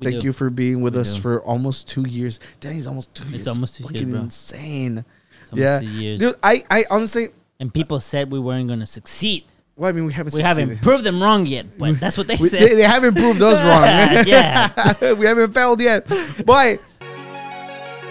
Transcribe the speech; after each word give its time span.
We 0.00 0.12
Thank 0.12 0.20
do. 0.22 0.26
you 0.28 0.32
for 0.32 0.48
being 0.48 0.80
with 0.80 0.94
We 0.94 1.00
us 1.00 1.16
do. 1.16 1.22
for 1.22 1.42
almost 1.42 1.88
two 1.88 2.06
years. 2.08 2.38
Danny's 2.60 2.86
almost 2.86 3.12
two 3.16 3.24
years. 3.24 3.40
It's 3.40 3.48
almost 3.48 3.74
two 3.74 3.82
years, 3.82 3.92
Fucking 3.94 4.10
bro. 4.12 4.20
insane. 4.20 5.04
It's 5.42 5.50
almost 5.52 5.60
Yeah. 5.60 5.80
two 5.80 5.86
years. 5.86 6.20
Dude, 6.20 6.36
I, 6.40 6.62
I 6.70 6.84
honestly, 6.88 7.28
and 7.58 7.74
people 7.74 7.98
said 7.98 8.30
we 8.30 8.38
weren't 8.38 8.68
going 8.68 8.78
to 8.78 8.86
succeed. 8.86 9.42
well, 9.74 9.88
I 9.88 9.92
mean, 9.92 10.04
we 10.06 10.12
haven't 10.12 10.34
We 10.34 10.42
haven't 10.42 10.82
proved 10.82 11.02
them 11.02 11.20
wrong 11.20 11.46
yet, 11.46 11.76
but 11.78 11.98
that's 11.98 12.16
what 12.16 12.28
they 12.28 12.36
We- 12.36 12.48
said. 12.48 12.62
they, 12.62 12.74
they 12.76 12.82
haven't 12.82 13.16
proved 13.16 13.42
us 13.42 13.60
wrong. 13.64 13.82
Yeah. 14.28 15.14
we 15.14 15.26
haven't 15.26 15.52
failed 15.52 15.80
yet. 15.80 16.06
But 16.46 16.78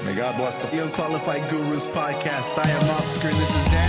May 0.04 0.15
God 0.15 0.35
bless 0.35 0.57
the 0.57 0.67
The 0.67 0.83
Unqualified 0.83 1.49
Gurus 1.49 1.85
podcast. 1.88 2.57
I 2.57 2.69
am 2.69 2.89
Oscar 2.99 3.29
and 3.29 3.38
this 3.39 3.49
is 3.49 3.65
Danny. 3.71 3.86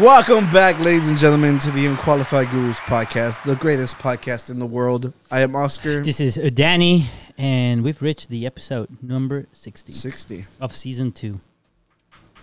Welcome 0.00 0.50
back, 0.50 0.78
ladies 0.80 1.08
and 1.08 1.18
gentlemen, 1.18 1.58
to 1.60 1.70
the 1.70 1.86
Unqualified 1.86 2.50
Gurus 2.50 2.80
podcast, 2.80 3.42
the 3.44 3.56
greatest 3.56 3.98
podcast 3.98 4.50
in 4.50 4.58
the 4.58 4.66
world. 4.66 5.12
I 5.30 5.40
am 5.40 5.54
Oscar. 5.56 6.02
This 6.02 6.20
is 6.20 6.34
Danny, 6.52 7.06
and 7.38 7.82
we've 7.82 8.00
reached 8.02 8.28
the 8.28 8.46
episode 8.46 8.88
number 9.02 9.46
60 9.52 9.92
60. 9.92 10.46
of 10.60 10.74
season 10.74 11.12
two. 11.12 11.40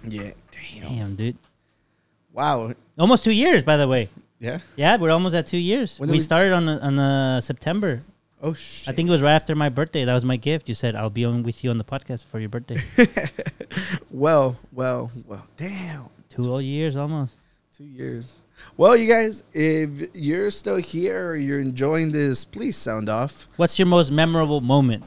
Yeah. 0.08 0.32
Damn. 0.52 0.90
Damn, 0.96 1.16
dude. 1.16 1.38
Wow. 2.34 2.74
Almost 2.98 3.24
two 3.24 3.32
years, 3.32 3.63
by 3.63 3.77
the 3.77 3.88
way. 3.88 4.10
Yeah. 4.40 4.60
Yeah, 4.76 4.98
we're 4.98 5.12
almost 5.12 5.36
at 5.36 5.48
two 5.48 5.58
years. 5.58 5.99
We, 5.99 6.08
we- 6.08 6.20
started 6.20 6.54
on 6.54 6.68
on 6.68 6.98
uh, 6.99 7.41
September. 7.41 8.02
Oh, 8.44 8.54
shit. 8.55 8.90
I 8.90 8.94
think 8.96 9.08
it 9.08 9.12
was 9.12 9.22
right 9.22 9.34
after 9.36 9.54
my 9.55 9.70
birthday. 9.70 10.04
That 10.04 10.16
was 10.16 10.26
my 10.26 10.36
gift. 10.36 10.68
You 10.68 10.74
said 10.74 10.96
I'll 10.96 11.12
be 11.12 11.26
on 11.26 11.44
with 11.44 11.63
you 11.63 11.70
on 11.70 11.77
the 11.77 11.84
podcast 11.84 12.26
for 12.26 12.40
your 12.40 12.49
birthday. 12.49 12.77
Well, 14.12 14.58
well, 14.74 15.10
well. 15.26 15.48
Damn. 15.55 16.08
two 16.30 16.44
whole 16.44 16.62
years 16.62 16.98
almost. 16.98 17.38
Two 17.78 17.86
years. 17.86 18.42
Well, 18.76 18.98
you 18.98 19.08
guys, 19.08 19.46
if 19.54 20.14
you're 20.14 20.52
still 20.52 20.76
here 20.76 21.30
or 21.30 21.36
you're 21.38 21.60
enjoying 21.60 22.12
this, 22.12 22.44
please 22.44 22.76
sound 22.76 23.08
off. 23.08 23.48
What's 23.56 23.80
your 23.80 23.86
most 23.86 24.12
memorable 24.12 24.60
moment 24.60 25.05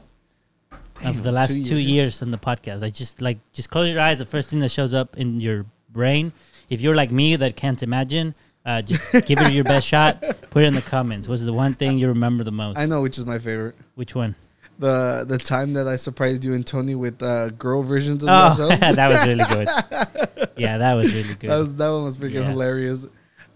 of 1.05 1.21
the 1.21 1.31
last 1.31 1.53
two 1.53 1.63
two 1.63 1.75
years. 1.75 1.91
years. 1.91 2.21
on 2.23 2.31
the 2.31 2.39
podcast? 2.39 2.81
I 2.81 2.89
just 2.89 3.21
like 3.21 3.37
just 3.53 3.69
close 3.69 3.93
your 3.93 4.01
eyes. 4.01 4.17
The 4.17 4.25
first 4.25 4.49
thing 4.49 4.61
that 4.61 4.69
shows 4.69 4.95
up 4.95 5.15
in 5.15 5.39
your 5.39 5.67
brain. 5.91 6.33
If 6.67 6.81
you're 6.81 6.95
like 6.95 7.11
me 7.11 7.35
that 7.35 7.55
can't 7.55 7.81
imagine, 7.83 8.33
uh, 8.65 8.81
just 8.81 9.11
give 9.27 9.39
it 9.41 9.53
your 9.53 9.63
best 9.63 9.87
shot. 9.87 10.21
Put 10.49 10.63
it 10.63 10.67
in 10.67 10.73
the 10.73 10.81
comments. 10.81 11.27
What's 11.27 11.45
the 11.45 11.53
one 11.53 11.75
thing 11.75 11.99
you 11.99 12.07
remember 12.07 12.43
the 12.43 12.51
most? 12.51 12.79
I 12.79 12.87
know 12.87 13.03
which 13.03 13.19
is 13.19 13.25
my 13.27 13.37
favorite. 13.37 13.75
Which 13.93 14.15
one? 14.15 14.33
The 14.77 15.25
the 15.27 15.37
time 15.37 15.73
that 15.73 15.87
I 15.87 15.95
surprised 15.95 16.43
you 16.43 16.53
and 16.53 16.65
Tony 16.67 16.95
with 16.95 17.21
uh, 17.23 17.49
girl 17.49 17.81
versions 17.81 18.23
of 18.23 18.29
Oh, 18.29 18.33
ourselves. 18.33 18.79
that 18.95 19.07
was 19.09 19.25
really 19.27 19.45
good. 19.45 19.67
Yeah, 20.57 20.77
that 20.77 20.93
was 20.93 21.13
really 21.13 21.35
good. 21.35 21.49
That 21.49 21.57
was 21.57 21.75
that 21.75 21.89
one 21.89 22.03
was 22.05 22.17
freaking 22.17 22.35
Yeah. 22.35 22.49
hilarious. 22.51 23.07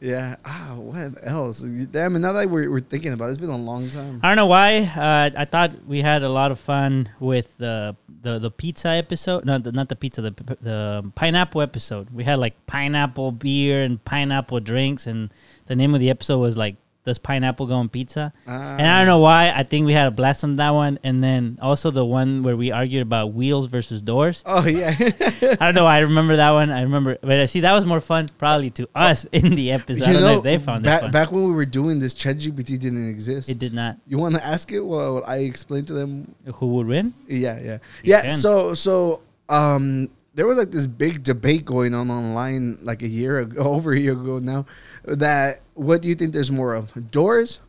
Yeah. 0.02 0.36
Ah, 0.46 0.76
what 0.78 1.14
else? 1.24 1.60
Damn. 1.60 2.16
And 2.16 2.22
now 2.24 2.32
that 2.34 2.50
we're, 2.50 2.70
we're 2.72 2.80
thinking 2.80 3.12
about 3.14 3.28
it, 3.28 3.30
it's 3.32 3.38
been 3.38 3.50
a 3.50 3.58
long 3.58 3.90
time. 3.90 4.20
I 4.24 4.30
don't 4.30 4.38
know 4.38 4.46
why. 4.48 4.80
Uh, 4.80 5.30
I 5.38 5.44
thought 5.46 5.72
we 5.86 6.02
had 6.02 6.24
a 6.24 6.30
lot 6.30 6.52
of 6.52 6.60
fun 6.60 7.10
with 7.20 7.58
the 7.58 7.96
the, 8.22 8.40
the 8.40 8.52
pizza 8.52 8.90
episode. 8.90 9.44
No, 9.46 9.58
the, 9.60 9.72
not 9.74 9.88
the 9.90 9.96
pizza. 9.98 10.22
The 10.22 10.32
the 10.62 11.12
pineapple 11.16 11.62
episode. 11.62 12.10
We 12.12 12.24
had 12.24 12.40
like 12.40 12.66
pineapple 12.66 13.32
beer 13.34 13.84
and 13.84 14.04
pineapple 14.04 14.60
drinks, 14.62 15.06
and 15.08 15.34
the 15.68 15.76
name 15.76 15.94
of 15.94 16.00
the 16.02 16.10
episode 16.10 16.40
was 16.40 16.56
like 16.58 16.76
"Does 17.10 17.18
pineapple 17.18 17.66
go 17.66 17.74
on 17.76 17.90
pizza?" 17.90 18.32
and 18.46 18.86
I 18.86 19.00
don't 19.00 19.08
know 19.08 19.20
why. 19.20 19.52
I 19.56 19.64
think 19.64 19.86
we 19.86 19.94
had 19.94 20.08
a 20.08 20.12
blast 20.12 20.44
on 20.44 20.58
that 20.58 20.70
one, 20.70 21.00
and 21.04 21.24
then 21.24 21.58
also 21.62 21.90
the 21.90 22.06
one 22.06 22.44
where 22.44 22.56
we 22.56 22.72
argued 22.72 23.02
about 23.02 23.34
wheels 23.34 23.66
versus 23.66 24.02
doors. 24.02 24.44
Oh 24.46 24.66
yeah. 24.66 24.94
I 25.00 25.56
don't 25.60 25.76
know. 25.76 25.86
I 25.86 26.00
remember 26.00 26.36
that 26.38 26.52
one. 26.52 26.70
I 26.70 26.82
remember, 26.84 27.18
but 27.22 27.40
I 27.40 27.46
see 27.46 27.62
that 27.62 27.74
was 27.74 27.86
more 27.86 28.02
fun 28.02 28.28
probably 28.38 28.70
to 28.72 28.88
us 28.94 29.26
in 29.32 29.56
the 29.56 29.72
episode. 29.72 30.04
I 30.08 30.14
don't 30.14 30.22
know, 30.22 30.38
if 30.38 30.44
they 30.44 30.58
found 30.60 30.84
back, 30.84 31.04
it 31.04 31.12
back 31.12 31.32
when 31.32 31.44
we 31.46 31.52
were 31.52 31.66
doing 31.66 31.98
this, 32.00 32.14
ChatGPT 32.14 32.78
didn't 32.80 33.10
exist. 33.10 33.50
it 33.50 33.58
did 33.58 33.74
not. 33.74 33.98
You 34.08 34.18
want 34.20 34.36
to 34.36 34.46
ask 34.46 34.72
it? 34.72 34.82
Well, 34.82 35.24
I 35.26 35.38
explained 35.40 35.88
to 35.88 35.94
them 35.94 36.36
Who 36.56 36.68
would 36.76 36.88
win? 36.88 37.14
Yeah, 37.28 37.60
yeah, 37.60 37.74
You 38.04 38.14
yeah. 38.14 38.22
can. 38.22 38.32
So, 38.32 38.74
so, 38.74 39.22
um, 39.50 40.10
there 40.34 40.48
was 40.48 40.58
like 40.58 40.72
this 40.72 40.86
big 40.86 41.24
debate 41.24 41.66
going 41.66 41.94
on 41.94 42.10
online, 42.12 42.78
like 42.82 43.02
a 43.02 43.08
year 43.08 43.40
ago, 43.40 43.62
over 43.64 43.94
a 43.94 44.00
year 44.00 44.14
ago 44.14 44.40
now. 44.40 44.66
That 45.04 45.62
what 45.74 46.02
do 46.02 46.08
you 46.08 46.16
think 46.16 46.34
there's 46.34 46.52
more 46.52 46.74
of, 46.74 47.12
doors 47.12 47.60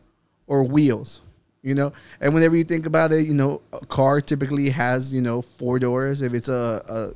or 0.47 0.63
wheels? 0.63 1.21
You 1.63 1.75
know, 1.75 1.93
and 2.19 2.33
whenever 2.33 2.55
you 2.55 2.63
think 2.63 2.87
about 2.87 3.11
it, 3.11 3.27
you 3.27 3.35
know, 3.35 3.61
a 3.71 3.85
car 3.85 4.19
typically 4.19 4.69
has 4.71 5.13
you 5.13 5.21
know 5.21 5.43
four 5.43 5.77
doors 5.77 6.23
if 6.23 6.33
it's 6.33 6.49
a 6.49 7.13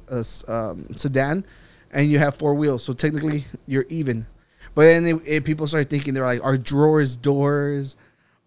um, 0.47 0.88
sedan, 0.95 1.44
and 1.91 2.07
you 2.07 2.19
have 2.19 2.35
four 2.35 2.53
wheels. 2.53 2.84
So 2.84 2.94
technically, 2.94 3.45
you're 3.66 3.85
even. 3.89 4.28
But 4.75 4.84
then 4.84 5.07
it, 5.07 5.22
it, 5.25 5.45
people 5.45 5.67
start 5.67 5.89
thinking 5.89 6.13
they're 6.13 6.25
like, 6.25 6.44
are 6.44 6.57
drawers 6.57 7.16
doors? 7.16 7.95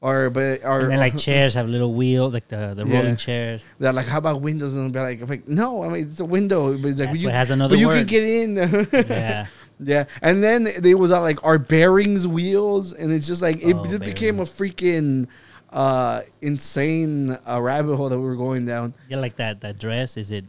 Or 0.00 0.30
but 0.30 0.62
are 0.62 0.82
And 0.82 0.90
then 0.92 0.98
like 1.00 1.18
chairs 1.28 1.54
have 1.54 1.68
little 1.68 1.92
wheels, 1.92 2.32
like 2.32 2.46
the, 2.48 2.72
the 2.74 2.86
Yeah. 2.86 2.98
rolling 2.98 3.16
chairs. 3.16 3.62
they're 3.80 3.92
like, 3.92 4.06
how 4.06 4.18
about 4.18 4.40
windows? 4.40 4.74
And 4.74 4.92
they're 4.92 5.02
like, 5.02 5.28
like, 5.28 5.48
no, 5.48 5.82
I 5.82 5.88
mean 5.88 6.02
it's 6.08 6.20
a 6.20 6.24
window, 6.24 6.72
but 6.78 6.90
like, 6.90 6.96
That's 6.96 7.20
you, 7.20 7.26
what 7.26 7.34
has 7.34 7.50
another 7.50 7.74
but 7.74 7.80
you 7.80 7.88
can 7.88 8.06
get 8.06 8.22
in. 8.22 8.56
Yeah. 9.10 9.46
yeah, 9.80 10.04
and 10.22 10.42
then 10.42 10.68
they 10.78 10.94
was 10.94 11.10
uh, 11.10 11.20
like, 11.20 11.42
our 11.44 11.58
bearings 11.58 12.26
wheels? 12.26 12.92
And 12.92 13.12
it's 13.12 13.26
just 13.26 13.42
like 13.42 13.56
it 13.62 13.74
Oh, 13.74 13.84
just 13.84 14.04
became 14.04 14.38
a 14.40 14.44
freaking 14.44 15.26
uh 15.72 16.22
insane 16.42 17.36
uh, 17.46 17.60
rabbit 17.60 17.96
hole 17.96 18.08
that 18.08 18.16
we 18.18 18.24
were 18.24 18.36
going 18.36 18.64
down. 18.66 18.94
Yeah, 19.08 19.18
like 19.18 19.36
that 19.36 19.60
that 19.62 19.78
dress. 19.80 20.16
Is 20.16 20.30
it 20.30 20.44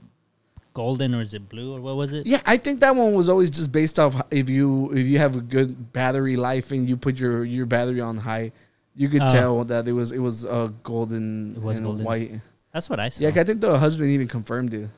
golden 0.73 1.13
or 1.15 1.21
is 1.21 1.33
it 1.33 1.49
blue 1.49 1.75
or 1.75 1.81
what 1.81 1.95
was 1.95 2.13
it? 2.13 2.25
Yeah, 2.27 2.41
I 2.45 2.55
think 2.57 2.79
that 2.81 2.95
one 2.95 3.13
was 3.13 3.27
always 3.29 3.49
just 3.49 3.71
based 3.71 3.97
off 3.99 4.21
if 4.31 4.47
you 4.47 4.91
if 4.93 5.07
you 5.07 5.17
have 5.17 5.35
a 5.35 5.41
good 5.41 5.91
battery 5.91 6.35
life 6.35 6.71
and 6.71 6.87
you 6.87 6.95
put 6.97 7.19
your 7.19 7.43
your 7.43 7.65
battery 7.65 7.99
on 8.01 8.17
high, 8.17 8.51
you 9.01 9.07
could 9.13 9.23
Oh. 9.23 9.29
tell 9.39 9.53
that 9.71 9.87
it 9.87 9.93
was 9.99 10.11
it 10.11 10.19
was 10.27 10.45
uh 10.45 10.69
golden 10.83 11.55
It 11.55 11.61
was 11.67 11.77
and 11.77 11.85
golden. 11.87 12.05
white. 12.05 12.31
That's 12.73 12.87
what 12.91 12.99
I 12.99 13.09
saw. 13.09 13.23
Yeah, 13.23 13.29
'cause 13.31 13.39
I 13.43 13.45
think 13.49 13.61
the 13.61 13.79
husband 13.79 14.09
even 14.17 14.27
confirmed 14.27 14.73
it. 14.73 14.89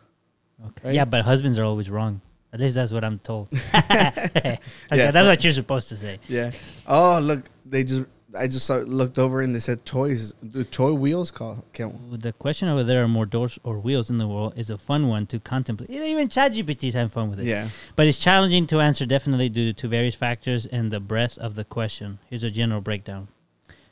okay. 0.69 0.88
right? 0.88 0.95
yeah, 0.97 1.06
but 1.06 1.23
husbands 1.23 1.57
are 1.59 1.63
always 1.72 1.89
wrong. 1.95 2.13
At 2.53 2.59
least 2.59 2.75
that's 2.75 2.91
what 2.91 3.03
I'm 3.07 3.19
told. 3.19 3.47
okay, 3.75 4.57
that's 4.91 5.28
what 5.31 5.44
you're 5.44 5.53
supposed 5.63 5.88
to 5.90 5.95
say. 5.95 6.19
Yeah. 6.28 6.51
Oh, 6.88 7.19
look, 7.22 7.41
they 7.66 7.84
just 7.84 8.03
I 8.44 8.47
just 8.47 8.66
saw, 8.66 8.75
looked 9.01 9.19
over 9.19 9.41
and 9.41 9.53
they 9.53 9.59
said 9.59 9.85
toys. 9.85 10.34
The 10.41 10.63
toy 10.63 10.94
wheels 10.94 11.31
call 11.31 11.63
count? 11.73 11.95
The 12.22 12.31
question 12.34 12.69
of 12.69 12.75
whether 12.78 12.88
there 12.94 13.03
are 13.03 13.07
more 13.19 13.25
doors 13.25 13.59
or 13.63 13.79
wheels 13.79 14.09
in 14.09 14.17
the 14.19 14.28
world 14.28 14.53
is 14.56 14.69
a 14.69 14.78
fun 14.78 15.07
one 15.16 15.28
to 15.28 15.40
contemplate. 15.40 15.90
Even 15.90 16.28
ChatGPT 16.29 16.84
is 16.90 16.94
having 16.94 17.09
fun 17.09 17.29
with 17.29 17.40
it. 17.41 17.45
Yeah. 17.45 17.67
But 17.97 18.07
it's 18.07 18.17
challenging 18.17 18.67
to 18.67 18.79
answer 18.79 19.06
definitely 19.06 19.50
due 19.50 19.73
to 19.73 19.88
various 19.88 20.16
factors 20.16 20.66
and 20.66 20.91
the 20.91 21.00
breadth 21.01 21.38
of 21.38 21.56
the 21.56 21.66
question. 21.66 22.19
Here's 22.29 22.44
a 22.45 22.51
general 22.51 22.79
breakdown. 22.81 23.28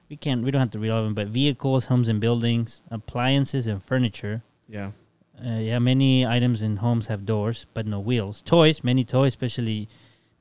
We 0.09 0.18
can't 0.18 0.44
we 0.44 0.50
don't 0.52 0.59
have 0.59 0.72
to 0.72 0.80
read 0.80 0.90
all 0.90 1.00
of 1.00 1.06
them, 1.06 1.14
but 1.14 1.28
vehicles, 1.28 1.86
homes 1.86 2.09
and 2.09 2.20
buildings, 2.20 2.81
appliances 2.90 3.68
and 3.68 3.84
furniture. 3.84 4.42
Yeah. 4.68 4.92
Uh, 5.40 5.59
yeah, 5.59 5.80
many 5.80 6.25
items 6.25 6.62
in 6.62 6.78
homes 6.78 7.08
have 7.08 7.25
doors, 7.25 7.66
but 7.74 7.86
no 7.86 8.00
wheels. 8.00 8.42
Toys, 8.42 8.84
many 8.84 9.06
toys, 9.06 9.30
especially 9.30 9.88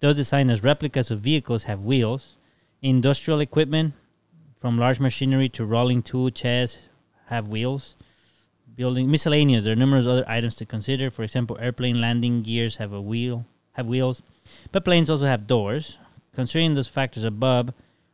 those 0.01 0.17
designed 0.17 0.51
as 0.51 0.65
replicas 0.65 1.11
of 1.11 1.21
vehicles, 1.21 1.65
have 1.65 1.85
wheels. 1.85 2.37
Industrial 2.83 3.41
equipment, 3.41 3.95
from 4.57 4.79
large 4.79 4.99
machinery 4.99 5.49
to 5.51 5.65
rolling 5.65 6.03
tool 6.03 6.31
chairs, 6.31 6.89
have 7.27 7.49
wheels. 7.49 7.95
Building 8.75 9.11
miscellaneous, 9.11 9.65
there 9.65 9.73
are 9.73 9.77
numerous 9.77 10.07
other 10.07 10.25
items 10.29 10.55
to 10.57 10.67
consider. 10.67 11.11
For 11.11 11.23
example, 11.25 11.59
airplane 11.61 12.01
landing 12.01 12.43
gears 12.43 12.77
have 12.77 12.93
a 12.93 13.01
wheel, 13.01 13.45
have 13.73 13.87
wheels, 13.87 14.23
but 14.73 14.85
planes 14.85 15.11
also 15.11 15.27
have 15.27 15.47
doors. 15.47 15.99
Considering 16.33 16.75
those 16.75 16.87
factors 16.87 17.25
above, 17.25 17.73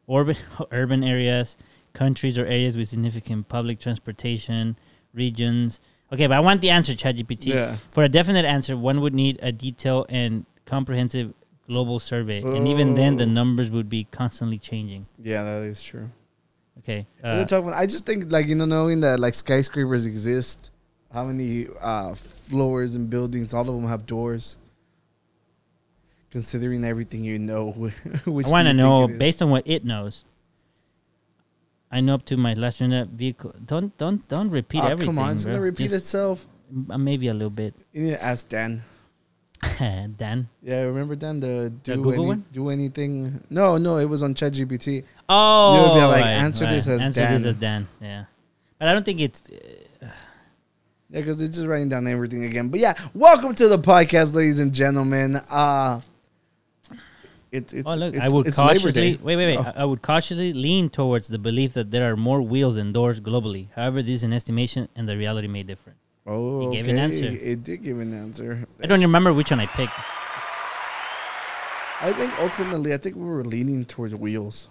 urban 0.08 0.36
urban 0.70 1.04
areas, 1.04 1.56
countries 1.92 2.36
or 2.38 2.44
areas 2.46 2.76
with 2.76 2.88
significant 2.88 3.48
public 3.48 3.78
transportation, 3.80 4.76
regions. 5.12 5.80
Okay, 6.12 6.26
but 6.26 6.36
I 6.36 6.40
want 6.40 6.60
the 6.60 6.70
answer, 6.70 6.92
ChatGPT. 6.92 7.46
Yeah. 7.46 7.76
For 7.90 8.02
a 8.04 8.08
definite 8.08 8.44
answer, 8.44 8.76
one 8.76 9.00
would 9.00 9.14
need 9.14 9.38
a 9.42 9.50
detailed 9.50 10.06
and 10.08 10.44
comprehensive 10.66 11.32
global 11.66 11.98
survey, 11.98 12.42
and 12.42 12.68
even 12.68 12.94
then, 12.94 13.16
the 13.16 13.24
Oh. 13.24 13.28
numbers 13.40 13.70
would 13.70 13.88
be 13.88 14.04
constantly 14.10 14.58
changing. 14.58 15.06
Yeah, 15.18 15.42
that 15.44 15.62
is 15.62 15.82
true. 15.82 16.10
Okay, 16.80 17.06
uh, 17.22 17.44
tough 17.46 17.64
one. 17.64 17.72
I 17.74 17.86
just 17.86 18.04
think 18.04 18.30
like 18.30 18.46
you 18.48 18.54
know 18.54 18.66
knowing 18.66 19.00
that 19.00 19.18
like 19.18 19.32
skyscrapers 19.34 20.04
exist, 20.06 20.70
how 21.12 21.24
many 21.24 21.68
uh 21.80 22.14
floors 22.14 22.94
and 22.96 23.08
buildings, 23.08 23.54
all 23.54 23.62
of 23.68 23.74
them 23.74 23.86
have 23.86 24.04
doors. 24.06 24.58
Considering 26.34 26.82
everything 26.82 27.22
you 27.22 27.38
know, 27.38 27.70
which 28.26 28.46
I 28.46 28.50
want 28.50 28.66
to 28.66 28.74
know 28.74 29.06
think 29.06 29.10
it 29.10 29.12
is? 29.14 29.18
based 29.20 29.40
on 29.42 29.50
what 29.50 29.62
it 29.66 29.84
knows. 29.86 30.24
I 31.92 32.00
know 32.00 32.14
up 32.18 32.24
to 32.26 32.36
my 32.36 32.54
last 32.54 32.80
unit 32.82 33.06
vehicle. 33.08 33.54
Don't 33.64 33.96
don't 33.96 34.26
don't 34.26 34.50
repeat 34.50 34.82
Ah, 34.82 34.88
everything. 34.90 35.14
come 35.14 35.22
on, 35.22 35.34
it's 35.38 35.44
bro. 35.44 35.52
gonna 35.54 35.62
repeat 35.62 35.90
Just, 35.94 36.10
itself. 36.10 36.48
uh, 36.90 36.98
maybe 36.98 37.28
a 37.28 37.32
little 37.32 37.54
bit. 37.54 37.72
You 37.92 38.02
need 38.02 38.10
to 38.18 38.22
ask 38.24 38.48
Dan. 38.48 38.82
Dan. 40.18 40.48
Yeah, 40.60 40.82
remember 40.90 41.14
Dan 41.14 41.38
the 41.38 41.72
do 41.84 42.02
Google 42.02 42.32
any, 42.32 42.42
do 42.50 42.68
anything? 42.68 43.40
No, 43.48 43.78
no, 43.78 43.98
it 43.98 44.06
was 44.10 44.24
on 44.24 44.34
ChatGPT. 44.34 45.04
Oh, 45.28 45.94
be 45.94 46.00
like, 46.04 46.20
right, 46.20 46.30
answer 46.42 46.66
this 46.66 46.88
as 46.88 47.00
answer 47.00 47.20
Dan. 47.20 47.32
Answer 47.34 47.44
this 47.46 47.54
as 47.54 47.60
Dan. 47.60 47.86
Yeah, 48.02 48.24
but 48.80 48.88
I 48.88 48.92
don't 48.92 49.06
think 49.06 49.20
it's. 49.20 49.48
uh, 49.48 50.06
Yeah, 51.10 51.20
because 51.20 51.38
they're 51.38 51.46
just 51.46 51.66
writing 51.68 51.88
down 51.90 52.08
everything 52.08 52.42
again. 52.42 52.70
But 52.74 52.80
yeah, 52.80 52.94
welcome 53.14 53.54
to 53.54 53.68
the 53.68 53.78
podcast, 53.78 54.34
ladies 54.34 54.58
and 54.58 54.74
gentlemen. 54.74 55.36
Uh 55.48 56.00
It's 57.54 57.72
it's 57.72 57.86
Oh 57.88 57.94
look, 57.94 58.14
it's, 58.14 58.32
I 58.32 58.34
would 58.34 58.46
it's 58.48 58.56
cautiously 58.56 59.16
wait, 59.22 59.36
wait, 59.36 59.56
wait. 59.56 59.58
Oh. 59.58 59.72
I 59.82 59.84
would 59.84 60.02
cautiously 60.02 60.52
lean 60.52 60.90
towards 60.90 61.28
the 61.28 61.38
belief 61.38 61.74
that 61.74 61.92
there 61.92 62.10
are 62.10 62.16
more 62.16 62.42
wheels 62.42 62.74
than 62.74 62.92
doors 62.92 63.20
globally. 63.20 63.68
However, 63.76 64.02
this 64.02 64.16
is 64.16 64.22
an 64.24 64.32
estimation, 64.32 64.88
and 64.96 65.08
the 65.08 65.16
reality 65.16 65.46
may 65.46 65.62
differ. 65.62 65.94
Oh, 66.26 66.70
He 66.70 66.76
gave 66.76 66.88
an 66.88 66.98
answer. 66.98 67.26
It 67.26 67.62
did 67.62 67.82
give 67.84 68.00
an 68.00 68.12
answer. 68.12 68.66
I 68.82 68.86
don't 68.86 69.00
remember 69.00 69.32
which 69.32 69.50
one 69.52 69.60
I 69.60 69.66
picked. 69.66 69.92
I 72.00 72.12
think 72.12 72.38
ultimately, 72.40 72.92
I 72.92 72.96
think 72.96 73.14
we 73.14 73.24
were 73.24 73.44
leaning 73.44 73.84
towards 73.84 74.14
wheels. 74.14 74.68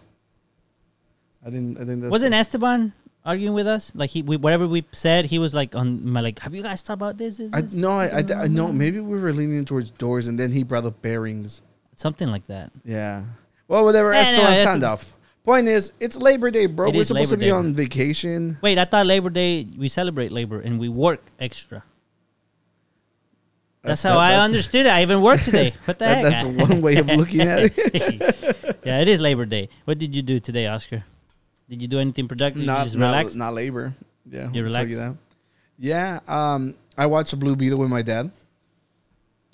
I 1.45 1.49
didn't. 1.49 1.77
I 1.79 1.85
think 1.85 2.01
that's 2.01 2.11
Wasn't 2.11 2.33
Esteban 2.33 2.93
arguing 3.23 3.53
with 3.53 3.67
us? 3.67 3.91
Like 3.95 4.09
he, 4.09 4.21
we, 4.21 4.35
whatever 4.35 4.67
we 4.67 4.83
said, 4.91 5.25
he 5.25 5.39
was 5.39 5.53
like 5.53 5.73
on 5.73 6.05
my 6.07 6.19
like. 6.19 6.39
Have 6.39 6.53
you 6.53 6.63
guys 6.63 6.81
thought 6.81 6.93
about 6.93 7.17
this? 7.17 7.37
this, 7.37 7.53
I 7.53 7.61
this?" 7.61 7.73
no, 7.73 7.91
I, 7.91 8.07
I, 8.07 8.43
I 8.43 8.47
no. 8.47 8.71
Maybe 8.71 8.99
we 8.99 9.17
were 9.19 9.31
leaning 9.31 9.63
towards 9.63 9.89
doors, 9.89 10.27
and 10.27 10.37
then 10.37 10.51
he 10.51 10.63
brought 10.63 10.85
up 10.85 11.01
bearings. 11.01 11.61
Something 12.03 12.27
like 12.27 12.45
that. 12.47 12.69
Yeah. 12.83 13.23
Well, 13.69 13.85
whatever. 13.85 14.11
Yeah, 14.11 14.19
Esteban 14.19 14.43
no, 14.43 14.49
that's- 14.49 14.63
sound 14.63 14.83
off. 14.83 15.13
Point 15.45 15.67
is, 15.69 15.91
it's 15.99 16.17
Labor 16.17 16.51
Day, 16.51 16.67
bro. 16.67 16.89
It 16.89 16.95
we're 16.95 17.01
is 17.01 17.07
supposed 17.07 17.31
to 17.31 17.37
be 17.37 17.45
Day. 17.45 17.51
on 17.51 17.73
vacation. 17.73 18.57
Wait, 18.61 18.77
I 18.77 18.83
thought 18.85 19.05
Labor 19.05 19.29
Day 19.29 19.65
we 19.77 19.87
celebrate 19.89 20.31
labor 20.33 20.59
and 20.59 20.79
we 20.79 20.87
work 20.89 21.21
extra. 21.39 21.83
That's 23.83 24.01
That- 24.01 24.09
how 24.09 24.15
that- 24.15 24.21
I 24.21 24.31
that- 24.33 24.41
understood 24.41 24.85
it. 24.85 24.89
I 24.89 25.01
even 25.01 25.21
worked 25.21 25.45
today. 25.45 25.73
What 25.85 25.99
the 25.99 26.05
That- 26.05 26.17
heck? 26.17 26.43
that's 26.43 26.43
one 26.69 26.81
way 26.81 26.95
of 26.97 27.07
looking 27.07 27.39
at 27.41 27.71
it. 27.75 28.79
yeah, 28.85 28.99
it 28.99 29.07
is 29.07 29.19
Labor 29.21 29.45
Day. 29.45 29.69
What 29.85 29.97
did 29.99 30.15
you 30.15 30.21
do 30.21 30.39
today, 30.39 30.67
Oscar? 30.67 31.03
Did 31.69 31.81
you 31.81 31.87
do 31.87 31.99
anything 31.99 32.27
productive? 32.27 32.59
Did 32.61 32.67
you 32.67 32.71
Not, 32.75 32.83
just 32.83 32.95
not, 32.97 33.07
relax? 33.15 33.35
not 33.35 33.53
labor. 33.53 33.93
Yeah, 34.29 34.39
You 34.39 34.43
I'll 34.47 34.51
tell 34.53 34.63
relax? 34.63 34.95
that. 34.97 35.15
Yeah. 35.79 36.19
Um, 36.27 36.75
I 36.97 37.05
watched 37.07 37.37
Blue 37.39 37.55
Beetle 37.55 37.79
with 37.79 37.89
my 37.89 38.01
dad. 38.01 38.29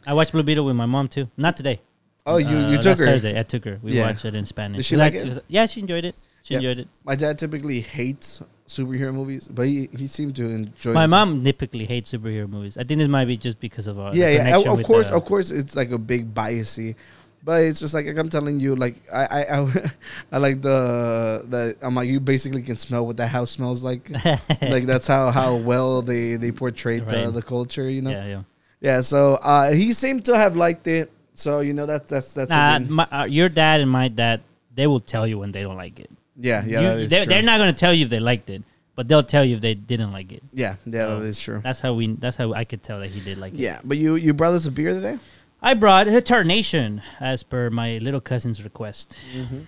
I 0.06 0.13
watched 0.13 0.31
Blue 0.34 0.44
Beetle 0.44 0.66
with 0.66 0.75
my 0.75 0.86
mom 0.86 1.07
too. 1.07 1.30
Not 1.38 1.57
today. 1.57 1.81
Oh, 2.25 2.38
you 2.38 2.48
Uh, 2.57 2.69
you 2.71 2.77
took 2.77 2.86
last 2.86 3.00
her. 3.00 3.06
Thursday. 3.06 3.39
I 3.39 3.44
took 3.44 3.66
her. 3.66 3.80
We 3.81 3.94
Yeah. 3.94 4.07
watched 4.07 4.25
it 4.25 4.36
in 4.36 4.45
Spanish. 4.45 4.77
Did 4.77 4.86
she 4.86 4.95
We 4.95 5.00
like 5.00 5.13
liked- 5.16 5.38
it? 5.38 5.44
Yeah, 5.48 5.66
she 5.66 5.80
enjoyed 5.81 6.06
it. 6.06 6.16
She 6.44 6.54
Yeah. 6.54 6.60
enjoyed 6.60 6.80
it. 6.80 6.88
My 7.04 7.16
dad 7.16 7.38
typically 7.39 7.81
hates 7.81 8.42
superhero 8.68 9.13
movies, 9.13 9.50
but 9.51 9.68
he, 9.68 9.89
he 9.98 10.07
seemed 10.07 10.36
to 10.36 10.45
enjoy. 10.50 10.94
My 10.94 11.07
mom 11.07 11.44
typically 11.44 11.86
hates 11.86 12.12
superhero 12.12 12.48
movies. 12.48 12.77
I 12.77 12.83
think 12.83 13.00
this 13.00 13.07
might 13.07 13.25
be 13.25 13.36
just 13.38 13.60
because 13.60 13.88
of 13.88 13.98
our 14.00 14.13
yeah, 14.16 14.30
yeah. 14.30 14.38
connection 14.45 14.69
Of 14.71 14.77
with 14.77 14.86
course, 14.88 15.10
the- 15.10 15.16
of 15.16 15.25
course, 15.25 15.51
it's 15.51 15.75
like 15.75 15.92
a 15.92 15.98
big 15.98 16.33
biasy, 16.33 16.95
but 17.44 17.63
it's 17.63 17.80
just 17.80 17.94
like, 17.94 18.06
like 18.06 18.18
I'm 18.18 18.30
telling 18.30 18.60
you, 18.60 18.75
like 18.75 19.01
I 19.12 19.24
I, 19.25 19.57
I, 19.57 19.92
I 20.33 20.38
like 20.38 20.62
the 20.62 21.44
the 21.50 21.75
I'm 21.81 21.95
like 21.95 22.07
you 22.07 22.19
basically 22.19 22.62
can 22.62 22.77
smell 22.77 23.06
what 23.07 23.18
that 23.18 23.30
house 23.30 23.51
smells 23.51 23.81
like. 23.81 24.10
like 24.62 24.86
that's 24.86 25.07
how 25.07 25.31
how 25.31 25.56
well 25.56 26.01
they 26.01 26.36
they 26.36 26.51
portrayed 26.51 27.07
the, 27.07 27.25
Right. 27.25 27.33
the 27.33 27.42
culture, 27.42 27.89
you 27.89 28.01
know. 28.01 28.12
yeah, 28.12 28.25
yeah. 28.27 28.42
Yeah, 28.81 29.01
so 29.01 29.36
uh, 29.44 29.72
he 29.72 29.92
seemed 29.94 30.24
to 30.25 30.38
have 30.38 30.56
liked 30.56 30.88
it. 30.88 31.12
So 31.39 31.62
you 31.62 31.74
know 31.74 31.86
that's 31.86 32.09
that's 32.09 32.33
that's 32.33 32.50
Nah, 32.51 32.80
my, 32.80 33.07
uh, 33.12 33.24
your 33.25 33.47
dad 33.50 33.80
and 33.81 33.89
my 33.89 34.07
dad, 34.09 34.41
they 34.75 34.88
will 34.88 35.00
tell 35.00 35.25
you 35.25 35.39
when 35.39 35.51
they 35.51 35.62
don't 35.63 35.77
like 35.77 36.00
it. 36.00 36.09
yeah, 36.36 36.63
yeah, 36.65 36.81
You- 36.81 36.88
that 37.00 37.09
they're, 37.09 37.25
they're 37.25 37.41
not 37.44 37.57
going 37.57 37.74
to 37.74 37.80
tell 37.80 37.94
you 37.94 38.03
if 38.06 38.09
they 38.09 38.19
liked 38.19 38.50
it, 38.50 38.63
but 38.95 39.07
they'll 39.07 39.24
tell 39.24 39.45
you 39.45 39.56
if 39.56 39.62
they 39.62 39.74
didn't 39.74 40.12
like 40.12 40.31
it. 40.31 40.44
yeah, 40.53 40.75
yeah, 40.86 41.06
So, 41.07 41.19
that 41.19 41.25
is 41.25 41.39
true. 41.41 41.59
That's 41.63 41.80
how 41.80 41.94
we. 41.94 42.07
That's 42.15 42.36
how 42.38 42.53
I 42.53 42.65
could 42.65 42.83
tell 42.83 43.00
that 43.00 43.09
he 43.09 43.21
did 43.21 43.38
like 43.38 43.53
it. 43.53 43.59
Yeah, 43.59 43.80
but 43.83 43.97
you 43.97 44.15
you 44.15 44.33
brought 44.33 44.53
us 44.53 44.65
a 44.65 44.71
beer 44.71 44.94
today. 44.94 45.18
I 45.62 45.74
brought 45.74 46.07
a 46.07 46.21
Tarnation 46.21 47.01
as 47.19 47.44
per 47.44 47.69
my 47.69 47.97
little 48.00 48.21
cousin's 48.21 48.63
request. 48.63 49.15
Mm-hmm. 49.36 49.59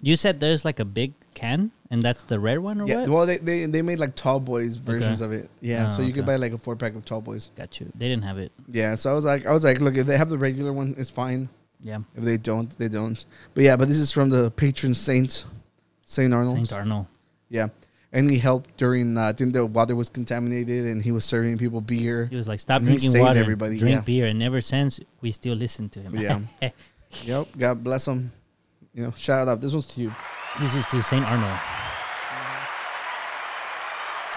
You 0.00 0.16
said 0.16 0.40
there's 0.40 0.64
like 0.64 0.80
a 0.80 0.84
big 0.84 1.12
can, 1.34 1.72
and 1.90 2.02
that's 2.02 2.22
the 2.22 2.38
rare 2.38 2.60
one, 2.60 2.80
or 2.80 2.86
Yeah, 2.86 3.00
what? 3.00 3.08
well 3.08 3.26
they, 3.26 3.38
they 3.38 3.66
they 3.66 3.82
made 3.82 3.98
like 3.98 4.14
Tall 4.14 4.38
Boys 4.40 4.76
versions 4.76 5.20
of 5.20 5.32
it. 5.32 5.50
Yeah, 5.60 5.86
Oh, 5.86 5.88
so 5.96 6.02
you 6.02 6.12
could 6.12 6.26
buy 6.26 6.36
like 6.36 6.52
a 6.52 6.58
four 6.58 6.76
pack 6.76 6.94
of 6.94 7.04
Tall 7.04 7.20
Boys. 7.20 7.50
Got 7.56 7.80
you. 7.80 7.90
They 7.94 8.08
didn't 8.08 8.24
have 8.24 8.38
it. 8.38 8.52
Yeah, 8.68 8.94
so 8.94 9.10
I 9.10 9.14
was 9.14 9.24
like 9.24 9.46
I 9.46 9.52
was 9.52 9.64
like, 9.64 9.80
look, 9.80 9.96
if 9.96 10.06
they 10.06 10.16
have 10.16 10.28
the 10.28 10.38
regular 10.38 10.72
one, 10.72 10.94
it's 10.98 11.10
fine. 11.10 11.48
Yeah, 11.80 11.98
If 12.16 12.24
they 12.24 12.36
don't, 12.38 12.76
they 12.76 12.88
don't. 12.88 13.24
But 13.54 13.62
yeah, 13.62 13.76
but 13.76 13.86
this 13.86 13.98
is 13.98 14.10
from 14.10 14.30
the 14.30 14.50
patron 14.50 14.94
saint, 14.94 15.44
Saint 16.06 16.34
Arnold. 16.34 16.56
Saint 16.56 16.72
Arnold. 16.72 17.06
Yeah, 17.48 17.68
and 18.12 18.28
he 18.28 18.38
helped 18.38 18.76
during. 18.76 19.16
Uh, 19.16 19.28
I 19.28 19.32
think 19.32 19.52
the 19.52 19.64
water 19.64 19.94
was 19.94 20.08
contaminated, 20.08 20.86
and 20.86 21.00
he 21.00 21.12
was 21.12 21.24
serving 21.24 21.56
people 21.58 21.80
beer. 21.80 22.26
He 22.26 22.36
was 22.36 22.48
like, 22.48 22.58
"Stop 22.58 22.82
drinking 22.82 23.10
saved 23.10 23.24
water, 23.24 23.38
everybody, 23.38 23.78
drink 23.78 23.94
yeah. 23.94 24.00
beer." 24.00 24.26
And 24.26 24.42
ever 24.42 24.60
since, 24.60 24.98
we 25.20 25.30
still 25.30 25.54
listen 25.54 25.88
to 25.90 26.00
him. 26.00 26.16
Yeah. 26.16 26.70
Yep, 27.24 27.48
God 27.56 27.82
bless 27.82 28.06
him. 28.06 28.32
You 28.94 29.04
know, 29.04 29.12
shout 29.16 29.48
out. 29.48 29.60
This 29.60 29.72
one's 29.72 29.86
to 29.94 30.00
you. 30.00 30.14
this 30.60 30.74
is 30.74 30.84
to 30.86 31.02
Saint 31.02 31.24
Arnold. 31.24 31.58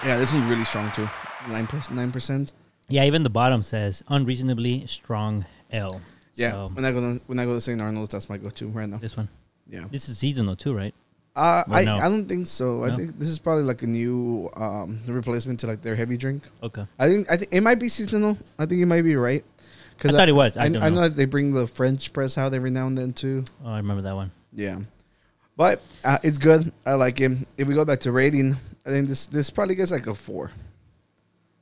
Yeah, 0.04 0.16
this 0.18 0.32
one's 0.32 0.46
really 0.46 0.64
strong 0.64 0.90
too. 0.92 1.08
Nine 1.48 1.66
percent. 1.66 1.96
Nine 1.96 2.10
percent. 2.12 2.52
Yeah, 2.88 3.04
even 3.04 3.22
the 3.22 3.30
bottom 3.30 3.62
says 3.62 4.02
unreasonably 4.08 4.86
strong 4.86 5.46
L. 5.70 6.00
Yeah, 6.34 6.50
So, 6.52 6.70
when 6.74 6.84
I 6.84 6.90
go 6.92 7.00
to, 7.00 7.20
when 7.26 7.38
I 7.38 7.44
go 7.44 7.52
to 7.54 7.60
St. 7.60 7.80
Arnold's, 7.80 8.10
that's 8.10 8.28
my 8.28 8.38
go-to 8.38 8.66
right 8.68 8.88
now. 8.88 8.96
this 8.98 9.16
one. 9.16 9.28
Yeah. 9.68 9.84
This 9.90 10.08
is 10.08 10.18
seasonal 10.18 10.56
too, 10.56 10.74
right? 10.74 10.94
Uh, 11.36 11.62
Or 11.68 11.74
I, 11.74 11.84
no? 11.84 11.96
I 11.96 12.08
don't 12.08 12.26
think 12.26 12.46
so. 12.46 12.84
I 12.84 12.94
think 12.94 13.18
this 13.18 13.28
is 13.28 13.38
probably 13.38 13.64
like 13.64 13.82
a 13.82 13.86
new 13.86 14.50
um 14.56 15.00
replacement 15.06 15.60
to 15.60 15.66
like 15.66 15.82
their 15.82 15.94
heavy 15.94 16.16
drink. 16.16 16.42
Okay. 16.62 16.84
I 16.98 17.08
think 17.08 17.30
I 17.30 17.36
think 17.36 17.52
it 17.52 17.60
might 17.62 17.78
be 17.78 17.88
seasonal. 17.88 18.36
I 18.58 18.66
think 18.66 18.80
you 18.80 18.86
might 18.86 19.02
be 19.02 19.16
right. 19.16 19.44
I 20.04 20.08
thought 20.08 20.28
it 20.28 20.32
was. 20.34 20.56
I 20.56 20.62
I, 20.62 20.64
I 20.64 20.68
know. 20.68 20.88
know 20.88 21.00
that 21.02 21.16
they 21.16 21.26
bring 21.26 21.52
the 21.52 21.66
French 21.68 22.12
press 22.12 22.36
out 22.36 22.54
every 22.54 22.70
now 22.72 22.86
and 22.88 22.98
then 22.98 23.12
too. 23.12 23.44
Oh, 23.64 23.70
I 23.70 23.76
remember 23.76 24.02
that 24.02 24.14
one. 24.16 24.32
Yeah, 24.52 24.78
but 25.56 25.80
uh, 26.04 26.18
it's 26.22 26.38
good. 26.38 26.72
I 26.84 26.94
like 26.94 27.20
it. 27.20 27.32
If 27.56 27.66
we 27.68 27.74
go 27.74 27.84
back 27.84 28.00
to 28.00 28.12
rating, 28.12 28.56
I 28.86 28.90
think 28.90 29.08
this 29.08 29.26
this 29.26 29.50
probably 29.50 29.74
gets 29.74 29.90
like 29.90 30.06
a 30.06 30.14
four. 30.14 30.50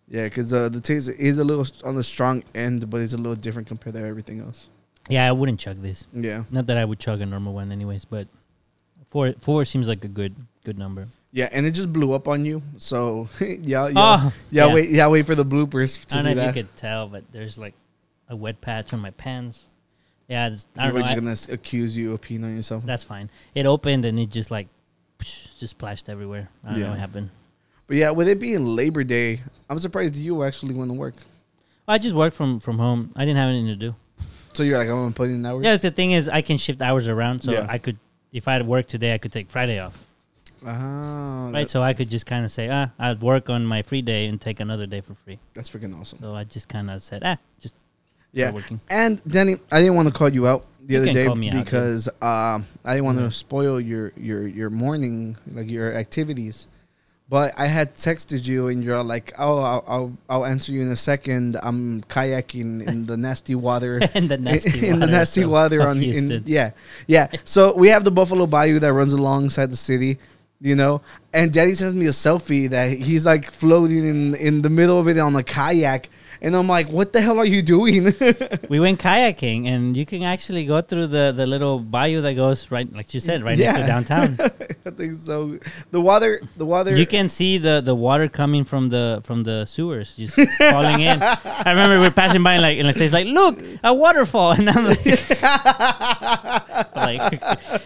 Yeah, 0.08 0.24
because 0.24 0.52
uh, 0.52 0.68
the 0.68 0.80
taste 0.80 1.08
is 1.08 1.38
a 1.38 1.44
little 1.44 1.64
on 1.84 1.94
the 1.94 2.02
strong 2.02 2.42
end, 2.54 2.90
but 2.90 3.00
it's 3.00 3.12
a 3.12 3.16
little 3.16 3.36
different 3.36 3.68
compared 3.68 3.94
to 3.94 4.04
everything 4.04 4.40
else. 4.40 4.68
Yeah, 5.08 5.28
I 5.28 5.32
wouldn't 5.32 5.60
chug 5.60 5.80
this. 5.82 6.06
Yeah, 6.12 6.44
Not 6.50 6.66
that 6.66 6.76
I 6.76 6.84
would 6.84 6.98
chug 6.98 7.20
a 7.20 7.26
normal 7.26 7.54
one, 7.54 7.70
anyways. 7.72 8.04
But 8.04 8.26
four 9.10 9.34
four 9.40 9.64
seems 9.64 9.86
like 9.88 10.04
a 10.04 10.08
good 10.08 10.34
good 10.64 10.78
number. 10.78 11.06
yeah, 11.32 11.48
and 11.52 11.64
it 11.64 11.70
just 11.72 11.92
blew 11.92 12.12
up 12.12 12.26
on 12.26 12.44
you. 12.44 12.60
So 12.76 13.28
yeah, 13.40 13.86
yeah, 13.86 13.92
Oh, 13.96 14.32
yeah, 14.50 14.66
yeah. 14.66 14.74
Wait, 14.74 14.90
yeah, 14.90 15.06
wait 15.08 15.26
for 15.26 15.36
the 15.36 15.44
bloopers 15.44 16.00
I 16.00 16.02
to 16.02 16.08
don't 16.08 16.18
see 16.18 16.24
know 16.24 16.30
if 16.30 16.36
that. 16.36 16.56
you 16.56 16.62
could 16.64 16.76
tell, 16.76 17.06
but 17.08 17.22
there's 17.30 17.56
like 17.56 17.74
a 18.28 18.34
wet 18.36 18.60
patch 18.60 18.92
on 18.92 18.98
my 19.00 19.10
pants. 19.10 19.66
Yeah, 20.30 20.46
it's, 20.46 20.66
I 20.78 20.84
don't 20.84 20.94
We're 20.94 21.00
know. 21.00 21.04
just 21.06 21.16
I- 21.16 21.20
gonna 21.20 21.30
s- 21.32 21.48
accuse 21.48 21.96
you 21.96 22.12
of 22.14 22.20
peeing 22.20 22.44
on 22.44 22.54
yourself. 22.54 22.84
that's 22.86 23.02
fine. 23.04 23.28
It 23.54 23.66
opened 23.66 24.04
and 24.04 24.18
it 24.18 24.30
just 24.30 24.50
like 24.52 24.68
psh, 25.18 25.58
just 25.58 25.72
splashed 25.72 26.08
everywhere. 26.08 26.48
I 26.64 26.70
don't 26.70 26.78
know 26.80 26.84
Yeah. 26.86 26.90
what 26.92 27.00
happened. 27.00 27.30
But 27.88 27.96
yeah, 27.96 28.10
with 28.10 28.28
it 28.28 28.38
being 28.38 28.64
Labor 28.64 29.02
Day, 29.02 29.40
I'm 29.68 29.80
surprised 29.80 30.14
you 30.14 30.44
actually 30.44 30.74
went 30.74 30.88
to 30.90 30.94
work. 30.96 31.14
I 31.88 31.98
just 31.98 32.14
worked 32.14 32.36
from 32.36 32.60
from 32.60 32.78
home. 32.78 33.10
I 33.16 33.24
didn't 33.24 33.38
have 33.38 33.48
anything 33.48 33.66
to 33.66 33.76
do. 33.76 33.96
So 34.52 34.62
you're 34.62 34.78
like, 34.78 34.88
I'm 34.88 34.94
gonna 34.94 35.12
put 35.12 35.30
in 35.30 35.44
hours. 35.44 35.64
Yeah, 35.64 35.76
the 35.76 35.90
thing 35.90 36.12
is, 36.12 36.28
I 36.28 36.42
can 36.42 36.58
shift 36.58 36.80
hours 36.80 37.08
around, 37.08 37.40
so 37.42 37.50
Yeah. 37.52 37.66
I 37.68 37.78
could, 37.78 37.98
if 38.32 38.46
I 38.46 38.52
had 38.54 38.66
work 38.66 38.86
today, 38.86 39.12
I 39.14 39.18
could 39.18 39.32
take 39.32 39.50
Friday 39.50 39.78
off, 39.80 40.04
Ah, 40.64 41.46
right? 41.46 41.52
that- 41.62 41.70
So 41.70 41.82
I 41.82 41.92
could 41.94 42.08
just 42.10 42.26
kind 42.26 42.44
of 42.44 42.52
say, 42.52 42.68
ah, 42.70 42.90
I'd 42.98 43.20
work 43.20 43.50
on 43.50 43.64
my 43.66 43.82
free 43.82 44.02
day 44.02 44.26
and 44.26 44.40
take 44.40 44.60
another 44.60 44.86
day 44.86 45.00
for 45.00 45.14
free. 45.14 45.38
that's 45.54 45.68
freaking 45.70 45.98
awesome. 46.00 46.18
So 46.20 46.34
I 46.36 46.44
just 46.44 46.68
kind 46.68 46.90
of 46.90 47.02
said, 47.02 47.22
ah, 47.24 47.38
just 47.60 47.74
Yeah. 48.32 48.52
working. 48.52 48.80
And 48.88 49.20
Danny, 49.26 49.56
I 49.72 49.80
didn't 49.80 49.96
want 49.96 50.08
to 50.08 50.14
call 50.14 50.28
you 50.30 50.46
out 50.46 50.66
the 50.86 50.94
You 50.94 51.00
other 51.02 51.12
day 51.12 51.50
because 51.50 52.08
um, 52.22 52.66
I 52.84 52.94
didn't 52.94 53.04
want 53.04 53.18
to 53.18 53.24
Mhm. 53.24 53.32
spoil 53.32 53.80
your 53.80 54.12
your 54.16 54.46
your 54.46 54.70
morning, 54.70 55.36
like 55.54 55.70
your 55.70 55.94
activities. 55.94 56.66
But 57.28 57.54
I 57.56 57.66
had 57.66 57.94
texted 57.94 58.42
you, 58.48 58.66
and 58.66 58.82
you're 58.82 59.04
like, 59.04 59.32
"Oh, 59.38 59.58
I'll 59.62 59.84
I'll, 59.86 60.12
I'll 60.28 60.46
answer 60.46 60.72
you 60.72 60.82
in 60.82 60.88
a 60.90 60.96
second. 60.98 61.56
I'm 61.62 62.00
kayaking 62.10 62.82
in 62.86 63.06
the 63.06 63.16
nasty 63.28 63.54
water." 63.54 63.98
in 64.14 64.26
the 64.26 64.36
nasty 64.38 64.88
in 64.90 64.98
the 64.98 65.06
water 65.06 65.12
nasty 65.12 65.42
of- 65.42 65.50
water 65.50 65.82
on 65.86 66.02
in, 66.02 66.42
yeah 66.46 66.70
yeah 67.06 67.28
so 67.44 67.74
we 67.76 67.86
have 67.88 68.02
the 68.02 68.10
buffalo 68.10 68.46
bayou 68.46 68.78
that 68.80 68.92
runs 68.92 69.12
alongside 69.12 69.70
the 69.70 69.76
city 69.78 70.18
you 70.60 70.74
know 70.74 71.00
and 71.32 71.52
Danny 71.52 71.74
sends 71.74 71.94
me 71.94 72.06
a 72.06 72.10
selfie 72.10 72.68
that 72.70 72.90
he's 72.98 73.24
like 73.24 73.48
floating 73.50 74.04
in 74.04 74.34
in 74.34 74.62
the 74.62 74.70
middle 74.70 74.98
of 74.98 75.06
it 75.06 75.16
on 75.18 75.36
a 75.36 75.42
kayak 75.44 76.08
and 76.42 76.56
i'm 76.56 76.66
like 76.68 76.88
what 76.88 77.12
the 77.12 77.20
hell 77.20 77.38
are 77.38 77.44
you 77.44 77.62
doing 77.62 78.04
we 78.68 78.80
went 78.80 78.98
kayaking, 79.00 79.66
and 79.68 79.96
you 79.96 80.04
can 80.06 80.22
actually 80.22 80.64
go 80.64 80.80
through 80.80 81.06
the, 81.06 81.32
the 81.36 81.46
little 81.46 81.78
bayou 81.78 82.20
that 82.20 82.34
goes 82.34 82.70
right, 82.70 82.90
like 82.92 83.12
you 83.14 83.20
said, 83.20 83.42
right 83.42 83.58
next 83.58 83.78
to 83.80 83.86
downtown. 83.86 84.36
i 84.86 84.90
think 84.90 85.12
so 85.14 85.58
the 85.90 86.00
water 86.00 86.40
the 86.56 86.64
water 86.64 86.96
you 86.96 87.06
can 87.06 87.28
see 87.28 87.58
the, 87.58 87.80
the 87.80 87.94
water 87.94 88.28
coming 88.28 88.64
from 88.64 88.88
the 88.88 89.20
from 89.24 89.42
the 89.44 89.64
sewers, 89.66 90.14
just 90.14 90.34
falling 90.70 91.00
in. 91.02 91.18
I 91.22 91.70
remember 91.70 91.98
we 92.00 92.06
are 92.06 92.10
passing 92.10 92.42
by, 92.42 92.54
and 92.54 92.62
like, 92.62 92.78
and 92.78 92.88
it's 92.88 93.12
like, 93.12 93.26
look, 93.26 93.62
a 93.84 93.92
waterfall, 93.92 94.52
and 94.52 94.68
I'm 94.68 94.84
like, 94.86 95.04
like 96.96 97.40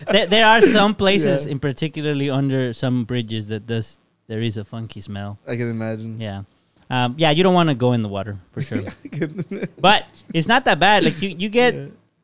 there, 0.07 0.27
there 0.27 0.47
are 0.47 0.61
some 0.61 0.95
places, 0.95 1.47
Yeah. 1.47 1.53
in 1.53 1.59
particularly 1.59 2.31
under 2.31 2.73
some 2.73 3.05
bridges, 3.05 3.49
that 3.49 3.67
does 3.67 4.01
there 4.27 4.41
is 4.41 4.57
a 4.57 4.65
funky 4.65 5.01
smell. 5.01 5.39
i 5.47 5.57
can 5.57 5.69
imagine 5.69 6.21
Yeah. 6.21 6.43
Um, 6.91 7.15
yeah, 7.19 7.31
you 7.31 7.43
don't 7.43 7.55
want 7.55 7.69
to 7.71 7.75
go 7.75 7.93
in 7.93 8.03
the 8.03 8.09
water 8.09 8.39
for 8.53 8.61
sure. 8.61 8.83
but 9.81 10.05
it's 10.33 10.49
not 10.49 10.65
that 10.67 10.79
bad. 10.79 11.05
Like 11.05 11.21
you, 11.23 11.31
you 11.31 11.49
get 11.49 11.75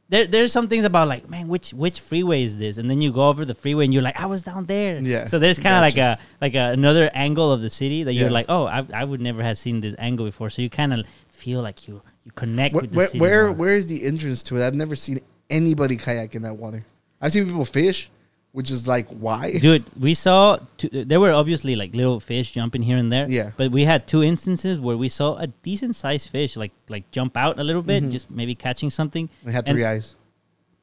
there. 0.08 0.26
There's 0.26 0.52
some 0.52 0.68
things 0.68 0.84
about 0.84 1.08
like, 1.08 1.28
man, 1.30 1.48
which 1.48 1.72
which 1.72 2.00
freeway 2.00 2.42
is 2.42 2.56
this? 2.56 2.78
And 2.78 2.90
then 2.90 3.00
you 3.00 3.12
go 3.12 3.28
over 3.28 3.44
the 3.44 3.54
freeway 3.54 3.84
and 3.84 3.94
you're 3.94 4.02
like, 4.02 4.18
I 4.20 4.26
was 4.26 4.42
down 4.42 4.66
there. 4.66 4.98
Yeah, 4.98 5.26
So 5.26 5.38
there's 5.38 5.58
kind 5.58 5.76
of 5.76 5.82
like 5.82 5.96
a 5.96 6.18
like 6.40 6.54
a, 6.54 6.72
another 6.72 7.10
angle 7.14 7.52
of 7.52 7.62
the 7.62 7.70
city 7.70 8.02
that 8.04 8.12
you're 8.12 8.24
Yeah. 8.26 8.30
like, 8.30 8.46
oh, 8.48 8.66
I, 8.66 8.84
I 8.92 9.04
would 9.04 9.20
never 9.20 9.42
have 9.42 9.56
seen 9.56 9.80
this 9.80 9.94
angle 9.98 10.26
before. 10.26 10.50
So 10.50 10.62
you 10.62 10.70
kind 10.70 10.92
of 10.92 11.06
feel 11.28 11.62
like 11.62 11.88
you 11.88 12.02
you 12.24 12.32
connect 12.32 12.74
the 12.74 12.88
where 12.96 13.06
city. 13.06 13.18
where, 13.20 13.50
where 13.52 13.74
is 13.74 13.86
the 13.86 14.04
entrance 14.04 14.42
to 14.42 14.56
it 14.58 14.62
i've 14.66 14.74
never 14.74 14.94
seen 14.94 15.20
anybody 15.48 15.96
kayak 15.96 16.34
in 16.34 16.42
that 16.42 16.54
water. 16.54 16.84
I've 17.20 17.32
seen 17.32 17.46
people 17.46 17.64
fish, 17.64 18.10
which 18.52 18.70
is 18.70 18.86
like 18.88 19.06
why? 19.08 19.52
Dude, 19.58 19.84
we 19.98 20.14
saw 20.14 20.58
two, 20.76 20.88
there 20.88 21.20
were 21.20 21.32
obviously 21.32 21.76
like 21.76 21.94
little 21.94 22.18
fish 22.20 22.50
jumping 22.52 22.82
here 22.82 22.96
and 22.96 23.10
there. 23.12 23.28
Yeah. 23.28 23.50
But 23.56 23.70
we 23.70 23.84
had 23.84 24.06
two 24.08 24.22
instances 24.22 24.78
where 24.80 24.96
we 24.96 25.08
saw 25.08 25.36
a 25.36 25.46
decent 25.46 25.94
sized 25.96 26.30
fish 26.30 26.56
like 26.56 26.72
like 26.88 27.10
jump 27.10 27.36
out 27.36 27.58
a 27.60 27.64
little 27.64 27.82
bit, 27.82 28.08
just 28.10 28.30
maybe 28.30 28.54
catching 28.54 28.90
something. 28.90 29.28
They 29.44 29.52
had 29.52 29.68
And- 29.68 29.76
three 29.76 29.84
eyes. 29.84 30.16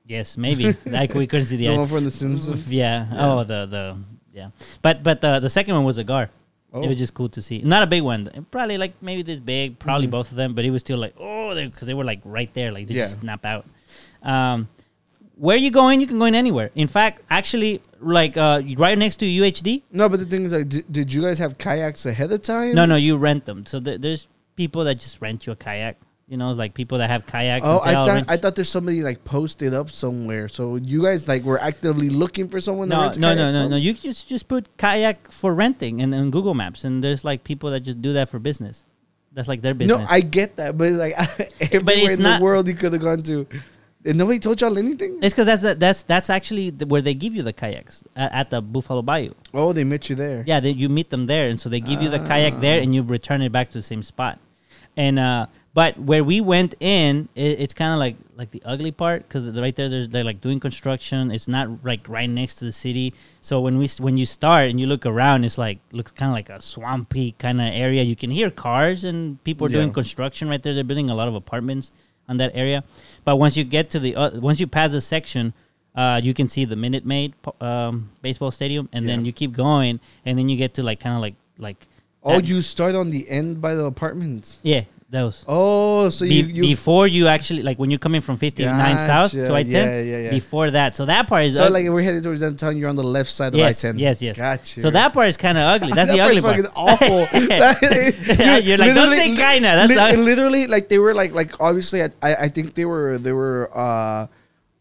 Yes, 0.05 0.37
maybe. 0.37 0.73
like 0.85 1.13
we 1.13 1.27
couldn't 1.27 1.47
see 1.47 1.57
the 1.57 1.67
The 1.67 1.73
eye. 1.73 1.77
one 1.77 1.87
from 1.87 2.05
The 2.05 2.11
Simpsons. 2.11 2.71
Yeah. 2.83 3.07
Oh, 3.11 3.43
the 3.43 3.65
the 3.65 3.97
yeah. 4.33 4.49
But 4.81 5.03
but 5.03 5.19
the 5.19 5.39
the 5.39 5.49
second 5.49 5.75
one 5.75 5.83
was 5.83 5.97
a 5.97 6.03
gar. 6.05 6.29
Oh. 6.71 6.81
It 6.83 6.87
was 6.87 6.97
just 6.97 7.13
cool 7.13 7.27
to 7.29 7.41
see. 7.41 7.59
Not 7.59 7.83
a 7.83 7.87
big 7.87 8.03
one. 8.03 8.45
Probably 8.51 8.77
like 8.77 8.93
maybe 9.01 9.21
this 9.23 9.39
big. 9.41 9.79
Probably 9.79 10.07
Mhm. 10.07 10.11
both 10.11 10.31
of 10.31 10.37
them. 10.37 10.53
But 10.53 10.63
it 10.63 10.71
was 10.71 10.79
still 10.81 10.97
like 10.99 11.15
oh, 11.19 11.53
because 11.55 11.87
they, 11.87 11.93
were 11.93 12.05
like 12.05 12.21
right 12.23 12.53
there. 12.53 12.71
Like 12.71 12.87
they 12.87 12.93
just 12.95 13.19
snap 13.19 13.45
out. 13.45 13.65
Um, 14.23 14.67
where 15.37 15.57
you 15.57 15.71
going? 15.71 16.01
You 16.01 16.07
can 16.07 16.19
go 16.19 16.25
in 16.25 16.35
anywhere. 16.35 16.71
In 16.75 16.87
fact, 16.87 17.21
actually, 17.29 17.81
like 17.99 18.37
uh, 18.37 18.61
right 18.77 18.97
next 18.97 19.17
to 19.17 19.25
UHD. 19.25 19.83
No, 19.91 20.09
but 20.09 20.19
the 20.19 20.25
thing 20.25 20.45
is, 20.45 20.53
like, 20.53 20.69
did, 20.69 20.91
did 20.91 21.13
you 21.13 21.21
guys 21.21 21.39
have 21.39 21.57
kayaks 21.57 22.05
ahead 22.05 22.31
of 22.31 22.43
time? 22.43 22.75
No, 22.75 22.85
no, 22.85 22.95
you 22.95 23.17
rent 23.17 23.45
them. 23.45 23.65
So 23.65 23.79
there, 23.79 23.97
there's 23.97 24.27
people 24.55 24.83
that 24.85 24.95
just 24.95 25.21
rent 25.21 25.45
you 25.45 25.53
a 25.53 25.55
kayak. 25.55 25.97
You 26.29 26.35
know, 26.35 26.51
like 26.51 26.73
people 26.73 26.97
that 26.97 27.09
have 27.09 27.25
kayaks. 27.25 27.65
Oh, 27.65 27.79
I 27.81 27.93
thought 27.93 28.23
I 28.27 28.35
thought 28.35 28.55
there's 28.55 28.67
somebody 28.67 29.01
like 29.01 29.23
posted 29.23 29.73
up 29.73 29.89
somewhere. 29.89 30.49
So 30.49 30.75
you 30.75 31.01
guys 31.03 31.25
like 31.25 31.43
were 31.43 31.57
actively 31.57 32.09
looking 32.09 32.49
for 32.49 32.59
someone. 32.59 32.89
No, 32.89 33.09
no, 33.17 33.33
no, 33.33 33.51
no, 33.53 33.63
from? 33.63 33.71
no. 33.71 33.77
You 33.77 33.93
just 33.93 34.27
just 34.27 34.49
put 34.49 34.67
kayak 34.77 35.31
for 35.31 35.53
renting 35.53 36.01
and 36.01 36.13
on 36.13 36.29
Google 36.31 36.53
Maps, 36.53 36.83
and 36.83 37.01
there's 37.01 37.23
like 37.23 37.45
people 37.45 37.71
that 37.71 37.79
just 37.79 38.01
do 38.01 38.11
that 38.13 38.27
for 38.27 38.39
business. 38.39 38.85
That's 39.31 39.47
like 39.47 39.61
their 39.61 39.73
business. 39.73 39.99
No, 40.01 40.05
I 40.09 40.19
get 40.19 40.57
that, 40.57 40.77
but 40.77 40.91
like 40.93 41.13
everywhere 41.71 42.09
it's 42.11 42.17
in 42.17 42.23
not- 42.23 42.39
the 42.39 42.43
world 42.43 42.67
you 42.67 42.73
could 42.75 42.91
have 42.91 43.01
gone 43.01 43.21
to, 43.23 43.47
and 44.07 44.17
nobody 44.17 44.39
told 44.39 44.59
y'all 44.61 44.77
anything. 44.77 45.19
it's 45.21 45.33
because 45.33 45.45
that's 45.45 45.61
the, 45.61 45.75
that's 45.75 46.03
that's 46.03 46.29
actually 46.29 46.69
the, 46.69 46.85
where 46.85 47.01
they 47.01 47.13
give 47.13 47.35
you 47.35 47.43
the 47.43 47.53
kayaks 47.53 48.03
at, 48.15 48.31
at 48.31 48.49
the 48.49 48.61
Buffalo 48.61 49.01
Bayou. 49.01 49.33
Oh, 49.53 49.73
they 49.73 49.83
met 49.83 50.09
you 50.09 50.15
there. 50.15 50.43
Yeah, 50.47 50.59
they, 50.59 50.71
you 50.71 50.89
meet 50.89 51.09
them 51.09 51.25
there, 51.25 51.49
and 51.49 51.59
so 51.59 51.69
they 51.69 51.79
give 51.79 52.01
you 52.01 52.09
the 52.09 52.19
kayak 52.19 52.59
there, 52.59 52.81
and 52.81 52.95
you 52.95 53.03
return 53.03 53.41
it 53.41 53.51
back 53.51 53.69
to 53.69 53.77
the 53.77 53.83
same 53.83 54.03
spot. 54.03 54.39
And 54.95 55.19
uh, 55.19 55.45
but 55.75 55.99
where 55.99 56.23
we 56.23 56.41
went 56.41 56.73
in, 56.79 57.29
it, 57.35 57.59
it's 57.59 57.73
kind 57.75 57.93
of 57.93 57.99
like 57.99 58.15
like 58.35 58.49
the 58.49 58.63
ugly 58.65 58.91
part 58.91 59.27
because 59.27 59.47
right 59.51 59.75
there, 59.75 59.89
there's, 59.89 60.09
they're 60.09 60.23
like 60.23 60.41
doing 60.41 60.59
construction. 60.59 61.29
It's 61.29 61.47
not 61.47 61.85
like 61.85 62.09
right 62.09 62.29
next 62.29 62.55
to 62.55 62.65
the 62.65 62.71
city. 62.71 63.13
So 63.41 63.61
when 63.61 63.77
we 63.77 63.87
when 63.99 64.17
you 64.17 64.25
start 64.25 64.71
and 64.71 64.79
you 64.79 64.87
look 64.87 65.05
around, 65.05 65.43
it's 65.43 65.59
like 65.59 65.77
looks 65.91 66.11
kind 66.11 66.31
of 66.31 66.33
like 66.33 66.49
a 66.49 66.59
swampy 66.61 67.33
kind 67.37 67.61
of 67.61 67.67
area. 67.71 68.01
You 68.01 68.15
can 68.15 68.31
hear 68.31 68.49
cars 68.49 69.03
and 69.03 69.43
people 69.43 69.67
are 69.67 69.69
doing 69.69 69.93
construction 69.93 70.49
right 70.49 70.63
there. 70.63 70.73
They're 70.73 70.83
building 70.83 71.11
a 71.11 71.15
lot 71.15 71.27
of 71.27 71.35
apartments 71.35 71.91
on 72.27 72.37
that 72.37 72.51
area. 72.53 72.83
But 73.23 73.37
once 73.37 73.57
you 73.57 73.63
get 73.63 73.89
to 73.91 73.99
the 73.99 74.15
uh, 74.15 74.39
once 74.39 74.59
you 74.59 74.67
pass 74.67 74.91
the 74.91 75.01
section. 75.01 75.53
Uh, 75.95 76.21
you 76.23 76.31
can 76.31 76.47
see 76.47 76.63
the 76.63 76.75
Minute 76.75 77.07
Maid 77.07 77.33
um, 77.59 78.11
baseball 78.21 78.51
stadium, 78.51 78.87
and 78.93 79.09
then 79.09 79.25
you 79.25 79.33
keep 79.33 79.51
going, 79.51 79.99
and 80.27 80.37
then 80.37 80.47
you 80.47 80.55
get 80.55 80.75
to 80.75 80.83
like 80.83 80.99
kind 80.99 81.15
of 81.15 81.21
like 81.23 81.33
like 81.57 81.87
Oh, 82.21 82.35
that- 82.35 82.45
you 82.45 82.61
start 82.61 82.93
on 82.93 83.09
the 83.09 83.27
end 83.27 83.61
by 83.61 83.73
the 83.73 83.85
apartments. 83.85 84.59
yeah 84.61 84.83
those 85.09 85.45
Oh, 85.47 86.09
so 86.09 86.25
Be- 86.25 86.35
you, 86.35 86.43
you 86.47 86.61
before 86.63 87.07
you 87.07 87.27
actually 87.27 87.61
like 87.63 87.79
when 87.79 87.89
you're 87.89 87.97
coming 87.99 88.19
from 88.19 88.35
59 88.35 88.97
south 88.97 89.31
Gotcha. 89.33 89.47
to 89.47 89.53
I-10 89.55 89.71
Yeah, 89.71 90.01
yeah, 90.01 90.17
yeah. 90.17 90.29
before 90.31 90.69
that 90.71 90.95
so 90.97 91.05
that 91.05 91.27
part 91.27 91.45
is 91.45 91.55
so 91.55 91.65
ug- 91.65 91.71
like 91.71 91.85
if 91.85 91.93
we're 91.93 92.01
headed 92.01 92.23
towards 92.23 92.41
downtown. 92.41 92.75
You're 92.77 92.89
on 92.89 92.97
the 92.97 93.03
left 93.05 93.29
side 93.29 93.55
yes 93.55 93.83
of 93.85 93.95
I-10. 93.95 93.99
yes 93.99 94.21
yes 94.21 94.35
Gotcha. 94.37 94.81
so 94.81 94.89
that 94.89 95.13
part 95.13 95.29
is 95.29 95.37
kind 95.37 95.57
of 95.57 95.63
ugly 95.63 95.93
that's 95.93 96.11
the 96.15 96.19
ugly 96.19 96.41
part's 96.41 96.69
part 96.69 96.99
fucking 96.99 97.21
awful. 97.31 97.39
That- 97.47 98.61
You're 98.65 98.77
like, 98.77 98.93
don't 98.93 99.09
literally- 99.09 99.17
say 99.17 99.35
kinda, 99.35 99.67
that's 99.75 99.89
li- 99.91 99.97
ugly. 99.97 100.23
literally 100.25 100.67
like 100.67 100.89
they 100.89 100.97
were 100.99 101.13
like 101.13 101.31
like 101.33 101.59
obviously 101.61 102.03
I, 102.03 102.09
I 102.21 102.35
I 102.41 102.47
think 102.49 102.73
they 102.75 102.85
were 102.85 103.17
they 103.17 103.31
were 103.33 103.69
uh 103.73 104.27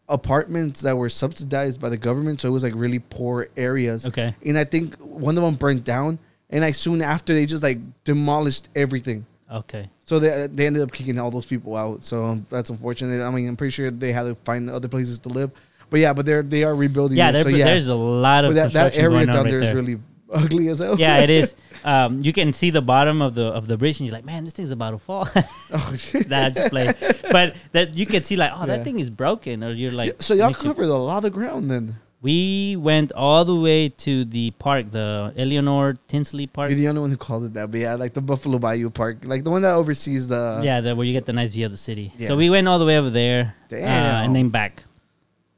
apartments 0.09 0.81
that 0.81 0.95
were 0.97 1.09
subsidized 1.09 1.81
by 1.81 1.89
the 1.89 1.97
government, 1.97 2.39
so 2.41 2.47
it 2.47 2.51
was 2.51 2.63
like 2.63 2.73
really 2.75 2.99
poor 2.99 3.47
areas. 3.57 4.05
Okay. 4.05 4.33
and 4.45 4.57
I 4.57 4.63
think 4.63 4.95
one 4.97 5.37
of 5.37 5.43
them 5.43 5.55
burnt 5.55 5.83
down, 5.83 6.17
and 6.49 6.63
I 6.63 6.71
soon 6.71 7.01
after 7.01 7.33
they 7.33 7.45
just 7.45 7.63
like 7.63 7.79
demolished 8.03 8.69
everything. 8.75 9.25
okay 9.51 9.89
So 10.07 10.17
they 10.19 10.47
they 10.47 10.65
ended 10.65 10.81
up 10.81 10.91
kicking 10.91 11.19
all 11.19 11.29
those 11.29 11.45
people 11.45 11.75
out. 11.75 12.01
So 12.03 12.39
that's 12.49 12.69
unfortunate. 12.69 13.21
I 13.21 13.29
mean, 13.29 13.47
I'm 13.47 13.55
pretty 13.55 13.71
sure 13.71 13.91
they 13.91 14.11
had 14.13 14.23
to 14.23 14.35
find 14.45 14.69
other 14.69 14.87
places 14.87 15.19
to 15.19 15.29
live. 15.29 15.51
But 15.89 15.99
yeah, 15.99 16.13
but 16.13 16.25
they're 16.25 16.41
they 16.43 16.63
are 16.63 16.73
rebuilding. 16.75 17.17
yeah. 17.17 17.31
So 17.41 17.49
yeah, 17.49 17.65
there's 17.65 17.89
a 17.89 17.95
lot 17.95 18.43
of 18.45 18.55
that, 18.55 18.71
that 18.73 18.97
area 18.97 19.25
down 19.25 19.35
right 19.43 19.51
there 19.51 19.61
is 19.61 19.73
really 19.73 19.99
ugly 20.33 20.69
as 20.69 20.79
hell. 20.79 20.97
yeah, 20.97 21.19
it 21.19 21.29
is. 21.29 21.55
Um, 21.85 22.21
you 22.21 22.33
can 22.33 22.51
see 22.51 22.69
the 22.69 22.81
bottom 22.81 23.21
of 23.21 23.33
the 23.35 23.43
of 23.45 23.67
the 23.67 23.77
bridge, 23.77 23.99
and 24.01 24.07
you're 24.07 24.15
like, 24.15 24.25
man, 24.25 24.43
this 24.43 24.51
thing's 24.51 24.71
about 24.71 24.91
to 24.91 24.97
fall. 24.97 25.29
oh, 25.71 25.93
shit. 25.97 26.27
that 26.27 26.45
I 26.47 26.49
just 26.49 26.69
play, 26.69 26.91
but 27.31 27.55
that 27.71 27.93
you 27.93 28.05
can 28.05 28.25
see 28.25 28.35
like, 28.35 28.51
oh, 28.53 28.61
Yeah. 28.61 28.65
that 28.77 28.83
thing 28.83 28.99
is 28.99 29.09
broken, 29.09 29.63
or 29.63 29.71
you're 29.71 29.93
like, 29.93 30.21
so 30.21 30.33
y'all 30.33 30.47
makes 30.47 30.63
you- 30.63 30.69
covered 30.69 30.87
a 30.87 30.93
lot 30.93 31.23
of 31.23 31.31
ground 31.31 31.71
then. 31.71 31.95
We 32.21 32.75
went 32.79 33.11
all 33.11 33.45
the 33.45 33.55
way 33.55 33.89
to 33.89 34.25
the 34.25 34.49
park, 34.51 34.91
the 34.91 35.31
Eleanor 35.37 35.97
Tinsley 36.07 36.47
Park. 36.47 36.71
You're 36.71 36.79
the 36.79 36.87
only 36.87 37.01
one 37.01 37.11
who 37.11 37.17
calls 37.17 37.45
it 37.45 37.53
that, 37.53 37.69
but 37.69 37.79
yeah, 37.79 37.93
like 37.93 38.13
the 38.13 38.21
Buffalo 38.21 38.57
Bayou 38.57 38.89
Park, 38.89 39.17
like 39.23 39.43
the 39.43 39.51
one 39.51 39.61
that 39.61 39.75
oversees 39.75 40.27
the. 40.27 40.61
yeah, 40.63 40.81
the, 40.81 40.95
where 40.95 41.05
you 41.05 41.13
get 41.13 41.25
the 41.27 41.33
nice 41.33 41.51
view 41.53 41.65
of 41.67 41.71
the 41.71 41.77
city. 41.77 42.11
Yeah. 42.17 42.27
So 42.27 42.35
we 42.35 42.49
went 42.49 42.67
all 42.67 42.79
the 42.79 42.85
way 42.85 42.97
over 42.97 43.11
there, 43.11 43.55
uh, 43.71 43.75
and 43.75 44.35
then 44.35 44.49
back. 44.49 44.83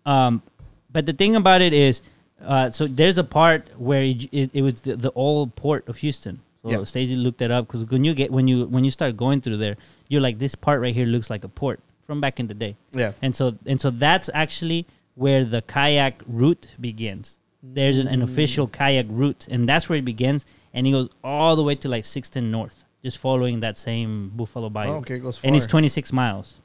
Um, 0.06 0.44
but 0.92 1.06
the 1.06 1.14
thing 1.14 1.38
about 1.38 1.62
it 1.62 1.74
is, 1.74 2.02
uh, 2.44 2.70
so 2.72 2.88
there's 2.88 3.18
a 3.18 3.24
part 3.24 3.70
where 3.80 4.04
it, 4.04 4.24
it, 4.34 4.50
it 4.54 4.62
was 4.62 4.82
the, 4.82 4.98
the 4.98 5.12
old 5.14 5.56
port 5.56 5.88
of 5.88 5.98
Houston. 5.98 6.42
So 6.66 6.72
Yeah. 6.72 6.84
Stacey 6.84 7.16
looked 7.16 7.42
it 7.42 7.52
up 7.52 7.68
because 7.68 7.86
when 7.86 8.04
you 8.04 8.14
get 8.14 8.32
when 8.32 8.50
you 8.50 8.66
when 8.66 8.84
you 8.84 8.92
start 8.92 9.16
going 9.16 9.40
through 9.40 9.58
there, 9.58 9.78
you're 10.10 10.20
like 10.20 10.40
this 10.40 10.56
part 10.56 10.82
right 10.82 10.94
here 10.94 11.06
looks 11.06 11.30
like 11.30 11.46
a 11.46 11.48
port 11.48 11.80
from 12.06 12.20
back 12.20 12.38
in 12.40 12.48
the 12.48 12.54
day. 12.54 12.76
Yeah. 12.92 13.14
and 13.22 13.34
so 13.34 13.58
and 13.66 13.80
so 13.80 13.90
that's 13.92 14.30
actually 14.34 14.86
where 15.20 15.44
the 15.44 15.62
kayak 15.62 16.24
route 16.26 16.68
begins. 16.80 17.40
There's 17.62 17.98
an, 18.00 18.08
an 18.08 18.22
official 18.22 18.68
Mm. 18.68 18.72
kayak 18.72 19.06
route, 19.10 19.48
and 19.52 19.68
that's 19.68 19.90
where 19.90 20.00
it 20.00 20.06
begins, 20.06 20.46
and 20.74 20.88
it 20.88 20.92
goes 20.92 21.10
all 21.22 21.58
the 21.58 21.64
way 21.64 21.76
to 21.76 21.90
like 21.90 22.06
Sixton 22.06 22.50
North, 22.50 22.86
just 23.04 23.18
following 23.18 23.60
that 23.60 23.78
same 23.78 24.32
Buffalo 24.34 24.70
Bayou. 24.70 24.92
Oh, 24.92 24.96
okay, 25.04 25.16
it 25.16 25.20
goes 25.20 25.44
and 25.44 25.58
it's 25.58 25.68
26 25.68 26.14
miles. 26.14 26.56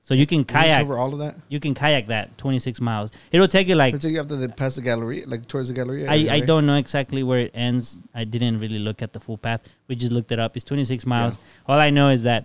So 0.00 0.14
you 0.14 0.24
can 0.24 0.44
kayak. 0.44 0.86
cover 0.86 0.96
all 0.96 1.12
of 1.12 1.18
that. 1.18 1.34
You 1.50 1.60
can 1.60 1.74
kayak 1.74 2.06
that 2.06 2.38
26 2.38 2.80
miles. 2.80 3.12
It'll 3.30 3.48
take 3.48 3.68
you 3.68 3.74
like 3.74 3.92
Until 3.92 4.12
you 4.12 4.18
have 4.18 4.28
to 4.28 4.48
pass 4.48 4.76
the 4.76 4.80
Galleria, 4.80 5.26
like 5.26 5.46
towards 5.46 5.68
the 5.68 5.74
Galleria. 5.74 6.08
I, 6.08 6.36
I 6.36 6.40
don't 6.40 6.64
know 6.64 6.76
exactly 6.76 7.22
where 7.24 7.40
it 7.40 7.50
ends. 7.52 8.00
I 8.14 8.24
didn't 8.24 8.60
really 8.60 8.78
look 8.78 9.02
at 9.02 9.12
the 9.12 9.20
full 9.20 9.36
path. 9.36 9.68
We 9.88 9.96
just 9.96 10.12
looked 10.12 10.32
it 10.32 10.38
up. 10.38 10.56
It's 10.56 10.64
26 10.64 11.04
miles. 11.04 11.38
All 11.66 11.78
I 11.78 11.90
know 11.90 12.08
is 12.08 12.22
that 12.22 12.44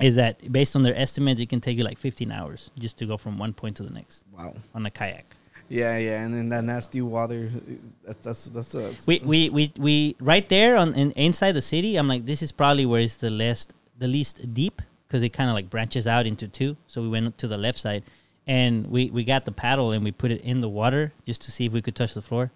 is 0.00 0.16
that 0.16 0.50
based 0.52 0.76
on 0.76 0.82
their 0.82 0.96
estimates, 0.96 1.40
it 1.40 1.48
can 1.48 1.60
take 1.60 1.78
you 1.78 1.84
like 1.84 1.98
15 1.98 2.30
hours 2.30 2.70
just 2.78 2.98
to 2.98 3.06
go 3.06 3.16
from 3.16 3.38
one 3.38 3.52
point 3.52 3.76
to 3.76 3.82
the 3.82 3.92
next 3.92 4.24
Wow. 4.36 4.54
on 4.74 4.84
a 4.86 4.90
kayak. 4.90 5.24
Yeah, 5.68 5.98
yeah, 5.98 6.22
and 6.22 6.32
then 6.32 6.48
that 6.50 6.62
nasty 6.62 7.02
water. 7.02 7.50
That's 8.22 8.44
that's 8.44 8.68
that's. 8.70 9.06
We 9.06 9.20
we 9.24 9.50
we, 9.50 9.72
we 9.76 10.16
right 10.20 10.48
there 10.48 10.76
on 10.76 10.94
in, 10.94 11.10
inside 11.12 11.52
the 11.52 11.62
city. 11.62 11.96
I'm 11.96 12.06
like, 12.06 12.24
this 12.24 12.40
is 12.40 12.52
probably 12.52 12.86
where 12.86 13.00
it's 13.00 13.16
the 13.16 13.30
least 13.30 13.74
the 13.98 14.06
least 14.06 14.54
deep 14.54 14.80
because 15.08 15.22
it 15.24 15.30
kind 15.30 15.50
of 15.50 15.54
like 15.54 15.68
branches 15.68 16.06
out 16.06 16.24
into 16.24 16.46
two. 16.46 16.76
So 16.86 17.02
we 17.02 17.08
went 17.08 17.36
to 17.38 17.48
the 17.48 17.56
left 17.58 17.80
side, 17.80 18.04
and 18.46 18.86
we 18.86 19.10
we 19.10 19.24
got 19.24 19.44
the 19.44 19.50
paddle 19.50 19.90
and 19.90 20.04
we 20.04 20.12
put 20.12 20.30
it 20.30 20.40
in 20.42 20.60
the 20.60 20.68
water 20.68 21.12
just 21.26 21.42
to 21.42 21.50
see 21.50 21.66
if 21.66 21.72
we 21.72 21.82
could 21.82 21.96
touch 21.96 22.14
the 22.14 22.22
floor. 22.22 22.52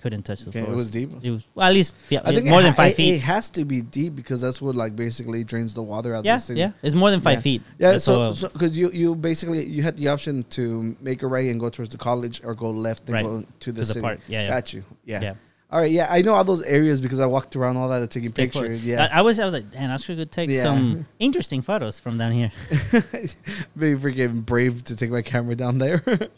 Couldn't 0.00 0.22
touch 0.22 0.42
the 0.42 0.50
Okay, 0.50 0.60
floor. 0.62 0.74
it 0.74 0.76
was 0.76 0.90
deep? 0.92 1.10
It 1.22 1.30
was 1.32 1.42
well, 1.56 1.66
at 1.66 1.74
least 1.74 1.92
yeah, 2.08 2.20
I 2.24 2.32
think 2.32 2.46
more 2.46 2.60
it 2.60 2.62
than 2.62 2.72
five 2.74 2.92
it, 2.92 2.96
feet. 2.96 3.14
It 3.14 3.20
has 3.22 3.50
to 3.50 3.64
be 3.64 3.80
deep 3.82 4.14
because 4.14 4.40
that's 4.40 4.62
what 4.62 4.76
like 4.76 4.94
basically 4.94 5.42
drains 5.42 5.74
the 5.74 5.82
water 5.82 6.14
out 6.14 6.24
yeah, 6.24 6.34
of 6.36 6.40
the 6.40 6.46
city. 6.46 6.60
yeah, 6.60 6.70
it's 6.82 6.94
more 6.94 7.10
than 7.10 7.20
five 7.20 7.38
Yeah. 7.38 7.42
feet. 7.42 7.62
Yeah, 7.80 7.98
so 7.98 8.20
all- 8.20 8.32
so 8.32 8.48
because 8.48 8.78
you 8.78 8.90
you 8.92 9.16
basically 9.16 9.64
you 9.66 9.82
had 9.82 9.96
the 9.96 10.06
option 10.08 10.44
to 10.50 10.96
make 11.00 11.22
a 11.24 11.26
right 11.26 11.50
and 11.50 11.58
go 11.58 11.68
towards 11.68 11.90
the 11.90 11.98
college 11.98 12.40
or 12.44 12.54
go 12.54 12.70
left 12.70 13.02
and 13.08 13.14
Right. 13.14 13.24
go 13.24 13.40
to 13.40 13.72
the 13.72 13.80
To 13.80 13.80
the 13.80 13.86
city. 13.86 14.00
park. 14.00 14.20
Yeah, 14.28 14.44
yeah. 14.44 14.50
got 14.50 14.72
you. 14.72 14.84
Yeah. 15.04 15.20
Yeah. 15.20 15.34
All 15.70 15.80
right. 15.80 15.90
Yeah, 15.90 16.06
I 16.08 16.22
know 16.22 16.32
all 16.32 16.44
those 16.44 16.62
areas 16.62 17.00
because 17.00 17.18
I 17.20 17.26
walked 17.26 17.56
around 17.56 17.76
all 17.76 17.88
that 17.90 18.00
and 18.00 18.10
taking 18.10 18.30
Take 18.32 18.52
photos. 18.52 18.68
pictures. 18.68 18.84
Yeah, 18.86 19.08
I, 19.12 19.18
I 19.18 19.22
was 19.22 19.40
I 19.40 19.44
was 19.46 19.52
like, 19.52 19.70
damn, 19.72 19.90
Oscar 19.90 20.14
could 20.14 20.30
take 20.30 20.48
Yeah. 20.48 20.62
some 20.62 21.06
interesting 21.18 21.60
photos 21.60 21.98
from 21.98 22.16
down 22.18 22.32
here. 22.32 22.52
very 23.74 23.96
freaking 23.98 24.46
brave 24.46 24.84
to 24.84 24.96
take 24.96 25.10
my 25.10 25.22
camera 25.22 25.56
down 25.56 25.78
there. 25.78 26.02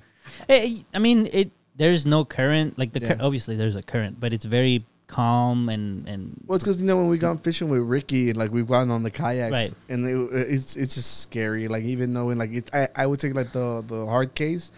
Hey, 0.46 0.84
I 0.94 1.00
mean, 1.00 1.28
it. 1.32 1.50
There's 1.80 2.04
no 2.04 2.26
current. 2.26 2.78
Like 2.78 2.92
the 2.92 3.00
Yeah. 3.00 3.14
cur- 3.14 3.24
obviously 3.26 3.56
there's 3.56 3.74
a 3.74 3.82
current, 3.82 4.20
but 4.20 4.34
it's 4.34 4.44
very 4.44 4.84
calm 5.06 5.68
and 5.68 6.06
and 6.06 6.36
well, 6.46 6.56
it's 6.56 6.62
because 6.62 6.78
you 6.78 6.86
know 6.86 6.98
when 6.98 7.08
we 7.08 7.16
gone 7.18 7.38
fishing 7.38 7.68
with 7.70 7.80
Ricky, 7.80 8.28
and 8.28 8.36
like 8.36 8.52
we've 8.52 8.68
gone 8.68 8.90
on 8.90 9.02
the 9.02 9.10
kayaks, 9.10 9.50
Right. 9.50 9.72
and 9.88 10.06
it, 10.06 10.36
it's 10.54 10.76
it's 10.76 10.94
just 10.94 11.20
scary. 11.22 11.68
Like 11.68 11.84
even 11.84 12.12
knowing 12.12 12.36
like 12.36 12.52
it's 12.52 12.70
I, 12.74 12.88
I 12.94 13.06
would 13.06 13.18
take 13.18 13.34
like 13.34 13.52
the 13.52 13.82
the 13.86 14.04
hard 14.04 14.34
case, 14.34 14.72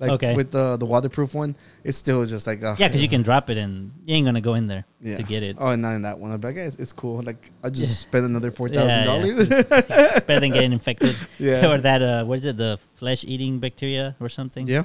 like 0.00 0.10
Okay. 0.16 0.34
with 0.34 0.50
the 0.50 0.78
the 0.78 0.86
waterproof 0.86 1.34
one. 1.34 1.54
It's 1.84 1.98
still 1.98 2.24
just 2.26 2.46
like 2.48 2.64
uh, 2.64 2.74
yeah, 2.78 2.88
because 2.88 3.02
you 3.02 3.08
can 3.08 3.22
drop 3.22 3.50
it 3.50 3.58
and 3.58 3.92
you 4.06 4.16
ain't 4.16 4.24
gonna 4.26 4.40
go 4.40 4.54
in 4.54 4.64
there 4.66 4.84
yeah. 5.02 5.18
to 5.18 5.22
get 5.22 5.42
it. 5.44 5.56
Oh, 5.60 5.68
and 5.68 5.82
not 5.82 5.94
in 5.94 6.02
that 6.08 6.18
one. 6.18 6.32
I'm 6.32 6.40
like, 6.40 6.56
guys, 6.56 6.74
it's 6.82 6.92
cool. 6.92 7.20
Like 7.22 7.52
I 7.62 7.68
just 7.68 7.82
Yeah. 7.82 8.08
spend 8.08 8.24
another 8.24 8.50
four 8.50 8.68
thousand 8.70 9.04
dollars. 9.04 9.46
Better 10.26 10.40
than 10.40 10.50
getting 10.56 10.72
infected. 10.72 11.14
Yeah. 11.38 11.66
or 11.70 11.78
that 11.78 12.00
uh, 12.02 12.24
what 12.24 12.38
is 12.40 12.44
it? 12.46 12.56
The 12.56 12.78
flesh 12.94 13.24
eating 13.28 13.60
bacteria 13.60 14.16
or 14.20 14.28
something. 14.30 14.66
Yeah. 14.66 14.82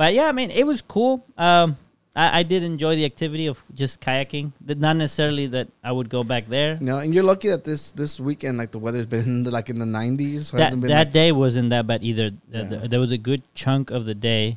But 0.00 0.14
yeah, 0.14 0.28
I 0.28 0.32
mean, 0.32 0.50
it 0.50 0.64
was 0.66 0.80
cool. 0.80 1.20
Um, 1.36 1.76
I, 2.16 2.40
I 2.40 2.42
did 2.42 2.62
enjoy 2.62 2.96
the 2.96 3.04
activity 3.04 3.46
of 3.52 3.62
just 3.74 4.00
kayaking. 4.00 4.52
Not 4.64 4.96
necessarily 4.96 5.46
that 5.48 5.68
I 5.84 5.92
would 5.92 6.08
go 6.08 6.24
back 6.24 6.48
there. 6.48 6.78
No, 6.80 6.98
and 7.04 7.12
you're 7.14 7.22
lucky 7.32 7.48
that 7.52 7.64
this 7.64 7.92
this 7.92 8.18
weekend, 8.18 8.56
like 8.56 8.70
the 8.70 8.78
weather's 8.78 9.04
been 9.04 9.44
like 9.56 9.68
in 9.68 9.78
the 9.78 9.84
90s. 9.84 10.44
So 10.48 10.56
that 10.56 10.64
hasn't 10.72 10.80
been 10.80 10.88
that 10.88 11.08
like- 11.08 11.12
day 11.12 11.32
wasn't 11.32 11.68
that 11.76 11.86
bad 11.86 12.00
either. 12.02 12.30
Th- 12.30 12.40
Yeah. 12.48 12.68
th- 12.80 12.90
there 12.90 12.98
was 13.04 13.10
a 13.12 13.18
good 13.18 13.42
chunk 13.54 13.90
of 13.90 14.06
the 14.06 14.14
day 14.16 14.56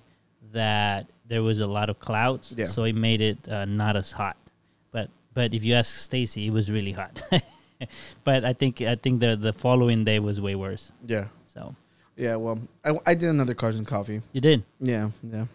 that 0.53 1.07
there 1.27 1.43
was 1.43 1.59
a 1.59 1.67
lot 1.67 1.89
of 1.89 1.99
clouds, 1.99 2.53
Yeah. 2.55 2.65
so 2.71 2.85
it 2.85 2.95
made 2.95 3.19
it 3.19 3.39
uh, 3.49 3.65
not 3.65 3.97
as 3.99 4.13
hot. 4.13 4.37
But 4.95 5.09
but 5.33 5.53
if 5.53 5.65
you 5.67 5.73
ask 5.75 5.91
Stacy, 6.07 6.47
it 6.47 6.53
was 6.55 6.71
really 6.71 6.93
hot. 6.93 7.19
but 8.23 8.45
I 8.45 8.53
think 8.53 8.79
I 8.81 8.95
think 8.95 9.19
the 9.19 9.35
the 9.35 9.51
following 9.51 10.05
day 10.05 10.19
was 10.19 10.39
way 10.39 10.55
worse. 10.55 10.93
yeah, 11.05 11.27
So 11.53 11.75
yeah. 12.15 12.35
Well, 12.35 12.59
I, 12.85 12.91
I 13.05 13.13
did 13.13 13.29
another 13.29 13.53
cars 13.53 13.77
and 13.77 13.87
coffee. 13.87 14.21
you 14.31 14.41
did. 14.41 14.63
Yeah, 14.79 15.09
yeah. 15.23 15.45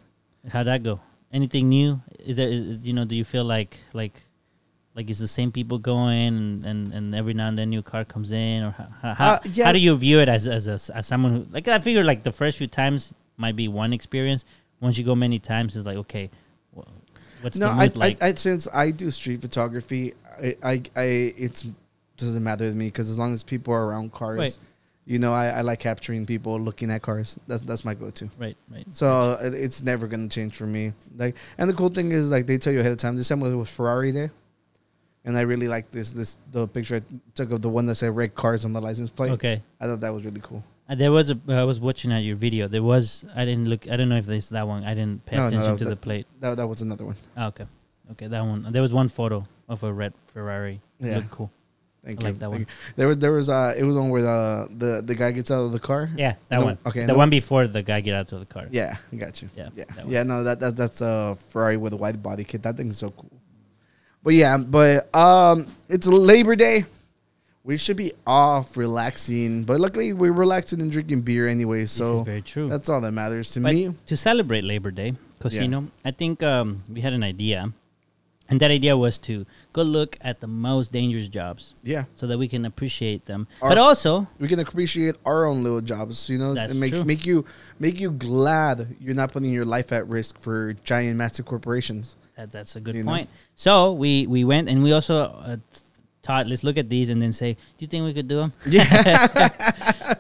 How'd 0.49 0.67
that 0.67 0.83
go? 0.83 1.01
Anything 1.33 1.69
new? 1.69 2.01
Is 2.21 2.37
there 2.37 2.49
is, 2.49 2.79
you 2.83 2.93
know? 2.93 3.05
Do 3.05 3.15
you 3.17 3.25
feel 3.25 3.45
like 3.45 3.79
like 3.93 4.23
like 4.95 5.11
is 5.11 5.19
the 5.19 5.29
same 5.29 5.53
people 5.53 5.79
going 5.79 6.27
and, 6.29 6.65
and, 6.65 6.93
and 6.93 7.15
every 7.15 7.33
now 7.35 7.49
and 7.49 7.57
then 7.59 7.71
new 7.71 7.83
car 7.83 8.05
comes 8.05 8.33
in 8.33 8.63
or 8.65 8.71
how 9.03 9.15
how, 9.15 9.31
Uh, 9.35 9.39
yeah. 9.53 9.65
how 9.67 9.73
do 9.73 9.79
you 9.79 9.95
view 9.97 10.19
it 10.21 10.29
as 10.29 10.47
as 10.49 10.67
a, 10.67 10.97
as 10.97 11.07
someone 11.07 11.33
who 11.33 11.47
like 11.53 11.69
I 11.69 11.79
figure 11.79 12.03
like 12.03 12.23
the 12.23 12.33
first 12.33 12.59
few 12.59 12.67
times 12.67 13.13
might 13.37 13.57
be 13.57 13.69
one 13.69 13.93
experience. 13.93 14.45
Once 14.81 14.97
you 14.99 15.05
go 15.05 15.15
many 15.15 15.39
times, 15.39 15.77
it's 15.77 15.87
like 15.87 15.97
okay, 15.99 16.31
what's 17.43 17.59
No, 17.59 17.69
the 17.75 17.83
I, 17.83 17.91
like? 17.95 18.23
I, 18.23 18.29
I 18.29 18.35
since 18.35 18.67
I 18.73 18.91
do 18.91 19.11
street 19.11 19.41
photography, 19.41 20.15
I, 20.41 20.57
I, 20.63 20.83
I 20.97 21.05
it's 21.37 21.67
doesn't 22.17 22.43
matter 22.43 22.69
to 22.69 22.75
me 22.75 22.87
because 22.87 23.09
as 23.11 23.19
long 23.19 23.33
as 23.33 23.43
people 23.45 23.73
are 23.75 23.87
around 23.87 24.13
cars, 24.13 24.39
Right. 24.39 24.59
You 25.09 25.19
know, 25.19 25.33
I, 25.33 25.47
I 25.47 25.61
like 25.63 25.79
capturing 25.81 26.27
people 26.27 26.61
looking 26.61 26.91
at 26.91 27.01
cars. 27.03 27.39
That's 27.49 27.63
that's 27.63 27.83
my 27.85 27.95
go-to. 27.95 28.29
right, 28.39 28.57
right. 28.71 28.87
So 28.93 29.39
it, 29.41 29.55
it's 29.55 29.83
never 29.83 30.07
gonna 30.07 30.29
change 30.29 30.55
for 30.55 30.67
me. 30.67 30.93
Like, 31.17 31.35
and 31.57 31.69
the 31.69 31.75
cool 31.75 31.89
thing 31.89 32.13
is, 32.13 32.29
like, 32.31 32.47
they 32.47 32.59
tell 32.59 32.73
you 32.75 32.81
ahead 32.81 32.93
of 32.93 32.99
time. 32.99 33.17
This 33.17 33.29
time 33.29 33.41
was 33.41 33.71
Ferrari 33.71 34.11
there, 34.13 34.31
and 35.25 35.37
I 35.39 35.43
really 35.43 35.67
like 35.67 35.91
this. 35.91 36.13
This 36.13 36.39
the 36.53 36.69
picture 36.69 36.97
I 36.97 37.03
took 37.35 37.51
of 37.53 37.63
the 37.63 37.71
one 37.71 37.87
that 37.87 37.95
said 37.97 38.15
red 38.15 38.35
cars 38.35 38.65
on 38.67 38.73
the 38.75 38.81
license 38.83 39.11
plate. 39.11 39.33
Okay. 39.33 39.63
I 39.81 39.87
thought 39.87 40.01
that 40.01 40.13
was 40.13 40.25
really 40.25 40.43
cool. 40.43 40.63
Uh, 40.91 40.95
there 40.95 41.13
was 41.13 41.31
a. 41.31 41.39
I 41.49 41.65
was 41.65 41.81
watching 41.81 42.13
at 42.13 42.19
your 42.23 42.37
video. 42.37 42.69
There 42.69 42.83
was. 42.83 43.25
I 43.35 43.45
didn't 43.47 43.69
look. 43.69 43.89
I 43.91 43.97
don't 43.97 44.09
know 44.11 44.17
if 44.17 44.27
this 44.27 44.51
that 44.51 44.67
one. 44.69 44.85
I 44.85 44.93
didn't 44.95 45.25
pay 45.27 45.37
No, 45.37 45.43
no, 45.43 45.49
attention 45.49 45.71
was 45.71 45.79
to 45.81 45.85
the- 45.85 45.91
the 45.91 45.97
plate. 45.97 46.27
That 46.41 46.57
that 46.59 46.67
was 46.69 46.83
another 46.83 47.05
one. 47.07 47.17
Oh, 47.37 47.47
okay. 47.49 47.67
Okay, 48.13 48.27
that 48.27 48.41
one. 48.45 48.67
There 48.73 48.83
was 48.83 48.93
one 48.93 49.09
photo 49.09 49.47
of 49.69 49.83
a 49.85 49.93
red 49.93 50.13
Ferrari. 50.33 50.81
Yeah. 50.99 51.17
looked 51.17 51.31
cool. 51.31 51.51
Thank 52.09 52.21
I 52.25 52.29
you. 52.29 52.29
like 52.33 52.39
that 52.41 52.51
Thank 52.51 52.53
one. 52.53 52.61
you. 52.61 52.67
There 52.97 53.09
was 53.09 53.19
there 53.19 53.33
was 53.33 53.49
uh 53.51 53.75
it 53.77 53.85
was 53.85 53.95
one 53.95 54.09
where 54.09 54.23
the 54.23 54.69
the 54.75 55.03
the 55.03 55.15
guy 55.15 55.31
gets 55.33 55.51
out 55.51 55.63
of 55.67 55.73
the 55.73 55.79
car. 55.79 56.09
Yeah, 56.17 56.35
that 56.49 56.61
No, 56.61 56.65
one. 56.65 56.79
okay, 56.87 57.03
the 57.05 57.13
no. 57.13 57.19
one 57.19 57.29
before 57.29 57.69
the 57.69 57.83
guy 57.83 58.01
get 58.01 58.15
out 58.15 58.33
of 58.33 58.41
the 58.41 58.47
car. 58.47 58.67
Yeah, 58.71 58.97
I 59.13 59.17
got 59.17 59.43
you. 59.43 59.51
Yeah, 59.55 59.69
yeah, 59.75 59.85
that 59.95 60.05
one. 60.05 60.13
yeah. 60.15 60.23
No, 60.23 60.43
that, 60.43 60.59
that 60.61 60.75
that's 60.75 61.03
a 61.03 61.37
Ferrari 61.51 61.77
with 61.77 61.93
a 61.93 61.99
wide 61.99 62.23
body 62.23 62.45
kit. 62.45 62.63
That 62.63 62.79
thing's 62.79 62.97
so 62.97 63.11
cool. 63.11 63.31
But 64.23 64.33
yeah, 64.35 64.57
but 64.57 65.15
um, 65.15 65.67
it's 65.91 66.07
Labor 66.07 66.57
Day. 66.57 66.87
We 67.63 67.77
should 67.77 67.99
be 67.99 68.13
off, 68.27 68.79
relaxing. 68.79 69.65
But 69.65 69.79
luckily, 69.79 70.15
we're 70.15 70.33
relaxing 70.33 70.81
and 70.81 70.91
drinking 70.91 71.21
beer 71.21 71.47
anyway. 71.47 71.85
So 71.85 72.25
very 72.25 72.41
true. 72.41 72.71
that's 72.71 72.89
all 72.89 73.03
that 73.03 73.13
matters 73.13 73.51
to 73.53 73.61
but 73.61 73.75
me. 73.75 73.95
to 74.07 74.17
celebrate 74.17 74.65
Labor 74.65 74.91
Day, 74.91 75.13
Cosino, 75.41 75.89
I 76.03 76.11
think 76.13 76.43
um, 76.43 76.81
we 76.91 77.03
had 77.03 77.13
an 77.13 77.23
idea, 77.23 77.71
and 78.51 78.61
that 78.61 78.71
idea 78.71 78.97
was 78.97 79.19
to 79.19 79.45
go 79.73 79.83
look 79.83 80.17
at 80.21 80.41
the 80.41 80.47
most 80.47 80.91
dangerous 80.93 81.29
jobs 81.29 81.75
Yeah, 81.83 82.05
so 82.15 82.27
that 82.27 82.39
we 82.39 82.49
can 82.49 82.65
appreciate 82.65 83.27
them. 83.27 83.47
Our- 83.63 83.69
but 83.71 83.79
also, 83.79 84.27
we 84.39 84.49
can 84.49 84.59
appreciate 84.61 85.17
our 85.27 85.45
own 85.47 85.63
little 85.63 85.81
jobs. 85.83 86.29
You 86.31 86.39
know, 86.39 86.53
and 86.57 86.81
make 86.81 86.93
true. 86.93 87.05
make 87.05 87.27
you 87.27 87.45
make 87.79 88.01
you 88.01 88.11
glad 88.11 88.97
you're 89.01 89.15
not 89.15 89.33
putting 89.33 89.53
your 89.53 89.67
life 89.67 89.93
at 89.93 90.09
risk 90.09 90.41
for 90.41 90.73
giant, 90.85 91.17
massive 91.19 91.45
corporations. 91.47 92.17
that, 92.37 92.51
that's 92.53 92.77
a 92.77 92.81
good 92.81 92.95
You 92.95 93.05
know? 93.05 93.11
point. 93.13 93.29
So 93.57 93.93
we 93.93 94.27
we 94.27 94.45
went 94.45 94.69
and 94.69 94.83
we 94.83 94.93
also 94.93 95.17
uh, 95.45 95.57
taught. 96.23 96.47
Let's 96.47 96.63
look 96.65 96.79
at 96.79 96.89
these 96.89 97.09
and 97.11 97.21
then 97.21 97.33
say, 97.33 97.53
do 97.55 97.81
you 97.81 97.87
think 97.89 98.05
we 98.05 98.15
could 98.15 98.29
do 98.29 98.37
them? 98.37 98.53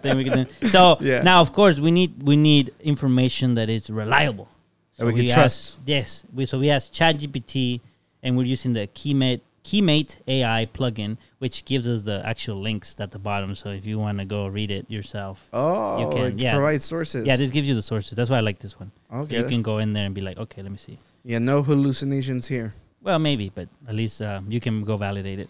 think 0.03 0.17
we 0.17 0.25
could 0.25 0.49
do. 0.61 0.69
So 0.69 0.99
Yeah. 1.01 1.23
now, 1.23 1.41
of 1.41 1.53
course, 1.53 1.79
we 1.81 1.91
need 1.91 2.23
we 2.23 2.37
need 2.37 2.75
information 2.81 3.55
that 3.55 3.69
is 3.71 3.89
reliable. 3.91 4.49
That 4.97 5.07
we 5.07 5.13
can 5.15 5.27
asked- 5.27 5.35
trust. 5.35 5.79
yes, 5.87 6.25
we, 6.35 6.45
so 6.47 6.59
we 6.59 6.71
asked 6.71 6.93
ChatGPT, 6.93 7.81
and 8.23 8.37
we're 8.37 8.45
using 8.45 8.73
the 8.73 8.87
Keymate 8.89 9.41
Keymate 9.65 10.17
AI 10.27 10.67
plugin, 10.73 11.19
which 11.41 11.65
gives 11.67 11.87
us 11.89 12.03
the 12.03 12.23
actual 12.25 12.57
links 12.61 12.97
at 12.99 13.11
the 13.11 13.19
bottom. 13.19 13.55
So 13.55 13.69
if 13.71 13.85
you 13.85 13.99
want 13.99 14.19
to 14.19 14.25
go 14.25 14.47
read 14.47 14.71
it 14.71 14.91
yourself, 14.91 15.47
Oh, 15.53 16.01
You 16.01 16.09
can, 16.31 16.39
yeah. 16.39 16.55
provide 16.55 16.81
sources. 16.81 17.27
yeah, 17.27 17.37
this 17.37 17.51
gives 17.51 17.69
you 17.69 17.75
the 17.75 17.83
sources. 17.83 18.17
That's 18.17 18.31
why 18.31 18.39
I 18.39 18.41
like 18.41 18.61
this 18.61 18.79
one. 18.81 18.91
So 19.11 19.17
Okay. 19.19 19.39
you 19.39 19.45
can 19.45 19.61
go 19.63 19.77
in 19.79 19.93
there 19.93 20.07
and 20.07 20.15
be 20.15 20.23
like, 20.23 20.39
okay, 20.39 20.63
let 20.63 20.71
me 20.73 20.79
see. 20.79 20.99
yeah, 21.25 21.39
no 21.39 21.63
hallucinations 21.63 22.49
here. 22.49 22.73
Well, 23.03 23.19
maybe, 23.19 23.51
but 23.55 23.69
at 23.87 23.95
least 23.95 24.23
uh, 24.23 24.41
you 24.49 24.59
can 24.61 24.83
go 24.85 24.97
validate 24.97 25.39
it. 25.39 25.49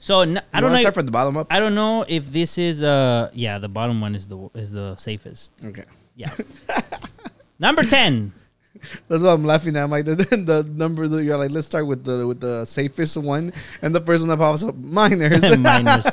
So 0.00 0.20
n- 0.22 0.42
I 0.52 0.60
don't 0.60 0.72
know. 0.72 0.80
Start 0.80 0.94
from 0.94 1.06
the 1.06 1.12
bottom 1.12 1.36
up. 1.36 1.46
I 1.50 1.60
don't 1.60 1.74
know 1.74 2.04
if 2.08 2.32
this 2.32 2.56
is 2.58 2.82
uh 2.82 3.30
yeah 3.34 3.58
the 3.58 3.68
bottom 3.68 4.00
one 4.00 4.14
is 4.14 4.26
the 4.28 4.38
is 4.54 4.70
the 4.72 4.96
safest. 4.96 5.52
Okay. 5.64 5.84
Yeah. 6.16 6.30
Number 7.58 7.82
ten. 7.82 8.32
That's 9.08 9.22
why 9.22 9.32
I'm 9.32 9.44
laughing 9.44 9.76
at. 9.76 9.84
I'm 9.84 9.90
like 9.90 10.04
the, 10.06 10.14
the 10.14 10.68
number 10.74 11.08
that 11.08 11.22
you're 11.22 11.36
like, 11.36 11.50
let's 11.50 11.66
start 11.66 11.86
with 11.86 12.04
the 12.04 12.26
with 12.26 12.40
the 12.40 12.64
safest 12.64 13.16
one, 13.16 13.52
and 13.82 13.94
the 13.94 14.00
first 14.00 14.22
one 14.22 14.28
that 14.28 14.38
pops 14.38 14.64
up, 14.64 14.76
miners. 14.76 15.42
miners. 15.58 16.04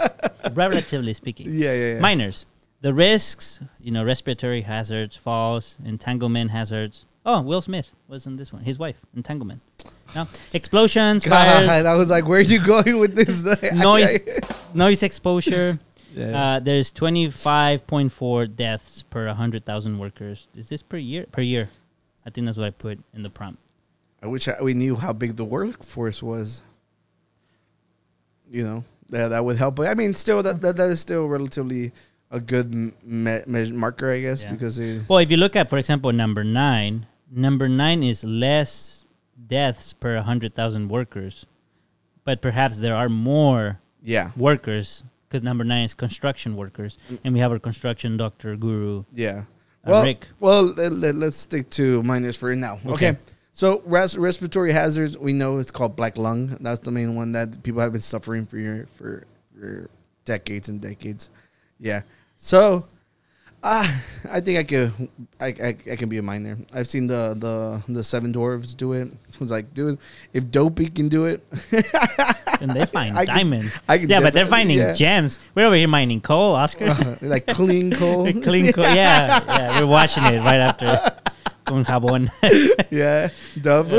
Relatively 0.52 1.12
speaking. 1.14 1.48
yeah, 1.50 1.72
yeah, 1.72 1.94
yeah. 1.94 2.00
Miners. 2.00 2.46
The 2.82 2.94
risks, 2.94 3.60
you 3.80 3.90
know, 3.90 4.04
respiratory 4.04 4.62
hazards, 4.62 5.14
falls, 5.14 5.76
entanglement 5.84 6.50
hazards. 6.50 7.04
Oh, 7.26 7.42
Will 7.42 7.60
Smith 7.60 7.94
was 8.08 8.26
in 8.26 8.36
this 8.36 8.52
one. 8.52 8.62
His 8.62 8.78
wife, 8.78 8.96
entanglement. 9.14 9.60
No. 10.14 10.26
Explosions, 10.54 11.24
God, 11.24 11.66
fires, 11.66 11.84
I 11.84 11.94
was 11.94 12.08
like, 12.08 12.26
where 12.26 12.38
are 12.38 12.42
you 12.42 12.64
going 12.64 12.98
with 12.98 13.14
this? 13.14 13.44
noise, 13.74 14.18
noise 14.72 15.02
exposure. 15.02 15.78
Yeah. 16.14 16.54
Uh, 16.56 16.60
there's 16.60 16.92
25.4 16.92 18.56
deaths 18.56 19.02
per 19.10 19.26
100,000 19.26 19.98
workers. 19.98 20.48
Is 20.56 20.68
this 20.68 20.82
per 20.82 20.96
year? 20.96 21.26
Per 21.30 21.42
year. 21.42 21.68
I 22.26 22.30
think 22.30 22.44
that's 22.46 22.58
what 22.58 22.66
I 22.66 22.70
put 22.70 22.98
in 23.14 23.22
the 23.22 23.30
prompt. 23.30 23.60
I 24.22 24.26
wish 24.26 24.48
I, 24.48 24.54
we 24.62 24.74
knew 24.74 24.96
how 24.96 25.12
big 25.12 25.36
the 25.36 25.44
workforce 25.44 26.22
was. 26.22 26.62
You 28.50 28.64
know, 28.64 28.84
that 29.10 29.28
that 29.28 29.44
would 29.44 29.56
help. 29.56 29.76
But 29.76 29.86
I 29.88 29.94
mean, 29.94 30.12
still, 30.12 30.42
that 30.42 30.60
that, 30.60 30.76
that 30.76 30.90
is 30.90 31.00
still 31.00 31.26
relatively 31.26 31.92
a 32.30 32.40
good 32.40 32.72
me- 32.74 32.92
me- 33.46 33.72
marker, 33.72 34.12
I 34.12 34.20
guess, 34.20 34.42
Yeah. 34.42 34.52
because 34.52 34.78
it, 34.78 35.08
Well, 35.08 35.18
if 35.18 35.30
you 35.30 35.36
look 35.36 35.56
at, 35.56 35.68
for 35.68 35.78
example, 35.78 36.12
number 36.12 36.44
nine, 36.44 37.06
number 37.30 37.68
nine 37.68 38.02
is 38.02 38.22
less 38.22 39.06
deaths 39.48 39.92
per 39.92 40.14
100,000 40.14 40.88
workers, 40.88 41.46
but 42.24 42.40
perhaps 42.40 42.80
there 42.80 42.94
are 42.94 43.08
more 43.08 43.80
yeah, 44.02 44.30
workers 44.36 45.02
because 45.28 45.42
number 45.42 45.64
nine 45.64 45.84
is 45.84 45.94
construction 45.94 46.56
workers, 46.56 46.98
mm. 47.10 47.18
and 47.24 47.34
we 47.34 47.40
have 47.40 47.50
our 47.50 47.58
construction 47.58 48.16
doctor 48.16 48.56
guru. 48.56 49.04
yeah. 49.12 49.44
Well, 49.84 50.04
Rick. 50.04 50.26
well, 50.38 50.64
let, 50.64 51.14
us 51.14 51.36
stick 51.36 51.70
to 51.70 52.02
miners 52.02 52.36
for 52.36 52.54
now. 52.54 52.78
Okay. 52.86 53.10
Okay. 53.10 53.18
So 53.52 53.82
res- 53.84 54.16
respiratory 54.16 54.72
hazards, 54.72 55.18
we 55.18 55.32
know 55.32 55.58
it's 55.58 55.70
called 55.70 55.96
black 55.96 56.16
lung. 56.16 56.56
That's 56.60 56.80
the 56.80 56.90
main 56.90 57.14
one 57.14 57.32
that 57.32 57.62
people 57.62 57.80
have 57.80 57.92
been 57.92 58.00
suffering 58.00 58.46
for 58.46 58.86
for 58.96 59.24
for 59.58 59.90
decades 60.24 60.68
and 60.68 60.80
decades. 60.80 61.30
Yeah. 61.78 62.02
So, 62.36 62.86
uh, 63.62 63.86
I 64.30 64.40
think 64.40 64.58
I 64.58 64.64
could 64.64 64.92
I, 65.40 65.46
I, 65.46 65.76
I 65.92 65.96
can 65.96 66.08
be 66.08 66.18
a 66.18 66.22
miner. 66.22 66.56
I've 66.72 66.86
seen 66.86 67.06
the 67.06 67.34
the 67.38 67.92
the 67.92 68.04
seven 68.04 68.32
dwarves 68.32 68.76
do 68.76 68.92
it. 68.92 69.08
Was 69.40 69.50
like, 69.50 69.74
dude, 69.74 69.98
if 70.32 70.50
Dopey 70.50 70.88
can 70.88 71.08
do 71.08 71.26
it, 71.26 71.44
And 72.60 72.70
they 72.70 72.84
find 72.86 73.16
I 73.16 73.24
can- 73.24 73.34
diamonds. 73.36 73.72
I 73.88 73.98
can 73.98 74.08
yeah, 74.08 74.20
but 74.20 74.34
they're 74.34 74.46
finding 74.46 74.78
yeah. 74.78 74.92
gems. 74.92 75.38
We're 75.54 75.66
over 75.66 75.76
here 75.76 75.88
mining 75.88 76.20
coal, 76.20 76.54
Oscar. 76.54 77.18
like 77.22 77.46
clean 77.46 77.92
coal. 77.92 78.30
Clean 78.32 78.72
coal. 78.72 78.84
Yeah, 78.84 79.40
yeah. 79.46 79.80
We're 79.80 79.86
washing 79.86 80.24
it 80.24 80.38
right 80.40 80.60
after. 80.60 81.16
Con 81.64 81.84
jabón. 81.84 82.28
yeah, 82.90 83.28
dub. 83.60 83.90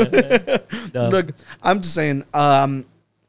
Dub. 0.92 1.12
Look, 1.12 1.30
I'm 1.62 1.80
just 1.80 1.94
saying. 1.94 2.24
Um, 2.34 2.86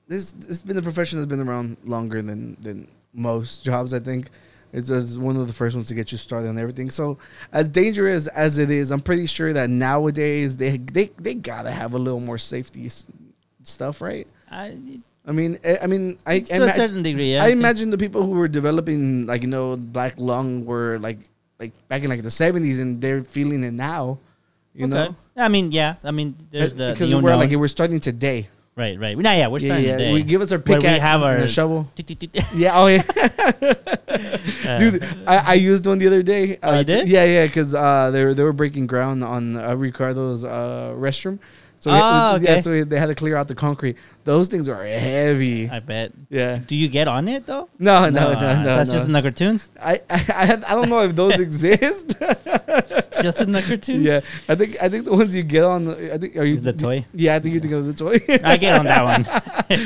this 0.08 0.34
it's 0.34 0.62
been 0.62 0.78
a 0.78 0.82
profession 0.82 1.17
that's 1.19 1.30
been 1.30 1.48
around 1.48 1.78
longer 1.86 2.22
than 2.22 2.56
than 2.62 2.88
most 3.13 3.63
jobs. 3.63 3.93
I 3.93 4.00
think 4.00 4.30
it's, 4.74 4.90
it's 4.90 5.16
one 5.18 5.38
of 5.38 5.48
the 5.48 5.54
first 5.54 5.76
ones 5.76 5.88
to 5.88 5.94
get 5.94 6.12
you 6.12 6.18
started 6.18 6.50
on 6.50 6.58
everything. 6.58 6.90
So, 6.90 7.18
as 7.52 7.70
dangerous 7.70 8.28
as 8.28 8.58
it 8.58 8.70
is, 8.72 8.92
I'm 8.92 9.02
pretty 9.02 9.28
sure 9.28 9.54
that 9.54 9.70
nowadays 9.70 10.58
they 10.58 10.78
they 10.78 11.12
they 11.18 11.36
gotta 11.36 11.72
have 11.72 11.94
a 11.94 11.98
little 12.00 12.20
more 12.20 12.38
safety 12.40 12.90
stuff, 13.64 14.02
right? 14.02 14.28
I, 14.52 14.78
I 15.26 15.32
mean, 15.32 15.58
I, 15.64 15.78
I 15.84 15.88
mean, 15.88 16.18
I 16.26 16.40
to 16.40 16.54
a 16.54 16.56
imagine- 16.58 16.76
certain 16.76 17.04
degree, 17.04 17.34
yeah. 17.34 17.44
I 17.44 17.48
think- 17.48 17.60
imagine 17.60 17.90
the 17.90 17.98
people 17.98 18.24
who 18.24 18.32
were 18.32 18.48
developing, 18.50 19.26
like 19.26 19.42
you 19.44 19.48
know, 19.48 19.78
black 19.78 20.16
lung 20.18 20.66
were 20.66 21.00
like 21.00 21.20
like 21.60 21.72
back 21.88 22.04
in 22.04 22.10
like 22.10 22.24
the 22.24 22.30
70s, 22.30 22.82
and 22.82 23.00
they're 23.00 23.24
feeling 23.24 23.64
it 23.64 23.72
now. 23.74 24.20
You 24.76 24.86
Okay. 24.88 24.94
know, 24.96 25.16
I 25.38 25.50
mean, 25.50 25.72
yeah. 25.72 25.96
I 26.04 26.10
mean, 26.12 26.36
there's 26.52 26.74
eh, 26.74 26.78
the 26.78 26.92
because 26.94 27.12
the 27.12 27.20
we're 27.20 27.36
like 27.36 27.52
we're 27.52 27.68
starting 27.68 28.00
today. 28.00 28.50
Right, 28.76 29.00
right. 29.00 29.18
No, 29.18 29.32
yeah, 29.32 29.48
we're 29.48 29.60
Yeah, 29.60 29.68
starting 29.68 29.86
yeah. 29.88 29.98
today. 29.98 30.14
We 30.14 30.24
give 30.24 30.42
us 30.42 30.52
our 30.52 30.60
pickaxe 30.60 30.84
we 30.84 31.00
have 31.00 31.22
our 31.22 31.38
a 31.38 31.48
shovel. 31.48 31.88
Yeah. 32.56 32.72
Oh 32.80 32.88
yeah, 32.88 33.02
dude. 34.80 35.04
I, 35.28 35.38
I 35.48 35.54
used 35.56 35.86
one 35.86 35.98
the 35.98 36.08
other 36.08 36.24
day. 36.24 36.58
Oh, 36.64 36.70
uh, 36.70 36.78
to- 36.80 36.84
did? 36.84 37.10
yeah, 37.10 37.24
yeah. 37.26 37.46
Because 37.46 37.74
uh, 37.76 38.12
they 38.12 38.24
were 38.24 38.34
they 38.34 38.44
were 38.44 38.54
breaking 38.54 38.88
ground 38.88 39.24
on 39.24 39.58
uh, 39.58 39.76
Ricardo's 39.76 40.44
uh, 40.44 40.94
restroom. 40.98 41.40
So 41.80 41.92
Oh, 41.92 42.38
we- 42.40 42.46
yeah, 42.46 42.62
so 42.62 42.72
we- 42.72 42.84
they 42.84 43.00
had 43.00 43.08
to 43.08 43.16
clear 43.16 43.36
out 43.36 43.48
the 43.48 43.56
concrete. 43.56 43.98
Those 44.24 44.48
things 44.48 44.70
are 44.70 44.84
heavy. 44.84 45.70
I 45.70 45.80
bet. 45.80 46.14
yeah. 46.30 46.60
Do 46.66 46.76
you 46.76 46.88
get 46.88 47.08
on 47.08 47.28
it 47.28 47.46
though? 47.46 47.68
No, 47.78 48.10
no, 48.10 48.34
no, 48.34 48.40
no. 48.40 48.64
That's 48.64 48.90
no. 48.90 48.96
just 48.96 49.08
in 49.08 49.14
the 49.14 49.22
cartoons. 49.22 49.70
I, 49.82 50.00
I, 50.10 50.62
I, 50.70 50.76
don't 50.76 50.90
know 50.90 51.00
if 51.02 51.14
those 51.16 51.40
exist. 51.48 52.16
just 53.22 53.42
in 53.42 53.52
the 53.52 53.62
cartoons. 53.62 54.04
yeah, 54.04 54.22
I 54.48 54.56
think 54.56 54.82
I 54.82 54.88
think 54.90 55.06
the 55.06 55.12
ones 55.14 55.36
you 55.36 55.44
get 55.44 55.64
on. 55.64 55.86
The, 55.86 56.14
I 56.14 56.18
think 56.18 56.36
are 56.38 56.44
you 56.46 56.54
Is 56.56 56.64
the 56.64 56.74
toy? 56.74 57.06
Yeah, 57.14 57.36
I 57.36 57.40
think 57.40 57.54
you 57.54 57.60
think 57.60 57.74
of 57.74 57.86
the 57.86 57.94
toy 57.94 58.18
I 58.44 58.58
get 58.58 58.80
on 58.80 58.86
that 58.86 59.04
one. 59.04 59.26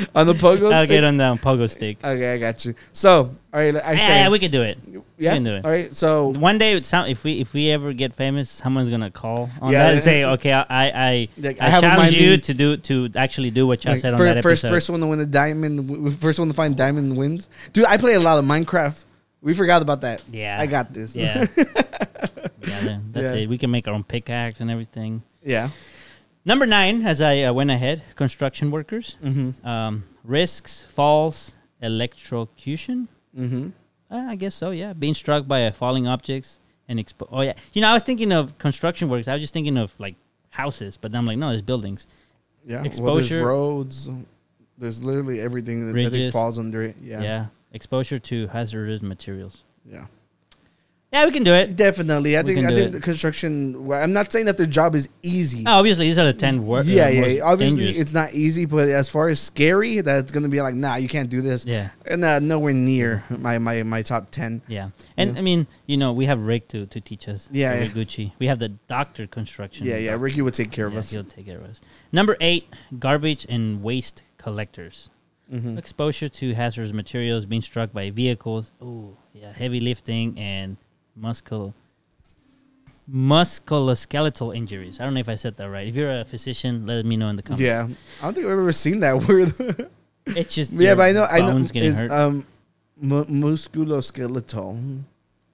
on 0.14 0.26
the 0.26 0.34
pogo. 0.34 0.72
I'll 0.72 0.80
stick? 0.82 0.90
get 0.90 1.04
on 1.04 1.16
the 1.16 1.34
pogo 1.42 1.68
stick. 1.68 1.98
Okay, 2.04 2.34
I 2.34 2.38
got 2.38 2.64
you. 2.64 2.74
So, 2.92 3.34
all 3.52 3.60
right, 3.60 3.74
I 3.74 3.92
Yeah, 3.92 3.98
say, 3.98 4.16
yeah, 4.20 4.28
we 4.28 4.38
could 4.38 4.52
do 4.52 4.62
it. 4.62 4.78
yeah, 5.18 5.34
can 5.34 5.44
do 5.44 5.54
it. 5.56 5.64
All 5.64 5.70
right, 5.70 5.92
so 5.94 6.28
One 6.28 6.58
day, 6.58 6.80
sound, 6.82 7.10
if 7.10 7.24
we 7.24 7.40
if 7.40 7.52
we 7.54 7.70
ever 7.70 7.92
get 7.92 8.14
famous, 8.14 8.50
someone's 8.50 8.88
gonna 8.88 9.10
call 9.10 9.50
on 9.60 9.72
Yeah. 9.72 9.84
that 9.86 9.94
and 9.94 10.04
say, 10.04 10.24
"Okay, 10.24 10.52
I 10.52 10.64
I, 10.68 11.28
Like, 11.38 11.60
I, 11.60 11.76
I 11.76 11.80
challenge 11.80 12.16
you 12.16 12.30
me- 12.30 12.38
to 12.38 12.54
do 12.54 12.76
to 12.76 13.10
actually 13.16 13.50
do 13.50 13.66
what 13.66 13.84
you 13.84 13.90
like, 13.92 14.00
said 14.00 14.12
on 14.14 14.18
that 14.36 14.42
first 14.42 14.64
episode." 14.64 14.74
first 14.76 14.90
one 14.90 15.00
to 15.00 15.06
win 15.06 15.18
the 15.18 15.26
diamond, 15.26 16.16
first 16.18 16.38
one 16.38 16.48
to 16.48 16.54
find 16.54 16.76
diamond 16.76 17.16
wins. 17.16 17.48
Dude, 17.72 17.86
I 17.86 17.96
play 17.96 18.14
a 18.14 18.20
lot 18.20 18.38
of 18.38 18.44
Minecraft. 18.44 19.04
We 19.40 19.54
forgot 19.54 19.82
about 19.82 20.00
that. 20.02 20.22
Yeah. 20.32 20.56
I 20.58 20.66
got 20.66 20.92
this. 20.92 21.14
Yeah, 21.14 21.46
yeah, 21.56 22.98
that's 23.12 23.34
Yeah. 23.34 23.42
it. 23.42 23.48
We 23.48 23.58
can 23.58 23.70
make 23.70 23.86
our 23.88 23.94
own 23.94 24.04
pickaxe 24.04 24.60
and 24.60 24.70
everything. 24.70 25.22
yeah. 25.42 25.70
Number 26.44 26.64
nine, 26.66 27.04
as 27.04 27.20
I 27.20 27.42
uh, 27.42 27.52
went 27.52 27.70
ahead, 27.70 28.02
construction 28.14 28.70
workers, 28.70 29.16
Mm-hmm. 29.22 29.66
um, 29.66 30.04
risks, 30.24 30.86
falls, 30.88 31.52
electrocution. 31.82 33.08
Mm-hmm. 33.38 33.68
Uh, 34.10 34.24
I 34.28 34.36
guess 34.36 34.54
so. 34.54 34.70
Yeah, 34.70 34.92
being 34.94 35.14
struck 35.14 35.46
by 35.46 35.60
a 35.60 35.72
falling 35.72 36.06
objects 36.06 36.58
and 36.88 36.98
expo- 36.98 37.28
Oh 37.30 37.42
yeah, 37.42 37.52
you 37.74 37.82
know, 37.82 37.88
I 37.88 37.94
was 37.94 38.02
thinking 38.02 38.32
of 38.32 38.56
construction 38.58 39.08
works. 39.10 39.28
I 39.28 39.34
was 39.34 39.42
just 39.42 39.52
thinking 39.52 39.76
of 39.76 39.92
like 39.98 40.14
houses, 40.50 40.96
but 40.96 41.12
then 41.12 41.18
I'm 41.20 41.26
like, 41.26 41.38
no, 41.38 41.50
there's 41.50 41.60
buildings. 41.62 42.06
Yeah. 42.68 42.84
Well, 43.00 43.14
there's 43.14 43.32
roads. 43.32 44.10
There's 44.76 45.02
literally 45.02 45.40
everything 45.40 45.86
that 45.86 45.92
I 45.92 46.02
think 46.02 46.10
Bridges. 46.12 46.32
falls 46.32 46.58
under 46.58 46.82
it. 46.82 46.96
Yeah. 47.02 47.22
Yeah. 47.22 47.46
exposure 47.72 48.18
to 48.18 48.46
hazardous 48.48 49.02
materials. 49.02 49.64
Yeah. 49.84 50.04
Yeah, 51.10 51.24
we 51.24 51.30
can 51.32 51.42
do 51.42 51.54
it. 51.54 51.74
Definitely. 51.74 52.36
I 52.36 52.42
We 52.42 52.48
think 52.54 52.58
can 52.58 52.66
I 52.66 52.68
do 52.68 52.74
think 52.76 52.88
it. 52.88 52.92
the 52.92 53.00
construction 53.00 53.90
I'm 53.90 54.12
not 54.12 54.30
saying 54.30 54.44
that 54.44 54.58
their 54.58 54.66
job 54.66 54.94
is 54.94 55.08
easy. 55.22 55.64
Oh, 55.66 55.78
obviously, 55.78 56.04
these 56.06 56.18
are 56.18 56.26
the 56.26 56.34
ten 56.34 56.62
work. 56.62 56.84
yeah, 56.86 57.08
yeah, 57.08 57.24
yeah. 57.26 57.42
Obviously, 57.44 57.86
it's 57.88 58.12
not 58.12 58.34
easy, 58.34 58.66
but 58.66 58.88
as 58.90 59.08
far 59.08 59.30
as 59.30 59.40
scary, 59.40 60.02
that's 60.02 60.30
gonna 60.32 60.50
be 60.50 60.60
like, 60.60 60.74
nah, 60.74 60.96
you 60.96 61.08
can't 61.08 61.30
do 61.30 61.40
this. 61.40 61.64
yeah, 61.64 61.88
And 62.04 62.22
uh, 62.22 62.40
nowhere 62.40 62.74
near 62.74 63.24
my, 63.30 63.56
my, 63.58 63.82
my 63.84 64.02
top 64.02 64.30
ten. 64.30 64.60
yeah. 64.68 64.90
And. 65.16 65.38
I 65.38 65.40
mean, 65.40 65.66
you 65.86 65.96
know, 65.96 66.12
we 66.12 66.26
have 66.26 66.42
Rick 66.46 66.68
to 66.68 66.84
to 66.84 67.00
teach 67.00 67.26
us. 67.26 67.48
Yeah, 67.50 67.78
Rick 67.78 67.94
yeah. 67.94 68.02
Gucci. 68.04 68.32
We 68.38 68.46
have 68.48 68.58
the 68.58 68.68
doctor 68.68 69.26
construction. 69.26 69.86
Yeah, 69.86 69.96
yeah. 69.96 70.16
Ricky 70.18 70.42
would 70.42 70.52
take 70.54 70.70
care 70.70 70.86
of 70.86 70.92
yeah, 70.92 70.98
us. 70.98 71.10
He'll 71.10 71.24
take 71.24 71.46
care 71.46 71.56
of 71.58 71.64
us. 71.64 71.80
Number 72.12 72.36
eight, 72.42 72.68
garbage 72.98 73.46
and 73.48 73.82
waste 73.82 74.22
collectors. 74.36 75.08
Mhm. 75.50 75.78
Exposure 75.78 76.28
to 76.28 76.52
hazardous 76.52 76.92
materials, 76.92 77.46
being 77.46 77.62
struck 77.62 77.94
by 77.94 78.10
vehicles. 78.10 78.72
Ooh, 78.82 79.16
yeah, 79.32 79.52
heavy 79.54 79.80
lifting 79.80 80.38
and 80.38 80.76
muscle 81.18 81.74
musculoskeletal 83.10 84.54
injuries. 84.54 85.00
I 85.00 85.04
don't 85.04 85.14
know 85.14 85.20
if 85.20 85.28
I 85.28 85.34
said 85.34 85.56
that 85.56 85.68
right. 85.70 85.86
If 85.88 85.96
you're 85.96 86.10
a 86.10 86.24
physician, 86.24 86.86
let 86.86 87.04
me 87.04 87.16
know 87.16 87.28
in 87.28 87.36
the 87.36 87.42
comments. 87.42 87.62
Yeah, 87.62 87.88
I 88.20 88.24
don't 88.24 88.34
think 88.34 88.46
I've 88.46 88.52
ever 88.52 88.72
seen 88.72 89.00
that 89.00 89.16
word. 89.28 89.88
it's 90.26 90.54
just 90.54 90.72
yeah, 90.72 90.94
but 90.94 91.02
I 91.08 91.12
know, 91.12 91.24
I 91.24 91.38
know, 91.40 91.56
it's 91.58 92.00
hurt. 92.00 92.10
um, 92.12 92.46
mu- 92.96 93.24
musculoskeletal. 93.24 95.02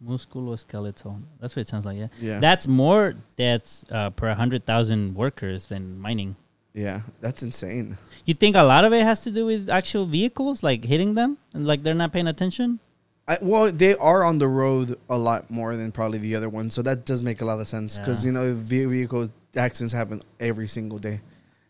musculoskeletal. 0.04 1.22
That's 1.40 1.54
what 1.54 1.60
it 1.60 1.68
sounds 1.68 1.84
like. 1.84 1.96
Yeah, 1.98 2.08
Yeah, 2.20 2.40
that's 2.40 2.66
more 2.66 3.14
deaths 3.36 3.84
uh, 3.90 4.10
per 4.10 4.34
hundred 4.34 4.66
thousand 4.66 5.14
workers 5.14 5.66
than 5.66 5.98
mining. 6.00 6.34
yeah, 6.72 7.02
that's 7.20 7.42
insane. 7.44 7.96
You 8.24 8.34
think 8.34 8.56
a 8.56 8.62
lot 8.64 8.84
of 8.84 8.92
it 8.92 9.02
has 9.04 9.20
to 9.20 9.30
do 9.30 9.46
with 9.46 9.70
actual 9.70 10.06
vehicles, 10.06 10.62
like 10.64 10.84
hitting 10.84 11.14
them, 11.14 11.38
and 11.52 11.66
like 11.66 11.82
they're 11.84 11.94
not 11.94 12.12
paying 12.12 12.26
attention? 12.26 12.80
I, 13.26 13.38
well, 13.40 13.72
they 13.72 13.94
are 13.96 14.22
on 14.24 14.38
the 14.38 14.48
road 14.48 14.98
a 15.08 15.16
lot 15.16 15.50
more 15.50 15.76
than 15.76 15.92
probably 15.92 16.18
the 16.18 16.34
other 16.34 16.48
ones, 16.50 16.74
so 16.74 16.82
that 16.82 17.06
does 17.06 17.22
make 17.22 17.40
a 17.40 17.44
lot 17.44 17.58
of 17.58 17.66
sense 17.68 17.98
because 17.98 18.22
Yeah. 18.24 18.28
you 18.28 18.32
know 18.34 18.54
ve- 18.54 18.84
vehicle 18.84 19.30
accidents 19.56 19.94
happen 19.94 20.20
every 20.40 20.68
single 20.68 20.98
day. 20.98 21.20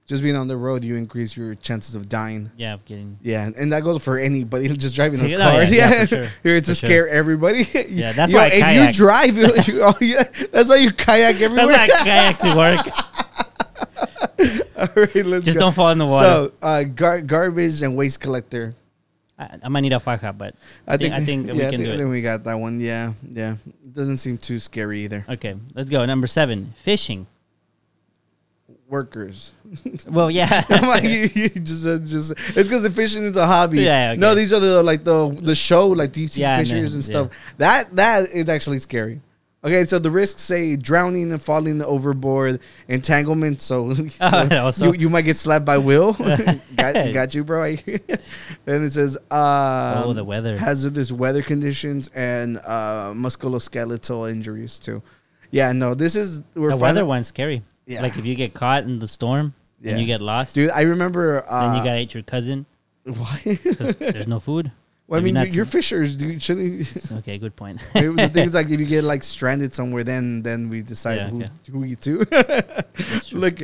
Just 0.06 0.22
being 0.22 0.36
on 0.36 0.48
the 0.48 0.56
road, 0.56 0.84
you 0.84 0.96
increase 0.96 1.34
your 1.34 1.54
chances 1.54 1.94
of 1.94 2.08
dying. 2.10 2.50
Yeah, 2.58 2.74
of 2.74 2.84
getting. 2.84 3.18
Yeah, 3.22 3.48
and 3.56 3.72
that 3.72 3.84
goes 3.84 4.02
for 4.04 4.18
anybody 4.18 4.68
just 4.76 4.96
driving 4.96 5.20
a 5.20 5.34
Oh, 5.36 5.38
car. 5.38 5.62
yeah, 5.62 5.68
yeah, 5.70 6.00
for 6.00 6.06
sure, 6.08 6.28
here 6.42 6.60
to 6.60 6.64
sure. 6.66 6.74
scare 6.74 7.08
everybody. 7.08 7.64
Yeah, 7.88 8.12
that's 8.12 8.32
You 8.32 8.38
know, 8.38 8.44
why 8.44 8.48
I 8.48 8.52
if 8.52 8.60
kayak. 8.62 8.86
you 8.86 8.92
drive, 8.92 9.36
you, 9.68 9.80
oh, 9.82 9.94
yeah, 10.00 10.24
that's 10.52 10.68
why 10.68 10.76
you 10.76 10.90
kayak 10.90 11.40
everywhere. 11.40 11.68
That's 11.68 11.92
like 11.94 12.04
kayak 12.04 12.38
to 12.40 12.56
work. 12.56 12.86
All 14.76 14.88
right, 14.96 15.24
let's 15.26 15.44
Just 15.46 15.54
go. 15.56 15.60
don't 15.60 15.72
fall 15.74 15.90
in 15.90 15.98
the 15.98 16.04
water. 16.06 16.26
So, 16.26 16.52
uh, 16.60 16.82
gar- 16.84 17.20
garbage 17.22 17.80
and 17.82 17.96
waste 17.96 18.20
collector. 18.20 18.74
I, 19.52 19.58
I 19.64 19.68
might 19.68 19.80
need 19.80 19.92
a 19.92 20.00
faja, 20.00 20.32
but 20.36 20.54
I 20.86 20.96
think 20.96 21.14
I 21.14 21.20
think 21.20 21.46
we 21.52 21.58
yeah, 21.58 21.68
I 21.68 21.70
can 21.70 21.78
think, 21.78 21.84
do 21.86 21.90
I 21.90 21.94
it. 21.94 21.98
think 21.98 22.10
we 22.10 22.22
got 22.22 22.44
that 22.44 22.54
one. 22.58 22.80
Yeah, 22.80 23.12
yeah. 23.30 23.56
It 23.84 23.92
doesn't 23.94 24.18
seem 24.18 24.38
too 24.38 24.58
scary 24.58 25.00
either. 25.04 25.24
Okay, 25.28 25.54
let's 25.74 25.88
go. 25.90 26.04
Number 26.06 26.26
seven, 26.26 26.74
fishing. 26.76 27.26
Workers. 28.88 29.54
Well, 30.08 30.30
yeah. 30.30 30.62
I'm 30.68 30.88
like, 30.88 31.02
you, 31.04 31.30
you 31.34 31.48
just, 31.48 31.86
uh, 31.86 31.98
just 31.98 32.32
it's 32.32 32.54
because 32.54 32.82
the 32.82 32.90
fishing 32.90 33.24
is 33.24 33.36
a 33.36 33.46
hobby. 33.46 33.80
Yeah, 33.80 34.10
okay. 34.12 34.20
No, 34.20 34.34
these 34.34 34.52
are 34.52 34.60
the 34.60 34.82
like 34.82 35.02
the 35.02 35.30
the 35.40 35.54
show 35.54 35.88
like 35.88 36.12
deep 36.12 36.30
sea 36.30 36.42
Yeah, 36.42 36.54
I 36.54 36.58
fishers 36.58 36.94
and 36.94 37.04
stuff. 37.04 37.30
That 37.58 37.94
that 37.96 38.28
is 38.28 38.48
actually 38.48 38.78
scary. 38.78 39.20
Okay, 39.64 39.84
so 39.84 39.98
the 39.98 40.10
risks 40.10 40.42
say 40.42 40.76
drowning 40.76 41.32
and 41.32 41.40
falling 41.40 41.80
overboard, 41.82 42.60
entanglement. 42.86 43.62
So 43.62 43.94
Oh, 44.20 44.56
also. 44.66 44.92
you 44.92 45.00
you 45.00 45.08
might 45.10 45.22
get 45.22 45.36
slapped 45.36 45.64
by 45.64 45.78
Will. 45.78 46.12
got, 46.76 46.94
got 47.14 47.34
you, 47.34 47.44
bro. 47.44 47.74
then 48.66 48.84
it 48.84 48.90
says 48.92 49.16
uh, 49.30 50.02
oh, 50.04 50.12
the 50.12 50.22
weather. 50.22 50.58
hazardous 50.58 51.10
weather 51.12 51.40
conditions 51.42 52.08
and 52.14 52.58
uh, 52.58 53.12
musculoskeletal 53.14 54.30
injuries 54.30 54.78
too. 54.78 55.02
Yeah, 55.50 55.72
no, 55.72 55.94
this 55.94 56.14
is 56.14 56.42
we're 56.54 56.70
the 56.70 56.76
weather 56.76 57.06
one's 57.06 57.28
scary. 57.28 57.62
Yeah. 57.86 58.02
Like 58.02 58.18
if 58.18 58.26
you 58.26 58.34
get 58.34 58.52
caught 58.54 58.84
in 58.84 58.98
the 58.98 59.08
storm 59.08 59.54
Yeah. 59.80 59.92
and 59.92 60.00
you 60.00 60.06
get 60.06 60.20
lost, 60.20 60.54
dude. 60.54 60.70
I 60.72 60.82
remember. 60.82 61.42
Uh, 61.48 61.68
then 61.68 61.78
you 61.78 61.84
gotta 61.84 62.00
eat 62.00 62.12
your 62.12 62.22
cousin. 62.22 62.66
Why? 63.04 63.40
there's 63.98 64.26
no 64.26 64.40
food. 64.40 64.72
Well, 65.06 65.20
I 65.20 65.22
mean, 65.22 65.36
you're 65.52 65.66
fishers, 65.66 66.16
dude. 66.16 66.42
Okay, 67.18 67.36
good 67.38 67.54
point. 67.56 67.80
the 67.92 68.30
thing 68.32 68.46
is 68.46 68.54
like 68.54 68.70
if 68.70 68.80
you 68.80 68.86
get 68.86 69.04
like 69.04 69.22
stranded 69.34 69.74
somewhere, 69.74 70.02
then 70.04 70.42
then 70.42 70.68
we 70.70 70.82
decide 70.82 71.16
Yeah, 71.18 71.28
who 71.28 71.42
okay. 71.42 71.50
who 71.70 71.84
you 71.84 71.96
to. 71.96 72.26
Look, 73.32 73.62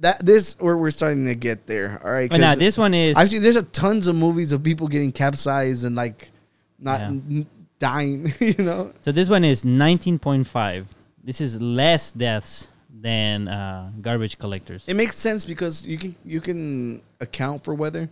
that 0.00 0.24
this 0.24 0.56
where 0.58 0.76
we're 0.76 0.90
starting 0.90 1.24
to 1.26 1.34
get 1.36 1.66
there. 1.66 2.00
All 2.04 2.10
right, 2.10 2.28
But 2.28 2.40
now 2.40 2.50
'cause 2.50 2.58
this 2.58 2.76
one 2.76 2.92
is 2.94 3.16
actually 3.16 3.38
there's 3.38 3.56
a 3.56 3.62
tons 3.62 4.06
of 4.08 4.16
movies 4.16 4.50
of 4.52 4.62
people 4.62 4.88
getting 4.88 5.12
capsized 5.12 5.84
and 5.84 5.94
like 5.94 6.30
not 6.78 7.00
Yeah. 7.00 7.06
n- 7.06 7.46
dying. 7.78 8.32
You 8.40 8.54
know, 8.64 8.92
so 9.02 9.12
this 9.12 9.28
one 9.28 9.44
is 9.44 9.64
19.5. 9.64 10.86
This 11.22 11.40
is 11.40 11.60
less 11.60 12.10
deaths 12.10 12.68
than 13.00 13.48
uh, 13.48 13.90
garbage 14.00 14.38
collectors. 14.38 14.84
it 14.88 14.94
makes 14.94 15.16
sense 15.16 15.44
because 15.44 15.86
you 15.86 15.98
can 15.98 16.16
you 16.24 16.40
can 16.40 17.00
account 17.20 17.62
for 17.64 17.74
weather. 17.74 18.08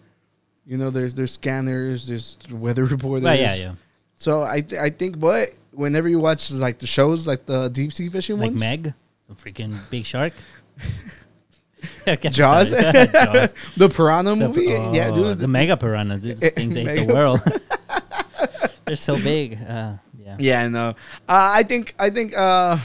You 0.66 0.78
know, 0.78 0.90
there's 0.90 1.14
there's 1.14 1.32
scanners, 1.32 2.06
there's 2.06 2.38
weather 2.50 2.84
reporters. 2.96 3.24
Well, 3.24 3.36
yeah, 3.36 3.54
yeah. 3.54 3.74
So 4.16 4.42
I 4.42 4.60
th- 4.60 4.80
I 4.80 4.90
think, 4.90 5.18
but 5.18 5.50
whenever 5.72 6.08
you 6.08 6.18
watch 6.20 6.50
like 6.52 6.78
the 6.78 6.86
shows, 6.86 7.26
like 7.26 7.46
the 7.46 7.68
deep 7.68 7.92
sea 7.92 8.08
fishing 8.08 8.38
Like 8.38 8.50
ones, 8.50 8.60
Meg, 8.60 8.94
the 9.28 9.34
freaking 9.34 9.74
big 9.90 10.04
shark. 10.06 10.32
Jaws? 12.06 12.70
Jaws. 12.70 13.54
the 13.76 13.88
piranha 13.88 14.30
The- 14.36 14.48
movie, 14.48 14.64
yeah, 14.96 15.10
oh, 15.10 15.14
dude. 15.14 15.38
The 15.40 15.48
mega 15.48 15.76
piranhas. 15.76 16.20
These 16.20 16.38
things 16.52 16.76
ate 16.76 17.06
the 17.08 17.12
world. 17.14 17.40
They're 18.84 18.96
so 18.96 19.16
big. 19.16 19.58
Uh, 19.62 19.94
yeah. 20.18 20.36
yeah, 20.38 20.62
I 20.62 20.68
know. 20.68 20.88
Uh, 20.88 20.94
I 21.58 21.62
think 21.64 21.94
I 21.98 22.10
think 22.10 22.36
uh, 22.36 22.78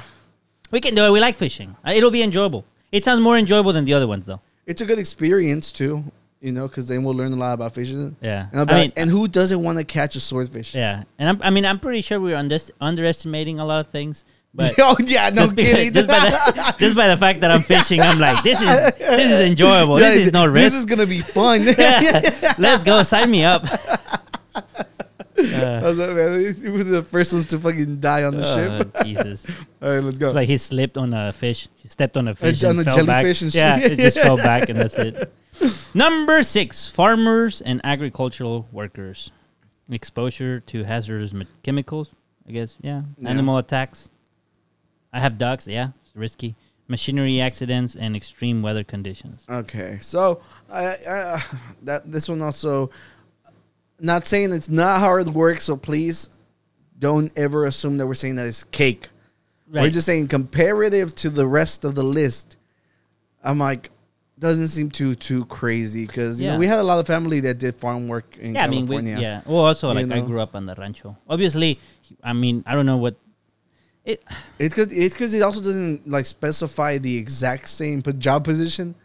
We 0.72 0.82
can 0.82 0.96
do 0.96 1.04
it. 1.06 1.12
We 1.12 1.20
like 1.20 1.38
fishing. 1.38 1.76
Uh, 1.86 1.92
It'll 1.92 2.12
be 2.12 2.24
enjoyable. 2.24 2.66
It 2.92 3.04
sounds 3.06 3.22
more 3.22 3.38
enjoyable 3.38 3.74
than 3.74 3.86
the 3.86 3.94
other 3.94 4.08
ones, 4.08 4.26
though. 4.26 4.42
it's 4.66 4.82
a 4.82 4.86
good 4.86 4.98
experience 5.00 5.72
too. 5.72 6.04
You 6.48 6.54
know, 6.54 6.66
because 6.66 6.88
then 6.88 7.04
we'll 7.04 7.14
learn 7.14 7.34
a 7.34 7.36
lot 7.36 7.56
about 7.56 7.74
fishing. 7.74 8.16
Yeah. 8.22 8.48
And, 8.54 8.62
about, 8.62 8.74
I 8.74 8.80
mean, 8.80 8.94
and 8.96 9.10
who 9.10 9.28
doesn't 9.28 9.62
want 9.62 9.80
to 9.80 9.84
catch 9.84 10.16
a 10.16 10.22
swordfish? 10.22 10.74
yeah. 10.74 11.04
And 11.20 11.28
I'm, 11.28 11.42
I 11.42 11.50
mean, 11.50 11.66
I'm 11.66 11.78
pretty 11.78 12.00
sure 12.00 12.22
we're 12.22 12.38
under, 12.38 12.58
underestimating 12.80 13.60
a 13.60 13.66
lot 13.66 13.86
of 13.86 13.92
things. 13.92 14.24
But 14.54 14.76
oh 14.80 14.96
yeah, 15.06 15.30
no 15.30 15.42
just, 15.42 15.56
because, 15.58 15.74
kidding. 15.74 15.94
just, 15.94 16.08
by 16.08 16.20
the, 16.22 16.76
just 16.80 16.96
by 16.96 17.10
the 17.10 17.18
fact 17.18 17.42
that 17.42 17.52
I'm 17.52 17.64
fishing, 17.64 18.00
I'm 18.00 18.18
like, 18.18 18.42
this 18.44 18.62
is 18.62 18.94
this 18.98 19.32
is 19.32 19.42
enjoyable. 19.42 20.00
Yeah, 20.00 20.10
this 20.12 20.28
is 20.28 20.32
no 20.32 20.46
risk. 20.46 20.72
This 20.72 20.74
is 20.76 20.86
gonna 20.86 21.06
be 21.06 21.20
fun. 21.20 21.66
Let's 22.58 22.86
go. 22.86 23.04
Sign 23.04 23.30
me 23.30 23.44
up. 23.44 23.66
Uh, 25.38 25.82
I 25.84 25.88
was 25.88 25.98
like, 25.98 26.16
man, 26.16 26.40
he 26.40 26.70
was 26.70 26.86
the 26.86 27.04
first 27.04 27.34
ones 27.34 27.46
to 27.48 27.58
fucking 27.58 28.00
die 28.00 28.24
on 28.24 28.36
the 28.36 28.44
oh, 28.44 28.56
ship. 28.56 28.92
Oh, 28.96 29.04
Jesus. 29.04 29.48
All 29.82 29.90
right, 29.90 30.00
let's 30.00 30.18
go. 30.18 30.28
It's 30.28 30.36
like 30.36 30.48
he 30.50 30.58
slipped 30.58 30.98
on 30.98 31.14
a 31.14 31.32
fish. 31.34 31.68
He 31.76 31.88
stepped 31.88 32.18
on 32.18 32.28
a 32.28 32.36
fish 32.36 32.64
on 32.64 32.72
and 32.72 32.80
a 32.82 32.84
fell 32.84 33.06
back. 33.06 33.24
jellyfish 33.24 33.42
and 33.44 33.56
yeah, 33.56 33.80
it 33.80 33.98
just 33.98 34.20
fell 34.22 34.38
back 34.38 34.70
and 34.70 34.80
that's 34.80 34.98
it. 34.98 35.32
Number 35.94 36.44
six: 36.44 36.90
farmers 36.90 37.62
and 37.62 37.82
agricultural 37.84 38.68
workers. 38.72 39.32
Exposure 39.90 40.60
to 40.62 40.84
hazardous 40.84 41.34
me- 41.34 41.48
chemicals. 41.64 42.12
I 42.48 42.52
guess. 42.52 42.76
Yeah. 42.82 43.04
Yeah. 43.18 43.30
Animal 43.30 43.58
attacks. 43.58 44.10
I 45.14 45.20
have 45.20 45.38
ducks. 45.38 45.68
Yeah, 45.68 45.90
it's 46.04 46.16
risky. 46.16 46.56
machinery 46.88 47.42
accidents, 47.42 47.96
and 47.96 48.16
extreme 48.16 48.62
weather 48.62 48.84
conditions. 48.84 49.44
Okay, 49.50 49.98
so 50.00 50.42
I, 50.72 50.86
I, 50.86 51.20
uh, 51.36 51.40
that 51.84 52.12
this 52.12 52.30
one 52.30 52.42
also, 52.42 52.90
not 54.00 54.26
saying 54.28 54.52
it's 54.54 54.70
not 54.70 55.00
hard 55.00 55.30
work. 55.30 55.62
So 55.62 55.76
please, 55.78 56.42
don't 57.00 57.32
ever 57.38 57.66
assume 57.66 57.98
that 57.98 58.08
we're 58.08 58.14
saying 58.14 58.36
that 58.36 58.46
it's 58.48 58.64
cake. 58.64 59.10
We're 59.70 59.90
just 59.90 60.06
saying 60.06 60.30
comparative 60.30 61.14
to 61.16 61.30
the 61.30 61.46
rest 61.46 61.84
of 61.84 61.94
the 61.96 62.04
list. 62.04 62.56
I'm 63.44 63.60
like, 63.60 63.90
doesn't 64.40 64.68
seem 64.70 64.90
too 64.90 65.16
too 65.16 65.46
crazy 65.46 66.06
because 66.06 66.40
you 66.40 66.46
Yeah. 66.48 66.54
know 66.54 66.60
we 66.60 66.68
had 66.68 66.78
a 66.80 66.84
lot 66.84 67.00
of 67.00 67.08
family 67.08 67.40
that 67.42 67.58
did 67.58 67.76
farm 67.76 68.08
work 68.08 68.38
in 68.38 68.54
yeah, 68.56 68.64
I 68.64 68.68
mean, 68.68 68.82
we, 68.84 68.98
California. 68.98 69.20
yeah. 69.20 69.42
Well, 69.46 69.66
also 69.66 69.90
You 69.92 70.06
like 70.06 70.12
I 70.12 70.22
grew 70.22 70.40
up 70.40 70.54
on 70.56 70.66
the 70.68 70.76
rancho. 70.76 71.18
Obviously, 71.28 71.80
I 72.24 72.34
mean, 72.34 72.64
I 72.68 72.76
don't 72.76 72.86
know 72.86 72.98
what 72.98 73.16
it. 74.06 74.24
It's 74.60 74.76
because 74.76 74.94
it's 74.94 75.16
because 75.16 75.34
it 75.34 75.42
also 75.42 75.60
doesn't 75.60 76.08
like 76.08 76.26
specify 76.28 76.98
the 77.00 77.18
exact 77.18 77.68
same 77.68 78.02
job 78.20 78.44
position. 78.44 78.96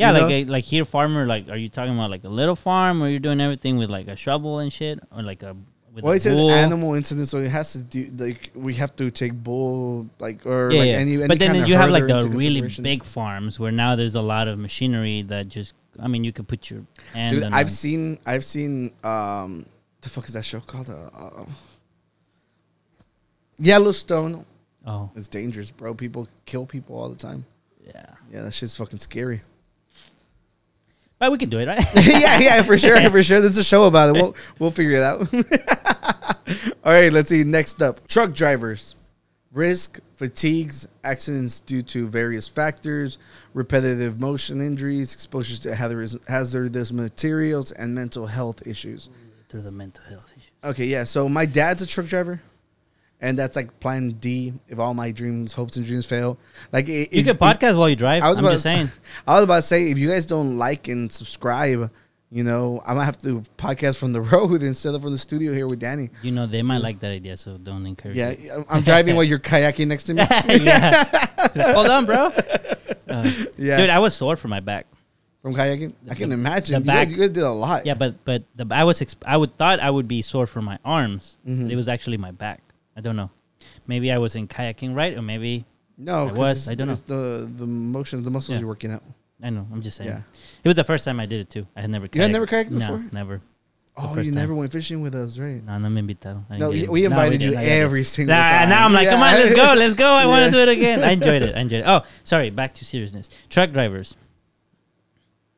Yeah, 0.00 0.12
You 0.12 0.22
like 0.22 0.30
a, 0.32 0.44
like 0.56 0.64
here, 0.64 0.84
farmer. 0.84 1.26
Like, 1.26 1.48
are 1.48 1.56
you 1.64 1.68
talking 1.68 1.94
about 1.94 2.10
like 2.10 2.24
a 2.24 2.28
little 2.40 2.56
farm, 2.56 3.00
where 3.00 3.10
you're 3.10 3.20
doing 3.28 3.40
everything 3.40 3.76
with 3.76 3.90
like 3.90 4.08
a 4.08 4.16
shovel 4.16 4.58
and 4.60 4.72
shit, 4.72 4.98
or 5.14 5.22
like 5.22 5.42
a 5.42 5.54
with 5.94 6.04
Well, 6.04 6.14
it 6.14 6.22
says 6.22 6.36
bull? 6.38 6.50
animal 6.50 6.94
incident, 6.94 7.28
so 7.28 7.38
it 7.38 7.50
has 7.50 7.72
to 7.72 7.78
do 7.78 8.10
like 8.16 8.50
we 8.54 8.74
have 8.74 8.94
to 8.96 9.10
take 9.10 9.32
bull 9.34 10.08
like 10.18 10.46
or 10.46 10.70
Yeah, 10.72 10.78
like 10.80 10.88
yeah. 10.88 10.94
any, 11.04 11.14
any 11.14 11.26
but 11.26 11.38
then 11.38 11.66
you 11.66 11.74
have 11.76 11.90
like 11.90 12.06
the 12.06 12.28
really 12.28 12.62
big 12.82 13.04
farms 13.04 13.58
where 13.60 13.72
now 13.72 13.96
there's 13.96 14.14
a 14.14 14.22
lot 14.22 14.48
of 14.48 14.58
machinery 14.58 15.22
that 15.22 15.48
just. 15.48 15.74
I 15.98 16.06
mean, 16.08 16.22
you 16.24 16.32
could 16.32 16.46
put 16.48 16.70
your 16.70 16.82
hand. 17.12 17.34
Dude, 17.34 17.42
I've 17.44 17.66
a- 17.66 17.70
seen 17.84 18.18
I've 18.24 18.44
seen 18.44 18.92
um 19.04 19.66
the 20.00 20.08
fuck 20.08 20.26
is 20.28 20.34
that 20.34 20.44
show 20.46 20.60
called? 20.60 20.88
Uh, 20.88 21.10
uh, 21.12 21.44
Yellowstone. 23.58 24.46
Oh 24.86 25.10
It's 25.14 25.28
dangerous, 25.28 25.70
bro. 25.70 25.94
People 25.94 26.26
kill 26.46 26.64
people 26.64 26.96
all 26.96 27.08
the 27.10 27.16
time. 27.16 27.44
yeah, 27.84 28.06
Yeah, 28.32 28.42
that 28.42 28.54
shit's 28.54 28.76
fucking 28.76 28.98
scary. 29.00 29.42
But 31.20 31.30
we 31.30 31.38
can 31.38 31.50
do 31.50 31.58
it, 31.58 31.68
right? 31.68 31.86
yeah, 31.94 32.38
yeah, 32.38 32.62
for 32.62 32.76
sure, 32.78 32.98
for 33.10 33.22
sure. 33.22 33.40
There's 33.40 33.58
a 33.58 33.62
show 33.62 33.84
about 33.84 34.16
it. 34.16 34.20
We'll 34.20 34.34
we'll 34.58 34.70
figure 34.70 34.96
it 34.96 35.02
out. 35.02 35.20
All 36.84 36.92
right, 36.92 37.12
let's 37.12 37.28
see. 37.28 37.44
Next 37.44 37.80
up, 37.82 38.06
truck 38.08 38.32
drivers. 38.32 38.96
Risk, 39.52 39.98
fatigues, 40.12 40.86
accidents 41.02 41.60
due 41.60 41.82
to 41.82 42.06
various 42.06 42.46
factors, 42.46 43.18
repetitive 43.52 44.20
motion 44.20 44.60
injuries, 44.60 45.12
exposures 45.12 45.58
to 45.60 45.74
hazardous, 45.74 46.92
materials, 46.92 47.72
and 47.72 47.92
mental 47.92 48.26
health 48.26 48.64
issues. 48.64 49.10
Through 49.48 49.62
the 49.62 49.72
mental 49.72 50.04
health 50.04 50.32
issue. 50.36 50.50
Okay, 50.62 50.86
yeah. 50.86 51.02
So 51.02 51.28
my 51.28 51.46
dad's 51.46 51.82
a 51.82 51.86
truck 51.86 52.06
driver, 52.06 52.40
and 53.20 53.38
that's 53.38 53.56
like 53.56 53.78
plan 53.80 54.10
D 54.12 54.52
if 54.68 54.78
all 54.78 54.94
my 54.94 55.10
dreams, 55.10 55.52
hopes, 55.52 55.76
and 55.76 55.84
dreams 55.86 56.06
fail. 56.06 56.38
Like 56.72 56.88
it, 56.88 57.12
You 57.12 57.20
it- 57.20 57.24
can 57.24 57.36
podcast 57.36 57.76
while 57.76 57.88
you 57.88 57.96
drive. 57.96 58.22
I 58.22 58.30
was 58.30 58.38
I'm 58.38 58.44
about 58.44 58.52
just 58.52 58.62
saying. 58.64 58.88
I 59.26 59.34
was 59.34 59.44
about 59.44 59.56
to 59.56 59.62
say 59.62 59.90
if 59.90 59.98
you 59.98 60.08
guys 60.08 60.26
don't 60.26 60.56
like 60.58 60.88
and 60.88 61.10
subscribe, 61.12 61.90
you 62.32 62.44
know, 62.44 62.80
I 62.86 62.94
might 62.94 63.04
have 63.04 63.18
to 63.22 63.42
podcast 63.58 63.98
from 63.98 64.12
the 64.12 64.20
road 64.32 64.62
instead 64.62 64.94
of 64.94 65.02
from 65.02 65.10
the 65.12 65.18
studio 65.18 65.52
here 65.52 65.66
with 65.66 65.80
Danny. 65.80 66.10
You 66.22 66.30
know 66.32 66.46
they 66.46 66.62
might 66.62 66.78
like 66.78 67.00
that 67.00 67.10
idea, 67.10 67.36
so 67.36 67.58
don't 67.58 67.86
encourage. 67.86 68.16
Yeah, 68.16 68.30
it. 68.30 68.50
I'm- 68.68 68.82
driving 68.82 69.16
while 69.16 69.24
you're 69.24 69.38
kayaking 69.40 69.88
next 69.88 70.04
to 70.04 70.14
me. 70.14 70.22
yeah. 70.64 71.04
Hold 71.74 71.88
on, 71.88 72.06
bro. 72.06 72.26
Uh, 73.08 73.30
Yeah, 73.58 73.76
Dude, 73.78 73.90
I 73.90 73.98
was 73.98 74.14
sore 74.14 74.36
for 74.36 74.46
my 74.48 74.60
back. 74.60 74.86
from 75.42 75.54
kayaking. 75.54 75.94
I 76.08 76.14
can 76.14 76.30
imagine. 76.32 76.74
the 76.74 76.80
you, 76.80 76.86
back- 76.86 77.08
guys, 77.08 77.12
you 77.12 77.18
guys 77.18 77.30
did 77.30 77.42
a 77.42 77.50
lot. 77.50 77.84
Yeah, 77.84 77.94
but 77.94 78.24
but 78.24 78.44
the, 78.54 78.66
I 78.70 78.84
was 78.84 79.00
exp- 79.00 79.24
I 79.26 79.36
would 79.36 79.56
thought 79.56 79.80
I 79.80 79.90
would 79.90 80.06
be 80.06 80.22
sore 80.22 80.46
for 80.46 80.62
my 80.62 80.78
arms. 80.84 81.36
Mhm. 81.46 81.70
It 81.70 81.76
was 81.76 81.88
actually 81.88 82.16
my 82.18 82.30
back. 82.30 82.62
I 82.96 83.00
don't 83.00 83.16
know. 83.16 83.30
Maybe 83.86 84.10
I 84.10 84.18
was 84.18 84.36
in 84.36 84.48
kayaking 84.48 84.94
right, 84.94 85.16
or 85.16 85.22
maybe 85.22 85.64
no, 85.98 86.28
I 86.28 86.32
was, 86.32 86.68
I 86.68 86.74
don't 86.74 86.86
know. 86.86 86.92
it's 86.92 87.02
the 87.02 87.50
the 87.56 87.66
motion, 87.66 88.22
the 88.22 88.30
muscles 88.30 88.54
Yeah. 88.54 88.60
you're 88.60 88.68
working 88.68 88.90
out. 88.90 89.02
I 89.42 89.50
know. 89.50 89.66
I'm 89.72 89.80
just 89.82 89.96
saying. 89.96 90.10
Yeah. 90.10 90.22
It 90.64 90.68
was 90.68 90.76
the 90.76 90.84
first 90.84 91.04
time 91.04 91.18
I 91.20 91.26
did 91.26 91.40
it 91.40 91.50
too. 91.50 91.66
I 91.76 91.80
had 91.82 91.90
never. 91.90 92.08
You 92.12 92.20
had 92.22 92.32
never 92.32 92.46
kayaked 92.46 92.70
No, 92.70 92.78
before? 92.78 93.04
never. 93.12 93.40
Oh, 93.96 94.08
first 94.14 94.26
you 94.26 94.32
never 94.32 94.54
went 94.54 94.70
fishing 94.72 95.02
with 95.02 95.14
us, 95.14 95.36
right? 95.38 95.62
No, 95.64 95.76
no 95.78 95.88
me 95.90 96.00
invitaron. 96.00 96.44
I 96.48 96.54
didn't 96.54 96.60
No, 96.60 96.70
get 96.70 96.72
we, 96.72 96.82
it. 96.84 96.90
we 96.90 97.00
No, 97.02 97.06
invited 97.08 97.42
you 97.42 97.48
didn't. 97.50 97.58
I 97.60 97.64
didn't. 97.64 97.82
every 97.82 98.04
single 98.04 98.34
Nah, 98.36 98.48
time. 98.48 98.68
now 98.70 98.84
I'm 98.86 98.92
like, 98.92 99.08
come 99.08 99.20
on, 99.20 99.32
let's 99.34 99.54
go, 99.54 99.74
let's 99.76 99.94
go. 99.94 100.06
I 100.12 100.24
want 100.26 100.40
Yeah. 100.42 100.46
to 100.46 100.52
do 100.52 100.58
it 100.62 100.68
again. 100.68 101.02
I 101.02 101.10
enjoyed 101.18 101.42
it. 101.44 101.54
I 101.54 101.60
enjoyed 101.60 101.80
it. 101.80 101.86
Oh, 101.86 102.02
sorry. 102.24 102.48
Back 102.50 102.72
to 102.74 102.84
seriousness. 102.84 103.28
Truck 103.50 103.72
drivers. 103.72 104.14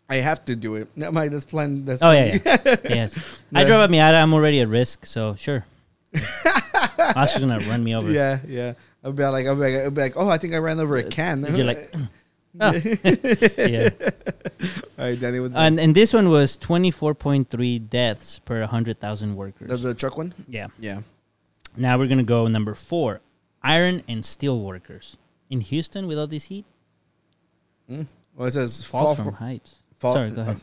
I 0.08 0.16
have 0.16 0.44
to 0.46 0.56
do 0.56 0.74
it. 0.76 0.88
No, 0.96 1.10
my 1.10 1.28
that's 1.28 1.44
plan. 1.44 1.84
That's 1.84 2.02
Oh 2.02 2.10
yeah, 2.10 2.38
yeah. 2.44 2.76
yes. 2.84 3.14
I 3.54 3.64
drove 3.64 3.88
a 3.88 3.92
Miata. 3.92 4.20
I'm 4.22 4.34
already 4.34 4.60
at 4.60 4.68
risk, 4.68 5.06
so 5.06 5.34
sure. 5.36 5.64
Oscar's 7.16 7.40
gonna 7.40 7.58
run 7.60 7.82
me 7.82 7.94
over. 7.94 8.10
yeah, 8.10 8.38
yeah. 8.46 8.74
I'll 9.04 9.12
be 9.12 9.24
like, 9.24 9.46
I'll 9.46 9.54
be 9.54 9.60
like, 9.62 9.74
I'll 9.84 9.90
be 9.90 10.00
like, 10.02 10.16
oh, 10.16 10.28
I 10.28 10.38
think 10.38 10.54
I 10.54 10.58
ran 10.58 10.78
over 10.78 10.96
a 10.96 11.04
uh, 11.04 11.08
can. 11.08 11.42
You're 11.54 11.66
like, 11.66 11.90
mm. 11.92 12.08
oh. 12.60 12.72
yeah. 13.66 13.88
all 14.98 15.06
right, 15.06 15.18
Danny, 15.18 15.40
what's 15.40 15.54
And 15.54 15.80
and 15.80 15.94
this 15.94 16.12
one 16.12 16.28
was 16.28 16.56
24.3 16.58 17.88
deaths 17.88 18.38
per 18.40 18.60
100,000 18.60 19.36
workers. 19.36 19.68
That's 19.68 19.82
the 19.82 19.94
truck 19.94 20.18
one. 20.18 20.34
yeah. 20.48 20.68
Yeah. 20.78 21.00
Now 21.76 21.96
we're 21.98 22.08
gonna 22.08 22.22
go 22.22 22.46
number 22.48 22.74
four: 22.74 23.20
iron 23.62 24.02
and 24.06 24.24
steel 24.26 24.60
workers 24.60 25.16
in 25.48 25.60
Houston 25.62 26.06
with 26.06 26.18
all 26.18 26.26
this 26.26 26.44
heat. 26.44 26.66
Mm. 27.90 28.06
Well, 28.36 28.48
it 28.48 28.52
says 28.52 28.84
Falls 28.84 29.04
fall 29.04 29.14
from 29.14 29.24
from 29.24 29.34
heights. 29.34 29.76
fall, 29.98 30.14
Sorry, 30.14 30.30
go 30.30 30.42
uh, 30.42 30.44
ahead. 30.44 30.56
uh, 30.56 30.60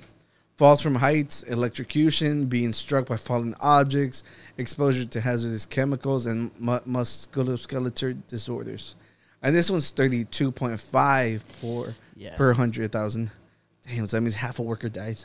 falls 0.60 0.82
from 0.82 0.94
heights, 0.96 1.44
electrocution, 1.44 2.46
being 2.46 2.74
struck 2.74 3.08
by 3.08 3.16
falling 3.16 3.56
objects, 3.62 4.26
exposure 4.58 5.06
to 5.06 5.22
hazardous 5.22 5.66
chemicals, 5.66 6.26
and 6.26 6.52
mu- 6.60 6.80
musculoskeletal 6.82 8.18
disorders. 8.28 8.98
And 9.42 9.56
this 9.56 9.72
one's 9.72 9.90
thirty 9.90 10.26
two 10.26 10.52
point 10.52 10.78
five 10.78 11.44
for 11.44 11.96
Yeah. 12.18 12.36
per 12.36 12.52
hundred 12.52 12.92
thousand. 12.92 13.32
Damn, 13.88 14.06
so 14.06 14.18
that 14.18 14.22
means 14.22 14.36
half 14.36 14.60
a 14.60 14.62
worker 14.62 14.90
died. 14.90 15.24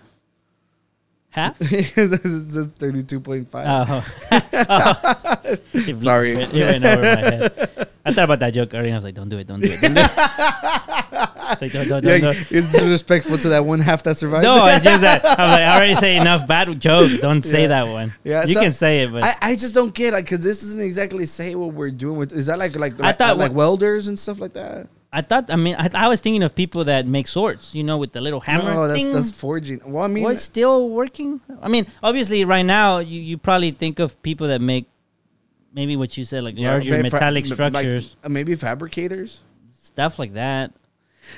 Half. 1.34 1.58
this 1.58 1.92
says 2.22 2.68
thirty 2.78 3.02
two 3.02 3.18
point 3.20 3.48
five. 3.48 3.66
Oh. 3.68 4.06
Oh. 4.66 5.56
It 5.74 5.96
Sorry. 5.98 6.34
went- 6.36 6.54
It 6.54 6.62
went 6.62 6.84
over 6.84 7.02
my 7.02 7.08
head. 7.08 7.88
I 8.06 8.12
thought 8.12 8.24
about 8.24 8.38
that 8.40 8.50
joke 8.54 8.72
earlier. 8.72 8.92
I 8.92 8.96
was 8.96 9.04
like, 9.04 9.14
don't 9.14 9.28
do 9.28 9.38
it. 9.38 9.46
Don't 9.46 9.60
do 9.60 9.70
it. 9.72 9.80
Don't 9.80 9.94
do 9.94 10.00
it. 10.00 10.10
It's 10.10 11.60
like, 11.62 11.72
don't, 11.72 11.88
don't, 11.88 12.04
yeah, 12.04 12.18
don't, 12.18 12.52
it's 12.52 12.68
disrespectful 12.68 13.36
to 13.38 13.48
that 13.50 13.64
one 13.64 13.80
half 13.80 14.02
that 14.04 14.16
survived. 14.16 14.44
No, 14.44 14.64
it's 14.66 14.82
just 14.84 15.00
that 15.02 15.24
I'm 15.38 15.50
like, 15.50 15.60
I 15.60 15.76
already 15.76 15.94
say 15.96 16.16
enough 16.16 16.46
bad 16.46 16.78
jokes. 16.80 17.18
Don't 17.20 17.42
say 17.44 17.62
Yeah. 17.62 17.68
that 17.68 17.82
one. 17.88 18.12
Yeah, 18.24 18.44
you 18.46 18.54
so- 18.54 18.62
can 18.62 18.72
say 18.72 19.02
it, 19.02 19.12
but 19.12 19.22
I, 19.24 19.34
I 19.42 19.56
just 19.56 19.74
don't 19.74 19.94
get 19.94 20.12
like 20.12 20.24
because 20.26 20.40
this 20.44 20.60
doesn't 20.60 20.80
exactly 20.80 21.26
say 21.26 21.54
what 21.54 21.72
we're 21.74 21.90
doing 21.90 22.16
with. 22.16 22.32
Is 22.32 22.46
that 22.46 22.58
like 22.58 22.76
like 22.76 22.98
I 23.00 23.06
like, 23.08 23.18
thought 23.18 23.36
like 23.38 23.50
what- 23.50 23.56
welders 23.56 24.08
and 24.08 24.18
stuff 24.18 24.40
like 24.40 24.52
that? 24.54 24.88
I 25.16 25.22
thought. 25.22 25.48
I 25.48 25.54
mean, 25.54 25.76
I, 25.78 25.88
I 25.94 26.08
was 26.08 26.20
thinking 26.20 26.42
of 26.42 26.56
people 26.56 26.84
that 26.86 27.06
make 27.06 27.28
swords. 27.28 27.72
You 27.72 27.84
know, 27.84 27.98
with 27.98 28.10
the 28.10 28.20
little 28.20 28.40
hammer. 28.40 28.74
No, 28.74 28.88
that's 28.88 29.04
thing. 29.04 29.12
that's 29.12 29.30
forging. 29.30 29.80
Well, 29.86 30.02
I 30.02 30.08
mean, 30.08 30.24
What's 30.24 30.42
still 30.42 30.88
working? 30.90 31.40
I 31.62 31.68
mean, 31.68 31.86
obviously, 32.02 32.44
right 32.44 32.66
now 32.66 32.98
you, 32.98 33.20
you 33.20 33.38
probably 33.38 33.70
think 33.70 34.00
of 34.00 34.20
people 34.22 34.48
that 34.48 34.60
make 34.60 34.86
maybe 35.72 35.94
what 35.96 36.16
you 36.16 36.24
said, 36.24 36.42
like 36.42 36.58
yeah, 36.58 36.72
larger 36.72 36.90
maybe 36.90 37.10
fa- 37.10 37.16
metallic 37.16 37.44
like, 37.46 37.54
structures, 37.54 38.16
uh, 38.24 38.28
maybe 38.28 38.56
fabricators. 38.56 39.42
stuff 39.80 40.18
like 40.18 40.34
that. 40.34 40.72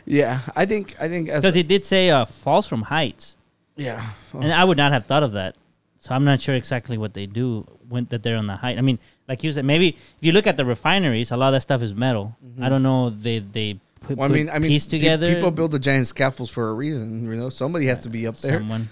Yeah, 0.06 0.40
I 0.56 0.64
think 0.64 0.96
I 1.00 1.08
think 1.08 1.26
Because 1.26 1.54
it 1.54 1.68
did 1.68 1.84
say 1.84 2.08
uh, 2.10 2.24
falls 2.24 2.66
from 2.66 2.82
heights, 2.82 3.36
yeah. 3.76 4.02
and 4.32 4.52
I 4.52 4.64
would 4.64 4.78
not 4.78 4.92
have 4.92 5.04
thought 5.04 5.22
of 5.22 5.32
that. 5.32 5.54
So 6.00 6.14
I'm 6.14 6.24
not 6.24 6.40
sure 6.40 6.54
exactly 6.54 6.96
what 6.96 7.14
they 7.14 7.26
do 7.26 7.66
when 7.88 8.06
that 8.06 8.22
they're 8.22 8.36
on 8.38 8.46
the 8.46 8.56
height. 8.56 8.78
I 8.78 8.80
mean, 8.80 8.98
like 9.28 9.42
you 9.42 9.52
said, 9.52 9.64
maybe 9.64 9.88
if 9.88 9.96
you 10.20 10.32
look 10.32 10.46
at 10.46 10.56
the 10.56 10.64
refineries, 10.64 11.30
a 11.30 11.36
lot 11.36 11.48
of 11.48 11.54
that 11.54 11.62
stuff 11.62 11.82
is 11.82 11.94
metal. 11.94 12.36
I 12.60 12.68
don't 12.68 12.82
know. 12.82 13.10
They 13.10 13.40
they 13.40 13.74
put, 14.00 14.12
Mm-hmm. 14.12 14.20
Well, 14.20 14.30
I 14.30 14.32
mean, 14.32 14.50
I 14.50 14.58
mean, 14.58 14.70
piece 14.70 14.86
together. 14.86 15.34
people 15.34 15.50
build 15.50 15.72
the 15.72 15.78
giant 15.78 16.06
scaffolds 16.06 16.50
for 16.50 16.68
a 16.68 16.74
reason. 16.74 17.28
You 17.28 17.36
know, 17.36 17.50
somebody 17.50 17.86
has 17.86 17.98
to 18.00 18.08
be 18.08 18.26
up 18.26 18.36
there. 18.38 18.58
Someone. 18.58 18.88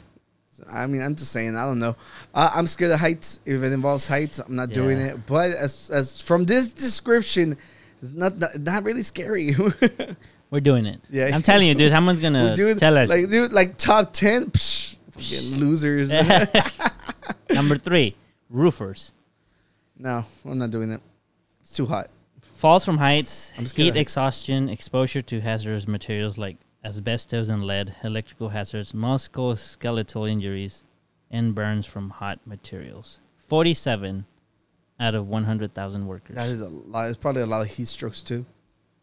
I 0.72 0.86
mean, 0.86 1.02
I'm 1.02 1.14
just 1.14 1.32
saying. 1.32 1.56
I 1.56 1.66
don't 1.66 1.78
know. 1.78 1.96
Uh, 2.32 2.50
I'm 2.54 2.66
scared 2.66 2.92
of 2.92 3.00
heights. 3.00 3.40
If 3.44 3.62
it 3.62 3.72
involves 3.72 4.06
heights, 4.06 4.38
I'm 4.38 4.56
not 4.56 4.70
doing 4.70 4.98
it. 4.98 5.26
But 5.26 5.50
as 5.50 5.90
as 5.90 6.20
from 6.22 6.46
this 6.46 6.72
description, 6.72 7.56
it's 8.02 8.12
not 8.12 8.38
not, 8.38 8.58
not 8.58 8.84
really 8.84 9.02
scary. 9.02 9.54
We're 10.50 10.60
doing 10.60 10.86
it. 10.86 11.00
Yeah. 11.10 11.30
I'm 11.34 11.42
telling 11.42 11.66
you, 11.66 11.74
dude. 11.74 11.90
Someone's 11.90 12.20
gonna 12.20 12.54
doing 12.54 12.76
tell 12.76 12.96
us. 12.96 13.08
like 13.08 13.28
dude, 13.28 13.52
like 13.52 13.76
top 13.76 14.12
ten. 14.12 14.50
Psh, 14.50 14.98
losers. 15.58 16.10
Number 17.50 17.76
three, 17.78 18.16
roofers. 18.50 19.12
No, 19.96 20.24
I'm 20.44 20.58
not 20.58 20.70
doing 20.70 20.90
it. 20.90 21.00
It's 21.60 21.72
too 21.72 21.86
hot. 21.86 22.10
Falls 22.42 22.84
from 22.84 22.98
heights, 22.98 23.50
heat 23.52 23.74
gonna- 23.76 24.00
exhaustion, 24.00 24.68
exposure 24.68 25.22
to 25.22 25.40
hazardous 25.40 25.86
materials 25.88 26.38
like 26.38 26.56
asbestos 26.84 27.48
and 27.48 27.64
lead, 27.64 27.94
electrical 28.04 28.50
hazards, 28.50 28.92
musculoskeletal 28.92 30.30
injuries, 30.30 30.84
and 31.30 31.54
burns 31.54 31.86
from 31.86 32.10
hot 32.10 32.38
materials. 32.46 33.18
47 33.48 34.26
out 35.00 35.14
of 35.14 35.26
100,000 35.28 36.06
workers. 36.06 36.36
That 36.36 36.48
is 36.48 36.60
a 36.60 36.68
lot. 36.68 37.08
It's 37.08 37.16
probably 37.18 37.42
a 37.42 37.46
lot 37.46 37.62
of 37.62 37.68
heat 37.72 37.88
strokes 37.88 38.22
too. 38.22 38.46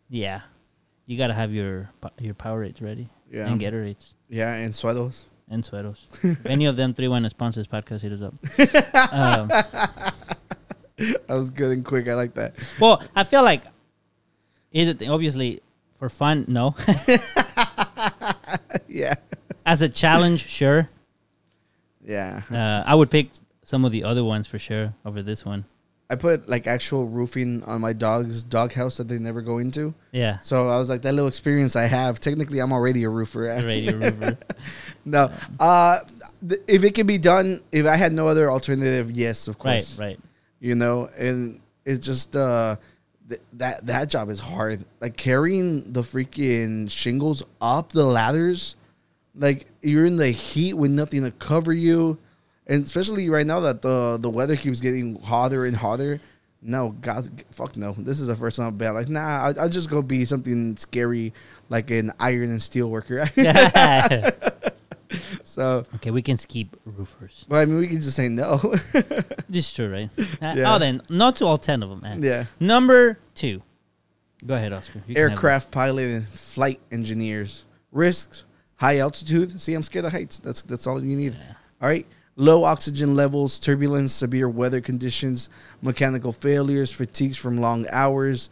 yeah. 0.10 0.42
You 1.08 1.18
got 1.18 1.28
to 1.28 1.34
have 1.34 1.52
your 1.52 1.90
your 2.20 2.36
Powerades 2.36 2.82
ready. 2.82 3.10
Yeah. 3.30 3.48
And 3.52 3.60
Gatorades 3.60 4.14
Yeah, 4.30 4.54
and 4.54 4.72
Sueros. 4.72 5.26
and 5.50 5.62
Sueros. 5.64 6.06
if 6.24 6.46
any 6.46 6.66
of 6.68 6.78
them 6.78 6.94
three 6.94 7.08
want 7.10 7.26
to 7.26 7.30
sponsor 7.30 7.60
this 7.60 7.68
podcast, 7.68 8.02
hit 8.02 8.14
us 8.14 8.22
up. 8.22 8.34
um, 9.14 9.50
That 11.28 11.36
was 11.36 11.50
good 11.50 11.72
and 11.72 11.86
quick. 11.86 12.08
I 12.08 12.14
like 12.14 12.34
that. 12.36 12.56
Well, 12.80 13.02
I 13.16 13.24
feel 13.24 13.44
like 13.44 13.64
is 14.72 14.88
it. 14.88 15.08
Obviously, 15.08 15.62
For 16.00 16.10
fun, 16.10 16.46
no. 16.48 16.76
yeah. 18.88 19.16
As 19.66 19.82
a 19.82 19.90
challenge, 19.90 20.48
sure. 20.48 20.90
Yeah. 22.06 22.42
Uh, 22.50 22.84
I 22.90 22.96
would 22.96 23.12
pick 23.12 23.30
some 23.64 23.86
of 23.86 23.92
the 23.92 24.04
other 24.04 24.24
ones 24.24 24.48
for 24.48 24.58
sure 24.58 24.94
over 25.06 25.22
this 25.22 25.46
one. 25.46 25.66
I 26.10 26.16
put 26.16 26.50
like 26.50 26.68
actual 26.68 27.08
roofing 27.08 27.64
on 27.64 27.80
my 27.80 27.94
dog's 27.94 28.44
dog 28.44 28.74
house 28.74 28.98
that 28.98 29.08
they 29.08 29.18
never 29.18 29.42
go 29.42 29.60
into. 29.60 29.94
Yeah. 30.12 30.40
So 30.40 30.68
I 30.68 30.78
was 30.78 30.90
like, 30.90 31.04
that 31.04 31.14
little 31.14 31.30
experience 31.30 31.78
I 31.78 31.84
have. 31.84 32.20
Technically, 32.20 32.60
I'm 32.60 32.74
already 32.74 33.06
a 33.06 33.10
roofer. 33.10 33.44
Radio 33.66 33.98
River. 33.98 34.38
no, 35.06 35.32
uh, 35.58 35.98
th- 36.48 36.60
if 36.68 36.84
it 36.84 36.96
can 36.96 37.08
be 37.08 37.18
done, 37.18 37.62
if 37.72 37.86
I 37.86 37.96
had 37.96 38.12
no 38.12 38.28
other 38.28 38.52
alternative, 38.52 39.12
yes, 39.12 39.48
of 39.48 39.58
course. 39.58 39.98
right, 39.98 40.08
right. 40.08 40.20
You 40.62 40.76
know, 40.76 41.10
and 41.18 41.60
it's 41.86 42.06
just 42.06 42.36
uh, 42.36 42.78
th- 43.28 43.42
that 43.54 43.86
that 43.88 44.10
job 44.10 44.30
is 44.30 44.40
hard. 44.40 44.86
Like 45.02 45.18
carrying 45.18 45.92
the 45.92 46.02
freaking 46.02 46.90
shingles 46.90 47.44
up 47.60 47.92
the 47.92 48.06
ladders, 48.06 48.76
like 49.36 49.68
you're 49.82 50.06
in 50.06 50.18
the 50.18 50.30
heat 50.30 50.74
with 50.74 50.92
nothing 50.92 51.24
to 51.24 51.32
cover 51.32 51.74
you, 51.74 52.18
and 52.68 52.86
especially 52.86 53.30
right 53.30 53.46
now 53.46 53.62
that 53.62 53.82
the 53.82 54.18
the 54.22 54.30
weather 54.30 54.56
keeps 54.56 54.80
getting 54.80 55.20
hotter 55.22 55.66
and 55.66 55.76
hotter. 55.76 56.22
No, 56.62 56.90
God, 57.02 57.28
fuck 57.52 57.76
no. 57.76 57.94
This 57.98 58.20
is 58.20 58.28
the 58.28 58.36
first 58.36 58.58
time 58.58 58.68
I've 58.68 58.78
been 58.78 58.94
like, 58.94 59.10
nah. 59.10 59.48
I'll, 59.48 59.62
I'll 59.62 59.70
just 59.70 59.90
go 59.90 60.04
be 60.04 60.26
something 60.26 60.78
scary, 60.78 61.34
like 61.70 61.90
an 61.90 62.12
iron 62.20 62.52
and 62.52 62.62
steel 62.62 62.88
worker. 62.88 63.28
so, 65.52 65.84
okay, 65.96 66.12
we 66.12 66.22
can 66.22 66.38
skip 66.38 66.76
roofers. 66.86 67.46
well, 67.50 67.62
I 67.62 67.66
mean, 67.66 67.78
we 67.80 67.88
can 67.88 68.02
just 68.02 68.16
say 68.16 68.30
no. 68.30 68.58
This 69.50 69.68
is 69.68 69.74
true, 69.74 69.92
right? 69.92 70.10
Yeah. 70.42 70.74
Oh, 70.74 70.80
then 70.80 71.02
not 71.10 71.36
to 71.38 71.46
all 71.46 71.58
ten 71.58 71.84
of 71.84 71.90
them, 71.90 72.02
man. 72.02 72.22
yeah. 72.24 72.46
Number 72.60 73.18
two. 73.36 73.62
Go 74.46 74.54
ahead, 74.56 74.74
Oscar. 74.74 75.04
You 75.08 75.16
aircraft 75.18 75.70
pilot 75.72 76.06
and 76.08 76.24
flight 76.26 76.80
engineers. 76.92 77.66
Risks, 77.92 78.46
high 78.76 79.00
altitude. 79.00 79.60
See, 79.62 79.74
I'm 79.76 79.84
scared 79.84 80.06
of 80.06 80.14
heights. 80.14 80.40
That's 80.40 80.62
that's 80.64 80.88
all 80.88 81.04
you 81.04 81.16
need. 81.18 81.38
All 81.82 81.90
right. 81.90 82.08
Low 82.38 82.64
oxygen 82.64 83.14
levels, 83.16 83.60
turbulence, 83.60 84.14
severe 84.14 84.48
weather 84.50 84.80
conditions, 84.82 85.50
mechanical 85.82 86.32
failures, 86.32 86.92
fatigues 86.92 87.38
from 87.38 87.60
long 87.60 87.86
hours, 87.92 88.50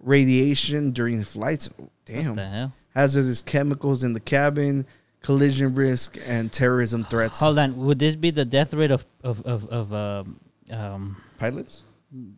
radiation 0.00 0.90
during 0.92 1.22
flights. 1.24 1.70
Damn. 2.04 2.34
the 2.34 2.46
hell? 2.46 2.72
Hazardous 2.94 3.40
chemicals 3.42 4.04
in 4.04 4.12
the 4.12 4.20
cabin, 4.20 4.86
collision 5.22 5.74
risk, 5.74 6.18
and 6.26 6.52
terrorism 6.52 7.04
threats. 7.04 7.40
Hold 7.40 7.58
on. 7.58 7.76
Would 7.86 7.98
this 7.98 8.16
be 8.16 8.30
the 8.30 8.44
death 8.44 8.74
rate 8.74 8.90
of 8.90 9.04
of 9.22 9.40
of, 9.46 9.68
of 9.68 9.92
um, 9.92 10.40
um, 10.70 11.16
Pilots? 11.38 11.82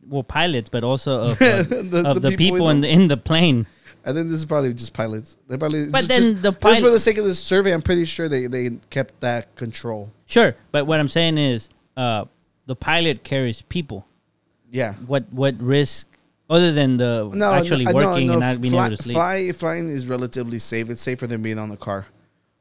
well 0.08 0.22
pilots, 0.22 0.68
but 0.68 0.84
also 0.84 1.30
of, 1.30 1.30
uh, 1.42 1.62
The- 1.64 2.02
of 2.06 2.22
the 2.22 2.30
the, 2.30 2.36
people 2.36 2.58
people, 2.58 2.68
in 2.70 2.76
in 2.76 2.80
the- 2.82 2.88
in 2.90 3.08
the 3.08 3.16
plane? 3.16 3.66
I 4.06 4.12
think 4.12 4.28
this 4.28 4.36
is 4.36 4.44
probably 4.44 4.74
just 4.74 4.92
pilots. 4.92 5.38
They 5.48 5.56
probably 5.56 5.86
But 5.88 6.04
just, 6.04 6.08
then 6.10 6.32
just, 6.32 6.42
the 6.42 6.52
just 6.52 6.82
for 6.82 6.90
the 6.90 6.98
sake 6.98 7.16
of 7.16 7.24
this 7.24 7.42
survey, 7.42 7.72
I'm 7.72 7.80
pretty 7.80 8.04
sure 8.04 8.28
they, 8.28 8.46
they 8.48 8.68
kept 8.90 9.18
that 9.20 9.56
control. 9.56 10.12
Sure, 10.26 10.54
but 10.72 10.86
what 10.86 11.00
I'm 11.00 11.08
saying 11.08 11.38
is, 11.38 11.70
uh, 11.96 12.26
the 12.66 12.76
pilot 12.76 13.24
carries 13.24 13.62
people. 13.62 14.06
Yeah. 14.70 14.92
What 15.06 15.32
what 15.32 15.54
risk 15.58 16.06
other 16.50 16.70
than 16.72 16.98
the 16.98 17.30
No, 17.32 17.52
actually 17.54 17.84
no, 17.86 17.92
no, 17.92 17.96
working 17.96 18.26
no, 18.26 18.32
and 18.34 18.40
not 18.40 18.60
being 18.60 18.72
fly, 18.72 18.86
able 18.86 18.96
to 18.96 19.02
sleep? 19.02 19.14
Fly, 19.14 19.52
flying 19.52 19.88
is 19.88 20.06
relatively 20.06 20.58
safe. 20.58 20.90
It's 20.90 21.00
safer 21.00 21.26
than 21.26 21.40
being 21.40 21.58
on 21.58 21.70
the 21.70 21.76
car. 21.76 22.06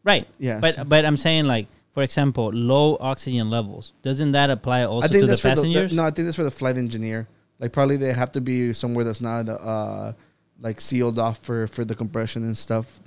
Right. 0.04 0.28
Yeah, 0.40 0.60
But 0.60 0.88
but 0.90 1.06
I'm 1.06 1.18
saying 1.18 1.46
like 1.46 1.68
for 1.94 2.04
example, 2.04 2.52
low 2.52 2.98
oxygen 3.00 3.50
levels. 3.50 3.94
Doesn't 4.02 4.32
that 4.34 4.50
apply 4.50 4.84
also 4.84 5.06
I 5.06 5.08
think 5.10 5.22
to 5.22 5.26
the 5.26 5.28
that's 5.28 5.42
for 5.42 5.50
the, 5.50 5.56
passengers? 5.56 5.92
the 5.92 5.98
no. 5.98 6.04
I 6.04 6.12
think 6.12 6.26
that's 6.26 6.36
for 6.36 6.44
the 6.44 6.52
flight 6.52 6.78
engineer. 6.78 7.28
Like 7.60 7.72
probably 7.72 7.98
they 7.98 8.12
have 8.12 8.32
to 8.34 8.42
be 8.42 8.74
somewhere 8.74 9.06
that's 9.06 9.22
not 9.22 9.48
uh 9.48 10.14
like 10.60 10.82
sealed 10.82 11.20
off 11.20 11.40
for 11.40 11.68
for 11.68 11.86
the 11.86 11.96
compression 11.96 12.44
and 12.44 12.58
stuff. 12.58 13.00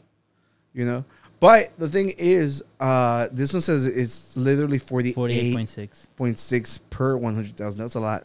You 0.72 0.84
know. 0.84 1.04
But 1.38 1.78
the 1.78 1.88
thing 1.88 2.14
is, 2.16 2.64
uh, 2.80 3.28
this 3.30 3.52
one 3.52 3.60
says 3.60 3.86
it's 3.86 4.36
literally 4.38 4.78
forty 4.78 5.12
Forty-eight 5.12 5.50
eight 5.50 5.54
point 5.54 5.68
six. 5.68 6.06
point 6.16 6.38
six 6.38 6.78
per 6.88 7.16
one 7.16 7.34
hundred 7.34 7.56
thousand. 7.56 7.78
That's 7.80 7.94
a 7.94 8.00
lot. 8.00 8.24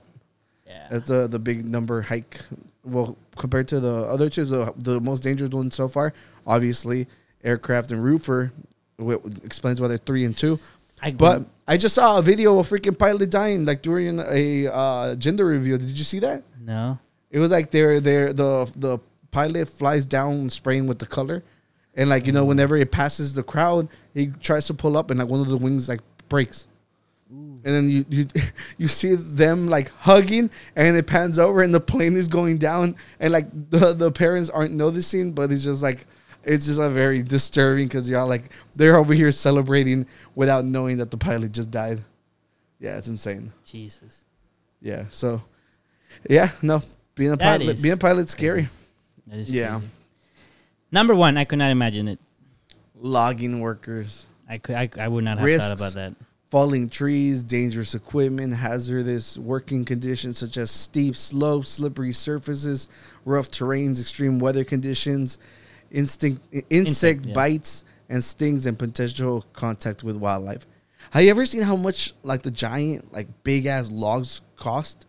Yeah. 0.66 0.88
That's 0.90 1.10
uh, 1.10 1.28
the 1.28 1.40
big 1.40 1.66
number 1.66 2.02
hike. 2.02 2.40
Well, 2.86 3.18
compared 3.36 3.68
to 3.70 3.82
the 3.82 3.96
other 4.06 4.30
two, 4.30 4.46
the 4.46 4.74
the 4.78 5.02
most 5.02 5.24
dangerous 5.24 5.52
one 5.52 5.72
so 5.72 5.90
far, 5.90 6.14
obviously, 6.48 7.08
aircraft 7.44 7.92
and 7.92 8.04
roofer, 8.04 8.52
explains 9.44 9.82
why 9.82 9.88
they're 9.88 9.98
three 9.98 10.26
and 10.26 10.38
two. 10.38 10.60
I, 11.02 11.12
But 11.12 11.46
I 11.68 11.78
just 11.78 11.96
saw 11.96 12.20
a 12.20 12.22
video 12.22 12.60
of 12.60 12.72
a 12.72 12.76
freaking 12.76 12.98
pilot 12.98 13.32
dying, 13.32 13.66
like 13.66 13.82
during 13.82 14.20
a 14.20 14.68
uh, 14.68 15.16
gender 15.16 15.48
review. 15.48 15.78
Did 15.78 15.98
you 15.98 16.04
see 16.04 16.20
that? 16.20 16.44
no. 16.64 17.00
It 17.32 17.40
was 17.40 17.50
like 17.50 17.72
they're 17.72 18.02
they're 18.02 18.34
the 18.34 18.70
the 18.76 19.00
pilot 19.32 19.70
flies 19.70 20.06
down 20.06 20.50
spraying 20.50 20.86
with 20.86 21.00
the 21.00 21.06
color, 21.06 21.44
and 21.96 22.10
like 22.10 22.26
you 22.28 22.34
know 22.34 22.44
whenever 22.44 22.76
it 22.76 22.92
passes 22.92 23.34
the 23.34 23.42
crowd, 23.42 23.88
he 24.14 24.28
tries 24.42 24.68
to 24.68 24.74
pull 24.74 24.98
up 24.98 25.12
and 25.12 25.20
like 25.20 25.30
one 25.30 25.40
of 25.40 25.48
the 25.48 25.58
wings 25.58 25.88
like 25.88 26.02
breaks, 26.28 26.68
and 27.30 27.62
then 27.64 27.88
you 27.88 28.06
you 28.10 28.28
you 28.78 28.90
see 28.90 29.16
them 29.16 29.70
like 29.70 29.92
hugging, 29.92 30.50
and 30.76 30.98
it 30.98 31.08
pans 31.08 31.40
over 31.40 31.62
and 31.62 31.74
the 31.74 31.80
plane 31.80 32.18
is 32.18 32.28
going 32.28 32.58
down, 32.58 32.98
and 33.22 33.32
like 33.32 33.48
the 33.70 33.94
the 33.94 34.12
parents 34.12 34.50
aren't 34.50 34.74
noticing, 34.74 35.32
but 35.32 35.52
it's 35.52 35.64
just 35.64 35.82
like. 35.82 36.06
It's 36.44 36.66
just 36.66 36.80
a 36.80 36.90
very 36.90 37.22
disturbing 37.24 37.88
because 37.88 38.10
y'all 38.10 38.28
like 38.28 38.52
they're 38.76 38.98
over 38.98 39.14
here 39.14 39.32
celebrating 39.32 40.08
without 40.36 40.66
knowing 40.66 40.98
that 40.98 41.12
the 41.12 41.18
pilot 41.18 41.52
just 41.52 41.70
died. 41.72 42.04
Yeah, 42.80 42.98
it's 42.98 43.08
insane. 43.08 43.52
Jesus. 43.66 44.26
Yeah, 44.82 45.06
so 45.12 45.42
yeah, 46.30 46.50
no, 46.64 46.82
being 47.16 47.32
a 47.32 47.36
That 47.36 47.60
pilot, 47.60 47.74
is 47.76 47.82
being 47.82 47.94
a 47.94 47.98
pilot's 47.98 48.32
scary. 48.32 48.68
That 49.28 49.40
is 49.40 49.52
Yeah. 49.52 49.74
crazy. 49.80 49.88
Number 50.92 51.14
one, 51.16 51.38
I 51.38 51.46
could 51.46 51.60
not 51.60 51.70
imagine 51.72 52.08
it. 52.08 52.20
Logging 52.96 53.60
workers, 53.60 54.26
I 54.50 54.58
could 54.58 54.76
I, 54.76 54.90
I 55.00 55.08
would 55.08 55.24
not 55.24 55.38
have 55.38 55.46
Risks. 55.46 55.68
thought 55.68 55.78
about 55.78 55.94
that. 55.94 56.14
falling 56.50 56.90
trees, 56.90 57.44
dangerous 57.44 57.96
equipment, 57.96 58.54
hazardous 58.54 59.38
working 59.38 59.86
conditions 59.86 60.38
such 60.38 60.58
as 60.58 60.70
steep 60.72 61.16
slopes, 61.16 61.70
slippery 61.70 62.14
surfaces, 62.14 62.90
rough 63.26 63.50
terrains, 63.50 64.00
extreme 64.02 64.38
weather 64.40 64.64
conditions, 64.64 65.38
instinct, 65.92 66.44
insect 66.70 67.26
yeah. 67.26 67.34
bites 67.34 67.84
and 68.10 68.24
stings, 68.24 68.66
and 68.66 68.78
potential 68.78 69.46
contact 69.54 70.04
with 70.04 70.16
wildlife. 70.18 70.66
Have 71.12 71.24
you 71.24 71.30
ever 71.30 71.46
seen 71.46 71.62
how 71.62 71.76
much 71.76 72.14
like 72.24 72.42
the 72.42 72.52
giant, 72.52 73.12
like 73.14 73.28
big 73.44 73.66
ass 73.66 73.90
logs 73.90 74.42
cost? 74.56 75.06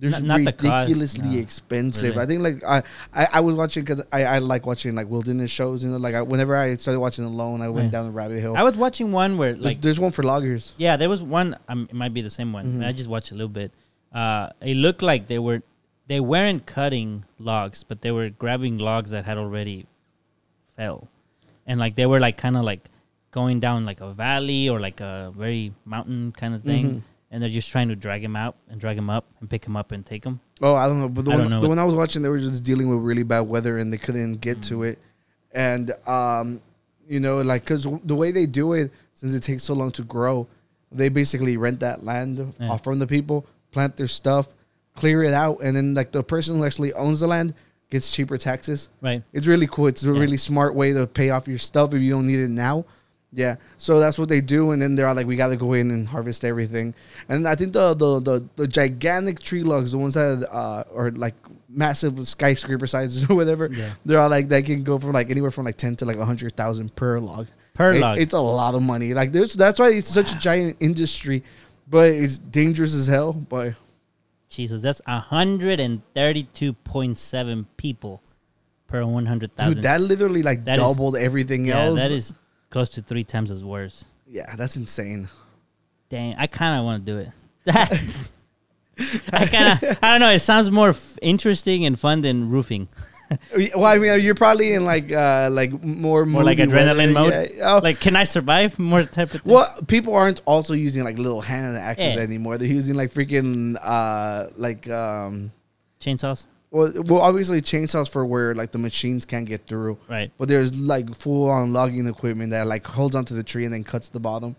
They're 0.00 0.10
Not- 0.12 0.22
not 0.22 0.44
the 0.44 0.52
cost, 0.52 0.62
ridiculously 0.88 1.28
no. 1.30 1.38
expensive. 1.38 2.10
Really? 2.16 2.22
I 2.22 2.26
think 2.26 2.42
like 2.42 2.64
I 2.64 2.82
I, 3.12 3.26
I 3.34 3.40
was 3.40 3.56
watching 3.56 3.82
because 3.82 4.02
I, 4.12 4.24
I 4.24 4.38
like 4.38 4.64
watching 4.64 4.94
like 4.94 5.08
wilderness 5.10 5.50
shows. 5.50 5.82
You 5.82 5.90
know, 5.90 5.96
like 5.96 6.14
I, 6.14 6.22
whenever 6.22 6.54
I 6.54 6.74
started 6.76 7.00
watching 7.00 7.24
Alone, 7.24 7.62
I 7.62 7.68
went 7.68 7.86
Right. 7.86 7.92
down 7.92 8.06
the 8.06 8.12
rabbit 8.12 8.40
hole. 8.42 8.56
I 8.56 8.62
was 8.62 8.76
watching 8.76 9.10
one 9.10 9.36
where 9.38 9.56
like 9.56 9.80
there's 9.80 9.98
one 9.98 10.12
for 10.12 10.22
loggers. 10.22 10.72
Yeah, 10.76 10.96
there 10.96 11.08
was 11.08 11.20
one. 11.22 11.56
Um, 11.68 11.88
it 11.90 11.96
might 11.96 12.14
be 12.14 12.20
the 12.22 12.30
same 12.30 12.52
one. 12.52 12.66
Mm-hmm. 12.66 12.84
I 12.84 12.92
just 12.92 13.08
watched 13.08 13.32
a 13.32 13.34
little 13.34 13.48
bit. 13.48 13.72
Uh, 14.12 14.50
it 14.60 14.76
looked 14.76 15.02
like 15.02 15.26
they 15.26 15.40
were 15.40 15.62
they 16.06 16.20
weren't 16.20 16.64
cutting 16.64 17.24
logs, 17.40 17.82
but 17.82 18.00
they 18.00 18.12
were 18.12 18.30
grabbing 18.30 18.78
logs 18.78 19.10
that 19.10 19.24
had 19.24 19.36
already 19.36 19.86
fell, 20.78 21.08
and 21.66 21.76
like 21.84 21.94
they 21.98 22.06
were 22.06 22.20
like 22.20 22.36
kind 22.38 22.56
of 22.56 22.62
like 22.64 22.82
going 23.38 23.58
down 23.60 23.84
like 23.84 24.00
a 24.00 24.10
valley 24.14 24.68
or 24.70 24.78
like 24.80 25.00
a 25.00 25.32
very 25.36 25.72
mountain 25.84 26.32
kind 26.40 26.54
of 26.54 26.62
thing, 26.62 26.84
Mm-hmm. 26.86 26.98
and 27.30 27.36
they're 27.42 27.50
just 27.60 27.70
trying 27.70 27.88
to 27.88 27.96
drag 27.96 28.22
him 28.28 28.36
out 28.44 28.54
and 28.70 28.80
drag 28.80 28.96
him 28.96 29.10
up 29.10 29.24
and 29.40 29.50
pick 29.50 29.64
him 29.66 29.76
up 29.76 29.92
and 29.92 30.06
take 30.06 30.24
him. 30.24 30.40
Oh, 30.62 30.74
I 30.74 30.86
don't 30.88 30.98
know, 31.00 31.08
but 31.10 31.24
the 31.26 31.32
I 31.32 31.36
one 31.36 31.50
know 31.50 31.60
the 31.60 31.68
one 31.68 31.78
I 31.78 31.84
was 31.84 31.94
watching, 32.02 32.22
they 32.22 32.30
were 32.30 32.38
just 32.50 32.64
dealing 32.64 32.88
with 32.88 33.00
really 33.10 33.22
bad 33.34 33.40
weather 33.54 33.76
and 33.78 33.92
they 33.92 33.98
couldn't 33.98 34.36
get 34.40 34.62
to 34.70 34.76
Mm. 34.78 34.88
it, 34.90 34.98
and 35.52 35.92
um, 36.06 36.62
you 37.06 37.20
know, 37.20 37.40
like 37.42 37.62
because 37.62 37.86
the 38.04 38.14
way 38.22 38.30
they 38.32 38.46
do 38.46 38.72
it, 38.72 38.90
since 39.14 39.34
it 39.34 39.42
takes 39.42 39.62
so 39.64 39.74
long 39.74 39.90
to 39.92 40.02
grow, 40.04 40.46
they 40.92 41.08
basically 41.10 41.56
rent 41.56 41.80
that 41.80 42.04
land 42.04 42.54
Yeah. 42.60 42.70
off 42.70 42.82
from 42.84 42.98
the 42.98 43.06
people, 43.06 43.44
plant 43.72 43.96
their 43.96 44.08
stuff, 44.08 44.48
clear 44.94 45.22
it 45.22 45.34
out, 45.34 45.58
and 45.62 45.76
then 45.76 45.94
like 45.94 46.12
the 46.12 46.22
person 46.22 46.56
who 46.58 46.64
actually 46.64 46.92
owns 46.94 47.20
the 47.20 47.26
land 47.26 47.52
gets 47.90 48.10
cheaper 48.12 48.36
taxes. 48.38 48.88
Right. 49.00 49.22
It's 49.32 49.46
really 49.46 49.66
cool. 49.66 49.86
It's 49.86 50.04
a 50.04 50.12
Yeah. 50.12 50.20
really 50.20 50.36
smart 50.36 50.74
way 50.74 50.92
to 50.92 51.06
pay 51.06 51.30
off 51.30 51.48
your 51.48 51.58
stuff 51.58 51.94
if 51.94 52.00
you 52.02 52.10
don't 52.10 52.26
need 52.26 52.40
it 52.40 52.48
now. 52.50 52.84
Yeah, 53.30 53.56
so 53.76 54.00
that's 54.00 54.18
what 54.18 54.30
they 54.30 54.40
do, 54.40 54.70
and 54.70 54.80
then 54.80 54.94
they're 54.94 55.12
like, 55.12 55.26
we 55.26 55.36
got 55.36 55.48
to 55.48 55.56
go 55.56 55.74
in 55.74 55.90
and 55.90 56.08
harvest 56.08 56.46
everything. 56.46 56.94
And 57.28 57.46
I 57.46 57.56
think 57.56 57.74
the 57.74 57.92
the 57.92 58.20
the, 58.20 58.48
the 58.56 58.66
gigantic 58.66 59.38
tree 59.40 59.62
logs, 59.62 59.92
the 59.92 59.98
ones 59.98 60.14
that 60.14 60.48
uh, 60.50 60.84
are 60.94 61.10
like 61.10 61.34
massive 61.68 62.26
skyscraper 62.26 62.86
sizes 62.86 63.24
or 63.30 63.34
whatever, 63.36 63.68
Yeah. 63.70 63.90
they're 64.06 64.18
all 64.18 64.30
like 64.30 64.48
they 64.48 64.62
can 64.62 64.82
go 64.82 64.98
from 64.98 65.12
like 65.12 65.28
anywhere 65.30 65.50
from 65.50 65.66
like 65.66 65.76
ten 65.76 65.94
to 65.96 66.06
like 66.06 66.16
a 66.16 66.24
hundred 66.24 66.56
thousand 66.56 66.96
per 66.96 67.20
log. 67.20 67.48
Per 67.74 67.92
It- 67.92 68.00
log. 68.00 68.18
it's 68.18 68.32
a 68.32 68.40
lot 68.40 68.74
of 68.74 68.80
money. 68.80 69.12
Like 69.12 69.32
there's 69.32 69.52
that's 69.52 69.78
why 69.78 69.90
it's 69.90 70.08
such 70.08 70.32
a 70.32 70.38
giant 70.38 70.78
industry, 70.80 71.42
but 71.90 72.08
it's 72.10 72.38
dangerous 72.38 72.94
as 72.94 73.06
hell. 73.08 73.34
But 73.34 73.74
Jesus, 74.48 74.80
that's 74.82 75.00
hundred 75.06 75.78
and 75.80 76.00
thirty-two 76.14 76.72
point 76.72 77.18
seven 77.18 77.66
people 77.76 78.22
per 78.86 79.04
one 79.04 79.26
hundred 79.26 79.54
thousand. 79.56 79.74
dude, 79.76 79.84
that 79.84 80.00
literally 80.00 80.42
like 80.42 80.64
That 80.64 80.78
is- 80.78 80.82
doubled 80.82 81.16
everything 81.16 81.66
yeah, 81.66 81.80
else. 81.84 81.98
that 81.98 82.10
is 82.10 82.34
close 82.70 82.88
to 82.90 83.02
three 83.02 83.24
times 83.24 83.50
as 83.50 83.62
worse. 83.64 84.04
yeah, 84.26 84.56
that's 84.56 84.76
insane. 84.76 85.28
Dang, 86.08 86.34
I 86.38 86.46
kind 86.46 86.78
of 86.78 86.84
want 86.84 87.04
to 87.04 87.12
do 87.12 87.18
it. 87.18 87.30
I 89.32 89.46
kind 89.46 89.72
of, 89.82 89.98
I 90.02 90.10
don't 90.12 90.20
know. 90.20 90.30
It 90.30 90.40
sounds 90.40 90.70
more 90.70 90.88
f- 90.90 91.18
interesting 91.22 91.84
and 91.84 91.98
fun 91.98 92.22
than 92.22 92.48
roofing. 92.48 92.88
well, 93.76 93.84
I 93.84 93.98
mean, 93.98 94.20
you're 94.20 94.34
probably 94.34 94.72
in 94.72 94.84
like 94.84 95.12
uh 95.12 95.48
like 95.52 95.72
more 95.82 96.24
More 96.24 96.44
like 96.44 96.58
adrenaline 96.58 97.12
weather. 97.14 97.30
mode. 97.40 97.52
Yeah. 97.56 97.74
Oh, 97.74 97.80
Like, 97.82 98.00
can 98.00 98.16
I 98.16 98.24
survive? 98.24 98.78
More 98.78 99.02
type 99.02 99.34
of 99.34 99.42
thing. 99.42 99.52
well, 99.52 99.66
people 99.86 100.14
aren't 100.14 100.40
also 100.46 100.74
using 100.74 101.04
like 101.04 101.18
little 101.18 101.40
hand 101.40 101.76
axes 101.76 102.16
Yeah. 102.16 102.22
anymore. 102.22 102.58
They're 102.58 102.68
using 102.68 102.94
like 102.94 103.10
freaking 103.12 103.76
uh 103.82 104.48
like 104.56 104.88
um 104.90 105.52
Chainsaws. 106.00 106.46
well, 106.70 106.92
well 107.06 107.20
obviously 107.20 107.60
chainsaws 107.60 108.08
for 108.10 108.24
where 108.24 108.54
like 108.54 108.70
the 108.72 108.78
machines 108.78 109.24
can't 109.24 109.46
get 109.46 109.66
through. 109.66 109.98
Right. 110.08 110.30
But 110.38 110.48
there's 110.48 110.74
like 110.78 111.14
full 111.14 111.48
on 111.50 111.72
logging 111.72 112.06
equipment 112.06 112.52
that 112.52 112.66
like 112.66 112.86
holds 112.86 113.14
onto 113.16 113.34
the 113.34 113.42
tree 113.42 113.64
and 113.64 113.74
then 113.74 113.84
cuts 113.84 114.08
the 114.10 114.20
bottom. 114.20 114.56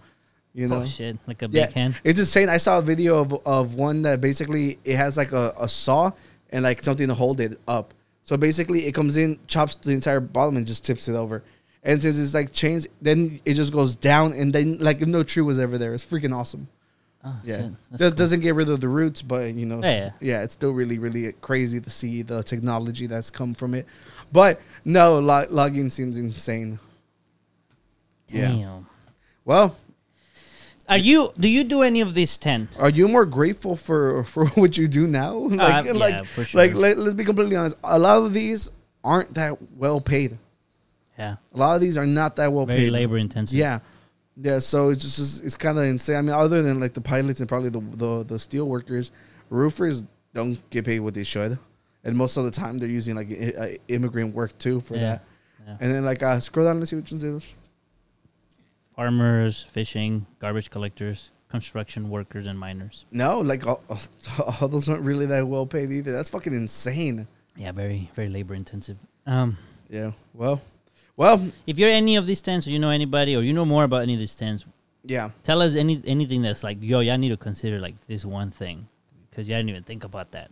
You 0.53 0.67
know. 0.67 0.81
Oh 0.81 0.85
shit! 0.85 1.15
Like 1.27 1.43
a 1.43 1.47
big 1.47 1.55
Yeah, 1.55 1.69
hand. 1.69 1.95
it's 2.03 2.17
insane. 2.19 2.49
I 2.49 2.57
saw 2.57 2.79
a 2.79 2.81
video 2.81 3.19
of, 3.19 3.33
of 3.45 3.75
one 3.75 4.01
that 4.01 4.19
basically 4.19 4.79
it 4.83 4.97
has 4.97 5.15
like 5.15 5.31
a, 5.31 5.53
a 5.59 5.69
saw 5.69 6.11
and 6.49 6.63
like 6.63 6.81
something 6.81 7.07
to 7.07 7.13
hold 7.13 7.39
it 7.39 7.59
up. 7.67 7.93
So 8.29 8.37
basically, 8.37 8.85
it 8.85 8.91
comes 8.93 9.17
in, 9.17 9.39
chops 9.47 9.73
the 9.73 9.89
entire 9.89 10.19
bottom, 10.19 10.55
and 10.55 10.67
just 10.67 10.85
tips 10.85 11.07
it 11.07 11.15
over. 11.15 11.41
And 11.81 11.99
since 11.99 12.19
it's 12.19 12.35
like 12.35 12.51
chains, 12.53 12.87
then 13.01 13.41
it 13.43 13.55
just 13.55 13.73
goes 13.73 13.95
down, 13.95 14.33
and 14.33 14.53
then 14.53 14.77
like 14.77 15.01
if 15.01 15.07
no 15.07 15.23
tree 15.23 15.41
was 15.41 15.57
ever 15.57 15.79
there, 15.79 15.95
it's 15.95 16.05
freaking 16.05 16.31
awesome. 16.31 16.67
Oh 17.23 17.35
Yeah, 17.43 17.57
shit! 17.57 17.71
Does 17.97 18.11
cool. 18.11 18.15
doesn't 18.17 18.41
get 18.41 18.53
rid 18.53 18.69
of 18.69 18.81
the 18.81 18.87
roots, 18.87 19.23
but 19.23 19.51
you 19.55 19.65
know, 19.65 19.81
Yeah, 19.81 20.11
yeah. 20.21 20.43
it's 20.43 20.53
still 20.53 20.73
really 20.73 20.99
really 20.99 21.31
crazy 21.41 21.81
to 21.81 21.89
see 21.89 22.21
the 22.21 22.43
technology 22.43 23.07
that's 23.07 23.31
come 23.31 23.55
from 23.55 23.73
it. 23.73 23.87
But 24.31 24.61
no, 24.85 25.17
log- 25.17 25.49
logging 25.49 25.89
seems 25.89 26.15
insane. 26.15 26.77
Yeah. 28.27 28.49
Damn. 28.51 28.85
Well, 29.43 29.75
Are 30.89 30.97
you? 30.97 31.31
Do 31.39 31.47
you 31.47 31.63
do 31.63 31.83
any 31.83 32.01
of 32.01 32.13
these 32.15 32.37
ten? 32.37 32.67
Are 32.79 32.89
you 32.89 33.07
more 33.07 33.25
grateful 33.25 33.75
for 33.75 34.23
for 34.23 34.45
what 34.59 34.77
you 34.77 34.87
do 34.87 35.07
now? 35.07 35.35
Like, 35.37 35.85
yeah, 35.85 35.91
like, 35.93 36.25
for 36.25 36.43
sure. 36.43 36.59
like 36.59 36.73
let, 36.73 36.97
us 36.97 37.13
be 37.13 37.23
completely 37.23 37.55
honest. 37.55 37.77
A 37.83 37.99
lot 37.99 38.23
of 38.25 38.33
these 38.33 38.71
aren't 39.03 39.33
that 39.35 39.57
well 39.77 40.01
paid. 40.01 40.37
Yeah. 41.17 41.35
A 41.53 41.57
lot 41.57 41.75
of 41.75 41.81
these 41.81 41.97
are 41.97 42.07
not 42.07 42.35
that 42.37 42.51
well 42.51 42.65
paid. 42.65 42.73
Very 42.75 42.85
paid. 42.87 42.91
labor 42.93 43.17
intensive. 43.17 43.57
Yeah, 43.57 43.79
yeah. 44.35 44.59
So 44.59 44.89
it's 44.89 45.03
just 45.03 45.45
it's 45.45 45.57
kind 45.57 45.77
of 45.77 45.83
insane. 45.83 46.15
I 46.15 46.21
mean, 46.23 46.31
other 46.33 46.61
than 46.63 46.79
like 46.79 46.93
the 46.93 47.01
pilots 47.01 47.39
and 47.39 47.47
probably 47.47 47.69
the 47.69 47.81
the 47.95 48.23
the 48.23 48.39
steel 48.39 48.67
workers, 48.67 49.11
roofers 49.49 50.03
don't 50.33 50.57
get 50.71 50.85
paid 50.85 51.01
what 51.01 51.13
they 51.13 51.23
should, 51.23 51.59
and 52.03 52.15
most 52.17 52.37
of 52.37 52.45
the 52.45 52.51
time 52.51 52.79
they're 52.79 52.89
using 52.89 53.15
like 53.15 53.29
i- 53.29 53.53
uh, 53.59 53.67
immigrant 53.89 54.33
work 54.33 54.57
too 54.57 54.79
for 54.81 54.95
Yeah. 54.95 55.01
that. 55.01 55.23
Yeah. 55.67 55.77
And 55.81 55.93
then 55.93 56.05
like 56.05 56.23
uh, 56.23 56.39
scroll 56.39 56.65
down 56.65 56.77
and 56.77 56.87
see 56.89 56.95
which 56.95 57.11
ones 57.11 57.23
it 57.23 57.35
is. 57.35 57.55
Farmers, 58.99 59.63
fishing, 59.63 60.25
garbage 60.39 60.69
collectors, 60.69 61.29
construction 61.47 62.09
workers, 62.09 62.45
and 62.45 62.59
miners. 62.59 63.05
No, 63.11 63.39
like 63.39 63.65
all, 63.65 63.81
all 64.59 64.67
those 64.67 64.89
aren't 64.89 65.03
really 65.03 65.25
that 65.27 65.47
well 65.47 65.65
paid 65.65 65.89
either. 65.89 66.11
That's 66.11 66.27
fucking 66.27 66.51
insane. 66.51 67.25
Yeah, 67.55 67.71
very 67.71 68.11
very 68.13 68.27
labor 68.27 68.55
intensive. 68.55 68.97
Um, 69.25 69.57
Yeah. 69.89 70.11
Well, 70.33 70.61
well, 71.15 71.49
if 71.65 71.79
you're 71.79 71.89
any 71.89 72.17
of 72.17 72.27
these 72.27 72.41
tents, 72.41 72.67
or 72.67 72.71
you 72.71 72.79
know 72.79 72.89
anybody, 72.89 73.37
or 73.37 73.41
you 73.41 73.53
know 73.53 73.63
more 73.63 73.85
about 73.85 74.01
any 74.01 74.15
of 74.15 74.19
these 74.19 74.35
tents, 74.35 74.65
yeah. 75.05 75.29
tell 75.43 75.61
us 75.61 75.75
any 75.75 76.01
anything 76.05 76.41
that's 76.41 76.61
like, 76.61 76.79
yo, 76.81 76.99
y'all 76.99 77.17
need 77.17 77.29
to 77.29 77.37
consider 77.37 77.79
like 77.79 77.95
this 78.07 78.25
one 78.25 78.51
thing, 78.51 78.89
because 79.29 79.47
y'all 79.47 79.59
didn't 79.59 79.69
even 79.69 79.83
think 79.83 80.03
about 80.03 80.31
that. 80.31 80.51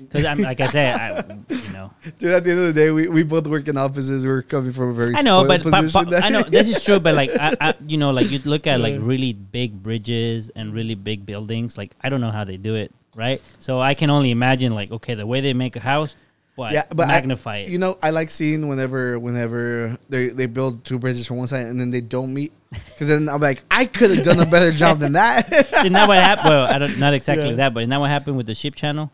Because 0.00 0.24
I'm 0.24 0.38
like 0.38 0.60
I 0.60 0.66
said, 0.68 0.98
I, 0.98 1.36
you 1.48 1.72
know, 1.74 1.90
Dude, 2.18 2.32
at 2.32 2.42
the 2.44 2.50
end 2.52 2.60
of 2.60 2.66
the 2.66 2.72
day, 2.72 2.90
we, 2.90 3.08
we 3.08 3.22
both 3.22 3.46
work 3.46 3.68
in 3.68 3.76
offices. 3.76 4.26
We're 4.26 4.40
coming 4.42 4.72
from 4.72 4.88
a 4.90 4.92
very 4.94 5.14
I 5.14 5.20
know, 5.22 5.46
but, 5.46 5.62
but, 5.62 5.92
but 5.92 6.24
I 6.24 6.30
know 6.30 6.42
this 6.42 6.68
is 6.74 6.82
true. 6.82 6.98
But 7.00 7.14
like, 7.14 7.30
I, 7.38 7.54
I, 7.60 7.74
you 7.86 7.98
know, 7.98 8.10
like 8.10 8.30
you 8.30 8.38
look 8.40 8.66
at 8.66 8.80
like 8.80 8.96
really 8.98 9.34
big 9.34 9.82
bridges 9.82 10.48
and 10.56 10.72
really 10.72 10.94
big 10.94 11.26
buildings. 11.26 11.76
Like, 11.76 11.92
I 12.00 12.08
don't 12.08 12.22
know 12.22 12.30
how 12.30 12.44
they 12.44 12.56
do 12.56 12.76
it, 12.76 12.94
right? 13.14 13.42
So 13.58 13.78
I 13.78 13.92
can 13.94 14.08
only 14.08 14.30
imagine 14.30 14.74
like, 14.74 14.90
okay, 14.90 15.14
the 15.14 15.26
way 15.26 15.42
they 15.42 15.52
make 15.52 15.76
a 15.76 15.80
house, 15.80 16.14
but 16.56 16.72
yeah, 16.72 16.84
but 16.88 17.04
I- 17.04 17.12
magnify 17.12 17.58
it. 17.58 17.68
You 17.68 17.76
know, 17.78 17.98
I 18.02 18.08
like 18.08 18.30
seeing 18.30 18.68
whenever 18.68 19.18
whenever 19.18 19.98
they, 20.08 20.28
they 20.28 20.46
build 20.46 20.82
two 20.86 20.98
bridges 20.98 21.26
from 21.26 21.36
one 21.36 21.48
side 21.48 21.66
and 21.66 21.78
then 21.78 21.90
they 21.90 22.00
don't 22.00 22.32
meet. 22.32 22.52
Because 22.70 23.08
then 23.08 23.28
I'm 23.28 23.40
like, 23.40 23.64
I 23.70 23.84
could 23.84 24.10
have 24.12 24.24
done 24.24 24.40
a 24.40 24.46
better 24.46 24.72
job 24.72 24.98
than 25.00 25.12
that. 25.12 25.52
Isn't 25.78 25.92
that 25.92 26.08
what 26.08 26.18
happened? 26.18 26.48
Well, 26.48 26.66
I 26.72 26.78
don't, 26.78 26.98
not 26.98 27.12
exactly 27.12 27.50
Yeah. 27.50 27.56
that, 27.56 27.74
but 27.74 27.80
isn't 27.80 27.90
that 27.90 28.00
what 28.00 28.08
happened 28.10 28.36
with 28.38 28.46
the 28.46 28.54
ship 28.54 28.74
channel? 28.76 29.10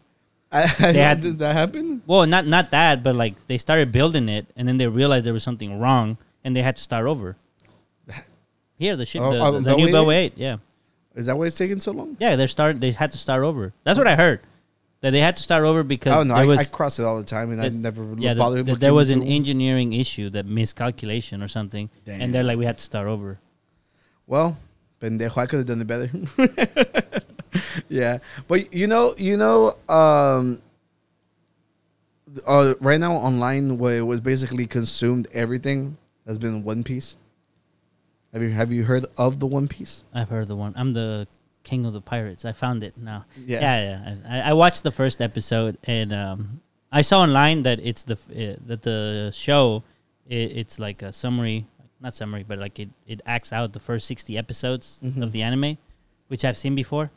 I, 0.53 0.63
I 0.63 0.65
had- 0.93 1.21
did 1.21 1.39
that 1.41 1.55
happen? 1.55 2.03
Well, 2.07 2.27
not 2.27 2.47
not 2.47 2.71
that, 2.71 3.03
but 3.03 3.15
like 3.15 3.47
they 3.47 3.59
started 3.59 3.93
building 3.93 4.29
it, 4.29 4.47
and 4.57 4.67
then 4.69 4.77
they 4.79 4.87
realized 4.87 5.27
there 5.27 5.33
was 5.33 5.43
something 5.43 5.79
wrong, 5.79 6.19
and 6.45 6.55
they 6.55 6.63
had 6.63 6.77
to 6.77 6.83
start 6.83 7.07
over. 7.07 7.37
Here, 8.79 8.97
the 8.97 9.07
ship, 9.07 9.23
Oh, 9.23 9.33
the, 9.33 9.41
oh, 9.41 9.53
the, 9.53 9.61
the 9.61 9.77
new? 9.77 9.89
Beltway 9.89 10.15
eight, 10.17 10.33
yeah, 10.37 10.59
Is 11.15 11.27
that 11.27 11.37
why 11.37 11.47
it's 11.47 11.57
taking 11.57 11.81
so 11.81 11.93
long? 11.93 12.17
yeah, 12.21 12.37
they 12.37 12.47
start. 12.47 12.81
They 12.81 12.93
had 12.93 13.13
to 13.13 13.19
start 13.19 13.43
over. 13.43 13.73
That's 13.85 13.99
what 13.99 14.07
I 14.07 14.17
heard. 14.17 14.41
That 15.03 15.11
they 15.11 15.21
had 15.21 15.37
to 15.37 15.43
start 15.43 15.65
over 15.65 15.83
because 15.83 16.13
oh, 16.13 16.17
I 16.17 16.19
don't 16.21 16.29
there 16.29 16.37
I, 16.39 16.47
was 16.47 16.61
I 16.61 16.65
cross 16.65 16.99
it 16.99 17.05
all 17.05 17.19
the 17.19 17.25
time 17.25 17.51
and 17.53 17.61
I 17.61 17.69
never 17.69 18.15
yeah, 18.17 18.33
bothered 18.33 18.67
looking 18.67 18.81
there 18.81 18.95
was 18.95 19.11
an 19.11 19.23
engineering 19.23 19.93
issue, 19.93 20.31
that 20.31 20.47
miscalculation 20.47 21.43
or 21.43 21.49
something, 21.49 21.91
and 22.07 22.35
they're 22.35 22.43
like, 22.43 22.59
we 22.59 22.65
had 22.65 22.79
to 22.79 22.85
start 22.85 23.07
over. 23.07 23.39
Well, 24.27 24.57
pendejo, 25.01 25.39
I 25.39 25.47
could 25.47 25.59
have 25.59 25.67
done 25.67 25.81
it 25.81 25.87
better. 25.87 26.11
yeah, 27.89 28.19
but 28.49 28.73
you 28.75 28.87
know, 28.87 29.15
you 29.17 29.37
know, 29.37 29.77
um, 29.89 30.63
uh, 32.47 32.75
right 32.81 33.01
now 33.01 33.15
online, 33.15 33.79
where 33.79 33.99
it 33.99 34.07
was 34.07 34.21
basically 34.21 34.67
consumed 34.67 35.29
everything 35.33 35.97
has 36.27 36.39
been 36.39 36.65
One 36.65 36.83
Piece. 36.83 37.17
Have 38.33 38.43
you 38.43 38.51
have 38.51 38.73
you 38.73 38.85
heard 38.85 39.07
of 39.17 39.39
the 39.39 39.47
One 39.47 39.69
Piece? 39.69 40.03
I've 40.13 40.29
heard 40.29 40.49
the 40.49 40.57
one. 40.57 40.75
I'm 40.77 40.93
the 40.93 41.27
king 41.63 41.87
of 41.87 41.93
the 41.93 42.01
pirates. 42.01 42.45
I 42.45 42.53
found 42.53 42.83
it 42.83 42.97
now. 42.97 43.25
Yeah. 43.45 43.61
yeah, 43.61 43.81
yeah. 43.83 44.15
I, 44.29 44.51
I 44.51 44.53
watched 44.53 44.83
the 44.83 44.93
first 44.93 45.21
episode, 45.21 45.79
and 45.85 46.13
um, 46.13 46.61
I 46.93 47.03
saw 47.03 47.21
online 47.21 47.63
that 47.63 47.81
it's 47.83 48.05
the 48.05 48.15
uh, 48.15 48.61
that 48.67 48.83
the 48.83 49.31
show, 49.35 49.83
it, 50.29 50.53
it's 50.57 50.79
like 50.79 51.03
a 51.03 51.13
summary, 51.13 51.67
not 52.07 52.15
summary, 52.15 52.45
but 52.51 52.59
like 52.65 52.79
it 52.85 52.91
it 53.07 53.21
acts 53.27 53.51
out 53.53 53.73
the 53.73 53.81
first 53.89 54.05
sixty 54.07 54.39
episodes 54.39 54.87
Mm-hmm. 55.03 55.23
of 55.25 55.33
the 55.35 55.43
anime, 55.43 55.77
which 56.31 56.43
I've 56.47 56.57
seen 56.65 56.75
before, 56.75 57.11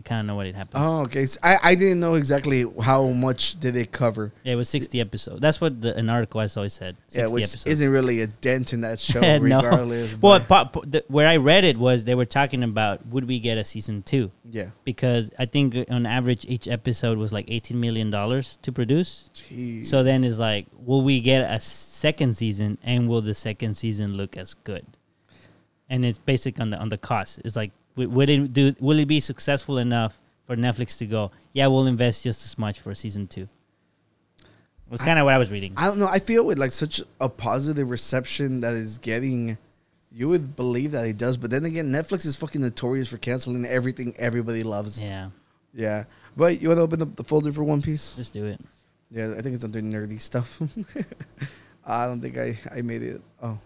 I 0.00 0.08
kind 0.08 0.20
of 0.20 0.26
know 0.26 0.34
what 0.34 0.46
it 0.46 0.54
happens. 0.54 0.82
Oh, 0.82 1.00
okay. 1.02 1.26
So 1.26 1.38
I 1.42 1.58
I 1.62 1.74
didn't 1.74 2.00
know 2.00 2.14
exactly 2.14 2.64
how 2.80 3.08
much 3.08 3.60
did 3.60 3.76
it 3.76 3.92
cover. 3.92 4.32
Yeah, 4.44 4.54
it 4.54 4.56
was 4.56 4.70
sixty 4.70 4.98
episodes. 4.98 5.40
That's 5.40 5.60
what 5.60 5.82
the, 5.82 5.94
an 5.94 6.08
article 6.08 6.40
I 6.40 6.46
saw 6.46 6.66
said. 6.68 6.96
Yeah, 7.10 7.26
Sixty 7.26 7.34
which 7.34 7.42
episodes. 7.44 7.66
isn't 7.66 7.90
really 7.90 8.22
a 8.22 8.26
dent 8.28 8.72
in 8.72 8.80
that 8.80 8.98
show, 9.10 9.20
No. 9.20 9.38
regardless. 9.40 10.16
Well, 10.20 10.38
but- 10.40 10.48
po- 10.72 10.80
po- 10.80 10.86
the, 10.88 11.04
where 11.08 11.28
I 11.28 11.36
read 11.36 11.64
it 11.64 11.76
was 11.76 12.04
they 12.04 12.14
were 12.14 12.24
talking 12.24 12.62
about 12.62 13.04
would 13.08 13.28
we 13.28 13.38
get 13.40 13.58
a 13.58 13.64
season 13.64 14.02
two? 14.02 14.30
yeah. 14.44 14.70
because 14.84 15.30
I 15.38 15.44
think 15.46 15.76
on 15.90 16.06
average 16.06 16.44
each 16.48 16.66
episode 16.66 17.18
was 17.18 17.30
like 17.32 17.44
eighteen 17.48 17.78
million 17.78 18.08
dollars 18.08 18.58
to 18.62 18.72
produce. 18.72 19.28
Jeez. 19.34 19.86
So 19.86 20.02
then 20.02 20.24
it's 20.24 20.38
like, 20.38 20.66
will 20.86 21.02
we 21.02 21.20
get 21.20 21.42
a 21.50 21.60
second 21.60 22.38
season, 22.38 22.78
and 22.82 23.06
will 23.08 23.20
the 23.20 23.34
second 23.34 23.74
season 23.76 24.14
look 24.16 24.36
as 24.38 24.54
good? 24.64 24.86
And 25.88 26.04
it's 26.04 26.18
basic 26.18 26.58
on 26.60 26.70
the 26.70 26.78
on 26.78 26.88
the 26.88 26.98
cost. 26.98 27.40
It's 27.44 27.56
like, 27.56 27.72
w- 27.96 28.08
would 28.10 28.30
it 28.30 28.52
do? 28.52 28.74
Will 28.80 28.98
it 28.98 29.06
be 29.06 29.20
successful 29.20 29.78
enough 29.78 30.20
for 30.46 30.56
Netflix 30.56 30.96
to 30.98 31.06
go? 31.06 31.30
Yeah, 31.52 31.66
we'll 31.68 31.86
invest 31.86 32.22
just 32.24 32.44
as 32.44 32.58
much 32.58 32.80
for 32.80 32.94
season 32.94 33.26
two. 33.26 33.48
It 34.42 34.90
Was 34.90 35.02
kind 35.02 35.18
of 35.18 35.24
what 35.24 35.34
I 35.34 35.38
was 35.38 35.50
reading. 35.52 35.74
I 35.76 35.86
don't 35.86 35.98
know. 35.98 36.08
I 36.08 36.18
feel 36.18 36.44
with 36.44 36.58
like 36.58 36.72
such 36.72 37.00
a 37.20 37.28
positive 37.28 37.90
reception 37.90 38.60
that 38.62 38.74
it's 38.74 38.98
getting, 38.98 39.56
you 40.10 40.28
would 40.28 40.56
believe 40.56 40.90
that 40.92 41.06
it 41.06 41.16
does. 41.16 41.36
But 41.36 41.50
then 41.50 41.64
again, 41.64 41.92
Netflix 41.92 42.26
is 42.26 42.34
fucking 42.36 42.60
notorious 42.60 43.08
for 43.08 43.16
canceling 43.18 43.64
everything 43.66 44.14
everybody 44.18 44.64
loves. 44.64 45.00
Yeah. 45.00 45.30
yeah, 45.72 46.04
But 46.36 46.60
you 46.60 46.68
want 46.68 46.78
to 46.78 46.82
open 46.82 47.02
up 47.02 47.14
the 47.14 47.22
folder 47.22 47.52
for 47.52 47.62
One 47.62 47.82
Piece? 47.82 48.14
just 48.14 48.32
do 48.32 48.46
it. 48.46 48.60
Yeah, 49.12 49.34
I 49.38 49.42
think 49.42 49.54
it's 49.54 49.64
under 49.64 49.80
nerdy 49.80 50.20
stuff. 50.20 50.60
I 51.86 52.06
don't 52.06 52.20
think 52.20 52.36
I, 52.38 52.58
I 52.74 52.82
made 52.82 53.02
it. 53.04 53.22
Oh. 53.40 53.58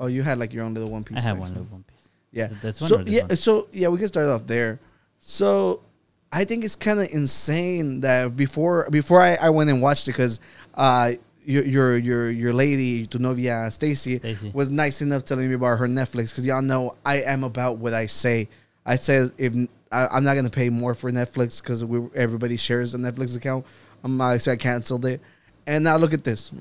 Oh, 0.00 0.06
you 0.06 0.22
had 0.22 0.38
like 0.38 0.52
your 0.52 0.64
own 0.64 0.74
little 0.74 0.90
One 0.90 1.04
Piece. 1.04 1.18
I 1.18 1.22
have 1.22 1.38
one 1.38 1.48
little 1.48 1.64
One 1.64 1.84
Piece. 1.84 1.97
Yeah. 2.32 2.48
Th- 2.48 2.60
that's 2.60 2.80
one 2.80 2.88
so 2.88 3.00
yeah, 3.06 3.22
one? 3.22 3.36
so 3.36 3.68
yeah, 3.72 3.88
we 3.88 3.98
can 3.98 4.08
start 4.08 4.28
off 4.28 4.46
there. 4.46 4.80
So 5.18 5.82
I 6.30 6.44
think 6.44 6.64
it's 6.64 6.76
kind 6.76 7.00
of 7.00 7.08
insane 7.10 8.00
that 8.00 8.36
before 8.36 8.88
before 8.90 9.22
I, 9.22 9.36
I 9.36 9.50
went 9.50 9.70
and 9.70 9.80
watched 9.80 10.08
it 10.08 10.12
because 10.12 10.40
uh 10.74 11.12
your 11.44 11.64
your 11.64 11.96
your 11.96 12.30
your 12.30 12.52
lady, 12.52 13.06
tu 13.06 13.18
novia 13.18 13.70
Stacy, 13.70 14.20
was 14.52 14.70
nice 14.70 15.00
enough 15.00 15.24
telling 15.24 15.48
me 15.48 15.54
about 15.54 15.78
her 15.78 15.86
Netflix 15.86 16.30
because 16.30 16.46
y'all 16.46 16.60
know 16.60 16.92
I 17.06 17.22
am 17.22 17.42
about 17.42 17.78
what 17.78 17.94
I 17.94 18.06
say. 18.06 18.48
I 18.84 18.96
said 18.96 19.32
if 19.38 19.54
I, 19.90 20.08
I'm 20.08 20.24
not 20.24 20.34
gonna 20.34 20.50
pay 20.50 20.68
more 20.68 20.92
for 20.94 21.10
Netflix 21.10 21.62
because 21.62 21.82
everybody 22.14 22.58
shares 22.58 22.94
a 22.94 22.98
Netflix 22.98 23.34
account. 23.34 23.64
I'm 24.04 24.20
uh, 24.20 24.38
so 24.38 24.52
I 24.52 24.56
canceled 24.56 25.06
it, 25.06 25.22
and 25.66 25.84
now 25.84 25.96
look 25.96 26.12
at 26.12 26.22
this. 26.22 26.52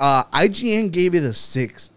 Uh, 0.00 0.24
IGN 0.24 0.90
gave 0.90 1.14
it 1.14 1.22
a 1.22 1.32
six, 1.32 1.92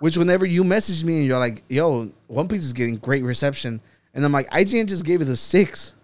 which 0.00 0.16
whenever 0.16 0.44
you 0.44 0.64
message 0.64 1.04
me 1.04 1.18
and 1.18 1.26
you're 1.26 1.38
like, 1.38 1.62
"Yo, 1.68 2.10
One 2.26 2.48
Piece 2.48 2.64
is 2.64 2.72
getting 2.72 2.96
great 2.96 3.22
reception," 3.24 3.80
and 4.14 4.24
I'm 4.24 4.32
like, 4.32 4.48
IGN 4.50 4.86
just 4.86 5.04
gave 5.04 5.20
it 5.20 5.28
a 5.28 5.36
six. 5.36 5.94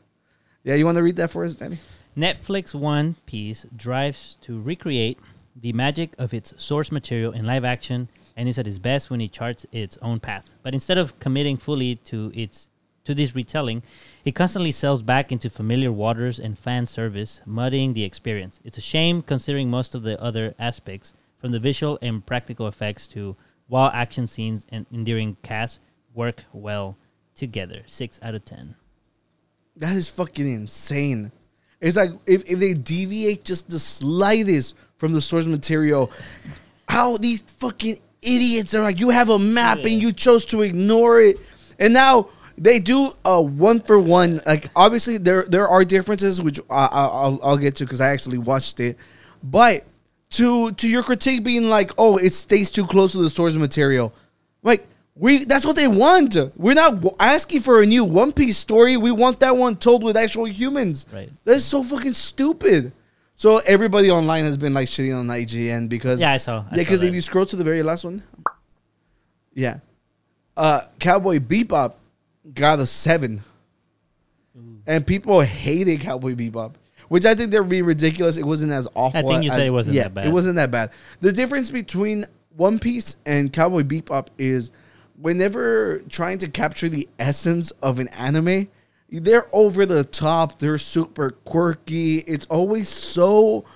Yeah, 0.64 0.74
you 0.74 0.84
want 0.84 0.96
to 0.96 1.02
read 1.02 1.16
that 1.16 1.30
for 1.30 1.44
us, 1.44 1.54
Danny? 1.54 1.78
Netflix 2.16 2.74
One 2.74 3.16
Piece 3.26 3.66
drives 3.74 4.36
to 4.42 4.60
recreate 4.60 5.18
the 5.56 5.72
magic 5.72 6.14
of 6.18 6.32
its 6.32 6.54
source 6.56 6.92
material 6.92 7.32
in 7.32 7.44
live 7.44 7.64
action 7.64 8.08
and 8.36 8.48
is 8.48 8.58
at 8.58 8.66
its 8.66 8.78
best 8.78 9.10
when 9.10 9.20
it 9.20 9.32
charts 9.32 9.66
its 9.72 9.98
own 10.00 10.20
path. 10.20 10.54
But 10.62 10.74
instead 10.74 10.98
of 10.98 11.18
committing 11.18 11.56
fully 11.56 11.96
to 11.96 12.30
its 12.34 12.68
to 13.04 13.14
this 13.14 13.34
retelling, 13.34 13.82
it 14.24 14.32
constantly 14.32 14.70
sails 14.70 15.02
back 15.02 15.32
into 15.32 15.50
familiar 15.50 15.90
waters 15.90 16.38
and 16.38 16.56
fan 16.56 16.86
service, 16.86 17.40
muddying 17.44 17.94
the 17.94 18.04
experience. 18.04 18.60
It's 18.62 18.78
a 18.78 18.82
shame 18.82 19.22
considering 19.22 19.68
most 19.68 19.96
of 19.96 20.04
the 20.04 20.20
other 20.22 20.54
aspects, 20.56 21.12
from 21.40 21.50
the 21.50 21.58
visual 21.58 21.98
and 22.00 22.24
practical 22.24 22.68
effects 22.68 23.08
to 23.08 23.36
wild 23.72 23.92
action 23.94 24.26
scenes 24.26 24.66
and 24.68 24.84
endearing 24.92 25.36
cast, 25.42 25.80
work 26.14 26.44
well 26.52 26.96
together. 27.34 27.82
Six 27.86 28.20
out 28.22 28.34
of 28.34 28.44
ten. 28.44 28.74
That 29.76 29.96
is 29.96 30.10
fucking 30.10 30.46
insane. 30.46 31.32
It's 31.80 31.96
like 31.96 32.10
if, 32.26 32.44
if 32.48 32.58
they 32.60 32.74
deviate 32.74 33.44
just 33.44 33.70
the 33.70 33.78
slightest 33.78 34.76
from 34.96 35.12
the 35.14 35.20
source 35.20 35.46
material, 35.46 36.12
how 36.88 37.16
these 37.16 37.42
fucking 37.42 37.98
idiots 38.20 38.74
are 38.74 38.82
like, 38.82 39.00
you 39.00 39.08
have 39.08 39.30
a 39.30 39.38
map 39.38 39.78
Yeah. 39.78 39.88
and 39.92 40.02
you 40.02 40.12
chose 40.12 40.44
to 40.46 40.62
ignore 40.62 41.20
it. 41.20 41.38
And 41.78 41.94
now 41.94 42.28
they 42.58 42.78
do 42.78 43.10
a 43.24 43.40
one 43.40 43.80
for 43.80 43.98
one. 43.98 44.40
Like 44.46 44.68
obviously 44.76 45.16
there 45.16 45.44
there 45.48 45.66
are 45.66 45.84
differences 45.84 46.40
which 46.42 46.60
I, 46.70 46.84
I, 46.86 47.04
I'll 47.06 47.40
I'll 47.42 47.56
get 47.56 47.76
to 47.76 47.84
because 47.84 48.02
I 48.02 48.10
actually 48.10 48.38
watched 48.38 48.78
it, 48.78 48.98
but 49.42 49.84
to 50.32 50.72
to 50.72 50.88
your 50.88 51.02
critique 51.02 51.42
being 51.44 51.68
like, 51.68 51.90
oh, 51.98 52.16
it 52.16 52.34
stays 52.34 52.70
too 52.70 52.86
close 52.86 53.12
to 53.12 53.18
the 53.18 53.30
source 53.30 53.54
material, 53.54 54.12
like. 54.62 54.86
We 55.14 55.44
that's 55.44 55.66
what 55.66 55.76
they 55.76 55.88
want. 55.88 56.38
We're 56.56 56.72
not 56.72 57.04
asking 57.20 57.60
for 57.60 57.82
a 57.82 57.86
new 57.86 58.02
One 58.02 58.32
Piece 58.32 58.56
story. 58.56 58.96
We 58.96 59.12
want 59.12 59.40
that 59.40 59.54
one 59.54 59.76
told 59.76 60.02
with 60.02 60.16
actual 60.16 60.46
humans. 60.46 61.04
Right. 61.12 61.28
That's 61.44 61.64
so 61.64 61.82
fucking 61.82 62.14
stupid. 62.14 62.92
So 63.36 63.58
everybody 63.66 64.10
online 64.10 64.44
has 64.44 64.56
been 64.56 64.72
like 64.72 64.88
shitting 64.88 65.14
on 65.14 65.26
IGN 65.26 65.90
because 65.90 66.18
Yeah, 66.18 66.32
I 66.32 66.38
saw- 66.38 66.60
I 66.60 66.76
yeah, 66.76 66.76
because 66.78 67.02
if 67.02 67.12
you 67.12 67.20
scroll 67.20 67.44
to 67.44 67.56
the 67.56 67.62
very 67.62 67.82
last 67.82 68.04
one, 68.04 68.22
yeah, 69.52 69.80
uh, 70.56 70.80
Cowboy 70.98 71.40
Bebop 71.40 71.92
got 72.54 72.80
a 72.80 72.86
seven, 72.86 73.42
and 74.86 75.06
people 75.06 75.40
hated 75.40 76.00
Cowboy 76.00 76.34
Bebop, 76.34 76.72
which 77.12 77.26
I 77.26 77.34
think 77.34 77.50
they're 77.50 77.62
being 77.62 77.84
ridiculous. 77.84 78.38
It 78.38 78.46
wasn't 78.46 78.72
as 78.72 78.88
awful. 78.94 79.18
I 79.18 79.22
think 79.22 79.44
you 79.44 79.50
said 79.50 79.66
it 79.66 79.70
wasn't 79.70 79.96
yeah, 79.96 80.04
that 80.04 80.14
bad. 80.14 80.26
It 80.28 80.30
wasn't 80.30 80.56
that 80.56 80.70
bad. 80.70 80.92
The 81.20 81.30
difference 81.30 81.70
between 81.70 82.24
One 82.56 82.78
Piece 82.78 83.18
and 83.26 83.52
Cowboy 83.52 83.82
Bebop 83.82 84.28
is 84.38 84.70
whenever 85.20 85.98
trying 86.08 86.38
to 86.38 86.48
capture 86.48 86.88
the 86.88 87.06
essence 87.18 87.70
of 87.82 87.98
an 87.98 88.08
anime, 88.16 88.66
they're 89.10 89.44
over 89.52 89.84
the 89.84 90.04
top. 90.04 90.58
They're 90.58 90.78
super 90.78 91.32
quirky. 91.44 92.20
It's 92.20 92.46
always 92.46 92.88
so 92.88 93.66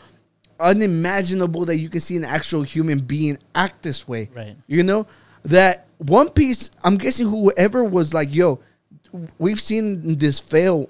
unimaginable 0.58 1.66
that 1.66 1.76
you 1.76 1.90
can 1.90 2.00
see 2.00 2.16
an 2.16 2.24
actual 2.24 2.62
human 2.62 3.00
being 3.00 3.36
act 3.54 3.82
this 3.82 4.08
way. 4.08 4.30
Right. 4.34 4.56
You 4.66 4.82
know 4.82 5.06
that 5.44 5.88
One 5.98 6.30
Piece. 6.30 6.70
I'm 6.84 6.96
guessing 6.96 7.28
whoever 7.28 7.84
was 7.84 8.14
like, 8.14 8.34
"Yo, 8.34 8.60
we've 9.38 9.60
seen 9.60 10.16
this 10.16 10.40
fail 10.40 10.88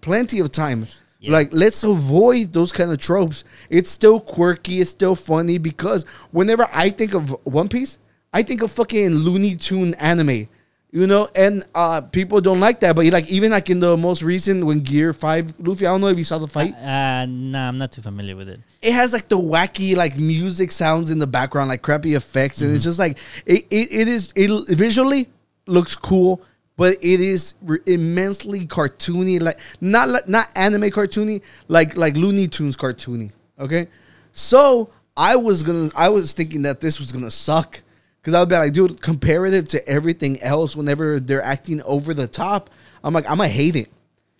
plenty 0.00 0.40
of 0.40 0.50
time. 0.50 0.86
Yeah. 1.22 1.32
Like, 1.32 1.50
let's 1.52 1.82
avoid 1.84 2.52
those 2.52 2.72
kind 2.72 2.90
of 2.90 2.98
tropes. 2.98 3.44
It's 3.70 3.90
still 3.90 4.18
quirky. 4.20 4.80
It's 4.80 4.90
still 4.90 5.14
funny 5.14 5.56
because 5.58 6.04
whenever 6.32 6.66
I 6.74 6.90
think 6.90 7.14
of 7.14 7.30
One 7.44 7.68
Piece, 7.68 7.98
I 8.32 8.42
think 8.42 8.62
of 8.62 8.70
fucking 8.72 9.10
Looney 9.14 9.54
Tune 9.56 9.94
anime." 9.94 10.48
You 10.94 11.06
know, 11.06 11.26
and 11.34 11.64
uh, 11.74 12.02
people 12.02 12.42
don't 12.42 12.60
like 12.60 12.80
that, 12.80 12.94
but 12.96 13.06
like 13.06 13.30
even 13.30 13.50
like 13.50 13.70
in 13.70 13.80
the 13.80 13.96
most 13.96 14.22
recent 14.22 14.66
when 14.66 14.80
Gear 14.80 15.14
Five 15.14 15.54
Luffy, 15.58 15.86
I 15.86 15.90
don't 15.92 16.02
know 16.02 16.08
if 16.08 16.18
you 16.18 16.24
saw 16.24 16.36
the 16.38 16.46
fight 16.46 16.74
Uh, 16.74 17.24
nah, 17.24 17.68
I'm 17.68 17.78
not 17.78 17.92
too 17.92 18.02
familiar 18.02 18.36
with 18.36 18.50
it. 18.50 18.60
it 18.82 18.92
has 18.92 19.14
like 19.14 19.26
the 19.28 19.38
wacky 19.38 19.96
like 19.96 20.18
music 20.18 20.70
sounds 20.70 21.10
in 21.10 21.18
the 21.18 21.26
background, 21.26 21.70
like 21.70 21.80
crappy 21.80 22.12
effects, 22.12 22.60
and 22.60 22.74
it's 22.74 22.84
just 22.84 22.98
like 22.98 23.16
it, 23.46 23.64
it, 23.70 23.88
it 23.90 24.06
is 24.08 24.34
it 24.36 24.50
visually 24.76 25.30
looks 25.66 25.96
cool, 25.96 26.42
but 26.76 26.96
it 27.02 27.20
is 27.20 27.54
re- 27.62 27.78
immensely 27.86 28.66
cartoony, 28.66 29.40
like 29.40 29.58
not 29.80 30.08
like 30.08 30.28
not 30.28 30.48
anime 30.56 30.90
cartoony, 30.90 31.42
like 31.68 31.96
like 31.96 32.16
Looney 32.16 32.48
Tunes 32.48 32.76
cartoony. 32.76 33.32
Okay, 33.58 33.88
so 34.32 34.90
I 35.16 35.36
was 35.36 35.62
gonna 35.62 35.90
I 35.96 36.08
was 36.08 36.32
thinking 36.32 36.62
that 36.62 36.80
this 36.80 36.98
was 36.98 37.12
gonna 37.12 37.30
suck 37.30 37.82
because 38.20 38.34
I 38.34 38.40
would 38.40 38.48
be 38.48 38.56
like, 38.56 38.72
dude, 38.72 39.00
comparative 39.00 39.68
to 39.70 39.88
everything 39.88 40.40
else, 40.42 40.76
whenever 40.76 41.18
they're 41.18 41.42
acting 41.42 41.82
over 41.82 42.14
the 42.14 42.28
top, 42.28 42.70
I'm 43.02 43.12
like, 43.12 43.28
I'm 43.28 43.38
gonna 43.38 43.48
hate 43.48 43.76
it. 43.76 43.90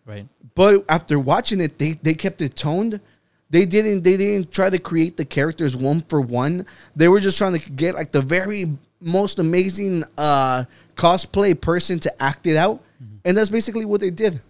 Right. 0.07 0.27
But 0.55 0.85
after 0.89 1.19
watching 1.19 1.61
it, 1.61 1.79
they, 1.79 1.93
they 1.93 2.15
kept 2.15 2.43
it 2.43 2.57
toned. 2.57 3.01
They 3.51 3.67
didn't 3.67 4.03
they 4.03 4.17
didn't 4.17 4.51
try 4.51 4.71
to 4.71 4.79
create 4.79 5.17
the 5.17 5.25
characters 5.25 5.77
one 5.77 6.01
for 6.09 6.21
one. 6.21 6.67
They 6.97 7.09
were 7.09 7.21
just 7.21 7.37
trying 7.37 7.59
to 7.59 7.71
get 7.71 7.95
like 7.95 8.11
the 8.11 8.23
very 8.23 8.79
most 9.03 9.39
amazing 9.39 10.05
uh 10.17 10.65
cosplay 10.97 11.59
person 11.59 11.99
to 12.01 12.23
act 12.23 12.47
it 12.47 12.57
out. 12.57 12.83
And 13.25 13.37
that's 13.37 13.51
basically 13.51 13.85
what 13.85 14.01
they 14.01 14.11
did. 14.11 14.41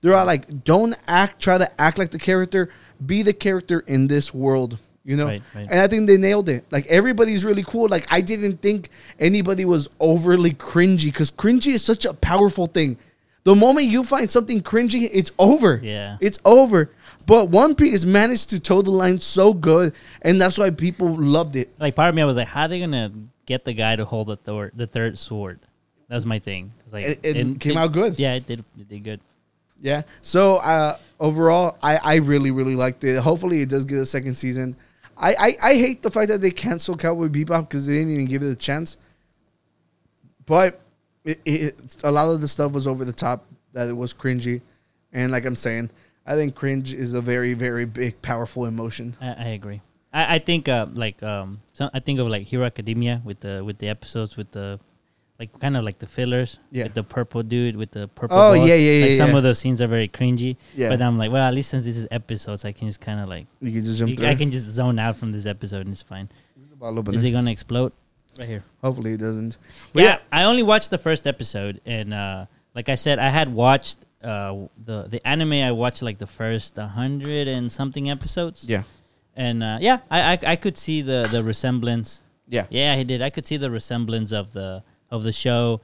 They're 0.00 0.14
all 0.14 0.26
like, 0.26 0.64
don't 0.64 0.96
act, 1.06 1.40
try 1.40 1.58
to 1.58 1.80
act 1.80 1.98
like 1.98 2.10
the 2.10 2.18
character, 2.18 2.70
be 3.04 3.22
the 3.22 3.32
character 3.32 3.80
in 3.86 4.08
this 4.08 4.34
world. 4.34 4.78
You 5.04 5.16
know? 5.16 5.26
Right, 5.26 5.42
right. 5.54 5.68
And 5.70 5.80
I 5.80 5.86
think 5.88 6.06
they 6.06 6.16
nailed 6.16 6.48
it. 6.48 6.64
Like 6.70 6.86
everybody's 6.86 7.44
really 7.44 7.62
cool. 7.64 7.88
Like 7.88 8.06
I 8.10 8.20
didn't 8.20 8.58
think 8.62 8.88
anybody 9.18 9.64
was 9.64 9.88
overly 10.00 10.52
cringy 10.52 11.06
because 11.06 11.30
cringy 11.30 11.72
is 11.72 11.84
such 11.84 12.04
a 12.04 12.14
powerful 12.14 12.66
thing. 12.66 12.98
The 13.44 13.56
moment 13.56 13.88
you 13.88 14.04
find 14.04 14.30
something 14.30 14.62
cringy, 14.62 15.08
it's 15.12 15.32
over. 15.38 15.80
Yeah. 15.82 16.16
It's 16.20 16.38
over. 16.44 16.90
But 17.26 17.50
One 17.50 17.74
Piece 17.74 18.04
managed 18.04 18.50
to 18.50 18.60
toe 18.60 18.82
the 18.82 18.90
line 18.90 19.18
so 19.18 19.52
good, 19.52 19.94
and 20.22 20.40
that's 20.40 20.58
why 20.58 20.70
people 20.70 21.14
loved 21.16 21.56
it. 21.56 21.70
Like 21.78 21.96
part 21.96 22.08
of 22.08 22.14
me, 22.14 22.22
I 22.22 22.24
was 22.24 22.36
like, 22.36 22.48
how 22.48 22.62
are 22.62 22.68
they 22.68 22.80
gonna 22.80 23.12
get 23.46 23.64
the 23.64 23.72
guy 23.72 23.96
to 23.96 24.04
hold 24.04 24.28
the 24.28 24.36
third, 24.36 24.72
the 24.74 24.86
third 24.86 25.18
sword? 25.18 25.60
That 26.08 26.16
was 26.16 26.26
my 26.26 26.38
thing. 26.38 26.72
It's 26.84 26.92
like 26.92 27.04
It- 27.06 27.20
it 27.24 27.60
came 27.60 27.76
out 27.76 27.92
good. 27.92 28.18
Yeah, 28.18 28.34
it 28.34 28.46
did. 28.46 28.64
It 28.78 28.88
did 28.88 29.02
good. 29.04 29.20
Yeah. 29.80 30.02
So 30.20 30.56
uh, 30.58 30.96
overall, 31.18 31.76
I, 31.82 31.98
I 32.04 32.14
really 32.16 32.50
really 32.50 32.76
liked 32.76 33.02
it. 33.04 33.18
Hopefully, 33.20 33.62
it 33.62 33.68
does 33.68 33.84
get 33.84 33.98
a 33.98 34.06
second 34.06 34.34
season. 34.34 34.76
I, 35.16 35.34
I, 35.38 35.56
I 35.70 35.74
hate 35.74 36.02
the 36.02 36.10
fact 36.10 36.28
that 36.28 36.40
they 36.40 36.50
canceled 36.50 36.98
Cowboy 37.00 37.28
Bebop 37.28 37.68
because 37.68 37.86
they 37.86 37.94
didn't 37.94 38.12
even 38.12 38.24
give 38.26 38.42
it 38.42 38.50
a 38.50 38.54
chance. 38.56 38.96
But 40.46 40.80
it, 41.24 41.40
it, 41.44 41.96
a 42.04 42.10
lot 42.10 42.28
of 42.28 42.40
the 42.40 42.48
stuff 42.48 42.72
was 42.72 42.86
over 42.86 43.04
the 43.04 43.12
top. 43.12 43.44
That 43.74 43.88
it 43.88 43.96
was 43.96 44.12
cringy, 44.12 44.60
and 45.12 45.32
like 45.32 45.46
I'm 45.46 45.56
saying, 45.56 45.90
I 46.26 46.34
think 46.34 46.54
cringe 46.54 46.92
is 46.92 47.14
a 47.14 47.20
very 47.22 47.54
very 47.54 47.86
big 47.86 48.20
powerful 48.20 48.66
emotion. 48.66 49.16
I, 49.20 49.28
I 49.28 49.48
agree. 49.48 49.80
I, 50.12 50.36
I 50.36 50.38
think 50.38 50.68
uh, 50.68 50.86
like 50.94 51.22
um, 51.22 51.60
so 51.72 51.88
I 51.94 52.00
think 52.00 52.20
of 52.20 52.28
like 52.28 52.42
Hero 52.46 52.64
Academia 52.64 53.22
with 53.24 53.40
the 53.40 53.62
with 53.64 53.78
the 53.78 53.88
episodes 53.88 54.36
with 54.36 54.50
the 54.52 54.78
like 55.38 55.58
kind 55.58 55.76
of 55.76 55.84
like 55.84 55.98
the 55.98 56.06
fillers. 56.06 56.58
Yeah. 56.70 56.84
With 56.84 56.94
the 56.94 57.02
purple 57.02 57.42
dude 57.42 57.76
with 57.76 57.90
the 57.90 58.06
purple. 58.08 58.36
Oh, 58.38 58.54
boa. 58.54 58.66
yeah, 58.66 58.74
yeah, 58.74 59.02
Like 59.02 59.10
yeah, 59.12 59.16
some 59.16 59.30
yeah. 59.30 59.36
of 59.38 59.42
those 59.42 59.58
scenes 59.58 59.80
are 59.80 59.86
very 59.88 60.06
cringy. 60.08 60.56
Yeah. 60.76 60.90
But 60.90 61.02
I'm 61.02 61.18
like, 61.18 61.32
well, 61.32 61.42
at 61.42 61.54
least 61.54 61.70
since 61.70 61.84
this 61.84 61.96
is 61.96 62.06
episodes, 62.10 62.64
I 62.64 62.72
can 62.72 62.86
just 62.88 63.00
kind 63.00 63.18
of 63.20 63.28
like 63.28 63.46
You 63.60 63.72
can 63.72 63.84
just 63.84 63.98
jump 63.98 64.18
you- 64.20 64.26
I 64.26 64.34
can 64.34 64.50
just 64.50 64.66
zone 64.66 64.98
out 64.98 65.16
from 65.16 65.32
this 65.32 65.46
episode 65.46 65.80
and 65.86 65.90
it's 65.90 66.02
fine. 66.02 66.28
Is 67.12 67.24
it 67.24 67.30
gonna 67.30 67.50
explode? 67.50 67.92
Right 68.38 68.48
here. 68.48 68.64
Hopefully, 68.82 69.12
it 69.12 69.18
doesn't. 69.20 69.58
But 69.92 70.02
yeah, 70.02 70.18
I 70.32 70.44
only 70.44 70.62
watched 70.62 70.90
the 70.90 70.98
first 70.98 71.26
episode, 71.26 71.80
and 71.86 72.12
uh, 72.14 72.46
like 72.74 72.88
I 72.88 72.94
said, 72.96 73.18
I 73.18 73.28
had 73.28 73.52
watched 73.52 73.98
uh, 74.22 74.66
the 74.84 75.04
the 75.08 75.20
anime. 75.26 75.52
I 75.52 75.70
watched 75.72 76.02
like 76.02 76.18
the 76.18 76.26
first 76.26 76.76
hundred 76.76 77.46
and 77.46 77.70
something 77.70 78.08
episodes. 78.10 78.64
yeah, 78.66 78.82
and 79.36 79.62
uh, 79.62 79.78
yeah, 79.80 79.98
I, 80.10 80.32
I 80.34 80.38
I 80.52 80.56
could 80.56 80.76
see 80.78 81.02
the 81.02 81.28
the 81.30 81.42
resemblance. 81.42 82.22
yeah, 82.48 82.66
Yeah, 82.70 82.96
he 82.96 83.04
did. 83.04 83.22
I 83.22 83.30
could 83.30 83.46
see 83.46 83.56
the 83.56 83.70
resemblance 83.70 84.32
of 84.32 84.52
the 84.52 84.82
of 85.10 85.22
the 85.24 85.32
show 85.32 85.80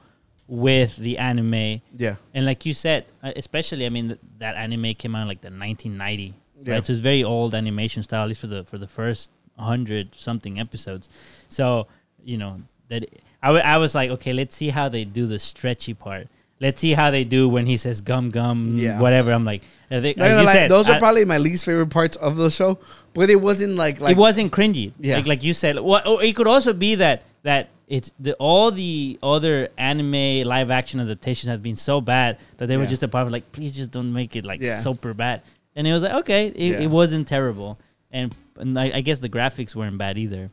with 0.47 0.97
the 0.97 1.17
anime. 1.17 1.81
yeah, 1.95 2.15
And 2.33 2.45
like 2.45 2.65
you 2.65 2.73
said, 2.73 3.05
uh, 3.21 3.31
especially 3.35 3.85
I 3.85 3.89
mean 3.89 4.07
th- 4.09 4.19
that 4.39 4.55
anime 4.55 4.93
came 4.95 5.15
out 5.15 5.21
in, 5.23 5.27
like 5.27 5.41
the 5.41 5.49
1990, 5.51 6.33
Yeah. 6.63 6.73
right? 6.73 6.85
So 6.85 6.93
it's 6.93 6.99
very 6.99 7.23
old 7.23 7.53
animation 7.53 8.01
style, 8.03 8.23
at 8.23 8.27
least 8.29 8.41
for 8.41 8.47
the 8.47 8.63
for 8.63 8.77
the 8.77 8.87
first 8.87 9.29
hundred 9.57 10.15
something 10.15 10.59
episodes. 10.59 11.09
So 11.49 11.87
you 12.23 12.37
know 12.37 12.61
that 12.89 13.05
I, 13.43 13.47
w- 13.47 13.63
I 13.63 13.77
was 13.77 13.93
like, 13.95 14.09
okay, 14.11 14.33
let's 14.33 14.55
see 14.55 14.69
how 14.69 14.89
they 14.89 15.05
do 15.05 15.27
the 15.27 15.37
stretchy 15.39 15.93
part. 15.93 16.27
Let's 16.61 16.81
see 16.81 16.91
how 16.91 17.09
they 17.11 17.23
do 17.23 17.47
when 17.47 17.65
he 17.65 17.77
says 17.77 18.01
gum 18.01 18.31
gum, 18.31 18.77
Yeah. 18.77 18.99
whatever. 18.99 19.31
I'm 19.31 19.45
like, 19.45 19.61
uh, 19.89 19.95
I 19.95 19.99
Not 19.99 20.19
as 20.19 20.39
you 20.39 20.45
lie, 20.45 20.53
said, 20.53 20.71
those 20.71 20.89
are 20.89 20.99
probably 20.99 21.23
my 21.25 21.37
least 21.37 21.63
favorite 21.65 21.87
parts 21.89 22.17
of 22.17 22.35
the 22.35 22.49
show. 22.49 22.79
But 23.13 23.29
it 23.29 23.37
wasn't 23.41 23.75
like 23.75 24.01
like 24.01 24.17
it 24.17 24.19
wasn't 24.19 24.51
cringy. 24.51 24.91
Yeah. 24.99 25.15
Like 25.17 25.25
like 25.27 25.43
you 25.43 25.53
said. 25.53 25.79
Well, 25.79 26.01
or 26.07 26.23
it 26.23 26.35
could 26.35 26.47
also 26.47 26.73
be 26.73 26.95
that 26.95 27.23
that 27.43 27.69
it's 27.87 28.11
the 28.19 28.33
all 28.35 28.71
the 28.71 29.17
other 29.23 29.69
anime 29.77 30.45
live 30.47 30.69
action 30.69 30.99
adaptations 30.99 31.49
have 31.49 31.63
been 31.63 31.75
so 31.77 32.01
bad 32.01 32.37
that 32.57 32.67
they 32.67 32.77
were 32.77 32.85
just 32.85 33.01
a 33.03 33.07
part 33.07 33.25
of 33.25 33.31
like, 33.31 33.51
please 33.51 33.71
just 33.71 33.91
don't 33.91 34.11
make 34.13 34.35
it 34.35 34.43
like 34.45 34.61
Yeah. 34.61 34.77
super 34.79 35.13
bad. 35.13 35.41
And 35.75 35.87
it 35.87 35.93
was 35.93 36.03
like, 36.03 36.13
okay, 36.21 36.47
it, 36.47 36.55
Yeah. 36.57 36.79
it 36.81 36.89
wasn't 36.89 37.27
terrible. 37.27 37.79
And, 38.11 38.35
and 38.57 38.77
I, 38.77 38.91
I 38.95 39.01
guess 39.01 39.19
the 39.19 39.29
graphics 39.29 39.75
weren't 39.75 39.97
bad 39.97 40.17
either. 40.17 40.49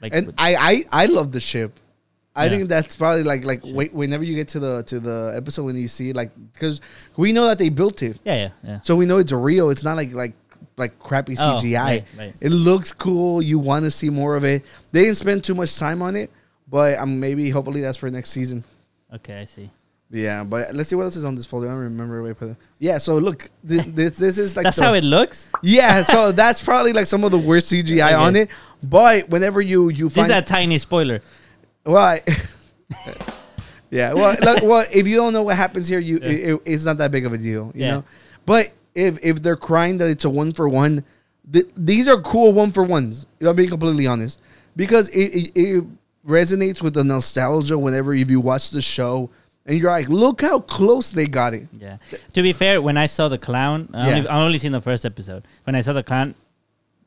Like 0.00 0.14
and 0.14 0.32
I, 0.38 0.54
I 0.92 1.02
I 1.02 1.06
love 1.06 1.32
the 1.32 1.40
ship. 1.40 1.78
I 2.34 2.44
Yeah. 2.44 2.50
think 2.50 2.68
that's 2.68 2.96
probably 2.96 3.24
like 3.24 3.44
like 3.44 3.60
wait, 3.64 3.92
whenever 3.92 4.24
you 4.24 4.34
get 4.34 4.48
to 4.48 4.60
the 4.60 4.82
to 4.84 5.00
the 5.00 5.34
episode 5.36 5.64
when 5.64 5.76
you 5.76 5.88
see 5.88 6.10
it, 6.10 6.16
like 6.16 6.30
because 6.52 6.80
we 7.16 7.32
know 7.32 7.46
that 7.46 7.58
they 7.58 7.68
built 7.68 8.02
it, 8.02 8.18
yeah, 8.24 8.34
yeah, 8.36 8.48
yeah. 8.64 8.80
so 8.82 8.96
we 8.96 9.04
know 9.06 9.18
it's 9.18 9.32
real. 9.32 9.68
It's 9.70 9.84
not 9.84 9.96
like 9.96 10.12
like 10.12 10.32
like 10.78 10.98
crappy 10.98 11.36
Oh, 11.38 11.56
CGI. 11.60 11.78
right, 11.84 12.04
right. 12.16 12.34
It 12.40 12.50
looks 12.50 12.92
cool. 12.92 13.42
You 13.42 13.58
want 13.58 13.84
to 13.84 13.90
see 13.90 14.08
more 14.08 14.34
of 14.36 14.44
it. 14.44 14.64
They 14.92 15.02
didn't 15.04 15.16
spend 15.18 15.44
too 15.44 15.54
much 15.54 15.76
time 15.76 16.00
on 16.00 16.16
it, 16.16 16.30
but 16.68 16.98
um, 16.98 17.20
maybe 17.20 17.50
hopefully 17.50 17.82
that's 17.82 17.98
for 17.98 18.08
next 18.08 18.30
season. 18.30 18.64
Okay, 19.14 19.40
I 19.40 19.44
see. 19.44 19.70
Yeah, 20.10 20.44
but 20.44 20.74
let's 20.74 20.88
see 20.90 20.96
what 20.96 21.04
else 21.04 21.16
is 21.16 21.24
on 21.24 21.34
this 21.34 21.46
folder. 21.46 21.68
I 21.68 21.72
don't 21.72 21.80
remember. 21.84 22.22
Wait, 22.22 22.36
but 22.38 22.56
yeah. 22.78 22.96
So 22.98 23.16
look, 23.18 23.50
this 23.62 23.84
this, 23.94 24.12
this 24.18 24.38
is 24.38 24.56
like 24.56 24.64
That's 24.64 24.78
the- 24.78 24.84
how 24.84 24.94
it 24.94 25.04
looks. 25.04 25.48
Yeah, 25.62 26.02
so 26.02 26.32
that's 26.32 26.64
probably 26.64 26.94
like 26.94 27.06
some 27.06 27.24
of 27.24 27.30
the 27.30 27.38
worst 27.38 27.70
CGI 27.70 28.06
Okay. 28.06 28.14
on 28.14 28.36
it. 28.36 28.48
But 28.82 29.28
whenever 29.28 29.60
you 29.60 29.90
you 29.90 30.08
This 30.08 30.16
is 30.16 30.28
find 30.28 30.32
a 30.32 30.40
tiny 30.42 30.78
spoiler. 30.78 31.20
Well, 31.84 31.96
I- 32.02 32.22
yeah, 33.90 34.12
well, 34.14 34.34
like, 34.42 34.62
well, 34.62 34.84
if 34.92 35.06
you 35.06 35.16
don't 35.16 35.32
know 35.32 35.42
what 35.42 35.56
happens 35.56 35.88
here, 35.88 35.98
you 35.98 36.18
it, 36.22 36.60
it's 36.64 36.84
not 36.84 36.98
that 36.98 37.10
big 37.10 37.26
of 37.26 37.32
a 37.32 37.38
deal, 37.38 37.72
you 37.74 37.82
Yeah. 37.84 37.90
know. 37.90 38.04
But 38.46 38.72
if 38.94 39.18
if 39.24 39.42
they're 39.42 39.56
crying 39.56 39.98
that 39.98 40.08
it's 40.10 40.24
a 40.24 40.30
one 40.30 40.52
for 40.52 40.68
one, 40.68 41.04
th- 41.52 41.66
these 41.76 42.08
are 42.08 42.20
cool 42.20 42.52
one 42.52 42.72
for 42.72 42.82
ones. 42.82 43.26
I'm 43.40 43.54
being 43.56 43.68
completely 43.68 44.06
honest 44.06 44.40
because 44.76 45.08
it, 45.10 45.20
it 45.34 45.52
it 45.54 45.84
resonates 46.26 46.82
with 46.82 46.94
the 46.94 47.04
nostalgia 47.04 47.78
whenever 47.78 48.14
if 48.14 48.30
you 48.30 48.40
watch 48.40 48.70
the 48.70 48.80
show 48.82 49.30
and 49.66 49.78
you're 49.78 49.90
like, 49.90 50.08
look 50.08 50.40
how 50.42 50.58
close 50.60 51.10
they 51.12 51.26
got 51.26 51.54
it. 51.54 51.68
Yeah. 51.78 51.98
To 52.34 52.42
be 52.42 52.52
fair, 52.52 52.82
when 52.82 52.96
I 52.96 53.06
saw 53.06 53.28
the 53.28 53.38
clown, 53.38 53.88
I 53.94 54.08
only, 54.08 54.20
Yeah. 54.22 54.34
I 54.36 54.40
only 54.44 54.58
seen 54.58 54.72
the 54.72 54.80
first 54.80 55.04
episode. 55.04 55.44
When 55.64 55.74
I 55.76 55.80
saw 55.82 55.92
the 55.92 56.02
clown, 56.02 56.34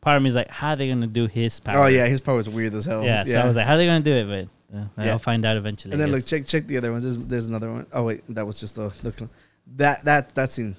part 0.01 0.15
of 0.17 0.23
me 0.23 0.29
is 0.29 0.35
like, 0.35 0.49
how 0.49 0.69
are 0.69 0.75
they 0.77 0.87
gonna 0.87 1.07
do 1.07 1.27
his 1.27 1.59
power? 1.59 1.83
Oh 1.83 1.87
yeah, 1.87 2.05
his 2.07 2.21
power 2.21 2.39
is 2.39 2.47
weird 2.49 2.73
as 2.75 2.85
hell. 2.85 3.03
yeah. 3.03 3.23
So 3.25 3.37
I 3.39 3.45
was 3.47 3.55
like, 3.57 3.65
how 3.65 3.73
are 3.73 3.77
they 3.77 3.85
gonna 3.85 3.99
do 4.01 4.13
it? 4.13 4.49
Uh, 4.75 4.87
Yeah. 4.97 5.11
I'll 5.13 5.19
find 5.19 5.45
out 5.45 5.57
eventually. 5.57 5.93
And 5.93 6.01
then 6.01 6.11
look, 6.11 6.25
check 6.25 6.45
check 6.45 6.67
the 6.67 6.77
other 6.77 6.91
ones. 6.91 7.03
There's 7.03 7.17
there's 7.17 7.47
another 7.47 7.71
one. 7.71 7.85
Oh 7.93 8.03
wait, 8.05 8.23
that 8.29 8.45
was 8.45 8.59
just 8.59 8.75
the, 8.75 8.89
the 9.03 9.29
that 9.77 10.03
that 10.05 10.35
that 10.35 10.49
scene. 10.51 10.75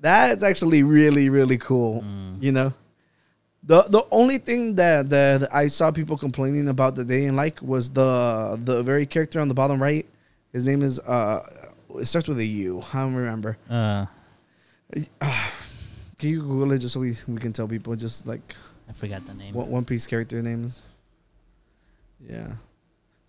That's 0.00 0.42
actually 0.42 0.82
really 0.82 1.28
really 1.30 1.58
cool. 1.58 2.02
Mm. 2.02 2.42
You 2.42 2.52
know, 2.52 2.72
the 3.62 3.82
the 3.82 4.04
only 4.10 4.38
thing 4.38 4.74
that 4.76 5.08
that 5.10 5.48
I 5.54 5.68
saw 5.68 5.90
people 5.92 6.16
complaining 6.16 6.68
about 6.68 6.96
that 6.96 7.06
they 7.06 7.20
didn't 7.20 7.36
like 7.36 7.62
was 7.62 7.88
the 7.90 8.58
the 8.64 8.82
very 8.82 9.06
character 9.06 9.38
on 9.40 9.48
the 9.48 9.54
bottom 9.54 9.80
right. 9.80 10.04
His 10.52 10.66
name 10.66 10.82
is 10.82 10.98
uh, 11.00 11.40
it 12.00 12.06
starts 12.06 12.26
with 12.28 12.38
a 12.38 12.44
U. 12.44 12.82
I 12.92 13.02
don't 13.02 13.14
remember. 13.14 13.56
uh, 13.70 14.06
Can 16.18 16.28
you 16.30 16.40
Google 16.42 16.72
it 16.72 16.78
just 16.78 16.94
so 16.94 17.00
we 17.00 17.14
we 17.28 17.38
can 17.38 17.52
tell 17.52 17.66
people 17.68 17.94
just 17.96 18.26
like 18.26 18.54
I 18.88 18.92
forgot 18.92 19.24
the 19.26 19.34
name. 19.34 19.54
what 19.54 19.68
One 19.68 19.84
Piece 19.84 20.06
character 20.06 20.42
names? 20.42 20.82
Yeah. 22.28 22.52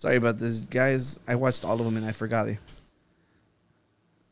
Sorry 0.04 0.18
about 0.18 0.38
this, 0.38 0.60
guys. 0.64 1.18
I 1.30 1.36
watched 1.36 1.64
all 1.64 1.80
of 1.80 1.86
them 1.86 1.96
and 1.96 2.06
I 2.06 2.12
forgot 2.12 2.50
it. 2.50 2.58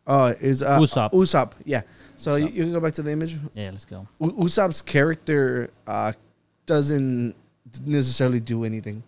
Oh, 0.06 0.26
is 0.26 0.62
uh, 0.62 0.78
Usopp. 0.80 1.12
Usopp, 1.14 1.54
yeah. 1.64 1.84
So 2.18 2.36
You, 2.36 2.48
Usopp. 2.48 2.54
you 2.54 2.64
can 2.64 2.74
go 2.74 2.80
back 2.82 2.94
to 2.96 3.02
the 3.02 3.12
image. 3.12 3.38
Yeah, 3.54 3.70
let's 3.70 3.86
go. 3.86 4.06
U- 4.20 4.34
Usopp's 4.34 4.82
character 4.82 5.70
uh, 5.88 6.12
doesn't 6.66 7.36
necessarily 7.86 8.42
do 8.42 8.66
anything. 8.66 9.02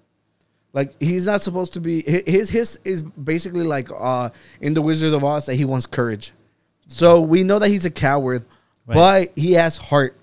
Like 0.71 0.93
he's 1.01 1.25
not 1.25 1.41
supposed 1.41 1.73
to 1.73 1.81
be. 1.81 2.01
His 2.01 2.49
his 2.49 2.79
is 2.85 3.01
basically 3.01 3.63
like 3.63 3.89
uh, 3.93 4.29
in 4.61 4.73
the 4.73 4.81
Wizard 4.81 5.13
of 5.13 5.21
Oz 5.25 5.45
that 5.47 5.55
he 5.55 5.65
wants 5.65 5.85
courage. 5.85 6.31
So 6.87 7.19
we 7.19 7.43
know 7.43 7.59
that 7.59 7.67
he's 7.67 7.83
a 7.83 7.91
coward, 7.91 8.45
Right. 8.87 8.95
but 8.95 9.37
he 9.37 9.51
has 9.51 9.75
heart, 9.75 10.15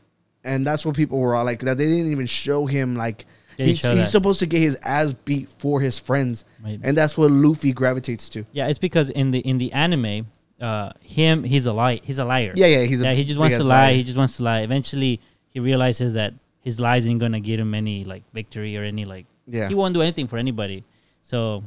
and 0.42 0.66
that's 0.66 0.86
what 0.86 0.96
people 0.96 1.18
were 1.18 1.34
all 1.34 1.44
like. 1.44 1.58
That 1.60 1.76
they 1.76 1.84
didn't 1.86 2.10
even 2.10 2.24
show 2.24 2.64
him 2.64 2.96
like 2.96 3.26
They 3.60 3.66
he's, 3.66 3.82
he's 3.82 4.10
supposed 4.10 4.40
to 4.40 4.46
get 4.46 4.60
his 4.60 4.78
ass 4.82 5.12
beat 5.12 5.50
for 5.50 5.82
his 5.82 5.98
friends, 5.98 6.46
and 6.64 6.96
that's 6.96 7.18
what 7.18 7.30
Luffy 7.30 7.72
gravitates 7.72 8.30
to. 8.30 8.46
Yeah, 8.52 8.68
it's 8.68 8.78
because 8.78 9.10
in 9.10 9.32
the 9.32 9.40
in 9.40 9.58
the 9.58 9.70
anime, 9.72 10.28
uh, 10.58 10.92
him 11.02 11.44
he's 11.44 11.66
a 11.66 11.72
lie. 11.74 12.00
He's 12.02 12.18
a 12.18 12.24
liar. 12.24 12.54
Yeah, 12.56 12.68
yeah, 12.68 12.84
he's 12.84 13.02
a 13.02 13.04
yeah. 13.04 13.12
He 13.12 13.24
just 13.24 13.38
wants 13.38 13.56
to 13.56 13.62
lie. 13.64 13.84
liar. 13.84 13.94
He 13.96 14.04
just 14.04 14.16
wants 14.16 14.38
to 14.38 14.44
lie. 14.44 14.60
Eventually, 14.60 15.20
he 15.50 15.60
realizes 15.60 16.14
that 16.14 16.32
his 16.62 16.80
lies 16.80 17.06
ain't 17.06 17.20
gonna 17.20 17.38
get 17.38 17.60
him 17.60 17.74
any 17.74 18.04
like 18.04 18.22
victory 18.32 18.78
or 18.78 18.82
any 18.82 19.04
like. 19.04 19.26
Yeah. 19.44 19.68
He 19.68 19.74
won't 19.74 19.92
do 19.92 20.00
anything 20.00 20.26
for 20.26 20.38
anybody. 20.38 20.84
So, 21.22 21.62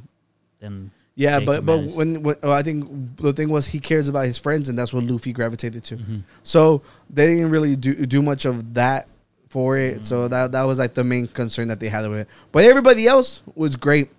then. 0.59 0.89
Yeah, 1.15 1.37
Jake 1.37 1.45
but 1.45 1.65
but 1.65 1.83
when, 1.83 2.23
when 2.23 2.37
oh, 2.41 2.51
I 2.51 2.63
think 2.63 3.17
the 3.17 3.33
thing 3.33 3.49
was 3.49 3.67
he 3.67 3.79
cares 3.79 4.09
about 4.09 4.25
his 4.25 4.39
friends, 4.39 4.67
and 4.67 4.79
that's 4.79 4.91
what 4.91 5.03
Luffy 5.03 5.31
gravitated 5.31 5.83
to. 5.83 5.97
Mm-hmm. 5.97 6.19
So 6.41 6.81
they 7.07 7.27
didn't 7.27 7.51
really 7.51 7.75
do 7.75 7.93
do 7.93 8.23
much 8.23 8.45
of 8.45 8.73
that 8.73 9.07
for 9.53 9.77
it. 9.77 9.99
Mm. 9.99 10.05
So 10.05 10.27
that 10.27 10.51
that 10.53 10.63
was 10.63 10.79
like 10.79 10.93
the 10.95 11.03
main 11.03 11.27
concern 11.27 11.67
that 11.69 11.79
they 11.79 11.87
had 11.89 12.09
with 12.09 12.19
it. 12.19 12.27
But 12.51 12.65
everybody 12.65 13.07
else 13.07 13.43
was 13.55 13.75
great. 13.77 14.09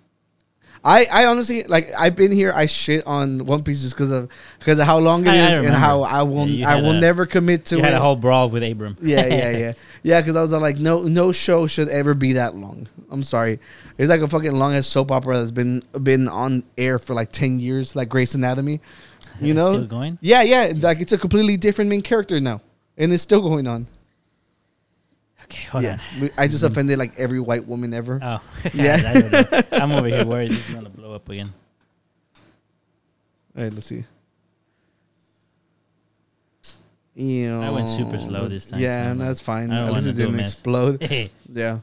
I, 0.83 1.07
I 1.11 1.25
honestly 1.25 1.63
like 1.63 1.89
I've 1.97 2.15
been 2.15 2.31
here. 2.31 2.53
I 2.55 2.67
shit 2.67 3.05
on 3.07 3.45
One 3.45 3.63
Piece 3.63 3.81
just 3.81 3.95
because 3.95 4.11
of 4.11 4.29
because 4.59 4.77
of 4.79 4.85
how 4.85 4.99
long 4.99 5.25
it 5.25 5.29
I- 5.31 5.37
I 5.37 5.55
and 5.57 5.67
how 5.69 6.03
I 6.03 6.21
will 6.21 6.47
Yeah, 6.47 6.69
I 6.69 6.75
will 6.81 6.91
a- 6.91 6.99
never 7.01 7.25
commit 7.25 7.65
to 7.65 7.75
You 7.77 7.81
it. 7.81 7.85
had 7.85 7.93
a 7.93 7.99
whole 7.99 8.15
brawl 8.15 8.49
with 8.49 8.63
Abram. 8.63 8.95
yeah, 9.01 9.25
yeah, 9.25 9.49
yeah, 9.57 9.73
yeah. 10.03 10.21
Because 10.21 10.35
I 10.35 10.41
was 10.43 10.51
like, 10.53 10.77
no, 10.77 11.01
no 11.01 11.31
show 11.31 11.65
should 11.67 11.89
ever 11.89 12.13
be 12.13 12.33
that 12.33 12.55
long. 12.55 12.87
I'm 13.09 13.23
sorry, 13.23 13.59
it's 13.97 14.09
like 14.09 14.21
a 14.21 14.27
fucking 14.27 14.51
longest 14.53 14.91
soap 14.91 15.11
opera 15.11 15.37
that's 15.39 15.51
been 15.51 15.81
been 16.03 16.27
on 16.27 16.63
air 16.77 16.99
for 16.99 17.15
like 17.15 17.31
ten 17.31 17.59
years, 17.59 17.95
like 17.95 18.07
Grey's 18.09 18.35
Anatomy. 18.35 18.79
You 19.41 19.49
It's 19.51 19.55
know, 19.57 19.71
still 19.71 19.85
going? 19.87 20.17
Yeah, 20.21 20.43
yeah. 20.43 20.71
Like 20.75 21.01
it's 21.01 21.13
a 21.13 21.17
completely 21.17 21.57
different 21.57 21.89
main 21.89 22.03
character 22.03 22.39
now, 22.39 22.61
and 22.95 23.11
it's 23.11 23.23
still 23.23 23.41
going 23.41 23.65
on. 23.67 23.87
Okay, 25.45 25.63
hold 25.69 25.83
yeah, 25.83 25.97
on. 26.21 26.29
I 26.37 26.47
just 26.47 26.63
offended 26.63 26.97
like 26.97 27.17
every 27.19 27.39
white 27.39 27.67
woman 27.67 27.93
ever. 27.93 28.19
Oh, 28.21 28.41
Yeah. 28.73 28.97
I 29.05 29.13
don't 29.21 29.31
know. 29.31 29.61
I'm 29.71 29.91
over 29.91 30.07
here 30.07 30.25
worried 30.25 30.51
this 30.51 30.67
is 30.69 30.75
gonna 30.75 30.89
blow 30.89 31.13
up 31.13 31.29
again. 31.29 31.53
All 33.55 33.63
right, 33.63 33.73
let's 33.73 33.85
see. 33.85 34.03
Yeah, 37.13 37.59
I 37.59 37.69
went 37.69 37.87
super 37.87 38.17
slow 38.17 38.45
this 38.47 38.69
time, 38.69 38.79
Yeah, 38.81 39.05
so 39.05 39.11
and 39.11 39.21
that's 39.21 39.39
fine. 39.39 39.71
I 39.71 39.87
At 39.87 39.93
least 39.93 40.07
it 40.07 40.13
didn't 40.13 40.39
explode. 40.39 41.01
Yeah, 41.53 41.79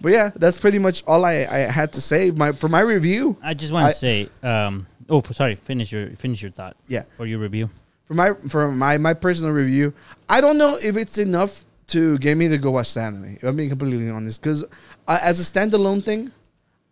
but 0.00 0.12
yeah, 0.12 0.30
that's 0.36 0.60
pretty 0.60 0.78
much 0.78 1.02
all 1.06 1.24
I, 1.24 1.46
I 1.50 1.58
had 1.58 1.92
to 1.94 2.00
say. 2.00 2.30
My 2.30 2.52
for 2.52 2.68
my 2.68 2.80
review. 2.80 3.36
I 3.42 3.54
just 3.54 3.72
want 3.72 3.88
to 3.88 3.94
say, 3.94 4.28
um, 4.42 4.86
oh, 5.08 5.20
for, 5.22 5.32
sorry, 5.32 5.56
finish 5.56 5.90
your 5.90 6.10
finish 6.10 6.42
your 6.42 6.52
thought 6.52 6.76
Yeah, 6.86 7.04
for 7.16 7.26
your 7.26 7.38
review. 7.40 7.70
for 8.04 8.14
my 8.14 8.34
for 8.48 8.70
my 8.70 8.98
my 8.98 9.14
personal 9.14 9.52
review, 9.52 9.94
I 10.28 10.40
don't 10.40 10.58
know 10.58 10.76
if 10.80 10.96
it's 10.96 11.18
enough 11.18 11.64
to 11.88 12.18
get 12.18 12.36
me 12.36 12.48
to 12.48 12.58
go 12.58 12.72
watch 12.72 12.94
the 12.94 13.00
anime. 13.00 13.36
If 13.36 13.44
I'm 13.44 13.56
being 13.56 13.68
completely 13.68 14.10
honest, 14.10 14.40
because 14.42 14.64
uh, 15.06 15.18
as 15.22 15.38
a 15.40 15.42
standalone 15.44 16.02
thing, 16.04 16.32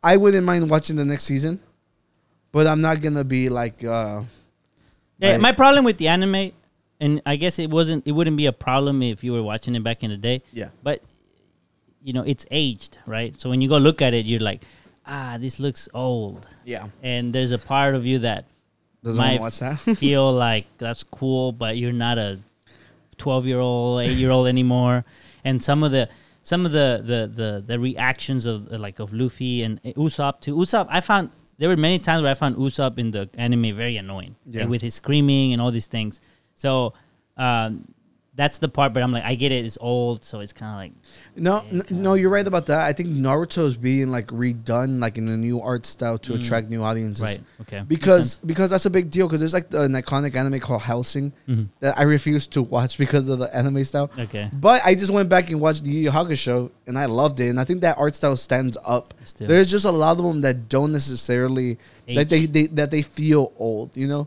I 0.02 0.16
wouldn't 0.16 0.44
mind 0.44 0.68
watching 0.70 0.96
the 0.96 1.04
next 1.04 1.24
season, 1.24 1.60
but 2.52 2.66
I'm 2.66 2.80
not 2.80 3.00
gonna 3.00 3.24
be 3.24 3.48
like, 3.48 3.82
uh, 3.84 4.22
Yeah, 5.18 5.32
Right. 5.32 5.40
my 5.40 5.52
problem 5.52 5.84
with 5.84 5.98
the 5.98 6.08
anime, 6.08 6.52
and 7.00 7.22
I 7.26 7.36
guess 7.36 7.58
it 7.58 7.70
wasn't, 7.70 8.06
it 8.06 8.12
wouldn't 8.12 8.36
be 8.36 8.46
a 8.46 8.52
problem 8.52 9.02
if 9.02 9.24
you 9.24 9.32
were 9.32 9.42
watching 9.42 9.74
it 9.74 9.82
back 9.82 10.02
in 10.04 10.10
the 10.10 10.16
day. 10.16 10.42
Yeah. 10.52 10.68
But 10.82 11.02
you 12.02 12.12
know, 12.12 12.22
it's 12.22 12.44
aged, 12.50 12.98
right? 13.06 13.38
So 13.40 13.48
when 13.48 13.60
you 13.62 13.68
go 13.68 13.78
look 13.78 14.02
at 14.02 14.12
it, 14.12 14.26
you're 14.26 14.40
like, 14.40 14.62
ah, 15.06 15.38
this 15.40 15.58
looks 15.58 15.88
old, 15.94 16.46
yeah, 16.64 16.88
and 17.02 17.32
there's 17.32 17.50
a 17.50 17.58
part 17.58 17.94
of 17.94 18.04
you 18.04 18.18
that 18.20 18.44
doesn't 19.02 19.16
might 19.16 19.40
watch 19.40 19.58
that. 19.60 19.76
feel 19.78 20.30
like 20.46 20.66
that's 20.78 21.02
cool, 21.02 21.50
but 21.52 21.78
you're 21.78 21.92
not 21.94 22.18
a 22.18 22.38
12 23.14 23.46
year 23.46 23.58
old, 23.60 24.00
8 24.02 24.10
year 24.16 24.30
old 24.30 24.46
anymore. 24.48 25.04
And 25.44 25.62
some 25.62 25.82
of 25.82 25.92
the 25.92 26.08
some 26.42 26.66
of 26.66 26.72
the 26.72 27.02
the 27.04 27.30
the, 27.34 27.62
the 27.66 27.78
reactions 27.78 28.46
of 28.46 28.72
uh, 28.72 28.78
like 28.78 28.98
of 28.98 29.12
Luffy 29.12 29.62
and 29.62 29.82
Usopp 29.82 30.40
to 30.42 30.54
Usopp, 30.56 30.86
I 30.90 31.00
found 31.00 31.30
there 31.58 31.68
were 31.68 31.76
many 31.76 31.98
times 31.98 32.22
where 32.22 32.30
I 32.30 32.34
found 32.34 32.56
Usopp 32.56 32.98
in 32.98 33.10
the 33.12 33.28
anime 33.34 33.74
very 33.76 33.96
annoying, 33.96 34.34
Yeah. 34.44 34.62
like 34.62 34.70
with 34.70 34.82
his 34.82 34.94
screaming 34.94 35.52
and 35.52 35.62
all 35.62 35.70
these 35.70 35.86
things. 35.86 36.20
So 36.54 36.94
um, 37.36 37.93
that's 38.36 38.58
the 38.58 38.68
part, 38.68 38.92
but 38.92 39.02
I'm 39.02 39.12
like, 39.12 39.22
I 39.24 39.36
get 39.36 39.52
it. 39.52 39.64
It's 39.64 39.78
old, 39.80 40.24
so 40.24 40.40
it's 40.40 40.52
kind 40.52 40.72
of 40.72 40.76
like 40.78 40.92
No, 41.36 41.62
Yeah, 41.70 41.80
n- 41.90 42.02
no, 42.02 42.14
you're 42.14 42.30
right 42.30 42.46
about 42.46 42.66
that. 42.66 42.80
I 42.80 42.92
think 42.92 43.10
Naruto 43.10 43.64
is 43.64 43.76
being 43.76 44.10
like 44.10 44.26
redone, 44.26 45.00
like 45.00 45.18
in 45.18 45.28
a 45.28 45.36
new 45.36 45.60
art 45.60 45.86
style 45.86 46.18
to 46.18 46.34
attract 46.34 46.68
new 46.68 46.82
audiences. 46.82 47.20
Mm. 47.22 47.24
right. 47.26 47.40
Okay, 47.60 47.84
Because 47.86 48.36
because 48.44 48.70
that's 48.70 48.86
a 48.86 48.90
big 48.90 49.10
deal. 49.10 49.28
Because 49.28 49.38
there's 49.40 49.54
like 49.54 49.70
the, 49.70 49.82
an 49.82 49.92
iconic 49.92 50.34
anime 50.34 50.58
called 50.58 50.82
Hellsing 50.82 51.32
Mhm. 51.48 51.68
that 51.80 51.96
I 51.96 52.02
refuse 52.02 52.46
to 52.48 52.62
watch 52.62 52.98
because 53.04 53.28
of 53.28 53.38
the 53.38 53.54
anime 53.56 53.84
style. 53.84 54.10
Okay. 54.18 54.50
But 54.52 54.82
I 54.84 54.94
just 54.96 55.12
went 55.12 55.28
back 55.28 55.50
and 55.50 55.60
watched 55.60 55.84
the 55.84 55.90
Yu 55.90 56.00
Yu 56.00 56.10
Hakusho 56.10 56.70
and 56.88 56.98
I 56.98 57.06
loved 57.06 57.38
it. 57.38 57.48
And 57.50 57.60
I 57.60 57.64
think 57.64 57.82
that 57.82 57.96
art 57.98 58.16
style 58.16 58.36
stands 58.36 58.76
up. 58.84 59.14
Still. 59.24 59.46
There's 59.46 59.70
just 59.70 59.84
a 59.84 59.92
lot 59.92 60.18
of 60.18 60.24
them 60.24 60.40
that 60.40 60.68
don't 60.68 60.90
necessarily 60.92 61.78
that 62.08 62.28
they, 62.28 62.46
they 62.46 62.66
that 62.66 62.90
they 62.90 63.02
feel 63.02 63.52
old, 63.58 63.96
you 63.96 64.08
know. 64.08 64.26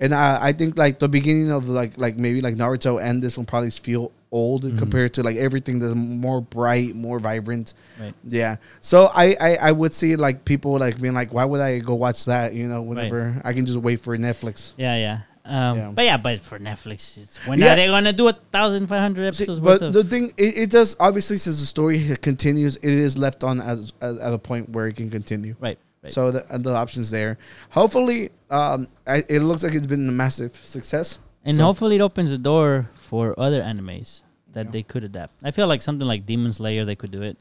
And 0.00 0.14
I, 0.14 0.48
I 0.48 0.52
think 0.52 0.78
like 0.78 0.98
the 1.00 1.08
beginning 1.08 1.50
of 1.50 1.68
like 1.68 1.98
like 1.98 2.16
maybe 2.16 2.40
like 2.40 2.54
Naruto 2.54 3.02
and 3.02 3.20
this 3.20 3.36
one 3.36 3.46
probably 3.46 3.70
feel 3.70 4.12
old 4.30 4.62
Mm-hmm. 4.64 4.76
compared 4.78 5.14
to 5.14 5.22
like 5.22 5.36
everything 5.38 5.78
that's 5.78 5.94
more 5.94 6.40
bright, 6.42 6.94
more 6.94 7.18
vibrant. 7.18 7.74
Right. 7.98 8.12
Yeah. 8.24 8.56
So 8.80 9.08
I, 9.14 9.34
I 9.40 9.56
I 9.68 9.72
would 9.72 9.94
see 9.94 10.16
like 10.16 10.44
people 10.44 10.78
like 10.78 11.00
being 11.00 11.14
like, 11.14 11.32
why 11.32 11.44
would 11.44 11.60
I 11.60 11.78
go 11.80 11.94
watch 11.94 12.26
that? 12.26 12.52
You 12.54 12.66
know, 12.68 12.82
whenever 12.82 13.40
I 13.44 13.52
can 13.54 13.64
just 13.66 13.78
wait 13.78 14.00
for 14.00 14.16
Netflix. 14.18 14.72
Yeah, 14.76 14.96
yeah. 14.96 15.20
Um, 15.46 15.78
Yeah. 15.78 15.90
But 15.94 16.04
yeah, 16.04 16.16
but 16.18 16.40
for 16.40 16.58
Netflix, 16.58 17.16
it's 17.16 17.38
when 17.46 17.58
Yeah. 17.58 17.72
are 17.72 17.76
they 17.76 17.86
gonna 17.86 18.12
do 18.12 18.28
a 18.28 18.34
thousand 18.34 18.86
five 18.86 19.00
hundred 19.00 19.34
See, 19.34 19.44
episodes 19.44 19.60
worth 19.60 19.80
but 19.80 19.86
of? 19.86 19.92
the 19.94 20.04
thing, 20.04 20.32
it, 20.36 20.58
it 20.58 20.70
does 20.70 20.94
obviously 21.00 21.38
since 21.38 21.58
the 21.58 21.66
story 21.66 21.98
continues, 22.20 22.76
it 22.76 22.92
is 22.92 23.16
left 23.16 23.42
on 23.42 23.60
as, 23.62 23.94
as 24.02 24.20
at 24.20 24.32
a 24.34 24.38
point 24.38 24.68
where 24.68 24.86
it 24.88 24.96
can 24.96 25.08
continue. 25.10 25.56
right. 25.58 25.78
Right. 26.02 26.12
So 26.12 26.30
the 26.30 26.44
the 26.58 26.74
options 26.74 27.10
there. 27.10 27.38
Hopefully, 27.70 28.30
um, 28.50 28.88
I, 29.06 29.24
it 29.28 29.40
looks 29.40 29.62
like 29.64 29.74
it's 29.74 29.86
been 29.86 30.08
a 30.08 30.12
massive 30.12 30.54
success. 30.54 31.18
And 31.44 31.56
So- 31.56 31.64
hopefully 31.64 31.96
it 31.96 32.00
opens 32.02 32.30
the 32.30 32.38
door 32.38 32.90
for 32.94 33.34
other 33.38 33.62
animes 33.62 34.22
that 34.52 34.66
Yeah. 34.66 34.70
they 34.72 34.82
could 34.82 35.04
adapt. 35.04 35.32
I 35.42 35.50
feel 35.50 35.66
like 35.66 35.82
something 35.82 36.06
like 36.06 36.24
Demon 36.26 36.52
Slayer 36.52 36.84
they 36.84 36.94
could 36.96 37.10
do 37.10 37.22
it. 37.22 37.36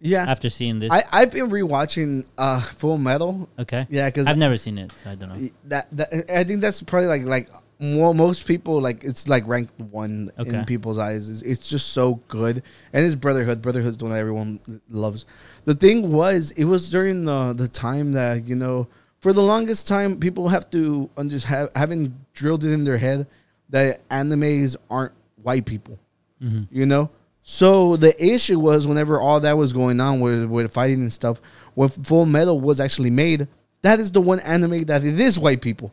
Yeah. 0.00 0.24
After 0.26 0.50
seeing 0.50 0.78
this, 0.80 0.90
I 0.90 1.04
I've 1.12 1.30
been 1.32 1.48
rewatching 1.50 2.24
uh 2.38 2.60
Full 2.60 2.98
Metal. 2.98 3.48
okay. 3.58 3.86
Yeah, 3.90 4.08
because 4.08 4.26
I've 4.26 4.38
never 4.38 4.58
seen 4.58 4.78
it, 4.78 4.90
so 5.04 5.10
I 5.10 5.14
don't 5.14 5.28
know. 5.32 5.48
that, 5.66 5.86
that 5.92 6.08
I 6.34 6.42
think 6.44 6.60
that's 6.60 6.82
probably 6.82 7.08
like 7.08 7.24
like 7.24 7.48
mo 7.82 8.14
most 8.14 8.46
people 8.46 8.80
like 8.80 9.02
it's 9.02 9.26
like 9.28 9.46
ranked 9.46 9.78
one 9.78 10.30
Okay. 10.38 10.50
in 10.58 10.64
people's 10.64 10.98
eyes. 10.98 11.28
It's, 11.28 11.42
it's 11.42 11.68
just 11.68 11.88
so 11.88 12.14
good, 12.28 12.62
and 12.92 13.04
it's 13.04 13.16
Brotherhood. 13.16 13.60
Brotherhood's 13.60 13.96
the 13.96 14.04
one 14.04 14.12
that 14.12 14.20
everyone 14.20 14.60
loves. 14.88 15.26
The 15.64 15.74
thing 15.74 16.12
was, 16.12 16.52
it 16.52 16.64
was 16.64 16.90
during 16.90 17.24
the 17.24 17.52
the 17.52 17.68
time 17.68 18.12
that 18.12 18.44
you 18.44 18.54
know, 18.54 18.86
for 19.18 19.32
the 19.32 19.42
longest 19.42 19.88
time, 19.88 20.18
people 20.20 20.48
have 20.48 20.70
to 20.70 21.10
under 21.16 21.38
have 21.40 21.70
haven't 21.74 22.12
drilled 22.32 22.64
it 22.64 22.72
in 22.72 22.84
their 22.84 22.98
head 22.98 23.26
that 23.70 24.08
animes 24.08 24.76
aren't 24.88 25.12
white 25.42 25.66
people. 25.66 25.98
Mm-hmm. 26.42 26.64
You 26.70 26.86
know. 26.86 27.10
So 27.44 27.96
the 27.96 28.14
issue 28.24 28.60
was 28.60 28.86
whenever 28.86 29.20
all 29.20 29.40
that 29.40 29.56
was 29.56 29.72
going 29.72 30.00
on 30.00 30.20
with 30.20 30.44
with 30.44 30.72
fighting 30.72 31.00
and 31.00 31.12
stuff, 31.12 31.40
when 31.74 31.88
Full 31.88 32.26
Metal 32.26 32.60
was 32.60 32.78
actually 32.78 33.10
made, 33.10 33.48
that 33.82 33.98
is 33.98 34.12
the 34.12 34.20
one 34.20 34.38
anime 34.40 34.84
that 34.84 35.04
it 35.04 35.18
is 35.18 35.40
white 35.40 35.60
people. 35.60 35.92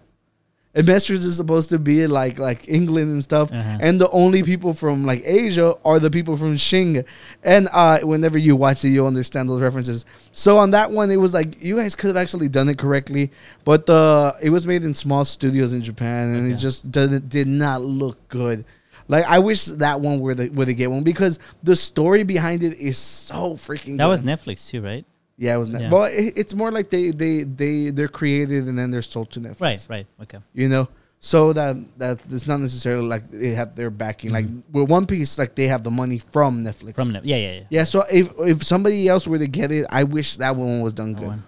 Amestris 0.76 1.26
is 1.26 1.36
supposed 1.36 1.70
to 1.72 1.80
be 1.80 2.06
like 2.06 2.38
like 2.38 2.70
England 2.70 3.10
and 3.12 3.24
stuff, 3.24 3.52
Uh-huh. 3.52 3.78
and 3.82 4.00
the 4.00 4.08
only 4.12 4.44
people 4.44 4.76
from 4.76 5.04
like 5.04 5.24
Asia 5.26 5.74
are 5.84 6.00
the 6.00 6.12
people 6.12 6.38
from 6.38 6.56
Xing. 6.56 7.04
And 7.44 7.68
uh, 7.74 8.00
whenever 8.02 8.38
you 8.38 8.56
watch 8.56 8.86
it, 8.86 8.90
you'll 8.90 9.08
understand 9.08 9.50
those 9.50 9.64
references. 9.64 10.06
So 10.32 10.60
on 10.60 10.72
that 10.72 10.92
one, 10.92 11.10
it 11.10 11.18
was 11.18 11.34
like 11.34 11.64
you 11.64 11.76
guys 11.76 11.96
could 11.96 12.08
have 12.10 12.18
actually 12.18 12.50
done 12.50 12.70
it 12.70 12.78
correctly, 12.78 13.32
but 13.66 13.88
the 13.88 14.36
it 14.44 14.52
was 14.52 14.68
made 14.68 14.84
in 14.84 14.94
small 14.94 15.26
studios 15.26 15.74
in 15.74 15.82
Japan, 15.82 16.36
and 16.36 16.52
it 16.52 16.58
just 16.58 16.92
did, 16.92 17.28
did 17.30 17.48
not 17.48 17.82
look 17.82 18.28
good. 18.30 18.64
Like 19.08 19.26
I 19.26 19.40
wish 19.40 19.66
that 19.66 20.02
one 20.02 20.20
were 20.20 20.36
the 20.36 20.50
were 20.50 20.66
the 20.66 20.76
get 20.76 20.92
one 20.92 21.02
because 21.04 21.40
the 21.64 21.76
story 21.76 22.22
behind 22.24 22.62
it 22.62 22.78
is 22.78 23.00
so 23.00 23.54
freaking. 23.56 23.98
That 23.98 24.06
was. 24.06 24.22
Netflix 24.22 24.70
too, 24.70 24.82
right? 24.84 25.04
Yeah, 25.42 25.56
it 25.56 25.58
was. 25.58 25.70
Net- 25.70 25.82
Yeah. 25.84 25.90
Well, 25.90 26.04
it, 26.04 26.34
it's 26.36 26.54
more 26.54 26.70
like 26.72 26.90
they 26.90 27.12
they 27.12 27.44
they 27.44 27.90
they're 27.92 28.10
created 28.10 28.68
and 28.68 28.78
then 28.78 28.92
they're 28.92 29.02
sold 29.02 29.32
to 29.32 29.40
Netflix. 29.40 29.62
Right, 29.62 29.88
right. 29.90 30.08
Okay. 30.24 30.40
You 30.54 30.68
know, 30.68 30.90
so 31.20 31.54
that 31.54 31.78
that 31.98 32.20
it's 32.30 32.46
not 32.46 32.60
necessarily 32.60 33.08
like 33.08 33.32
they 33.32 33.52
have 33.52 33.74
their 33.76 33.90
backing. 33.90 34.32
Like 34.32 34.46
with 34.72 34.90
One 34.90 35.06
Piece, 35.06 35.40
like 35.40 35.56
they 35.56 35.68
have 35.68 35.84
the 35.84 35.92
money 35.92 36.20
from 36.20 36.64
Netflix. 36.66 36.92
Mm-hmm. 36.94 37.02
From 37.02 37.10
Netflix. 37.14 37.22
Yeah, 37.24 37.38
yeah, 37.38 37.52
yeah. 37.54 37.64
yeah. 37.70 37.84
So 37.86 38.04
if 38.12 38.34
if 38.40 38.64
somebody 38.64 39.08
else 39.08 39.26
were 39.28 39.38
to 39.40 39.48
get 39.48 39.72
it, 39.72 39.86
I 39.90 40.04
wish 40.04 40.36
that 40.38 40.58
one 40.58 40.82
was 40.82 40.92
done 40.94 41.14
That 41.14 41.20
good. 41.22 41.28
one. 41.30 41.44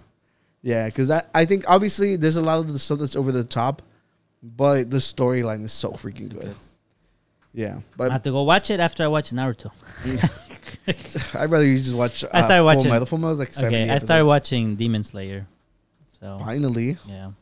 Yeah, 0.62 0.86
because 0.86 1.10
I 1.10 1.22
I 1.34 1.44
think 1.44 1.64
obviously 1.68 2.16
there's 2.16 2.38
a 2.38 2.42
lot 2.42 2.60
of 2.60 2.72
the 2.72 2.78
stuff 2.78 2.98
that's 2.98 3.14
over 3.16 3.30
the 3.30 3.44
top, 3.44 3.82
but 4.42 4.88
the 4.90 4.98
storyline 4.98 5.64
is 5.64 5.72
so 5.72 5.90
freaking 5.92 6.30
good. 6.30 6.54
Yeah, 7.52 7.80
but 7.98 8.08
I 8.08 8.14
have 8.14 8.22
to 8.22 8.30
go 8.30 8.42
watch 8.44 8.70
it 8.70 8.80
after 8.80 9.04
I 9.04 9.08
watch 9.08 9.32
Naruto. 9.32 9.70
I'd 11.34 11.50
rather 11.50 11.66
you 11.66 11.76
just 11.78 11.94
watch. 11.94 12.24
Uh, 12.24 12.28
I 12.32 12.40
started 12.40 12.56
Full 12.56 12.64
watching- 12.64 12.90
Metal. 12.90 13.06
Full 13.06 13.18
Metal 13.18 13.36
like. 13.36 13.56
Okay, 13.58 13.90
I 13.90 13.98
started 13.98 14.26
watching 14.26 14.76
Demon 14.76 15.02
Slayer. 15.02 15.46
So 16.20 16.38
Finally, 16.40 16.96
yeah, 17.06 17.32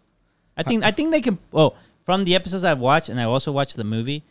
I 0.56 0.62
think 0.62 0.84
I 0.84 0.90
think 0.90 1.10
they 1.10 1.20
can. 1.20 1.38
Oh, 1.52 1.74
from 2.04 2.24
the 2.24 2.34
episodes 2.34 2.64
I've 2.64 2.78
watched, 2.78 3.08
and 3.08 3.20
I 3.20 3.24
also 3.24 3.52
watched 3.52 3.76
the 3.76 3.84
movie. 3.84 4.22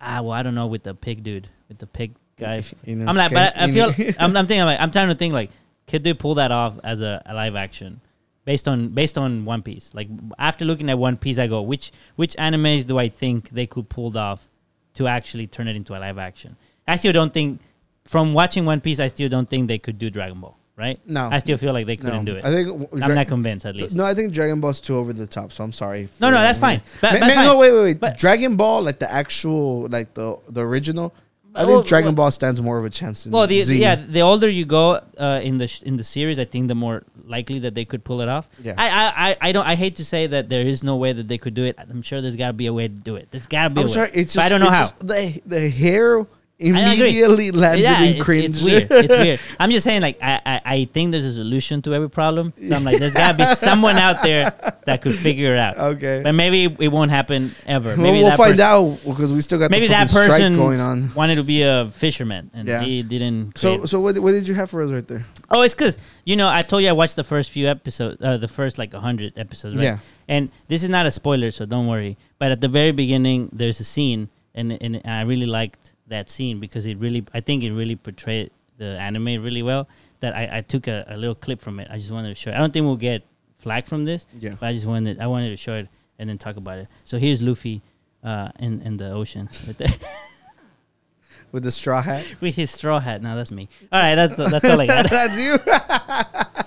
Ah, 0.00 0.20
well, 0.22 0.32
I 0.32 0.42
don't 0.42 0.54
know 0.54 0.66
with 0.66 0.82
the 0.82 0.94
pig 0.94 1.22
dude, 1.22 1.48
with 1.68 1.78
the 1.78 1.86
pig 1.86 2.14
guy. 2.38 2.62
I'm 2.86 3.04
like, 3.16 3.32
but 3.32 3.56
I, 3.56 3.64
I 3.64 3.72
feel 3.72 3.90
I'm, 4.18 4.36
I'm 4.36 4.46
thinking 4.46 4.64
like 4.64 4.80
I'm 4.80 4.90
trying 4.90 5.08
to 5.08 5.14
think 5.14 5.32
like, 5.34 5.50
could 5.86 6.02
they 6.04 6.14
pull 6.14 6.34
that 6.36 6.50
off 6.50 6.74
as 6.82 7.00
a, 7.02 7.22
a 7.26 7.34
live 7.34 7.56
action, 7.56 8.00
based 8.44 8.68
on 8.68 8.88
based 8.88 9.18
on 9.18 9.44
One 9.44 9.62
Piece? 9.62 9.92
Like 9.94 10.08
after 10.38 10.64
looking 10.64 10.88
at 10.90 10.98
One 10.98 11.16
Piece, 11.16 11.38
I 11.38 11.46
go, 11.46 11.62
which 11.62 11.92
which 12.16 12.34
animes 12.36 12.86
do 12.86 12.98
I 12.98 13.08
think 13.08 13.50
they 13.50 13.66
could 13.66 13.88
pull 13.88 14.16
off 14.16 14.48
to 14.94 15.06
actually 15.08 15.46
turn 15.46 15.68
it 15.68 15.76
into 15.76 15.96
a 15.96 16.00
live 16.00 16.18
action? 16.18 16.56
I 16.86 16.96
still 16.96 17.12
don't 17.12 17.32
think, 17.32 17.60
from 18.04 18.34
watching 18.34 18.64
One 18.64 18.80
Piece, 18.80 19.00
I 19.00 19.08
still 19.08 19.28
don't 19.28 19.48
think 19.48 19.68
they 19.68 19.78
could 19.78 19.98
do 19.98 20.10
Dragon 20.10 20.40
Ball. 20.40 20.56
Right? 20.76 20.98
No. 21.06 21.28
I 21.30 21.38
still 21.38 21.56
feel 21.56 21.72
like 21.72 21.86
they 21.86 21.96
couldn't 21.96 22.24
do 22.24 22.34
it. 22.34 22.44
I 22.44 22.50
think 22.50 22.88
I'm 23.00 23.14
not 23.14 23.28
convinced, 23.28 23.64
at 23.64 23.76
least. 23.76 23.94
No, 23.94 24.04
I 24.04 24.12
think 24.12 24.32
Dragon 24.32 24.60
Ball's 24.60 24.80
too 24.80 24.96
over 24.96 25.12
the 25.12 25.24
top. 25.24 25.52
So 25.52 25.62
I'm 25.62 25.70
sorry. 25.70 26.08
No, 26.20 26.30
no, 26.30 26.38
that's 26.40 26.58
fine. 26.58 26.82
But- 27.00 27.12
Ma- 27.12 27.20
but 27.20 27.28
ma- 27.28 27.34
fine. 27.34 27.44
no, 27.44 27.56
wait, 27.58 27.70
wait, 27.72 27.82
wait. 27.82 28.00
But- 28.00 28.18
Dragon 28.18 28.56
Ball, 28.56 28.82
like 28.82 28.98
the 28.98 29.10
actual, 29.10 29.86
like 29.88 30.14
the 30.14 30.36
the 30.48 30.62
original. 30.66 31.14
I 31.54 31.64
Well, 31.64 31.76
think 31.76 31.86
Dragon 31.86 32.06
well- 32.08 32.14
Ball 32.26 32.30
stands 32.32 32.60
more 32.60 32.76
of 32.76 32.84
a 32.84 32.90
chance 32.90 33.22
than 33.22 33.30
Well, 33.32 33.46
the, 33.46 33.62
Z. 33.62 33.76
yeah, 33.80 33.94
the 33.94 34.22
older 34.22 34.48
you 34.48 34.64
go 34.64 35.00
uh, 35.16 35.40
in 35.44 35.58
the 35.58 35.68
sh- 35.68 35.82
in 35.82 35.96
the 35.96 36.02
series, 36.02 36.40
I 36.40 36.44
think 36.44 36.66
the 36.66 36.74
more 36.74 37.04
likely 37.24 37.60
that 37.60 37.76
they 37.76 37.84
could 37.84 38.02
pull 38.02 38.20
it 38.20 38.28
off. 38.28 38.48
Yeah. 38.60 38.74
I, 38.76 38.88
I, 39.30 39.48
I, 39.50 39.52
don't. 39.52 39.64
I 39.64 39.76
hate 39.76 39.94
to 39.96 40.04
say 40.04 40.26
that 40.26 40.48
there 40.48 40.66
is 40.66 40.82
no 40.82 40.96
way 40.96 41.12
that 41.12 41.28
they 41.28 41.38
could 41.38 41.54
do 41.54 41.62
it. 41.62 41.76
I'm 41.78 42.02
sure 42.02 42.20
there's 42.20 42.34
got 42.34 42.48
to 42.48 42.52
be 42.54 42.66
a 42.66 42.72
way 42.72 42.88
to 42.88 42.94
do 42.94 43.14
it. 43.14 43.28
There's 43.30 43.46
got 43.46 43.68
to 43.68 43.70
be. 43.70 43.82
I'm 43.82 43.86
a 43.86 43.88
sorry. 43.88 44.08
way. 44.10 44.14
It's 44.16 44.32
just 44.34 44.44
I 44.44 44.48
don't 44.48 44.58
know 44.58 44.70
how. 44.70 44.80
just 44.80 45.06
the 45.06 45.40
the 45.46 45.68
hair. 45.70 46.26
Immediately 46.58 47.50
landed 47.50 47.82
yeah, 47.82 48.02
in 48.02 48.14
it's, 48.14 48.24
cringe. 48.24 48.44
it's 48.44 48.62
weird. 48.64 48.86
It's 48.90 49.08
weird. 49.24 49.40
I'm 49.58 49.70
just 49.70 49.84
saying, 49.84 50.02
like, 50.02 50.18
I, 50.22 50.40
I, 50.46 50.60
I 50.64 50.84
think 50.92 51.12
there's 51.12 51.24
a 51.24 51.32
solution 51.32 51.82
to 51.82 51.94
every 51.94 52.10
problem. 52.10 52.52
So 52.68 52.74
I'm 52.74 52.84
like, 52.84 52.98
there's 52.98 53.14
got 53.14 53.32
to 53.32 53.38
be 53.38 53.44
someone 53.44 53.96
out 53.96 54.22
there 54.22 54.52
that 54.86 55.02
could 55.02 55.14
figure 55.14 55.52
it 55.52 55.58
out. 55.58 55.76
Okay. 55.78 56.20
But 56.22 56.32
maybe 56.32 56.64
it 56.78 56.88
won't 56.88 57.10
happen 57.10 57.50
ever. 57.66 57.96
Maybe 57.96 58.18
we'll 58.18 58.30
that 58.30 58.36
find 58.36 58.52
person- 58.52 58.64
out 58.64 58.98
because 59.04 59.32
we 59.32 59.40
still 59.40 59.58
got 59.58 59.70
Maybe 59.70 59.86
the 59.86 59.92
that 59.92 60.10
person 60.10 60.56
going 60.56 60.80
on. 60.80 61.12
wanted 61.14 61.36
to 61.36 61.42
be 61.44 61.62
a 61.62 61.90
fisherman 61.90 62.50
and 62.54 62.68
Yeah. 62.68 62.82
he 62.82 63.02
didn't. 63.02 63.58
So, 63.58 63.84
so 63.86 64.00
what, 64.00 64.18
what 64.18 64.32
did 64.32 64.46
you 64.46 64.54
have 64.54 64.70
for 64.70 64.82
us 64.82 64.90
right 64.90 65.06
there? 65.06 65.24
Oh, 65.50 65.62
it's 65.62 65.74
because 65.74 65.98
you 66.24 66.36
know 66.36 66.48
I 66.48 66.62
told 66.62 66.82
you 66.82 66.88
I 66.88 66.92
watched 66.92 67.16
the 67.16 67.24
first 67.24 67.50
few 67.50 67.66
episodes, 67.68 68.20
uh, 68.22 68.36
the 68.38 68.48
first 68.48 68.78
like 68.78 68.92
hundred 68.94 69.32
episodes, 69.38 69.76
right? 69.76 69.82
Yeah. 69.82 69.98
And 70.28 70.50
this 70.68 70.82
is 70.82 70.88
not 70.88 71.04
a 71.06 71.10
spoiler, 71.10 71.50
so 71.50 71.66
don't 71.66 71.86
worry. 71.86 72.16
But 72.38 72.50
at 72.52 72.60
the 72.60 72.68
very 72.68 72.92
beginning, 72.92 73.50
there's 73.52 73.78
a 73.80 73.84
scene, 73.84 74.28
and 74.54 74.72
and 74.82 75.00
I 75.04 75.22
really 75.22 75.46
liked 75.46 75.92
that 76.08 76.30
scene 76.30 76.60
because 76.60 76.86
it 76.86 76.98
really, 76.98 77.24
I 77.32 77.40
think 77.40 77.62
it 77.62 77.72
really 77.72 77.96
portrayed 77.96 78.50
the 78.78 78.98
anime 78.98 79.42
really 79.42 79.62
well. 79.62 79.88
That 80.20 80.34
I, 80.34 80.58
I 80.58 80.60
took 80.62 80.86
a, 80.86 81.04
a 81.08 81.16
little 81.16 81.34
clip 81.34 81.60
from 81.60 81.80
it. 81.80 81.88
I 81.90 81.98
just 81.98 82.10
wanted 82.10 82.28
to 82.28 82.34
show. 82.34 82.50
it. 82.50 82.54
I 82.54 82.58
don't 82.58 82.72
think 82.72 82.84
we'll 82.84 82.96
get 82.96 83.24
flagged 83.58 83.88
from 83.88 84.04
this. 84.04 84.26
Yeah. 84.38 84.54
But 84.58 84.66
I 84.66 84.72
just 84.72 84.86
wanted, 84.86 85.20
I 85.20 85.26
wanted 85.26 85.50
to 85.50 85.56
show 85.56 85.74
it 85.74 85.88
and 86.18 86.28
then 86.28 86.38
talk 86.38 86.56
about 86.56 86.78
it. 86.78 86.88
So 87.04 87.18
here's 87.18 87.42
Luffy, 87.42 87.82
uh, 88.22 88.48
in 88.58 88.80
in 88.82 88.96
the 88.96 89.10
ocean 89.10 89.48
with, 89.66 89.76
the, 89.78 89.94
With 91.52 91.62
the 91.62 91.70
straw 91.72 92.00
hat. 92.02 92.24
with 92.40 92.56
his 92.56 92.70
straw 92.70 92.98
hat. 92.98 93.22
Now 93.22 93.36
that's 93.36 93.50
me. 93.50 93.68
All 93.92 94.00
right, 94.00 94.14
that's 94.14 94.36
that's 94.36 94.64
all 94.68 94.80
I 94.80 94.86
got. 94.86 95.10
That's 95.10 95.40
you. 95.40 95.58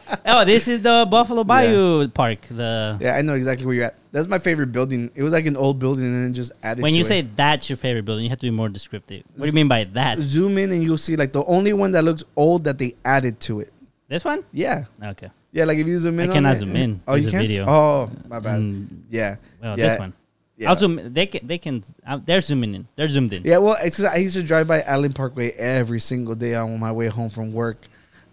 Oh, 0.30 0.44
this 0.46 0.68
is 0.68 0.82
the 0.82 1.08
Buffalo 1.10 1.44
Bayou 1.44 2.08
Park. 2.10 2.42
The 2.50 2.98
yeah, 3.02 3.16
I 3.16 3.22
know 3.22 3.34
exactly 3.34 3.66
where 3.66 3.76
you're 3.76 3.86
at. 3.86 3.96
That's 4.12 4.28
my 4.28 4.40
favorite 4.40 4.72
building. 4.72 5.10
It 5.16 5.24
was 5.24 5.34
like 5.34 5.46
an 5.46 5.56
old 5.58 5.80
building 5.80 6.06
and 6.06 6.26
then 6.26 6.34
just 6.34 6.52
added. 6.64 6.82
when 6.82 6.94
you 6.94 7.02
it. 7.02 7.06
say 7.06 7.22
that's 7.22 7.70
your 7.70 7.78
favorite 7.78 8.04
building, 8.06 8.24
you 8.26 8.30
have 8.30 8.40
to 8.40 8.46
be 8.46 8.52
more 8.52 8.70
descriptive. 8.70 9.24
What 9.36 9.42
do 9.42 9.46
you 9.48 9.54
mean 9.54 9.68
by 9.68 9.86
that? 9.94 10.20
zoom 10.20 10.58
in 10.58 10.72
and 10.72 10.84
you'll 10.84 10.98
see 10.98 11.16
like 11.16 11.32
the 11.34 11.44
only 11.46 11.74
one 11.74 11.92
that 11.92 12.04
looks 12.04 12.24
old 12.36 12.66
that 12.66 12.78
they 12.78 12.96
added 13.06 13.40
to 13.42 13.62
it. 13.62 13.72
This 14.08 14.24
one? 14.24 14.44
Yeah, 14.54 14.86
Okay. 15.04 15.30
yeah. 15.52 15.66
Like 15.66 15.78
if 15.80 15.88
you 15.88 16.00
zoom 16.00 16.20
in, 16.20 16.30
I 16.30 16.34
cannot 16.34 16.58
zoom 16.58 16.76
in. 16.76 17.02
Oh, 17.08 17.16
you 17.16 17.28
a 17.28 17.32
can't. 17.32 17.48
video. 17.48 17.66
Oh, 17.68 18.12
my 18.30 18.40
bad. 18.40 18.62
Mm, 18.62 18.88
Yeah. 19.10 19.36
well, 19.62 19.78
yeah. 19.78 19.90
this 19.90 20.00
one. 20.00 20.14
Yeah. 20.58 20.70
I'll 20.70 20.76
zoom. 20.78 21.14
They 21.14 21.26
can. 21.28 21.46
They 21.46 21.58
can. 21.60 21.84
Uh, 22.06 22.20
they're 22.26 22.42
zooming 22.42 22.74
in. 22.74 22.88
They're 22.96 23.10
zoomed 23.10 23.32
in. 23.34 23.44
Yeah, 23.44 23.58
well, 23.60 23.76
it's 23.84 24.04
I 24.04 24.16
used 24.18 24.36
to 24.38 24.44
drive 24.44 24.68
by 24.68 24.82
Allen 24.82 25.14
Parkway 25.14 25.52
every 25.52 26.00
single 26.00 26.34
day 26.36 26.56
on 26.56 26.80
my 26.80 26.92
way 26.92 27.08
home 27.08 27.30
from 27.30 27.54
work. 27.54 27.86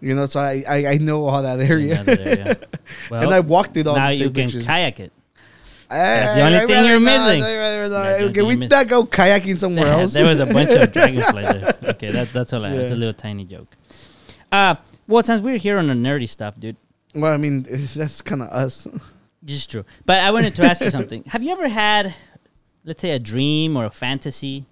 You 0.05 0.13
know, 0.13 0.27
so 0.27 0.39
I 0.39 0.63
I, 0.69 0.77
I 0.93 0.97
know 1.01 1.25
all 1.25 1.41
that 1.41 1.59
area, 1.59 2.03
area. 2.05 2.57
Well, 3.09 3.23
and 3.23 3.33
I 3.33 3.39
walked 3.39 3.75
it 3.77 3.87
all. 3.87 3.95
now 3.95 4.09
you 4.09 4.29
can 4.29 4.45
pictures. 4.45 4.65
kayak 4.65 4.99
it. 4.99 5.11
That's 5.89 6.35
the 6.35 6.41
only 6.45 6.59
thing 6.67 6.85
you're 6.85 6.99
missing. 6.99 7.41
Okay, 7.41 7.87
That's 7.89 8.37
can 8.37 8.45
we 8.45 8.55
miss. 8.57 8.69
not 8.69 8.87
go 8.87 9.05
kayaking 9.05 9.57
somewhere 9.57 9.87
else? 9.97 10.13
there 10.13 10.29
was 10.29 10.39
a 10.39 10.45
bunch 10.45 10.69
of 10.71 10.93
dragonflies 10.95 11.49
there. 11.49 11.73
Okay, 11.93 12.11
that, 12.11 12.29
that's 12.29 12.53
all. 12.53 12.63
I 12.65 12.69
It's 12.71 12.91
a 12.91 12.95
little 12.95 13.13
tiny 13.13 13.45
joke. 13.45 13.67
Uh, 14.51 14.75
well, 15.07 15.23
since 15.23 15.41
we're 15.41 15.57
here 15.57 15.77
on 15.79 15.87
the 15.87 15.93
nerdy 15.93 16.29
stuff, 16.29 16.53
dude, 16.59 16.77
well, 17.15 17.33
I 17.33 17.37
mean, 17.37 17.63
that's 17.63 18.21
kind 18.21 18.41
of 18.41 18.49
us. 18.49 18.87
Is 19.47 19.65
true. 19.65 19.85
But 20.05 20.19
I 20.21 20.29
wanted 20.31 20.55
to 20.55 20.63
ask 20.65 20.81
you 20.81 20.89
something. 20.89 21.23
Have 21.27 21.41
you 21.43 21.51
ever 21.51 21.67
had, 21.67 22.13
let's 22.83 23.01
say, 23.01 23.11
a 23.11 23.19
dream 23.19 23.77
or 23.77 23.85
a 23.85 23.91
fantasy 23.91 24.65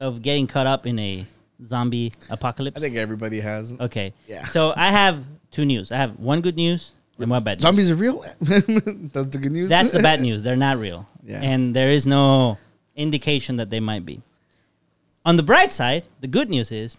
of 0.00 0.22
getting 0.22 0.46
caught 0.46 0.66
up 0.66 0.86
in 0.86 0.98
a 0.98 1.26
zombie 1.64 2.12
apocalypse? 2.30 2.76
I 2.76 2.80
think 2.80 2.96
everybody 2.96 3.40
has. 3.40 3.74
Okay. 3.78 4.14
Yeah. 4.26 4.46
So 4.46 4.72
I 4.76 4.90
have 4.90 5.24
two 5.50 5.64
news. 5.64 5.92
I 5.92 5.96
have 5.96 6.18
one 6.18 6.40
good 6.40 6.56
news 6.56 6.92
and 7.18 7.30
one 7.30 7.42
bad 7.42 7.58
news. 7.58 7.62
Zombies 7.62 7.90
are 7.90 7.96
real. 7.96 8.24
that's 8.40 9.28
the 9.28 9.38
good 9.40 9.52
news. 9.52 9.68
That's 9.68 9.92
the 9.92 10.00
bad 10.02 10.20
news. 10.28 10.44
They're 10.44 10.56
not 10.56 10.78
real. 10.78 11.06
Yeah. 11.24 11.40
And 11.42 11.74
there 11.74 11.90
is 11.90 12.06
no 12.06 12.58
indication 12.96 13.56
that 13.56 13.70
they 13.70 13.80
might 13.80 14.04
be. 14.04 14.22
On 15.24 15.36
the 15.36 15.42
bright 15.42 15.72
side, 15.72 16.04
the 16.20 16.28
good 16.28 16.48
news 16.48 16.72
is 16.72 16.96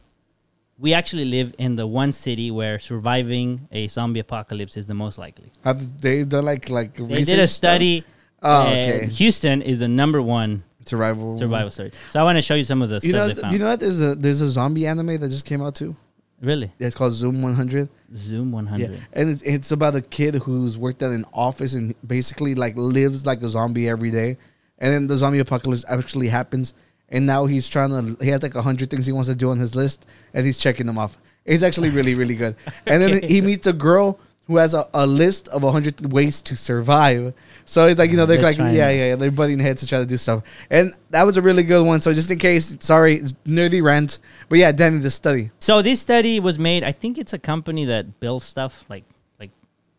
we 0.77 0.93
actually 0.93 1.25
live 1.25 1.53
in 1.57 1.75
the 1.75 1.87
one 1.87 2.13
city 2.13 2.51
where 2.51 2.79
surviving 2.79 3.67
a 3.71 3.87
zombie 3.87 4.19
apocalypse 4.19 4.77
is 4.77 4.85
the 4.85 4.93
most 4.93 5.17
likely. 5.17 5.51
Have 5.63 6.01
they 6.01 6.23
done 6.23 6.45
like 6.45 6.69
like 6.69 6.93
They 6.93 7.23
did 7.23 7.39
a 7.39 7.47
study. 7.47 8.05
Oh, 8.41 8.61
okay. 8.61 9.07
Houston 9.07 9.61
is 9.61 9.79
the 9.79 9.89
number 9.89 10.21
one 10.21 10.63
Survival. 10.89 11.37
survival 11.37 11.71
study. 11.71 11.91
So 12.11 12.19
I 12.19 12.23
want 12.23 12.37
to 12.37 12.41
show 12.41 12.55
you 12.55 12.63
some 12.63 12.81
of 12.81 12.89
the 12.89 12.99
You 13.03 13.11
stuff 13.11 13.13
know, 13.13 13.27
they 13.33 13.41
found. 13.41 13.53
you 13.53 13.59
know 13.59 13.69
that 13.73 13.79
there's 13.79 14.01
a 14.01 14.15
there's 14.15 14.41
a 14.41 14.49
zombie 14.49 14.85
anime 14.87 15.17
that 15.21 15.29
just 15.29 15.45
came 15.45 15.61
out 15.61 15.75
too. 15.75 15.95
really? 16.41 16.71
Yeah, 16.79 16.87
it's 16.87 16.95
called 16.95 17.13
Zom 17.13 17.41
100. 17.41 17.89
Zom 18.15 18.51
100. 18.51 18.91
Yeah, 18.91 18.97
and 19.13 19.29
it's, 19.29 19.41
it's 19.43 19.71
about 19.71 19.95
a 19.95 20.01
kid 20.01 20.35
who's 20.35 20.77
worked 20.77 21.01
at 21.03 21.11
an 21.11 21.25
office 21.33 21.73
and 21.73 21.93
basically 22.15 22.55
like 22.55 22.75
lives 22.77 23.25
like 23.25 23.41
a 23.43 23.49
zombie 23.49 23.87
every 23.89 24.11
day, 24.11 24.37
and 24.79 24.93
then 24.93 25.07
the 25.07 25.17
zombie 25.17 25.39
apocalypse 25.39 25.83
actually 25.89 26.27
happens, 26.29 26.73
and 27.09 27.25
now 27.25 27.45
he's 27.45 27.67
trying 27.69 27.89
to 27.91 28.01
he 28.23 28.29
has 28.31 28.41
like 28.41 28.55
a 28.55 28.61
hundred 28.61 28.89
things 28.89 29.05
he 29.05 29.11
wants 29.13 29.29
to 29.29 29.35
do 29.35 29.49
on 29.51 29.59
his 29.59 29.75
list, 29.75 30.05
and 30.33 30.45
he's 30.45 30.57
checking 30.57 30.85
them 30.87 30.97
off. 30.97 31.17
It's 31.45 31.63
actually 31.63 31.89
really, 31.89 32.15
really 32.15 32.35
good. 32.35 32.55
And 32.85 33.01
then 33.01 33.23
he 33.23 33.41
meets 33.41 33.65
a 33.67 33.73
girl 33.73 34.19
who 34.47 34.57
has 34.57 34.73
a, 34.73 34.83
a 34.93 35.05
list 35.05 35.47
of 35.49 35.61
100 35.63 36.11
ways 36.13 36.41
to 36.43 36.55
survive. 36.57 37.33
So 37.69 37.85
it's 37.85 37.99
like, 37.99 38.09
you 38.09 38.17
know, 38.17 38.25
they're, 38.25 38.37
They're 38.37 38.45
like, 38.47 38.55
trying- 38.55 38.75
yeah, 38.75 38.89
yeah, 38.89 39.15
they're 39.15 39.29
butting 39.29 39.59
heads 39.59 39.81
to 39.81 39.87
try 39.87 39.99
to 39.99 40.05
do 40.05 40.17
stuff. 40.17 40.41
And 40.71 40.91
that 41.11 41.23
was 41.23 41.37
a 41.37 41.41
really 41.41 41.61
good 41.61 41.85
one. 41.85 42.01
So 42.01 42.11
just 42.13 42.31
in 42.31 42.39
case, 42.39 42.75
sorry, 42.79 43.15
it's 43.17 43.33
nerdy 43.45 43.83
rant. 43.83 44.17
But 44.49 44.57
yeah, 44.57 44.71
Danny, 44.71 44.97
the 44.97 45.11
study. 45.11 45.51
So 45.59 45.81
this 45.83 46.01
study 46.01 46.39
was 46.39 46.57
made. 46.57 46.83
I 46.83 46.91
think 46.91 47.19
it's 47.19 47.33
a 47.33 47.37
company 47.39 47.85
that 47.85 48.19
builds 48.19 48.45
stuff 48.45 48.83
like 48.89 49.03
like 49.39 49.51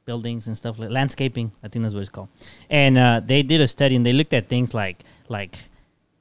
buildings 0.05 0.49
and 0.49 0.57
stuff 0.59 0.81
like 0.81 0.91
landscaping. 0.91 1.53
I 1.63 1.69
think 1.69 1.85
that's 1.85 1.95
what 1.95 2.01
it's 2.01 2.11
called. 2.11 2.29
And 2.71 2.99
uh, 2.99 3.21
they 3.25 3.45
did 3.45 3.61
a 3.61 3.69
study 3.69 3.95
and 3.95 4.05
they 4.05 4.13
looked 4.15 4.33
at 4.35 4.49
things 4.49 4.75
like 4.75 5.05
like 5.29 5.57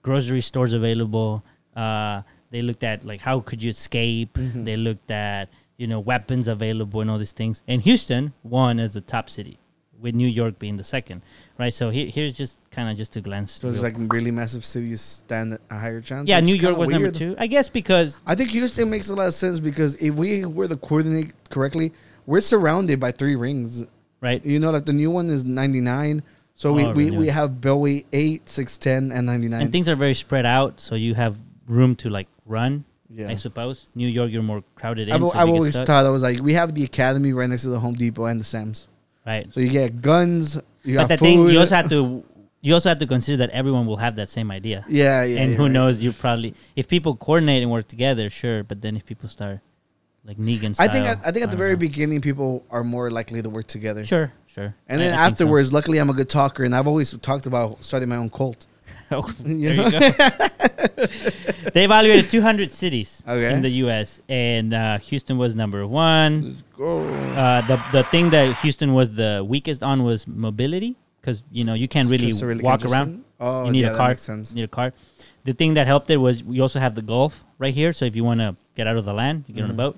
grocery 0.03 0.41
stores 0.41 0.73
available. 0.73 1.43
Uh, 1.75 2.21
they 2.51 2.61
looked 2.61 2.83
at 2.83 3.03
like 3.03 3.21
how 3.21 3.39
could 3.39 3.63
you 3.63 3.71
escape. 3.71 4.37
They 4.53 4.77
looked 4.77 5.09
at 5.09 5.49
you 5.77 5.87
know 5.87 5.99
weapons 5.99 6.47
available 6.47 7.01
and 7.01 7.09
all 7.09 7.17
these 7.17 7.31
things. 7.31 7.63
And 7.67 7.81
Houston 7.81 8.33
won 8.43 8.79
as 8.79 8.91
the 8.93 9.01
top 9.01 9.29
city, 9.31 9.57
with 10.01 10.15
New 10.15 10.27
York 10.27 10.59
being 10.59 10.77
the 10.77 10.83
second. 10.83 11.21
Right. 11.57 11.73
So 11.73 11.89
here, 11.89 12.07
here's 12.07 12.37
just 12.37 12.59
kind 12.71 12.89
of 12.89 12.97
just 12.97 13.13
to 13.13 13.21
glance. 13.21 13.51
So 13.53 13.69
real- 13.69 13.81
like 13.83 13.95
really 13.97 14.31
massive 14.31 14.63
cities 14.63 15.01
stand 15.01 15.57
a 15.69 15.77
higher 15.77 16.01
chance. 16.01 16.27
yeah, 16.29 16.39
New 16.39 16.55
York 16.55 16.77
was 16.77 16.87
number 16.89 17.11
two. 17.11 17.35
I 17.37 17.47
guess 17.47 17.67
because 17.69 18.19
I 18.25 18.35
think 18.35 18.49
Houston 18.51 18.89
makes 18.89 19.09
a 19.09 19.15
lot 19.15 19.27
of 19.27 19.33
sense 19.33 19.59
because 19.59 19.95
if 19.95 20.15
we 20.15 20.45
were 20.45 20.67
to 20.67 20.77
coordinate 20.77 21.33
correctly, 21.49 21.91
we're 22.25 22.41
surrounded 22.41 22.99
by 22.99 23.11
three 23.11 23.35
rings. 23.35 23.83
right. 24.21 24.43
You 24.45 24.59
know, 24.59 24.71
like 24.71 24.85
the 24.85 24.93
new 24.93 25.11
one 25.11 25.29
is 25.29 25.43
99. 25.43 26.21
So 26.55 26.69
oh, 26.71 26.73
we, 26.73 26.85
Oh, 26.85 26.91
we, 26.91 27.05
really? 27.05 27.17
we 27.17 27.27
have 27.27 27.51
Beltway 27.51 28.05
8, 28.11 28.47
610, 28.49 29.17
and 29.17 29.25
99. 29.25 29.61
and 29.61 29.71
things 29.71 29.87
are 29.87 29.95
very 29.95 30.13
spread 30.13 30.45
out, 30.45 30.79
so 30.81 30.95
you 30.95 31.15
have 31.15 31.37
room 31.67 31.95
to 31.97 32.09
like 32.09 32.27
run. 32.45 32.83
Yeah. 33.09 33.29
I 33.29 33.35
suppose 33.35 33.87
New 33.95 34.07
York, 34.07 34.29
you're 34.31 34.43
more 34.43 34.63
crowded. 34.75 35.09
I've, 35.09 35.21
so 35.21 35.31
I've 35.33 35.49
always 35.49 35.75
thought 35.77 36.05
I 36.05 36.09
was 36.09 36.21
like, 36.21 36.39
we 36.41 36.53
have 36.53 36.75
the 36.75 36.83
Academy 36.83 37.33
right 37.33 37.49
next 37.49 37.63
to 37.63 37.69
the 37.69 37.79
Home 37.79 37.95
Depot 37.95 38.25
and 38.25 38.39
the 38.39 38.45
Sam's. 38.45 38.87
Right. 39.33 39.53
So 39.53 39.59
you 39.59 39.69
get 39.69 40.01
guns, 40.01 40.57
you 40.83 40.95
But 40.97 41.07
the 41.07 41.17
food. 41.17 41.25
thing 41.25 41.49
you 41.49 41.59
also 41.59 41.75
have 41.75 41.89
to 41.95 42.23
you 42.61 42.73
also 42.73 42.89
have 42.89 42.99
to 42.99 43.07
consider 43.07 43.37
that 43.37 43.51
everyone 43.51 43.85
will 43.85 43.97
have 44.05 44.15
that 44.17 44.27
same 44.27 44.51
idea. 44.51 44.83
yeah, 44.89 45.23
yeah. 45.23 45.41
and 45.41 45.55
who 45.55 45.63
right. 45.63 45.71
knows? 45.71 45.99
You 45.99 46.11
probably 46.11 46.53
if 46.75 46.87
people 46.87 47.15
coordinate 47.15 47.61
and 47.63 47.71
work 47.71 47.87
together, 47.87 48.29
sure. 48.29 48.63
But 48.63 48.81
then 48.81 48.97
if 48.97 49.05
people 49.05 49.29
start 49.29 49.59
like 50.25 50.37
Negan, 50.37 50.75
I 50.79 50.87
think 50.89 51.05
style, 51.05 51.17
at, 51.17 51.27
I 51.27 51.31
think 51.31 51.43
at 51.45 51.51
the 51.51 51.57
very 51.57 51.73
know. 51.73 51.87
beginning, 51.87 52.19
people 52.21 52.65
are 52.69 52.83
more 52.83 53.09
likely 53.09 53.41
to 53.41 53.49
work 53.49 53.67
together. 53.67 54.03
sure, 54.03 54.33
sure. 54.47 54.75
And 54.89 54.99
I- 55.01 55.03
then 55.05 55.13
I 55.13 55.15
think 55.25 55.37
so. 55.37 55.43
afterwards, 55.45 55.71
luckily, 55.71 55.97
I'm 55.99 56.09
a 56.09 56.13
good 56.13 56.29
talker, 56.29 56.63
and 56.65 56.75
I've 56.75 56.87
always 56.87 57.11
talked 57.19 57.45
about 57.45 57.83
starting 57.83 58.09
my 58.09 58.17
own 58.17 58.29
cult. 58.29 58.65
Oh, 59.11 59.21
they 61.73 61.83
evaluated 61.83 62.29
200 62.29 62.71
cities 62.71 63.23
Okay. 63.27 63.53
in 63.53 63.61
the 63.61 63.69
U.S. 63.85 64.21
and 64.29 64.73
uh, 64.73 64.99
Houston 64.99 65.37
was 65.37 65.55
number 65.55 65.85
one. 65.87 66.57
Go. 66.77 67.05
Uh, 67.33 67.61
the 67.67 67.81
the 67.91 68.03
thing 68.11 68.29
that 68.29 68.57
Houston 68.57 68.93
was 68.93 69.13
the 69.13 69.43
weakest 69.47 69.81
on 69.83 70.03
was 70.03 70.27
mobility 70.27 70.95
because 71.21 71.41
you 71.51 71.63
know 71.63 71.73
you 71.73 71.87
can't 71.87 72.09
really 72.09 72.31
really 72.31 72.63
walk 72.63 72.85
around. 72.85 73.23
Oh, 73.39 73.65
you 73.65 73.71
need 73.71 73.81
yeah, 73.81 73.93
a 73.93 73.97
car. 73.97 74.15
You 74.27 74.43
need 74.55 74.63
a 74.63 74.67
car. 74.67 74.93
The 75.43 75.53
thing 75.53 75.73
that 75.73 75.87
helped 75.87 76.09
it 76.09 76.17
was 76.17 76.43
we 76.43 76.59
also 76.59 76.79
have 76.79 76.93
the 76.95 77.01
Gulf 77.01 77.43
right 77.57 77.73
here. 77.73 77.93
So 77.93 78.05
if 78.05 78.15
you 78.15 78.23
want 78.23 78.41
to 78.41 78.55
get 78.75 78.85
out 78.87 78.97
of 78.97 79.05
the 79.05 79.13
land, 79.13 79.45
you 79.47 79.55
get 79.55 79.63
on 79.63 79.71
a 79.71 79.73
boat 79.73 79.97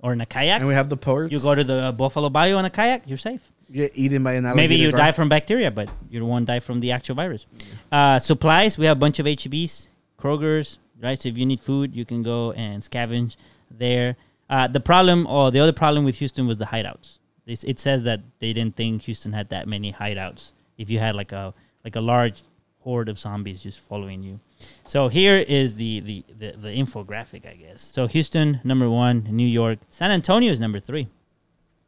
or 0.00 0.12
in 0.12 0.20
a 0.20 0.26
kayak. 0.26 0.60
And 0.60 0.68
we 0.68 0.74
have 0.74 0.90
the 0.90 0.96
ports. 0.98 1.32
You 1.32 1.40
go 1.40 1.54
to 1.54 1.64
the 1.64 1.94
Buffalo 1.96 2.28
Bayou 2.28 2.56
on 2.56 2.64
a 2.64 2.70
kayak. 2.70 3.02
You're 3.06 3.16
safe. 3.16 3.40
Get 3.74 3.96
eaten 3.98 4.22
by 4.22 4.34
an 4.34 4.46
alligator. 4.46 4.68
Maybe 4.68 4.76
you 4.76 4.92
die 4.92 5.12
from 5.12 5.28
bacteria, 5.28 5.70
but 5.70 5.90
you 6.08 6.24
won't 6.24 6.46
die 6.46 6.60
from 6.60 6.80
the 6.80 6.92
actual 6.92 7.16
virus. 7.16 7.46
Uh, 7.90 8.18
supplies, 8.18 8.78
we 8.78 8.86
have 8.86 8.96
a 8.96 9.00
bunch 9.00 9.18
of 9.18 9.26
HEBs, 9.26 9.88
Kroger's, 10.18 10.78
right? 11.02 11.18
So 11.18 11.28
if 11.28 11.36
you 11.36 11.44
need 11.44 11.60
food, 11.60 11.94
you 11.94 12.04
can 12.04 12.22
go 12.22 12.52
and 12.52 12.82
scavenge 12.82 13.36
there. 13.70 14.16
Uh, 14.48 14.68
the 14.68 14.80
problem, 14.80 15.26
or 15.26 15.50
the 15.50 15.58
other 15.60 15.72
problem 15.72 16.04
with 16.04 16.16
Houston 16.16 16.46
was 16.46 16.58
the 16.58 16.66
hideouts. 16.66 17.18
This, 17.46 17.64
it 17.64 17.78
says 17.78 18.04
that 18.04 18.20
they 18.38 18.52
didn't 18.52 18.76
think 18.76 19.02
Houston 19.02 19.32
had 19.32 19.48
that 19.50 19.66
many 19.68 19.92
hideouts. 19.92 20.52
If 20.78 20.90
you 20.90 20.98
had 20.98 21.14
like 21.14 21.32
a 21.32 21.52
like 21.84 21.96
a 21.96 22.00
large 22.00 22.42
horde 22.80 23.08
of 23.08 23.18
zombies 23.18 23.62
just 23.62 23.80
following 23.80 24.22
you. 24.22 24.40
So 24.86 25.08
here 25.08 25.38
is 25.38 25.74
the 25.74 26.00
the, 26.00 26.24
the, 26.38 26.52
the 26.56 26.68
infographic, 26.68 27.46
I 27.46 27.54
guess. 27.54 27.82
So 27.82 28.06
Houston 28.06 28.60
number 28.64 28.88
one, 28.88 29.26
New 29.30 29.46
York, 29.46 29.78
San 29.90 30.10
Antonio 30.10 30.50
is 30.52 30.60
number 30.60 30.80
three. 30.80 31.08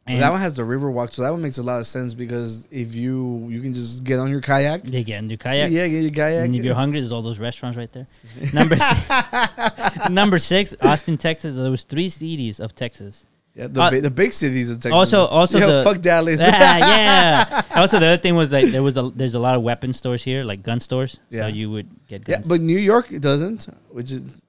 That 0.07 0.31
one 0.31 0.39
has 0.39 0.53
the 0.53 0.63
river 0.63 0.89
walk, 0.89 1.11
so 1.11 1.21
that 1.21 1.31
one 1.31 1.41
makes 1.41 1.57
a 1.57 1.63
lot 1.63 1.79
of 1.79 1.87
sense 1.87 2.13
because 2.13 2.67
if 2.71 2.95
you 2.95 3.47
you 3.49 3.61
can 3.61 3.73
just 3.73 4.03
get 4.03 4.19
on 4.19 4.29
your 4.31 4.41
kayak. 4.41 4.83
they 4.83 5.03
get 5.03 5.19
into 5.19 5.35
kayak. 5.37 5.71
Yeah, 5.71 5.87
get 5.87 6.01
your 6.01 6.11
kayak. 6.11 6.45
And 6.45 6.55
if 6.55 6.63
you're 6.63 6.75
hungry, 6.75 6.99
there's 7.01 7.11
all 7.11 7.21
those 7.21 7.39
restaurants 7.39 7.77
right 7.77 7.91
there. 7.91 8.07
Number 8.53 8.77
six, 8.77 10.09
number 10.09 10.39
six, 10.39 10.75
Austin, 10.81 11.17
Texas. 11.17 11.57
There 11.57 11.69
was 11.71 11.83
three 11.83 12.09
cities 12.09 12.59
of 12.59 12.73
Texas. 12.75 13.25
Yeah, 13.55 13.67
the, 13.67 13.81
Uh, 13.81 13.89
bi- 13.89 13.99
the 14.01 14.11
big 14.11 14.31
cities 14.33 14.69
in 14.69 14.75
Texas. 14.77 14.93
also- 14.93 15.25
also 15.25 15.57
yeah, 15.57 15.65
the- 15.67 15.83
fuck 15.83 15.99
Dallas. 15.99 16.39
Ah, 16.43 16.77
yeah. 16.77 17.61
Also, 17.75 17.99
the 17.99 18.05
other 18.05 18.21
thing 18.21 18.35
was 18.35 18.51
like 18.51 18.67
there 18.67 18.83
was 18.83 18.97
a 18.97 19.09
there's 19.15 19.33
a 19.35 19.39
lot 19.39 19.55
of 19.55 19.61
weapon 19.63 19.93
stores 19.93 20.23
here, 20.23 20.43
like 20.43 20.61
gun 20.63 20.79
stores. 20.79 21.19
Yeah. 21.29 21.41
So 21.41 21.47
you 21.47 21.71
would 21.71 21.89
get 22.07 22.23
guns. 22.23 22.45
yeah, 22.45 22.49
but 22.49 22.61
New 22.61 22.77
York 22.77 23.09
doesn't, 23.19 23.67
which 23.89 24.11
is 24.11 24.41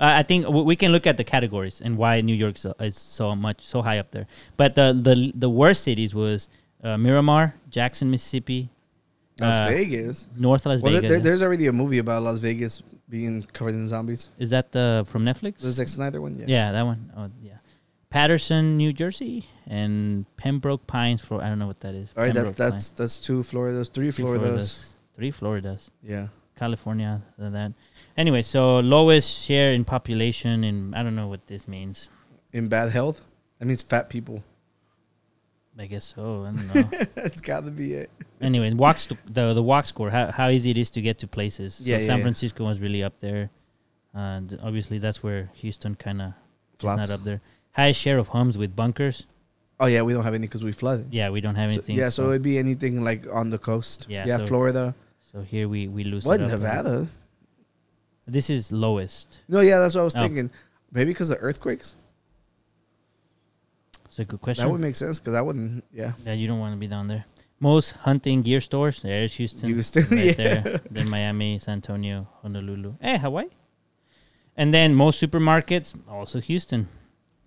Uh, 0.00 0.14
I 0.20 0.22
think 0.22 0.44
w- 0.44 0.64
we 0.64 0.76
can 0.76 0.92
look 0.92 1.06
at 1.06 1.16
the 1.16 1.24
categories 1.24 1.80
and 1.84 1.96
why 1.98 2.20
New 2.20 2.34
York 2.34 2.54
is 2.56 2.62
so- 2.62 2.74
is 2.80 2.96
so 2.96 3.34
much 3.34 3.66
so 3.66 3.82
high 3.82 3.98
up 3.98 4.10
there. 4.12 4.26
But 4.56 4.74
the 4.74 4.92
the 4.92 5.32
the 5.34 5.50
worst 5.50 5.82
cities 5.82 6.14
was 6.14 6.48
uh, 6.84 6.96
Miramar, 6.96 7.54
Jackson, 7.68 8.08
Mississippi, 8.10 8.70
Las 9.40 9.58
Uh, 9.58 9.66
Vegas. 9.74 10.28
North 10.36 10.66
Las 10.66 10.82
Well, 10.82 10.92
Vegas. 10.94 11.10
there, 11.10 11.20
there's 11.20 11.42
already 11.42 11.66
a 11.66 11.72
movie 11.72 11.98
about 11.98 12.22
Las 12.22 12.38
Vegas 12.38 12.82
being 13.08 13.42
covered 13.52 13.74
in 13.74 13.88
zombies. 13.88 14.30
is 14.38 14.50
that 14.50 14.70
the 14.72 15.04
from 15.08 15.24
Netflix? 15.24 15.58
The 15.58 15.70
Zack 15.72 15.88
Snyder 15.88 16.20
one. 16.20 16.34
Yeah. 16.38 16.46
Yeah, 16.46 16.72
that 16.72 16.84
one. 16.86 17.10
Oh, 17.16 17.28
yeah. 17.42 17.58
Paterson, 18.10 18.76
New 18.76 18.92
Jersey, 18.92 19.46
and 19.66 20.24
Pembroke 20.36 20.86
Pines. 20.86 21.20
For 21.20 21.42
I 21.42 21.48
don't 21.48 21.58
know 21.58 21.66
what 21.66 21.80
that 21.80 21.94
is. 21.94 22.12
All 22.16 22.22
right, 22.24 22.32
that, 22.34 22.56
that's 22.56 22.70
Pines. 22.70 22.92
that's 22.92 23.20
two 23.20 23.42
Floridas, 23.42 23.88
three 23.90 24.10
Three 24.10 24.24
Floridas. 24.24 24.94
Three 25.16 25.30
Floridas. 25.30 25.90
Yeah. 26.02 26.28
California. 26.56 27.22
uh, 27.42 27.50
That. 27.50 27.72
Anyway, 28.18 28.42
so 28.42 28.80
lowest 28.80 29.30
share 29.46 29.72
in 29.72 29.84
population, 29.84 30.64
and 30.64 30.94
I 30.94 31.02
don't 31.04 31.14
know 31.14 31.28
what 31.28 31.46
this 31.46 31.66
means. 31.68 32.10
In 32.52 32.68
bad 32.68 32.90
health, 32.90 33.24
that 33.58 33.66
means 33.66 33.80
fat 33.80 34.10
people. 34.10 34.42
I 35.78 35.86
guess 35.86 36.12
so. 36.16 36.44
I 36.44 36.50
don't 36.50 36.74
know. 36.74 36.82
That's 37.14 37.40
got 37.40 37.64
to 37.64 37.70
be 37.70 37.94
it. 37.94 38.10
anyway, 38.40 38.72
walk 38.74 38.98
the 39.30 39.54
the 39.54 39.62
walk 39.62 39.86
score. 39.86 40.10
How 40.10 40.32
how 40.32 40.48
easy 40.48 40.70
it 40.72 40.78
is 40.78 40.90
to 40.90 41.00
get 41.00 41.18
to 41.20 41.28
places. 41.28 41.74
So 41.76 41.84
Yeah, 41.84 41.98
yeah, 41.98 42.06
San 42.06 42.18
yeah. 42.18 42.24
Francisco 42.24 42.64
was 42.64 42.80
really 42.80 43.04
up 43.04 43.14
there, 43.20 43.50
and 44.12 44.58
obviously 44.64 44.98
that's 44.98 45.22
where 45.22 45.50
Houston 45.54 45.94
kind 45.94 46.20
of 46.20 46.32
is 46.80 46.84
not 46.84 47.10
up 47.10 47.22
there. 47.22 47.40
Highest 47.72 48.00
share 48.00 48.18
of 48.18 48.26
homes 48.28 48.58
with 48.58 48.74
bunkers. 48.74 49.26
Oh 49.78 49.86
yeah, 49.86 50.02
we 50.02 50.12
don't 50.12 50.24
have 50.24 50.34
any 50.34 50.48
because 50.48 50.64
we 50.64 50.72
flooded. 50.72 51.14
Yeah, 51.14 51.30
we 51.30 51.40
don't 51.40 51.54
have 51.54 51.70
So- 51.70 51.74
anything. 51.78 51.94
yeah, 51.96 52.08
so 52.08 52.30
it'd 52.30 52.42
be 52.42 52.58
anything 52.58 53.04
like 53.04 53.26
on 53.32 53.50
the 53.50 53.58
coast. 53.58 54.06
Yeah, 54.08 54.26
Yeah, 54.26 54.38
so- 54.38 54.46
Florida. 54.46 54.94
So 55.30 55.42
here 55.42 55.68
we 55.68 55.86
we 55.86 56.02
lose. 56.02 56.24
What. 56.24 56.40
Nevada? 56.40 57.06
This 58.28 58.50
is 58.50 58.70
lowest. 58.70 59.40
No, 59.48 59.60
yeah, 59.60 59.78
that's 59.78 59.94
what 59.94 60.02
I 60.02 60.04
was 60.04 60.14
Oh. 60.16 60.20
thinking. 60.20 60.50
Maybe 60.92 61.10
because 61.10 61.30
of 61.30 61.38
earthquakes. 61.40 61.96
It's 64.06 64.18
a 64.18 64.24
good 64.24 64.40
question. 64.40 64.64
That 64.66 64.70
would 64.70 64.80
make 64.80 64.96
sense 64.96 65.18
because 65.18 65.34
I 65.34 65.40
wouldn't. 65.40 65.84
Yeah, 65.92 66.12
yeah, 66.24 66.32
you 66.32 66.46
don't 66.46 66.58
want 66.58 66.74
to 66.74 66.78
be 66.78 66.86
down 66.86 67.08
there. 67.08 67.24
Most 67.60 67.92
hunting 67.92 68.42
gear 68.42 68.60
stores. 68.60 69.02
There's 69.02 69.34
Houston. 69.34 69.68
Houston, 69.68 70.04
right 70.10 70.24
yeah. 70.38 70.60
there. 70.60 70.80
Then 70.90 71.08
Miami, 71.10 71.58
San 71.58 71.74
Antonio, 71.74 72.28
Honolulu. 72.42 72.94
Hey, 73.00 73.18
Hawaii. 73.18 73.46
And 74.56 74.72
then 74.74 74.94
most 74.94 75.20
supermarkets, 75.22 75.94
also 76.08 76.40
Houston, 76.40 76.88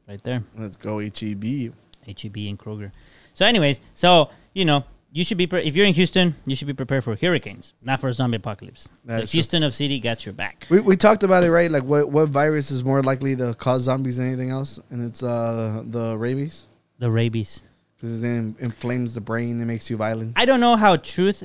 right 0.08 0.24
there. 0.24 0.44
let's 0.58 0.78
go 0.78 1.02
E 1.02 1.12
HEB. 1.14 1.74
HEB 2.06 2.38
and 2.50 2.58
Kroger. 2.58 2.92
So, 3.34 3.46
anyways, 3.46 3.80
so 3.94 4.30
you 4.54 4.66
know 4.66 4.84
you 5.12 5.24
should 5.26 5.38
be 5.38 5.46
pre- 5.48 5.64
if 5.64 5.76
you're 5.76 5.86
in 5.86 5.94
Houston, 5.94 6.36
you 6.46 6.56
should 6.56 6.68
be 6.68 6.74
prepared 6.74 7.04
for 7.04 7.16
hurricanes, 7.16 7.74
not 7.82 8.00
for 8.00 8.08
a 8.08 8.14
zombie 8.14 8.38
apocalypse. 8.38 8.88
The 9.06 9.14
That's 9.14 9.32
true. 9.32 9.38
Houston 9.38 9.64
of 9.64 9.74
city 9.74 10.00
got 10.00 10.26
your 10.26 10.34
back. 10.34 10.66
We, 10.70 10.80
we 10.80 10.96
talked 10.98 11.24
about 11.24 11.44
it, 11.44 11.52
right? 11.52 11.70
Like 11.70 11.84
what 11.84 12.10
what 12.10 12.30
virus 12.30 12.72
is 12.72 12.84
more 12.84 13.04
likely 13.04 13.36
to 13.36 13.54
cause 13.56 13.84
zombies 13.84 14.18
than 14.18 14.28
anything 14.28 14.52
else, 14.52 14.80
and 14.90 15.04
it's 15.04 15.22
uh 15.24 15.84
the 15.86 16.18
rabies 16.18 16.66
The 17.00 17.12
rabies. 17.12 17.62
because 17.98 18.22
it 18.24 18.26
in- 18.26 18.56
inflames 18.60 19.14
the 19.14 19.22
brain 19.22 19.58
and 19.58 19.68
makes 19.68 19.90
you 19.90 19.98
violent. 19.98 20.34
I 20.38 20.46
don't 20.46 20.60
know 20.62 20.76
how 20.78 20.96
truth 20.98 21.44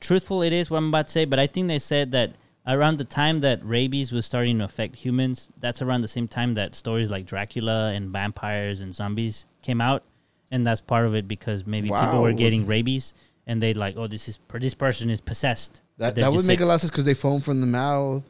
truthful 0.00 0.42
it 0.42 0.52
is 0.52 0.70
what 0.70 0.78
I'm 0.78 0.88
about 0.88 1.06
to 1.08 1.12
say, 1.12 1.24
but 1.24 1.38
I 1.38 1.46
think 1.46 1.68
they 1.68 1.78
said 1.78 2.10
that 2.12 2.32
around 2.66 2.98
the 2.98 3.04
time 3.04 3.40
that 3.40 3.64
rabies 3.64 4.12
was 4.12 4.24
starting 4.26 4.58
to 4.58 4.64
affect 4.64 4.96
humans, 4.96 5.48
that's 5.58 5.82
around 5.82 6.00
the 6.02 6.08
same 6.08 6.28
time 6.28 6.54
that 6.54 6.74
stories 6.74 7.10
like 7.10 7.26
Dracula 7.26 7.90
and 7.92 8.10
vampires 8.10 8.80
and 8.80 8.94
zombies 8.94 9.46
came 9.62 9.80
out, 9.80 10.04
and 10.52 10.64
that's 10.64 10.80
part 10.80 11.06
of 11.06 11.14
it 11.16 11.26
because 11.26 11.66
maybe 11.66 11.88
people 11.88 12.22
were 12.22 12.32
getting 12.32 12.66
rabies 12.66 13.14
and 13.46 13.60
they'd 13.60 13.76
like, 13.76 13.96
oh, 13.96 14.06
this 14.06 14.28
is 14.28 14.38
this 14.52 14.74
person 14.74 15.10
is 15.10 15.20
possessed. 15.20 15.80
That 15.98 16.14
that 16.14 16.30
would 16.30 16.46
make 16.46 16.58
sick. 16.58 16.60
a 16.60 16.66
lot 16.66 16.74
of 16.74 16.80
sense 16.82 16.90
because 16.90 17.04
they 17.04 17.14
foam 17.14 17.40
from 17.40 17.60
the 17.60 17.66
mouth. 17.66 18.22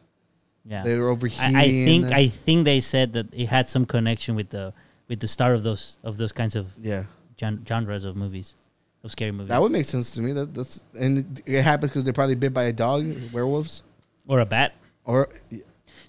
Yeah, 0.65 0.85
They 0.85 0.97
were 0.97 1.09
overheating. 1.09 1.57
I, 1.57 1.63
I 1.63 1.69
think 1.69 2.05
I 2.07 2.29
think 2.29 2.65
they 2.65 2.81
said 2.81 3.13
that 3.15 3.35
it 3.35 3.47
had 3.47 3.69
some 3.69 3.85
connection 3.85 4.37
with 4.37 4.51
the 4.51 4.73
with 5.09 5.19
the 5.19 5.29
start 5.29 5.57
of 5.57 5.65
those 5.65 5.99
of 6.05 6.17
those 6.17 6.33
kinds 6.33 6.55
of 6.55 6.73
yeah, 6.81 7.05
gen- 7.37 7.65
genres 7.69 8.05
of 8.05 8.15
movies, 8.15 8.55
of 9.03 9.11
scary 9.11 9.33
movies, 9.33 9.49
that 9.49 9.61
would 9.61 9.73
make 9.73 9.85
sense 9.85 10.13
to 10.13 10.23
me. 10.23 10.33
That 10.33 10.55
that's 10.55 10.85
and 10.99 11.19
it, 11.19 11.57
it 11.57 11.63
happens 11.63 11.91
because 11.91 12.05
they're 12.05 12.13
probably 12.13 12.37
bit 12.37 12.55
by 12.55 12.65
a 12.65 12.73
dog, 12.73 13.05
werewolves, 13.33 13.83
or 14.29 14.39
a 14.39 14.47
bat. 14.47 14.75
or 15.05 15.29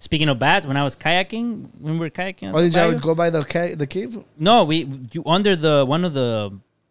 Speaking 0.08 0.28
of 0.34 0.38
bats, 0.38 0.66
when 0.70 0.76
I 0.76 0.84
was 0.84 0.95
kayaking, 1.06 1.47
when 1.84 1.93
we 1.93 1.99
were 2.06 2.10
kayaking, 2.20 2.51
Oh, 2.54 2.60
did 2.62 2.76
you 2.76 2.99
go 2.99 3.16
by 3.16 3.30
the 3.36 3.43
ca- 3.54 3.76
the 3.84 3.88
cave? 3.88 4.12
no, 4.49 4.56
we 4.72 4.78
you 5.14 5.22
under 5.26 5.54
the 5.56 5.76
one 5.93 6.04
of 6.08 6.14
the 6.14 6.32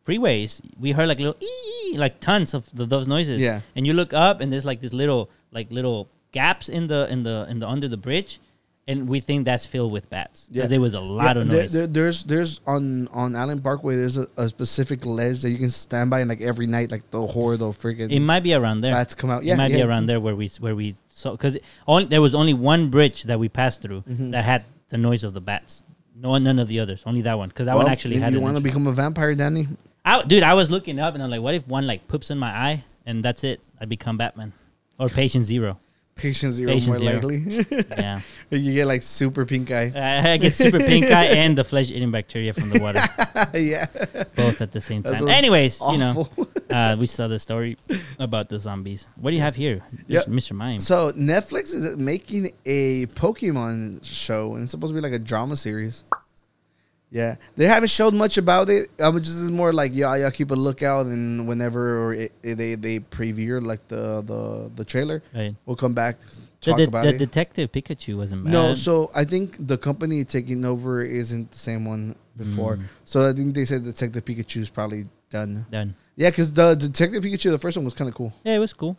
freeways, 0.07 0.61
we 0.81 0.93
heard 0.93 1.09
like 1.09 1.19
little 1.19 1.37
ee, 1.41 1.97
like 2.05 2.15
tons 2.21 2.55
of 2.55 2.63
the, 2.75 2.85
those 2.87 3.07
noises. 3.07 3.39
Yeah. 3.41 3.61
and 3.77 3.87
you 3.87 3.93
look 4.01 4.13
up 4.27 4.41
and 4.41 4.47
there's 4.53 4.65
like 4.71 4.81
this 4.81 4.95
little 5.03 5.23
like 5.59 5.71
little 5.71 6.09
gaps 6.39 6.67
in 6.79 6.87
the 6.93 7.01
in 7.13 7.23
the 7.29 7.37
in 7.51 7.59
the 7.63 7.69
under 7.75 7.87
the 7.95 8.01
bridge, 8.07 8.41
and 8.89 9.09
we 9.09 9.21
think 9.21 9.45
that's 9.45 9.65
filled 9.65 9.93
with 9.93 10.11
bats 10.11 10.49
because 10.53 10.69
there 10.71 10.81
was 10.81 10.95
a 10.95 11.01
lot 11.01 11.37
Yeah, 11.37 11.43
of 11.43 11.49
noise. 11.49 11.73
there- 11.73 11.87
there's 11.87 12.25
there's 12.25 12.61
on 12.67 13.09
on 13.13 13.37
Allen 13.37 13.61
Parkway. 13.61 13.95
There's 13.97 14.17
a, 14.19 14.27
a 14.37 14.49
specific 14.49 15.07
ledge 15.07 15.43
that 15.43 15.51
you 15.51 15.59
can 15.59 15.71
stand 15.71 16.11
by, 16.11 16.21
and 16.21 16.29
like 16.29 16.41
every 16.41 16.67
night, 16.67 16.91
like 16.91 17.09
the 17.11 17.25
horde 17.27 17.63
of 17.63 17.79
freaking 17.79 18.11
it 18.11 18.21
might 18.21 18.43
be 18.43 18.55
around 18.55 18.81
there. 18.81 18.93
bats 18.93 19.15
come 19.15 19.31
out. 19.31 19.45
Yeah, 19.45 19.53
it 19.53 19.57
Yeah, 19.57 19.57
might 19.57 19.73
be 19.73 19.83
around 19.83 20.07
there 20.07 20.21
where 20.21 20.35
we 20.35 20.49
where 20.59 20.75
we 20.75 20.97
saw 21.11 21.33
because 21.33 21.57
only 21.87 22.07
there 22.07 22.21
was 22.21 22.35
only 22.35 22.55
one 22.55 22.91
bridge 22.91 23.23
that 23.25 23.39
we 23.39 23.49
passed 23.49 23.83
through 23.83 24.03
Mm-hmm. 24.03 24.31
that 24.33 24.45
had 24.45 24.65
the 24.89 24.99
noise 24.99 25.23
of 25.25 25.33
the 25.33 25.41
bats. 25.41 25.85
No, 26.17 26.37
none 26.39 26.59
of 26.59 26.69
the 26.69 26.79
others. 26.81 27.03
Only 27.07 27.23
that 27.23 27.39
one 27.39 27.49
because 27.49 27.67
that 27.67 27.75
Well, 27.75 27.85
one 27.85 27.93
actually 27.93 28.19
had. 28.19 28.33
you 28.33 28.39
an 28.39 28.45
want 28.45 28.57
to 28.57 28.63
become 28.63 28.87
a 28.87 28.93
vampire, 28.93 29.35
Danny? 29.35 29.67
I, 30.05 30.23
dude, 30.25 30.43
I 30.43 30.55
was 30.55 30.71
looking 30.71 30.99
up 30.99 31.15
and 31.15 31.23
I'm 31.23 31.31
like, 31.31 31.41
what 31.41 31.55
if 31.55 31.67
one 31.69 31.87
like 31.87 32.07
poops 32.09 32.31
in 32.31 32.39
my 32.39 32.51
eye 32.51 32.85
and 33.07 33.25
that's 33.25 33.45
it? 33.45 33.61
I 33.81 33.85
become 33.87 34.19
Batman 34.19 34.53
or 34.99 35.09
Patient 35.09 35.45
Zero. 35.47 35.79
Patient 36.15 36.53
zero 36.53 36.73
Patient 36.73 36.89
more 36.89 36.99
zero. 36.99 37.13
likely. 37.15 37.85
Yeah, 37.99 38.21
you 38.51 38.75
get 38.75 38.87
like 38.87 39.03
super 39.03 39.45
pink 39.47 39.71
eye. 39.71 39.91
I 40.33 40.37
get 40.37 40.55
super 40.55 40.79
pink 40.79 41.07
eye 41.11 41.25
and 41.43 41.57
the 41.57 41.65
flesh 41.65 41.91
eating 41.91 42.11
bacteria 42.11 42.53
from 42.53 42.71
the 42.71 42.79
water, 42.81 43.01
yeah, 43.59 43.87
both 44.37 44.61
at 44.61 44.73
the 44.73 44.81
same 44.81 45.03
time. 45.03 45.27
Anyways, 45.27 45.81
you 45.81 45.99
know, 45.99 46.29
uh, 46.71 46.97
we 46.99 47.07
saw 47.07 47.29
the 47.29 47.39
story 47.39 47.77
about 48.19 48.49
the 48.51 48.61
zombies. 48.61 49.07
What 49.17 49.31
do 49.31 49.37
you 49.37 49.43
have 49.43 49.57
here, 49.57 49.83
Yeah. 50.07 50.21
Mr. 50.29 50.53
Mime? 50.53 50.81
So 50.81 51.13
Netflix 51.13 51.75
is 51.75 51.97
making 51.97 52.53
a 52.67 53.07
Pokemon 53.07 54.05
show, 54.05 54.55
and 54.55 54.65
it's 54.65 54.71
supposed 54.73 54.93
to 54.93 54.95
be 54.95 55.01
like 55.01 55.13
a 55.15 55.19
drama 55.19 55.57
series. 55.57 56.05
Yeah, 57.13 57.37
they 57.57 57.67
haven't 57.67 57.91
showed 57.91 58.15
much 58.15 58.39
about 58.39 58.71
it. 58.71 58.89
I 58.99 59.11
was 59.11 59.23
just 59.23 59.51
more 59.53 59.71
like 59.73 59.95
y'all, 59.95 60.17
y'all 60.17 60.31
keep 60.31 60.51
a 60.51 60.55
lookout, 60.55 61.05
and 61.07 61.47
whenever 61.47 62.15
it, 62.15 62.33
it- 62.43 62.55
they 62.57 62.75
they 62.75 63.01
preview 63.01 63.63
like 63.65 63.87
the 63.89 64.23
the 64.23 64.73
the 64.75 64.85
trailer, 64.85 65.23
right. 65.35 65.55
we'll 65.67 65.77
come 65.77 65.93
back 65.93 66.17
talk 66.63 66.79
the, 66.79 66.85
about 66.85 67.05
the 67.05 67.11
it. 67.15 67.19
detective 67.19 67.71
Pikachu 67.71 68.17
wasn't 68.17 68.45
bad. 68.45 68.53
No, 68.53 68.75
so 68.75 69.11
I 69.15 69.25
think 69.25 69.57
the 69.61 69.77
company 69.77 70.25
taking 70.25 70.65
over 70.65 71.03
isn't 71.03 71.51
the 71.51 71.59
same 71.59 71.85
one 71.85 72.17
before. 72.39 72.77
Mm. 72.79 72.85
So 73.05 73.29
I 73.29 73.33
think 73.35 73.55
they 73.55 73.67
said 73.67 73.85
Detective 73.85 74.25
Pikachu 74.25 74.61
is 74.63 74.71
probably 74.71 75.05
done. 75.29 75.67
done. 75.71 75.95
Yeah, 76.17 76.31
because 76.31 76.51
the 76.53 76.75
Detective 76.75 77.23
Pikachu, 77.25 77.51
the 77.51 77.59
first 77.59 77.77
one 77.77 77.85
was 77.85 77.93
kind 77.95 78.09
of 78.09 78.15
cool. 78.15 78.33
Yeah, 78.43 78.57
it 78.57 78.59
was 78.59 78.73
cool. 78.73 78.97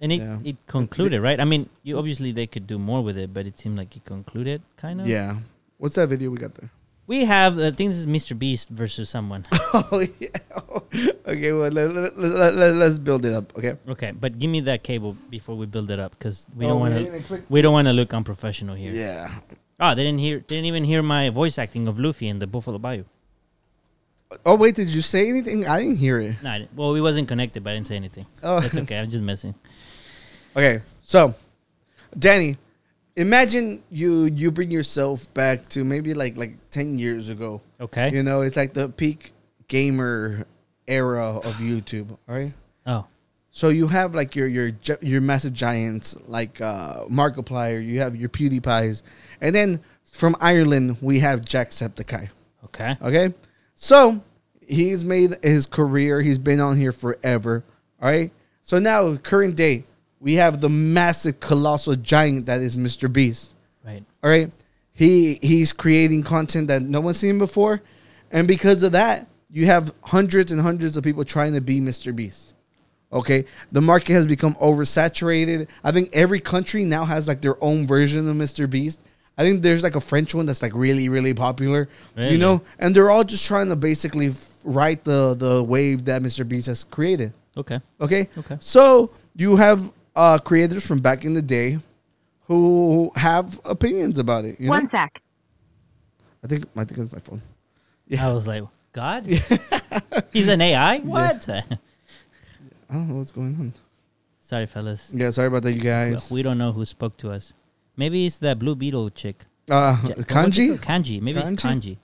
And 0.00 0.12
it, 0.12 0.20
Yeah. 0.20 0.38
it 0.44 0.56
concluded, 0.68 1.20
right? 1.20 1.40
I 1.40 1.44
mean, 1.44 1.68
you 1.82 1.98
obviously 1.98 2.30
they 2.30 2.46
could 2.46 2.68
do 2.68 2.78
more 2.78 3.02
with 3.02 3.18
it, 3.18 3.34
but 3.34 3.46
it 3.46 3.58
seemed 3.58 3.76
like 3.76 3.96
it 3.96 4.04
concluded 4.04 4.62
kind 4.76 5.00
of. 5.00 5.08
Yeah. 5.08 5.38
What's 5.78 5.96
that 5.96 6.06
video 6.08 6.30
we 6.30 6.38
got 6.38 6.54
there? 6.54 6.70
We 7.08 7.24
have, 7.24 7.58
uh, 7.58 7.66
I 7.68 7.70
think 7.72 7.90
this 7.90 7.98
is 7.98 8.06
Mr. 8.06 8.38
Beast 8.38 8.68
versus 8.68 9.08
someone. 9.10 9.44
Oh 9.74 10.00
yeah. 10.20 10.28
okay, 11.26 11.52
well 11.52 11.70
let, 11.70 11.92
let, 11.92 12.16
let, 12.16 12.54
let, 12.54 12.74
let's 12.74 12.98
build 12.98 13.26
it 13.26 13.34
up. 13.34 13.52
Okay. 13.58 13.74
okay, 13.88 14.12
but 14.12 14.38
give 14.38 14.48
me 14.50 14.60
that 14.60 14.82
cable 14.82 15.14
before 15.28 15.56
we 15.56 15.66
build 15.66 15.90
it 15.90 15.98
up 15.98 16.12
because 16.18 16.46
we 16.56 16.64
Oh, 16.64 16.70
don't 16.70 16.80
wanna, 16.80 17.20
click- 17.20 17.42
We 17.50 17.60
don't 17.60 17.72
want 17.74 17.86
to 17.88 17.92
look 17.92 18.14
unprofessional 18.14 18.74
here. 18.76 18.92
Yeah. 18.92 19.28
Oh, 19.80 19.94
they 19.94 20.04
didn't 20.04 20.20
hear. 20.20 20.40
Didn't 20.40 20.64
even 20.66 20.84
hear 20.84 21.02
my 21.02 21.28
voice 21.30 21.58
acting 21.58 21.86
of 21.86 21.98
Luffy 22.00 22.28
in 22.28 22.38
the 22.38 22.46
Buffalo 22.46 22.78
Bayou. 22.78 23.04
Oh 24.44 24.54
wait, 24.56 24.74
did 24.74 24.88
you 24.88 25.00
say 25.02 25.28
anything? 25.28 25.66
I 25.68 25.80
didn't 25.80 25.96
hear 25.96 26.18
it. 26.18 26.42
No, 26.42 26.66
well, 26.74 26.92
we 26.92 27.00
wasn't 27.00 27.28
connected, 27.28 27.62
but 27.64 27.70
I 27.70 27.74
didn't 27.74 27.86
say 27.86 27.96
anything. 27.96 28.26
Oh. 28.42 28.60
That's 28.60 28.76
okay. 28.78 28.98
I'm 28.98 29.10
just 29.10 29.22
messing. 29.22 29.54
Okay, 30.56 30.80
so 31.02 31.34
Danny, 32.18 32.56
imagine 33.18 33.82
you 33.90 34.24
you 34.24 34.50
bring 34.50 34.70
yourself 34.70 35.32
back 35.34 35.68
to 35.70 35.84
maybe 35.84 36.14
like 36.14 36.38
like 36.38 36.56
ten 36.70 36.98
years 36.98 37.28
ago. 37.28 37.60
Okay. 37.80 38.10
You 38.10 38.22
know, 38.22 38.40
it's 38.42 38.56
like 38.56 38.72
the 38.72 38.88
peak 38.88 39.32
gamer 39.68 40.46
era 40.86 41.36
of 41.38 41.54
YouTube. 41.60 42.10
All 42.10 42.34
right. 42.34 42.52
Oh, 42.86 43.04
So 43.50 43.68
you 43.68 43.88
have 43.88 44.14
like 44.14 44.34
your 44.36 44.48
your 44.48 44.70
your 45.02 45.20
massive 45.20 45.52
giants 45.52 46.16
like 46.26 46.60
uh, 46.60 47.04
Markiplier. 47.10 47.84
You 47.84 48.00
have 48.00 48.16
your 48.16 48.30
PewDiePies, 48.30 49.02
and 49.40 49.54
then 49.54 49.80
from 50.10 50.34
Ireland 50.40 50.96
we 51.02 51.20
have 51.20 51.42
Jacksepticeye. 51.42 52.30
okay. 52.66 52.96
Okay, 53.02 53.34
so 53.74 54.22
he's 54.66 55.04
made 55.04 55.36
his 55.42 55.66
career. 55.66 56.22
He's 56.22 56.38
been 56.38 56.60
on 56.60 56.76
here 56.76 56.92
forever. 56.92 57.64
All 58.00 58.08
right. 58.08 58.30
So 58.62 58.78
now, 58.78 59.16
current 59.16 59.56
day, 59.56 59.84
we 60.20 60.34
have 60.34 60.60
the 60.60 60.68
massive, 60.68 61.40
colossal 61.40 61.96
giant 61.96 62.46
that 62.46 62.60
is 62.60 62.76
Mr. 62.76 63.12
Beast. 63.12 63.54
Right. 63.84 64.02
All 64.22 64.30
right. 64.30 64.50
He 64.92 65.38
he's 65.42 65.72
creating 65.72 66.24
content 66.24 66.68
that 66.68 66.82
no 66.82 67.00
one's 67.00 67.18
seen 67.18 67.38
before, 67.38 67.82
and 68.32 68.48
because 68.48 68.82
of 68.82 68.92
that, 68.92 69.28
you 69.50 69.66
have 69.66 69.94
hundreds 70.02 70.50
and 70.50 70.60
hundreds 70.60 70.96
of 70.96 71.04
people 71.04 71.24
trying 71.24 71.54
to 71.54 71.60
be 71.60 71.80
Mr. 71.80 72.14
Beast. 72.14 72.54
Okay, 73.12 73.44
the 73.70 73.80
market 73.80 74.12
has 74.12 74.26
become 74.26 74.54
oversaturated. 74.54 75.68
I 75.84 75.92
think 75.92 76.10
every 76.12 76.40
country 76.40 76.84
now 76.84 77.04
has 77.04 77.28
like 77.28 77.40
their 77.40 77.62
own 77.62 77.86
version 77.86 78.28
of 78.28 78.36
Mr. 78.36 78.68
Beast. 78.68 79.00
I 79.38 79.42
think 79.44 79.62
there's 79.62 79.84
like 79.84 79.94
a 79.94 80.00
French 80.00 80.34
one 80.34 80.46
that's 80.46 80.62
like 80.62 80.74
really 80.74 81.08
really 81.08 81.32
popular. 81.32 81.88
You 82.32 82.38
know, 82.38 82.62
and 82.80 82.94
they're 82.94 83.10
all 83.10 83.24
just 83.24 83.46
trying 83.46 83.68
to 83.68 83.76
basically 83.76 84.30
ride 84.64 85.04
the 85.04 85.36
the 85.38 85.62
wave 85.62 86.06
that 86.06 86.22
Mr. 86.22 86.46
Beast 86.46 86.66
has 86.66 86.82
created. 86.82 87.32
Okay. 87.56 87.80
Okay. 88.00 88.28
Okay. 88.36 88.56
So 88.58 89.10
you 89.36 89.54
have 89.56 89.92
uh, 90.18 90.38
creators 90.38 90.84
from 90.84 90.98
back 90.98 91.24
in 91.24 91.32
the 91.32 91.42
day 91.42 91.78
who 92.46 93.10
have 93.14 93.60
opinions 93.64 94.18
about 94.18 94.44
it. 94.44 94.58
You 94.58 94.66
know? 94.66 94.72
One 94.72 94.90
sec. 94.90 95.22
I 96.44 96.46
think 96.48 96.64
I 96.76 96.84
think 96.84 97.00
it's 97.00 97.12
my 97.12 97.18
phone. 97.20 97.40
Yeah. 98.08 98.28
I 98.28 98.32
was 98.32 98.46
like, 98.48 98.64
God, 98.92 99.26
he's 100.32 100.48
an 100.48 100.60
AI. 100.60 100.98
What? 100.98 101.48
I 101.48 101.62
don't 102.90 103.08
know 103.08 103.14
what's 103.16 103.30
going 103.30 103.54
on. 103.60 103.72
Sorry, 104.40 104.66
fellas. 104.66 105.10
Yeah, 105.14 105.30
sorry 105.30 105.48
about 105.48 105.62
that, 105.62 105.72
you 105.74 105.80
guys. 105.82 106.30
We 106.30 106.42
don't 106.42 106.58
know 106.58 106.72
who 106.72 106.84
spoke 106.84 107.16
to 107.18 107.30
us. 107.30 107.52
Maybe 107.96 108.26
it's 108.26 108.38
that 108.38 108.58
Blue 108.58 108.74
Beetle 108.74 109.10
chick. 109.10 109.44
Uh, 109.70 109.98
Ja- 110.02 110.08
what 110.08 110.26
kanji. 110.26 110.68
called? 110.68 110.80
Kanji. 110.80 111.20
Maybe 111.20 111.38
it's 111.38 111.62
Kanji? 111.62 111.98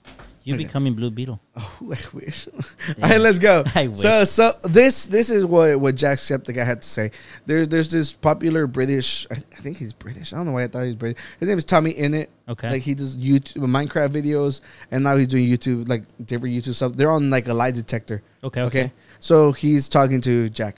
Kanji. 0.45 0.47
You 0.47 0.53
Okay. 0.55 0.63
becoming 0.63 0.93
Blue 0.93 1.09
Beetle. 1.11 1.39
Oh, 1.57 1.91
I 1.91 1.97
wish. 2.13 2.47
All 2.47 3.09
right, 3.09 3.19
let's 3.19 3.39
go. 3.39 3.63
I 3.75 3.91
So, 3.91 4.19
wish. 4.19 4.29
so 4.29 4.51
this 4.63 5.05
this 5.07 5.29
is 5.31 5.45
what 5.45 5.79
what 5.79 5.95
Jack 5.95 6.17
Septic 6.19 6.55
had 6.57 6.81
to 6.81 6.87
say. 6.87 7.11
There's 7.45 7.67
there's 7.67 7.89
this 7.89 8.13
popular 8.13 8.67
British. 8.67 9.25
I, 9.31 9.35
I 9.35 9.59
think 9.61 9.77
he's 9.77 9.93
British. 9.93 10.31
I 10.33 10.37
don't 10.37 10.45
know 10.45 10.51
why 10.53 10.63
I 10.63 10.67
thought 10.67 10.81
he 10.83 10.87
was 10.87 10.95
British. 10.95 11.23
His 11.39 11.49
name 11.49 11.57
is 11.57 11.65
Tommy 11.65 11.93
Innit. 11.93 12.27
Okay. 12.47 12.69
Like 12.69 12.81
he 12.83 12.93
does 12.93 13.17
YouTube 13.17 13.63
Minecraft 13.65 14.09
videos, 14.11 14.61
and 14.91 15.03
now 15.03 15.15
he's 15.17 15.27
doing 15.27 15.45
YouTube 15.47 15.87
like 15.89 16.03
different 16.25 16.55
YouTube 16.55 16.75
stuff. 16.75 16.93
They're 16.93 17.11
on 17.11 17.29
like 17.29 17.47
a 17.47 17.53
lie 17.53 17.71
detector. 17.71 18.21
Okay, 18.43 18.61
okay. 18.61 18.93
So 19.19 19.51
he's 19.51 19.89
talking 19.89 20.21
to 20.21 20.49
Jack. 20.49 20.77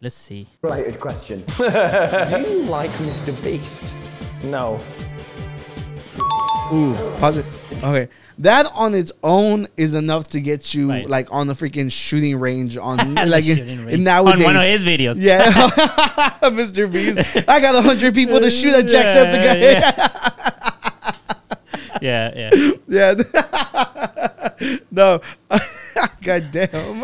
Let's 0.00 0.14
see. 0.14 0.48
Related 0.62 1.00
question. 1.00 1.38
Do 1.58 1.64
you 1.64 2.64
like 2.70 2.90
Mr. 3.02 3.32
Beast? 3.42 3.82
No. 4.44 4.78
Ooh, 6.72 6.94
pause 7.18 7.38
it. 7.38 7.46
Okay, 7.82 8.08
that 8.38 8.66
on 8.74 8.94
its 8.94 9.10
own 9.22 9.66
is 9.76 9.94
enough 9.94 10.28
to 10.28 10.40
get 10.40 10.72
you 10.74 10.88
Right. 10.90 11.08
like 11.08 11.28
on 11.32 11.46
the 11.48 11.54
freaking 11.54 11.90
shooting 11.90 12.38
range 12.38 12.76
on 12.76 12.96
The 13.14 13.26
like 13.26 13.46
in- 13.46 13.84
range. 13.86 14.00
nowadays. 14.00 14.40
On 14.46 14.54
one 14.54 14.56
of 14.56 14.62
his 14.64 14.84
videos. 14.84 15.16
Yeah, 15.18 15.50
Mr. 16.42 16.90
Beast. 16.92 17.18
I 17.48 17.60
got 17.60 17.74
a 17.74 17.82
hundred 17.82 18.14
people 18.14 18.38
to 18.40 18.50
shoot 18.50 18.74
at 18.74 18.84
Jacksepticeye. 18.84 20.04
Yeah, 22.00 22.32
yeah. 22.36 22.70
Yeah. 22.86 23.14
no. 24.90 25.20
God 26.22 26.50
damn. 26.52 27.00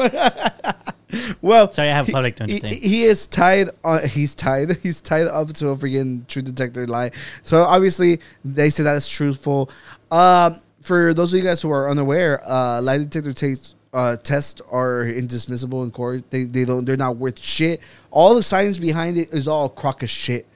well, 1.42 1.72
Sorry, 1.72 1.88
I 1.88 1.96
have 1.96 2.06
he- 2.06 2.12
public 2.12 2.36
to 2.36 2.46
he, 2.46 2.58
he 2.60 3.04
is 3.04 3.26
tied. 3.26 3.70
On, 3.82 4.06
he's 4.06 4.34
tied. 4.36 4.76
He's 4.82 5.00
tied 5.00 5.26
up 5.26 5.52
to 5.54 5.68
a 5.70 5.76
freaking 5.76 6.26
true 6.28 6.42
detector 6.42 6.86
lie. 6.86 7.10
So 7.42 7.62
obviously 7.62 8.20
they 8.44 8.70
say 8.70 8.82
that 8.84 8.96
is 8.96 9.08
truthful. 9.08 9.70
Um, 10.12 10.60
for 10.84 11.14
those 11.14 11.32
of 11.32 11.38
you 11.38 11.44
guys 11.44 11.60
who 11.60 11.70
are 11.70 11.90
unaware, 11.90 12.40
uh, 12.48 12.80
lie 12.80 12.98
detector 12.98 13.32
takes. 13.32 13.74
Uh, 13.92 14.16
tests 14.16 14.60
are 14.72 15.06
indismissible 15.06 15.84
in 15.84 15.90
court. 15.90 16.28
They 16.30 16.44
they 16.44 16.64
don't. 16.64 16.84
They're 16.84 16.96
not 16.96 17.16
worth 17.16 17.38
shit. 17.38 17.80
All 18.10 18.34
the 18.34 18.42
science 18.42 18.76
behind 18.78 19.16
it 19.16 19.32
is 19.32 19.46
all 19.46 19.68
crock 19.68 20.02
of 20.02 20.10
shit. 20.10 20.46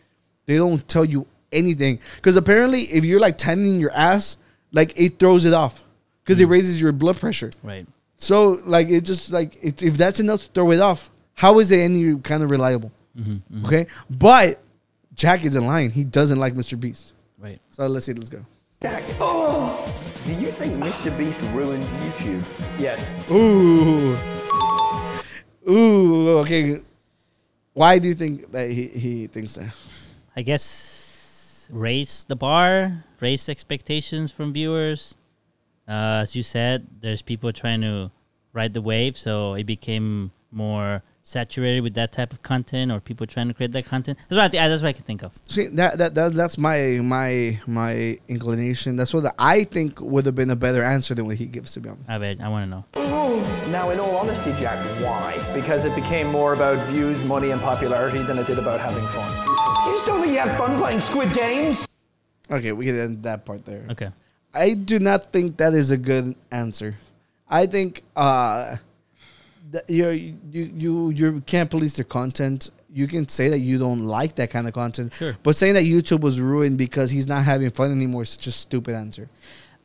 They 0.47 0.57
don't 0.57 0.87
tell 0.89 1.05
you 1.05 1.27
anything 1.53 2.01
because 2.17 2.37
apparently, 2.37 2.83
if 2.83 3.05
you're 3.05 3.21
like 3.21 3.39
tightening 3.39 3.81
your 3.81 3.93
ass, 3.93 4.39
like 4.73 4.99
it 4.99 5.21
throws 5.21 5.45
it 5.45 5.53
off 5.53 5.85
because 6.25 6.41
it 6.41 6.47
raises 6.47 6.81
your 6.81 6.91
blood 6.93 7.17
pressure. 7.17 7.51
Right. 7.63 7.87
So 8.17 8.59
like 8.65 8.89
it 8.89 9.03
just 9.03 9.31
like 9.31 9.57
it, 9.63 9.83
if 9.83 9.97
that's 9.97 10.19
enough 10.19 10.43
to 10.43 10.49
throw 10.49 10.73
it 10.73 10.81
off, 10.81 11.09
how 11.35 11.61
is 11.61 11.71
it 11.71 11.79
any 11.79 12.19
kind 12.19 12.43
of 12.43 12.51
reliable? 12.51 12.93
Okay, 13.65 13.87
but 14.11 14.61
Jack 15.15 15.45
isn't 15.45 15.67
lying. 15.67 15.91
He 15.91 16.05
doesn't 16.05 16.39
like 16.39 16.55
Mr. 16.55 16.79
Beast. 16.79 17.15
Right. 17.39 17.61
So 17.71 17.87
let's 17.87 18.07
see. 18.07 18.15
Let's 18.15 18.31
go. 18.31 18.45
Jack. 18.83 19.03
Oh! 19.21 19.85
Do 20.29 20.35
you 20.35 20.53
think 20.53 20.75
Mr. 20.75 21.09
Beast 21.17 21.41
ruined 21.57 21.85
YouTube? 22.05 22.45
Yes. 22.79 23.01
Ooh, 23.31 24.15
ooh. 25.67 26.29
Okay. 26.41 26.83
Why 27.73 27.99
do 27.99 28.09
you 28.09 28.15
think 28.15 28.53
that 28.53 28.71
he, 28.71 28.89
he 28.89 29.27
thinks 29.27 29.55
that? 29.55 29.75
I 30.37 30.43
guess 30.43 31.67
raise 31.73 32.25
the 32.25 32.37
bar, 32.37 33.07
raise 33.21 33.49
expectations 33.49 34.31
from 34.31 34.53
viewers. 34.53 35.15
Uh, 35.89 36.21
as 36.29 36.37
you 36.37 36.43
said, 36.43 36.87
there's 37.01 37.23
people 37.23 37.51
trying 37.51 37.81
to 37.81 38.11
ride 38.53 38.75
the 38.75 38.83
wave, 38.83 39.17
so 39.17 39.55
it 39.55 39.65
became 39.65 40.31
more 40.53 41.03
saturated 41.29 41.83
with 41.83 41.95
that 41.95 42.11
type 42.13 42.33
of 42.33 42.43
content, 42.43 42.91
or 42.91 43.01
people 43.01 43.27
trying 43.27 43.49
to 43.49 43.55
create 43.55 43.73
that 43.73 43.85
content. 43.87 44.19
That's 44.29 44.37
what 44.37 44.45
I, 44.45 44.49
thi- 44.49 44.69
that's 44.69 44.83
what 44.83 44.89
I 44.89 44.93
can 44.93 45.05
think 45.05 45.23
of. 45.23 45.33
See 45.47 45.67
that, 45.67 45.99
that 45.99 46.15
that 46.15 46.33
that's 46.33 46.57
my 46.57 46.99
my 47.03 47.61
my 47.67 48.19
inclination. 48.29 48.97
That's 48.97 49.13
what 49.13 49.33
I 49.39 49.65
think 49.65 50.01
would 50.01 50.27
have 50.27 50.35
been 50.35 50.51
a 50.51 50.57
better 50.57 50.83
answer 50.83 51.15
than 51.15 51.27
what 51.27 51.37
he 51.37 51.47
gives. 51.47 51.75
To 51.75 51.81
be 51.81 51.91
honest, 51.91 52.09
I 52.09 52.19
bet 52.19 52.41
I 52.41 52.49
want 52.49 52.65
to 52.65 52.71
know. 52.71 52.85
Now, 53.71 53.91
in 53.91 54.01
all 54.01 54.17
honesty, 54.17 54.53
Jack, 54.59 54.79
why? 55.05 55.37
Because 55.55 55.85
it 55.85 55.95
became 55.95 56.29
more 56.29 56.55
about 56.55 56.85
views, 56.89 57.23
money, 57.25 57.51
and 57.51 57.61
popularity 57.61 58.23
than 58.23 58.39
it 58.39 58.47
did 58.47 58.59
about 58.59 58.81
having 58.81 59.07
fun. 59.09 59.29
You 59.87 59.93
just 59.93 60.07
don't 60.07 60.21
think 60.23 60.33
you 60.33 60.39
have 60.39 60.57
fun 60.57 60.79
playing 60.81 61.01
Squid 61.01 61.33
Games? 61.35 61.87
okay, 62.51 62.73
we 62.73 62.87
can 62.87 62.99
end 62.99 63.23
that 63.25 63.45
part 63.45 63.67
there. 63.67 63.85
Okay. 63.91 64.09
I 64.55 64.73
do 64.73 64.99
not 64.99 65.31
think 65.33 65.59
that 65.59 65.75
is 65.75 65.91
a 65.91 65.99
good 65.99 66.35
answer. 66.51 66.97
I 67.49 67.67
think 67.67 68.03
uh, 68.17 68.77
that 68.77 68.81
you 69.89 70.09
you 70.51 70.73
you 70.77 71.11
you 71.11 71.41
can't 71.47 71.71
police 71.71 71.97
their 71.97 72.05
content. 72.05 72.71
You 72.93 73.07
can 73.07 73.29
say 73.29 73.49
that 73.51 73.59
you 73.59 73.79
don't 73.79 74.05
like 74.05 74.37
that 74.37 74.51
kind 74.51 74.67
of 74.67 74.73
content, 74.75 75.13
Sure. 75.15 75.37
but 75.43 75.55
saying 75.57 75.75
that 75.75 75.85
YouTube 75.85 76.21
was 76.21 76.41
ruined 76.41 76.79
because 76.79 77.11
he's 77.11 77.27
not 77.27 77.45
having 77.45 77.71
fun 77.71 77.91
anymore 77.91 78.23
is 78.23 78.31
such 78.31 78.47
a 78.47 78.53
stupid 78.53 78.95
answer. 78.95 79.29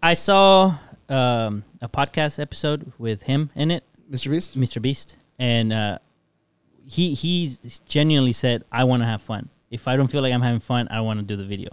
I 0.01 0.13
saw 0.13 0.77
um, 1.09 1.63
a 1.81 1.89
podcast 1.89 2.39
episode 2.39 2.91
with 2.97 3.23
him 3.23 3.49
in 3.55 3.71
it, 3.71 3.83
Mr. 4.09 4.31
Beast. 4.31 4.57
Mr. 4.57 4.81
Beast, 4.81 5.17
and 5.37 5.73
uh, 5.73 5.97
he 6.85 7.13
he 7.13 7.55
genuinely 7.85 8.33
said, 8.33 8.63
"I 8.71 8.85
want 8.85 9.03
to 9.03 9.07
have 9.07 9.21
fun. 9.21 9.49
If 9.69 9.87
I 9.87 9.97
don't 9.97 10.07
feel 10.07 10.21
like 10.21 10.33
I'm 10.33 10.41
having 10.41 10.59
fun, 10.59 10.87
I 10.91 11.01
want 11.01 11.19
to 11.19 11.25
do 11.25 11.35
the 11.35 11.45
video." 11.45 11.69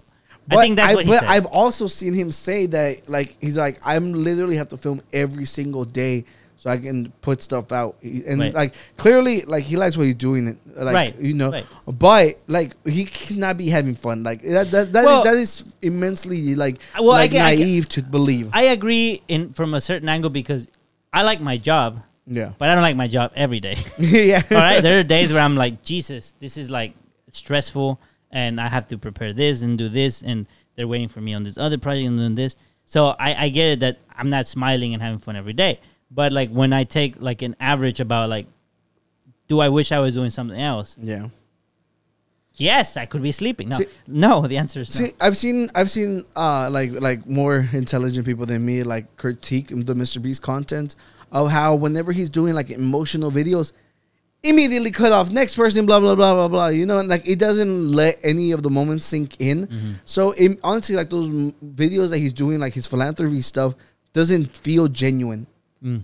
I 0.51 0.57
think 0.57 0.77
that's 0.77 0.95
what 0.95 1.05
he 1.05 1.13
but 1.13 1.21
said. 1.21 1.29
I've 1.29 1.47
also 1.47 1.87
seen 1.87 2.13
him 2.13 2.33
say 2.33 2.67
that, 2.67 3.09
like 3.09 3.37
he's 3.41 3.57
like, 3.57 3.79
I'm 3.85 4.13
literally 4.13 4.57
have 4.57 4.69
to 4.71 4.77
film 4.77 5.01
every 5.13 5.45
single 5.45 5.85
day 5.85 6.25
so 6.61 6.69
I 6.69 6.77
can 6.77 7.11
put 7.23 7.41
stuff 7.43 7.73
out, 7.73 7.97
and 8.03 8.39
Right. 8.39 8.53
like 8.53 8.75
clearly, 8.99 9.41
like 9.43 9.65
he 9.65 9.77
likes 9.77 9.97
what 9.97 10.05
he's 10.05 10.15
doing, 10.15 10.47
it, 10.49 10.59
like 10.77 10.95
Right, 10.95 11.19
you 11.19 11.33
know, 11.33 11.51
right. 11.51 11.65
but 11.87 12.39
like 12.49 12.77
he 12.87 13.07
cannot 13.07 13.57
be 13.57 13.71
having 13.71 13.95
fun, 13.95 14.23
like 14.23 14.43
that. 14.43 14.71
That 14.71 14.93
that, 14.93 15.05
Well- 15.07 15.25
that 15.25 15.39
is 15.39 15.75
immensely 15.81 16.55
like 16.55 16.77
uh, 16.95 17.03
Well, 17.03 17.13
I 17.13 17.21
like 17.25 17.33
I 17.33 17.57
naive 17.57 17.89
to 17.97 18.03
believe. 18.03 18.51
I 18.53 18.65
agree 18.77 19.23
in 19.27 19.55
from 19.55 19.73
a 19.73 19.81
certain 19.81 20.11
angle 20.11 20.29
because 20.29 20.69
I 21.15 21.23
like 21.23 21.41
my 21.41 21.57
job, 21.57 22.03
yeah, 22.27 22.53
but 22.59 22.69
I 22.69 22.75
don't 22.75 22.83
like 22.83 22.95
my 22.97 23.09
job 23.09 23.33
every 23.35 23.61
day. 23.61 23.79
yeah. 23.99 24.43
All 24.51 24.59
right, 24.59 24.83
there 24.83 25.01
are 25.01 25.03
days 25.03 25.33
where 25.33 25.41
I'm 25.41 25.57
like, 25.57 25.81
Jesus, 25.83 26.35
this 26.41 26.59
is 26.59 26.71
like 26.71 26.93
stressful, 27.33 27.99
and 28.31 28.61
I 28.61 28.69
have 28.69 28.87
to 28.89 28.99
prepare 28.99 29.33
this 29.33 29.63
and 29.63 29.79
do 29.79 29.89
this, 29.89 30.21
and 30.23 30.47
they're 30.77 30.87
waiting 30.89 31.09
for 31.09 31.23
me 31.23 31.33
on 31.33 31.43
this 31.43 31.57
other 31.57 31.79
project 31.79 32.07
and 32.07 32.19
doing 32.19 32.35
this. 32.35 32.55
So 32.85 33.15
I, 33.19 33.47
I 33.47 33.49
get 33.49 33.71
it 33.71 33.81
that 33.81 33.99
I'm 34.15 34.29
not 34.29 34.47
smiling 34.47 34.93
and 34.95 35.03
having 35.03 35.19
fun 35.19 35.37
every 35.37 35.53
day, 35.53 35.81
but 36.11 36.33
like 36.33 36.51
when 36.51 36.73
I 36.73 36.85
take 36.85 37.21
like 37.21 37.43
an 37.43 37.57
average 37.61 38.01
about 38.01 38.31
like, 38.31 38.47
do 39.49 39.61
I 39.61 39.69
wish 39.69 39.93
I 39.93 39.99
was 39.99 40.15
doing 40.15 40.31
something 40.31 40.61
else? 40.61 40.97
yeah. 41.01 41.29
Yes, 42.55 42.97
I 42.99 43.07
could 43.07 43.23
be 43.23 43.33
sleeping. 43.33 43.71
No, 43.71 43.77
See- 43.77 43.87
no. 44.07 44.47
The 44.47 44.59
answer 44.59 44.81
is 44.81 45.01
no. 45.01 45.07
See, 45.07 45.13
I've 45.21 45.37
seen 45.37 45.69
I've 45.75 45.91
seen 45.91 46.25
uh 46.37 46.69
like 46.71 46.91
like 46.93 47.27
more 47.27 47.67
intelligent 47.73 48.27
people 48.27 48.45
than 48.45 48.65
me 48.67 48.83
like 48.83 49.17
critique 49.17 49.69
the 49.69 49.95
Mr. 49.95 50.21
Beast 50.21 50.43
content 50.43 50.95
of 51.33 51.51
how 51.51 51.75
whenever 51.77 52.13
he's 52.13 52.29
doing 52.29 52.55
like 52.55 52.69
emotional 52.71 53.31
videos, 53.31 53.73
immediately 54.43 54.91
cut 54.91 55.11
off 55.13 55.31
next 55.31 55.55
person, 55.57 55.87
blah 55.87 56.01
blah 56.01 56.15
blah 56.15 56.35
blah 56.35 56.49
blah. 56.49 56.69
You 56.69 56.85
know, 56.85 57.01
like 57.01 57.27
it 57.27 57.39
doesn't 57.39 57.93
let 57.93 58.19
any 58.23 58.51
of 58.51 58.63
the 58.63 58.69
moments 58.69 59.07
sink 59.07 59.37
in. 59.39 59.99
So 60.05 60.33
it, 60.33 60.59
honestly, 60.63 60.97
like 60.97 61.09
those 61.09 61.29
videos 61.65 62.11
that 62.11 62.19
he's 62.19 62.35
doing, 62.35 62.59
like 62.59 62.75
his 62.75 62.87
philanthropy 62.87 63.41
stuff, 63.41 63.75
doesn't 64.13 64.59
feel 64.59 64.87
genuine. 64.89 65.47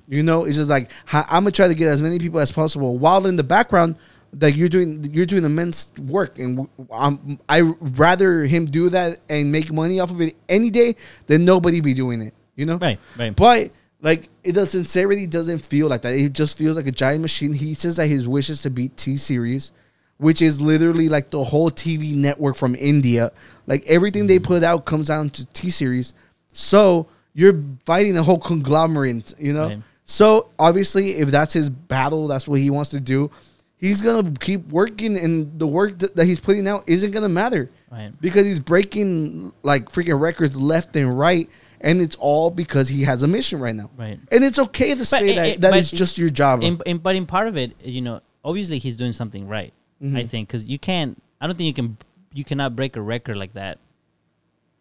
You 0.09 0.23
know, 0.23 0.45
it's 0.45 0.57
just 0.57 0.71
like 0.71 0.91
"Ha- 1.07 1.27
I'm 1.31 1.43
gonna 1.45 1.51
try 1.53 1.69
to 1.69 1.75
get 1.75 1.89
as 1.89 2.01
many 2.01 2.19
people 2.19 2.41
as 2.41 2.51
possible, 2.51 2.97
while 2.99 3.27
in 3.27 3.37
the 3.37 3.45
background, 3.45 3.97
that 4.33 4.55
you're 4.55 4.69
doing, 4.69 5.09
you're 5.13 5.27
doing 5.27 5.45
immense 5.45 5.93
work, 5.99 6.39
and 6.39 6.57
w- 6.57 6.89
um, 6.91 7.39
I 7.49 7.61
rather 7.61 8.45
him 8.45 8.65
do 8.65 8.89
that 8.91 9.19
and 9.29 9.53
make 9.53 9.73
money 9.73 10.01
off 10.01 10.11
of 10.11 10.21
it 10.21 10.35
any 10.49 10.71
day 10.71 10.97
than 11.27 11.45
nobody 11.45 11.81
be 11.81 11.95
doing 11.95 12.23
it. 12.23 12.35
You 12.55 12.67
know, 12.67 12.79
Right, 12.79 12.99
right. 13.19 13.37
But 13.37 13.71
like, 14.01 14.29
it 14.45 14.53
the 14.53 14.67
sincerity 14.67 15.27
doesn't 15.27 15.65
feel 15.65 15.89
like 15.89 16.03
that. 16.03 16.15
It 16.15 16.33
just 16.33 16.57
feels 16.59 16.77
like 16.77 16.87
a 16.87 16.93
giant 16.93 17.23
machine. 17.23 17.53
He 17.53 17.75
says 17.75 17.97
that 17.97 18.07
his 18.07 18.27
wish 18.27 18.49
is 18.51 18.63
to 18.63 18.71
beat 18.71 18.97
T 18.97 19.17
Series, 19.19 19.73
which 20.19 20.41
is 20.41 20.61
literally 20.61 21.09
like 21.09 21.31
the 21.31 21.45
whole 21.45 21.71
TV 21.71 22.15
network 22.15 22.57
from 22.57 22.75
India. 22.75 23.31
Like 23.67 23.85
everything 23.87 24.27
they 24.27 24.39
put 24.39 24.63
out 24.63 24.87
comes 24.87 25.09
down 25.09 25.31
to 25.31 25.47
T 25.53 25.71
Series. 25.71 26.15
So 26.53 27.07
you're 27.37 27.63
fighting 27.85 28.17
a 28.17 28.23
whole 28.23 28.39
conglomerate, 28.39 29.35
you 29.39 29.53
know? 29.53 29.67
Right. 29.69 29.83
So 30.07 30.49
obviously, 30.59 31.11
if 31.17 31.29
that's 31.31 31.53
his 31.53 31.69
battle, 31.69 32.27
that's 32.29 32.49
what 32.49 32.59
he 32.61 32.71
wants 32.71 32.91
to 32.91 33.01
do. 33.01 33.31
He's 33.77 34.01
gonna 34.01 34.33
keep 34.41 34.67
working, 34.69 35.19
and 35.19 35.59
the 35.59 35.67
work 35.67 35.99
th- 35.99 36.13
that 36.15 36.25
he's 36.25 36.41
putting 36.41 36.67
out 36.67 36.85
isn't 36.89 37.11
gonna 37.11 37.29
matter, 37.29 37.69
Right. 37.93 38.11
Because 38.21 38.47
he's 38.47 38.59
breaking 38.59 39.53
like 39.63 39.91
freaking 39.91 40.19
records 40.19 40.57
left 40.57 40.97
and 40.97 41.17
right, 41.19 41.49
and 41.83 42.01
it's 42.01 42.17
all 42.17 42.51
because 42.51 42.89
he 42.89 43.03
has 43.03 43.23
a 43.23 43.29
mission 43.29 43.61
right 43.61 43.75
now, 43.77 43.91
Right. 43.99 44.19
And 44.33 44.43
it's 44.45 44.59
okay 44.59 44.95
to 44.95 45.05
say 45.05 45.31
it- 45.33 45.37
that 45.37 45.47
it- 45.49 45.61
that 45.61 45.71
but 45.73 45.85
just 45.85 46.17
your 46.17 46.31
job. 46.31 46.63
in, 46.63 46.81
in, 46.87 46.99
but 46.99 47.17
in 47.17 47.27
part 47.27 47.49
of 47.49 47.57
it, 47.59 47.77
you 47.85 48.01
know, 48.01 48.21
obviously 48.43 48.79
he's 48.79 48.97
doing 48.97 49.13
something 49.13 49.47
right. 49.47 49.75
Mm-hmm. 50.03 50.17
I 50.17 50.25
think 50.27 50.49
because 50.49 50.63
you 50.65 50.79
can't. 50.79 51.21
I 51.41 51.47
don't 51.47 51.57
think 51.59 51.67
you 51.67 51.75
can. 51.75 51.97
You 52.33 52.45
cannot 52.45 52.77
break 52.77 52.97
a 52.97 53.03
record 53.03 53.37
like 53.37 53.53
that. 53.55 53.79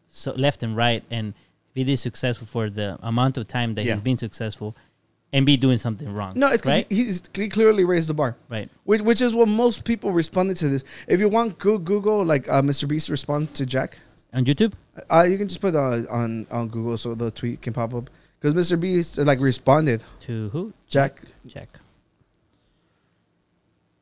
So 0.09 0.31
left 0.33 0.63
and 0.63 0.75
right, 0.75 1.03
and 1.11 1.33
be 1.75 1.83
this 1.83 2.01
successful 2.01 2.47
for 2.47 2.71
the 2.71 2.97
amount 3.03 3.37
of 3.37 3.47
time 3.47 3.75
that 3.75 3.85
Yeah. 3.85 3.93
he's 3.93 4.01
been 4.01 4.17
successful, 4.17 4.75
and 5.33 5.45
be 5.45 5.57
doing 5.57 5.77
something 5.77 6.11
wrong. 6.11 6.31
no, 6.35 6.47
it's 6.47 6.61
because 6.63 6.77
right. 6.77 6.91
he, 6.91 7.11
he 7.43 7.49
clearly 7.49 7.83
raised 7.83 8.07
the 8.09 8.13
bar, 8.13 8.35
right. 8.49 8.69
Which, 8.85 9.01
which 9.01 9.21
is 9.21 9.35
what 9.35 9.47
most 9.49 9.83
people 9.83 10.11
responded 10.13 10.55
to 10.57 10.69
this. 10.69 10.83
If 11.07 11.19
you 11.19 11.27
want, 11.29 11.59
go 11.59 11.77
Google 11.77 12.23
like 12.23 12.47
uh, 12.49 12.61
Mr. 12.63 12.87
Beast 12.87 13.09
respond 13.09 13.53
to 13.55 13.65
Jack. 13.65 13.99
On 14.33 14.43
YouTube. 14.45 14.73
Uh, 15.09 15.25
you 15.29 15.37
can 15.37 15.47
just 15.47 15.61
put 15.61 15.75
on 15.75 16.07
on 16.07 16.47
on 16.51 16.67
Google 16.69 16.97
so 16.97 17.13
the 17.15 17.31
tweet 17.31 17.61
can 17.61 17.73
pop 17.73 17.93
up 17.93 18.09
because 18.39 18.53
Mr. 18.53 18.79
Beast 18.79 19.19
uh, 19.19 19.23
like 19.23 19.39
responded. 19.41 20.03
To 20.27 20.49
who? 20.49 20.73
Jack, 20.89 21.21
Jack. 21.47 21.69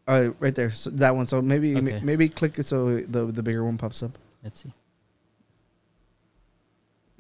uh, 0.08 0.30
right 0.40 0.54
there, 0.56 0.72
so 0.72 0.90
that 0.92 1.16
one. 1.16 1.28
So 1.28 1.42
maybe 1.42 1.76
Okay. 1.78 2.00
maybe 2.04 2.30
click 2.30 2.58
it 2.60 2.66
so 2.66 3.00
the 3.00 3.26
the 3.26 3.42
bigger 3.44 3.64
one 3.64 3.78
pops 3.78 4.04
up. 4.04 4.12
Let's 4.44 4.62
see. 4.64 4.72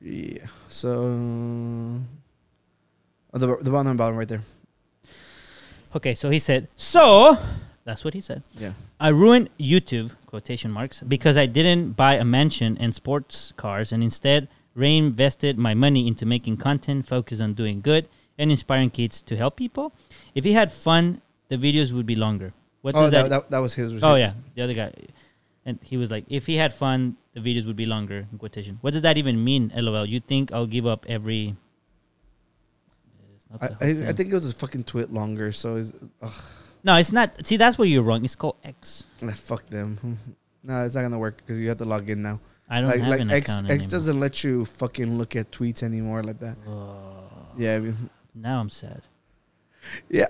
Yeah. 0.04 0.48
So 0.68 0.90
oh, 3.34 3.38
the 3.38 3.58
the 3.62 3.72
bottom 3.72 3.96
bottom 3.98 4.18
right 4.18 4.28
there. 4.28 4.42
Okay, 5.96 6.16
so 6.16 6.30
he 6.30 6.40
said. 6.40 6.68
So 6.76 7.38
that's 7.86 8.04
what 8.04 8.14
he 8.14 8.22
said. 8.22 8.44
Yeah. 8.56 8.74
I 9.00 9.10
ruined 9.10 9.50
YouTube 9.60 10.12
quotation 10.26 10.72
marks 10.72 11.02
because 11.02 11.38
I 11.38 11.46
didn't 11.46 11.94
buy 11.94 12.16
a 12.16 12.26
mansion 12.26 12.78
and 12.80 12.94
sports 12.96 13.54
cars 13.58 13.92
and 13.92 14.04
instead 14.04 14.48
reinvested 14.76 15.58
my 15.58 15.74
money 15.76 16.08
into 16.08 16.26
making 16.26 16.58
content 16.58 17.06
focused 17.08 17.42
on 17.42 17.54
doing 17.54 17.80
good 17.82 18.10
and 18.40 18.50
inspiring 18.50 18.90
kids 18.90 19.22
to 19.22 19.38
help 19.38 19.56
people. 19.56 19.94
If 20.34 20.44
he 20.44 20.54
had 20.54 20.72
fun, 20.72 21.22
the 21.50 21.58
videos 21.58 21.92
would 21.92 22.08
be 22.08 22.16
longer. 22.16 22.54
What 22.82 22.96
Oh, 22.96 23.02
does 23.04 23.12
that, 23.12 23.24
that? 23.24 23.30
that, 23.30 23.52
that 23.52 23.60
was 23.60 23.76
his. 23.76 24.04
oh 24.04 24.16
yeah, 24.16 24.34
the 24.56 24.64
other 24.64 24.74
guy, 24.74 24.92
and 25.66 25.80
he 25.82 25.98
was 25.98 26.12
like, 26.12 26.26
if 26.30 26.46
he 26.46 26.56
had 26.58 26.74
fun, 26.74 27.18
the 27.34 27.40
videos 27.40 27.66
would 27.66 27.76
be 27.76 27.86
longer. 27.86 28.28
In 28.32 28.38
quotation. 28.38 28.78
What 28.82 28.94
does 28.94 29.02
that 29.04 29.18
even 29.18 29.44
mean? 29.44 29.72
LOL. 29.76 30.06
You 30.06 30.20
think 30.20 30.52
I'll 30.52 30.68
give 30.68 30.86
up 30.86 31.06
every? 31.08 31.56
It's 33.36 33.46
not 33.50 33.64
I, 33.82 33.86
I, 33.86 33.90
I 34.10 34.14
think 34.14 34.30
it 34.30 34.34
was 34.34 34.50
a 34.52 34.56
fucking 34.56 34.84
twit 34.84 35.12
longer. 35.14 35.52
So 35.52 35.76
it's, 35.78 35.94
ugh, 36.22 36.44
no, 36.84 36.96
it's 36.98 37.12
not. 37.12 37.46
See, 37.48 37.58
that's 37.58 37.78
where 37.78 37.88
you're 37.88 38.04
wrong. 38.04 38.24
It's 38.26 38.36
called 38.36 38.58
X. 38.64 39.06
ah, 39.24 39.32
fuck 39.32 39.66
them. 39.68 40.20
No, 40.66 40.86
it's 40.86 40.96
not 40.96 41.02
gonna 41.02 41.20
work 41.20 41.36
because 41.36 41.60
you 41.60 41.68
have 41.68 41.78
to 41.80 41.84
log 41.86 42.10
in 42.10 42.22
now. 42.22 42.40
I 42.70 42.80
don't 42.80 42.90
like 42.90 43.02
have 43.02 43.10
like 43.10 43.20
an 43.20 43.32
X 43.32 43.50
account 43.50 43.70
X 43.70 43.84
anymore. 43.84 43.92
doesn't 43.92 44.20
let 44.22 44.44
you 44.46 44.64
fucking 44.64 45.18
look 45.18 45.36
at 45.36 45.52
tweets 45.52 45.84
anymore 45.84 46.24
like 46.24 46.40
that. 46.40 46.56
Yeah, 47.58 47.76
I 47.76 47.80
mean, 47.80 48.10
Now 48.34 48.62
I'm 48.62 48.70
sad. 48.70 49.02
yeah. 50.10 50.28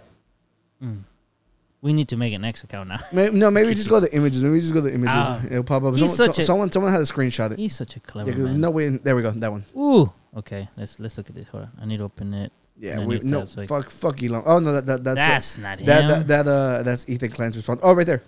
We 1.83 1.91
need 1.91 2.07
to 2.09 2.17
make 2.17 2.33
an 2.33 2.45
X 2.45 2.63
account 2.63 2.87
now. 2.87 2.99
Maybe, 3.11 3.35
no, 3.37 3.51
maybe 3.51 3.75
just 3.75 3.89
go 3.89 3.99
to 3.99 4.07
the 4.07 4.15
images. 4.15 4.41
Maybe 4.41 4.57
just 4.59 4.73
go 4.73 4.79
to 4.79 4.87
the 4.87 4.93
images. 4.95 5.15
Ah. 5.17 5.41
It'll 5.45 5.63
pop 5.65 5.83
up. 5.83 5.95
Someone, 5.97 6.29
a- 6.29 6.33
someone, 6.33 6.71
someone 6.71 6.91
had 6.93 7.01
a 7.01 7.03
screenshot 7.03 7.51
it. 7.51 7.59
He's 7.59 7.75
such 7.75 7.97
a 7.97 7.99
Yeah, 7.99 8.03
clever 8.11 8.31
because 8.31 8.53
man. 8.53 8.61
no 8.61 8.69
way. 8.71 8.87
There 8.89 9.15
we 9.17 9.21
go. 9.21 9.31
That 9.31 9.51
one. 9.51 9.65
Ooh. 9.77 10.11
Okay, 10.37 10.69
let's 10.77 10.99
let's 11.01 11.17
look 11.17 11.27
at 11.29 11.35
this. 11.35 11.47
Hold 11.49 11.63
on. 11.65 11.71
I 11.81 11.85
need 11.85 11.97
to 11.97 12.03
open 12.05 12.33
it. 12.33 12.51
Yeah, 12.79 12.95
No 12.99 13.05
we, 13.05 13.19
no. 13.19 13.39
tabs, 13.41 13.57
like- 13.57 13.67
fuck, 13.67 13.89
fuck 13.89 14.23
Elon. 14.23 14.43
Oh 14.45 14.59
no, 14.59 14.71
that, 14.73 14.85
that 14.87 15.03
that's 15.03 15.17
That's 15.27 15.57
uh, 15.59 15.61
not 15.61 15.79
him. 15.79 15.85
that, 15.87 16.07
that 16.07 16.27
that 16.45 16.47
uh 16.47 16.83
that's 16.83 17.07
Ethan 17.09 17.29
Klein's 17.31 17.55
response. 17.57 17.81
Oh, 17.83 17.93
right 17.93 18.07
there. 18.07 18.23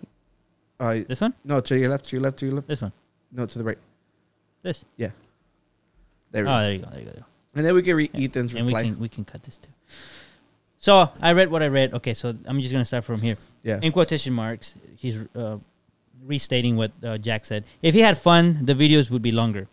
Uh, 0.80 1.00
this 1.08 1.22
one. 1.22 1.34
no, 1.46 1.62
to 1.62 1.80
your 1.80 1.90
left, 1.90 2.06
to 2.10 2.16
your 2.18 2.24
left, 2.24 2.38
to 2.40 2.46
your 2.46 2.56
left. 2.56 2.68
This 2.68 2.82
one. 2.82 2.92
No, 3.32 3.46
to 3.46 3.58
the 3.58 3.64
right. 3.64 3.78
This. 4.64 4.84
Yeah. 4.98 5.12
There 6.32 6.44
we 6.44 6.50
Oh, 6.50 6.54
go. 6.54 6.60
there 6.62 6.74
you 6.74 6.80
go. 6.80 6.90
There 6.92 7.00
you 7.00 7.06
go. 7.06 7.26
And 7.56 7.66
then 7.66 7.74
we 7.74 7.82
can 7.84 7.96
read 7.96 8.12
Ethan's 8.14 8.54
And 8.54 8.68
we 8.68 8.74
can 8.74 9.00
we 9.00 9.08
can 9.08 9.24
cut 9.24 9.42
this 9.44 9.58
too. 9.58 9.70
So 10.86 11.10
I 11.20 11.32
read 11.34 11.50
what 11.50 11.64
I 11.64 11.68
read. 11.68 11.96
Okay, 11.96 12.14
so 12.14 12.32
I'm 12.46 12.62
just 12.62 12.72
gonna 12.72 12.86
start 12.86 13.04
from 13.04 13.20
here. 13.20 13.38
yeah. 13.64 13.80
In 13.82 13.92
quotation 13.92 14.34
marks, 14.34 14.76
he's 14.96 15.18
uh, 15.36 15.58
restating 16.24 16.76
what 16.76 16.92
uh, 17.04 17.18
Jack 17.18 17.46
said. 17.46 17.64
If 17.82 17.96
he 17.96 18.02
had 18.02 18.20
fun, 18.20 18.64
the 18.70 18.76
videos 18.76 19.10
would 19.10 19.24
be 19.24 19.32
longer. 19.32 19.68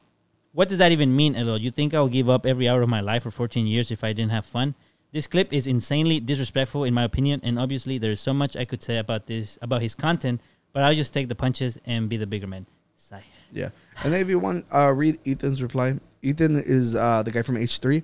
What 0.52 0.70
does 0.70 0.78
that 0.78 0.90
even 0.90 1.14
mean, 1.14 1.36
Elo? 1.36 1.56
You 1.56 1.70
think 1.70 1.92
I'll 1.92 2.08
give 2.08 2.30
up 2.30 2.46
every 2.46 2.66
hour 2.66 2.80
of 2.80 2.88
my 2.88 3.02
life 3.02 3.24
for 3.24 3.30
14 3.30 3.66
years 3.66 3.90
if 3.90 4.02
I 4.02 4.14
didn't 4.14 4.32
have 4.32 4.46
fun? 4.46 4.74
This 5.12 5.26
clip 5.26 5.52
is 5.52 5.66
insanely 5.66 6.18
disrespectful, 6.18 6.84
in 6.84 6.94
my 6.94 7.04
opinion, 7.04 7.42
and 7.44 7.58
obviously 7.58 7.98
there 7.98 8.12
is 8.12 8.20
so 8.20 8.32
much 8.32 8.56
I 8.56 8.64
could 8.64 8.82
say 8.82 8.96
about 8.96 9.26
this 9.26 9.58
about 9.60 9.82
his 9.82 9.94
content, 9.94 10.40
but 10.72 10.82
I'll 10.82 10.94
just 10.94 11.12
take 11.12 11.28
the 11.28 11.34
punches 11.34 11.76
and 11.84 12.08
be 12.08 12.16
the 12.16 12.26
bigger 12.26 12.46
man. 12.46 12.64
Sigh. 12.96 13.24
Yeah, 13.50 13.68
and 14.02 14.14
then 14.14 14.22
if 14.22 14.30
you 14.30 14.38
want, 14.38 14.64
uh, 14.72 14.90
read 14.96 15.18
Ethan's 15.26 15.60
reply. 15.62 16.00
Ethan 16.22 16.56
is 16.56 16.94
uh, 16.94 17.22
the 17.22 17.30
guy 17.30 17.42
from 17.42 17.58
H 17.58 17.80
three, 17.80 18.02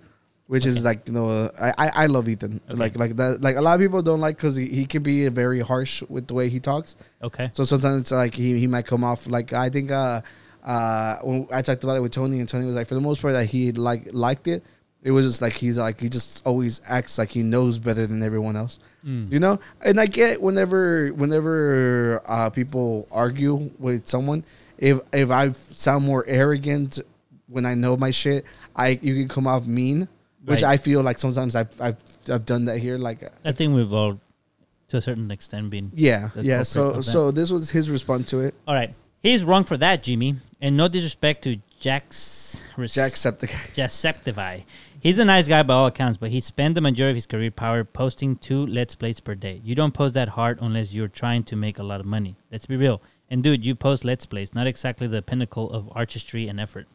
which 0.49 0.65
is 0.65 0.83
like 0.83 1.07
you 1.07 1.13
know, 1.13 1.51
I 1.61 1.91
I, 1.95 2.07
love 2.07 2.27
Ethan. 2.27 2.61
Like 2.71 2.97
like 2.97 3.17
that. 3.17 3.43
Like 3.43 3.57
a 3.57 3.61
lot 3.61 3.75
of 3.75 3.81
people 3.81 4.01
don't 4.01 4.21
like 4.21 4.37
because 4.37 4.57
he, 4.57 4.67
he 4.67 4.87
can 4.87 5.03
be 5.03 5.29
very 5.29 5.61
harsh 5.61 6.03
with 6.09 6.27
the 6.27 6.35
way 6.35 6.49
he 6.49 6.59
talks. 6.59 6.97
Okay. 7.23 7.51
So 7.53 7.65
sometimes 7.65 8.01
it's 8.01 8.13
like 8.13 8.35
he, 8.35 8.59
he 8.59 8.67
might 8.67 8.87
come 8.87 9.05
off 9.05 9.29
like 9.29 9.53
I 9.53 9.69
think 9.69 9.91
uh 9.91 10.23
uh 10.65 11.17
when 11.19 11.47
I 11.53 11.61
talked 11.61 11.85
about 11.85 11.97
it 11.97 12.01
with 12.01 12.13
Tony 12.13 12.41
and 12.41 12.49
Tony 12.49 12.65
was 12.65 12.77
like 12.77 12.87
for 12.87 12.95
the 12.95 13.01
most 13.01 13.21
part 13.21 13.35
that 13.35 13.45
he 13.45 13.73
like 13.73 14.09
liked 14.13 14.49
it. 14.49 14.65
It 15.03 15.11
was 15.11 15.27
just 15.27 15.43
like 15.43 15.53
he's 15.53 15.77
like 15.77 16.01
he 16.01 16.09
just 16.09 16.45
always 16.47 16.81
acts 16.89 17.19
like 17.19 17.29
he 17.29 17.43
knows 17.43 17.79
better 17.79 18.07
than 18.07 18.23
everyone 18.23 18.57
else. 18.57 18.79
You 19.31 19.41
know? 19.41 19.61
And 19.83 20.01
I 20.01 20.07
get 20.07 20.41
whenever 20.41 21.09
whenever 21.09 22.23
uh 22.27 22.49
people 22.49 23.07
argue 23.11 23.71
with 23.79 24.07
someone, 24.07 24.47
if 24.79 24.99
if 25.13 25.31
I 25.31 25.53
sound 25.53 26.07
more 26.07 26.25
arrogant 26.27 27.01
when 27.49 27.67
I 27.67 27.75
know 27.75 27.99
my 27.99 28.11
shit, 28.11 28.47
I 28.75 28.99
you 29.03 29.15
can 29.15 29.29
come 29.29 29.47
off 29.47 29.67
mean. 29.67 30.09
Which 30.45 30.63
Right. 30.63 30.73
I 30.73 30.77
feel 30.77 31.03
like 31.03 31.19
sometimes 31.19 31.57
I've, 31.57 31.69
I've 31.81 31.97
I've 32.31 32.45
done 32.45 32.67
that 32.67 32.79
here. 32.79 32.99
Like 32.99 33.23
uh, 33.23 33.29
I 33.45 33.53
think 33.53 33.75
we've 33.75 33.93
all, 33.93 34.21
to 34.89 34.97
a 34.97 35.01
certain 35.01 35.31
extent, 35.31 35.71
been. 35.71 35.91
yeah, 35.95 36.31
yeah. 36.37 36.63
So 36.63 37.01
so 37.01 37.31
this 37.31 37.51
was 37.51 37.71
his 37.71 37.91
response 37.91 38.31
to 38.31 38.41
it. 38.41 38.55
All 38.67 38.75
right. 38.75 38.95
He's 39.23 39.43
wrong 39.43 39.65
for 39.65 39.77
that, 39.79 40.03
Jimmy. 40.05 40.37
And 40.61 40.77
no 40.77 40.87
disrespect 40.89 41.43
to 41.43 41.59
Jack's. 41.81 42.61
Jacksepticeye. 42.77 43.75
Jacksepticeye. 43.75 44.65
He's 45.01 45.19
a 45.19 45.25
nice 45.25 45.47
guy 45.47 45.63
by 45.63 45.75
all 45.75 45.87
accounts, 45.87 46.17
but 46.17 46.31
he 46.31 46.41
spent 46.41 46.75
the 46.75 46.81
majority 46.81 47.11
of 47.11 47.17
his 47.17 47.27
career 47.27 47.51
power 47.53 47.85
posting 47.85 48.37
two 48.37 48.67
Let's 48.67 48.95
Plays 48.97 49.21
per 49.21 49.35
day. 49.35 49.61
You 49.65 49.75
don't 49.75 49.95
post 49.95 50.15
that 50.15 50.31
hard 50.31 50.59
unless 50.61 50.93
you're 50.93 51.09
trying 51.09 51.45
to 51.45 51.57
make 51.57 51.79
a 51.79 51.85
lot 51.85 52.01
of 52.01 52.07
money. 52.07 52.37
Let's 52.51 52.67
be 52.67 52.77
real. 52.77 53.01
And 53.31 53.43
dude, 53.43 53.65
you 53.65 53.75
post 53.75 54.05
Let's 54.05 54.27
Plays, 54.27 54.55
not 54.55 54.67
exactly 54.67 55.07
the 55.07 55.23
pinnacle 55.23 55.71
of 55.71 55.89
artistry 55.95 56.49
and 56.49 56.59
effort. 56.61 56.89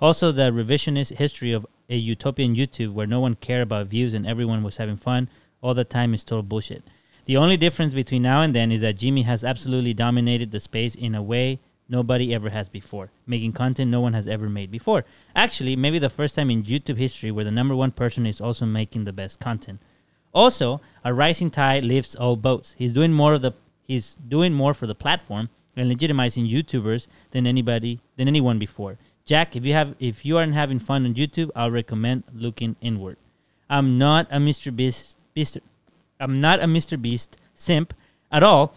Also, 0.00 0.30
the 0.30 0.50
revisionist 0.52 1.14
history 1.14 1.52
of 1.52 1.66
a 1.88 1.96
utopian 1.96 2.54
YouTube 2.54 2.92
where 2.92 3.06
no 3.06 3.20
one 3.20 3.34
cared 3.34 3.62
about 3.62 3.88
views 3.88 4.14
and 4.14 4.26
everyone 4.26 4.62
was 4.62 4.76
having 4.76 4.96
fun 4.96 5.28
all 5.60 5.74
the 5.74 5.84
time 5.84 6.14
is 6.14 6.22
total 6.22 6.42
bullshit. 6.42 6.84
The 7.24 7.36
only 7.36 7.56
difference 7.56 7.94
between 7.94 8.22
now 8.22 8.42
and 8.42 8.54
then 8.54 8.70
is 8.70 8.80
that 8.80 8.96
Jimmy 8.96 9.22
has 9.22 9.44
absolutely 9.44 9.94
dominated 9.94 10.50
the 10.50 10.60
space 10.60 10.94
in 10.94 11.14
a 11.14 11.22
way 11.22 11.58
nobody 11.88 12.34
ever 12.34 12.50
has 12.50 12.68
before, 12.68 13.10
making 13.26 13.52
content 13.52 13.90
no 13.90 14.00
one 14.00 14.12
has 14.12 14.28
ever 14.28 14.48
made 14.48 14.70
before. 14.70 15.04
Actually, 15.34 15.74
maybe 15.74 15.98
the 15.98 16.10
first 16.10 16.34
time 16.34 16.50
in 16.50 16.62
YouTube 16.62 16.96
history 16.96 17.30
where 17.30 17.44
the 17.44 17.50
number 17.50 17.74
one 17.74 17.90
person 17.90 18.26
is 18.26 18.40
also 18.40 18.66
making 18.66 19.04
the 19.04 19.12
best 19.12 19.40
content. 19.40 19.80
Also, 20.32 20.80
a 21.04 21.12
rising 21.12 21.50
tide 21.50 21.84
lifts 21.84 22.14
all 22.14 22.36
boats. 22.36 22.74
He's 22.78 22.92
doing 22.92 23.12
more 23.12 23.34
of 23.34 23.42
the 23.42 23.52
he's 23.86 24.16
doing 24.28 24.52
more 24.52 24.74
for 24.74 24.86
the 24.86 24.94
platform 24.94 25.48
and 25.74 25.90
legitimizing 25.90 26.50
YouTubers 26.50 27.06
than 27.30 27.46
anybody 27.46 28.00
than 28.16 28.28
anyone 28.28 28.58
before. 28.58 28.98
Jack, 29.28 29.54
if 29.54 29.66
you 29.66 29.74
have 29.74 29.94
if 30.00 30.24
you 30.24 30.38
aren't 30.38 30.54
having 30.54 30.78
fun 30.78 31.04
on 31.04 31.12
YouTube, 31.12 31.50
I'll 31.54 31.70
recommend 31.70 32.24
looking 32.32 32.76
inward. 32.80 33.18
I'm 33.68 33.98
not 33.98 34.26
a 34.30 34.38
Mr. 34.38 34.74
Beast, 34.74 35.18
Beast 35.34 35.58
I'm 36.18 36.40
not 36.40 36.60
a 36.60 36.64
Mr. 36.64 37.00
Beast 37.00 37.36
simp 37.52 37.92
at 38.32 38.42
all, 38.42 38.74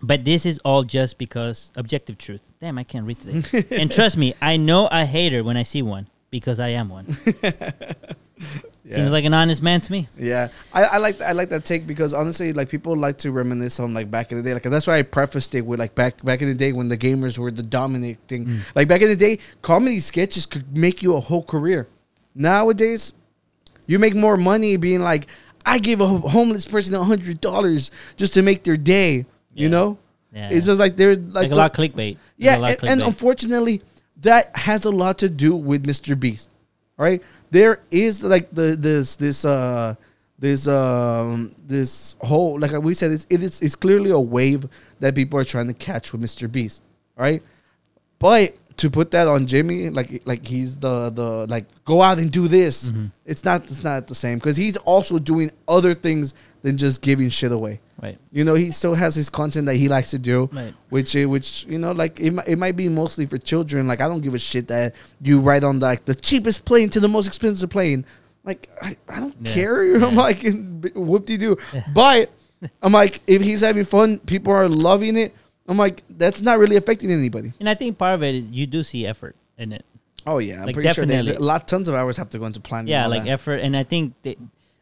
but 0.00 0.24
this 0.24 0.46
is 0.46 0.60
all 0.64 0.84
just 0.84 1.18
because 1.18 1.72
objective 1.74 2.18
truth. 2.18 2.40
Damn, 2.60 2.78
I 2.78 2.84
can't 2.84 3.04
read 3.04 3.20
today. 3.20 3.64
and 3.80 3.90
trust 3.90 4.16
me, 4.16 4.32
I 4.40 4.56
know 4.58 4.86
a 4.92 5.04
hater 5.04 5.42
when 5.42 5.56
I 5.56 5.64
see 5.64 5.82
one 5.82 6.06
because 6.30 6.60
I 6.60 6.68
am 6.68 6.88
one. 6.88 7.08
Seems 8.88 9.10
like 9.10 9.24
an 9.26 9.34
honest 9.34 9.62
man 9.62 9.80
to 9.82 9.92
me. 9.92 10.08
Yeah, 10.18 10.48
I, 10.72 10.84
I 10.84 10.96
like 10.98 11.20
I 11.20 11.32
like 11.32 11.50
that 11.50 11.64
take 11.64 11.86
because 11.86 12.14
honestly, 12.14 12.52
like 12.54 12.70
people 12.70 12.96
like 12.96 13.18
to 13.18 13.30
reminisce 13.30 13.78
on 13.78 13.92
like 13.92 14.10
back 14.10 14.32
in 14.32 14.38
the 14.38 14.42
day. 14.42 14.54
Like 14.54 14.62
that's 14.62 14.86
why 14.86 14.98
I 14.98 15.02
prefaced 15.02 15.54
it 15.54 15.60
with 15.66 15.78
like 15.78 15.94
back 15.94 16.24
back 16.24 16.40
in 16.40 16.48
the 16.48 16.54
day 16.54 16.72
when 16.72 16.88
the 16.88 16.96
gamers 16.96 17.36
were 17.36 17.50
the 17.50 17.62
dominant 17.62 18.18
thing. 18.26 18.46
Mm. 18.46 18.60
Like 18.74 18.88
back 18.88 19.02
in 19.02 19.08
the 19.08 19.16
day, 19.16 19.38
comedy 19.60 20.00
sketches 20.00 20.46
could 20.46 20.76
make 20.76 21.02
you 21.02 21.14
a 21.14 21.20
whole 21.20 21.42
career. 21.42 21.88
Nowadays, 22.34 23.12
you 23.86 23.98
make 23.98 24.14
more 24.14 24.36
money 24.36 24.76
being 24.76 25.00
like, 25.00 25.26
I 25.66 25.78
gave 25.78 26.00
a 26.00 26.06
homeless 26.06 26.64
person 26.64 26.94
a 26.94 27.04
hundred 27.04 27.40
dollars 27.40 27.90
just 28.16 28.34
to 28.34 28.42
make 28.42 28.62
their 28.64 28.78
day. 28.78 29.26
You 29.52 29.68
know, 29.68 29.98
Yeah. 30.32 30.48
it's 30.50 30.64
just 30.66 30.80
like 30.80 30.96
they're 30.96 31.16
like, 31.16 31.34
Like, 31.34 31.50
a 31.50 31.54
lot 31.54 31.70
of 31.70 31.76
clickbait. 31.76 32.16
Yeah, 32.38 32.56
a 32.56 32.60
lot 32.60 32.74
of 32.76 32.80
and, 32.82 32.90
and 32.92 33.02
unfortunately, 33.02 33.82
that 34.22 34.56
has 34.56 34.84
a 34.86 34.90
lot 34.90 35.18
to 35.18 35.28
do 35.28 35.54
with 35.54 35.84
Mr. 35.86 36.18
Beast. 36.18 36.50
Right? 36.96 37.22
There 37.50 37.82
is 37.90 38.22
like 38.22 38.50
the 38.52 38.76
this 38.76 39.16
this 39.16 39.44
uh 39.44 39.94
this 40.38 40.66
um 40.66 41.54
this 41.66 42.16
whole 42.20 42.58
like 42.58 42.72
we 42.82 42.94
said 42.94 43.10
it's 43.10 43.26
it 43.28 43.42
is 43.42 43.60
it's 43.60 43.76
clearly 43.76 44.10
a 44.10 44.20
wave 44.20 44.66
that 45.00 45.14
people 45.14 45.38
are 45.38 45.44
trying 45.44 45.66
to 45.66 45.74
catch 45.74 46.12
with 46.12 46.20
Mr. 46.22 46.50
Beast. 46.50 46.84
Right? 47.16 47.42
But 48.18 48.54
to 48.78 48.88
put 48.88 49.10
that 49.10 49.28
on 49.28 49.46
Jimmy, 49.46 49.90
like 49.90 50.26
like 50.26 50.46
he's 50.46 50.76
the 50.76 51.10
the 51.10 51.46
like 51.48 51.66
go 51.84 52.00
out 52.00 52.18
and 52.18 52.30
do 52.30 52.48
this. 52.48 52.88
Mm-hmm. 52.88 53.06
It's 53.26 53.44
not 53.44 53.64
it's 53.64 53.84
not 53.84 54.06
the 54.06 54.14
same 54.14 54.38
because 54.38 54.56
he's 54.56 54.76
also 54.78 55.18
doing 55.18 55.50
other 55.68 55.92
things 55.92 56.34
than 56.62 56.78
just 56.78 57.02
giving 57.02 57.28
shit 57.28 57.52
away. 57.52 57.80
Right. 58.02 58.18
You 58.30 58.44
know, 58.44 58.54
he 58.54 58.70
still 58.70 58.94
has 58.94 59.14
his 59.14 59.28
content 59.30 59.66
that 59.66 59.76
he 59.76 59.88
likes 59.88 60.10
to 60.10 60.18
do, 60.18 60.48
Right. 60.52 60.74
which 60.88 61.16
uh, 61.16 61.28
which 61.28 61.64
you 61.66 61.78
know, 61.78 61.92
like 61.92 62.18
it, 62.20 62.32
it 62.46 62.56
might 62.58 62.76
be 62.76 62.88
mostly 62.88 63.26
for 63.26 63.38
children. 63.38 63.86
Like 63.86 64.00
I 64.00 64.08
don't 64.08 64.20
give 64.20 64.34
a 64.34 64.38
shit 64.38 64.68
that 64.68 64.94
you 65.20 65.40
write 65.40 65.64
on 65.64 65.80
like 65.80 66.04
the 66.04 66.14
cheapest 66.14 66.64
plane 66.64 66.88
to 66.90 67.00
the 67.00 67.08
most 67.08 67.26
expensive 67.26 67.70
plane. 67.70 68.04
Like 68.44 68.68
I, 68.82 68.96
I 69.08 69.20
don't 69.20 69.34
Yeah. 69.42 69.52
care. 69.52 69.94
I'm 70.04 70.14
like 70.14 70.44
whoop 70.94 71.26
de 71.26 71.36
doo. 71.36 71.56
But 71.94 72.30
I'm 72.82 72.92
like 72.92 73.20
if 73.26 73.42
he's 73.42 73.60
having 73.60 73.84
fun, 73.84 74.18
people 74.20 74.52
are 74.52 74.68
loving 74.68 75.16
it. 75.16 75.34
I'm 75.68 75.76
like 75.76 76.02
that's 76.08 76.42
not 76.42 76.58
really 76.58 76.76
affecting 76.76 77.10
anybody. 77.12 77.52
And 77.60 77.68
I 77.68 77.74
think 77.74 77.96
part 77.98 78.14
of 78.14 78.22
it 78.22 78.34
is 78.34 78.48
you 78.48 78.66
do 78.66 78.82
see 78.82 79.06
effort 79.06 79.36
in 79.58 79.72
it. 79.72 79.84
Oh 80.26 80.38
yeah, 80.38 80.60
I'm 80.60 80.66
Like, 80.66 80.74
pretty 80.74 80.92
sure 80.92 81.06
they, 81.06 81.14
definitely. 81.16 81.36
a 81.36 81.46
lot 81.46 81.66
tons 81.66 81.88
of 81.88 81.94
hours 81.94 82.16
have 82.18 82.28
to 82.30 82.38
go 82.38 82.44
into 82.46 82.60
planning. 82.60 82.88
Yeah, 82.90 83.06
like 83.06 83.24
that. 83.24 83.30
effort, 83.30 83.60
and 83.60 83.74
I 83.76 83.84
think 83.84 84.12
they, 84.22 84.36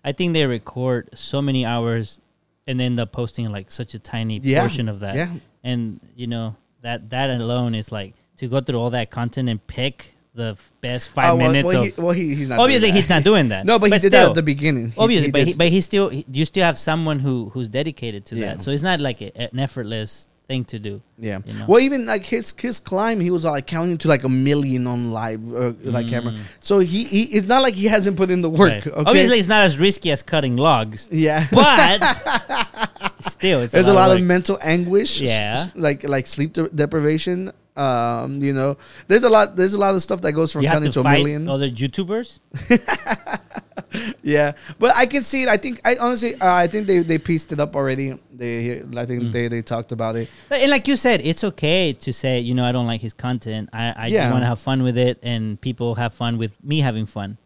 I 0.05 0.11
think 0.13 0.33
they 0.33 0.45
record 0.47 1.11
so 1.15 1.41
many 1.41 1.65
hours, 1.65 2.21
and 2.69 2.81
end 2.81 3.01
up 3.01 3.11
posting 3.11 3.51
like 3.51 3.71
such 3.73 3.95
a 3.95 3.99
tiny 3.99 4.39
Yeah. 4.43 4.61
portion 4.61 4.89
of 4.89 5.01
that. 5.01 5.15
Yeah. 5.17 5.31
and 5.65 5.99
you 6.15 6.27
know 6.29 6.55
that 6.83 7.11
that 7.11 7.29
alone 7.31 7.75
is 7.75 7.91
like 7.91 8.15
to 8.37 8.47
go 8.47 8.61
through 8.61 8.79
all 8.79 8.91
that 8.91 9.11
content 9.11 9.49
and 9.49 9.59
pick 9.67 10.15
the 10.35 10.51
f- 10.51 10.71
best 10.81 11.09
oh, 11.11 11.15
five 11.15 11.31
Oh, 11.33 11.37
well, 11.37 11.47
minutes 11.53 11.67
well, 11.67 11.83
of. 11.83 11.97
he, 11.97 12.01
well, 12.01 12.13
he, 12.15 12.35
he's 12.37 12.49
not. 12.49 12.59
obviously, 12.61 12.89
doing 12.89 12.95
that. 12.95 13.01
he's 13.01 13.09
not 13.11 13.25
doing 13.25 13.49
that. 13.49 13.67
No, 13.71 13.79
but 13.81 13.87
he 13.93 13.99
did 13.99 14.13
that 14.13 14.19
still, 14.19 14.29
at 14.29 14.35
the 14.37 14.43
beginning. 14.43 14.91
He- 14.93 15.01
obviously, 15.01 15.27
he 15.29 15.33
but 15.33 15.45
he, 15.49 15.53
but 15.55 15.69
he 15.71 15.81
still 15.81 16.13
you 16.13 16.45
still 16.45 16.63
have 16.65 16.79
someone 16.79 17.19
who 17.19 17.51
who's 17.53 17.69
dedicated 17.69 18.25
to 18.27 18.37
Yeah. 18.37 18.47
that. 18.55 18.61
So 18.61 18.71
it's 18.71 18.85
not 18.85 19.01
like 19.01 19.21
a, 19.23 19.37
an 19.37 19.59
effortless 19.59 20.29
thing 20.49 20.65
to 20.65 20.79
do. 20.79 21.03
Yeah. 21.19 21.41
you 21.45 21.59
know? 21.59 21.67
Well, 21.69 21.81
even 21.81 22.07
like 22.07 22.25
his 22.25 22.55
his 22.59 22.81
climb, 22.81 23.21
he 23.21 23.31
was 23.31 23.45
like 23.45 23.67
counting 23.67 23.99
to 23.99 24.09
like 24.09 24.25
a 24.25 24.29
million 24.29 24.87
on 24.87 25.13
live 25.13 25.41
uh, 25.55 25.75
like 25.85 26.09
camera. 26.09 26.35
So 26.61 26.79
he, 26.79 27.05
he 27.05 27.23
it's 27.25 27.47
not 27.47 27.63
like 27.63 27.75
he 27.75 27.87
hasn't 27.87 28.17
put 28.17 28.31
in 28.31 28.41
the 28.41 28.51
work. 28.51 28.71
Mm. 28.71 28.87
Right. 28.87 28.87
Okay. 28.87 29.03
Obviously, 29.11 29.39
it's 29.39 29.49
not 29.49 29.63
as 29.63 29.79
risky 29.79 30.11
as 30.11 30.23
cutting 30.23 30.57
logs, 30.57 31.09
yeah. 31.13 31.47
but 31.53 32.01
still, 33.21 33.61
it's 33.61 33.73
There's 33.73 33.89
a 33.89 33.95
lot 33.95 34.11
of 34.11 34.17
work. 34.19 34.25
mental 34.27 34.59
anguish. 34.63 35.21
Yeah. 35.21 35.67
Like 35.75 36.03
like 36.09 36.27
sleep 36.27 36.55
de- 36.55 36.71
deprivation. 36.71 37.53
Um, 37.77 38.43
you 38.43 38.53
know, 38.53 38.77
there's 39.07 39.23
a 39.23 39.31
lot. 39.31 39.55
There's 39.55 39.75
a 39.75 39.79
lot 39.79 39.95
of 39.95 40.03
stuff 40.03 40.23
that 40.23 40.33
goes 40.33 40.51
from 40.53 40.63
you 40.63 40.69
counting 40.69 40.91
to 40.91 41.03
to, 41.03 41.09
a 41.09 41.13
million. 41.13 41.49
other 41.49 41.71
YouTubers. 41.71 42.41
Yeah, 44.23 44.53
but 44.79 44.95
I 44.97 45.07
can 45.07 45.23
see 45.23 45.43
it. 45.45 45.49
I 45.49 45.57
think 45.57 45.81
I 45.85 45.97
honestly, 46.01 46.35
uh, 46.35 46.53
I 46.55 46.67
think 46.67 46.87
they 46.87 46.99
they 47.01 47.19
pieced 47.19 47.53
it 47.53 47.61
up 47.61 47.75
already. 47.77 48.19
They, 48.33 48.81
I 48.97 49.07
think 49.07 49.23
Mm. 49.25 49.33
they 49.33 49.49
they 49.49 49.63
talked 49.63 49.93
about 49.93 50.17
it. 50.17 50.29
But- 50.49 50.61
And 50.61 50.71
like 50.71 50.87
you 50.89 50.97
said, 50.97 51.21
it's 51.25 51.43
okay 51.45 51.93
to 51.95 52.13
say, 52.13 52.41
you 52.41 52.55
know, 52.55 52.65
I 52.65 52.73
don't 52.73 52.87
like 52.87 53.01
his 53.01 53.15
content. 53.15 53.71
I, 53.73 53.93
I 53.97 54.07
Yeah. 54.09 54.31
want 54.31 54.43
to 54.43 54.47
have 54.47 54.61
fun 54.61 54.83
with 54.83 54.99
it, 54.99 55.19
and 55.23 55.59
people 55.61 55.95
have 55.97 56.13
fun 56.15 56.37
with 56.39 56.53
me 56.63 56.81
having 56.81 57.07
fun. 57.07 57.39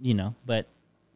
You 0.00 0.14
know, 0.14 0.34
but 0.44 0.66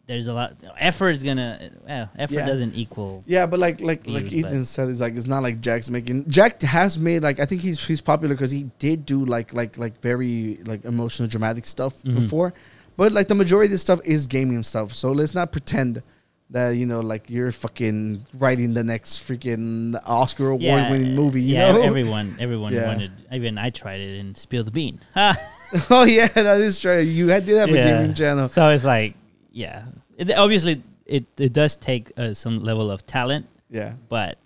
there's 0.07 0.29
a 0.29 0.33
lot. 0.33 0.55
Effort 0.79 1.11
is 1.11 1.23
gonna. 1.23 1.71
Well, 1.87 2.09
effort 2.19 2.35
Yeah. 2.35 2.47
doesn't 2.47 2.75
equal. 2.75 3.23
Yeah, 3.27 3.45
but 3.45 3.59
like 3.61 3.81
like 3.83 4.07
like 4.07 4.33
Ethan 4.33 4.65
said, 4.65 4.89
it's 4.89 5.01
like 5.01 5.15
it's 5.17 5.27
not 5.27 5.43
like 5.43 5.61
Jack's 5.61 5.91
making. 5.91 6.31
Jack 6.31 6.63
has 6.63 6.97
made 6.99 7.23
like 7.23 7.41
I 7.41 7.45
think 7.45 7.61
he's 7.61 7.85
he's 7.85 8.01
popular 8.01 8.35
because 8.35 8.51
he 8.51 8.71
did 8.79 9.05
do 9.05 9.25
like 9.27 9.53
like 9.53 9.77
like 9.77 10.01
very 10.01 10.61
like 10.65 10.85
emotional 10.87 11.29
dramatic 11.29 11.67
stuff 11.67 11.95
Mm-hmm. 12.03 12.15
before, 12.15 12.55
but 12.99 13.13
like 13.13 13.29
the 13.29 13.35
majority 13.35 13.67
of 13.69 13.71
this 13.71 13.81
stuff 13.81 14.01
is 14.05 14.27
gaming 14.27 14.63
stuff. 14.63 14.93
So 14.93 15.13
let's 15.13 15.33
not 15.33 15.53
pretend 15.53 16.03
that 16.51 16.71
you 16.77 16.85
know 16.85 17.01
like 17.01 17.31
you're 17.31 17.53
fucking 17.53 18.27
writing 18.35 18.75
the 18.75 18.83
next 18.83 19.27
freaking 19.27 19.95
Oscar 20.05 20.49
award 20.51 20.91
winning 20.91 21.15
movie. 21.15 21.41
You 21.41 21.55
yeah, 21.55 21.73
know? 21.73 21.83
everyone, 21.83 22.37
everyone 22.41 22.75
Yeah. 22.75 22.89
wanted. 22.89 23.13
Even 23.33 23.57
I 23.57 23.71
tried 23.71 24.01
it 24.01 24.19
and 24.21 24.37
spilled 24.37 24.67
the 24.67 24.73
bean. 24.73 25.01
Oh 25.91 26.05
yeah, 26.05 26.29
that 26.29 26.61
is 26.61 26.81
true. 26.81 26.99
You 27.01 27.29
had 27.29 27.45
did 27.45 27.57
have 27.59 27.69
a 27.69 27.73
gaming 27.73 28.15
channel. 28.15 28.49
So 28.49 28.69
it's 28.71 28.85
like, 28.85 29.15
yeah, 29.53 29.85
it, 30.17 30.33
obviously 30.33 30.83
it 31.07 31.25
it 31.39 31.53
does 31.53 31.77
take 31.77 32.11
uh, 32.17 32.33
some 32.35 32.65
level 32.65 32.91
of 32.91 33.07
talent, 33.07 33.47
Yeah. 33.71 33.93
but 34.09 34.39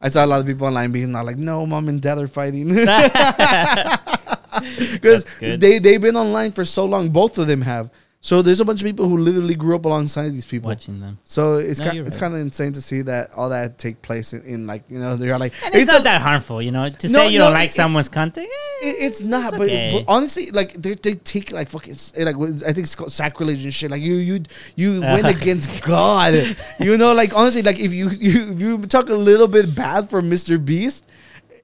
I 0.00 0.08
saw 0.08 0.24
a 0.24 0.26
lot 0.26 0.40
of 0.40 0.46
people 0.46 0.66
online 0.66 0.90
being 0.90 1.12
like, 1.12 1.36
"No, 1.36 1.66
mom 1.66 1.88
and 1.88 2.00
dad 2.00 2.18
are 2.18 2.26
fighting," 2.26 2.70
because 4.92 5.24
they 5.40 5.78
they've 5.78 6.00
been 6.00 6.16
online 6.16 6.52
for 6.52 6.64
so 6.64 6.84
long. 6.84 7.10
Both 7.10 7.38
of 7.38 7.46
them 7.46 7.62
have. 7.62 7.90
So 8.24 8.40
there's 8.40 8.60
a 8.60 8.64
bunch 8.64 8.80
of 8.80 8.84
people 8.86 9.08
who 9.08 9.18
literally 9.18 9.56
grew 9.56 9.74
up 9.74 9.84
alongside 9.84 10.30
these 10.30 10.46
people. 10.46 10.68
Watching 10.68 11.00
them. 11.00 11.18
So 11.24 11.54
it's 11.56 11.80
No, 11.80 11.86
it's 11.90 12.10
right. 12.14 12.20
kind 12.20 12.34
of 12.34 12.40
insane 12.40 12.72
to 12.74 12.80
see 12.80 13.02
that 13.02 13.30
all 13.36 13.48
that 13.48 13.78
take 13.78 14.00
place 14.00 14.32
in, 14.32 14.42
in 14.42 14.64
like 14.64 14.84
you 14.88 15.00
know 15.00 15.16
they're 15.16 15.36
like 15.38 15.52
And 15.64 15.74
it's, 15.74 15.90
a- 15.90 15.94
not 15.94 16.04
that 16.04 16.22
harmful, 16.22 16.62
you 16.62 16.70
know. 16.70 16.88
To 16.88 17.08
No, 17.08 17.18
say 17.18 17.30
you 17.32 17.40
no, 17.40 17.46
don't 17.46 17.54
like 17.54 17.70
it- 17.70 17.72
someone's 17.72 18.08
content, 18.08 18.46
eh, 18.46 18.86
It, 18.86 18.96
it's 19.06 19.22
not, 19.22 19.54
It's 19.54 19.58
but, 19.58 19.62
okay. 19.66 19.90
but 19.92 20.04
honestly, 20.12 20.52
like 20.52 20.74
they, 20.74 20.94
they 20.94 21.14
take 21.14 21.50
like 21.50 21.68
fucking 21.68 21.96
like 22.24 22.36
I 22.64 22.72
think 22.72 22.84
it's 22.86 22.94
called 22.94 23.10
sacrilege 23.10 23.64
and 23.64 23.74
shit. 23.74 23.90
Like 23.90 24.02
you 24.02 24.14
you 24.14 24.42
you 24.76 25.00
went 25.14 25.26
against 25.26 25.82
God. 25.82 26.34
You 26.78 26.96
know, 26.98 27.14
like 27.14 27.34
honestly, 27.34 27.62
like 27.62 27.80
if 27.80 27.92
you 27.92 28.08
you 28.10 28.52
if 28.52 28.60
you 28.60 28.78
talk 28.82 29.08
a 29.10 29.14
little 29.16 29.48
bit 29.48 29.74
bad 29.74 30.08
for 30.08 30.22
Mr. 30.22 30.64
Beast, 30.64 31.08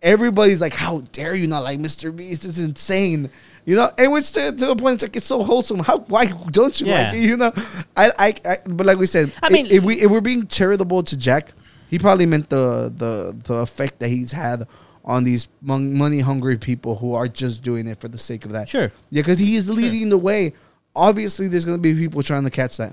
everybody's 0.02 0.60
like, 0.60 0.72
how 0.74 1.00
dare 1.12 1.34
you 1.34 1.46
not 1.46 1.62
like 1.64 1.78
Mr. 1.78 2.14
Beast? 2.14 2.44
It's 2.44 2.60
insane. 2.60 3.30
You 3.64 3.76
know, 3.76 3.90
and 3.98 4.12
which 4.12 4.32
to, 4.32 4.52
to 4.52 4.70
a 4.70 4.76
point, 4.76 4.94
it's 4.94 5.02
like 5.02 5.16
it's 5.16 5.26
so 5.26 5.42
wholesome. 5.42 5.80
How 5.80 5.98
why 5.98 6.26
don't 6.50 6.80
you 6.80 6.86
Yeah. 6.86 7.08
like 7.10 7.14
it? 7.16 7.20
You 7.28 7.36
know, 7.36 7.52
I, 7.96 8.10
I 8.18 8.34
I 8.44 8.56
but 8.66 8.86
like 8.86 8.96
we 8.98 9.06
said, 9.06 9.32
I 9.42 9.50
mean- 9.50 9.66
if 9.66 9.84
we 9.84 10.00
if 10.00 10.10
we're 10.10 10.22
being 10.22 10.46
charitable 10.46 11.02
to 11.02 11.16
Jack, 11.18 11.52
he 11.90 11.98
probably 11.98 12.24
meant 12.26 12.48
the 12.48 12.92
the 12.94 13.36
the 13.44 13.54
effect 13.56 13.98
that 13.98 14.08
he's 14.08 14.32
had 14.32 14.66
on 15.04 15.24
these 15.24 15.48
money 15.62 16.20
hungry 16.20 16.56
people 16.58 16.96
who 16.96 17.14
are 17.14 17.28
just 17.28 17.62
doing 17.62 17.86
it 17.88 17.98
for 18.00 18.08
the 18.08 18.18
sake 18.18 18.44
of 18.44 18.52
that. 18.52 18.68
Sure. 18.68 18.90
Yeah, 19.10 19.22
because 19.22 19.38
he 19.38 19.56
is 19.56 19.68
leading 19.68 20.08
the 20.10 20.18
way. 20.18 20.52
Obviously, 20.96 21.46
there's 21.48 21.64
going 21.64 21.78
to 21.78 21.82
be 21.82 21.94
people 21.94 22.22
trying 22.22 22.44
to 22.44 22.50
catch 22.50 22.76
that. 22.78 22.92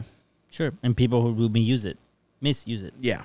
sure. 0.51 0.71
And 0.83 0.95
people 0.95 1.21
who 1.21 1.33
will 1.33 1.49
misuse 1.49 1.85
it, 1.85 1.97
misuse 2.41 2.83
it. 2.83 2.93
Yeah. 3.01 3.23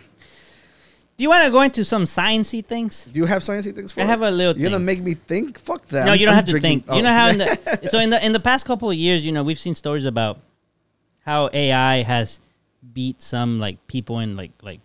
Do 1.20 1.24
you 1.24 1.28
want 1.28 1.44
to 1.44 1.50
go 1.50 1.60
into 1.60 1.84
some 1.84 2.04
sciencey 2.04 2.64
things? 2.64 3.04
Do 3.04 3.18
you 3.18 3.26
have 3.26 3.42
sciencey 3.42 3.74
things 3.74 3.92
for 3.92 4.00
me? 4.00 4.04
I 4.04 4.06
us? 4.06 4.10
have 4.12 4.22
a 4.22 4.30
little 4.30 4.56
You're 4.56 4.70
going 4.70 4.80
to 4.80 4.86
make 4.86 5.02
me 5.02 5.12
think? 5.12 5.58
Fuck 5.58 5.84
that. 5.88 6.06
no, 6.06 6.14
you 6.14 6.24
don't 6.24 6.32
I'm 6.32 6.36
have 6.36 6.46
to 6.46 6.52
drinking- 6.52 6.80
think. 6.80 6.92
You 6.92 7.00
oh. 7.00 7.00
know 7.02 7.12
how 7.12 7.28
in 7.28 7.36
the 7.36 7.88
so 7.90 7.98
in 7.98 8.08
the 8.08 8.24
in 8.24 8.32
the 8.32 8.40
past 8.40 8.64
couple 8.64 8.88
of 8.88 8.96
years, 8.96 9.22
you 9.22 9.30
know, 9.30 9.44
we've 9.44 9.58
seen 9.58 9.74
stories 9.74 10.06
about 10.06 10.40
how 11.26 11.50
AI 11.52 12.04
has 12.04 12.40
beat 12.94 13.20
some 13.20 13.60
like 13.60 13.86
people 13.86 14.20
in 14.20 14.34
like 14.34 14.52
like 14.62 14.80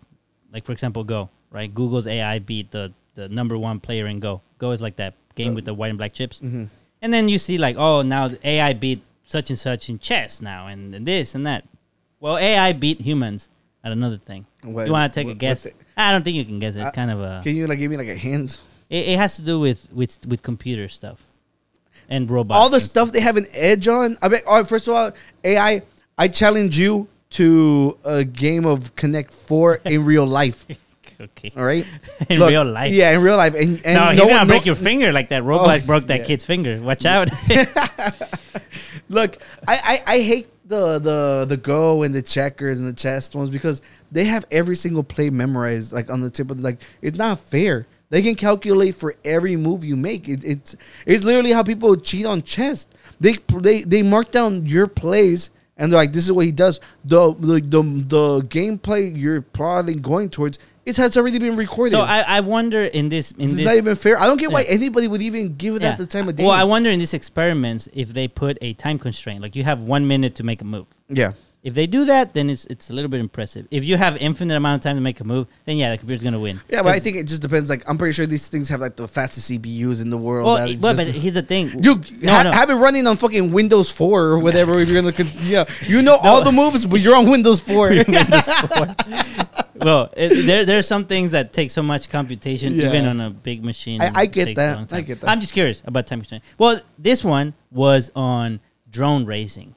like 0.52 0.66
for 0.66 0.72
example 0.72 1.04
Go, 1.04 1.30
right? 1.50 1.74
Google's 1.74 2.06
AI 2.06 2.38
beat 2.38 2.70
the 2.70 2.92
the 3.14 3.30
number 3.30 3.56
one 3.56 3.80
player 3.80 4.06
in 4.06 4.20
Go. 4.20 4.42
Go 4.58 4.72
is 4.72 4.82
like 4.82 4.96
that 4.96 5.14
game 5.36 5.54
with 5.54 5.64
the 5.64 5.72
white 5.72 5.88
and 5.88 5.96
black 5.96 6.12
chips. 6.12 6.40
Mm-hmm. 6.40 6.64
And 7.00 7.14
then 7.14 7.30
you 7.30 7.38
see 7.38 7.56
like, 7.56 7.76
oh, 7.78 8.02
now 8.02 8.28
AI 8.44 8.74
beat 8.74 9.00
such 9.26 9.48
and 9.48 9.58
such 9.58 9.88
in 9.88 9.98
chess 9.98 10.42
now, 10.42 10.66
and, 10.66 10.94
and 10.94 11.06
this 11.06 11.34
and 11.34 11.46
that. 11.46 11.64
Well, 12.20 12.36
AI 12.36 12.74
beat 12.74 13.00
humans 13.00 13.48
at 13.86 13.92
another 13.92 14.18
thing. 14.18 14.44
What- 14.64 14.86
you 14.86 14.92
want 14.92 15.12
to 15.12 15.20
take 15.20 15.26
what- 15.28 15.36
a 15.36 15.38
guess? 15.38 15.62
thing? 15.62 15.74
I 15.96 16.12
don't 16.12 16.24
think 16.24 16.36
you 16.36 16.44
can 16.44 16.58
guess 16.58 16.74
it. 16.74 16.80
It's 16.80 16.88
Uh, 16.88 16.90
kind 16.90 17.10
of 17.10 17.20
a. 17.20 17.40
Can 17.42 17.54
you 17.56 17.66
like 17.66 17.78
give 17.78 17.90
me 17.90 17.96
like 17.96 18.08
a 18.08 18.14
hint? 18.14 18.60
It, 18.90 19.08
it 19.10 19.18
has 19.18 19.36
to 19.36 19.42
do 19.42 19.58
with 19.60 19.88
with 19.92 20.18
with 20.26 20.42
computer 20.42 20.88
stuff 20.88 21.18
and 22.08 22.30
robots. 22.30 22.58
All 22.58 22.68
the 22.68 22.76
and 22.76 22.82
stuff 22.82 23.12
they 23.12 23.20
have 23.20 23.36
an 23.36 23.46
edge 23.54 23.86
on. 23.88 24.16
I 24.22 24.28
mean, 24.28 24.40
all 24.46 24.58
right, 24.58 24.66
first 24.68 24.88
of 24.88 24.94
all, 24.94 25.12
AI. 25.44 25.82
I 26.18 26.28
challenge 26.28 26.78
you 26.78 27.08
to 27.30 27.96
a 28.04 28.24
game 28.24 28.64
of 28.66 28.94
Connect 28.96 29.32
Four 29.32 29.80
in 29.84 30.04
real 30.04 30.26
life. 30.26 30.66
Okay. 31.18 31.50
All 31.56 31.64
right, 31.64 31.86
In 32.28 32.40
real 32.40 32.62
life? 32.62 32.92
Yeah, 32.92 33.12
in 33.16 33.22
real 33.22 33.38
life. 33.38 33.54
And, 33.54 33.80
and 33.86 33.94
no, 33.96 34.04
he's 34.10 34.18
no 34.18 34.24
gonna 34.26 34.36
one- 34.40 34.48
break 34.48 34.62
no- 34.66 34.66
your 34.66 34.74
finger 34.74 35.12
like 35.12 35.30
that 35.30 35.44
robot 35.44 35.80
Oh, 35.82 35.86
broke 35.86 36.04
that 36.08 36.20
yeah. 36.20 36.26
kid's 36.26 36.44
finger. 36.44 36.78
Watch 36.82 37.06
out. 37.06 37.30
Look, 39.08 39.38
I, 39.66 39.74
I, 40.06 40.14
I 40.14 40.18
hate 40.20 40.48
the, 40.68 40.98
the 40.98 41.46
the 41.48 41.56
go 41.56 42.02
and 42.02 42.14
the 42.14 42.22
checkers 42.22 42.78
and 42.78 42.88
the 42.88 42.92
chess 42.92 43.34
ones 43.34 43.50
because 43.50 43.82
they 44.10 44.24
have 44.24 44.44
every 44.50 44.76
single 44.76 45.02
play 45.02 45.30
memorized 45.30 45.92
like 45.92 46.10
on 46.10 46.20
the 46.20 46.30
tip 46.30 46.50
of 46.50 46.58
the, 46.58 46.62
like 46.62 46.80
it's 47.02 47.18
not 47.18 47.38
fair. 47.38 47.86
They 48.08 48.22
can 48.22 48.34
calculate 48.34 48.94
for 48.94 49.14
every 49.24 49.56
move 49.56 49.84
you 49.84 49.96
make. 49.96 50.28
It, 50.28 50.44
it's 50.44 50.76
it's 51.04 51.24
literally 51.24 51.52
how 51.52 51.62
people 51.62 51.96
cheat 51.96 52.26
on 52.26 52.42
chess. 52.42 52.86
They 53.20 53.36
they 53.54 53.82
they 53.82 54.02
mark 54.02 54.30
down 54.30 54.66
your 54.66 54.86
plays 54.86 55.50
and 55.76 55.92
they're 55.92 55.98
like, 55.98 56.12
this 56.12 56.24
is 56.24 56.32
what 56.32 56.46
he 56.46 56.52
does. 56.52 56.80
The 57.04 57.32
the 57.34 57.60
the, 57.60 57.82
the 57.82 58.46
gameplay 58.48 59.12
you're 59.16 59.42
probably 59.42 59.94
going 59.94 60.30
towards 60.30 60.58
it 60.86 60.96
has 60.96 61.16
already 61.16 61.38
been 61.38 61.56
recorded. 61.56 61.90
so 61.90 62.00
I, 62.02 62.20
I 62.20 62.40
wonder 62.40 62.84
in 62.84 63.08
this 63.08 63.32
in 63.32 63.38
this 63.40 63.50
this 63.50 63.58
is 63.60 63.64
not 63.66 63.74
even 63.74 63.94
fair. 63.96 64.18
I 64.18 64.26
don't 64.26 64.38
get 64.38 64.50
why 64.52 64.60
Yeah. 64.62 64.70
anybody 64.70 65.08
would 65.08 65.20
even 65.20 65.56
give 65.56 65.80
that 65.80 65.98
the 65.98 66.06
time 66.06 66.28
of 66.28 66.36
day. 66.36 66.44
Well, 66.44 66.52
I 66.52 66.64
wonder 66.64 66.88
in 66.88 66.98
these 67.00 67.12
experiments 67.12 67.88
if 67.92 68.10
they 68.14 68.28
put 68.28 68.56
a 68.62 68.72
time 68.74 68.98
constraint, 68.98 69.42
like 69.42 69.56
you 69.56 69.64
have 69.64 69.82
one 69.82 70.06
minute 70.06 70.36
to 70.36 70.44
make 70.44 70.62
a 70.62 70.64
move. 70.64 70.86
yeah. 71.08 71.32
If 71.66 71.74
they 71.74 71.88
do 71.88 72.04
that, 72.04 72.32
then 72.32 72.48
it's 72.48 72.64
it's 72.66 72.90
a 72.90 72.92
little 72.92 73.08
bit 73.10 73.18
impressive. 73.18 73.66
If 73.72 73.82
you 73.84 73.96
have 73.96 74.16
infinite 74.18 74.54
amount 74.56 74.76
of 74.80 74.84
time 74.88 74.94
to 74.96 75.02
make 75.02 75.18
a 75.18 75.24
move, 75.24 75.48
then 75.64 75.76
yeah, 75.76 75.90
the 75.90 75.98
computer's 75.98 76.22
gonna 76.22 76.38
win. 76.38 76.60
Yeah, 76.68 76.82
but 76.82 76.92
I 76.94 77.00
think 77.00 77.16
it 77.16 77.26
just 77.26 77.42
depends. 77.42 77.68
Like, 77.68 77.82
I'm 77.90 77.98
pretty 77.98 78.12
sure 78.12 78.24
these 78.24 78.46
things 78.48 78.68
have 78.68 78.78
like 78.80 78.94
the 78.94 79.08
fastest 79.08 79.50
CPUs 79.50 80.00
in 80.00 80.08
the 80.08 80.16
world. 80.16 80.46
Well, 80.46 80.56
that 80.58 80.68
it- 80.70 80.80
just- 80.80 80.96
but 80.96 81.06
here's 81.08 81.34
the 81.34 81.42
thing, 81.42 81.70
Dude, 81.70 82.22
No, 82.22 82.30
ha- 82.32 82.42
no. 82.44 82.52
have 82.52 82.70
it 82.70 82.74
running 82.76 83.04
on 83.08 83.16
fucking 83.16 83.50
Windows 83.50 83.90
4 83.90 84.22
or 84.22 84.38
whatever. 84.38 84.78
if 84.78 84.88
you're 84.88 85.02
gonna, 85.02 85.12
con- 85.12 85.26
yeah, 85.42 85.64
you 85.88 86.02
know 86.02 86.16
all 86.22 86.44
the 86.44 86.52
moves, 86.52 86.86
but 86.86 87.00
you're 87.00 87.16
on 87.16 87.28
Windows 87.28 87.58
4. 87.60 87.88
well, 89.76 90.10
it, 90.16 90.46
there 90.46 90.64
there's 90.64 90.86
some 90.86 91.04
things 91.04 91.30
that 91.32 91.52
take 91.52 91.70
so 91.70 91.82
much 91.82 92.08
computation, 92.08 92.74
Yeah. 92.74 92.88
even 92.88 93.06
on 93.06 93.20
a 93.20 93.30
big 93.30 93.64
machine. 93.64 94.00
I- 94.00 94.12
I 94.14 94.26
get 94.26 94.54
that. 94.56 94.92
I 94.92 95.00
get 95.00 95.20
that. 95.20 95.30
I'm 95.30 95.40
just 95.40 95.52
curious 95.52 95.82
about 95.84 96.06
time 96.06 96.20
constraint. 96.20 96.44
Well, 96.58 96.80
this 96.98 97.22
one 97.24 97.54
was 97.70 98.10
on 98.14 98.60
drone 98.90 99.24
racing, 99.26 99.74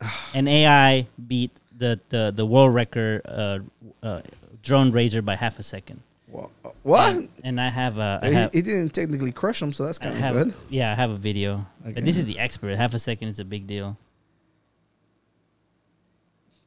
and 0.34 0.48
AI 0.48 1.06
beat 1.26 1.50
the 1.76 2.00
the 2.08 2.32
the 2.34 2.44
world 2.46 2.74
record 2.74 3.22
uh, 3.26 3.58
uh, 4.02 4.20
drone 4.62 4.92
racer 4.92 5.22
by 5.22 5.36
half 5.36 5.58
a 5.58 5.62
second. 5.62 6.00
Wha- 6.28 6.48
what? 6.82 7.24
And 7.44 7.60
I 7.60 7.68
have 7.70 7.98
a 7.98 8.18
I 8.22 8.28
He, 8.28 8.34
have, 8.34 8.52
he 8.52 8.62
didn't 8.62 8.90
technically 8.94 9.32
crush 9.32 9.60
him, 9.62 9.72
so 9.72 9.84
that's 9.86 9.98
kind 9.98 10.22
of 10.22 10.32
good. 10.34 10.54
yeah 10.68 10.92
I 10.92 10.94
have 10.94 11.10
a 11.10 11.16
video, 11.16 11.66
Okay. 11.82 11.92
but 11.94 12.04
this 12.04 12.16
is 12.18 12.24
the 12.26 12.38
expert. 12.38 12.76
Half 12.76 12.94
a 12.94 12.98
second 12.98 13.28
is 13.28 13.38
a 13.38 13.44
big 13.44 13.66
deal. 13.66 13.96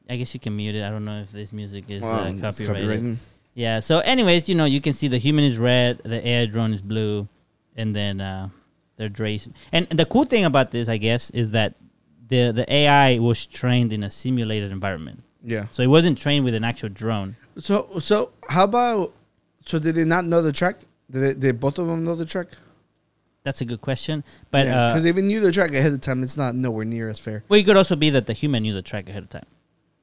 I 0.10 0.16
guess 0.18 0.34
you 0.34 0.40
can 0.40 0.56
mute 0.56 0.76
it. 0.76 0.84
I 0.84 0.90
don't 0.90 1.06
know 1.06 1.20
if 1.20 1.32
this 1.32 1.54
music 1.54 1.86
is 1.90 2.02
Wow, 2.02 2.22
uh, 2.22 2.34
copyrighted. 2.40 3.20
Yeah. 3.54 3.80
So, 3.80 4.00
anyways, 4.00 4.50
you 4.50 4.56
know, 4.56 4.66
you 4.66 4.82
can 4.82 4.94
see 4.94 5.08
the 5.08 5.20
human 5.20 5.44
is 5.44 5.58
red, 5.58 6.00
the 6.04 6.24
air 6.26 6.48
drone 6.48 6.74
is 6.74 6.82
blue, 6.82 7.28
and 7.76 7.96
then 7.96 8.20
uh, 8.22 8.50
they're 8.98 9.12
racing. 9.18 9.54
And 9.72 9.88
the 9.90 10.06
cool 10.06 10.26
thing 10.26 10.46
about 10.46 10.72
this, 10.72 10.88
I 10.90 10.98
guess, 10.98 11.30
is 11.32 11.52
that 11.52 11.76
the 12.30 12.52
the 12.52 12.66
AI 12.74 13.20
was 13.20 13.46
trained 13.46 13.92
in 13.94 14.04
a 14.04 14.10
simulated 14.12 14.72
environment, 14.72 15.24
Yeah. 15.44 15.66
so 15.72 15.84
it 15.84 15.88
wasn't 15.88 16.18
trained 16.18 16.46
with 16.46 16.56
an 16.56 16.64
actual 16.64 16.90
drone. 16.90 17.36
So, 17.60 17.90
so 18.00 18.32
how 18.50 18.64
about? 18.64 19.14
So, 19.66 19.78
did 19.80 19.96
they 19.96 20.06
not 20.06 20.26
know 20.26 20.42
the 20.42 20.52
track? 20.54 20.78
Did, 21.12 21.22
they, 21.22 21.34
did 21.34 21.60
both 21.60 21.78
of 21.80 21.88
them 21.88 22.04
know 22.06 22.16
the 22.16 22.26
track? 22.26 22.48
That's 23.44 23.62
a 23.62 23.66
good 23.66 23.82
question, 23.82 24.24
but 24.52 24.66
Because 24.66 25.06
uh, 25.06 25.10
if 25.10 25.16
they 25.16 25.22
knew 25.22 25.40
the 25.40 25.52
track 25.52 25.74
ahead 25.74 25.92
of 25.94 26.02
time, 26.02 26.24
it's 26.24 26.38
not 26.38 26.56
nowhere 26.56 26.86
near 26.86 27.08
as 27.10 27.20
fair. 27.20 27.44
well, 27.50 27.60
it 27.60 27.64
could 27.66 27.78
also 27.78 27.96
be 27.96 28.10
that 28.12 28.26
the 28.28 28.34
human 28.34 28.64
knew 28.64 28.74
the 28.74 28.82
track 28.82 29.10
ahead 29.10 29.24
of 29.24 29.30
time, 29.30 29.46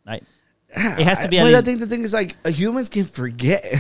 right? 0.07 0.25
It 0.69 1.07
has 1.07 1.21
to 1.21 1.29
be. 1.29 1.39
But 1.39 1.55
I 1.55 1.61
think 1.63 1.81
the 1.81 1.87
thing 1.87 2.03
is 2.03 2.13
like 2.13 2.37
uh, 2.45 2.51
humans 2.51 2.89
can 2.89 3.05
forget. 3.05 3.65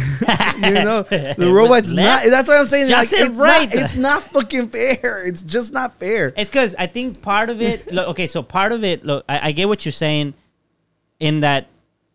you 0.56 0.72
know, 0.72 1.02
the 1.10 1.50
robots 1.52 1.92
not. 1.92 2.24
That's 2.24 2.48
what 2.48 2.58
I'm 2.58 2.66
saying. 2.66 2.88
Just 2.88 3.12
like, 3.12 3.20
it's 3.22 3.38
right. 3.38 3.74
Not, 3.74 3.82
it's 3.82 3.96
not 3.96 4.22
fucking 4.22 4.68
fair. 4.68 5.26
It's 5.26 5.42
just 5.42 5.72
not 5.72 5.94
fair. 5.98 6.32
It's 6.36 6.48
because 6.48 6.74
I 6.78 6.86
think 6.86 7.20
part 7.20 7.50
of 7.50 7.60
it. 7.60 7.92
Look, 7.92 8.08
okay, 8.10 8.26
so 8.26 8.42
part 8.42 8.72
of 8.72 8.84
it. 8.84 9.04
Look, 9.04 9.24
I, 9.28 9.48
I 9.48 9.52
get 9.52 9.68
what 9.68 9.84
you're 9.84 9.92
saying. 9.92 10.34
In 11.18 11.40
that, 11.40 11.66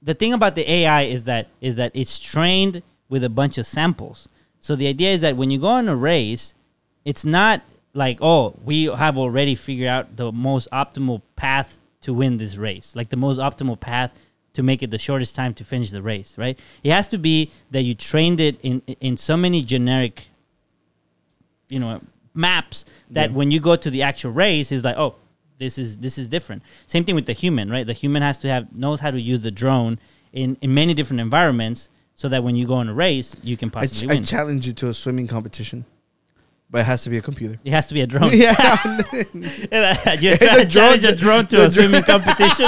the 0.02 0.14
thing 0.14 0.34
about 0.34 0.56
the 0.56 0.70
AI 0.72 1.04
is 1.04 1.26
that 1.26 1.48
is 1.60 1.76
that 1.76 1.92
it's 1.94 2.18
trained 2.18 2.82
with 3.10 3.24
a 3.24 3.30
bunch 3.30 3.58
of 3.58 3.66
samples. 3.68 4.30
So 4.60 4.76
the 4.76 4.88
idea 4.88 5.12
is 5.12 5.22
that 5.22 5.36
when 5.36 5.52
you 5.52 5.60
go 5.60 5.68
on 5.68 5.90
a 5.90 5.96
race, 5.96 6.54
it's 7.04 7.26
not 7.26 7.62
like 7.94 8.20
oh 8.22 8.56
we 8.64 8.86
have 8.86 9.18
already 9.18 9.56
figured 9.56 9.88
out 9.88 10.16
the 10.16 10.32
most 10.32 10.70
optimal 10.72 11.22
path 11.36 11.80
to 12.02 12.14
win 12.14 12.38
this 12.38 12.58
race, 12.58 12.96
like 12.96 13.10
the 13.10 13.18
most 13.18 13.38
optimal 13.38 13.80
path 13.80 14.12
to 14.54 14.64
make 14.64 14.84
it 14.84 14.92
the 14.92 15.00
shortest 15.00 15.36
time 15.36 15.54
to 15.56 15.64
finish 15.64 15.92
the 15.92 16.02
race. 16.02 16.36
Right? 16.38 16.58
It 16.84 16.92
has 16.92 17.08
to 17.10 17.18
be 17.18 17.52
that 17.72 17.82
you 17.82 17.96
trained 17.96 18.40
it 18.40 18.60
in 18.62 18.82
in 19.00 19.18
so 19.18 19.36
many 19.38 19.62
generic 19.62 20.28
you 21.70 21.80
know 21.80 22.02
maps 22.34 22.86
that 23.10 23.32
when 23.32 23.52
you 23.52 23.60
go 23.60 23.76
to 23.76 23.90
the 23.90 24.02
actual 24.04 24.32
race 24.32 24.72
is 24.72 24.84
like 24.84 24.98
oh 24.98 25.16
this 25.58 25.78
is 25.78 25.98
this 26.00 26.18
is 26.18 26.28
different 26.30 26.62
same 26.86 27.04
thing 27.06 27.16
with 27.16 27.26
the 27.26 27.34
human 27.34 27.70
right 27.70 27.86
the 27.88 27.94
human 27.94 28.22
has 28.22 28.38
to 28.38 28.48
have 28.48 28.74
knows 28.76 29.00
how 29.00 29.12
to 29.12 29.20
use 29.20 29.42
the 29.42 29.52
drone 29.52 30.00
in 30.34 30.58
in 30.62 30.74
many 30.74 30.94
different 30.94 31.20
environments 31.22 31.88
so 32.16 32.28
that 32.30 32.44
when 32.44 32.56
you 32.56 32.66
go 32.68 32.74
on 32.76 32.88
a 32.90 32.94
race 32.94 33.36
you 33.44 33.56
can 33.58 33.68
I, 33.70 33.86
ch- 33.86 33.90
possibly 33.90 34.12
I 34.12 34.16
win 34.16 34.24
challenge 34.24 34.68
you 34.68 34.74
to 34.74 34.88
a 34.90 34.94
swimming 34.94 35.28
competition, 35.28 35.86
but 36.70 36.80
it 36.80 36.86
has 36.86 37.04
to 37.04 37.10
be 37.10 37.18
a 37.18 37.22
computer. 37.22 37.58
it 37.64 37.72
has 37.72 37.86
to 37.88 37.94
be 37.94 38.02
a 38.02 38.08
drone 38.08 38.32
yeah, 38.34 38.88
you 39.14 40.36
The 40.38 40.66
drone- 40.68 40.70
challenge 40.70 41.06
a 41.06 41.16
drone 41.16 41.48
to 41.48 41.66
a 41.66 41.72
swimming 41.72 42.04
competition 42.04 42.68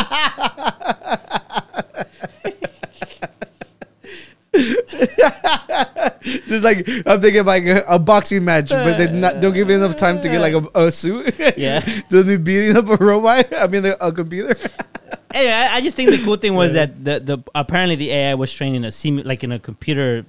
just 6.48 6.64
like 6.64 6.88
I'm 7.06 7.20
thinking 7.22 7.46
like 7.46 7.66
a, 7.66 7.84
a 7.90 8.00
boxing 8.00 8.46
match, 8.46 8.70
but 8.70 8.98
then 8.98 9.20
not, 9.20 9.40
don't 9.40 9.54
give 9.54 9.70
it 9.70 9.74
enough 9.74 9.96
time 9.96 10.22
to 10.22 10.30
get 10.30 10.42
like 10.42 10.54
a, 10.54 10.86
a 10.86 10.92
suit. 10.92 11.34
Yeah. 11.58 11.80
just 12.10 12.28
be 12.28 12.38
beating 12.38 12.78
up 12.78 12.88
a 12.88 13.04
robot. 13.04 13.52
I 13.58 13.68
mean, 13.68 13.86
a, 13.86 13.96
a 14.00 14.12
computer. 14.12 14.56
anyway, 15.34 15.52
I, 15.52 15.76
I 15.76 15.82
just 15.82 15.96
think 15.96 16.12
the 16.12 16.22
cool 16.24 16.36
thing 16.36 16.54
was 16.54 16.74
that 16.74 17.04
the, 17.04 17.20
the 17.20 17.40
apparently 17.56 17.96
the 17.96 18.12
AI 18.12 18.36
was 18.36 18.54
trained 18.54 18.76
in 18.76 18.86
a 18.86 18.90
simu- 18.90 19.26
like 19.26 19.44
in 19.44 19.52
a 19.52 19.60
computer 19.60 20.26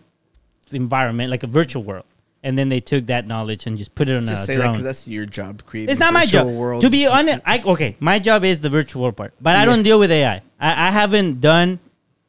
environment, 0.73 1.31
like 1.31 1.43
a 1.43 1.47
virtual 1.47 1.83
world, 1.83 2.05
and 2.43 2.59
then 2.59 2.69
they 2.71 2.81
took 2.81 3.07
that 3.07 3.27
knowledge 3.27 3.67
and 3.67 3.77
just 3.77 3.95
put 3.95 4.09
it 4.09 4.17
on 4.17 4.23
Just 4.23 4.45
a 4.45 4.47
say 4.47 4.57
that 4.57 4.63
drone. 4.63 4.73
because 4.73 4.85
that's 4.85 5.07
your 5.07 5.27
job. 5.27 5.65
Creating 5.67 5.91
It's 5.91 6.01
not 6.01 6.15
my 6.15 6.25
job. 6.25 6.47
worlds. 6.47 6.85
To 6.85 6.91
be 6.91 7.07
honest, 7.07 7.41
I 7.45 7.63
okay. 7.63 7.97
My 8.01 8.19
job 8.19 8.43
is 8.45 8.61
the 8.63 8.71
virtual 8.71 9.03
world 9.03 9.17
part, 9.17 9.35
but 9.41 9.55
I 9.55 9.67
don't 9.67 9.83
deal 9.83 9.99
with 9.99 10.11
AI. 10.11 10.41
I, 10.59 10.89
I 10.89 10.91
haven't 10.91 11.43
done. 11.43 11.79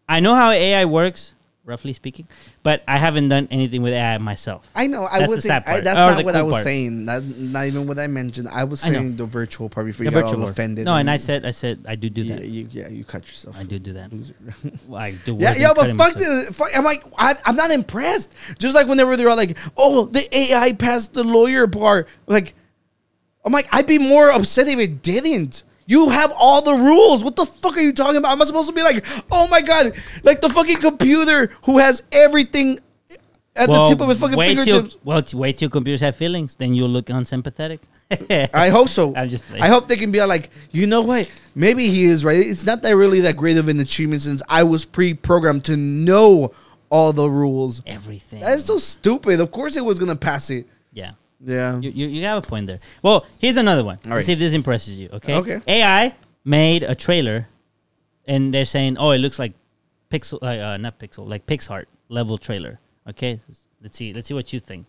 I 0.07 0.19
know 0.19 0.35
how 0.35 0.51
AI 0.51 0.85
works, 0.85 1.33
roughly 1.65 1.93
speaking, 1.93 2.27
but 2.63 2.83
I 2.87 2.97
haven't 2.97 3.29
done 3.29 3.47
anything 3.51 3.81
with 3.81 3.93
AI 3.93 4.17
myself. 4.19 4.69
I 4.75 4.87
know. 4.87 5.05
I 5.05 5.19
That's 5.19 5.31
was 5.31 5.43
saying, 5.43 5.63
I, 5.65 5.79
that's 5.81 5.97
Or 5.97 6.15
not 6.15 6.25
what 6.25 6.35
I 6.35 6.43
was 6.43 6.53
part. 6.53 6.63
saying. 6.63 7.05
That, 7.05 7.23
not 7.23 7.65
even 7.65 7.87
what 7.87 7.99
I 7.99 8.07
mentioned. 8.07 8.47
I 8.49 8.63
was 8.63 8.83
I 8.83 8.89
saying 8.89 9.15
the 9.15 9.25
virtual 9.25 9.67
part 9.69 9.87
before 9.87 10.05
The 10.05 10.11
you 10.11 10.21
got 10.21 10.33
all 10.33 10.43
offended. 10.43 10.85
No, 10.85 10.95
and 10.95 11.09
I 11.09 11.17
said, 11.17 11.45
I 11.45 11.51
said, 11.51 11.85
I 11.87 11.95
do 11.95 12.09
do 12.09 12.21
yeah, 12.21 12.35
that. 12.35 12.45
you, 12.45 12.67
yeah, 12.71 12.87
you 12.89 13.03
cut 13.03 13.27
yourself. 13.27 13.57
I 13.59 13.63
do 13.63 13.79
do 13.79 13.93
that. 13.93 14.11
Well, 14.87 15.01
I 15.01 15.11
do. 15.25 15.37
Yeah, 15.39 15.55
yo, 15.55 15.73
but 15.73 15.93
fuck 15.95 16.13
this. 16.13 16.49
Fuck, 16.55 16.69
I'm 16.75 16.83
like, 16.83 17.03
I, 17.17 17.35
I'm 17.45 17.55
not 17.55 17.71
impressed. 17.71 18.33
Just 18.59 18.75
like 18.75 18.87
whenever 18.87 19.17
they're 19.17 19.29
all 19.29 19.35
like, 19.35 19.57
oh, 19.77 20.05
the 20.05 20.37
AI 20.37 20.73
passed 20.73 21.13
the 21.13 21.23
lawyer 21.23 21.65
bar. 21.65 22.05
Like, 22.27 22.53
I'm 23.43 23.51
like, 23.51 23.67
I'd 23.71 23.87
be 23.87 23.97
more 23.97 24.29
upset 24.31 24.67
if 24.67 24.79
it 24.79 25.01
didn't. 25.01 25.63
You 25.87 26.09
have 26.09 26.33
all 26.37 26.61
the 26.61 26.73
rules. 26.73 27.23
What 27.23 27.35
the 27.35 27.45
fuck 27.45 27.77
are 27.77 27.81
you 27.81 27.93
talking 27.93 28.17
about? 28.17 28.31
Am 28.31 28.41
I 28.41 28.45
supposed 28.45 28.67
to 28.69 28.73
be 28.73 28.81
like, 28.81 29.05
oh 29.31 29.47
my 29.47 29.61
god, 29.61 29.93
like 30.23 30.41
the 30.41 30.49
fucking 30.49 30.77
computer 30.77 31.47
who 31.65 31.77
has 31.77 32.03
everything 32.11 32.79
at 33.55 33.67
the 33.67 33.85
tip 33.85 34.01
of 34.01 34.09
his 34.09 34.19
fucking 34.19 34.37
wait 34.37 34.55
till 34.55 34.65
fingertips? 34.65 34.97
well, 35.03 35.23
wait 35.33 35.57
till 35.57 35.69
computers 35.69 36.01
have 36.01 36.15
feelings, 36.15 36.55
then 36.55 36.73
you'll 36.73 36.89
look 36.89 37.09
unsympathetic. 37.09 37.79
I 38.53 38.69
hope 38.69 38.89
so. 38.89 39.15
I'm 39.15 39.29
just 39.29 39.45
playing. 39.47 39.63
I 39.63 39.67
hope 39.67 39.87
they 39.87 39.95
can 39.95 40.11
be 40.11 40.23
like, 40.23 40.49
you 40.71 40.87
know 40.87 41.01
what? 41.01 41.29
Maybe 41.55 41.87
he 41.87 42.03
is 42.03 42.25
right. 42.25 42.37
It's 42.37 42.65
not 42.65 42.81
that 42.83 42.95
really 42.95 43.21
that 43.21 43.37
great 43.37 43.57
of 43.57 43.67
an 43.67 43.79
achievement 43.79 44.21
since 44.21 44.43
I 44.49 44.63
was 44.63 44.85
pre-programmed 44.85 45.65
to 45.65 45.77
know 45.77 46.53
all 46.89 47.13
the 47.13 47.27
rules. 47.29 47.81
everything. 47.85 48.41
That's 48.41 48.65
so 48.65 48.77
stupid. 48.77 49.39
Of 49.39 49.51
course, 49.51 49.75
it 49.75 49.83
was 49.83 49.99
gonna 49.99 50.15
pass 50.15 50.49
it. 50.49 50.67
yeah. 50.93 51.11
Yeah. 51.39 51.79
You, 51.79 51.89
you, 51.91 52.07
you 52.07 52.23
have 52.23 52.43
a 52.43 52.47
point 52.47 52.67
there. 52.67 52.79
Well, 53.01 53.25
here's 53.37 53.57
another 53.57 53.83
one. 53.83 53.97
All 54.05 54.11
Let's 54.11 54.15
right. 54.15 54.25
see 54.25 54.33
if 54.33 54.39
this 54.39 54.53
impresses 54.53 54.97
you. 54.97 55.09
Okay. 55.13 55.35
Okay. 55.35 55.61
AI 55.67 56.15
made 56.43 56.83
a 56.83 56.95
trailer, 56.95 57.47
and 58.25 58.53
they're 58.53 58.65
saying, 58.65 58.97
"Oh, 58.97 59.11
it 59.11 59.19
looks 59.19 59.39
like 59.39 59.53
Pixel, 60.09 60.39
uh, 60.41 60.45
uh, 60.45 60.77
not 60.77 60.99
Pixel, 60.99 61.27
like 61.27 61.45
Pixar 61.45 61.85
level 62.09 62.37
trailer." 62.37 62.79
Okay. 63.09 63.39
Let's 63.81 63.97
see. 63.97 64.13
Let's 64.13 64.27
see 64.27 64.33
what 64.33 64.51
you 64.53 64.59
think. 64.59 64.85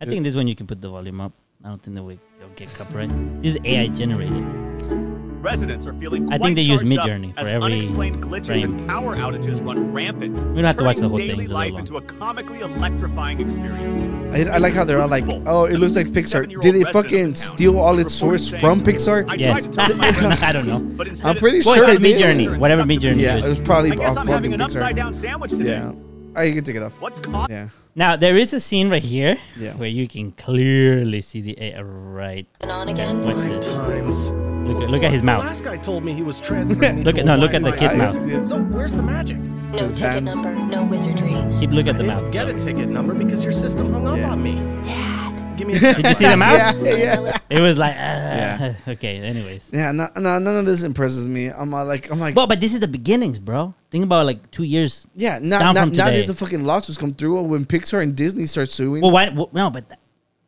I 0.00 0.06
think 0.06 0.22
this 0.22 0.36
one 0.36 0.46
you 0.46 0.54
can 0.54 0.66
put 0.66 0.80
the 0.80 0.88
volume 0.88 1.20
up. 1.20 1.32
I 1.64 1.68
don't 1.68 1.82
think 1.82 1.96
that 1.96 2.02
we 2.02 2.18
they'll 2.38 2.48
get 2.50 2.72
copyright. 2.74 3.10
This 3.42 3.56
is 3.56 3.60
AI 3.64 3.88
generated. 3.88 5.07
Residents 5.40 5.86
are 5.86 5.92
feeling 5.94 6.32
I 6.32 6.38
think 6.38 6.56
they 6.56 6.62
use 6.62 6.80
charged 6.80 6.98
up 6.98 7.06
Midjourney 7.06 7.34
for 7.34 7.40
as 7.40 7.46
every 7.46 7.72
unexplained 7.72 8.22
glitches 8.22 8.46
frame. 8.46 8.78
and 8.78 8.88
power 8.88 9.16
outages 9.16 9.64
run 9.64 9.92
rampant. 9.92 10.34
We 10.34 10.40
don't 10.56 10.64
have 10.64 10.76
to 10.78 10.84
watch 10.84 10.96
the 10.96 11.02
turning 11.02 11.10
whole 11.10 11.18
thing, 11.18 11.28
daily 11.28 11.44
it's 11.44 11.52
life 11.52 11.70
long. 11.72 11.80
into 11.80 11.96
a 11.96 12.02
comically 12.02 12.60
electrifying 12.60 13.40
experience. 13.40 14.36
I, 14.36 14.54
I 14.54 14.58
like 14.58 14.74
how 14.74 14.84
they're 14.84 15.00
all 15.00 15.08
like, 15.08 15.24
oh, 15.46 15.66
it 15.66 15.76
looks 15.78 15.94
like 15.96 16.08
Pixar. 16.08 16.60
Did 16.60 16.74
it 16.74 16.88
fucking 16.88 17.34
steal 17.36 17.78
all 17.78 17.98
its 17.98 18.12
source 18.14 18.50
saying, 18.50 18.60
from 18.60 18.80
Pixar? 18.80 19.26
tried 19.26 19.40
Yes. 19.40 19.62
to 19.64 19.70
tell 19.70 19.94
my 19.96 20.12
friends, 20.12 20.42
I 20.42 20.52
don't 20.52 20.66
know. 20.66 20.80
but 20.80 21.06
instead 21.06 21.26
I'm 21.28 21.36
it 21.36 21.40
pretty 21.40 21.58
took 21.58 21.66
Well, 21.66 21.74
sure 21.76 21.84
it 21.84 22.02
it 22.02 22.02
says 22.02 22.18
did. 22.20 22.36
Midjourney. 22.48 22.58
Whatever 22.58 22.82
Midjourney 22.82 23.20
Yeah, 23.20 23.36
is. 23.36 23.46
it 23.46 23.48
was 23.50 23.60
probably 23.60 23.92
I 23.92 23.94
guess 23.94 24.08
I'm 24.10 24.16
fucking 24.16 24.32
having 24.32 24.54
an 24.54 24.60
upside 24.60 24.94
Pixar. 24.94 24.96
down 24.96 25.14
sandwich 25.14 25.50
today. 25.52 25.70
Yeah. 25.70 25.92
Oh, 26.36 26.42
you 26.42 26.54
can 26.54 26.64
take 26.64 26.76
it 26.76 26.82
off. 26.82 27.00
What's 27.00 27.20
caught? 27.20 27.48
Yeah. 27.50 27.68
Now 27.94 28.16
there 28.16 28.36
is 28.36 28.52
a 28.52 28.60
scene 28.60 28.90
right 28.90 29.02
here 29.02 29.38
Yeah. 29.56 29.74
where 29.74 29.88
you 29.88 30.06
can 30.08 30.32
clearly 30.32 31.20
see 31.20 31.40
the 31.40 31.60
AI 31.60 31.80
right. 31.82 32.46
And 32.60 32.70
on 32.70 32.88
again. 32.88 33.24
Watch 33.24 33.36
Five 33.36 33.54
this. 33.54 33.66
times. 33.66 34.47
Look 34.68 34.82
at, 34.82 34.90
look 34.90 35.02
at 35.02 35.12
his 35.12 35.22
The 35.22 35.26
mouth. 35.26 35.44
last 35.44 35.64
guy 35.64 35.76
told 35.78 36.04
me 36.04 36.12
he 36.12 36.22
was 36.22 36.38
transferring 36.40 37.02
Look 37.04 37.14
at- 37.16 37.22
a 37.22 37.24
no, 37.24 37.36
look 37.36 37.54
at 37.54 37.62
the 37.62 37.72
kid's 37.72 37.96
mouth. 37.96 38.14
So 38.46 38.60
where's 38.60 38.94
the 38.94 39.02
magic? 39.02 39.38
No 39.38 39.86
His 39.86 39.94
ticket 39.96 40.10
hands. 40.10 40.34
number, 40.36 40.54
no 40.54 40.84
wizardry. 40.84 41.58
Keep 41.58 41.70
look 41.72 41.86
I 41.86 41.90
at 41.90 41.98
the 41.98 42.04
didn't 42.04 42.06
mouth. 42.22 42.32
get 42.32 42.48
a 42.48 42.54
ticket 42.54 42.88
number 42.88 43.14
because 43.14 43.42
your 43.44 43.52
system 43.52 43.92
hung 43.92 44.06
up 44.06 44.16
Yeah. 44.16 44.30
on 44.30 44.42
me. 44.42 44.54
Dad, 44.82 45.56
give 45.58 45.68
me 45.68 45.74
a 45.76 45.80
Did 45.80 46.06
you 46.06 46.14
see 46.14 46.26
the 46.26 46.36
mouth? 46.36 46.76
Yeah, 46.82 46.94
yeah. 46.96 47.36
It 47.50 47.60
was 47.60 47.78
like, 47.78 47.94
uh, 47.94 47.98
Yeah. 47.98 48.74
okay. 48.88 49.18
Anyways, 49.18 49.68
Yeah, 49.72 49.92
no, 49.92 50.08
no, 50.16 50.38
none 50.38 50.56
of 50.56 50.64
this 50.66 50.82
impresses 50.84 51.28
me. 51.28 51.48
I'm 51.48 51.72
uh, 51.74 51.84
like, 51.84 52.10
I'm 52.10 52.18
like, 52.18 52.34
well, 52.36 52.46
but 52.46 52.60
this 52.60 52.72
is 52.74 52.80
the 52.80 52.88
beginnings, 52.88 53.38
bro. 53.38 53.74
Think 53.90 54.04
about 54.04 54.24
like 54.26 54.50
two 54.50 54.64
years. 54.64 55.06
yeah, 55.14 55.38
not, 55.40 55.60
down 55.60 55.74
not, 55.74 55.84
from 55.88 55.96
now 55.96 56.06
today. 56.06 56.20
that 56.20 56.26
the 56.28 56.34
fucking 56.34 56.64
lawsuits 56.64 56.96
come 56.98 57.12
through 57.14 57.40
when 57.42 57.64
Pixar 57.66 58.02
and 58.02 58.14
Disney 58.16 58.46
start 58.46 58.68
suing. 58.70 59.02
Well, 59.02 59.10
why? 59.12 59.28
Well, 59.30 59.50
no, 59.52 59.70
but 59.70 59.84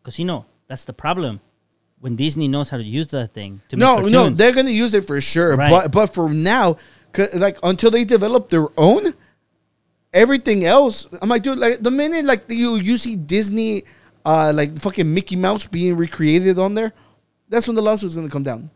because 0.03 0.19
you 0.19 0.25
know 0.25 0.47
that's 0.67 0.85
the 0.87 0.93
problem. 0.95 1.41
When 2.01 2.17
Disney 2.17 2.49
knows 2.49 2.71
how 2.71 2.79
to 2.79 2.83
use 2.83 3.09
that 3.11 3.33
thing 3.35 3.61
to 3.69 3.77
make 3.77 3.81
no, 3.81 3.93
cartoons. 3.95 4.13
no, 4.13 4.29
they're 4.31 4.53
gonna 4.55 4.71
use 4.71 4.95
it 4.95 5.07
for 5.07 5.21
sure. 5.21 5.57
Right. 5.57 5.71
But 5.71 5.93
but 5.93 6.07
for 6.15 6.31
now, 6.31 6.77
like 7.35 7.59
until 7.63 7.91
they 7.91 8.05
develop 8.05 8.49
their 8.49 8.69
own, 8.79 9.13
everything 10.13 10.65
else, 10.65 11.07
I'm 11.21 11.29
like, 11.29 11.43
dude, 11.43 11.59
like 11.59 11.81
the 11.81 11.91
minute 11.91 12.25
like 12.25 12.45
you 12.49 12.77
you 12.77 12.97
see 12.99 13.17
Disney, 13.17 13.85
uh, 14.25 14.53
like 14.55 14.79
fucking 14.79 15.13
Mickey 15.13 15.37
Mouse 15.37 15.67
being 15.67 15.97
recreated 15.97 16.59
on 16.59 16.75
there, 16.75 16.93
that's 17.49 17.67
when 17.69 17.75
the 17.75 17.83
lawsuit's 17.83 18.17
gonna 18.17 18.29
come 18.31 18.43
down. 18.45 18.71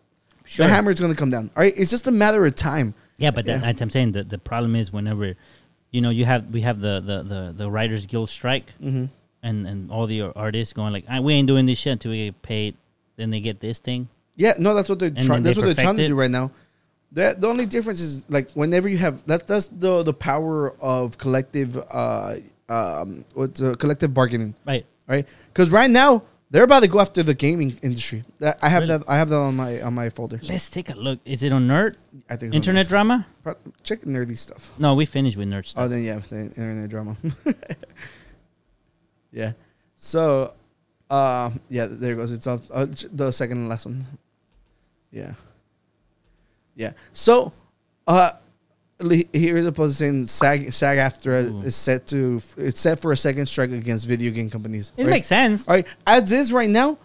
Sure. 0.44 0.66
The 0.66 0.72
hammer's 0.72 1.00
gonna 1.00 1.14
come 1.14 1.30
down. 1.30 1.50
All 1.56 1.62
right, 1.62 1.72
it's 1.76 1.90
just 1.90 2.06
a 2.06 2.12
matter 2.12 2.44
of 2.44 2.54
time. 2.54 2.94
Yeah, 3.16 3.30
but 3.30 3.46
that, 3.46 3.52
Yeah. 3.52 3.58
that's 3.66 3.80
I'm 3.80 3.90
saying 3.90 4.12
the 4.12 4.24
the 4.24 4.38
problem 4.38 4.76
is 4.76 4.92
whenever, 4.92 5.34
you 5.90 6.00
know, 6.02 6.10
you 6.10 6.24
have 6.26 6.46
we 6.50 6.60
have 6.60 6.80
the 6.80 7.00
the 7.00 7.22
the, 7.22 7.52
the 7.56 7.70
Writers 7.70 8.04
Guild 8.06 8.28
strike, 8.28 8.74
Mm-hmm. 8.82 9.06
and 9.42 9.66
and 9.66 9.90
all 9.90 10.06
the 10.06 10.20
artists 10.22 10.74
going 10.74 10.92
like, 10.92 11.04
"Ah, 11.08 11.20
we 11.20 11.32
ain't 11.32 11.48
doing 11.48 11.64
this 11.64 11.78
shit 11.78 11.92
until 11.94 12.10
we 12.10 12.26
get 12.26 12.42
paid. 12.42 12.76
Then 13.16 13.30
they 13.30 13.40
get 13.40 13.60
this 13.60 13.78
thing. 13.78 14.08
Yeah, 14.36 14.54
no, 14.58 14.74
that's 14.74 14.88
what 14.88 14.98
they're 14.98 15.10
trying. 15.10 15.42
That's 15.42 15.56
they 15.56 15.60
what 15.62 15.66
they're 15.66 15.84
trying 15.84 15.96
to 15.96 16.08
do 16.08 16.14
right 16.16 16.30
now. 16.30 16.50
The, 17.12 17.36
the 17.38 17.46
only 17.46 17.66
difference 17.66 18.00
is 18.00 18.28
like 18.28 18.50
whenever 18.52 18.88
you 18.88 18.98
have 18.98 19.24
that 19.26 19.46
that's 19.46 19.66
the 19.68 20.02
the 20.02 20.12
power 20.12 20.74
of 20.82 21.16
collective 21.16 21.76
uh 21.76 22.36
um 22.68 23.24
what's 23.34 23.62
uh, 23.62 23.76
collective 23.76 24.12
bargaining, 24.12 24.56
Right. 24.66 24.84
right? 25.06 25.24
Because 25.52 25.70
right 25.70 25.88
now 25.90 26.24
they're 26.50 26.64
about 26.64 26.80
to 26.80 26.88
go 26.88 26.98
after 26.98 27.22
the 27.22 27.34
gaming 27.34 27.78
industry. 27.82 28.24
That 28.40 28.58
I 28.62 28.68
have 28.68 28.82
Really? 28.82 28.98
that 28.98 29.08
I 29.08 29.16
have 29.16 29.28
that 29.28 29.36
on 29.36 29.54
my 29.54 29.80
on 29.82 29.94
my 29.94 30.10
folder. 30.10 30.40
Let's 30.42 30.68
take 30.68 30.88
a 30.90 30.94
look. 30.94 31.20
Is 31.24 31.44
it 31.44 31.52
on 31.52 31.68
Nerd? 31.68 31.94
I 32.28 32.34
think 32.34 32.52
Internet 32.52 32.88
drama? 32.88 33.26
Pro- 33.44 33.58
check 33.84 34.00
nerdy 34.02 34.36
stuff. 34.36 34.72
No, 34.78 34.94
we 34.96 35.06
finished 35.06 35.36
with 35.36 35.46
Nerd 35.48 35.66
stuff. 35.66 35.84
Oh, 35.84 35.88
then 35.88 36.02
yeah, 36.02 36.18
internet 36.32 36.90
drama. 36.90 37.16
yeah. 39.30 39.52
So, 39.96 40.54
uh, 41.10 41.50
yeah, 41.68 41.86
there 41.88 42.14
it 42.14 42.16
goes. 42.16 42.32
It's 42.32 42.46
off, 42.46 42.62
uh, 42.72 42.86
the 43.12 43.30
second 43.30 43.68
lesson. 43.68 44.06
Yeah. 45.10 45.34
Yeah. 46.74 46.92
So, 47.12 47.52
uh, 48.06 48.32
here 49.00 49.56
is 49.56 49.66
a 49.66 49.72
post 49.72 49.98
saying 49.98 50.26
SAG 50.26 50.72
SAG-AFTRA 50.72 51.50
Ooh. 51.50 51.60
is 51.60 51.76
set 51.76 52.06
to 52.08 52.40
it's 52.56 52.80
set 52.80 53.00
for 53.00 53.12
a 53.12 53.16
second 53.16 53.46
strike 53.46 53.70
against 53.70 54.06
video 54.06 54.30
game 54.30 54.48
companies. 54.48 54.92
it 54.96 55.04
right? 55.04 55.10
makes 55.10 55.26
sense. 55.26 55.66
All 55.66 55.74
right, 55.74 55.86
as 56.06 56.32
is 56.32 56.52
right 56.52 56.70
now, 56.70 56.98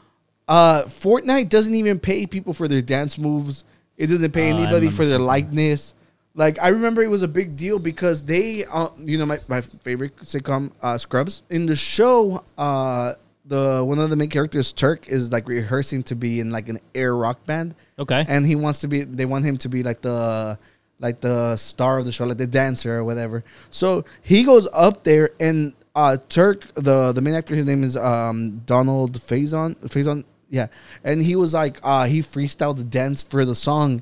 uh, 0.48 0.84
Fortnite 0.84 1.50
doesn't 1.50 1.74
even 1.76 2.00
pay 2.00 2.26
people 2.26 2.54
for 2.54 2.68
their 2.68 2.82
dance 2.82 3.18
moves. 3.18 3.64
It 3.98 4.08
doesn't 4.08 4.32
pay 4.32 4.48
I 4.48 4.56
anybody 4.56 4.90
for 4.90 5.06
their 5.06 5.20
likeness. 5.20 5.96
Like 6.36 6.60
I 6.62 6.70
remember, 6.70 7.02
it 7.02 7.10
was 7.10 7.22
a 7.22 7.28
big 7.28 7.58
deal 7.58 7.80
because 7.80 8.24
they, 8.24 8.66
uh, 8.66 8.90
you 8.98 9.18
know, 9.18 9.26
my, 9.26 9.40
my 9.48 9.62
favorite 9.62 10.16
sitcom, 10.18 10.72
uh, 10.82 10.98
Scrubs. 10.98 11.44
In 11.50 11.66
the 11.66 11.76
show, 11.76 12.44
uh, 12.58 13.14
the 13.50 13.84
one 13.84 14.00
of 14.00 14.10
the 14.10 14.16
main 14.16 14.30
characters, 14.30 14.72
Turk, 14.72 15.08
is 15.10 15.32
like 15.32 15.48
rehearsing 15.48 16.04
to 16.04 16.16
be 16.16 16.40
in 16.40 16.52
like 16.52 16.70
an 16.70 16.80
air 16.96 17.14
rock 17.16 17.44
band, 17.46 17.76
Okay. 17.98 18.24
and 18.28 18.46
he 18.46 18.56
wants 18.56 18.80
to 18.80 18.88
be. 18.88 19.04
They 19.04 19.26
want 19.26 19.44
him 19.46 19.58
to 19.58 19.70
be 19.70 19.84
like 19.84 20.02
the 20.02 20.58
like 21.00 21.20
the 21.22 21.56
star 21.58 21.98
of 22.00 22.06
the 22.06 22.12
show, 22.12 22.26
like 22.26 22.38
the 22.38 22.48
dancer 22.48 22.98
or 22.98 23.04
whatever. 23.04 23.44
So 23.70 24.06
he 24.22 24.44
goes 24.44 24.68
up 24.74 25.04
there, 25.04 25.32
and 25.40 25.74
uh, 25.96 26.18
Turk, 26.30 26.62
the 26.76 27.12
the 27.12 27.22
main 27.22 27.34
actor, 27.36 27.56
his 27.56 27.66
name 27.66 27.84
is 27.84 27.98
um, 27.98 28.62
Donald 28.66 29.14
Faison. 29.18 29.76
Faison, 29.88 30.24
yeah, 30.50 30.68
and 31.04 31.22
he 31.22 31.36
was 31.36 31.54
like, 31.54 31.80
uh, 31.84 32.06
he 32.06 32.20
freestyled 32.20 32.78
the 32.78 32.84
dance 32.84 33.22
for 33.22 33.46
the 33.46 33.56
song, 33.56 34.02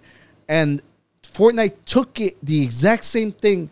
and 0.49 0.81
Fortnite 1.33 1.75
took 1.85 2.19
it 2.19 2.35
the 2.43 2.63
exact 2.63 3.05
same 3.05 3.31
thing, 3.31 3.69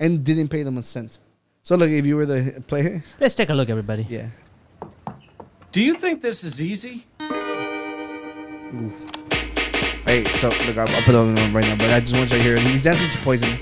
and 0.00 0.24
didn't 0.24 0.48
pay 0.48 0.62
them 0.64 0.78
a 0.78 0.82
cent. 0.82 1.18
So 1.62 1.76
like, 1.76 1.90
if 1.90 2.04
you 2.06 2.16
were 2.16 2.26
the 2.26 2.62
player, 2.66 3.04
Let's 3.20 3.34
take 3.36 3.50
a 3.50 3.54
look, 3.54 3.68
everybody. 3.70 4.06
yeah. 4.10 4.28
Do 5.72 5.80
you 5.82 5.94
think 5.94 6.20
this 6.20 6.44
is 6.44 6.60
easy? 6.60 7.06
Hey, 10.04 10.24
so 10.38 10.48
look, 10.66 10.76
I'll, 10.76 10.88
I'll 10.88 11.02
put 11.02 11.14
it 11.14 11.16
on 11.16 11.34
right 11.54 11.64
now, 11.64 11.76
but 11.76 11.90
I 11.90 12.00
just 12.00 12.14
want 12.14 12.30
you 12.30 12.36
to 12.36 12.42
hear. 12.42 12.58
He's 12.58 12.82
dancing 12.82 13.10
to 13.10 13.18
Poison, 13.20 13.58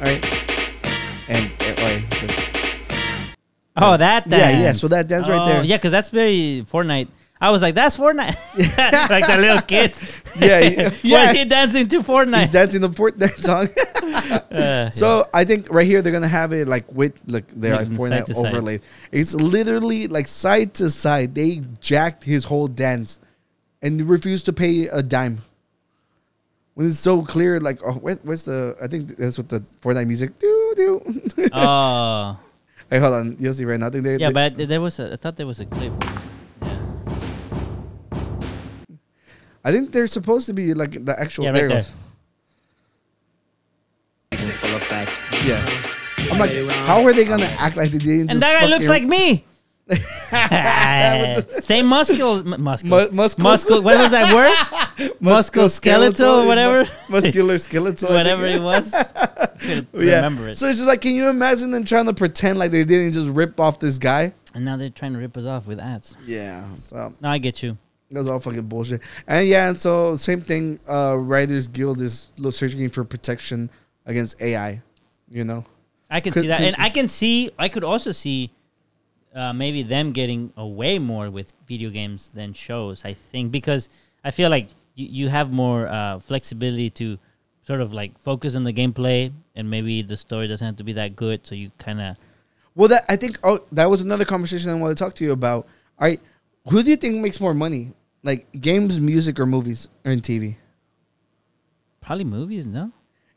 all 0.00 0.06
right, 0.06 0.24
and, 1.28 1.50
and 1.60 1.78
all 1.80 1.84
right. 1.84 2.04
so- 2.14 2.44
Oh, 3.80 3.96
that 3.96 4.24
oh, 4.26 4.30
that. 4.30 4.54
Yeah, 4.54 4.60
yeah, 4.60 4.72
so 4.72 4.88
that 4.88 5.06
dance 5.06 5.28
right 5.28 5.40
Oh, 5.40 5.46
there. 5.46 5.64
Yeah, 5.64 5.76
because 5.76 5.92
that's 5.92 6.08
very 6.08 6.64
Fortnite. 6.68 7.06
I 7.40 7.50
was 7.50 7.62
like, 7.62 7.74
that's 7.74 7.96
Fortnite. 7.96 8.36
like 9.10 9.26
the 9.26 9.38
little 9.38 9.60
kids. 9.62 10.22
Yeah, 10.38 10.60
yeah, 10.60 10.90
Why 11.02 11.24
is 11.24 11.30
he 11.32 11.44
dancing 11.46 11.88
to 11.88 12.00
Fortnite? 12.00 12.44
He's 12.44 12.52
dancing 12.52 12.80
the 12.80 12.90
Fortnite 12.90 13.42
song. 13.42 13.66
Uh, 14.52 14.88
so 14.90 15.24
I 15.34 15.42
think 15.44 15.68
right 15.68 15.86
here 15.86 16.00
they're 16.00 16.12
gonna 16.12 16.28
have 16.28 16.52
it 16.52 16.68
like 16.68 16.84
with 16.92 17.14
like 17.26 17.48
they're 17.48 17.74
like 17.74 17.88
Fortnite 17.88 18.28
side. 18.32 18.36
overlaid. 18.46 18.82
It's 19.10 19.34
literally 19.34 20.06
like 20.06 20.28
side 20.28 20.74
to 20.74 20.90
side. 20.90 21.34
They 21.34 21.62
jacked 21.80 22.22
his 22.22 22.44
whole 22.44 22.68
dance, 22.68 23.18
and 23.82 24.08
refused 24.08 24.46
to 24.46 24.52
pay 24.52 24.86
a 24.86 25.02
dime. 25.02 25.40
When 26.74 26.86
it's 26.86 27.00
so 27.00 27.22
clear, 27.22 27.58
like 27.58 27.80
oh, 27.84 27.94
where, 27.94 28.14
where's 28.22 28.44
the? 28.44 28.76
I 28.80 28.86
think 28.86 29.16
that's 29.16 29.38
what 29.38 29.48
the 29.48 29.64
Fortnite 29.82 30.06
music 30.06 30.38
do 30.38 30.74
do. 30.76 31.50
Oh, 31.52 32.38
Hey, 32.90 33.00
hold 33.00 33.14
on. 33.14 33.36
You'll 33.40 33.54
see 33.54 33.64
right 33.64 33.80
now. 33.80 33.88
I 33.88 33.90
think 33.90 34.04
they, 34.04 34.16
Yeah, 34.18 34.28
they- 34.28 34.50
but 34.50 34.68
there 34.68 34.80
was 34.80 35.00
a. 35.00 35.14
I 35.14 35.16
thought 35.16 35.36
there 35.36 35.48
was 35.48 35.58
a 35.58 35.66
clip. 35.66 35.92
I 39.68 39.72
think 39.72 39.92
they're 39.92 40.06
supposed 40.06 40.46
to 40.46 40.54
be 40.54 40.72
like 40.72 40.92
the 41.04 41.14
actual. 41.20 41.44
Yeah, 41.44 41.52
there 41.52 41.68
right 41.68 41.78
it 41.80 41.94
there. 44.30 44.40
goes. 44.40 44.60
Full 44.60 44.76
effect. 44.76 45.20
Yeah. 45.44 45.64
I'm 46.32 46.38
like, 46.38 46.50
how 46.86 47.04
are 47.04 47.12
they 47.12 47.24
gonna 47.24 47.44
act 47.58 47.76
like 47.76 47.90
they 47.90 47.98
didn't? 47.98 48.20
And 48.22 48.30
just 48.30 48.40
that 48.40 48.60
guy 48.62 48.66
looks 48.66 48.88
like 48.88 49.02
me. 49.04 49.44
Same 51.62 51.86
muscle, 51.86 52.38
m- 52.40 52.62
muscle, 52.62 52.88
Mu- 52.88 53.10
muscles? 53.12 53.38
muscle. 53.38 53.82
What 53.82 53.98
was 53.98 54.10
that 54.10 54.34
word? 54.34 54.52
Musculoskeletal, 55.22 56.46
whatever. 56.46 56.84
mu- 56.84 56.90
muscular 57.20 57.58
skeletal, 57.58 58.10
whatever 58.12 58.46
it 58.46 58.60
was. 58.62 58.92
Yeah. 59.62 59.82
remember 59.92 60.48
it. 60.48 60.58
So 60.58 60.66
it's 60.68 60.78
just 60.78 60.88
like, 60.88 61.00
can 61.02 61.14
you 61.14 61.28
imagine 61.28 61.70
them 61.72 61.84
trying 61.84 62.06
to 62.06 62.14
pretend 62.14 62.58
like 62.58 62.70
they 62.70 62.84
didn't 62.84 63.12
just 63.12 63.28
rip 63.28 63.60
off 63.60 63.78
this 63.80 63.98
guy? 63.98 64.32
and 64.54 64.64
now 64.64 64.76
they're 64.76 64.88
trying 64.90 65.12
to 65.12 65.18
rip 65.18 65.36
us 65.36 65.44
off 65.44 65.66
with 65.66 65.78
ads. 65.78 66.16
Yeah. 66.26 66.66
So 66.84 67.14
No, 67.20 67.28
I 67.28 67.38
get 67.38 67.62
you. 67.62 67.76
That's 68.10 68.28
all 68.28 68.40
fucking 68.40 68.62
bullshit. 68.62 69.02
And 69.26 69.46
yeah, 69.46 69.68
and 69.68 69.78
so 69.78 70.16
same 70.16 70.40
thing. 70.40 70.80
Uh, 70.88 71.16
Writers 71.18 71.68
Guild 71.68 72.00
is 72.00 72.30
searching 72.50 72.88
for 72.88 73.04
protection 73.04 73.70
against 74.06 74.40
AI. 74.40 74.80
You 75.30 75.44
know. 75.44 75.64
I 76.10 76.20
can 76.20 76.32
Could- 76.32 76.42
see 76.42 76.48
that, 76.48 76.58
could- 76.58 76.66
and 76.68 76.76
I 76.78 76.88
can 76.90 77.06
see. 77.08 77.50
I 77.58 77.68
could 77.68 77.84
also 77.84 78.12
see 78.12 78.50
uh, 79.34 79.52
maybe 79.52 79.82
them 79.82 80.12
getting 80.12 80.52
away 80.56 80.98
more 80.98 81.30
with 81.30 81.52
video 81.66 81.90
games 81.90 82.30
than 82.30 82.54
shows. 82.54 83.04
I 83.04 83.12
think 83.14 83.52
because 83.52 83.88
I 84.24 84.30
feel 84.30 84.48
like 84.48 84.68
you, 84.94 85.06
you 85.24 85.28
have 85.28 85.52
more 85.52 85.86
uh, 85.86 86.18
flexibility 86.18 86.88
to 86.90 87.18
sort 87.66 87.82
of 87.82 87.92
like 87.92 88.18
focus 88.18 88.56
on 88.56 88.64
the 88.64 88.72
gameplay, 88.72 89.30
and 89.54 89.68
maybe 89.68 90.00
the 90.00 90.16
story 90.16 90.48
doesn't 90.48 90.66
have 90.66 90.76
to 90.76 90.84
be 90.84 90.94
that 90.94 91.14
good. 91.14 91.46
So 91.46 91.54
you 91.54 91.70
kind 91.76 92.00
of 92.00 92.16
Well, 92.74 92.88
that 92.88 93.04
I 93.10 93.16
think 93.16 93.38
oh, 93.44 93.60
that 93.72 93.90
was 93.90 94.00
another 94.00 94.24
conversation 94.24 94.70
I 94.70 94.74
want 94.76 94.96
to 94.96 95.04
talk 95.04 95.12
to 95.16 95.24
you 95.24 95.32
about. 95.32 95.66
All 96.00 96.08
right, 96.08 96.20
who 96.70 96.82
do 96.82 96.88
you 96.88 96.96
think 96.96 97.16
makes 97.16 97.38
more 97.38 97.52
money, 97.52 97.92
like 98.28 98.60
games, 98.60 99.00
music, 99.00 99.40
or 99.40 99.46
movies, 99.46 99.88
or 100.04 100.12
in 100.12 100.20
TV? 100.20 100.56
probably 102.02 102.24
movies. 102.24 102.64
No, 102.64 102.90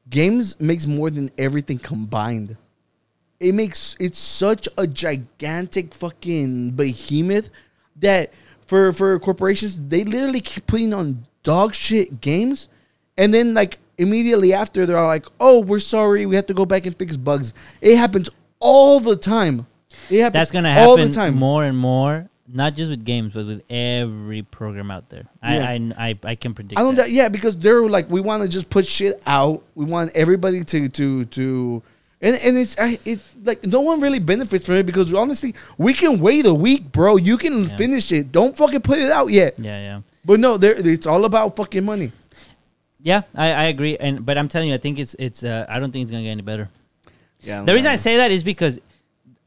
Games 0.09 0.59
makes 0.59 0.85
more 0.85 1.09
than 1.09 1.30
everything 1.38 1.77
combined. 1.77 2.57
It 3.39 3.53
makes 3.53 3.95
it's 3.99 4.19
such 4.19 4.68
a 4.77 4.85
gigantic 4.88 5.93
fucking 5.93 6.72
behemoth 6.72 7.49
that 7.97 8.34
for 8.68 8.91
for 8.93 9.19
corporations 9.19 9.81
they 9.93 10.03
literally 10.03 10.41
keep 10.41 10.68
putting 10.68 10.93
on 10.93 11.26
dog 11.43 11.73
shit 11.73 12.22
games, 12.22 12.69
and 13.18 13.34
then 13.34 13.53
like 13.53 13.80
immediately 13.97 14.53
after 14.53 14.85
they're 14.85 14.97
all 14.97 15.07
like, 15.07 15.27
"Oh, 15.39 15.59
we're 15.61 15.80
sorry, 15.80 16.26
we 16.26 16.35
have 16.35 16.47
to 16.47 16.53
go 16.53 16.65
back 16.65 16.85
and 16.85 16.97
fix 16.97 17.15
bugs." 17.15 17.53
It 17.81 17.97
happens 17.97 18.30
all 18.59 18.99
the 18.99 19.15
time. 19.15 19.68
It 20.09 20.22
happens 20.22 20.34
that's 20.34 20.51
gonna 20.51 20.69
all 20.69 20.97
happen 20.97 21.09
the 21.09 21.15
time. 21.15 21.35
more 21.35 21.63
and 21.63 21.77
more. 21.77 22.31
Not 22.53 22.76
just 22.76 22.90
with 22.90 23.06
games, 23.06 23.34
but 23.34 23.45
with 23.45 23.64
every 23.69 24.41
program 24.44 24.91
out 24.91 25.10
there. 25.10 25.26
Yeah. 25.44 25.69
I, 25.69 25.94
I 25.98 26.10
I 26.10 26.19
I 26.23 26.36
can 26.36 26.53
predict. 26.53 26.80
I 26.80 26.84
don't. 26.84 26.95
that. 26.95 27.03
doubt- 27.03 27.11
Yeah, 27.11 27.30
because 27.30 27.56
they're 27.57 27.88
like, 27.88 28.10
we 28.10 28.19
want 28.22 28.44
to 28.44 28.49
just 28.49 28.69
put 28.69 28.86
shit 28.86 29.22
out. 29.26 29.64
We 29.76 29.86
want 29.86 30.11
everybody 30.15 30.64
to 30.65 30.90
to 30.90 31.26
to, 31.26 31.84
and 32.22 32.36
and 32.44 32.57
it's 32.57 32.78
I, 32.78 32.99
it 33.06 33.19
like 33.44 33.65
no 33.65 33.82
one 33.82 34.02
really 34.02 34.19
benefits 34.19 34.65
from 34.65 34.76
it 34.76 34.86
because 34.86 35.14
honestly, 35.14 35.56
we 35.78 35.94
can 35.94 36.19
wait 36.19 36.45
a 36.45 36.53
week, 36.53 36.91
bro. 36.91 37.15
You 37.15 37.38
can 37.38 37.64
Yeah. 37.64 37.76
finish 37.78 38.11
it. 38.11 38.32
Don't 38.32 38.56
fucking 38.57 38.82
put 38.82 38.99
it 38.99 39.10
out 39.11 39.28
yet. 39.32 39.57
Yeah, 39.57 39.80
yeah. 39.80 40.02
But 40.26 40.40
no, 40.40 40.57
there 40.57 40.73
it's 40.78 41.07
all 41.07 41.23
about 41.26 41.56
fucking 41.56 41.86
money. 41.86 42.11
Yeah, 43.03 43.22
I, 43.34 43.52
I 43.52 43.64
agree, 43.65 43.98
and 43.98 44.26
but 44.26 44.38
I'm 44.38 44.48
telling 44.48 44.69
you, 44.69 44.76
I 44.76 44.78
think 44.78 44.99
it's 44.99 45.15
it's. 45.18 45.44
Uh, 45.44 45.65
I 45.69 45.80
don't 45.80 45.91
think 45.91 46.03
it's 46.03 46.11
gonna 46.11 46.23
get 46.23 46.30
any 46.32 46.44
better. 46.44 46.69
Yeah. 47.40 47.64
The 47.64 47.73
reason 47.73 47.90
I 47.90 47.95
say 47.95 48.18
that 48.18 48.30
is 48.30 48.44
because 48.44 48.80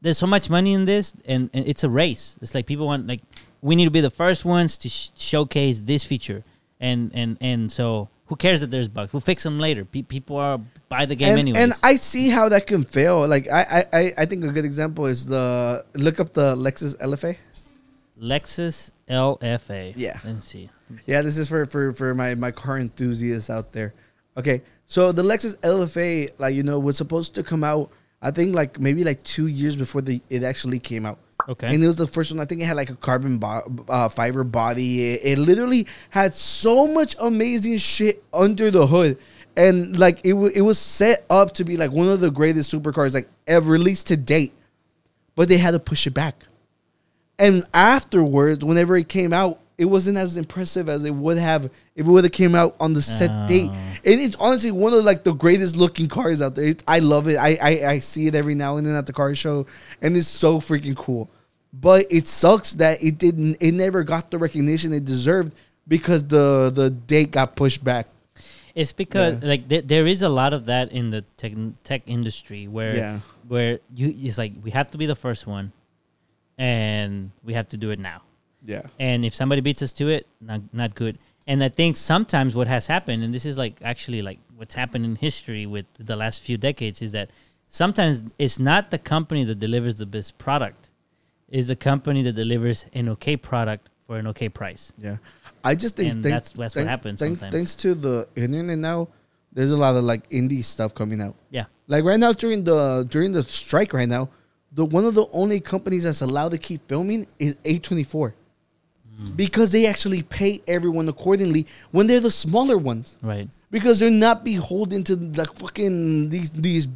there's 0.01 0.17
so 0.17 0.27
much 0.27 0.49
money 0.49 0.73
in 0.73 0.85
this, 0.85 1.15
and, 1.25 1.49
and 1.53 1.67
it's 1.67 1.83
a 1.83 1.89
race. 1.89 2.35
It's 2.41 2.53
like 2.53 2.65
people 2.65 2.85
want 2.87 3.07
like 3.07 3.21
we 3.61 3.75
need 3.75 3.85
to 3.85 3.91
be 3.91 4.01
the 4.01 4.09
first 4.11 4.45
ones 4.45 4.77
to 4.79 4.89
sh- 4.89 5.09
showcase 5.15 5.81
this 5.81 6.03
feature, 6.03 6.43
and 6.79 7.11
and 7.13 7.37
and 7.41 7.71
so 7.71 8.09
who 8.27 8.35
cares 8.35 8.61
that 8.61 8.71
there's 8.71 8.87
bugs? 8.87 9.13
We'll 9.13 9.21
fix 9.21 9.43
them 9.43 9.59
later. 9.59 9.85
Pe- 9.85 10.01
people 10.03 10.37
are 10.37 10.59
buy 10.89 11.05
the 11.05 11.15
game 11.15 11.37
anyway. 11.37 11.59
and 11.59 11.73
I 11.83 11.95
see 11.95 12.29
how 12.29 12.49
that 12.49 12.65
can 12.67 12.83
fail. 12.83 13.27
Like 13.27 13.49
I, 13.51 13.61
I, 13.93 13.99
I- 13.99 14.13
I 14.19 14.25
think 14.25 14.43
a 14.45 14.49
good 14.51 14.65
example 14.65 15.05
is 15.05 15.25
the 15.25 15.85
look 15.93 16.19
up 16.19 16.33
the 16.33 16.55
Lexus 16.55 16.95
LFA. 16.97 17.37
Lexus 18.19 18.91
LFA. 19.09 19.93
Yeah. 19.95 20.19
Let's 20.23 20.47
see. 20.47 20.69
Yeah, 21.05 21.21
this 21.21 21.37
is 21.37 21.49
for 21.49 21.65
for 21.65 21.93
for 21.93 22.13
my 22.13 22.35
my 22.35 22.51
car 22.51 22.77
enthusiasts 22.77 23.49
out 23.49 23.71
there. 23.73 23.93
Okay, 24.37 24.61
so 24.85 25.11
the 25.11 25.23
Lexus 25.23 25.57
LFA, 25.61 26.29
like 26.37 26.53
you 26.55 26.63
know, 26.63 26.77
was 26.79 26.97
supposed 26.97 27.33
to 27.35 27.43
come 27.43 27.63
out. 27.63 27.89
I 28.21 28.31
think 28.31 28.55
like 28.55 28.79
maybe 28.79 29.03
like 29.03 29.23
two 29.23 29.47
years 29.47 29.75
before 29.75 30.01
the 30.01 30.21
it 30.29 30.43
actually 30.43 30.79
came 30.79 31.05
out. 31.05 31.19
Okay. 31.47 31.73
And 31.73 31.83
it 31.83 31.87
was 31.87 31.95
the 31.95 32.07
first 32.07 32.31
one. 32.31 32.39
I 32.39 32.45
think 32.45 32.61
it 32.61 32.65
had 32.65 32.75
like 32.75 32.89
a 32.89 32.95
carbon 32.95 33.37
bo- 33.37 33.85
uh, 33.87 34.09
fiber 34.09 34.43
body. 34.43 35.13
It, 35.13 35.21
it 35.23 35.39
literally 35.39 35.87
had 36.09 36.33
so 36.33 36.87
much 36.87 37.15
amazing 37.21 37.77
shit 37.77 38.23
under 38.33 38.71
the 38.71 38.87
hood, 38.87 39.17
and 39.55 39.97
like 39.97 40.21
it 40.23 40.31
w- 40.31 40.51
it 40.53 40.61
was 40.61 40.79
set 40.79 41.25
up 41.29 41.53
to 41.55 41.63
be 41.63 41.77
like 41.77 41.91
one 41.91 42.09
of 42.09 42.19
the 42.19 42.31
greatest 42.31 42.73
supercars 42.73 43.13
like 43.13 43.29
ever 43.47 43.69
released 43.69 44.07
to 44.07 44.17
date. 44.17 44.53
But 45.35 45.49
they 45.49 45.57
had 45.57 45.71
to 45.71 45.79
push 45.79 46.07
it 46.07 46.13
back. 46.13 46.45
And 47.37 47.63
afterwards, 47.73 48.63
whenever 48.63 48.95
it 48.95 49.09
came 49.09 49.33
out, 49.33 49.59
it 49.77 49.85
wasn't 49.85 50.17
as 50.17 50.37
impressive 50.37 50.87
as 50.89 51.03
it 51.05 51.13
would 51.13 51.37
have 51.37 51.65
if 51.95 52.05
it 52.07 52.09
would 52.09 52.23
have 52.23 52.31
came 52.31 52.55
out 52.55 52.75
on 52.79 52.93
the 52.93 53.01
set 53.01 53.29
Oh. 53.31 53.47
date. 53.47 53.69
And 53.71 54.21
it's 54.21 54.35
honestly 54.37 54.71
one 54.71 54.93
of 54.93 55.03
like 55.03 55.23
the 55.23 55.33
greatest 55.33 55.75
looking 55.75 56.07
cars 56.07 56.41
out 56.41 56.55
there. 56.55 56.65
It, 56.69 56.83
I 56.87 56.99
love 56.99 57.27
it. 57.27 57.37
I, 57.37 57.57
I 57.61 57.85
I 57.95 57.99
see 57.99 58.27
it 58.27 58.35
every 58.35 58.55
now 58.55 58.77
and 58.77 58.85
then 58.87 58.95
at 58.95 59.05
the 59.05 59.13
car 59.13 59.33
show, 59.35 59.65
and 60.01 60.15
it's 60.15 60.27
so 60.27 60.59
freaking 60.59 60.95
cool. 60.95 61.29
But 61.73 62.05
it 62.09 62.25
sucks 62.27 62.73
that 62.75 63.03
it 63.03 63.17
didn't. 63.17 63.57
It 63.59 63.73
never 63.73 64.03
got 64.03 64.31
the 64.31 64.37
recognition 64.37 64.93
it 64.93 65.03
deserved 65.03 65.53
because 65.87 66.23
the 66.25 66.71
the 66.73 66.89
date 66.89 67.31
got 67.31 67.55
pushed 67.57 67.83
back. 67.83 68.07
It's 68.75 68.91
because 68.93 69.41
like 69.43 69.67
there, 69.67 69.81
there 69.81 70.05
is 70.07 70.21
a 70.21 70.29
lot 70.29 70.53
of 70.53 70.65
that 70.65 70.91
in 70.91 71.09
the 71.09 71.21
tech 71.37 71.53
tech 71.83 72.03
industry 72.07 72.67
where 72.67 72.95
Yeah. 72.95 73.19
where 73.47 73.79
you 73.93 74.13
it's 74.17 74.37
like 74.37 74.53
we 74.63 74.71
have 74.71 74.91
to 74.91 74.97
be 74.97 75.05
the 75.05 75.15
first 75.15 75.47
one, 75.47 75.71
and 76.57 77.31
we 77.43 77.53
have 77.53 77.69
to 77.69 77.77
do 77.77 77.91
it 77.91 77.99
now. 77.99 78.21
Yeah. 78.65 78.83
And 78.99 79.23
if 79.25 79.33
somebody 79.35 79.61
beats 79.61 79.81
us 79.81 79.93
to 79.93 80.09
it, 80.09 80.27
not 80.41 80.61
not 80.73 80.95
good. 80.95 81.17
And 81.47 81.63
I 81.63 81.69
think 81.69 81.95
sometimes 81.95 82.55
what 82.55 82.67
has 82.67 82.87
happened, 82.87 83.23
and 83.23 83.33
this 83.33 83.45
is 83.45 83.57
like 83.57 83.75
actually 83.83 84.21
like 84.21 84.39
what's 84.57 84.73
happened 84.73 85.05
in 85.05 85.15
history 85.15 85.65
with 85.65 85.85
the 85.99 86.15
last 86.15 86.41
few 86.41 86.57
decades, 86.57 87.01
is 87.01 87.11
that 87.11 87.29
sometimes 87.69 88.23
it's 88.39 88.57
not 88.59 88.89
the 88.91 88.97
company 88.97 89.43
that 89.43 89.59
delivers 89.59 89.95
the 89.95 90.05
best 90.05 90.37
product, 90.37 90.89
is 91.49 91.67
the 91.67 91.75
company 91.75 92.21
that 92.23 92.33
delivers 92.33 92.85
an 92.93 93.09
okay 93.09 93.37
product 93.37 93.89
for 94.07 94.17
an 94.17 94.27
okay 94.27 94.49
price. 94.49 94.91
Yeah, 94.97 95.17
I 95.63 95.75
just 95.75 95.95
think 95.95 96.23
thanks, 96.23 96.23
that's- 96.25 96.51
that's 96.51 96.75
what 96.75 96.87
happens 96.87 97.19
Thanks, 97.19 97.39
sometimes. 97.39 97.55
thanks 97.55 97.75
to 97.77 97.93
the 97.95 98.27
internet 98.35 98.77
now, 98.79 99.07
there's 99.53 99.71
a 99.71 99.77
lot 99.77 99.95
of 99.95 100.03
like 100.03 100.27
indie 100.29 100.63
stuff 100.63 100.93
coming 100.95 101.21
out. 101.21 101.35
Yeah. 101.49 101.65
Like 101.87 102.03
right 102.03 102.19
now 102.19 102.33
during 102.33 102.63
the 102.63 103.05
during 103.09 103.31
the 103.31 103.43
strike 103.43 103.93
right 103.93 104.09
now, 104.09 104.29
the 104.71 104.83
one 104.85 105.05
of 105.05 105.13
the 105.13 105.25
only 105.31 105.59
companies 105.59 106.03
that's 106.03 106.21
allowed 106.21 106.49
to 106.51 106.57
keep 106.57 106.81
filming 106.87 107.27
is 107.39 107.55
A24. 107.63 108.33
Because 109.35 109.71
they 109.71 109.85
actually 109.87 110.23
pay 110.23 110.61
everyone 110.67 111.07
accordingly 111.09 111.67
when 111.91 112.07
they're 112.07 112.19
the 112.19 112.31
smaller 112.31 112.77
ones. 112.77 113.17
Right. 113.21 113.49
Because 113.71 113.99
they're 113.99 114.09
not 114.09 114.43
beholden 114.43 115.03
to 115.05 115.15
the 115.15 115.45
fucking 115.45 116.29
these 116.29 116.49
these 116.51 116.87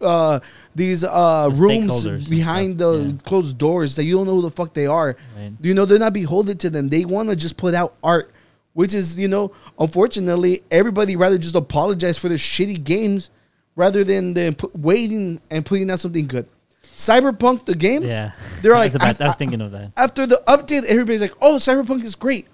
uh 0.00 0.40
these 0.74 1.04
uh 1.04 1.48
The 1.48 1.54
rooms 1.54 2.28
behind 2.28 2.78
the 2.78 2.92
yeah. 2.92 3.12
closed 3.24 3.58
doors 3.58 3.96
that 3.96 4.04
you 4.04 4.16
don't 4.16 4.26
know 4.26 4.36
who 4.36 4.42
the 4.42 4.50
fuck 4.50 4.74
they 4.74 4.86
are. 4.86 5.16
Right. 5.36 5.52
You 5.60 5.74
know, 5.74 5.84
they're 5.84 5.98
not 5.98 6.12
beholden 6.12 6.58
to 6.58 6.70
them. 6.70 6.88
They 6.88 7.04
want 7.04 7.28
to 7.28 7.36
just 7.36 7.56
put 7.56 7.74
out 7.74 7.94
art, 8.02 8.30
which 8.72 8.94
is, 8.94 9.18
you 9.18 9.28
know, 9.28 9.52
unfortunately, 9.78 10.62
everybody 10.70 11.16
rather 11.16 11.38
just 11.38 11.54
apologize 11.54 12.18
for 12.18 12.28
their 12.28 12.38
shitty 12.38 12.82
games 12.82 13.30
rather 13.76 14.04
than, 14.04 14.34
than 14.34 14.54
put, 14.54 14.74
waiting 14.76 15.40
and 15.50 15.64
putting 15.64 15.90
out 15.90 16.00
something 16.00 16.26
good. 16.26 16.48
Cyberpunk, 16.96 17.64
the 17.66 17.74
game, 17.74 18.02
Yeah. 18.02 18.32
they're 18.60 18.74
I 18.76 18.80
like, 18.80 18.94
about- 18.94 19.20
I 19.20 19.26
was 19.26 19.36
thinking 19.36 19.60
of 19.60 19.72
that. 19.72 19.92
After 19.96 20.26
the 20.26 20.40
update, 20.46 20.84
everybody's 20.84 21.20
like, 21.20 21.34
oh, 21.40 21.56
Cyberpunk 21.56 22.04
is 22.04 22.14
great. 22.14 22.46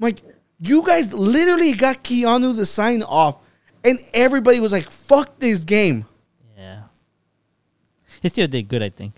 I'm 0.00 0.04
like, 0.06 0.20
you 0.58 0.84
guys 0.86 1.12
literally 1.12 1.72
got 1.72 2.04
Keanu 2.04 2.56
to 2.56 2.66
sign 2.66 3.02
off, 3.02 3.38
and 3.84 3.98
everybody 4.14 4.60
was 4.60 4.72
like, 4.72 4.90
fuck 4.90 5.38
this 5.38 5.64
game. 5.64 6.04
Yeah. 6.56 6.82
He 8.20 8.28
still 8.28 8.46
did 8.46 8.68
good, 8.68 8.82
I 8.82 8.90
think. 8.90 9.14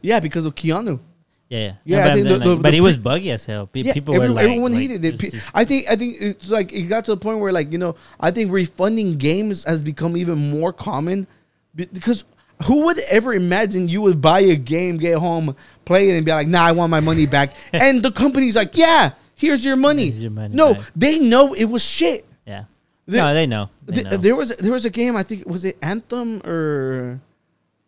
Yeah, 0.00 0.20
because 0.20 0.44
of 0.44 0.54
Keanu. 0.54 1.00
Yeah, 1.48 1.58
yeah. 1.58 1.72
Yeah, 1.84 1.96
No, 1.96 2.02
I 2.02 2.04
but, 2.04 2.10
I'm 2.10 2.14
think 2.14 2.14
saying, 2.14 2.24
the- 2.24 2.30
like- 2.46 2.56
the- 2.58 2.62
but 2.62 2.70
the 2.70 2.74
he 2.76 2.80
was 2.80 2.96
buggy 2.96 3.30
as 3.32 3.46
hell. 3.46 3.66
Pe- 3.66 3.80
Yeah, 3.80 3.92
people 3.94 4.14
every- 4.14 4.28
were 4.28 4.34
like, 4.34 4.44
everyone 4.44 4.72
like, 4.72 4.80
hated 4.82 5.04
it. 5.04 5.18
just- 5.18 5.50
I 5.54 5.64
think 5.64 5.86
I 5.90 5.96
think 5.96 6.16
it's 6.20 6.50
like 6.50 6.72
it 6.72 6.82
got 6.82 7.06
to 7.06 7.12
the 7.12 7.16
point 7.16 7.38
where 7.40 7.52
like 7.52 7.72
you 7.72 7.78
know 7.78 7.96
I 8.20 8.30
think 8.30 8.52
refunding 8.52 9.16
games 9.16 9.64
has 9.64 9.80
become 9.80 10.16
even 10.16 10.50
more 10.50 10.72
common 10.74 11.26
be- 11.74 11.86
because 11.90 12.24
who 12.64 12.86
would 12.86 12.98
ever 13.10 13.34
imagine 13.34 13.88
you 13.88 14.02
would 14.02 14.20
buy 14.20 14.40
a 14.40 14.56
game, 14.56 14.96
get 14.98 15.18
home, 15.18 15.54
play 15.84 16.10
it, 16.10 16.16
and 16.16 16.24
be 16.26 16.32
like, 16.32 16.48
"Nah, 16.48 16.64
I 16.64 16.72
want 16.72 16.90
my 16.90 17.00
money 17.00 17.26
back," 17.26 17.54
and 17.72 18.02
the 18.02 18.10
company's 18.10 18.56
like, 18.56 18.76
"Yeah, 18.76 19.10
here's 19.36 19.64
your 19.64 19.76
money." 19.76 20.06
Here's 20.10 20.22
your 20.22 20.30
money 20.32 20.54
no, 20.54 20.74
back. 20.74 20.84
they 20.96 21.18
know 21.18 21.54
it 21.54 21.64
was 21.66 21.84
shit. 21.84 22.24
yeah. 22.46 22.64
There- 23.06 23.22
no, 23.22 23.32
they 23.34 23.46
know. 23.46 23.70
They 23.86 23.92
Th- 24.02 24.06
know. 24.06 24.16
There 24.18 24.36
was 24.36 24.50
there 24.56 24.72
was 24.72 24.84
a 24.84 24.90
game 24.90 25.16
I 25.16 25.22
think 25.22 25.46
was 25.46 25.64
it 25.64 25.78
Anthem 25.82 26.42
or 26.44 27.20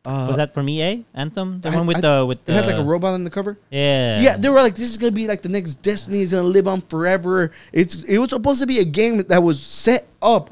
Uh, 0.06 0.24
Was 0.32 0.36
that 0.40 0.54
from 0.54 0.66
EA 0.66 1.04
Anthem? 1.14 1.60
The 1.60 1.68
I- 1.68 1.76
one 1.76 1.86
with 1.86 1.98
I- 1.98 2.00
the 2.00 2.24
with 2.24 2.42
the 2.46 2.52
it 2.52 2.54
had 2.56 2.64
like 2.66 2.76
a 2.80 2.82
robot 2.82 3.12
on 3.12 3.24
the 3.24 3.28
cover. 3.28 3.58
Yeah. 3.68 4.20
Yeah, 4.22 4.36
they 4.38 4.48
were 4.48 4.62
like, 4.62 4.74
"This 4.74 4.88
is 4.88 4.96
gonna 4.96 5.12
be 5.12 5.26
like 5.28 5.42
the 5.42 5.50
next 5.50 5.82
Destiny 5.82 6.22
is 6.22 6.32
gonna 6.32 6.48
live 6.48 6.66
on 6.66 6.80
forever." 6.80 7.50
It's 7.70 8.02
it 8.04 8.16
was 8.16 8.30
supposed 8.30 8.60
to 8.62 8.66
be 8.66 8.78
a 8.78 8.84
game 8.84 9.18
that 9.28 9.42
was 9.42 9.60
set 9.60 10.06
up 10.22 10.48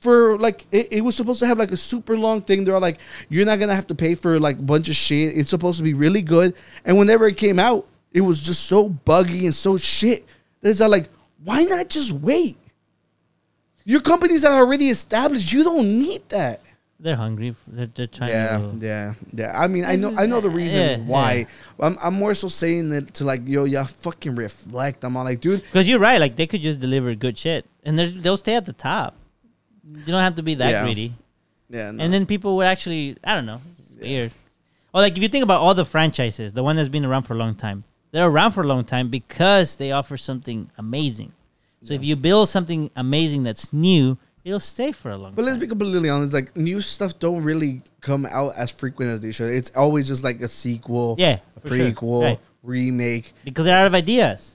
for 0.00 0.38
like 0.38 0.66
it, 0.72 0.88
it 0.92 1.00
was 1.02 1.14
supposed 1.16 1.40
to 1.40 1.46
have 1.46 1.58
like 1.58 1.72
a 1.72 1.76
super 1.76 2.16
long 2.16 2.40
thing. 2.42 2.64
They're 2.64 2.78
like, 2.80 2.98
"You're 3.28 3.46
not 3.46 3.58
gonna 3.58 3.74
have 3.74 3.86
to 3.88 3.94
pay 3.94 4.14
for 4.14 4.38
like 4.40 4.58
a 4.58 4.62
bunch 4.62 4.88
of 4.88 4.96
shit." 4.96 5.36
It's 5.36 5.50
supposed 5.50 5.78
to 5.78 5.84
be 5.84 5.94
really 5.94 6.22
good. 6.22 6.54
And 6.84 6.98
whenever 6.98 7.26
it 7.26 7.36
came 7.36 7.58
out, 7.58 7.86
it 8.12 8.22
was 8.22 8.40
just 8.40 8.64
so 8.64 8.88
buggy 8.88 9.44
and 9.46 9.54
so 9.54 9.76
shit. 9.76 10.24
It's 10.62 10.80
like, 10.80 11.08
why 11.44 11.64
not 11.64 11.88
just 11.88 12.12
wait? 12.12 12.56
Your 13.84 14.00
companies 14.00 14.44
are 14.44 14.58
already 14.60 14.88
established, 14.88 15.52
you 15.52 15.64
don't 15.64 15.88
need 15.88 16.28
that. 16.28 16.60
They're 17.02 17.16
hungry. 17.16 17.54
They're, 17.66 17.86
they're 17.86 18.06
trying 18.06 18.30
Yeah, 18.30 18.58
to. 18.58 18.72
yeah, 18.78 19.14
yeah. 19.32 19.58
I 19.58 19.68
mean, 19.68 19.86
I 19.86 19.96
know, 19.96 20.12
I 20.18 20.26
know 20.26 20.42
the 20.42 20.50
reason 20.50 20.80
yeah, 20.80 20.96
why. 21.06 21.46
I'm, 21.80 21.96
I'm 22.04 22.12
more 22.12 22.34
so 22.34 22.48
saying 22.48 22.90
that 22.90 23.14
to 23.14 23.24
like, 23.24 23.40
yo, 23.46 23.64
yeah, 23.64 23.84
fucking 23.84 24.36
reflect. 24.36 25.02
I'm 25.02 25.16
all 25.16 25.24
like, 25.24 25.40
dude, 25.40 25.62
Because 25.62 25.88
you're 25.88 25.98
right. 25.98 26.20
Like 26.20 26.36
they 26.36 26.46
could 26.46 26.60
just 26.60 26.78
deliver 26.78 27.14
good 27.14 27.38
shit, 27.38 27.64
and 27.84 27.98
they'll 27.98 28.36
stay 28.36 28.54
at 28.54 28.66
the 28.66 28.74
top. 28.74 29.16
You 29.92 30.12
don't 30.12 30.22
have 30.22 30.36
to 30.36 30.42
be 30.42 30.54
that 30.54 30.70
Yeah. 30.70 30.82
greedy. 30.84 31.14
yeah, 31.68 31.90
no. 31.90 32.02
And 32.02 32.12
then 32.12 32.26
people 32.26 32.56
would 32.56 32.66
actually, 32.66 33.16
I 33.24 33.34
don't 33.34 33.46
know, 33.46 33.60
it's 33.78 34.00
weird. 34.00 34.32
Or 34.92 35.00
like 35.00 35.16
if 35.16 35.22
you 35.22 35.28
think 35.28 35.44
about 35.44 35.60
all 35.60 35.74
the 35.74 35.84
franchises, 35.84 36.52
the 36.52 36.62
one 36.62 36.76
that's 36.76 36.88
been 36.88 37.04
around 37.04 37.22
for 37.22 37.34
a 37.34 37.36
long 37.36 37.54
time, 37.54 37.84
they're 38.12 38.26
around 38.28 38.52
for 38.52 38.62
a 38.62 38.66
long 38.66 38.84
time 38.84 39.08
because 39.08 39.76
they 39.76 39.92
offer 39.92 40.16
something 40.16 40.70
amazing. 40.78 41.32
So 41.82 41.94
if 41.94 42.04
you 42.04 42.16
build 42.16 42.48
something 42.48 42.90
amazing 42.96 43.44
that's 43.44 43.72
new, 43.72 44.18
it'll 44.44 44.58
stay 44.60 44.92
for 44.92 45.10
a 45.12 45.16
long 45.16 45.30
time. 45.30 45.34
But 45.36 45.44
let's 45.44 45.54
time. 45.54 45.60
be 45.60 45.66
completely 45.68 46.10
honest. 46.10 46.32
Like 46.32 46.56
new 46.56 46.80
stuff 46.80 47.18
don't 47.18 47.42
really 47.42 47.82
come 48.00 48.26
out 48.26 48.52
as 48.56 48.70
frequent 48.72 49.10
as 49.12 49.20
they 49.20 49.30
should. 49.30 49.50
It's 49.54 49.70
always 49.76 50.06
just 50.08 50.22
like 50.24 50.40
a 50.42 50.48
sequel, 50.48 51.14
Yeah, 51.18 51.38
a 51.56 51.60
for 51.60 51.68
sure. 51.68 51.76
prequel, 51.90 52.22
Right. 52.22 52.40
remake. 52.62 53.32
because 53.44 53.64
they're 53.64 53.78
out 53.78 53.86
of 53.86 53.94
ideas, 53.94 54.52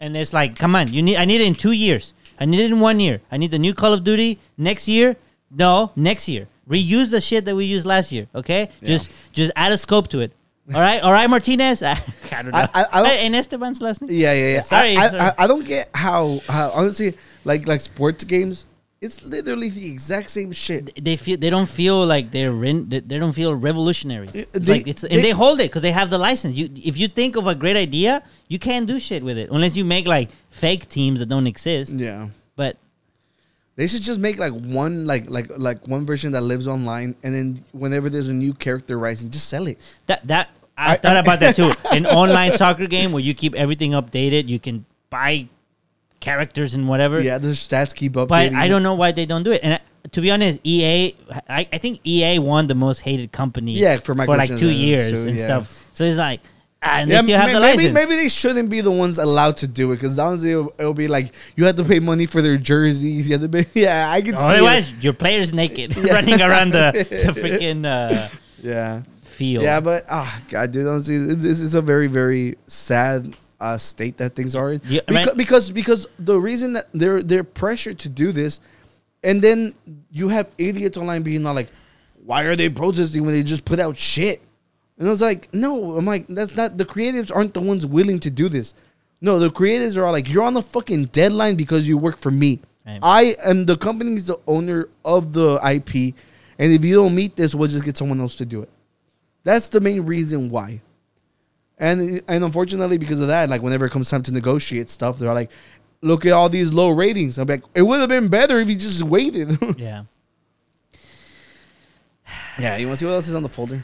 and 0.00 0.16
it's 0.16 0.32
like, 0.32 0.56
come 0.56 0.74
on, 0.76 0.92
you 0.92 1.02
need. 1.02 1.16
I 1.16 1.24
need 1.26 1.40
it 1.40 1.46
in 1.46 1.54
two 1.54 1.72
years. 1.72 2.14
I 2.42 2.44
need 2.44 2.60
it 2.60 2.70
in 2.72 2.80
one 2.80 2.98
year. 2.98 3.20
I 3.30 3.36
need 3.36 3.52
the 3.52 3.58
new 3.66 3.72
Call 3.72 3.92
of 3.92 4.02
Duty 4.02 4.38
next 4.58 4.88
year. 4.88 5.14
No, 5.50 5.92
next 5.94 6.28
year. 6.28 6.48
Reuse 6.68 7.10
the 7.10 7.20
shit 7.20 7.44
that 7.44 7.54
we 7.54 7.64
used 7.66 7.86
last 7.86 8.10
year. 8.10 8.26
Okay, 8.34 8.68
just 8.82 9.10
just 9.32 9.52
add 9.54 9.70
a 9.70 9.78
scope 9.78 10.08
to 10.08 10.18
it. 10.20 10.32
All 10.74 10.80
right, 10.80 11.00
all 11.02 11.12
right, 11.12 11.28
Martinez. 11.30 11.82
I, 11.84 11.94
don't 12.30 12.46
know. 12.46 12.58
I- 12.58 12.68
I- 12.74 12.86
I 12.92 13.02
don't- 13.02 13.10
and 13.26 13.34
Esteban's 13.36 13.80
last 13.80 14.02
name. 14.02 14.10
Yeah, 14.10 14.32
yeah, 14.32 14.52
yeah. 14.54 14.62
Sorry, 14.62 14.96
I, 14.96 15.04
I, 15.04 15.08
sorry. 15.08 15.20
I, 15.20 15.32
I 15.38 15.46
don't 15.46 15.64
get 15.64 15.90
how, 15.94 16.40
how 16.48 16.70
honestly, 16.70 17.14
like 17.44 17.68
like 17.68 17.80
sports 17.80 18.24
games. 18.24 18.66
It's 19.02 19.24
literally 19.24 19.68
the 19.68 19.84
exact 19.90 20.30
same 20.30 20.52
shit. 20.52 20.82
they 21.04 21.16
feel 21.16 21.36
they 21.36 21.50
don't 21.50 21.68
feel 21.68 22.06
like 22.06 22.30
they're 22.30 22.52
they 22.54 23.18
don't 23.18 23.32
feel 23.40 23.52
revolutionary. 23.70 24.28
Uh, 24.28 24.32
it's 24.54 24.66
they- 24.66 24.72
like 24.74 24.86
it's 24.86 25.02
and 25.02 25.12
they- 25.18 25.22
they 25.22 25.30
hold 25.42 25.58
it 25.58 25.64
because 25.70 25.82
they 25.82 25.90
have 26.00 26.08
the 26.08 26.18
license. 26.18 26.54
You 26.54 26.70
if 26.90 26.96
you 26.96 27.08
think 27.08 27.34
of 27.36 27.48
a 27.48 27.54
great 27.62 27.76
idea, 27.76 28.22
you 28.46 28.58
can't 28.68 28.86
do 28.86 29.00
shit 29.00 29.22
with 29.28 29.36
it 29.42 29.50
unless 29.50 29.74
you 29.76 29.84
make 29.84 30.06
like 30.06 30.28
fake 30.50 30.88
teams 30.88 31.18
that 31.20 31.28
don't 31.28 31.48
exist. 31.48 31.92
Yeah. 31.92 32.28
But 32.54 32.76
They 33.74 33.86
should 33.88 34.02
just 34.02 34.20
make 34.20 34.38
like 34.38 34.52
one 34.52 35.04
like 35.12 35.24
like 35.28 35.48
like 35.68 35.80
one 35.88 36.04
version 36.06 36.30
that 36.32 36.42
lives 36.42 36.68
online, 36.68 37.16
and 37.24 37.34
then 37.34 37.64
whenever 37.72 38.08
there's 38.12 38.28
a 38.28 38.34
new 38.44 38.52
character 38.54 38.98
rising, 38.98 39.30
just 39.30 39.48
sell 39.48 39.66
it. 39.66 39.78
that 40.06 40.20
that 40.28 40.46
I, 40.76 40.92
I- 40.94 40.96
thought 41.02 41.16
about 41.16 41.40
that 41.40 41.56
too. 41.56 41.72
An 41.90 42.06
online 42.06 42.52
soccer 42.52 42.86
game 42.86 43.10
where 43.12 43.24
you 43.28 43.34
keep 43.34 43.54
everything 43.56 43.92
updated, 43.92 44.46
you 44.48 44.60
can 44.60 44.84
buy 45.10 45.48
characters 46.22 46.74
and 46.74 46.88
whatever. 46.88 47.20
Yeah, 47.20 47.36
the 47.38 47.48
stats 47.48 47.94
keep 47.94 48.16
up. 48.16 48.28
But 48.28 48.54
I 48.54 48.68
don't 48.68 48.82
know 48.82 48.94
why 48.94 49.12
they 49.12 49.26
don't 49.26 49.42
do 49.42 49.52
it. 49.52 49.60
And 49.62 49.74
uh, 49.74 49.78
to 50.12 50.20
be 50.22 50.30
honest, 50.30 50.60
EA, 50.64 51.14
I, 51.48 51.68
I 51.70 51.78
think 51.78 52.00
EA 52.06 52.38
won 52.38 52.66
the 52.68 52.74
most 52.74 53.00
hated 53.00 53.30
company. 53.32 53.72
Yeah, 53.74 53.98
for 53.98 54.14
for 54.14 54.36
like 54.36 54.56
two 54.56 54.70
years 54.72 55.10
too, 55.10 55.28
and 55.28 55.36
yeah. 55.36 55.44
stuff. 55.44 55.90
So 55.92 56.04
it's 56.04 56.16
like, 56.18 56.40
ah, 56.82 56.98
and 57.00 57.10
Yeah, 57.10 57.18
they 57.20 57.22
still 57.26 57.38
have 57.40 57.52
ma- 57.52 57.58
the 57.58 57.60
maybe, 57.60 57.76
license. 57.76 57.94
maybe 57.94 58.16
they 58.16 58.28
shouldn't 58.28 58.70
be 58.70 58.80
the 58.80 58.90
ones 58.90 59.18
allowed 59.18 59.56
to 59.58 59.66
do 59.66 59.92
it 59.92 59.96
because 59.96 60.18
honestly, 60.18 60.52
it'll, 60.52 60.72
it'll 60.78 60.94
be 60.94 61.08
like 61.08 61.34
you 61.56 61.64
have 61.66 61.76
to 61.76 61.84
pay 61.84 61.98
money 62.00 62.26
for 62.26 62.40
their 62.40 62.56
jerseys. 62.56 63.28
You 63.28 63.38
have 63.38 63.42
to 63.42 63.48
pay. 63.48 63.66
Yeah, 63.80 64.10
I 64.10 64.22
can 64.22 64.36
see. 64.36 64.42
Otherwise, 64.44 64.90
your 65.04 65.12
player's 65.12 65.52
naked 65.52 65.96
running 66.14 66.40
around 66.40 66.70
the, 66.70 66.92
the 67.10 67.32
freaking 67.40 67.84
uh, 67.84 68.28
Yeah, 68.62 69.02
field. 69.22 69.64
yeah, 69.64 69.80
but 69.80 70.04
ah, 70.10 70.40
God, 70.48 70.70
dude, 70.72 70.86
honestly, 70.86 71.18
this 71.18 71.60
is 71.60 71.74
a 71.74 71.82
very, 71.82 72.06
very 72.06 72.56
sad 72.66 73.34
uh, 73.62 73.78
state 73.78 74.16
that 74.18 74.34
things 74.34 74.54
are 74.56 74.72
in. 74.72 74.80
Yeah, 74.84 75.00
because, 75.06 75.34
because 75.34 75.70
because 75.70 76.06
the 76.18 76.38
reason 76.38 76.72
that 76.74 76.86
they're 76.92 77.22
they're 77.22 77.44
pressured 77.44 78.00
to 78.00 78.08
do 78.08 78.32
this, 78.32 78.60
and 79.22 79.40
then 79.40 79.74
you 80.10 80.28
have 80.28 80.50
idiots 80.58 80.98
online 80.98 81.22
being 81.22 81.44
like, 81.44 81.68
"Why 82.24 82.42
are 82.42 82.56
they 82.56 82.68
protesting 82.68 83.24
when 83.24 83.34
they 83.34 83.42
just 83.42 83.64
put 83.64 83.78
out 83.78 83.96
shit?" 83.96 84.42
And 84.98 85.06
I 85.06 85.10
was 85.10 85.22
like, 85.22 85.48
"No, 85.54 85.96
I'm 85.96 86.04
like, 86.04 86.26
that's 86.28 86.56
not 86.56 86.76
the 86.76 86.84
creatives 86.84 87.34
aren't 87.34 87.54
the 87.54 87.60
ones 87.60 87.86
willing 87.86 88.18
to 88.20 88.30
do 88.30 88.48
this. 88.48 88.74
No, 89.20 89.38
the 89.38 89.50
creatives 89.50 89.96
are 89.96 90.04
all 90.04 90.12
like, 90.12 90.28
you're 90.28 90.42
on 90.42 90.54
the 90.54 90.62
fucking 90.62 91.04
deadline 91.06 91.54
because 91.54 91.86
you 91.86 91.96
work 91.96 92.16
for 92.16 92.32
me. 92.32 92.60
Right. 92.84 92.98
I 93.00 93.36
am 93.44 93.66
the 93.66 93.76
company's 93.76 94.26
the 94.26 94.40
owner 94.48 94.88
of 95.04 95.32
the 95.32 95.60
IP, 95.62 96.16
and 96.58 96.72
if 96.72 96.84
you 96.84 96.96
don't 96.96 97.14
meet 97.14 97.36
this, 97.36 97.54
we'll 97.54 97.68
just 97.68 97.84
get 97.84 97.96
someone 97.96 98.20
else 98.20 98.34
to 98.36 98.44
do 98.44 98.62
it. 98.62 98.70
That's 99.44 99.68
the 99.68 99.80
main 99.80 100.04
reason 100.06 100.50
why. 100.50 100.82
And 101.82 102.22
and 102.28 102.44
unfortunately, 102.44 102.96
because 102.96 103.18
of 103.20 103.26
that, 103.26 103.50
like 103.50 103.60
whenever 103.60 103.84
it 103.86 103.90
comes 103.90 104.08
time 104.08 104.22
to 104.22 104.32
negotiate 104.32 104.88
stuff, 104.88 105.18
they're 105.18 105.34
like, 105.34 105.50
"Look 106.00 106.24
at 106.24 106.32
all 106.32 106.48
these 106.48 106.72
low 106.72 106.90
ratings." 106.90 107.38
I'm 107.38 107.48
like, 107.48 107.64
"It 107.74 107.82
would 107.82 107.98
have 107.98 108.08
been 108.08 108.28
better 108.28 108.60
if 108.60 108.68
you 108.70 108.76
just 108.76 109.02
waited." 109.02 109.58
yeah. 109.78 110.04
yeah, 112.58 112.76
you 112.76 112.86
want 112.86 112.98
to 112.98 113.04
see 113.04 113.06
what 113.06 113.14
else 113.14 113.26
is 113.28 113.34
on 113.34 113.42
the 113.42 113.48
folder? 113.48 113.82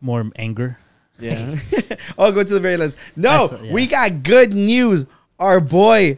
More 0.00 0.24
anger. 0.36 0.78
Yeah. 1.18 1.56
I'll 2.18 2.32
go 2.32 2.42
to 2.42 2.54
the 2.54 2.60
very 2.60 2.78
last. 2.78 2.96
No, 3.16 3.48
That's- 3.48 3.64
yeah. 3.66 3.72
we 3.72 3.86
got 3.86 4.22
good 4.22 4.52
news. 4.54 5.04
Our 5.38 5.60
boy, 5.60 6.16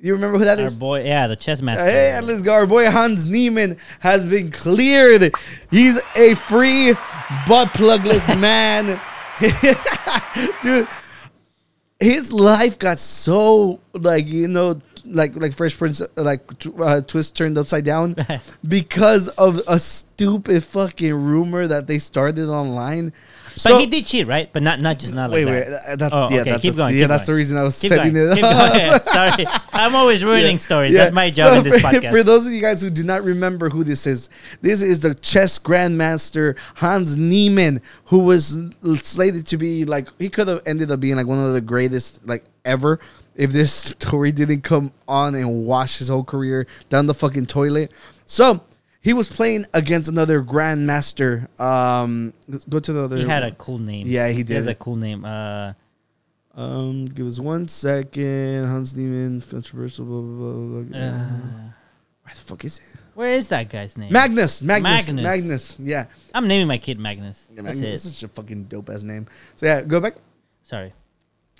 you 0.00 0.12
remember 0.12 0.38
who 0.38 0.44
that 0.44 0.60
Our 0.60 0.66
is? 0.66 0.78
boy, 0.78 1.04
yeah, 1.04 1.26
the 1.26 1.34
chess 1.34 1.60
master. 1.60 1.84
Hey, 1.84 2.20
let's 2.22 2.42
go. 2.42 2.52
Our 2.52 2.66
boy 2.68 2.88
Hans 2.88 3.26
Niemann 3.26 3.78
has 3.98 4.24
been 4.24 4.52
cleared. 4.52 5.34
He's 5.72 6.00
a 6.14 6.34
free 6.34 6.92
butt 7.48 7.74
plugless 7.74 8.28
man. 8.40 9.00
Dude, 10.62 10.88
his 12.00 12.32
life 12.32 12.78
got 12.78 12.98
so 12.98 13.80
like 13.92 14.26
you 14.26 14.48
know 14.48 14.80
like 15.04 15.36
like 15.36 15.52
Fresh 15.52 15.78
Prince 15.78 16.02
like 16.16 16.42
uh, 16.78 17.00
twist 17.00 17.36
turned 17.36 17.58
upside 17.58 17.84
down 17.84 18.16
because 18.68 19.28
of 19.28 19.60
a 19.66 19.78
stupid 19.78 20.62
fucking 20.62 21.14
rumor 21.14 21.66
that 21.66 21.86
they 21.86 21.98
started 21.98 22.48
online. 22.48 23.12
But 23.64 23.80
he 23.80 23.86
did 23.86 24.06
cheat, 24.06 24.26
right? 24.26 24.52
But 24.52 24.62
not 24.62 24.80
not 24.80 24.98
just 24.98 25.14
not 25.14 25.30
like 25.30 25.36
wait, 25.36 25.44
that. 25.44 25.70
wait. 25.88 25.98
That, 25.98 26.12
Oh, 26.12 26.28
yeah, 26.30 26.40
okay, 26.40 26.50
that's, 26.50 26.62
keep 26.62 26.76
going, 26.76 26.94
yeah, 26.94 27.02
keep 27.02 27.08
that's 27.08 27.26
going. 27.26 27.34
the 27.34 27.36
reason 27.36 27.56
I 27.56 27.62
was 27.62 27.80
Keep 27.80 27.88
setting 27.90 28.14
going. 28.14 28.32
it 28.32 28.34
Keep 28.36 28.44
up. 28.44 28.72
going. 28.72 29.00
Sorry, 29.36 29.46
I'm 29.72 29.94
always 29.94 30.24
ruining 30.24 30.58
stories. 30.58 30.92
Yeah. 30.92 31.04
That's 31.04 31.14
my 31.14 31.30
job 31.30 31.52
So 31.52 31.58
in 31.58 31.64
this 31.64 31.80
for, 31.80 31.88
podcast. 31.88 32.10
For 32.10 32.22
those 32.22 32.46
of 32.46 32.52
you 32.52 32.60
guys 32.60 32.80
who 32.82 32.90
do 32.90 33.02
not 33.04 33.22
remember 33.24 33.68
who 33.70 33.84
this 33.84 34.06
is, 34.06 34.30
this 34.60 34.82
is 34.82 35.00
the 35.00 35.14
chess 35.14 35.58
grandmaster 35.58 36.56
Hans 36.76 37.16
Niemann, 37.16 37.80
who 38.06 38.20
was 38.20 38.58
slated 39.00 39.46
to 39.48 39.56
be 39.56 39.84
like 39.84 40.08
he 40.18 40.28
could 40.28 40.48
have 40.48 40.62
ended 40.66 40.90
up 40.90 41.00
being 41.00 41.16
like 41.16 41.26
one 41.26 41.38
of 41.44 41.52
the 41.52 41.60
greatest 41.60 42.26
like 42.26 42.44
ever 42.64 43.00
if 43.34 43.50
this 43.50 43.72
story 43.72 44.30
didn't 44.30 44.60
come 44.62 44.92
on 45.08 45.34
and 45.34 45.66
wash 45.66 45.98
his 45.98 46.08
whole 46.08 46.24
career 46.24 46.66
down 46.90 47.06
the 47.06 47.14
fucking 47.14 47.46
toilet. 47.46 47.92
So 48.26 48.62
he 49.02 49.12
was 49.12 49.28
playing 49.30 49.66
against 49.74 50.08
another 50.08 50.42
grandmaster. 50.42 51.48
Um, 51.60 52.32
go 52.68 52.78
to 52.78 52.92
the 52.92 53.02
other. 53.02 53.16
he 53.18 53.24
had 53.24 53.42
a 53.42 53.52
cool 53.52 53.78
name. 53.78 54.06
Yeah, 54.06 54.28
he 54.28 54.38
did. 54.38 54.48
He 54.48 54.54
has 54.54 54.66
a 54.66 54.74
cool 54.74 54.96
name. 54.96 55.24
Uh, 55.24 55.72
Um, 56.54 57.06
give 57.06 57.26
us 57.26 57.38
one 57.40 57.66
second. 57.68 58.64
Hans 58.66 58.94
Niemann, 58.94 59.40
controversial. 59.40 60.04
Blah 60.04 60.20
blah 60.20 60.66
blah. 60.68 60.82
blah. 60.82 60.98
uh, 60.98 61.72
Where 62.24 62.34
the 62.34 62.40
fuck 62.40 62.64
is 62.64 62.78
it? 62.78 63.00
where 63.14 63.32
is 63.34 63.48
that 63.48 63.68
guy's 63.68 63.96
name? 63.96 64.12
Magnus, 64.12 64.62
Magnus, 64.62 65.06
Magnus. 65.08 65.24
Magnus. 65.24 65.76
Yeah, 65.80 66.04
I'm 66.34 66.46
naming 66.48 66.66
my 66.68 66.78
kid 66.78 66.98
Magnus. 66.98 67.46
Yeah, 67.50 67.62
That's 67.62 67.80
Magnus 67.80 68.04
it. 68.04 68.08
is 68.08 68.14
such 68.16 68.22
a 68.30 68.32
fucking 68.32 68.64
dope 68.64 68.88
ass 68.90 69.02
name. 69.02 69.26
So 69.56 69.66
yeah, 69.66 69.80
go 69.82 69.98
back. 70.00 70.14
Sorry. 70.62 70.92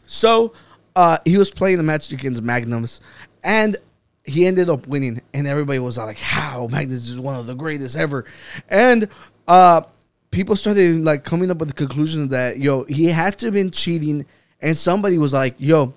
So 0.05 0.53
uh, 0.95 1.19
he 1.25 1.37
was 1.39 1.51
playing 1.51 1.79
the 1.79 1.85
match 1.85 2.13
against 2.13 2.43
Magnus, 2.43 3.01
and 3.43 3.77
he 4.25 4.47
ended 4.47 4.69
up 4.69 4.87
winning. 4.87 5.21
And 5.35 5.47
everybody 5.47 5.79
was 5.79 5.99
like, 5.99 6.19
"How 6.19 6.67
Magnus 6.69 7.09
is 7.09 7.21
one 7.21 7.39
of 7.39 7.47
the 7.47 7.55
greatest 7.55 7.97
ever," 7.97 8.25
and 8.69 9.09
uh, 9.49 9.83
people 10.31 10.57
started 10.57 11.05
like 11.05 11.25
coming 11.25 11.51
up 11.51 11.59
with 11.59 11.69
the 11.69 11.75
conclusion 11.75 12.29
that 12.29 12.59
yo, 12.59 12.85
he 12.85 13.07
had 13.07 13.39
to 13.39 13.47
have 13.47 13.55
been 13.55 13.71
cheating. 13.71 14.27
And 14.61 14.77
somebody 14.77 15.19
was 15.19 15.33
like, 15.33 15.55
"Yo." 15.59 15.95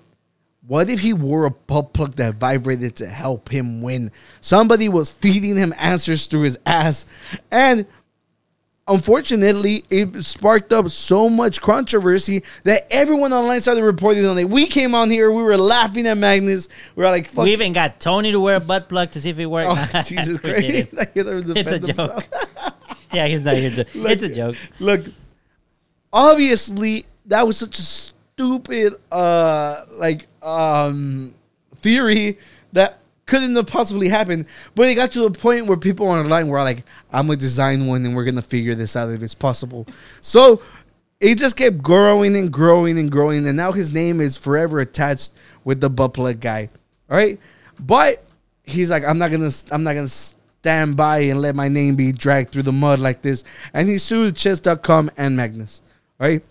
What 0.68 0.90
if 0.90 0.98
he 0.98 1.12
wore 1.12 1.44
a 1.44 1.50
butt 1.52 1.92
plug 1.92 2.16
that 2.16 2.34
vibrated 2.34 2.96
to 2.96 3.06
help 3.06 3.48
him 3.48 3.82
win? 3.82 4.10
Somebody 4.40 4.88
was 4.88 5.08
feeding 5.08 5.56
him 5.56 5.72
answers 5.78 6.26
through 6.26 6.40
his 6.40 6.58
ass. 6.66 7.06
And 7.52 7.86
unfortunately, 8.88 9.84
it 9.90 10.22
sparked 10.22 10.72
up 10.72 10.88
so 10.90 11.28
much 11.28 11.60
controversy 11.60 12.42
that 12.64 12.86
everyone 12.90 13.32
online 13.32 13.60
started 13.60 13.82
reporting 13.84 14.24
on 14.26 14.38
it. 14.38 14.48
We 14.48 14.66
came 14.66 14.94
on 14.94 15.10
here, 15.10 15.30
we 15.30 15.42
were 15.42 15.58
laughing 15.58 16.06
at 16.06 16.16
Magnus. 16.16 16.68
We 16.94 17.02
were 17.04 17.10
like, 17.10 17.28
fuck. 17.28 17.44
We 17.44 17.52
even 17.52 17.72
got 17.72 18.00
Tony 18.00 18.32
to 18.32 18.40
wear 18.40 18.56
a 18.56 18.60
butt 18.60 18.88
plug 18.88 19.10
to 19.12 19.20
see 19.20 19.30
if 19.30 19.38
it 19.38 19.46
worked. 19.46 19.70
oh, 19.70 20.02
Jesus 20.04 20.38
Christ. 20.40 20.64
it. 20.64 20.98
I 20.98 21.04
hear 21.12 21.24
them 21.24 21.56
It's 21.56 21.72
a 21.72 21.78
joke. 21.78 22.24
yeah, 23.12 23.26
he's 23.26 23.44
not 23.44 23.54
here 23.54 23.70
to. 23.70 23.86
it's 23.94 24.22
a 24.22 24.28
joke. 24.28 24.56
Look, 24.78 25.02
obviously 26.12 27.06
that 27.26 27.46
was 27.46 27.56
such 27.56 27.78
a 27.78 27.82
stupid 27.82 28.94
uh 29.10 29.82
like 29.98 30.26
um 30.42 31.34
theory 31.76 32.38
that 32.72 33.00
couldn't 33.26 33.56
have 33.56 33.68
possibly 33.68 34.08
happened. 34.08 34.46
But 34.74 34.88
it 34.88 34.94
got 34.94 35.12
to 35.12 35.24
a 35.24 35.30
point 35.30 35.66
where 35.66 35.76
people 35.76 36.06
online 36.06 36.48
were 36.48 36.62
like, 36.62 36.84
I'm 37.12 37.26
gonna 37.26 37.36
design 37.36 37.86
one 37.86 38.04
and 38.04 38.16
we're 38.16 38.24
gonna 38.24 38.42
figure 38.42 38.74
this 38.74 38.96
out 38.96 39.10
if 39.10 39.22
it's 39.22 39.34
possible. 39.34 39.86
So 40.20 40.62
it 41.20 41.38
just 41.38 41.56
kept 41.56 41.82
growing 41.82 42.36
and 42.36 42.52
growing 42.52 42.98
and 42.98 43.10
growing, 43.10 43.46
and 43.46 43.56
now 43.56 43.72
his 43.72 43.92
name 43.92 44.20
is 44.20 44.36
forever 44.36 44.80
attached 44.80 45.32
with 45.64 45.80
the 45.80 45.90
butt 45.90 46.14
plug 46.14 46.40
guy. 46.40 46.68
All 47.10 47.16
right. 47.16 47.38
But 47.80 48.24
he's 48.64 48.90
like, 48.90 49.04
I'm 49.04 49.18
not 49.18 49.30
gonna 49.30 49.50
I'm 49.70 49.82
not 49.82 49.94
gonna 49.94 50.08
stand 50.08 50.96
by 50.96 51.18
and 51.18 51.40
let 51.40 51.54
my 51.54 51.68
name 51.68 51.96
be 51.96 52.12
dragged 52.12 52.50
through 52.50 52.64
the 52.64 52.72
mud 52.72 52.98
like 52.98 53.22
this. 53.22 53.44
And 53.72 53.88
he 53.88 53.98
sued 53.98 54.36
chess.com 54.36 55.10
and 55.16 55.36
Magnus. 55.36 55.82
Right? 56.18 56.42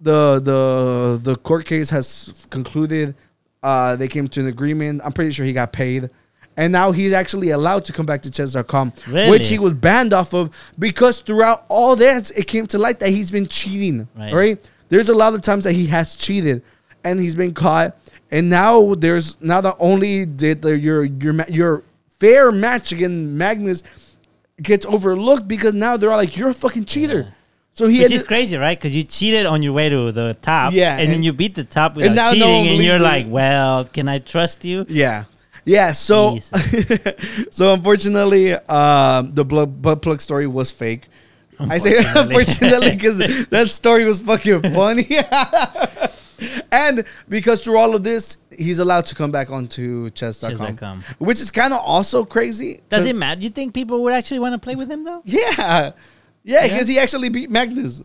The 0.00 0.40
the 0.40 1.20
the 1.22 1.36
court 1.36 1.66
case 1.66 1.90
has 1.90 2.46
concluded. 2.50 3.14
Uh 3.62 3.96
they 3.96 4.08
came 4.08 4.28
to 4.28 4.40
an 4.40 4.46
agreement. 4.46 5.02
I'm 5.04 5.12
pretty 5.12 5.32
sure 5.32 5.46
he 5.46 5.52
got 5.52 5.72
paid. 5.72 6.10
And 6.62 6.72
now 6.72 6.92
he's 6.92 7.12
actually 7.12 7.50
allowed 7.50 7.84
to 7.86 7.92
come 7.92 8.06
back 8.06 8.22
to 8.22 8.30
chess.com, 8.30 8.92
Really? 9.08 9.30
which 9.30 9.48
he 9.48 9.58
was 9.58 9.72
banned 9.72 10.12
off 10.12 10.32
of 10.32 10.50
because 10.78 11.20
throughout 11.20 11.64
all 11.68 11.96
this, 11.96 12.30
it 12.30 12.46
came 12.46 12.66
to 12.68 12.78
light 12.78 12.98
that 13.00 13.10
he's 13.10 13.30
been 13.30 13.46
cheating. 13.46 14.06
Right. 14.16 14.32
right? 14.32 14.70
There's 14.88 15.08
a 15.08 15.14
lot 15.14 15.34
of 15.34 15.40
times 15.42 15.64
that 15.64 15.72
he 15.72 15.86
has 15.86 16.14
cheated 16.16 16.62
and 17.04 17.18
he's 17.18 17.34
been 17.34 17.52
caught. 17.54 17.96
And 18.30 18.48
now 18.48 18.94
there's 18.94 19.40
now 19.42 19.60
not 19.60 19.76
only 19.80 20.24
did 20.24 20.62
the, 20.62 20.78
your 20.78 21.04
your 21.04 21.34
your 21.48 21.82
fair 22.20 22.52
match 22.52 22.92
against 22.92 23.30
Magnus 23.32 23.82
gets 24.62 24.86
overlooked 24.86 25.48
because 25.48 25.74
now 25.74 25.96
they're 25.96 26.10
all 26.12 26.16
like 26.16 26.36
you're 26.36 26.50
a 26.50 26.54
fucking 26.54 26.84
cheater. 26.84 27.34
So 27.74 27.88
he 27.88 28.00
Which 28.02 28.12
is 28.12 28.22
crazy, 28.24 28.56
right? 28.56 28.78
Because 28.78 28.94
you 28.94 29.02
cheated 29.02 29.46
on 29.46 29.62
your 29.62 29.72
way 29.72 29.88
to 29.88 30.12
the 30.12 30.36
top. 30.42 30.72
Yeah, 30.74 30.98
And, 30.98 31.10
then 31.10 31.22
you 31.22 31.32
beat 31.32 31.54
the 31.54 31.64
top 31.64 31.96
and 31.96 32.02
without 32.02 32.16
now 32.16 32.32
cheating. 32.32 32.68
and 32.74 32.82
you're 32.84 32.98
like, 32.98 33.26
well, 33.28 33.84
can 33.86 34.08
I 34.08 34.18
trust 34.18 34.64
you? 34.64 34.84
yeah. 34.88 35.24
Yeah, 35.64 35.92
so 35.92 36.38
so 37.50 37.74
unfortunately, 37.74 38.52
um, 38.54 39.32
the 39.34 39.44
blood, 39.44 39.80
butt 39.82 40.02
plug 40.02 40.20
story 40.20 40.46
was 40.46 40.72
fake. 40.72 41.08
I 41.60 41.78
say 41.78 41.94
unfortunately 42.16 42.90
because 42.92 43.18
that 43.48 43.68
story 43.68 44.04
was 44.04 44.18
fucking 44.20 44.62
funny, 44.74 45.06
and 46.72 47.04
because 47.28 47.62
through 47.62 47.78
all 47.78 47.94
of 47.94 48.02
this, 48.02 48.38
he's 48.56 48.78
allowed 48.80 49.06
to 49.06 49.14
come 49.14 49.30
back 49.30 49.50
onto 49.50 50.10
chess.com, 50.10 50.56
Chess.com. 50.58 51.02
which 51.18 51.40
is 51.40 51.50
kind 51.50 51.72
of 51.72 51.80
also 51.80 52.24
crazy. 52.24 52.80
Does 52.88 53.06
it 53.06 53.16
matter? 53.16 53.40
You 53.40 53.50
think 53.50 53.74
people 53.74 54.02
would 54.02 54.12
actually 54.14 54.40
want 54.40 54.54
to 54.54 54.58
play 54.58 54.74
with 54.74 54.90
him, 54.90 55.04
though? 55.04 55.22
Yeah, 55.24 55.42
yeah, 55.58 55.92
Yeah? 56.42 56.62
because 56.68 56.88
he 56.88 56.98
actually 56.98 57.28
beat 57.28 57.50
Magnus. 57.50 58.02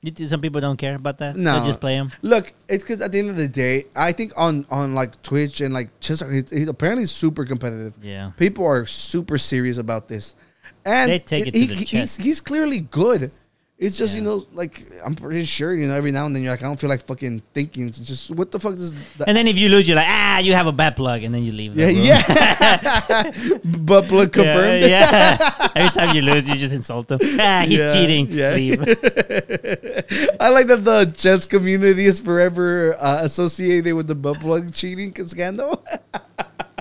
You 0.00 0.28
some 0.28 0.40
people 0.40 0.60
don't 0.60 0.76
care 0.76 0.94
about 0.94 1.16
uh, 1.16 1.32
that? 1.32 1.36
No, 1.36 1.60
They 1.60 1.66
just 1.66 1.80
play 1.80 1.94
him? 1.94 2.12
Look, 2.22 2.54
it's 2.68 2.84
because 2.84 3.00
at 3.00 3.10
the 3.10 3.18
end 3.18 3.30
of 3.30 3.36
the 3.36 3.48
day, 3.48 3.86
I 3.96 4.12
think 4.12 4.32
on 4.36 4.64
on 4.70 4.94
like 4.94 5.20
Twitch 5.22 5.60
and 5.60 5.74
like 5.74 5.98
chess, 5.98 6.22
uh, 6.22 6.28
he's, 6.28 6.50
he's 6.50 6.68
apparently 6.68 7.06
super 7.06 7.44
competitive. 7.44 7.98
Yeah. 8.00 8.30
people 8.36 8.64
are 8.64 8.86
super 8.86 9.38
serious 9.38 9.76
about 9.76 10.06
this, 10.06 10.36
and 10.84 11.10
They 11.10 11.18
take 11.18 11.48
it 11.48 11.52
to 11.52 11.58
he, 11.58 11.66
the 11.66 11.74
he's 11.74 12.16
he's 12.16 12.40
clearly 12.40 12.80
good. 12.80 13.32
It's 13.78 13.96
just 13.96 14.16
you 14.16 14.22
know 14.22 14.44
like 14.54 14.82
I'm 15.06 15.14
pretty 15.14 15.44
sure 15.44 15.72
you 15.72 15.86
know 15.86 15.94
every 15.94 16.10
now 16.10 16.26
and 16.26 16.34
then 16.34 16.42
you're 16.42 16.50
like 16.52 16.62
I 16.62 16.66
don't 16.66 16.80
feel 16.80 16.90
like 16.90 17.06
fucking 17.06 17.42
thinking. 17.54 17.86
It's 17.86 18.00
just 18.00 18.32
what 18.32 18.50
the 18.50 18.58
fuck 18.58 18.72
is 18.72 18.92
that? 19.18 19.28
And 19.28 19.36
then 19.36 19.46
if 19.46 19.56
you 19.56 19.68
lose, 19.68 19.86
you're 19.86 19.94
like, 19.96 20.08
ah, 20.08 20.38
you 20.40 20.52
have 20.52 20.66
a 20.66 20.72
bad 20.72 20.96
plug. 20.96 21.22
And 21.22 21.32
then 21.32 21.44
you 21.44 21.52
leave. 21.52 21.76
Yeah, 21.76 21.86
yeah. 21.86 22.20
but 23.78 24.10
Yeah, 24.10 24.26
confirmed. 24.26 24.82
Yeah. 24.82 25.68
Every 25.76 25.90
time 25.90 26.16
you 26.16 26.22
lose, 26.22 26.48
you 26.48 26.56
just 26.56 26.72
insult 26.72 27.12
him. 27.12 27.20
Ah, 27.38 27.62
he's 27.68 27.78
Yeah, 27.78 27.92
cheating. 27.92 28.26
yeah. 28.30 28.54
Leave. 28.54 28.80
I 30.40 30.50
like 30.50 30.66
that 30.66 30.80
the 30.82 31.14
chess 31.16 31.46
community 31.46 32.06
is 32.06 32.18
forever 32.18 32.96
uh, 32.98 33.20
associated 33.22 33.94
with 33.94 34.08
the 34.08 34.16
butt 34.16 34.40
plug 34.40 34.72
cheating 34.74 35.14
scandal. 35.24 35.84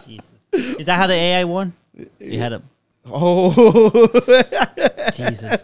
Jesus. 0.03 0.25
Is 0.51 0.85
that 0.87 0.97
how 0.97 1.05
the 1.05 1.13
AI 1.13 1.43
won? 1.43 1.73
You 2.19 2.39
had 2.39 2.53
a 2.53 2.61
oh, 3.05 3.53
Jesus. 5.13 5.61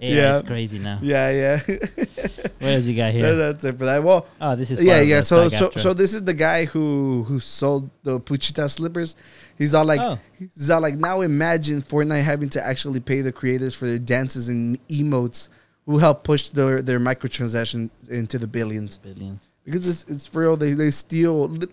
Yeah. 0.00 0.36
is 0.36 0.42
crazy 0.42 0.78
now. 0.78 0.98
yeah, 1.02 1.30
yeah. 1.30 1.60
What 2.58 2.70
else 2.70 2.86
you 2.86 2.96
got 2.96 3.12
here? 3.12 3.34
That's 3.34 3.64
it 3.64 3.78
for 3.78 3.84
that. 3.84 4.02
Well, 4.02 4.26
Oh, 4.40 4.56
this 4.56 4.70
is 4.70 4.80
yeah, 4.80 5.00
yeah. 5.00 5.20
So, 5.20 5.48
so, 5.48 5.70
so 5.70 5.92
this 5.92 6.14
is 6.14 6.22
the 6.24 6.34
guy 6.34 6.64
who 6.64 7.24
who 7.24 7.38
sold 7.40 7.90
the 8.02 8.18
Puchita 8.20 8.68
slippers. 8.70 9.14
He's 9.58 9.74
all 9.74 9.84
like, 9.84 10.00
Oh. 10.00 10.18
he's 10.38 10.70
all 10.70 10.80
like, 10.80 10.96
now 10.96 11.20
imagine 11.20 11.82
Fortnite 11.82 12.22
having 12.22 12.48
to 12.50 12.66
actually 12.66 13.00
pay 13.00 13.20
the 13.20 13.32
creators 13.32 13.74
for 13.74 13.86
their 13.86 13.98
dances 13.98 14.48
and 14.48 14.78
emotes, 14.88 15.48
who 15.84 15.98
help 15.98 16.24
push 16.24 16.48
their 16.50 16.80
their 16.82 16.98
microtransactions 17.00 17.90
into 18.08 18.38
the 18.38 18.46
billions. 18.46 18.98
Billions. 18.98 19.42
Because 19.64 19.86
it's, 19.88 20.04
it's 20.10 20.34
real, 20.34 20.56
they 20.56 20.72
they 20.72 20.90
steal, 20.92 21.44
and 21.46 21.66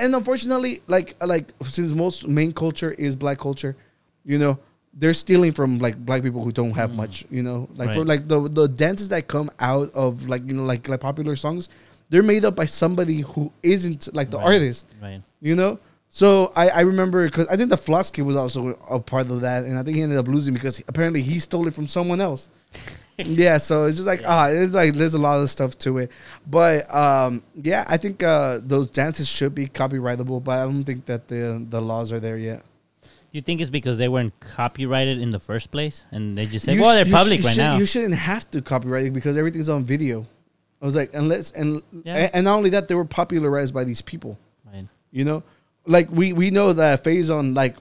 and 0.00 0.14
unfortunately, 0.14 0.80
like 0.86 1.16
like 1.24 1.52
since 1.64 1.92
most 1.92 2.28
main 2.28 2.52
culture 2.52 2.92
is 2.92 3.16
black 3.16 3.38
culture, 3.38 3.76
you 4.24 4.38
know, 4.38 4.58
they're 4.96 5.14
stealing 5.14 5.52
from 5.52 5.78
like 5.78 5.96
black 5.96 6.22
people 6.22 6.42
who 6.42 6.52
don't 6.52 6.72
have 6.72 6.94
much, 6.94 7.24
you 7.30 7.42
know, 7.42 7.68
like 7.76 7.92
for 7.94 8.04
Mm. 8.04 8.08
Like 8.08 8.28
the 8.28 8.48
the 8.48 8.68
dances 8.68 9.08
that 9.08 9.26
come 9.28 9.50
out 9.60 9.90
of 9.94 10.28
like 10.28 10.42
you 10.46 10.54
know 10.54 10.64
like 10.64 10.88
like 10.88 11.00
popular 11.00 11.36
songs, 11.36 11.68
they're 12.10 12.22
made 12.22 12.44
up 12.44 12.54
by 12.54 12.64
somebody 12.66 13.20
who 13.20 13.50
isn't 13.62 14.08
like 14.14 14.30
the 14.30 14.38
Right. 14.38 14.46
artist, 14.46 14.86
Right. 15.02 15.20
you 15.40 15.54
know. 15.56 15.78
So 16.10 16.52
I, 16.54 16.68
I 16.68 16.80
remember 16.82 17.24
because 17.26 17.48
I 17.48 17.56
think 17.56 17.70
the 17.70 17.76
Floss 17.76 18.12
kid 18.12 18.22
was 18.22 18.36
also 18.36 18.68
a 18.88 19.00
part 19.00 19.28
of 19.30 19.40
that, 19.40 19.64
and 19.64 19.76
I 19.76 19.82
think 19.82 19.96
he 19.96 20.02
ended 20.02 20.16
up 20.18 20.28
losing 20.28 20.54
because 20.54 20.80
apparently 20.86 21.22
he 21.22 21.40
stole 21.40 21.66
it 21.66 21.74
from 21.74 21.88
someone 21.88 22.20
else. 22.20 22.48
yeah, 23.18 23.58
so 23.58 23.86
it's 23.86 23.96
just 23.96 24.06
like 24.06 24.22
ah, 24.26 24.48
it's 24.48 24.74
like 24.74 24.94
there's 24.94 25.14
a 25.14 25.18
lot 25.18 25.42
of 25.42 25.50
stuff 25.50 25.76
to 25.78 25.98
it, 25.98 26.12
but 26.46 26.86
um, 26.94 27.42
yeah, 27.54 27.84
I 27.88 27.96
think 27.96 28.22
uh, 28.22 28.60
those 28.62 28.90
dances 28.92 29.26
should 29.28 29.54
be 29.56 29.66
copyrightable, 29.66 30.42
but 30.44 30.60
I 30.60 30.64
don't 30.64 30.84
think 30.84 31.04
that 31.06 31.26
the 31.26 31.66
the 31.68 31.80
laws 31.80 32.12
are 32.12 32.20
there 32.20 32.38
yet. 32.38 32.62
You 33.34 33.40
think 33.40 33.60
it's 33.60 33.68
because 33.68 33.98
they 33.98 34.08
weren't 34.08 34.32
copyrighted 34.38 35.18
in 35.20 35.30
the 35.30 35.40
first 35.40 35.72
place, 35.72 36.04
and 36.12 36.38
they 36.38 36.46
just 36.46 36.64
said, 36.64 36.76
You 36.76 36.82
"Well, 36.82 36.94
they're 36.94 37.04
you 37.04 37.12
public 37.12 37.40
you 37.40 37.46
right 37.46 37.54
should- 37.54 37.60
now." 37.62 37.76
You 37.78 37.84
shouldn't 37.84 38.14
have 38.14 38.48
to 38.52 38.62
copyright 38.62 39.06
it 39.06 39.12
because 39.12 39.36
everything's 39.36 39.68
on 39.68 39.82
video. 39.82 40.24
I 40.80 40.84
was 40.84 40.94
like, 40.94 41.10
unless 41.14 41.50
and 41.50 41.82
Yeah. 42.04 42.30
and, 42.32 42.44
not 42.44 42.54
only 42.56 42.70
that, 42.70 42.86
they 42.86 42.94
were 42.94 43.04
popularized 43.04 43.74
by 43.74 43.82
these 43.82 44.00
people. 44.00 44.38
Right. 44.72 44.86
You 45.10 45.24
know, 45.24 45.42
like 45.84 46.08
we 46.12 46.32
we 46.32 46.50
know 46.50 46.72
that 46.74 47.02
Faison 47.02 47.56
like 47.56 47.74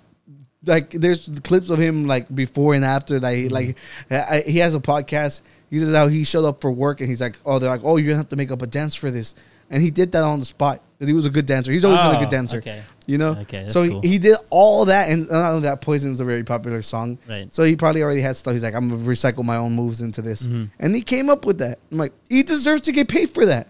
like 0.65 0.89
there's 0.91 1.29
clips 1.43 1.69
of 1.69 1.77
him 1.77 2.07
like 2.07 2.33
before 2.33 2.73
and 2.73 2.83
after 2.83 3.19
like 3.19 3.37
Mm-hmm. 3.37 3.53
like 3.53 3.77
I, 4.09 4.41
he 4.47 4.57
has 4.57 4.73
a 4.73 4.79
podcast. 4.79 5.41
He 5.69 5.77
says 5.77 5.93
how 5.95 6.07
he 6.07 6.23
showed 6.23 6.45
up 6.45 6.61
for 6.61 6.71
work 6.71 6.99
and 6.99 7.07
he's 7.09 7.21
like, 7.21 7.37
oh, 7.45 7.59
they're 7.59 7.69
like, 7.69 7.81
oh, 7.83 7.97
you're 7.97 8.15
have 8.15 8.29
to 8.29 8.35
make 8.35 8.49
up 8.51 8.61
a 8.63 8.67
dance 8.67 8.95
for 8.95 9.11
this, 9.11 9.35
and 9.69 9.81
he 9.81 9.91
did 9.91 10.11
that 10.13 10.23
on 10.23 10.39
the 10.39 10.45
spot 10.45 10.81
because 10.97 11.07
he 11.07 11.13
was 11.13 11.25
a 11.25 11.29
good 11.29 11.45
dancer. 11.45 11.71
He's 11.71 11.83
always 11.85 11.99
been 11.99 12.13
a 12.13 12.17
Oh, 12.17 12.19
good 12.19 12.29
dancer. 12.29 12.57
okay. 12.57 12.83
You 13.05 13.17
know, 13.17 13.31
Okay, 13.41 13.65
so 13.67 13.83
he, 13.83 13.99
he 14.07 14.17
did 14.17 14.37
all 14.49 14.85
that, 14.85 15.09
and 15.09 15.29
not 15.29 15.51
only 15.51 15.63
that, 15.67 15.81
Poison 15.81 16.13
is 16.13 16.21
a 16.21 16.25
very 16.25 16.43
popular 16.45 16.81
song. 16.81 17.17
Right. 17.27 17.51
So 17.51 17.63
he 17.65 17.75
probably 17.75 18.01
already 18.01 18.21
had 18.21 18.37
stuff. 18.37 18.53
He's 18.53 18.63
like, 18.63 18.73
I'm 18.75 18.89
gonna 18.89 19.03
recycle 19.03 19.43
my 19.43 19.57
own 19.57 19.73
moves 19.73 19.99
into 19.99 20.21
this, 20.21 20.43
Mm-hmm. 20.47 20.65
and 20.79 20.95
he 20.95 21.01
came 21.01 21.29
up 21.29 21.45
with 21.45 21.57
that. 21.57 21.79
I'm 21.91 21.97
like, 21.97 22.13
he 22.29 22.43
deserves 22.43 22.81
to 22.83 22.91
get 22.93 23.09
paid 23.09 23.29
for 23.29 23.45
that. 23.47 23.67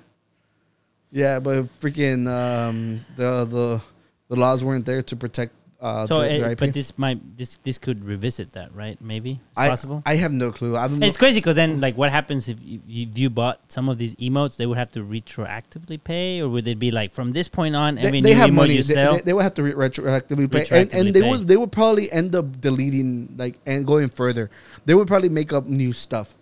Yeah, 1.11 1.39
but 1.39 1.63
freaking 1.79 2.27
um, 2.27 2.99
the 3.15 3.45
the 3.45 3.81
the 4.29 4.35
laws 4.35 4.63
weren't 4.63 4.85
there 4.85 5.01
to 5.03 5.15
protect 5.15 5.53
uh, 5.83 6.07
So, 6.07 6.19
the, 6.21 6.51
it, 6.51 6.57
but 6.57 6.73
this 6.73 6.97
might 6.97 7.19
this 7.37 7.57
this 7.63 7.77
could 7.77 8.05
revisit 8.05 8.53
that, 8.53 8.73
right? 8.73 8.95
Maybe 9.01 9.31
it's 9.51 9.59
I, 9.59 9.69
possible. 9.69 10.01
I 10.05 10.15
have 10.15 10.31
no 10.31 10.51
clue. 10.51 10.77
I 10.77 10.87
don't 10.87 10.99
know. 10.99 11.07
it's 11.07 11.17
crazy 11.17 11.41
because 11.41 11.57
then, 11.57 11.81
like, 11.81 11.97
what 11.97 12.09
happens 12.09 12.47
if 12.47 12.57
you, 12.63 12.79
if 12.87 13.17
you 13.19 13.29
bought 13.29 13.59
some 13.67 13.89
of 13.89 13.97
these 13.97 14.15
emotes? 14.15 14.55
They 14.55 14.65
would 14.65 14.77
have 14.77 14.91
to 14.91 15.03
retroactively 15.03 16.01
pay, 16.01 16.41
or 16.41 16.47
would 16.47 16.67
it 16.67 16.79
be 16.79 16.89
like 16.89 17.11
from 17.13 17.33
this 17.33 17.49
point 17.49 17.75
on, 17.75 17.95
they, 17.95 18.07
every 18.07 18.21
they 18.21 18.31
new 18.31 18.35
have 18.37 18.53
money. 18.53 18.75
you 18.75 18.83
They, 18.83 18.95
they, 18.95 19.21
they 19.25 19.33
would 19.33 19.43
have 19.43 19.53
to 19.55 19.63
re- 19.63 19.73
retroactively 19.73 20.49
pay, 20.49 20.63
and, 20.63 20.89
Retroactively 20.89 20.99
and 20.99 21.13
they 21.13 21.21
pay. 21.21 21.29
would 21.29 21.47
they 21.47 21.57
would 21.57 21.71
probably 21.71 22.09
end 22.11 22.33
up 22.33 22.61
deleting 22.61 23.35
like 23.37 23.59
and 23.65 23.85
going 23.85 24.07
further. 24.07 24.49
They 24.85 24.95
would 24.95 25.07
probably 25.07 25.29
make 25.29 25.51
up 25.51 25.65
new 25.67 25.91
stuff. 25.91 26.33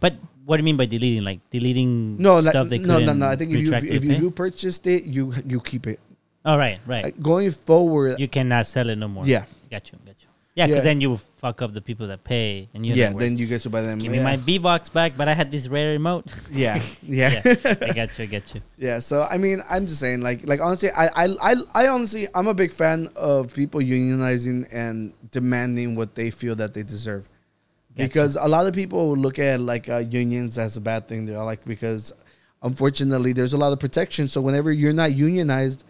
but 0.00 0.14
what 0.46 0.56
do 0.56 0.60
you 0.62 0.64
mean 0.64 0.76
by 0.76 0.86
deleting? 0.86 1.24
Like 1.24 1.40
deleting 1.50 2.16
No, 2.22 2.38
like, 2.38 2.50
stuff 2.50 2.68
they 2.68 2.78
no, 2.78 2.98
no, 3.00 3.12
no. 3.12 3.26
I 3.28 3.36
think 3.36 3.52
if 3.52 3.60
you 3.60 3.74
if 3.74 4.04
you, 4.04 4.14
you 4.14 4.30
purchased 4.30 4.86
it, 4.86 5.04
you 5.04 5.34
you 5.44 5.60
keep 5.60 5.86
it. 5.86 5.98
Oh, 6.46 6.56
right, 6.56 6.78
right. 6.86 7.04
Like, 7.04 7.20
going 7.20 7.50
forward, 7.50 8.20
you 8.20 8.28
cannot 8.28 8.66
sell 8.68 8.88
it 8.88 8.96
no 8.96 9.08
more. 9.08 9.26
Yeah. 9.26 9.44
got 9.68 9.90
you, 9.90 9.98
got 10.06 10.14
you. 10.20 10.28
Yeah, 10.54 10.66
because 10.68 10.84
Yeah. 10.84 10.90
then 10.90 11.00
you 11.02 11.18
fuck 11.36 11.60
up 11.60 11.74
the 11.74 11.82
people 11.82 12.06
that 12.06 12.24
pay, 12.24 12.68
and 12.72 12.86
you 12.86 12.94
yeah, 12.94 13.12
then 13.12 13.36
you 13.36 13.46
get 13.46 13.60
to 13.62 13.68
buy 13.70 13.82
them. 13.82 13.98
give 13.98 14.14
yeah. 14.14 14.20
me 14.20 14.24
my 14.24 14.36
V-Bucks 14.36 14.88
back, 14.88 15.12
but 15.16 15.28
I 15.28 15.34
had 15.34 15.50
this 15.50 15.68
rare 15.68 15.98
emote. 15.98 16.28
yeah, 16.52 16.80
yeah. 17.02 17.42
yeah, 17.44 17.74
I 17.82 17.92
got 17.92 18.16
you, 18.16 18.24
I 18.24 18.26
got 18.26 18.54
you. 18.54 18.62
Yeah, 18.78 19.00
so 19.00 19.26
I 19.28 19.36
mean, 19.36 19.60
I'm 19.68 19.86
just 19.86 20.00
saying, 20.00 20.22
like, 20.22 20.46
like 20.48 20.60
honestly, 20.62 20.88
I, 20.96 21.08
I, 21.14 21.26
I, 21.42 21.54
I 21.74 21.88
honestly, 21.88 22.26
I'm 22.34 22.46
a 22.46 22.54
big 22.54 22.72
fan 22.72 23.08
of 23.16 23.52
people 23.52 23.80
unionizing 23.80 24.66
and 24.72 25.12
demanding 25.30 25.94
what 25.96 26.14
they 26.14 26.30
feel 26.30 26.54
that 26.54 26.72
they 26.72 26.84
deserve, 26.84 27.28
Gotcha. 27.96 28.08
because 28.08 28.36
a 28.36 28.48
lot 28.48 28.66
of 28.66 28.72
people 28.72 29.14
look 29.16 29.38
at 29.38 29.60
like 29.60 29.90
uh, 29.90 29.98
unions 29.98 30.56
as 30.56 30.78
a 30.78 30.80
bad 30.80 31.06
thing. 31.06 31.26
They're 31.26 31.42
like 31.42 31.66
because, 31.66 32.12
unfortunately, 32.62 33.34
there's 33.34 33.52
a 33.52 33.58
lot 33.58 33.72
of 33.74 33.80
protection. 33.80 34.26
So 34.26 34.40
whenever 34.40 34.72
you're 34.72 34.94
not 34.94 35.12
unionized, 35.14 35.84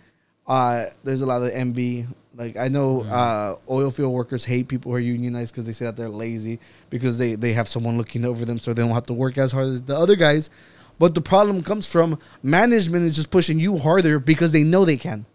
uh, 0.46 0.84
there's 1.02 1.20
a 1.20 1.26
lot 1.26 1.42
of 1.42 1.50
envy, 1.50 2.06
Like 2.34 2.56
I 2.56 2.68
know 2.68 3.02
uh, 3.02 3.56
oil 3.68 3.90
field 3.90 4.12
workers 4.12 4.44
hate 4.44 4.68
people 4.68 4.92
who 4.92 4.96
are 4.96 5.00
unionized 5.00 5.52
because 5.52 5.66
they 5.66 5.72
say 5.72 5.86
that 5.86 5.96
they're 5.96 6.08
lazy 6.08 6.60
because 6.90 7.18
they 7.18 7.34
they 7.34 7.52
have 7.52 7.68
someone 7.68 7.96
looking 7.96 8.24
over 8.24 8.44
them, 8.44 8.58
so 8.58 8.72
they 8.72 8.82
don't 8.82 8.92
have 8.94 9.06
to 9.06 9.14
work 9.14 9.38
as 9.38 9.52
hard 9.52 9.66
as 9.66 9.82
the 9.82 9.96
other 9.96 10.16
guys. 10.16 10.50
But 10.98 11.14
the 11.14 11.20
problem 11.20 11.62
comes 11.62 11.90
from 11.90 12.18
management 12.42 13.04
is 13.04 13.14
just 13.14 13.30
pushing 13.30 13.58
you 13.58 13.76
harder 13.76 14.18
because 14.18 14.52
they 14.52 14.64
know 14.64 14.84
they 14.84 14.96
can. 14.96 15.26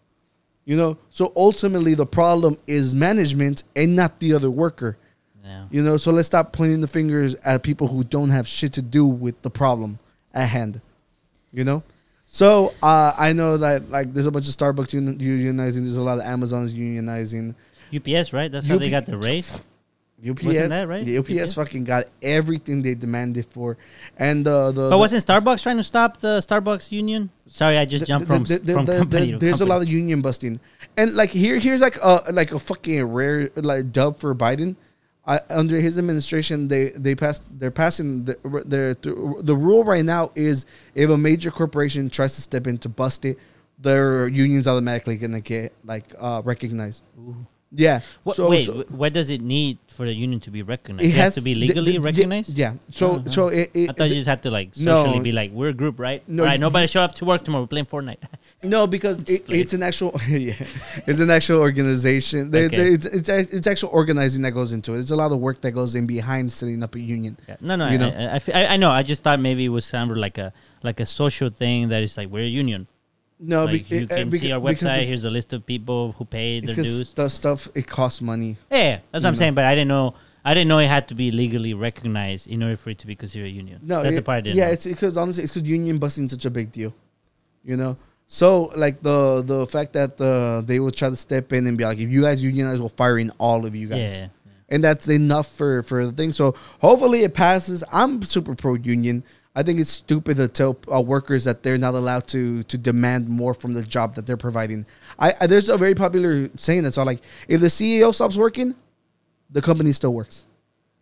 You 0.63 0.77
know, 0.77 0.97
so 1.09 1.33
ultimately 1.35 1.95
the 1.95 2.05
problem 2.05 2.57
is 2.67 2.93
management 2.93 3.63
and 3.75 3.95
not 3.95 4.19
the 4.19 4.33
other 4.33 4.49
worker. 4.49 4.97
Yeah. 5.43 5.65
You 5.71 5.83
know, 5.83 5.97
so 5.97 6.11
let's 6.11 6.27
stop 6.27 6.53
pointing 6.53 6.81
the 6.81 6.87
fingers 6.87 7.35
at 7.35 7.63
people 7.63 7.87
who 7.87 8.03
don't 8.03 8.29
have 8.29 8.47
shit 8.47 8.73
to 8.73 8.81
do 8.81 9.05
with 9.05 9.41
the 9.41 9.49
problem 9.49 9.99
at 10.33 10.47
hand. 10.47 10.79
You 11.51 11.63
know, 11.63 11.83
so 12.33 12.73
uh, 12.81 13.11
I 13.19 13.33
know 13.33 13.57
that 13.57 13.89
like 13.91 14.13
there's 14.13 14.25
a 14.25 14.31
bunch 14.31 14.47
of 14.47 14.55
Starbucks 14.55 14.93
uni- 14.93 15.17
unionizing. 15.17 15.83
There's 15.83 15.97
a 15.97 16.01
lot 16.01 16.17
of 16.17 16.23
Amazons 16.23 16.73
unionizing. 16.73 17.55
UPS, 17.93 18.31
right? 18.31 18.49
That's 18.49 18.65
how 18.65 18.77
they 18.77 18.89
got 18.89 19.05
the 19.05 19.17
raise. 19.17 19.61
UPS, 20.25 20.43
that 20.69 20.87
right? 20.87 21.03
The 21.03 21.17
UPS, 21.17 21.31
UPS? 21.41 21.53
fucking 21.55 21.83
got 21.83 22.05
everything 22.21 22.83
they 22.83 22.93
demanded 22.93 23.43
for, 23.47 23.75
and 24.17 24.45
uh, 24.47 24.67
the 24.71 24.83
But 24.83 24.89
the, 24.91 24.97
wasn't 24.99 25.25
Starbucks 25.25 25.63
trying 25.63 25.77
to 25.77 25.83
stop 25.83 26.21
the 26.21 26.39
Starbucks 26.47 26.91
union? 26.91 27.31
Sorry, 27.47 27.75
I 27.77 27.85
just 27.85 28.05
jumped 28.05 28.27
from, 28.27 28.43
the- 28.43 28.59
the- 28.59 28.73
from 28.73 28.85
the- 28.85 28.99
company 28.99 29.31
the- 29.31 29.37
there's 29.39 29.53
company. 29.59 29.69
a 29.71 29.73
lot 29.73 29.81
of 29.81 29.89
union 29.89 30.21
busting, 30.21 30.59
and 30.95 31.15
like 31.15 31.31
here, 31.31 31.57
here's 31.57 31.81
like 31.81 31.97
a 32.03 32.21
like 32.31 32.51
a 32.53 32.59
fucking 32.59 33.03
rare 33.03 33.49
like 33.55 33.91
dub 33.91 34.19
for 34.19 34.35
Biden. 34.35 34.75
I, 35.25 35.39
under 35.49 35.75
his 35.75 35.97
administration, 35.97 36.67
they 36.67 36.89
they 36.89 37.13
passed 37.13 37.43
they're 37.59 37.69
passing 37.69 38.25
the 38.25 38.37
the 38.43 39.41
the 39.43 39.55
rule 39.55 39.83
right 39.83 40.03
now 40.03 40.31
is 40.35 40.65
if 40.95 41.09
a 41.09 41.17
major 41.17 41.51
corporation 41.51 42.09
tries 42.09 42.35
to 42.35 42.41
step 42.41 42.65
in 42.65 42.79
to 42.79 42.89
bust 42.89 43.25
it, 43.25 43.37
their 43.77 44.27
unions 44.27 44.67
automatically 44.67 45.17
gonna 45.17 45.41
get 45.41 45.73
like 45.85 46.15
uh, 46.19 46.41
recognized. 46.43 47.03
Yeah. 47.73 48.01
What, 48.23 48.35
So- 48.35 48.49
wait, 48.49 48.65
so- 48.65 48.83
what 48.89 49.13
does 49.13 49.29
it 49.29 49.41
need 49.41 49.77
for 49.87 50.05
the 50.05 50.13
union 50.13 50.39
to 50.41 50.51
be 50.51 50.61
recognized? 50.61 51.05
It, 51.07 51.11
has, 51.15 51.35
to 51.35 51.41
be 51.41 51.55
legally 51.55 51.93
the- 51.93 51.99
the- 51.99 52.03
recognized. 52.03 52.57
Yeah. 52.57 52.73
So 52.91 53.23
Oh, 53.25 53.29
so 53.29 53.47
it, 53.47 53.71
it, 53.73 53.89
I 53.89 53.93
thought 53.93 54.09
you 54.09 54.15
just 54.15 54.27
had 54.27 54.43
to 54.43 54.51
like 54.51 54.75
No. 54.77 55.03
socially 55.05 55.23
be 55.23 55.31
like, 55.31 55.51
we're 55.51 55.69
a 55.69 55.73
group, 55.73 55.97
right? 55.99 56.21
No, 56.27 56.43
right, 56.43 56.59
nobody 56.59 56.87
show 56.87 57.01
up 57.01 57.15
to 57.15 57.25
work 57.25 57.43
tomorrow. 57.45 57.63
We're 57.63 57.67
playing 57.67 57.85
Fortnite. 57.85 58.17
No, 58.63 58.85
because 58.85 59.17
it, 59.23 59.43
it's 59.49 59.73
an 59.73 59.81
actual 59.81 60.11
yeah, 60.29 60.53
it's 61.07 61.19
an 61.19 61.31
actual 61.31 61.59
organization. 61.61 62.51
They, 62.51 62.65
Okay. 62.65 62.77
they- 62.77 62.93
it's, 62.93 63.05
it's 63.07 63.29
it's 63.29 63.67
actual 63.67 63.89
organizing 63.91 64.43
that 64.43 64.51
goes 64.51 64.71
into 64.71 64.91
it. 64.91 64.95
There's 64.97 65.09
a 65.11 65.15
lot 65.15 65.31
of 65.31 65.39
work 65.39 65.61
that 65.61 65.71
goes 65.71 65.95
in 65.95 66.05
behind 66.05 66.51
setting 66.51 66.83
up 66.83 66.93
a 66.95 66.99
union. 66.99 67.37
Yeah. 67.47 67.55
No, 67.61 67.75
no, 67.75 67.87
You 67.87 67.93
I, 67.93 67.97
know? 67.97 68.09
I, 68.09 68.35
I 68.35 68.41
I, 68.65 68.73
I 68.73 68.77
know. 68.77 68.91
I 68.91 69.01
just 69.01 69.23
thought 69.23 69.39
maybe 69.39 69.65
it 69.65 69.69
was 69.69 69.89
kind 69.89 70.11
of 70.11 70.17
like 70.17 70.37
a 70.37 70.53
like 70.83 70.99
a 70.99 71.05
social 71.07 71.49
thing 71.49 71.89
that 71.89 72.03
is 72.03 72.17
like 72.17 72.29
we're 72.29 72.43
a 72.43 72.47
union. 72.47 72.87
No, 73.43 73.65
like 73.65 73.89
be- 73.89 73.97
you 73.97 74.05
uh, 74.05 74.07
can 74.15 74.29
beca- 74.31 74.39
see 74.39 74.51
our 74.51 74.59
website. 74.61 75.01
it- 75.03 75.07
Here's 75.07 75.25
a 75.25 75.31
list 75.31 75.51
of 75.53 75.65
people 75.65 76.11
who 76.11 76.25
paid 76.25 76.67
their 76.67 76.75
dues. 76.75 77.11
the 77.13 77.27
stuff 77.29 77.67
it 77.73 77.87
costs 77.87 78.21
money. 78.21 78.55
Yeah, 78.71 78.99
that's 79.11 79.23
what 79.23 79.29
I'm 79.29 79.33
know. 79.33 79.37
saying. 79.39 79.53
But 79.55 79.65
I 79.65 79.73
didn't 79.75 79.87
know. 79.87 80.13
I 80.45 80.53
didn't 80.53 80.69
know 80.69 80.79
it 80.79 80.87
had 80.87 81.07
to 81.09 81.15
be 81.15 81.31
legally 81.31 81.73
recognized 81.73 82.47
in 82.47 82.63
order 82.63 82.75
for 82.77 82.89
it 82.91 82.99
to 82.99 83.07
be 83.07 83.15
considered 83.15 83.45
a 83.45 83.49
union. 83.49 83.79
No, 83.83 84.01
that's 84.03 84.13
it- 84.13 84.15
the 84.17 84.21
part 84.21 84.37
I 84.37 84.41
didn't. 84.41 84.57
yeah, 84.57 84.67
know. 84.67 84.71
it's 84.73 84.85
because 84.85 85.17
honestly, 85.17 85.43
it's 85.43 85.53
because 85.53 85.67
union 85.67 85.97
busting 85.97 86.29
such 86.29 86.45
a 86.45 86.49
big 86.49 86.71
deal. 86.71 86.93
You 87.63 87.77
know, 87.77 87.97
so 88.27 88.71
like 88.75 89.01
the 89.01 89.41
the 89.45 89.65
fact 89.67 89.93
that 89.93 90.19
uh, 90.21 90.61
they 90.65 90.79
will 90.79 90.91
try 90.91 91.09
to 91.09 91.15
step 91.15 91.51
in 91.53 91.67
and 91.67 91.77
be 91.77 91.83
like, 91.85 91.97
if 91.99 92.11
you 92.11 92.21
guys 92.21 92.41
unionize, 92.43 92.79
we'll 92.79 92.89
fire 92.89 93.17
in 93.19 93.31
all 93.39 93.65
of 93.65 93.75
you 93.75 93.87
guys. 93.87 94.13
Yeah, 94.13 94.19
yeah, 94.19 94.27
and 94.69 94.83
that's 94.83 95.07
enough 95.09 95.47
for 95.51 95.83
for 95.83 96.05
the 96.05 96.11
thing. 96.11 96.31
So 96.31 96.55
hopefully 96.79 97.23
it 97.23 97.33
passes. 97.33 97.83
I'm 97.91 98.21
super 98.23 98.55
pro 98.55 98.75
union. 98.75 99.23
I 99.55 99.63
think 99.63 99.79
it's 99.79 99.89
stupid 99.89 100.37
to 100.37 100.47
tell 100.47 100.77
uh, 100.91 101.01
workers 101.01 101.43
that 101.43 101.61
they're 101.61 101.77
not 101.77 101.93
allowed 101.93 102.27
to 102.29 102.63
to 102.63 102.77
demand 102.77 103.27
more 103.27 103.53
from 103.53 103.73
the 103.73 103.83
job 103.83 104.15
that 104.15 104.25
they're 104.25 104.37
providing. 104.37 104.85
I, 105.19 105.33
I 105.41 105.47
there's 105.47 105.69
a 105.69 105.77
very 105.77 105.95
popular 105.95 106.49
saying 106.57 106.83
that's 106.83 106.97
all 106.97 107.05
like 107.05 107.21
if 107.47 107.59
the 107.59 107.67
CEO 107.67 108.13
stops 108.13 108.37
working, 108.37 108.75
the 109.49 109.61
company 109.61 109.91
still 109.91 110.13
works. 110.13 110.45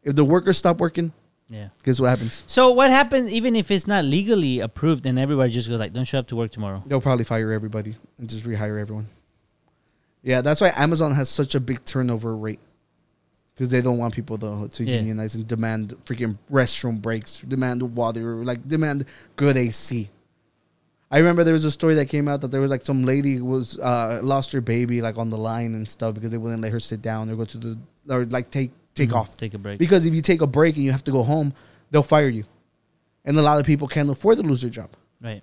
If 0.01 0.15
the 0.15 0.25
workers 0.25 0.57
stop 0.57 0.79
working, 0.79 1.11
yeah. 1.47 1.69
guess 1.83 1.99
what 1.99 2.07
happens? 2.07 2.43
So 2.47 2.71
what 2.71 2.89
happens 2.89 3.31
even 3.31 3.55
if 3.55 3.69
it's 3.69 3.85
not 3.85 4.03
legally 4.05 4.61
approved 4.61 5.05
and 5.05 5.19
everybody 5.19 5.51
just 5.51 5.69
goes 5.69 5.79
like, 5.79 5.93
"Don't 5.93 6.05
show 6.05 6.19
up 6.19 6.27
to 6.27 6.35
work 6.35 6.51
tomorrow." 6.51 6.81
They'll 6.87 7.01
probably 7.01 7.25
fire 7.25 7.51
everybody 7.51 7.95
and 8.17 8.27
just 8.27 8.45
rehire 8.45 8.81
everyone. 8.81 9.07
Yeah, 10.23 10.41
that's 10.41 10.59
why 10.59 10.73
Amazon 10.75 11.13
has 11.13 11.29
such 11.29 11.53
a 11.53 11.59
big 11.59 11.85
turnover 11.85 12.35
rate 12.35 12.59
because 13.59 13.69
they 13.71 13.81
don't 13.81 13.97
want 13.97 14.13
people 14.15 14.37
to, 14.37 14.69
to 14.69 14.83
Yeah. 14.85 14.95
unionize 15.01 15.35
and 15.35 15.45
demand 15.45 15.93
freaking 16.05 16.37
restroom 16.49 17.01
breaks, 17.01 17.41
demand 17.41 17.81
water, 17.93 18.35
like 18.45 18.65
demand 18.65 19.03
good 19.35 19.57
AC. 19.57 20.09
I 21.11 21.17
remember 21.17 21.43
there 21.43 21.53
was 21.53 21.65
a 21.65 21.71
story 21.71 21.95
that 21.95 22.05
came 22.05 22.29
out 22.29 22.39
that 22.39 22.51
there 22.51 22.61
was 22.61 22.69
like 22.69 22.85
some 22.85 23.03
lady 23.03 23.35
who 23.35 23.43
was 23.43 23.77
uh, 23.79 24.21
lost 24.23 24.53
her 24.53 24.61
baby 24.61 25.01
like 25.01 25.17
on 25.17 25.29
the 25.29 25.37
line 25.37 25.75
and 25.75 25.89
stuff 25.89 26.13
because 26.15 26.31
they 26.31 26.37
wouldn't 26.37 26.61
let 26.61 26.71
her 26.71 26.79
sit 26.79 27.01
down 27.01 27.29
or 27.29 27.35
go 27.35 27.43
to 27.43 27.57
the 27.57 27.77
or 28.09 28.23
like 28.27 28.49
take 28.49 28.71
take 28.95 29.09
Mhm, 29.09 29.15
off. 29.15 29.35
take 29.35 29.53
a 29.53 29.57
break. 29.57 29.77
Because 29.77 30.05
if 30.05 30.15
you 30.15 30.21
take 30.21 30.39
a 30.41 30.47
break 30.47 30.75
and 30.77 30.85
you 30.85 30.91
have 30.93 31.03
to 31.03 31.11
go 31.11 31.21
home, 31.23 31.53
they'll 31.91 32.01
fire 32.01 32.29
you, 32.29 32.45
and 33.25 33.37
a 33.37 33.41
lot 33.41 33.59
of 33.59 33.65
people 33.65 33.89
can't 33.89 34.09
afford 34.09 34.37
to 34.37 34.43
lose 34.43 34.61
their 34.61 34.69
job 34.69 34.89
Right. 35.21 35.41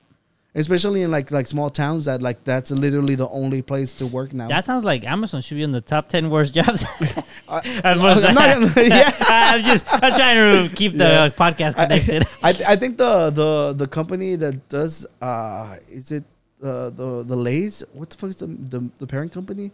especially 0.54 1.02
in 1.02 1.10
like 1.10 1.30
like 1.30 1.46
small 1.46 1.68
towns 1.68 2.06
that 2.06 2.22
like 2.22 2.42
that's 2.44 2.70
literally 2.70 3.14
the 3.16 3.28
only 3.28 3.60
place 3.60 3.92
to 3.94 4.06
work 4.06 4.32
now. 4.32 4.48
That 4.48 4.64
sounds 4.64 4.84
like 4.84 5.04
Amazon 5.04 5.42
should 5.42 5.56
be 5.56 5.64
in 5.64 5.72
the 5.72 5.82
top 5.82 6.08
ten 6.08 6.30
worst 6.30 6.54
jobs. 6.54 6.86
I, 7.48 7.80
As 7.84 7.98
much 7.98 8.24
I'm 8.24 8.34
not 8.34 8.76
yeah. 8.76 9.10
I'm 9.20 9.64
just 9.64 9.86
I'm 9.90 10.12
trying 10.14 10.68
to 10.68 10.74
keep 10.74 10.92
the 10.92 11.04
Yeah. 11.04 11.28
podcast 11.30 11.74
connected. 11.76 12.26
I, 12.42 12.50
I 12.72 12.76
think 12.76 12.98
the 12.98 13.30
the 13.30 13.74
the 13.76 13.86
company 13.86 14.36
that 14.36 14.68
does 14.68 15.06
uh 15.20 15.76
is 15.90 16.10
it 16.12 16.24
uh, 16.62 16.90
the 16.90 17.22
the 17.26 17.36
Lay's 17.36 17.84
what 17.92 18.10
the 18.10 18.16
fuck 18.16 18.30
is 18.30 18.36
the 18.36 18.46
the, 18.46 18.88
the 18.98 19.06
parent 19.06 19.32
company? 19.32 19.70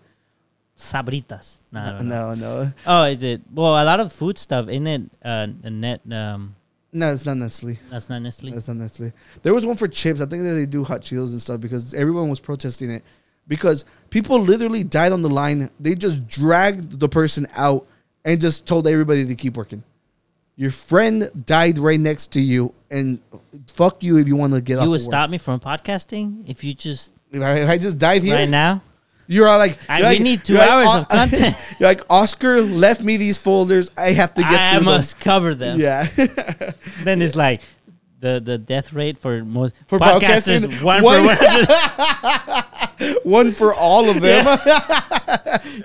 Sabritas. 0.78 1.58
No, 1.70 1.80
I. 1.80 2.02
No, 2.02 2.34
no, 2.34 2.72
Oh, 2.86 3.04
is 3.04 3.22
it? 3.22 3.40
Well, 3.54 3.80
a 3.80 3.84
lot 3.84 4.00
of 4.00 4.12
food 4.12 4.38
stuff 4.38 4.68
in 4.68 4.86
it. 4.86 5.02
Uh, 5.24 5.46
net. 5.64 6.00
Um, 6.10 6.56
no, 6.92 7.12
it's 7.12 7.24
not 7.24 7.36
Nestle. 7.36 7.78
that's 7.90 8.08
not 8.08 8.20
Nestle. 8.20 8.50
That's 8.50 8.68
not 8.68 8.76
Nestle. 8.78 9.12
There 9.42 9.54
was 9.54 9.64
one 9.64 9.76
for 9.76 9.86
chips. 9.88 10.20
I 10.20 10.26
think 10.26 10.42
that 10.42 10.54
they 10.54 10.66
do 10.66 10.82
hot 10.84 11.00
Cheetos 11.02 11.30
and 11.30 11.40
stuff 11.40 11.60
because 11.60 11.94
everyone 11.94 12.28
was 12.28 12.40
protesting 12.40 12.90
it 12.90 13.02
because 13.52 13.84
people 14.08 14.40
literally 14.40 14.82
died 14.82 15.12
on 15.12 15.20
the 15.20 15.28
line. 15.28 15.68
They 15.78 15.94
just 15.94 16.26
dragged 16.26 16.98
the 16.98 17.08
person 17.08 17.46
out 17.54 17.86
and 18.24 18.40
just 18.40 18.66
told 18.66 18.86
everybody 18.86 19.26
to 19.26 19.34
keep 19.34 19.58
working. 19.58 19.82
Your 20.56 20.70
friend 20.70 21.30
died 21.44 21.76
right 21.78 22.00
next 22.00 22.32
to 22.32 22.40
you, 22.40 22.72
and 22.90 23.20
fuck 23.74 24.02
you 24.02 24.16
if 24.16 24.26
you 24.26 24.36
want 24.36 24.54
to 24.54 24.60
get 24.62 24.78
off. 24.78 24.84
you 24.84 24.90
would 24.90 25.02
stop 25.02 25.28
me 25.28 25.36
from 25.36 25.60
podcasting 25.60 26.48
if 26.48 26.64
you 26.64 26.72
just 26.72 27.12
If 27.30 27.42
I, 27.42 27.52
if 27.64 27.68
I 27.68 27.76
just 27.76 27.98
died 27.98 28.22
here 28.22 28.36
right 28.36 28.48
now. 28.48 28.80
You're 29.26 29.48
all 29.48 29.58
like, 29.58 29.78
I- 29.88 29.98
you're 30.00 30.08
we 30.08 30.14
like- 30.14 30.22
need 30.22 30.44
two 30.44 30.54
you're 30.54 30.62
like, 30.62 30.70
hours 30.70 30.86
uh, 30.88 31.00
of 31.00 31.08
content." 31.20 31.56
you're 31.78 31.88
like 31.90 32.02
Oscar 32.10 32.60
left 32.62 33.02
me 33.02 33.16
these 33.18 33.36
folders. 33.38 33.90
I 33.98 34.12
have 34.12 34.32
to 34.34 34.42
get. 34.42 34.50
Them. 34.50 34.60
I 34.60 34.70
through 34.72 34.84
them." 34.84 34.94
must 34.96 35.20
cover 35.20 35.54
them. 35.54 35.78
Yeah. 35.80 36.06
Then 37.04 37.20
it's 37.20 37.36
like 37.36 37.60
the 38.22 38.40
the 38.42 38.56
death 38.56 38.92
rate 38.94 39.18
for 39.18 39.44
most 39.44 39.74
For 39.86 39.98
podcasters 39.98 40.64
podcasting, 40.64 40.82
one, 40.82 41.02
one- 41.04 41.36
for 41.36 41.44
one. 41.44 42.64
One 43.24 43.50
for 43.50 43.74
all 43.74 44.08
of 44.08 44.20
them. 44.20 44.46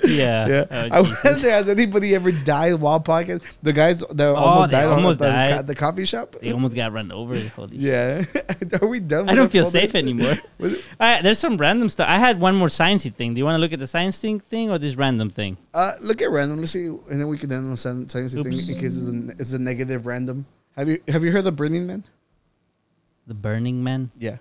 yeah. 0.05 0.47
Yeah. 0.47 0.65
Oh, 0.69 0.87
I 0.91 1.01
wonder, 1.01 1.49
has 1.49 1.67
anybody 1.69 2.13
ever 2.13 2.31
died 2.31 2.75
while 2.75 2.99
podcast? 2.99 3.41
The 3.63 3.73
guys 3.73 3.99
that 4.01 4.35
almost 4.35 4.63
Oh, 4.63 4.65
they 4.67 4.71
died 4.71 4.85
almost 4.87 5.19
the, 5.19 5.25
the, 5.25 5.31
died. 5.31 5.55
co- 5.55 5.61
the 5.63 5.75
coffee 5.75 6.05
shop. 6.05 6.35
They 6.41 6.51
almost 6.51 6.75
got 6.75 6.91
run 6.93 7.11
over. 7.11 7.39
Holy. 7.55 7.77
Yeah. 7.77 8.23
Are 8.81 8.87
we 8.87 8.99
done? 8.99 9.29
I 9.29 9.35
don't 9.35 9.51
feel 9.51 9.65
safe 9.65 9.95
anymore. 9.95 10.33
All 10.61 10.69
right, 10.99 11.21
there's 11.23 11.39
some 11.39 11.57
random 11.57 11.89
stuff. 11.89 12.07
I 12.07 12.19
had 12.19 12.39
one 12.39 12.55
more 12.55 12.67
sciencey 12.67 13.13
thing. 13.13 13.33
Do 13.33 13.39
you 13.39 13.45
want 13.45 13.55
to 13.55 13.61
look 13.61 13.73
at 13.73 13.79
the 13.79 13.87
science 13.87 14.19
thing, 14.19 14.39
thing 14.39 14.69
or 14.69 14.77
this 14.77 14.95
random 14.95 15.29
thing? 15.29 15.57
Uh, 15.73 15.93
look 16.01 16.21
at 16.21 16.29
random. 16.29 16.59
Let's 16.59 16.71
see, 16.73 16.85
and 16.87 17.19
then 17.19 17.27
we 17.27 17.37
can 17.37 17.51
end 17.51 17.65
on 17.65 17.71
the 17.71 17.77
science 17.77 18.13
thing 18.13 18.23
in 18.45 18.51
case 18.79 18.95
it's 18.97 19.07
a, 19.07 19.41
it's 19.41 19.53
a 19.53 19.59
negative 19.59 20.05
random. 20.05 20.45
Have 20.75 20.87
you 20.87 21.01
have 21.07 21.23
you 21.23 21.31
heard 21.31 21.47
of 21.47 21.55
Burning 21.55 21.87
Man? 21.87 22.03
The 23.27 23.33
Burning 23.33 23.83
Man? 23.83 24.09
Yeah. 24.17 24.37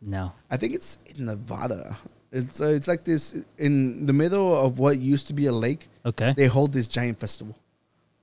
No. 0.00 0.32
I 0.50 0.56
think 0.56 0.74
it's 0.74 0.98
in 1.06 1.26
Nevada. 1.26 1.98
It's 2.30 2.60
uh, 2.60 2.66
it's 2.66 2.86
like 2.88 3.04
this 3.04 3.40
in 3.56 4.06
the 4.06 4.12
middle 4.12 4.54
of 4.54 4.78
what 4.78 4.98
used 4.98 5.26
to 5.28 5.34
be 5.34 5.46
a 5.46 5.52
lake. 5.52 5.88
Okay. 6.06 6.34
They 6.36 6.46
hold 6.46 6.72
this 6.72 6.86
giant 6.86 7.18
festival, 7.18 7.56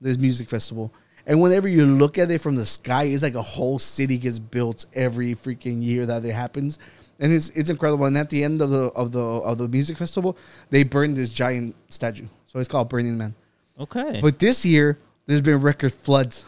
this 0.00 0.16
music 0.16 0.48
festival, 0.48 0.92
and 1.26 1.40
whenever 1.40 1.66
you 1.66 1.84
look 1.84 2.18
at 2.18 2.30
it 2.30 2.40
from 2.40 2.54
the 2.54 2.64
sky, 2.64 3.04
it's 3.04 3.24
like 3.24 3.34
a 3.34 3.42
whole 3.42 3.78
city 3.80 4.16
gets 4.16 4.38
built 4.38 4.86
every 4.94 5.34
freaking 5.34 5.82
year 5.82 6.06
that 6.06 6.24
it 6.24 6.32
happens, 6.32 6.78
and 7.18 7.32
it's 7.32 7.50
it's 7.50 7.68
incredible. 7.68 8.06
And 8.06 8.16
at 8.16 8.30
the 8.30 8.44
end 8.44 8.62
of 8.62 8.70
the 8.70 8.92
of 8.94 9.10
the 9.10 9.20
of 9.20 9.58
the 9.58 9.66
music 9.66 9.98
festival, 9.98 10.38
they 10.70 10.84
burn 10.84 11.14
this 11.14 11.28
giant 11.28 11.74
statue, 11.88 12.28
so 12.46 12.60
it's 12.60 12.68
called 12.68 12.88
Burning 12.88 13.18
Man. 13.18 13.34
Okay. 13.78 14.20
But 14.22 14.38
this 14.38 14.64
year, 14.64 14.98
there's 15.26 15.42
been 15.42 15.60
record 15.60 15.92
floods. 15.92 16.46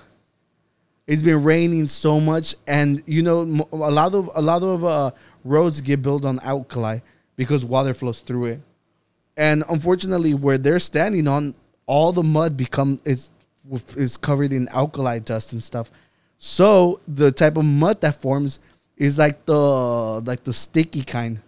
It's 1.08 1.22
been 1.22 1.42
raining 1.42 1.88
so 1.88 2.20
much, 2.20 2.54
and 2.68 3.02
you 3.06 3.22
know, 3.22 3.66
a 3.72 3.90
lot 3.90 4.14
of 4.14 4.30
a 4.34 4.40
lot 4.40 4.62
of 4.62 4.84
uh, 4.84 5.10
roads 5.42 5.80
get 5.80 6.02
built 6.02 6.24
on 6.24 6.38
alkali 6.40 7.00
because 7.34 7.64
water 7.64 7.94
flows 7.94 8.20
through 8.20 8.44
it. 8.44 8.60
And 9.36 9.64
unfortunately, 9.68 10.34
where 10.34 10.58
they're 10.58 10.78
standing 10.78 11.26
on, 11.26 11.56
all 11.86 12.12
the 12.12 12.22
mud 12.22 12.56
become 12.56 13.00
is 13.04 13.32
is 13.96 14.16
covered 14.16 14.52
in 14.52 14.68
alkali 14.68 15.18
dust 15.18 15.52
and 15.52 15.62
stuff. 15.62 15.90
So 16.36 17.00
the 17.08 17.32
type 17.32 17.56
of 17.56 17.64
mud 17.64 18.00
that 18.02 18.22
forms 18.22 18.60
is 18.96 19.18
like 19.18 19.44
the 19.46 19.58
like 20.24 20.44
the 20.44 20.52
sticky 20.52 21.02
kind. 21.02 21.40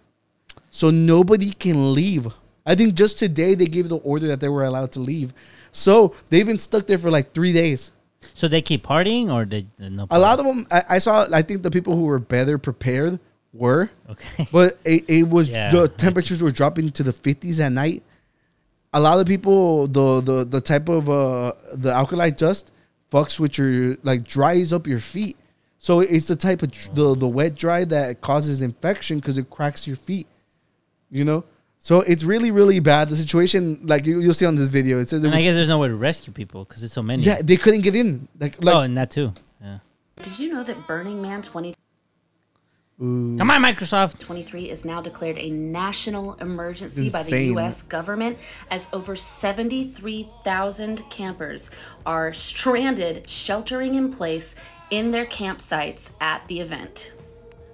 So 0.71 0.89
nobody 0.89 1.51
can 1.51 1.93
leave 1.93 2.27
I 2.65 2.75
think 2.75 2.93
just 2.93 3.17
today 3.17 3.55
they 3.55 3.65
gave 3.65 3.89
the 3.89 3.97
order 3.97 4.27
that 4.27 4.39
they 4.39 4.49
were 4.49 4.63
allowed 4.63 4.91
to 4.93 4.99
leave. 4.99 5.33
So 5.71 6.15
they've 6.29 6.45
been 6.45 6.57
stuck 6.57 6.85
there 6.85 6.97
for 6.97 7.09
like 7.09 7.33
three 7.33 7.53
days. 7.53 7.91
So 8.33 8.47
they 8.47 8.61
keep 8.61 8.85
partying, 8.85 9.31
or 9.33 9.45
they 9.45 9.65
no? 9.79 10.07
A 10.09 10.19
lot 10.19 10.39
of 10.39 10.45
them, 10.45 10.67
I, 10.71 10.83
I 10.89 10.97
saw. 10.99 11.27
I 11.31 11.41
think 11.41 11.63
the 11.63 11.71
people 11.71 11.95
who 11.95 12.03
were 12.03 12.19
better 12.19 12.57
prepared 12.57 13.19
were, 13.53 13.89
Okay. 14.09 14.47
but 14.51 14.77
it, 14.85 15.03
it 15.09 15.23
was 15.29 15.49
Yeah, 15.51 15.71
the 15.71 15.87
temperatures 15.87 16.41
were 16.41 16.51
dropping 16.51 16.91
to 16.91 17.03
the 17.03 17.13
fifties 17.13 17.59
at 17.59 17.71
night. 17.71 18.03
A 18.93 18.99
lot 18.99 19.19
of 19.19 19.25
people, 19.27 19.87
the 19.87 20.21
the 20.21 20.45
the 20.45 20.61
type 20.61 20.87
of 20.89 21.09
uh 21.09 21.53
the 21.73 21.91
alkali 21.91 22.29
dust 22.29 22.71
fucks 23.11 23.39
with 23.39 23.57
your 23.57 23.97
like 24.03 24.23
dries 24.23 24.71
up 24.71 24.87
your 24.87 24.99
feet. 24.99 25.35
So 25.79 25.99
it's 26.01 26.27
the 26.27 26.35
type 26.35 26.61
of 26.61 26.71
the 26.93 27.15
the 27.15 27.27
wet 27.27 27.55
dry 27.55 27.85
that 27.85 28.21
causes 28.21 28.61
infection 28.61 29.17
because 29.19 29.37
it 29.37 29.49
cracks 29.49 29.87
your 29.87 29.95
feet. 29.97 30.27
You 31.09 31.25
know, 31.25 31.43
so 31.81 32.01
it's 32.01 32.23
really 32.23 32.51
really 32.51 32.79
bad. 32.79 33.09
The 33.09 33.17
situation, 33.17 33.81
like 33.83 34.05
you, 34.05 34.21
you'll 34.21 34.35
see 34.35 34.45
on 34.45 34.55
this 34.55 34.69
video, 34.69 34.99
it 34.99 35.09
says 35.09 35.23
And 35.23 35.35
I 35.35 35.41
guess 35.41 35.55
there's 35.55 35.67
no 35.67 35.79
way 35.79 35.89
to 35.89 35.95
rescue 35.95 36.31
people 36.31 36.63
because 36.63 36.83
it's 36.83 36.93
so 36.93 37.01
many. 37.03 37.23
yeah 37.23 37.41
they 37.43 37.57
couldn't 37.57 37.81
get 37.81 37.95
in. 37.95 38.29
Like 38.39 38.63
like 38.63 38.75
oh, 38.75 38.81
and 38.81 38.95
that 38.97 39.11
too. 39.11 39.33
Yeah. 39.59 39.79
Did 40.21 40.39
you 40.39 40.53
know 40.53 40.63
that 40.63 40.87
Burning 40.87 41.21
Man 41.21 41.41
2023 41.41 41.75
Come 43.01 43.49
on, 43.49 43.63
Microsoft. 43.63 44.19
23 44.19 44.69
is 44.69 44.85
now 44.85 45.01
declared 45.01 45.39
a 45.39 45.49
national 45.49 46.35
emergency 46.35 47.09
by 47.09 47.23
the 47.23 47.45
U.S. 47.45 47.81
government 47.81 48.37
as 48.69 48.87
over 48.93 49.15
73,000 49.15 51.09
campers 51.09 51.71
are 52.05 52.31
stranded, 52.31 53.27
sheltering 53.27 53.95
in 53.95 54.13
place 54.13 54.55
in 54.91 55.09
their 55.09 55.25
campsites 55.25 56.11
at 56.21 56.47
the 56.47 56.59
event. 56.59 57.13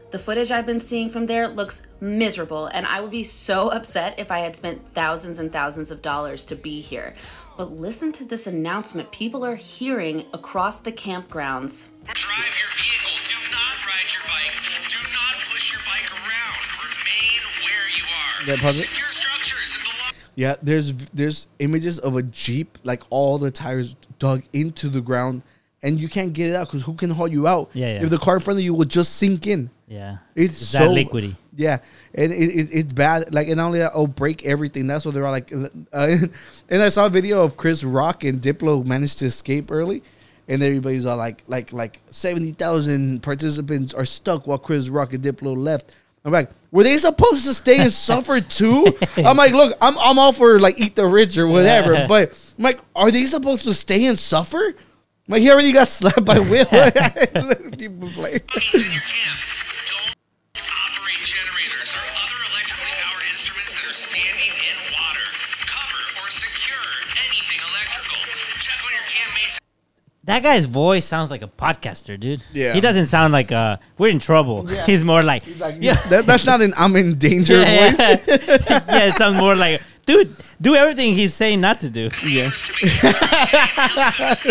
The 0.10 0.20
footage 0.20 0.52
I've 0.52 0.66
been 0.66 0.80
seeing 0.80 1.10
from 1.10 1.26
there 1.26 1.50
looks 1.50 1.82
miserable, 2.00 2.68
and 2.68 2.86
I 2.86 3.02
would 3.02 3.12
be 3.12 3.24
so 3.24 3.70
upset 3.78 4.18
if 4.18 4.32
I 4.32 4.40
had 4.40 4.56
spent 4.56 4.82
thousands 4.94 5.40
and 5.40 5.52
thousands 5.52 5.92
of 5.92 6.02
dollars 6.02 6.46
to 6.46 6.56
be 6.56 6.80
here. 6.80 7.14
But 7.58 7.74
listen 7.74 8.12
to 8.14 8.24
this 8.24 8.48
announcement 8.48 9.12
people 9.12 9.44
are 9.44 9.56
hearing 9.56 10.26
across 10.32 10.80
the 10.80 10.92
campgrounds. 10.92 11.88
Drive 12.06 12.56
your 12.58 12.70
vehicle. 12.78 13.18
Do 13.26 13.36
not 13.52 13.86
ride 13.86 14.14
your 14.14 14.24
bike. 14.24 14.54
Do 14.88 14.98
not 15.12 15.42
push 15.52 15.74
your 15.74 15.82
bike 15.86 16.10
around. 16.14 16.58
Remain 16.84 17.42
where 17.64 17.90
you 17.98 18.04
are. 18.06 18.48
Yeah, 18.48 18.62
pause. 18.62 18.80
Secure 18.80 19.10
structures 19.10 19.76
and 19.76 19.84
the 19.84 20.16
Yeah, 20.36 20.56
there's 20.62 20.94
there's 21.10 21.48
images 21.60 22.00
of 22.00 22.16
a 22.16 22.22
jeep 22.22 22.78
like 22.84 23.02
all 23.10 23.40
the 23.40 23.52
tires 23.52 23.96
dug 24.20 24.44
into 24.54 24.88
the 24.88 25.02
ground, 25.02 25.42
and 25.84 26.00
you 26.00 26.10
can't 26.10 26.34
get 26.34 26.50
it 26.50 26.56
out 26.56 26.68
because 26.68 26.84
who 26.84 26.94
can 26.94 27.10
haul 27.10 27.28
you 27.28 27.48
out? 27.48 27.70
Yeah, 27.74 27.94
yeah. 27.94 28.04
If 28.04 28.10
the 28.10 28.18
car 28.18 28.36
in 28.36 28.42
front 28.42 28.60
of 28.60 28.64
you 28.64 28.74
will 28.74 28.86
just 28.86 29.16
sink 29.16 29.48
in. 29.48 29.70
Yeah. 29.88 30.18
It's, 30.36 30.54
It's 30.62 30.68
so 30.70 30.80
that 30.80 30.90
liquidy. 30.90 31.36
Yeah, 31.56 31.80
and 32.14 32.32
it, 32.32 32.50
it, 32.50 32.70
it's 32.72 32.94
bad. 32.94 33.34
Like, 33.34 33.48
and 33.48 33.58
not 33.58 33.68
only 33.68 33.80
that, 33.80 33.92
oh, 33.96 34.06
break 34.06 34.46
everything. 34.46 34.86
That's 34.86 35.06
what 35.06 35.16
they're 35.16 35.26
all 35.26 35.32
like. 35.32 35.52
Uh, 35.92 36.18
and 36.70 36.84
I 36.84 36.90
saw 36.90 37.08
a 37.08 37.10
video 37.10 37.44
of 37.44 37.58
Chris 37.58 37.84
Rock 37.84 38.24
and 38.24 38.40
Diplo 38.42 38.86
managed 38.86 39.20
to 39.20 39.26
escape 39.26 39.72
early, 39.72 40.04
and 40.48 40.62
everybody's 40.62 41.06
all 41.08 41.18
like, 41.18 41.44
like, 41.48 41.74
like 41.74 42.00
seventy 42.12 42.52
thousand 42.52 43.24
participants 43.24 43.94
are 43.96 44.06
stuck 44.06 44.46
while 44.46 44.60
Chris 44.60 44.90
Rock 44.90 45.14
and 45.14 45.24
Diplo 45.24 45.58
left. 45.58 45.96
I'm 46.24 46.32
like, 46.34 46.52
were 46.72 46.84
they 46.84 46.98
supposed 46.98 47.46
to 47.46 47.54
stay 47.54 47.80
and 47.80 47.92
suffer 48.10 48.40
too? 48.42 48.86
I'm 49.18 49.38
like, 49.38 49.54
look, 49.54 49.76
I'm 49.82 49.98
I'm 49.98 50.20
all 50.20 50.34
for 50.34 50.60
like 50.60 50.80
eat 50.80 50.96
the 50.96 51.08
rich 51.08 51.38
or 51.40 51.48
whatever, 51.48 52.06
but 52.08 52.54
I'm 52.58 52.64
like, 52.64 52.80
are 52.96 53.10
they 53.10 53.26
supposed 53.26 53.64
to 53.64 53.74
stay 53.74 54.06
and 54.06 54.20
suffer? 54.20 54.76
I'm 55.28 55.34
like, 55.34 55.42
he 55.42 55.52
already 55.52 55.74
got 55.74 55.90
slapped 55.90 56.24
by 56.24 56.40
Will. 56.40 56.66
People 56.66 58.10
play. 58.12 58.40
operate 58.40 58.48
generators 61.20 61.92
or 61.92 62.00
other 62.16 62.40
electrically 62.48 62.96
powered 62.96 63.24
instruments 63.30 63.74
that 63.74 63.84
are 63.90 63.94
standing 63.94 64.56
in 64.56 64.78
water. 64.94 65.20
Cover 65.68 66.00
or 66.24 66.30
secure 66.30 66.80
anything 67.28 67.60
electrical. 67.60 68.16
Check 68.60 68.80
on 68.86 68.92
your 68.94 69.04
campmates. 69.04 69.58
That 70.24 70.44
guy's 70.44 70.64
voice 70.64 71.06
sounds 71.06 71.30
like 71.30 71.42
a 71.42 71.50
podcaster, 71.50 72.18
dude. 72.18 72.42
Yeah. 72.54 72.72
He 72.74 72.80
doesn't 72.80 73.08
sound 73.08 73.34
like 73.34 73.52
uh 73.52 73.80
we're 73.98 74.12
in 74.12 74.20
trouble. 74.20 74.66
Yeah. 74.72 74.86
He's 74.86 75.04
more 75.04 75.24
like, 75.24 75.44
yeah. 75.82 75.96
That, 76.08 76.26
that's 76.26 76.46
not 76.46 76.62
an 76.62 76.74
I'm 76.78 76.96
in 76.96 77.18
danger 77.18 77.60
yeah, 77.60 77.90
voice. 77.90 78.00
yeah. 78.00 78.18
yeah, 78.88 79.08
it 79.08 79.16
sounds 79.16 79.38
more 79.38 79.56
like, 79.56 79.82
dude, 80.06 80.34
do 80.62 80.74
everything 80.76 81.16
he's 81.16 81.34
saying 81.34 81.60
not 81.60 81.82
to 81.82 81.90
do. 81.90 82.10
Yeah. 82.26 82.52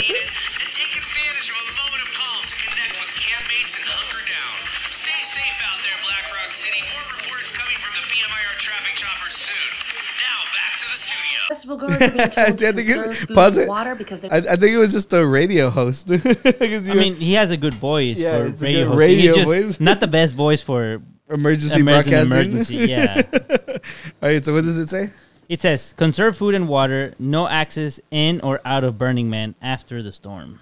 studio. 11.66 11.78
Festival 11.78 11.98
goers 11.98 12.02
are 12.02 12.16
being 12.16 12.30
told 12.30 12.59
to 12.59 12.68
I 12.68 12.72
think 12.72 12.88
it- 12.88 12.94
conserve 12.94 13.16
food 13.28 13.34
pause 13.34 13.56
and 13.56 13.64
it. 13.64 13.68
water 13.68 13.94
because 13.94 14.20
they 14.20 14.30
I, 14.30 14.36
I 14.38 14.56
think 14.56 14.72
it 14.72 14.78
was 14.78 14.93
just 14.93 15.12
a 15.12 15.26
radio 15.26 15.70
host. 15.70 16.10
I 16.12 16.94
mean, 16.94 17.16
he 17.16 17.34
has 17.34 17.51
a 17.51 17.56
good 17.56 17.74
voice 17.74 18.18
Yeah, 18.18 18.38
for 18.38 18.47
it's 18.47 18.62
a 18.62 18.64
radio 18.64 18.80
good 18.80 18.86
hosting. 18.88 18.98
radio 18.98 19.32
He's 19.34 19.36
just 19.36 19.48
voice. 19.78 19.80
not 19.80 20.01
the 20.01 20.06
best 20.06 20.34
voice 20.34 20.62
for 20.62 21.02
emergency 21.28 21.80
emergency, 21.80 21.82
broadcasting. 21.84 22.32
emergency. 22.32 22.74
Yeah. 22.76 23.22
All 24.22 24.28
right, 24.30 24.44
so 24.44 24.55
what 24.55 24.64
does 24.64 24.78
it 24.78 24.88
say? 24.88 25.10
It 25.48 25.60
says 25.60 25.94
conserve 25.97 26.36
food 26.36 26.55
and 26.55 26.68
water, 26.68 27.14
no 27.18 27.47
access 27.48 28.01
in 28.10 28.40
or 28.40 28.60
out 28.64 28.82
of 28.84 28.98
Burning 28.98 29.30
Man 29.30 29.55
after 29.62 30.02
the 30.02 30.10
storm. 30.12 30.59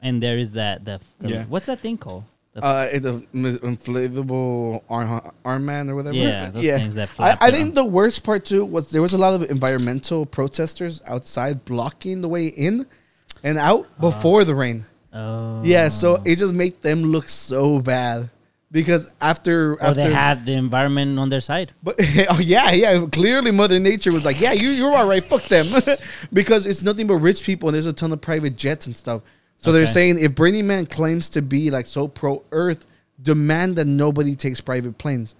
And 0.00 0.22
there 0.22 0.36
is 0.36 0.52
that 0.52 0.84
the, 0.84 1.00
the 1.20 1.28
Yeah. 1.28 1.44
what's 1.46 1.66
that 1.66 1.80
thing 1.80 1.96
called? 1.98 2.24
The 2.54 2.64
Uh, 2.64 2.88
it's 2.92 3.04
a 3.04 3.14
m- 3.34 3.58
inflatable 3.58 4.82
arm 4.88 5.20
arm 5.44 5.64
man 5.64 5.90
or 5.90 5.96
whatever. 5.96 6.16
Yeah, 6.16 6.50
those 6.50 6.62
things 6.64 6.94
that 6.94 7.08
flap 7.08 7.38
I, 7.40 7.48
I 7.48 7.50
think 7.50 7.74
the 7.74 7.84
worst 7.84 8.22
part 8.22 8.44
too 8.44 8.64
was 8.64 8.90
there 8.90 9.02
was 9.02 9.12
a 9.12 9.18
lot 9.18 9.34
of 9.34 9.50
environmental 9.50 10.24
protesters 10.24 11.02
outside 11.06 11.64
blocking 11.64 12.20
the 12.20 12.28
way 12.28 12.46
in 12.46 12.86
and 13.42 13.58
out 13.58 13.86
before 14.00 14.44
the 14.44 14.54
rain. 14.54 14.86
oh. 15.12 15.62
Yeah, 15.64 15.88
so 15.88 16.22
it 16.24 16.36
just 16.36 16.54
made 16.54 16.80
them 16.82 17.02
look 17.02 17.28
so 17.28 17.80
bad 17.80 18.30
because 18.70 19.14
after 19.20 19.74
Or 19.74 19.82
after 19.82 19.94
they 20.04 20.12
had 20.12 20.46
the 20.46 20.52
environment 20.54 21.18
on 21.18 21.28
their 21.28 21.40
side. 21.40 21.72
But 21.82 21.96
oh 22.30 22.38
yeah, 22.40 22.70
yeah. 22.70 23.06
Clearly, 23.10 23.50
Mother 23.50 23.78
Nature 23.80 24.12
was 24.12 24.24
like, 24.24 24.40
"Yeah, 24.40 24.52
you 24.52 24.70
you're 24.70 24.94
all 24.94 25.06
right. 25.08 25.24
Fuck 25.24 25.44
them," 25.48 25.68
because 26.32 26.66
it's 26.66 26.82
nothing 26.82 27.06
but 27.06 27.16
rich 27.16 27.44
people, 27.44 27.68
and 27.68 27.74
there's 27.74 27.86
a 27.86 27.92
ton 27.92 28.12
of 28.12 28.20
private 28.20 28.56
jets 28.56 28.86
and 28.86 28.96
stuff. 28.96 29.22
So 29.64 29.72
they're 29.72 29.86
saying 29.86 30.18
if 30.18 30.34
Burning 30.34 30.66
Man 30.66 30.86
claims 30.86 31.28
to 31.30 31.42
be 31.42 31.70
like 31.70 31.86
so 31.86 32.06
pro 32.08 32.42
Earth, 32.52 32.84
demand 33.22 33.76
that 33.76 33.86
nobody 33.86 34.34
takes 34.36 34.60
private 34.60 34.98
planes. 34.98 35.36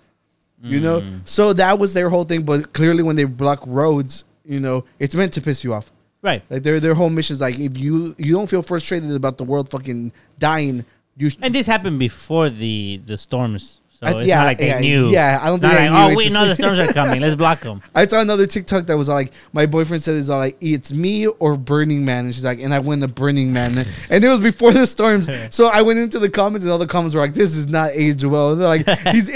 You 0.62 0.80
know, 0.80 1.02
Mm. 1.02 1.20
so 1.24 1.52
that 1.52 1.78
was 1.78 1.92
their 1.92 2.09
whole 2.09 2.24
thing. 2.24 2.42
But 2.42 2.72
clearly, 2.72 3.02
when 3.02 3.16
they 3.16 3.24
block 3.24 3.62
roads, 3.66 4.24
you 4.46 4.60
know, 4.60 4.84
it's 4.98 5.14
meant 5.14 5.34
to 5.34 5.42
piss 5.42 5.62
you 5.62 5.74
off. 5.74 5.92
Right. 6.22 6.42
Like 6.48 6.62
their 6.62 6.80
their 6.80 6.94
whole 6.94 7.10
mission 7.10 7.34
is 7.34 7.40
like 7.42 7.59
if 7.59 7.76
you 7.78 8.14
you 8.16 8.32
don't 8.32 8.48
feel 8.48 8.62
frustrated 8.62 9.12
about 9.12 9.36
the 9.36 9.44
world 9.44 9.68
fucking 9.68 10.10
dying, 10.38 10.86
you 11.18 11.28
sh- 11.28 11.36
And 11.42 11.55
this 11.55 11.66
happened 11.66 11.98
before 11.98 12.48
the 12.48 12.98
the 13.05 13.18
storms. 13.18 13.80
So 14.10 14.16
I- 14.16 14.20
it's 14.20 14.28
yeah, 14.28 14.39
not 14.39 14.44
like 14.47 14.59
they 14.59 14.66
yeah, 14.68 14.78
knew. 14.81 15.09
yeah, 15.09 15.39
I 15.43 15.47
don't 15.47 15.55
It's 15.56 15.62
not 15.62 15.70
think 15.70 15.81
they 15.81 15.90
like, 15.90 16.09
knew. 16.09 16.14
oh, 16.14 16.16
we 16.16 16.28
know 16.31 16.47
the 16.48 16.55
storms 16.55 16.78
are 16.78 16.93
coming. 16.93 17.20
Let's 17.20 17.35
block 17.36 17.60
them. 17.60 17.81
I 17.94 18.06
saw 18.06 18.20
another 18.20 18.47
TikTok 18.47 18.86
that 18.86 18.97
was 18.97 19.09
like, 19.09 19.32
my 19.52 19.66
boyfriend 19.66 20.02
said 20.02 20.16
it's 20.16 20.28
all 20.28 20.39
like, 20.39 20.56
it's 20.60 20.93
me 20.93 21.26
or 21.26 21.56
Burning 21.56 22.05
Man, 22.05 22.26
and 22.26 22.35
she's 22.35 22.44
like, 22.44 22.60
and 22.60 22.72
I 22.74 22.78
went 22.78 23.02
to 23.02 23.09
Burning 23.09 23.52
Man, 23.52 23.78
and 24.10 24.24
it 24.24 24.28
was 24.28 24.40
before 24.40 24.72
the 24.72 24.86
storms. 24.86 25.28
So 25.51 25.66
I 25.72 25.82
went 25.82 25.98
into 25.98 26.18
the 26.18 26.28
comments, 26.31 26.64
and 26.64 26.72
all 26.72 26.78
the 26.78 26.86
comments 26.86 27.14
were 27.14 27.20
like, 27.20 27.35
this 27.35 27.56
is 27.56 27.66
not 27.68 27.90
age 27.93 28.24
well. 28.24 28.56
They're 28.56 28.66
like, 28.68 28.89
he's 29.14 29.28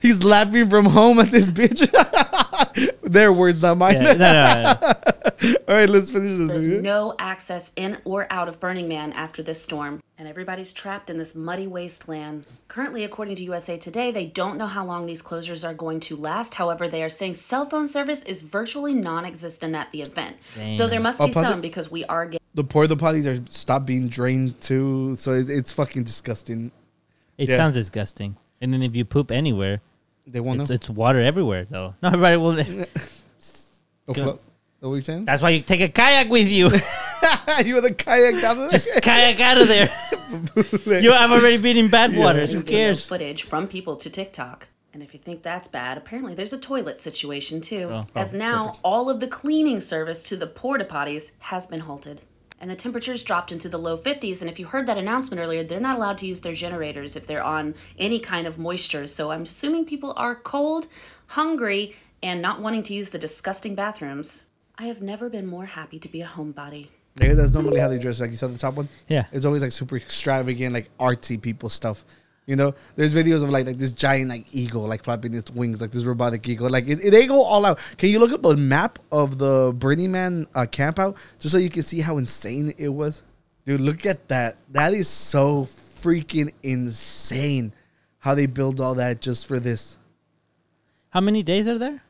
he's 0.00 0.22
laughing 0.22 0.68
from 0.68 0.84
home 0.84 1.18
at 1.18 1.30
this 1.30 1.50
bitch. 1.50 1.80
Their 3.02 3.32
words, 3.32 3.62
not 3.62 3.78
mine. 3.78 3.94
Yeah, 3.94 4.12
no, 4.14 4.14
no, 4.14 4.74
no. 4.92 5.23
all 5.68 5.74
right, 5.76 5.88
let's 5.88 6.10
finish 6.10 6.36
this 6.38 6.48
There's 6.48 6.66
video. 6.66 6.80
no 6.82 7.14
access 7.18 7.72
in 7.76 7.98
or 8.04 8.26
out 8.32 8.48
of 8.48 8.60
Burning 8.60 8.88
Man 8.88 9.12
after 9.12 9.42
this 9.42 9.62
storm, 9.62 10.00
and 10.18 10.26
everybody's 10.28 10.72
trapped 10.72 11.10
in 11.10 11.18
this 11.18 11.34
muddy 11.34 11.66
wasteland. 11.66 12.46
Currently, 12.68 13.04
according 13.04 13.36
to 13.36 13.44
USA 13.44 13.76
Today, 13.76 14.10
they 14.10 14.26
don't 14.26 14.56
know 14.58 14.66
how 14.66 14.84
long 14.84 15.06
these 15.06 15.22
closures 15.22 15.66
are 15.66 15.74
going 15.74 16.00
to 16.00 16.16
last. 16.16 16.54
However, 16.54 16.88
they 16.88 17.02
are 17.02 17.08
saying 17.08 17.34
cell 17.34 17.64
phone 17.66 17.88
service 17.88 18.22
is 18.24 18.42
virtually 18.42 18.94
non 18.94 19.24
existent 19.24 19.74
at 19.74 19.90
the 19.92 20.02
event. 20.02 20.36
Dang. 20.54 20.78
Though 20.78 20.86
there 20.86 21.00
must 21.00 21.20
Oh, 21.20 21.26
be 21.26 21.32
pause 21.32 21.48
some 21.48 21.60
because 21.60 21.90
we 21.90 22.04
are 22.04 22.26
getting. 22.26 22.40
The 22.54 22.64
porta 22.64 22.94
potties 22.96 23.26
are 23.26 23.42
stopped 23.50 23.86
being 23.86 24.08
drained 24.08 24.60
too, 24.60 25.14
so 25.16 25.32
it, 25.32 25.50
it's 25.50 25.72
fucking 25.72 26.04
disgusting. 26.04 26.70
It 27.36 27.48
Yeah. 27.48 27.56
sounds 27.56 27.74
disgusting. 27.74 28.36
And 28.60 28.72
then 28.72 28.82
if 28.82 28.94
you 28.94 29.04
poop 29.04 29.30
anywhere, 29.32 29.80
They 30.26 30.40
won't 30.40 30.60
it's, 30.60 30.70
know. 30.70 30.74
it's 30.74 30.88
water 30.88 31.18
everywhere, 31.20 31.66
though. 31.68 31.94
No, 32.02 32.08
everybody 32.08 32.36
will. 32.36 32.86
Oh, 34.06 34.12
Go. 34.12 34.38
Flo- 34.84 34.88
what 34.88 34.92
were 34.92 34.98
you 34.98 35.04
saying? 35.04 35.24
That's 35.24 35.42
why 35.42 35.50
you 35.50 35.62
take 35.62 35.80
a 35.80 35.88
kayak 35.88 36.28
with 36.28 36.48
you. 36.48 36.66
you 37.64 37.74
with 37.74 37.86
a 37.86 37.94
kayak 37.94 38.40
down 38.40 38.58
there? 38.58 38.68
Just 38.70 38.90
kayak 39.02 39.40
out 39.40 39.58
of 39.58 39.68
there. 39.68 39.90
you 41.00 41.12
have 41.12 41.32
already 41.32 41.56
been 41.56 41.76
in 41.76 41.88
bad 41.88 42.16
waters. 42.16 42.52
Who 42.52 42.62
cares? 42.62 43.04
Footage 43.04 43.44
from 43.44 43.66
people 43.66 43.96
to 43.96 44.10
TikTok. 44.10 44.68
And 44.92 45.02
if 45.02 45.12
you 45.12 45.18
think 45.18 45.42
that's 45.42 45.66
bad, 45.66 45.98
apparently 45.98 46.34
there's 46.34 46.52
a 46.52 46.58
toilet 46.58 47.00
situation 47.00 47.60
too. 47.60 47.88
Oh. 47.90 48.02
as 48.14 48.32
Oh, 48.32 48.38
now 48.38 48.66
perfect. 48.66 48.80
all 48.84 49.10
of 49.10 49.20
the 49.20 49.26
cleaning 49.26 49.80
service 49.80 50.22
to 50.24 50.36
the 50.36 50.46
porta 50.46 50.84
potties 50.84 51.32
has 51.40 51.66
been 51.66 51.80
halted. 51.80 52.20
And 52.60 52.70
the 52.70 52.76
temperatures 52.76 53.24
dropped 53.24 53.50
into 53.52 53.68
the 53.68 53.76
low 53.78 53.98
50s. 53.98 54.40
And 54.40 54.48
if 54.48 54.58
you 54.60 54.66
heard 54.66 54.86
that 54.86 54.96
announcement 54.96 55.40
earlier, 55.40 55.64
they're 55.64 55.80
not 55.80 55.96
allowed 55.96 56.18
to 56.18 56.26
use 56.26 56.40
their 56.40 56.54
generators 56.54 57.16
if 57.16 57.26
they're 57.26 57.42
on 57.42 57.74
any 57.98 58.20
kind 58.20 58.46
of 58.46 58.56
moisture. 58.56 59.06
So 59.06 59.32
I'm 59.32 59.42
assuming 59.42 59.84
people 59.84 60.14
are 60.16 60.36
cold, 60.36 60.86
hungry, 61.26 61.96
and 62.22 62.40
not 62.40 62.60
wanting 62.62 62.82
to 62.84 62.94
use 62.94 63.10
the 63.10 63.18
disgusting 63.18 63.74
bathrooms, 63.74 64.44
I 64.78 64.84
have 64.86 65.00
never 65.02 65.28
been 65.30 65.46
more 65.46 65.66
happy 65.66 65.98
to 66.00 66.08
be 66.08 66.20
a 66.22 66.26
homebody. 66.26 66.88
Yeah, 67.20 67.34
that's 67.34 67.52
normally 67.52 67.78
how 67.78 67.88
they 67.88 67.98
dress. 67.98 68.20
Like 68.20 68.32
you 68.32 68.36
saw 68.36 68.48
the 68.48 68.58
top 68.58 68.74
one. 68.74 68.88
Yeah. 69.08 69.26
it's 69.32 69.44
always 69.46 69.62
like 69.62 69.70
super 69.72 69.96
extravagant, 69.96 70.72
like 70.74 70.90
artsy 70.98 71.40
people 71.40 71.68
stuff. 71.68 72.04
You 72.46 72.56
know, 72.56 72.74
there's 72.96 73.14
videos 73.14 73.42
of 73.42 73.50
like 73.50 73.66
like 73.66 73.78
this 73.78 73.92
giant 73.92 74.28
like 74.28 74.52
eagle 74.52 74.82
like 74.82 75.02
flapping 75.04 75.32
its 75.32 75.50
wings, 75.50 75.80
like 75.80 75.92
this 75.92 76.04
robotic 76.04 76.46
eagle. 76.48 76.68
Like 76.68 76.88
it, 76.88 77.00
it- 77.04 77.10
they 77.12 77.26
go 77.26 77.42
all 77.42 77.64
out. 77.64 77.78
Can 77.98 78.10
you 78.10 78.18
look 78.18 78.32
up 78.32 78.44
a 78.44 78.56
map 78.56 78.98
of 79.12 79.38
the 79.38 79.72
Burning 79.78 80.10
Man 80.12 80.46
uh, 80.54 80.66
camp 80.66 80.98
out 80.98 81.16
just 81.38 81.52
so 81.52 81.58
you 81.58 81.70
can 81.70 81.82
see 81.84 82.00
how 82.00 82.18
insane 82.18 82.74
it 82.76 82.88
was? 82.88 83.22
Dude, 83.64 83.80
look 83.80 84.04
at 84.04 84.28
that. 84.28 84.58
That 84.72 84.92
is 84.92 85.08
so 85.08 85.64
freaking 85.64 86.50
insane. 86.62 87.72
How 88.18 88.34
they 88.34 88.46
build 88.46 88.80
all 88.80 88.94
that 88.96 89.20
just 89.20 89.46
for 89.46 89.58
this. 89.60 89.96
How 91.10 91.20
many 91.20 91.42
days 91.42 91.68
are 91.68 91.78
there? 91.78 92.02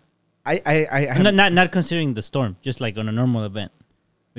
I 0.47 0.61
I, 0.67 0.87
I 0.93 1.01
have, 1.13 1.23
Not, 1.23 1.35
not 1.35 1.53
not 1.53 1.73
considering 1.73 2.15
the 2.15 2.23
storm, 2.23 2.57
just 2.63 2.81
like 2.81 2.97
on 2.99 3.09
a 3.09 3.13
normal 3.13 3.45
event. 3.45 3.73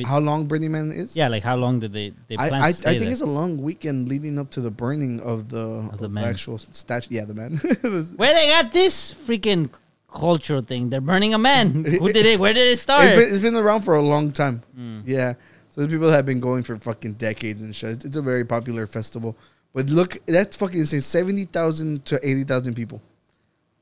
how 0.05 0.19
long 0.19 0.45
Burning 0.45 0.71
Man 0.71 0.91
is? 0.91 1.15
Yeah, 1.15 1.29
like 1.29 1.43
how 1.43 1.55
long 1.55 1.79
did 1.79 1.93
they 1.93 2.11
they 2.27 2.35
I, 2.37 2.49
plan 2.49 2.61
I, 2.61 2.67
I 2.67 2.71
to 2.71 2.77
stay 2.77 2.89
think 2.91 3.01
there? 3.01 3.11
it's 3.11 3.21
a 3.21 3.25
long 3.25 3.61
weekend 3.61 4.09
leading 4.09 4.37
up 4.37 4.49
to 4.51 4.61
the 4.61 4.71
burning 4.71 5.19
of 5.21 5.49
the, 5.49 5.89
of 5.93 5.99
the 5.99 6.09
the 6.09 6.21
actual 6.21 6.57
statue. 6.57 7.15
Yeah, 7.15 7.25
the 7.25 7.33
man. 7.33 7.55
Where 8.17 8.33
they 8.33 8.49
got 8.49 8.71
this 8.71 9.13
freaking 9.13 9.69
cultural 10.13 10.61
thing? 10.61 10.89
They're 10.89 11.01
burning 11.01 11.33
a 11.33 11.37
man. 11.37 11.85
Who 11.85 12.11
did 12.11 12.25
it? 12.25 12.39
Where 12.39 12.53
did 12.53 12.67
it 12.73 12.77
start? 12.77 13.05
It's 13.05 13.15
been, 13.23 13.33
it's 13.33 13.41
been 13.43 13.55
around 13.55 13.81
for 13.81 13.95
a 13.95 14.01
long 14.01 14.31
time. 14.31 14.61
Hmm. 14.75 14.99
Yeah. 15.05 15.33
So 15.69 15.81
the 15.81 15.87
people 15.87 16.09
have 16.09 16.25
been 16.25 16.39
going 16.39 16.63
for 16.63 16.77
fucking 16.77 17.13
decades 17.13 17.61
and 17.61 17.75
shit. 17.75 17.89
It's, 17.91 18.05
it's 18.05 18.15
a 18.17 18.21
very 18.21 18.45
popular 18.45 18.85
festival. 18.87 19.35
But 19.73 19.89
look, 19.89 20.17
that's 20.25 20.55
fucking 20.55 20.79
insane. 20.79 21.01
70,000 21.01 22.05
to 22.05 22.19
80,000 22.25 22.75
people. 22.75 23.01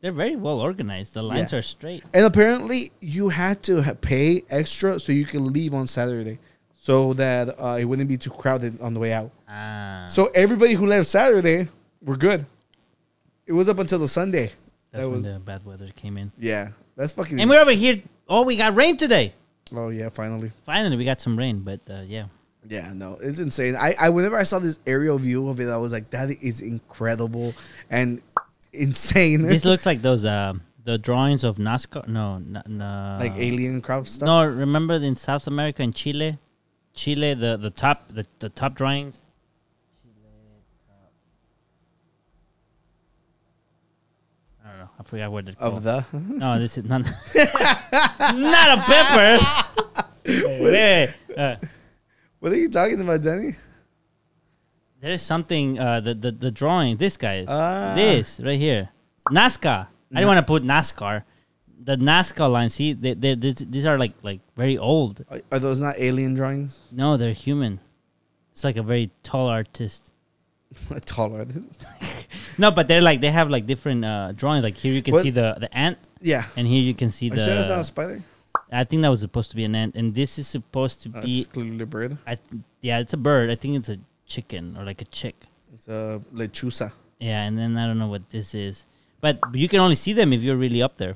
They're 0.04 0.12
very 0.12 0.36
well 0.36 0.60
organized. 0.60 1.14
The 1.14 1.22
lines 1.24 1.54
Yeah. 1.54 1.60
are 1.60 1.62
straight. 1.62 2.04
And 2.14 2.26
apparently, 2.26 2.92
you 3.00 3.30
had 3.30 3.64
to 3.64 3.82
ha- 3.82 3.94
pay 4.02 4.44
extra 4.50 5.00
so 5.00 5.14
you 5.14 5.24
can 5.24 5.54
leave 5.54 5.74
on 5.74 5.88
Saturday 5.88 6.40
so 6.78 7.14
that 7.14 7.56
uh, 7.58 7.78
it 7.80 7.86
wouldn't 7.86 8.10
be 8.10 8.18
too 8.18 8.30
crowded 8.30 8.82
on 8.82 8.94
the 8.94 9.00
way 9.00 9.14
out. 9.14 9.32
Ah, 9.48 10.04
So 10.10 10.26
everybody 10.36 10.74
who 10.74 10.86
left 10.88 11.08
Saturday 11.08 11.70
were 12.04 12.18
good. 12.18 12.46
It 13.48 13.54
was 13.54 13.70
up 13.70 13.80
until 13.80 14.00
the 14.00 14.10
Sunday. 14.10 14.48
that's 14.92 15.04
that 15.04 15.08
when 15.08 15.18
was, 15.18 15.24
the 15.26 15.40
bad 15.40 15.64
weather 15.64 15.88
came 15.96 16.18
in. 16.18 16.34
yeah. 16.38 16.70
That's 16.98 17.14
fucking. 17.14 17.40
And 17.40 17.50
we're 17.50 17.62
over 17.62 17.72
here. 17.72 18.04
Oh, 18.28 18.44
we 18.44 18.58
got 18.58 18.76
rain 18.76 18.98
today. 18.98 19.34
oh, 19.74 19.88
yeah, 19.90 20.10
finally. 20.10 20.52
Finally, 20.66 20.98
we 20.98 21.06
got 21.06 21.22
some 21.22 21.36
rain. 21.40 21.62
But 21.62 21.80
uh, 21.90 22.02
yeah, 22.06 22.26
Yeah, 22.68 22.92
no, 22.94 23.18
it's 23.22 23.40
insane. 23.40 23.76
I, 23.78 23.96
I 24.00 24.10
whenever 24.10 24.38
I 24.38 24.44
saw 24.44 24.60
this 24.60 24.80
aerial 24.86 25.18
view 25.18 25.48
of 25.48 25.60
it, 25.62 25.70
I 25.70 25.78
was 25.78 25.92
like, 25.94 26.10
that 26.12 26.30
is 26.30 26.60
incredible 26.62 27.54
and 27.90 28.22
insane. 28.74 29.42
this 29.44 29.66
looks 29.66 29.86
like 29.86 30.02
those 30.02 30.26
uh, 30.26 30.54
the 30.84 30.98
drawings 30.98 31.44
of 31.44 31.58
NASCAR. 31.58 32.08
No, 32.08 32.36
n- 32.36 32.62
no, 32.68 33.18
like 33.20 33.34
alien 33.38 33.82
crop 33.82 34.08
stuff. 34.08 34.26
No, 34.28 34.46
remember 34.46 34.96
in 34.96 35.16
South 35.16 35.48
America 35.48 35.82
in 35.84 35.94
Chile, 35.94 36.38
Chile 36.94 37.34
the 37.34 37.58
the 37.58 37.70
top 37.70 38.08
the, 38.10 38.26
the 38.40 38.50
top 38.50 38.76
drawings. 38.76 39.22
I 44.64 44.70
don't 44.70 44.80
know. 44.80 44.90
I 45.00 45.04
forgot 45.04 45.32
what 45.32 45.48
it 45.50 45.56
Of 45.60 45.72
called. 45.74 45.84
the? 45.84 46.06
No, 46.14 46.60
this 46.60 46.78
is 46.78 46.86
not. 46.86 47.02
not 48.36 48.78
a 48.78 48.82
pepper. 48.82 49.40
Wait, 50.26 50.62
wait, 50.62 50.72
wait. 51.30 51.38
Uh, 51.38 51.56
What 52.40 52.52
are 52.52 52.58
you 52.58 52.70
talking 52.70 53.00
about, 53.02 53.22
Danny? 53.22 53.56
There's 55.04 55.22
something. 55.22 55.78
Uh, 55.78 56.00
the 56.00 56.14
the 56.16 56.32
the 56.32 56.52
drawing. 56.52 56.96
This 56.96 57.18
guy 57.18 57.44
is 57.44 57.50
Ah. 57.52 57.92
this 57.94 58.40
right 58.40 58.58
here. 58.60 58.90
NASCAR. 59.30 59.88
I 60.12 60.16
didn't 60.16 60.28
want 60.32 60.40
to 60.40 60.50
put 60.54 60.64
NASCAR. 60.64 61.24
The 61.84 61.98
NASCAR 61.98 62.50
line. 62.50 62.70
See, 62.70 62.94
they, 62.94 63.14
they, 63.14 63.36
these 63.36 63.56
these 63.56 63.86
are 63.86 63.98
like 63.98 64.14
like 64.24 64.40
very 64.56 64.78
old. 64.78 65.26
Are, 65.30 65.42
are 65.52 65.60
those 65.60 65.82
not 65.82 65.96
alien 66.00 66.34
drawings? 66.36 66.80
No, 66.92 67.18
they're 67.18 67.34
human. 67.36 67.80
It's 68.54 68.64
like 68.64 68.78
a 68.78 68.84
very 68.84 69.12
tall 69.24 69.48
artist. 69.50 70.12
A 70.90 71.00
taller. 71.02 71.40
Artist. 71.40 71.86
No, 72.58 72.70
but 72.72 72.88
they're 72.88 73.02
like 73.02 73.20
they 73.20 73.32
have 73.32 73.50
like 73.50 73.66
different 73.66 74.06
uh, 74.06 74.32
drawings. 74.32 74.64
Like 74.64 74.78
here 74.78 74.94
you 74.94 75.02
can 75.04 75.14
What? 75.14 75.24
see 75.24 75.32
the 75.32 75.58
the 75.60 75.70
ant. 75.76 75.98
Yeah. 76.22 76.46
And 76.56 76.66
here 76.68 76.82
you 76.82 76.94
can 76.94 77.10
see 77.12 77.30
Are 77.30 77.36
you 77.36 77.44
sure 77.44 77.56
that's 77.56 77.68
not 77.68 77.76
a 77.76 77.78
the. 77.78 77.84
spider? 77.84 78.22
I 78.72 78.84
think 78.86 79.02
that 79.02 79.10
was 79.10 79.22
supposed 79.22 79.50
to 79.52 79.56
be 79.58 79.66
an 79.66 79.76
ant, 79.76 79.96
and 79.96 80.14
this 80.16 80.38
is 80.40 80.48
supposed 80.48 81.02
to 81.04 81.10
Uh, 81.14 81.22
be. 81.22 81.46
clearly 81.46 81.82
a 81.82 81.86
bird. 81.86 82.18
I 82.26 82.36
th- 82.42 82.62
yeah, 82.82 83.00
it's 83.00 83.14
a 83.14 83.18
bird. 83.18 83.50
I 83.50 83.56
think 83.56 83.76
it's 83.78 83.90
a 83.90 83.98
chicken 84.34 84.76
or 84.78 84.84
like 84.84 85.02
a 85.02 85.10
chick. 85.20 85.36
It's 85.74 85.88
a 85.88 86.22
lechuza. 86.34 86.92
Yeah, 87.20 87.44
and 87.46 87.58
then 87.58 87.78
I 87.78 87.88
don't 87.88 88.00
know 88.04 88.12
what 88.16 88.30
this 88.30 88.54
is, 88.54 88.86
but 89.22 89.40
you 89.54 89.68
can 89.68 89.80
only 89.80 89.96
see 89.96 90.14
them 90.14 90.34
if 90.34 90.42
you're 90.42 90.62
really 90.66 90.82
up 90.88 90.96
there, 90.98 91.16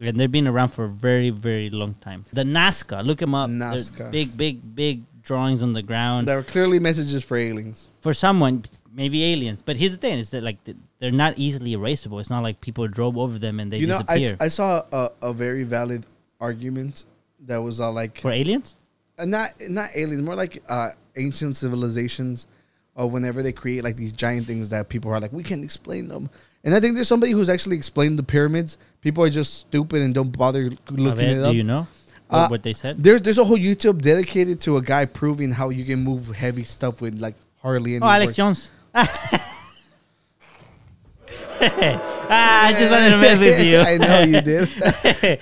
and 0.00 0.18
they've 0.18 0.30
been 0.38 0.48
around 0.48 0.70
for 0.76 0.84
a 0.84 0.88
very, 1.08 1.30
very 1.30 1.70
long 1.70 1.94
time. 2.08 2.24
The 2.32 2.42
Nazca, 2.44 3.04
look 3.04 3.18
them 3.18 3.34
up. 3.34 3.48
They're 3.48 3.58
Nazca. 3.58 4.10
big, 4.10 4.36
big, 4.36 4.54
big 4.74 4.96
drawings 5.22 5.62
on 5.62 5.72
the 5.72 5.82
ground. 5.82 6.28
There 6.28 6.38
are 6.38 6.42
clearly 6.54 6.78
messages 6.78 7.24
for 7.24 7.36
aliens. 7.36 7.88
For 8.00 8.14
someone, 8.14 8.64
maybe 8.92 9.24
aliens. 9.32 9.62
But 9.62 9.76
here's 9.76 9.92
the 9.92 10.02
thing: 10.04 10.18
is 10.18 10.30
that 10.30 10.42
like 10.42 10.58
they're 10.98 11.10
not 11.24 11.32
easily 11.38 11.72
erasable. 11.78 12.20
It's 12.20 12.30
not 12.30 12.42
like 12.42 12.60
people 12.60 12.86
drove 12.88 13.16
over 13.16 13.38
them 13.38 13.60
and 13.60 13.72
they 13.72 13.78
you 13.78 13.86
know, 13.86 14.02
I. 14.08 14.18
I 14.40 14.48
saw 14.48 14.82
a, 14.92 15.10
a 15.22 15.32
very 15.32 15.64
valid 15.64 16.06
argument 16.40 17.04
that 17.48 17.58
was 17.58 17.80
uh, 17.80 17.90
like 17.90 18.20
For 18.20 18.32
aliens? 18.32 18.76
uh, 19.18 19.24
not 19.24 19.50
not 19.78 19.88
aliens, 19.94 20.22
more 20.22 20.36
like 20.36 20.62
uh, 20.68 20.90
ancient 21.16 21.56
civilizations 21.56 22.48
of 22.96 23.12
whenever 23.12 23.42
they 23.42 23.52
create 23.52 23.84
like 23.84 23.96
these 23.96 24.12
giant 24.12 24.46
things 24.46 24.70
that 24.70 24.88
people 24.88 25.10
are 25.12 25.20
like, 25.20 25.32
we 25.32 25.42
can't 25.42 25.62
explain 25.62 26.08
them. 26.08 26.28
And 26.64 26.74
I 26.74 26.80
think 26.80 26.94
there's 26.94 27.06
somebody 27.08 27.32
who's 27.32 27.48
actually 27.48 27.76
explained 27.76 28.18
the 28.18 28.22
pyramids. 28.24 28.78
People 29.02 29.22
are 29.22 29.30
just 29.30 29.54
stupid 29.54 30.02
and 30.02 30.12
don't 30.14 30.36
bother 30.36 30.70
looking 30.90 31.28
it 31.28 31.42
up. 31.42 31.52
do 31.52 31.56
you 31.56 31.62
know 31.62 31.86
what, 32.28 32.38
Uh, 32.38 32.48
what 32.48 32.62
they 32.64 32.72
said? 32.72 32.96
There's 33.02 33.22
there's 33.22 33.38
a 33.38 33.44
whole 33.44 33.58
YouTube 33.58 34.02
dedicated 34.02 34.60
to 34.62 34.78
a 34.78 34.82
guy 34.82 35.04
proving 35.04 35.52
how 35.52 35.68
you 35.68 35.84
can 35.84 36.02
move 36.02 36.34
heavy 36.34 36.64
stuff 36.64 37.00
with 37.00 37.20
like 37.20 37.34
hardly 37.62 37.94
any. 37.96 38.02
Oh, 38.02 38.08
Alex 38.08 38.30
work. 38.30 38.36
Jones. 38.36 38.70
ah, 41.58 42.66
I 42.66 42.72
just 42.72 42.90
wanted 42.92 43.10
to 43.10 43.16
mess 43.18 43.38
with 43.38 43.64
you. 43.64 43.78
I 43.78 43.96
know 43.98 44.20
you 44.22 44.40
did. 44.40 44.68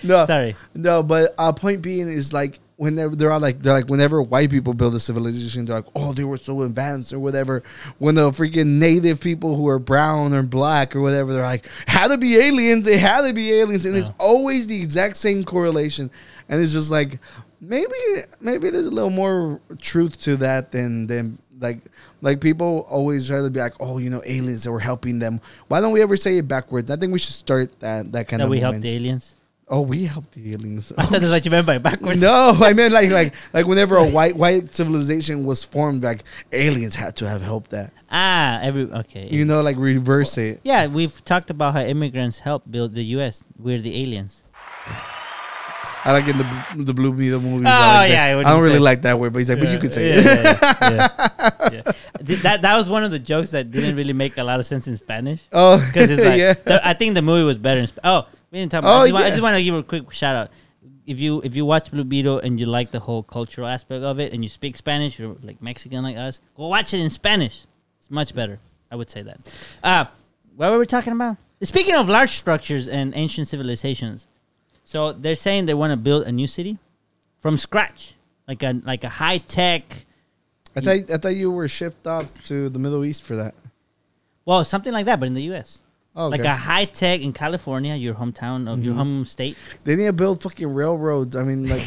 no, 0.05 0.27
Sorry. 0.27 0.57
No, 0.75 1.03
but 1.03 1.35
uh, 1.39 1.53
point 1.53 1.83
being 1.83 2.09
is 2.09 2.33
like 2.33 2.59
whenever 2.77 3.15
they're 3.15 3.31
all 3.31 3.41
like 3.41 3.63
they're 3.63 3.73
like 3.73 3.89
whenever 3.89 4.21
white 4.21 4.51
people 4.51 4.75
build 4.75 4.95
a 4.95 5.01
civilization, 5.01 5.65
they're 5.65 5.77
like, 5.77 5.91
oh, 5.95 6.13
they 6.13 6.25
were 6.25 6.37
so 6.37 6.63
advanced 6.63 7.13
or 7.13 7.19
whatever. 7.19 7.63
When 7.99 8.17
the 8.17 8.31
freaking 8.31 8.79
native 8.79 9.21
people 9.21 9.57
who 9.57 9.69
are 9.69 9.79
brown 9.79 10.35
or 10.35 10.43
black 10.43 10.97
or 10.97 11.01
whatever, 11.01 11.33
they're 11.33 11.43
like, 11.43 11.69
had 11.87 12.09
to 12.09 12.19
be 12.19 12.37
aliens. 12.37 12.85
They 12.85 12.99
had 12.99 13.27
to 13.27 13.33
be 13.33 13.53
aliens, 13.53 13.87
and 13.87 13.97
it's 13.97 14.11
always 14.19 14.67
the 14.67 14.81
exact 14.81 15.17
same 15.17 15.45
correlation. 15.45 16.11
And 16.49 16.61
it's 16.61 16.73
just 16.73 16.91
like 16.91 17.21
maybe 17.61 17.95
maybe 18.41 18.71
there's 18.71 18.87
a 18.87 18.91
little 18.91 19.11
more 19.11 19.61
truth 19.81 20.21
to 20.23 20.37
that 20.39 20.71
than 20.71 21.07
than 21.07 21.39
like 21.61 21.79
like 22.21 22.41
people 22.41 22.87
always 22.91 23.29
try 23.29 23.41
to 23.41 23.51
be 23.51 23.61
like, 23.61 23.75
oh, 23.81 23.99
you 23.99 24.11
know, 24.11 24.23
aliens 24.25 24.65
that 24.65 24.73
were 24.73 24.81
helping 24.81 25.19
them. 25.19 25.41
Why 25.69 25.81
don't 25.81 25.93
we 25.93 26.03
ever 26.03 26.17
say 26.17 26.39
it 26.39 26.49
backwards? 26.49 26.91
I 26.91 26.97
think 26.97 27.13
we 27.13 27.19
should 27.19 27.35
start 27.35 27.81
that 27.81 28.13
that 28.13 28.29
kind 28.29 28.41
That 28.41 28.47
of 28.47 28.51
we 28.51 28.61
helped 28.61 28.81
the 28.81 28.95
aliens. 28.95 29.35
Oh, 29.67 29.81
we 29.81 30.05
helped 30.05 30.33
the 30.33 30.53
aliens. 30.53 30.93
I 30.99 31.07
thought 31.07 31.21
that's 31.23 31.33
what 31.33 31.45
you 31.45 31.51
meant 31.51 31.67
by 31.67 31.79
backwards. 31.79 32.21
No, 32.21 32.51
I 32.61 32.75
meant 32.75 32.93
like 32.93 33.11
like 33.11 33.35
like 33.55 33.67
whenever 33.67 33.97
a 33.97 34.05
white 34.07 34.37
white 34.37 34.75
civilization 34.75 35.45
was 35.47 35.65
formed, 35.65 36.03
like 36.05 36.23
aliens 36.53 36.95
had 36.95 37.17
to 37.17 37.29
have 37.29 37.41
helped 37.41 37.71
that. 37.71 37.91
Ah, 38.11 38.61
every 38.61 38.83
okay. 38.85 39.27
You 39.31 39.45
know, 39.47 39.63
like 39.63 39.77
reverse 39.79 40.37
it. 40.37 40.61
Yeah, 40.65 40.87
we've 40.87 41.25
talked 41.25 41.49
about 41.49 41.73
how 41.75 41.81
immigrants 41.81 42.41
help 42.41 42.71
build 42.71 42.93
the 42.93 43.05
U.S. 43.17 43.43
We're 43.59 43.81
the 43.81 44.03
aliens. 44.03 44.43
I 46.07 46.13
like 46.13 46.29
in 46.29 46.37
the 46.37 46.47
the 46.77 46.93
Blue 46.93 47.15
Beetle 47.15 47.41
movies. 47.41 47.67
Oh, 47.67 47.71
I 47.71 47.97
like 47.97 48.11
yeah. 48.11 48.39
I 48.39 48.43
don't 48.53 48.63
really 48.63 48.79
like 48.79 49.01
that 49.03 49.19
word, 49.19 49.33
but 49.33 49.39
he's 49.39 49.49
like, 49.49 49.61
but 49.61 49.71
you 49.71 49.79
could 49.79 49.95
say 49.95 50.11
yeah, 50.11 50.21
it. 50.21 50.25
yeah, 50.25 50.79
yeah, 50.91 51.69
yeah. 51.73 51.93
Th- 52.23 52.43
That 52.43 52.61
that 52.61 52.77
was 52.77 52.91
one 52.91 53.05
of 53.05 53.11
the 53.11 53.19
jokes 53.19 53.53
that 53.53 53.71
didn't 53.71 53.97
really 53.97 54.13
make 54.13 54.37
a 54.37 54.45
lot 54.45 54.61
of 54.61 54.67
sense 54.67 54.87
in 54.87 54.99
Spanish. 54.99 55.41
Oh, 55.51 55.79
because 55.87 56.11
it's 56.11 56.23
like 56.31 56.39
yeah. 56.39 56.53
the- 56.53 56.87
I 56.87 56.93
think 56.93 57.15
the 57.15 57.23
movie 57.23 57.45
was 57.45 57.57
better 57.57 57.81
in. 57.81 57.87
Sp- 57.89 58.05
oh, 58.05 58.27
we 58.55 58.61
didn't 58.61 58.71
talk 58.71 58.85
about. 58.85 59.01
Oh, 59.01 59.01
I, 59.01 59.07
just 59.07 59.13
want, 59.13 59.25
I 59.25 59.31
just 59.31 59.43
want 59.43 59.57
to 59.57 59.65
give 59.65 59.75
a 59.75 59.83
quick 59.83 60.13
shout 60.13 60.37
out. 60.37 60.51
If 61.07 61.19
you 61.19 61.43
if 61.43 61.57
you 61.57 61.67
watch 61.67 61.91
Blue 61.91 62.05
Beetle 62.05 62.39
and 62.39 62.59
you 62.59 62.67
like 62.67 62.93
the 62.93 63.01
whole 63.01 63.25
cultural 63.25 63.67
aspect 63.67 64.05
of 64.05 64.21
it, 64.21 64.33
and 64.33 64.45
you 64.45 64.49
speak 64.49 64.77
Spanish, 64.77 65.19
you're 65.19 65.37
like 65.43 65.61
Mexican 65.61 66.05
like 66.05 66.17
us, 66.17 66.41
go 66.57 66.69
watch 66.69 66.95
it 66.95 67.01
in 67.01 67.11
Spanish. 67.11 67.67
It's 67.99 68.11
much 68.13 68.33
better. 68.33 68.61
I 68.93 68.97
would 68.97 69.11
say 69.11 69.23
that. 69.23 69.39
Uh, 69.83 70.05
what 70.55 70.71
were 70.71 70.79
we 70.79 70.87
talking 70.87 71.13
about? 71.13 71.37
Speaking 71.63 71.97
of 71.97 72.09
large 72.09 72.31
structures 72.31 72.89
and 72.89 73.13
ancient 73.17 73.49
civilizations, 73.49 74.29
so 74.85 75.13
they're 75.13 75.35
saying 75.35 75.65
they 75.65 75.75
want 75.75 75.91
to 75.91 75.97
build 75.97 76.23
a 76.25 76.33
new 76.33 76.47
city 76.47 76.79
from 77.41 77.57
scratch, 77.57 78.15
like 78.47 78.63
a 78.63 78.81
like 78.85 79.03
a 79.03 79.09
high 79.09 79.39
tech. 79.39 80.07
I 80.77 80.81
thought 80.81 81.11
I 81.11 81.17
thought 81.17 81.35
you 81.35 81.51
were 81.51 81.67
shipped 81.67 82.07
off 82.07 82.33
to 82.45 82.69
the 82.69 82.79
Middle 82.79 83.05
East 83.05 83.25
for 83.25 83.35
that. 83.35 83.55
Well, 84.45 84.63
something 84.63 84.93
like 84.93 85.07
that, 85.07 85.19
but 85.19 85.27
in 85.27 85.35
the 85.35 85.43
U.S. 85.55 85.83
Oh, 86.17 86.29
Like 86.29 86.45
a 86.45 86.55
high 86.55 86.85
tech 86.85 87.23
in 87.23 87.33
California, 87.33 87.95
your 87.97 88.15
hometown 88.15 88.73
of 88.73 88.85
your 88.85 88.95
Mhm. 88.95 88.99
home 88.99 89.25
state. 89.25 89.57
They 89.83 89.97
need 89.97 90.07
to 90.07 90.13
build 90.13 90.41
fucking 90.43 90.69
railroads. 90.73 91.35
I 91.35 91.43
mean, 91.43 91.69
like 91.69 91.83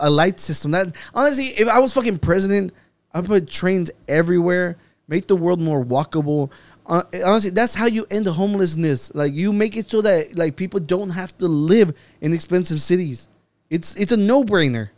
a 0.00 0.10
light 0.10 0.38
system. 0.38 0.72
That 0.72 0.94
honestly, 1.14 1.46
if 1.46 1.66
I 1.66 1.78
was 1.78 1.92
fucking 1.94 2.18
president, 2.18 2.72
I'd 3.14 3.24
put 3.24 3.48
trains 3.48 3.90
everywhere, 4.06 4.76
make 5.08 5.26
the 5.28 5.36
world 5.36 5.60
more 5.60 5.82
walkable. 5.84 6.50
uh, 6.86 7.02
honestly, 7.24 7.50
that's 7.50 7.72
how 7.74 7.86
you 7.86 8.04
end 8.10 8.26
homelessness. 8.26 9.14
Like 9.14 9.32
you 9.32 9.52
make 9.52 9.76
it 9.76 9.88
so 9.88 10.02
that 10.02 10.36
like 10.36 10.56
people 10.56 10.80
don't 10.80 11.10
have 11.10 11.36
to 11.38 11.46
live 11.46 11.94
in 12.20 12.32
expensive 12.34 12.82
cities. 12.82 13.28
It's 13.70 13.94
it's 13.94 14.12
a 14.12 14.16
no 14.16 14.42
brainer. 14.44 14.88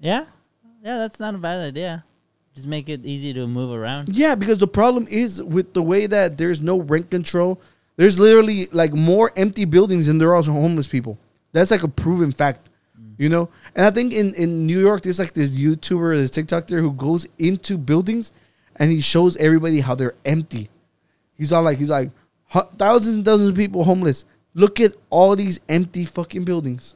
Yeah, 0.00 0.24
yeah, 0.82 0.96
that's 0.98 1.20
not 1.20 1.34
a 1.34 1.38
bad 1.38 1.60
idea. 1.64 2.04
Just 2.54 2.66
make 2.66 2.88
it 2.88 3.04
easy 3.04 3.32
to 3.34 3.46
move 3.46 3.72
around. 3.72 4.08
Yeah, 4.16 4.34
because 4.34 4.58
the 4.58 4.66
problem 4.66 5.06
is 5.08 5.42
with 5.42 5.74
the 5.74 5.82
way 5.82 6.06
that 6.06 6.36
there's 6.38 6.60
no 6.60 6.80
rent 6.80 7.10
control. 7.10 7.60
There's 7.98 8.16
literally 8.16 8.66
like 8.66 8.92
more 8.94 9.32
empty 9.34 9.64
buildings 9.64 10.06
than 10.06 10.18
there 10.18 10.32
are 10.32 10.42
homeless 10.42 10.86
people. 10.86 11.18
That's 11.50 11.72
like 11.72 11.82
a 11.82 11.88
proven 11.88 12.30
fact, 12.30 12.70
mm. 12.96 13.14
you 13.18 13.28
know. 13.28 13.48
And 13.74 13.84
I 13.84 13.90
think 13.90 14.12
in 14.12 14.34
in 14.34 14.68
New 14.68 14.78
York, 14.78 15.02
there's 15.02 15.18
like 15.18 15.32
this 15.32 15.50
YouTuber, 15.50 16.16
this 16.16 16.30
TikToker 16.30 16.78
who 16.80 16.92
goes 16.92 17.26
into 17.38 17.76
buildings 17.76 18.32
and 18.76 18.92
he 18.92 19.00
shows 19.00 19.36
everybody 19.38 19.80
how 19.80 19.96
they're 19.96 20.14
empty. 20.24 20.70
He's 21.34 21.52
all 21.52 21.64
like, 21.64 21.78
he's 21.78 21.90
like, 21.90 22.12
thousands 22.76 23.16
and 23.16 23.24
thousands 23.24 23.50
of 23.50 23.56
people 23.56 23.82
homeless. 23.82 24.24
Look 24.54 24.78
at 24.78 24.92
all 25.10 25.34
these 25.34 25.58
empty 25.68 26.04
fucking 26.04 26.44
buildings. 26.44 26.94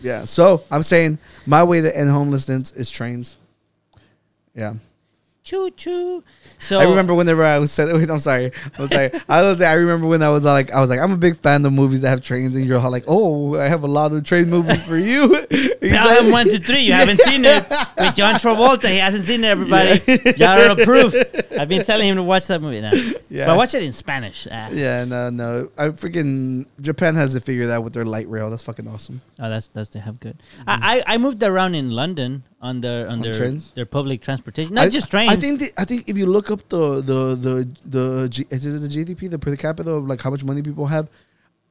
Yeah, 0.00 0.26
so 0.26 0.62
I'm 0.70 0.84
saying 0.84 1.18
my 1.44 1.64
way 1.64 1.80
to 1.80 1.96
end 1.96 2.08
homelessness 2.08 2.70
is 2.70 2.88
trains. 2.88 3.36
Yeah. 4.54 4.74
Choo 5.44 5.70
choo. 5.70 6.22
So 6.60 6.78
I 6.78 6.84
remember 6.84 7.14
whenever 7.14 7.44
I 7.44 7.58
was 7.58 7.72
said, 7.72 7.88
I'm 8.10 8.20
sorry, 8.20 8.52
I'm 8.78 8.86
sorry. 8.86 9.10
I 9.28 9.40
was 9.42 9.60
I 9.60 9.74
remember 9.74 10.06
when 10.06 10.22
I 10.22 10.28
was 10.28 10.44
like, 10.44 10.70
I 10.70 10.80
was 10.80 10.88
like, 10.88 11.00
I'm 11.00 11.10
a 11.10 11.16
big 11.16 11.36
fan 11.36 11.66
of 11.66 11.72
movies 11.72 12.02
that 12.02 12.10
have 12.10 12.22
trains, 12.22 12.54
and 12.54 12.64
you're 12.64 12.78
all 12.78 12.92
like, 12.92 13.04
oh, 13.08 13.56
I 13.56 13.66
have 13.66 13.82
a 13.82 13.88
lot 13.88 14.12
of 14.12 14.22
train 14.22 14.48
movies 14.48 14.80
for 14.82 14.96
you. 14.96 15.44
Pelham 15.80 16.30
one 16.30 16.48
two 16.48 16.58
three. 16.58 16.82
You 16.82 16.92
haven't 16.92 17.20
seen 17.22 17.44
it 17.44 17.68
with 17.98 18.14
John 18.14 18.34
Travolta. 18.34 18.88
He 18.88 18.98
hasn't 18.98 19.24
seen 19.24 19.42
it. 19.42 19.48
Everybody, 19.48 20.00
y'all 20.36 20.60
are 20.60 20.80
approved. 20.80 21.16
I've 21.58 21.68
been 21.68 21.84
telling 21.84 22.08
him 22.08 22.16
to 22.16 22.22
watch 22.22 22.46
that 22.46 22.62
movie 22.62 22.80
now. 22.80 22.92
Yeah. 23.28 23.46
but 23.46 23.56
watch 23.56 23.74
it 23.74 23.82
in 23.82 23.92
Spanish. 23.92 24.46
Ah. 24.48 24.68
Yeah, 24.70 25.04
no, 25.04 25.30
no. 25.30 25.70
I 25.76 25.88
freaking 25.88 26.66
Japan 26.80 27.16
has 27.16 27.34
it 27.34 27.42
figured 27.42 27.68
out 27.68 27.82
with 27.82 27.94
their 27.94 28.04
light 28.04 28.28
rail. 28.28 28.48
That's 28.48 28.62
fucking 28.62 28.86
awesome. 28.86 29.20
Oh, 29.40 29.50
that's 29.50 29.66
that's 29.68 29.90
they 29.90 29.98
have 29.98 30.20
good. 30.20 30.36
I, 30.68 31.02
I 31.06 31.14
I 31.14 31.18
moved 31.18 31.42
around 31.42 31.74
in 31.74 31.90
London 31.90 32.44
on 32.62 32.80
their 32.80 33.06
on, 33.08 33.14
On 33.14 33.20
their 33.20 33.34
trains? 33.34 33.72
their 33.72 33.84
public 33.86 34.20
transportation, 34.20 34.74
not 34.74 34.86
I- 34.86 34.88
just 34.88 35.10
trains. 35.10 35.32
I 35.32 35.36
think 35.36 35.60
the, 35.60 35.68
I 35.76 35.84
think 35.84 36.08
if 36.08 36.16
you 36.16 36.26
look 36.26 36.50
up 36.50 36.68
the 36.68 37.00
the 37.02 37.20
the 37.46 37.54
the 37.84 38.28
G, 38.28 38.46
is 38.50 38.64
it 38.66 38.78
the 38.80 38.88
GDP, 39.14 39.28
the 39.30 39.38
per 39.38 39.56
capita 39.56 39.90
of 39.90 40.06
like 40.06 40.20
how 40.22 40.30
much 40.30 40.44
money 40.44 40.62
people 40.62 40.86
have 40.86 41.10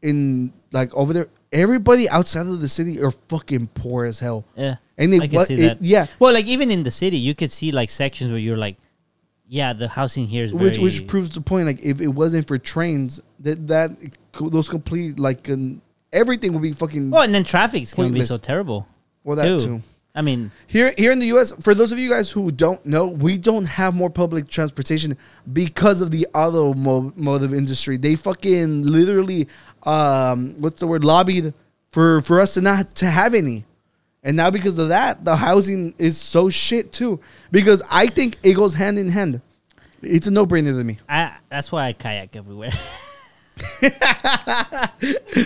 in 0.01 0.51
like 0.71 0.93
over 0.95 1.13
there, 1.13 1.27
everybody 1.51 2.09
outside 2.09 2.47
of 2.47 2.59
the 2.59 2.67
city 2.67 3.01
are 3.01 3.11
fucking 3.29 3.67
poor 3.73 4.05
as 4.05 4.19
hell. 4.19 4.43
yeah, 4.55 4.75
and 4.97 5.13
they 5.13 5.19
I 5.19 5.27
can 5.27 5.35
what 5.35 5.47
see 5.47 5.53
it- 5.55 5.79
that. 5.79 5.81
yeah, 5.81 6.07
Well, 6.19 6.33
like 6.33 6.45
even 6.45 6.69
in 6.71 6.83
the 6.83 6.91
city, 6.91 7.17
you 7.17 7.35
could 7.35 7.51
see 7.51 7.71
like 7.71 7.89
sections 7.89 8.29
where 8.31 8.39
you're 8.39 8.57
like, 8.57 8.77
yeah, 9.47 9.73
the 9.73 9.87
housing 9.87 10.27
here 10.27 10.43
is 10.45 10.53
which 10.53 10.73
very, 10.75 10.83
which 10.83 11.07
proves 11.07 11.29
the 11.31 11.41
point. 11.41 11.67
Like 11.67 11.79
if 11.81 12.01
it 12.01 12.07
wasn't 12.07 12.47
for 12.47 12.57
trains, 12.57 13.19
that 13.39 13.67
that 13.67 13.91
those 14.39 14.67
complete 14.69 15.19
like 15.19 15.49
um, 15.49 15.81
everything 16.11 16.53
would 16.53 16.61
be 16.63 16.71
fucking. 16.73 17.11
Well, 17.11 17.21
and 17.23 17.33
then 17.35 17.43
traffic's 17.43 17.93
gonna 17.93 18.09
be 18.09 18.23
so 18.23 18.37
terrible. 18.37 18.87
Well, 19.23 19.37
that 19.37 19.59
too. 19.59 19.81
I 20.13 20.21
mean, 20.21 20.51
Here, 20.67 20.93
here 20.97 21.11
in 21.13 21.19
the 21.19 21.27
U.S., 21.27 21.53
for 21.61 21.73
those 21.73 21.93
of 21.93 21.99
you 21.99 22.09
guys 22.09 22.29
who 22.29 22.51
don't 22.51 22.85
know, 22.85 23.07
we 23.07 23.37
don't 23.37 23.63
have 23.63 23.95
more 23.95 24.09
public 24.09 24.49
transportation 24.49 25.17
because 25.53 26.01
of 26.01 26.11
the 26.11 26.27
automotive 26.35 27.53
industry. 27.53 27.95
They 27.95 28.15
fucking 28.17 28.81
literally, 28.81 29.47
um, 29.83 30.55
what's 30.59 30.79
the 30.79 30.87
word, 30.87 31.05
lobbied 31.05 31.53
for 31.91 32.21
for 32.21 32.41
us 32.41 32.55
to 32.55 32.61
not 32.61 32.95
to 32.95 33.05
have 33.05 33.33
any, 33.33 33.63
and 34.21 34.35
now 34.35 34.51
because 34.51 34.77
of 34.77 34.89
that, 34.89 35.23
the 35.23 35.37
housing 35.37 35.93
is 35.97 36.17
so 36.17 36.49
shit 36.49 36.91
too. 36.91 37.19
Because 37.51 37.81
I 37.89 38.07
think 38.07 38.37
it 38.43 38.53
goes 38.53 38.73
hand 38.73 38.99
in 38.99 39.09
hand. 39.09 39.41
It's 40.01 40.27
a 40.27 40.31
no 40.31 40.45
brainer 40.45 40.77
to 40.77 40.83
me. 40.83 40.99
I 41.07 41.37
that's 41.49 41.71
why 41.71 41.87
I 41.87 41.93
kayak 41.93 42.35
everywhere. 42.35 42.73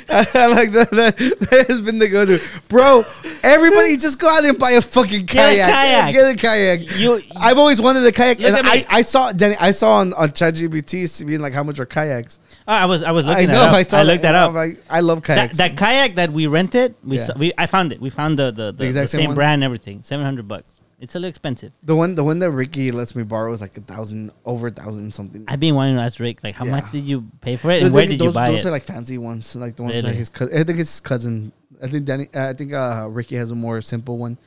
I 0.09 0.47
like 0.47 0.71
that, 0.71 0.89
that. 0.91 1.17
That 1.17 1.65
has 1.67 1.81
been 1.81 1.99
the 1.99 2.07
go-to, 2.07 2.39
bro. 2.67 3.03
Everybody 3.43 3.97
just 4.05 4.19
go 4.19 4.27
out 4.29 4.45
and 4.45 4.57
buy 4.57 4.71
a 4.71 4.81
fucking 4.81 5.25
Get 5.25 5.35
a 5.35 5.55
kayak. 5.55 5.71
kayak. 5.71 6.13
Get 6.13 6.35
a 6.35 6.35
kayak. 6.47 6.99
You- 6.99 7.21
I've 7.37 7.57
always 7.57 7.81
wanted 7.81 8.05
a 8.05 8.11
kayak, 8.11 8.41
and. 8.43 8.55
I, 8.67 8.85
I 8.89 9.01
saw 9.01 9.31
Danny. 9.31 9.55
I 9.59 9.71
saw 9.71 9.99
on 9.99 10.13
on 10.13 10.29
ChatGPT 10.29 11.25
being 11.25 11.41
like, 11.41 11.53
"How 11.53 11.63
much 11.63 11.79
are 11.79 11.85
kayaks?" 11.85 12.39
Oh, 12.67 12.73
I 12.73 12.85
was 12.85 13.03
I 13.03 13.11
was 13.11 13.25
looking. 13.25 13.49
I 13.49 13.53
know. 13.53 13.59
that 13.59 13.69
up. 13.69 13.75
I 13.75 13.79
I, 13.79 13.83
saw. 13.83 14.01
looked 14.01 14.21
that, 14.23 14.31
that 14.31 14.35
up. 14.35 14.53
Like, 14.53 14.83
I 14.89 14.99
love 15.01 15.21
kayaks. 15.23 15.57
that 15.57 15.77
kayak 15.77 16.15
that 16.15 16.31
we 16.31 16.47
rented, 16.47 16.95
we, 17.03 17.17
Yeah. 17.17 17.23
saw, 17.25 17.33
we 17.37 17.53
I 17.57 17.67
found 17.67 17.91
it. 17.93 18.01
We 18.01 18.09
found 18.09 18.39
the 18.39 18.51
the, 18.51 18.71
the, 18.71 18.71
the, 18.71 18.85
exact 18.85 19.09
same 19.09 19.21
same 19.27 19.35
brand, 19.35 19.55
and 19.55 19.63
everything. 19.63 20.01
Seven 20.03 20.25
hundred 20.25 20.47
bucks. 20.47 20.65
It's 20.99 21.13
a 21.13 21.19
little 21.19 21.29
expensive. 21.29 21.71
the 21.83 21.95
one, 21.95 22.15
the 22.15 22.23
one 22.23 22.39
that 22.39 22.51
Ricky 22.51 22.89
lets 22.91 23.15
me 23.15 23.23
borrow 23.23 23.51
is 23.51 23.59
like 23.61 23.77
a 23.77 23.81
thousand, 23.81 24.31
over 24.45 24.67
a 24.67 24.71
thousand 24.71 25.13
something. 25.13 25.43
I've 25.47 25.59
been 25.59 25.75
wanting 25.75 25.95
to 25.97 26.01
ask 26.01 26.19
Rick, 26.19 26.43
like, 26.43 26.55
how 26.55 26.63
Yeah. 26.65 26.71
much 26.71 26.91
did 26.91 27.03
you 27.03 27.25
pay 27.41 27.57
for 27.57 27.69
it, 27.71 27.79
Those- 27.81 27.87
and 27.87 27.95
where 27.95 28.05
did 28.05 28.13
you 28.13 28.27
those, 28.27 28.33
buy 28.33 28.49
those 28.51 28.65
it? 28.65 28.69
are 28.69 28.71
like 28.71 28.83
fancy 28.83 29.17
ones, 29.17 29.55
like 29.55 29.75
the 29.75 29.83
ones 29.83 29.95
that 29.95 30.03
Really? 30.03 30.15
his 30.15 30.29
cousin. 30.29 30.57
I 30.57 30.63
think 30.63 30.77
his 30.77 30.99
cousin. 31.01 31.51
I 31.83 31.87
think 31.87 32.05
Danny. 32.05 32.27
Uh, 32.33 32.49
I 32.49 32.53
think 32.53 32.71
uh, 32.73 33.07
Ricky 33.09 33.35
has 33.35 33.51
a 33.51 33.55
more 33.55 33.81
simple 33.81 34.17
one. 34.17 34.37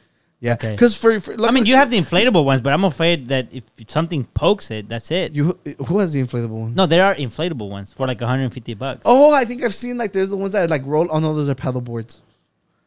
Yeah, 0.40 0.52
Okay. 0.54 0.70
because 0.70 0.96
for, 0.96 1.18
for 1.20 1.34
I 1.44 1.50
mean, 1.50 1.66
you 1.66 1.74
have 1.74 1.90
the 1.90 1.98
inflatable 1.98 2.44
ones, 2.44 2.60
but 2.60 2.72
I'm 2.72 2.84
afraid 2.84 3.26
that 3.28 3.48
if 3.52 3.64
something 3.88 4.24
pokes 4.34 4.70
it, 4.70 4.88
that's 4.88 5.10
it. 5.10 5.34
you. 5.34 5.58
Who 5.86 5.98
has 5.98 6.12
the 6.12 6.22
inflatable 6.22 6.48
one? 6.60 6.74
no, 6.74 6.86
there 6.86 7.04
are 7.04 7.14
inflatable 7.16 7.68
ones 7.68 7.92
for 7.92 8.06
like 8.06 8.20
150 8.20 8.72
bucks. 8.74 9.02
Oh, 9.04 9.34
I 9.34 9.44
think 9.44 9.64
I've 9.64 9.74
seen 9.74 9.98
like 9.98 10.12
there's 10.12 10.30
the 10.30 10.36
ones 10.36 10.52
that 10.52 10.70
like 10.70 10.86
roll. 10.86 11.08
Oh 11.10 11.18
no, 11.18 11.34
those 11.34 11.48
are 11.50 11.54
paddle 11.56 11.80
boards. 11.82 12.22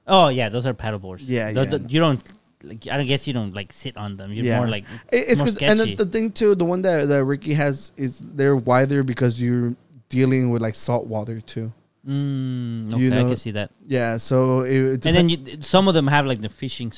Oh 0.08 0.30
yeah, 0.30 0.50
those 0.50 0.66
are 0.66 0.74
paddle 0.74 0.98
boards. 1.00 1.24
Yeah, 1.24 1.50
yeah. 1.50 1.78
you 1.88 2.00
don't. 2.00 2.24
Like, 2.64 2.88
I 2.92 2.98
don't 2.98 3.06
guess 3.08 3.28
you 3.28 3.34
don't 3.34 3.54
like 3.54 3.72
sit 3.74 3.98
on 3.98 4.18
them. 4.18 4.32
You're 4.34 4.46
yeah, 4.46 4.58
more 4.60 4.68
like 4.68 4.86
It- 5.12 5.26
it's 5.30 5.40
more 5.40 5.48
and 5.70 5.80
the, 5.80 5.96
the 5.96 6.06
thing 6.06 6.32
too, 6.32 6.56
the 6.56 6.66
one 6.66 6.82
that 6.84 7.08
that 7.08 7.24
Ricky 7.26 7.54
has 7.54 7.92
is 7.98 8.20
they're 8.20 8.56
wider 8.56 9.04
because 9.04 9.42
you're 9.42 9.76
dealing 10.10 10.50
with 10.52 10.62
like 10.62 10.76
salt 10.76 11.08
water 11.08 11.42
too. 11.42 11.72
mm, 12.08 12.92
okay, 12.94 13.02
you 13.02 13.14
I 13.14 13.24
can 13.24 13.36
see 13.36 13.52
that. 13.52 13.72
Yeah, 13.88 14.18
so 14.18 14.62
it, 14.62 15.06
and 15.06 15.16
then 15.16 15.30
you, 15.30 15.38
some 15.62 15.88
of 15.88 15.94
them 15.94 16.08
have 16.08 16.26
like 16.26 16.42
the 16.42 16.50
fishing 16.50 16.92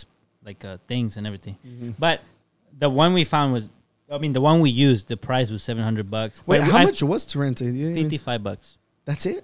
like 0.44 0.64
uh, 0.66 0.78
things 0.88 1.18
and 1.18 1.26
everything. 1.28 1.58
Mm-hmm. 1.66 1.92
But 2.00 2.22
the 2.78 2.90
one 2.90 3.14
we 3.14 3.24
found 3.24 3.54
was, 3.54 3.70
I 4.12 4.18
mean, 4.18 4.34
the 4.34 4.42
one 4.42 4.60
we 4.62 4.70
used, 4.70 5.08
the 5.08 5.18
price 5.18 5.50
was 5.52 5.64
700 5.64 6.10
bucks. 6.10 6.42
wait, 6.46 6.60
But 6.60 6.72
how 6.72 6.78
I- 6.80 6.86
much 6.86 7.02
was 7.04 7.26
to 7.28 7.40
rent 7.40 7.62
it? 7.62 7.66
You 7.74 7.84
didn't 7.84 7.98
even- 7.98 8.10
55 8.10 8.44
bucks. 8.44 8.78
That's 9.06 9.26
it. 9.26 9.44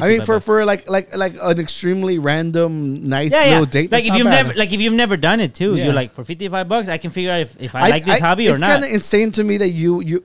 I 0.00 0.08
mean, 0.08 0.22
for 0.22 0.40
for 0.40 0.64
like 0.64 0.88
like 0.88 1.14
like 1.16 1.34
an 1.42 1.58
extremely 1.58 2.18
random 2.18 3.08
nice 3.08 3.32
yeah, 3.32 3.44
yeah. 3.44 3.50
little 3.50 3.66
date. 3.66 3.90
Like 3.92 4.06
if 4.06 4.14
you've 4.14 4.24
bad. 4.26 4.46
never, 4.46 4.58
like 4.58 4.72
if 4.72 4.80
you've 4.80 4.92
never 4.94 5.16
done 5.16 5.40
it 5.40 5.54
too, 5.54 5.74
Yeah. 5.76 5.84
you're 5.86 5.92
like 5.94 6.12
for 6.14 6.24
55 6.24 6.68
bucks, 6.68 6.88
I 6.88 6.98
can 6.98 7.10
figure 7.10 7.32
out 7.32 7.40
if, 7.40 7.56
if 7.60 7.74
I, 7.74 7.88
like 7.88 8.04
this 8.04 8.20
hobby 8.20 8.48
or 8.48 8.52
it's 8.52 8.60
not. 8.60 8.70
kind 8.70 8.84
of 8.84 8.90
insane 8.90 9.32
to 9.32 9.44
me 9.44 9.56
that 9.58 9.70
you 9.70 10.00
you. 10.02 10.24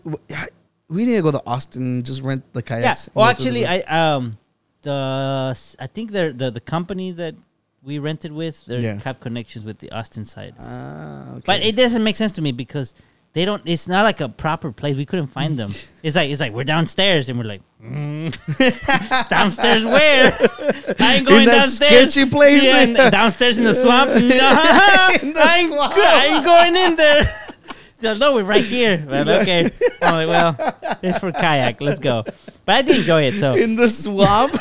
We 0.89 1.05
need 1.05 1.15
to 1.15 1.21
go 1.23 1.31
to 1.31 1.41
Austin 1.47 2.03
just 2.03 2.21
rent 2.21 2.43
the 2.53 2.59
Yeah. 2.59 2.81
kayaks. 2.81 3.09
Well, 3.13 3.25
go 3.25 3.31
to 3.33 3.39
actually, 3.39 3.65
I 3.65 3.79
um 4.15 4.37
the 4.83 5.57
I 5.79 5.87
think 5.87 6.11
they're 6.11 6.33
the 6.33 6.51
the 6.51 6.59
company 6.61 7.11
that 7.13 7.35
we 7.81 7.99
rented 7.99 8.31
with 8.31 8.65
they 8.65 8.79
Yeah. 8.81 8.99
have 9.03 9.19
connections 9.19 9.65
with 9.65 9.79
the 9.79 9.91
Austin 9.91 10.25
side. 10.25 10.55
Ah, 10.59 11.31
okay. 11.33 11.41
But 11.45 11.61
it 11.63 11.75
doesn't 11.75 12.03
make 12.03 12.15
sense 12.15 12.31
to 12.33 12.41
me 12.41 12.51
because 12.51 12.93
they 13.33 13.45
don't. 13.45 13.61
It's 13.65 13.87
not 13.87 14.03
like 14.03 14.21
a 14.21 14.29
proper 14.29 14.71
place. 14.71 14.95
We 14.95 15.05
couldn't 15.05 15.27
find 15.27 15.57
them. 15.57 15.71
it's 16.03 16.15
like 16.15 16.29
it's 16.29 16.39
like 16.39 16.53
we're 16.53 16.63
downstairs 16.63 17.29
and 17.29 17.37
we're 17.37 17.45
like 17.45 17.61
mm, 17.83 19.27
downstairs 19.29 19.83
where? 19.83 20.37
I 20.99 21.15
ain't 21.15 21.27
going 21.27 21.41
in 21.41 21.45
that 21.47 21.61
downstairs. 21.61 22.13
sketchy 22.13 22.29
place? 22.29 22.63
Yeah, 22.63 23.09
downstairs 23.09 23.57
in 23.57 23.63
the 23.63 23.73
swamp. 23.73 24.11
No, 24.11 24.19
I, 24.21 25.17
ain't, 25.59 25.71
swamp. 25.73 25.93
I 25.95 26.27
ain't 26.27 26.45
going 26.45 26.75
in 26.75 26.95
there. 26.95 27.42
No, 28.03 28.35
we're 28.35 28.43
right 28.43 28.63
here. 28.63 29.03
Well, 29.13 29.29
okay. 29.41 29.69
I'm 30.01 30.27
like, 30.27 30.27
well, 30.27 30.99
it's 31.01 31.19
for 31.19 31.31
kayak. 31.31 31.79
Let's 31.81 31.99
go. 31.99 32.23
But 32.65 32.75
I 32.75 32.81
did 32.81 32.97
enjoy 32.97 33.23
it. 33.23 33.35
So 33.39 33.53
in 33.53 33.75
the 33.75 33.87
swamp. 33.87 34.51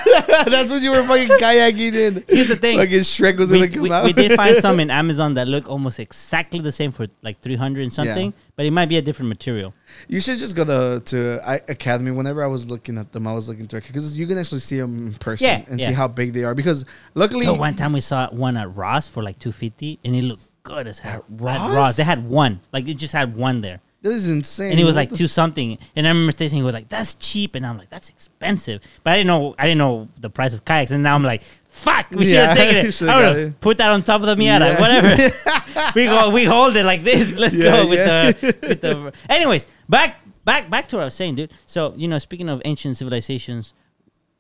That's 0.47 0.71
what 0.71 0.83
you 0.83 0.91
were 0.91 1.03
fucking 1.03 1.29
kayaking 1.39 1.95
in. 1.95 2.25
Here's 2.29 2.49
the 2.49 2.57
thing. 2.57 2.79
Like 2.79 2.91
Shrek 2.91 3.39
was 3.39 3.51
we, 3.51 3.59
gonna 3.59 3.71
come 3.71 3.83
we- 3.83 3.91
out. 3.93 4.05
we 4.05 4.13
did 4.13 4.33
find 4.35 4.57
some 4.59 4.79
in 4.85 4.91
Amazon 4.91 5.35
that 5.35 5.49
look 5.49 5.69
almost 5.69 5.99
exactly 6.01 6.61
the 6.61 6.73
same 6.73 6.93
for 6.93 7.07
like 7.23 7.41
300 7.41 7.83
and 7.83 7.93
something, 7.93 8.33
but 8.57 8.67
it 8.67 8.71
might 8.71 8.89
be 8.89 8.97
a 8.99 9.03
different 9.03 9.29
material. 9.29 9.75
You 10.09 10.21
should 10.21 10.39
just 10.39 10.55
go 10.57 10.65
to 10.65 11.01
to 11.05 11.41
I, 11.47 11.61
Academy. 11.69 12.11
Whenever 12.11 12.43
I 12.43 12.47
was 12.49 12.69
looking 12.71 12.99
at 12.99 13.13
them, 13.13 13.27
I 13.27 13.33
was 13.35 13.49
looking 13.49 13.67
through 13.67 13.81
because 13.83 14.17
you 14.17 14.27
can 14.27 14.39
actually 14.39 14.61
see 14.61 14.79
them 14.79 15.09
in 15.09 15.15
person 15.15 15.47
Yeah, 15.47 15.65
and 15.69 15.81
yeah. 15.81 15.89
see 15.89 15.93
how 15.95 16.09
big 16.09 16.33
they 16.33 16.45
are. 16.45 16.55
Because 16.55 16.85
luckily, 17.15 17.47
So 17.47 17.55
one 17.55 17.75
time 17.75 17.93
we 17.93 18.01
saw 18.01 18.29
one 18.31 18.57
at 18.57 18.75
Ross 18.77 19.09
for 19.09 19.23
like 19.23 19.39
250 19.39 20.01
and 20.05 20.15
it 20.17 20.23
looked 20.23 20.43
good 20.63 20.87
as 20.87 20.99
hell. 20.99 21.25
At 21.47 21.75
Ross? 21.75 21.97
They 21.97 22.05
had 22.05 22.29
one. 22.29 22.61
Like 22.73 22.89
it 22.89 22.95
just 22.95 23.13
had 23.13 23.35
one 23.37 23.61
there. 23.61 23.81
this 24.03 24.15
is 24.15 24.29
insane. 24.29 24.73
And 24.73 24.81
it 24.81 24.85
was 24.85 24.97
like 24.97 25.13
two 25.13 25.27
something. 25.27 25.79
And 25.97 26.07
I 26.07 26.11
remember 26.11 26.33
Stacey 26.33 26.61
was 26.63 26.75
like, 26.75 26.89
that's 26.89 27.15
cheap. 27.15 27.55
And 27.55 27.65
I'm 27.67 27.79
like, 27.79 27.89
that's 27.91 28.09
expensive. 28.09 28.81
But 29.05 29.13
I 29.13 29.17
didn't 29.19 29.29
know 29.29 29.55
I 29.59 29.65
didn't 29.67 29.79
know 29.79 30.09
the 30.21 30.31
price 30.31 30.55
of 30.55 30.65
kayaks. 30.65 30.91
And 30.93 31.03
now 31.03 31.15
I'm 31.15 31.23
like, 31.23 31.43
fuck, 31.67 32.11
we 32.11 32.25
should 32.25 32.35
Yeah, 32.35 32.47
have 32.47 32.57
taken 32.57 32.87
it. 32.87 33.03
I 33.03 33.17
would 33.17 33.37
have 33.37 33.61
put 33.61 33.79
that 33.79 33.91
on 33.91 34.03
top 34.03 34.21
of 34.23 34.27
the 34.27 34.37
Miata. 34.37 34.61
Yeah. 34.73 34.81
Whatever. 34.81 35.93
we 35.95 36.05
go 36.07 36.31
we 36.31 36.45
hold 36.45 36.77
it 36.77 36.85
like 36.85 37.03
this. 37.05 37.37
Let's 37.37 37.55
Yeah, 37.57 37.83
go 37.83 37.89
with 37.89 37.99
the 37.99 38.57
with 38.69 38.81
the 38.81 39.13
anyways, 39.29 39.67
back 39.89 40.17
back 40.45 40.69
back 40.71 40.89
to 40.89 40.97
what 40.97 41.03
I 41.03 41.05
was 41.07 41.15
saying, 41.15 41.37
dude. 41.37 41.53
So, 41.67 41.95
you 41.97 42.09
know, 42.09 42.19
speaking 42.19 42.49
of 42.49 42.61
ancient 42.65 42.97
civilizations, 42.97 43.75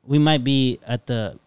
we 0.05 0.19
might 0.19 0.43
be 0.45 0.81
at 0.87 1.07
the 1.07 1.39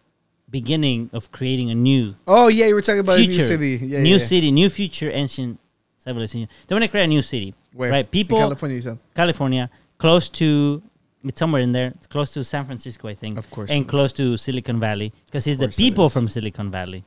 beginning 0.48 1.10
of 1.12 1.30
creating 1.32 1.70
a 1.70 1.74
new 1.74 2.14
Oh 2.26 2.48
yeah, 2.48 2.66
you 2.66 2.74
were 2.74 2.80
talking 2.82 3.00
about 3.00 3.16
future, 3.18 3.32
a 3.32 3.36
new 3.36 3.44
city. 3.44 3.86
Yeah, 3.86 4.02
new 4.02 4.10
yeah, 4.10 4.16
yeah. 4.16 4.24
city, 4.24 4.50
new 4.52 4.70
future, 4.70 5.10
ancient 5.12 5.58
Civilización. 6.06 6.48
They 6.66 6.74
want 6.74 6.84
to 6.84 6.88
create 6.88 7.04
a 7.04 7.08
new 7.08 7.22
city. 7.22 7.54
Where? 7.72 7.90
Right? 7.90 8.04
In 8.04 8.10
People. 8.10 8.38
California, 8.38 8.76
you 8.76 8.82
said. 8.82 8.98
California, 9.14 9.70
close 9.98 10.28
to. 10.30 10.82
It's 11.24 11.38
somewhere 11.40 11.62
in 11.62 11.72
there. 11.72 11.88
It's 11.88 12.06
close 12.06 12.32
to 12.34 12.44
San 12.44 12.64
Francisco, 12.64 13.08
I 13.08 13.14
think. 13.14 13.36
Of 13.36 13.50
course 13.50 13.70
And 13.70 13.88
close 13.88 14.12
to 14.12 14.36
Silicon 14.36 14.78
Valley, 14.78 15.12
because 15.24 15.46
it's 15.46 15.58
the 15.58 15.66
course 15.66 15.78
it 15.78 15.82
people 15.82 16.08
from 16.08 16.28
Silicon 16.28 16.70
Valley, 16.70 17.04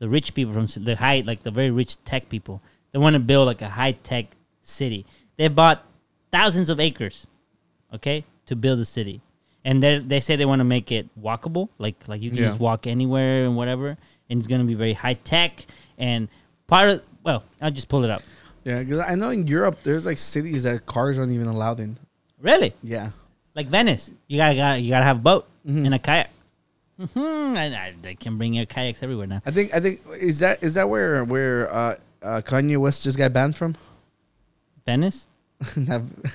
the 0.00 0.08
rich 0.08 0.34
people 0.34 0.52
from 0.52 0.66
the 0.84 0.96
high, 0.96 1.22
like 1.24 1.44
the 1.44 1.52
very 1.52 1.70
rich 1.70 2.02
tech 2.04 2.28
people. 2.28 2.60
They 2.90 2.98
want 2.98 3.14
to 3.14 3.20
build 3.20 3.46
like 3.46 3.62
a 3.62 3.68
high 3.68 3.92
tech 3.92 4.26
city. 4.62 5.06
They 5.36 5.46
bought 5.46 5.86
thousands 6.32 6.70
of 6.70 6.80
acres, 6.80 7.28
okay, 7.94 8.24
to 8.46 8.56
build 8.56 8.80
a 8.80 8.84
city, 8.84 9.20
and 9.64 9.82
they 9.82 9.98
they 9.98 10.20
say 10.20 10.36
they 10.36 10.44
want 10.44 10.60
to 10.60 10.64
make 10.64 10.90
it 10.92 11.08
walkable, 11.20 11.68
like 11.78 11.96
like 12.08 12.20
you 12.22 12.30
can 12.30 12.38
Yeah. 12.38 12.48
just 12.48 12.60
walk 12.60 12.86
anywhere 12.86 13.44
and 13.44 13.56
whatever, 13.56 13.96
and 14.30 14.38
it's 14.38 14.48
gonna 14.48 14.64
be 14.64 14.74
very 14.74 14.92
high 14.94 15.14
tech. 15.14 15.66
And 15.98 16.28
part 16.66 16.88
of 16.90 17.02
well, 17.22 17.44
I'll 17.60 17.70
just 17.70 17.88
pull 17.88 18.04
it 18.04 18.10
up. 18.10 18.22
Yeah, 18.64 18.82
because 18.82 18.98
I 19.00 19.14
know 19.16 19.30
in 19.30 19.46
Europe 19.46 19.78
there's 19.82 20.06
like 20.06 20.18
cities 20.18 20.62
that 20.64 20.86
cars 20.86 21.18
aren't 21.18 21.32
even 21.32 21.46
allowed 21.46 21.80
in. 21.80 21.96
Really? 22.40 22.72
Yeah. 22.82 23.10
like 23.54 23.66
Venice. 23.68 24.10
You 24.28 24.38
gotta, 24.38 24.54
gotta 24.56 24.80
you 24.80 24.90
gotta 24.90 25.04
have 25.04 25.18
a 25.18 25.20
boat 25.20 25.46
Mm-hmm. 25.66 25.84
and 25.86 25.94
a 25.94 25.98
kayak. 25.98 26.30
hmm 26.98 27.54
And 27.56 27.74
I, 27.74 27.94
they 28.02 28.14
can 28.16 28.36
bring 28.38 28.54
your 28.54 28.66
kayaks 28.66 29.02
everywhere 29.02 29.26
now. 29.28 29.42
I 29.46 29.50
think 29.52 29.74
I 29.74 29.80
think 29.80 30.00
is 30.18 30.40
that 30.40 30.62
is 30.62 30.74
that 30.74 30.88
where 30.88 31.24
where 31.24 31.72
uh, 31.72 31.94
uh, 32.22 32.40
Kanye 32.42 32.78
West 32.78 33.02
just 33.04 33.16
got 33.18 33.32
banned 33.32 33.54
from? 33.56 33.76
Venice. 34.86 35.26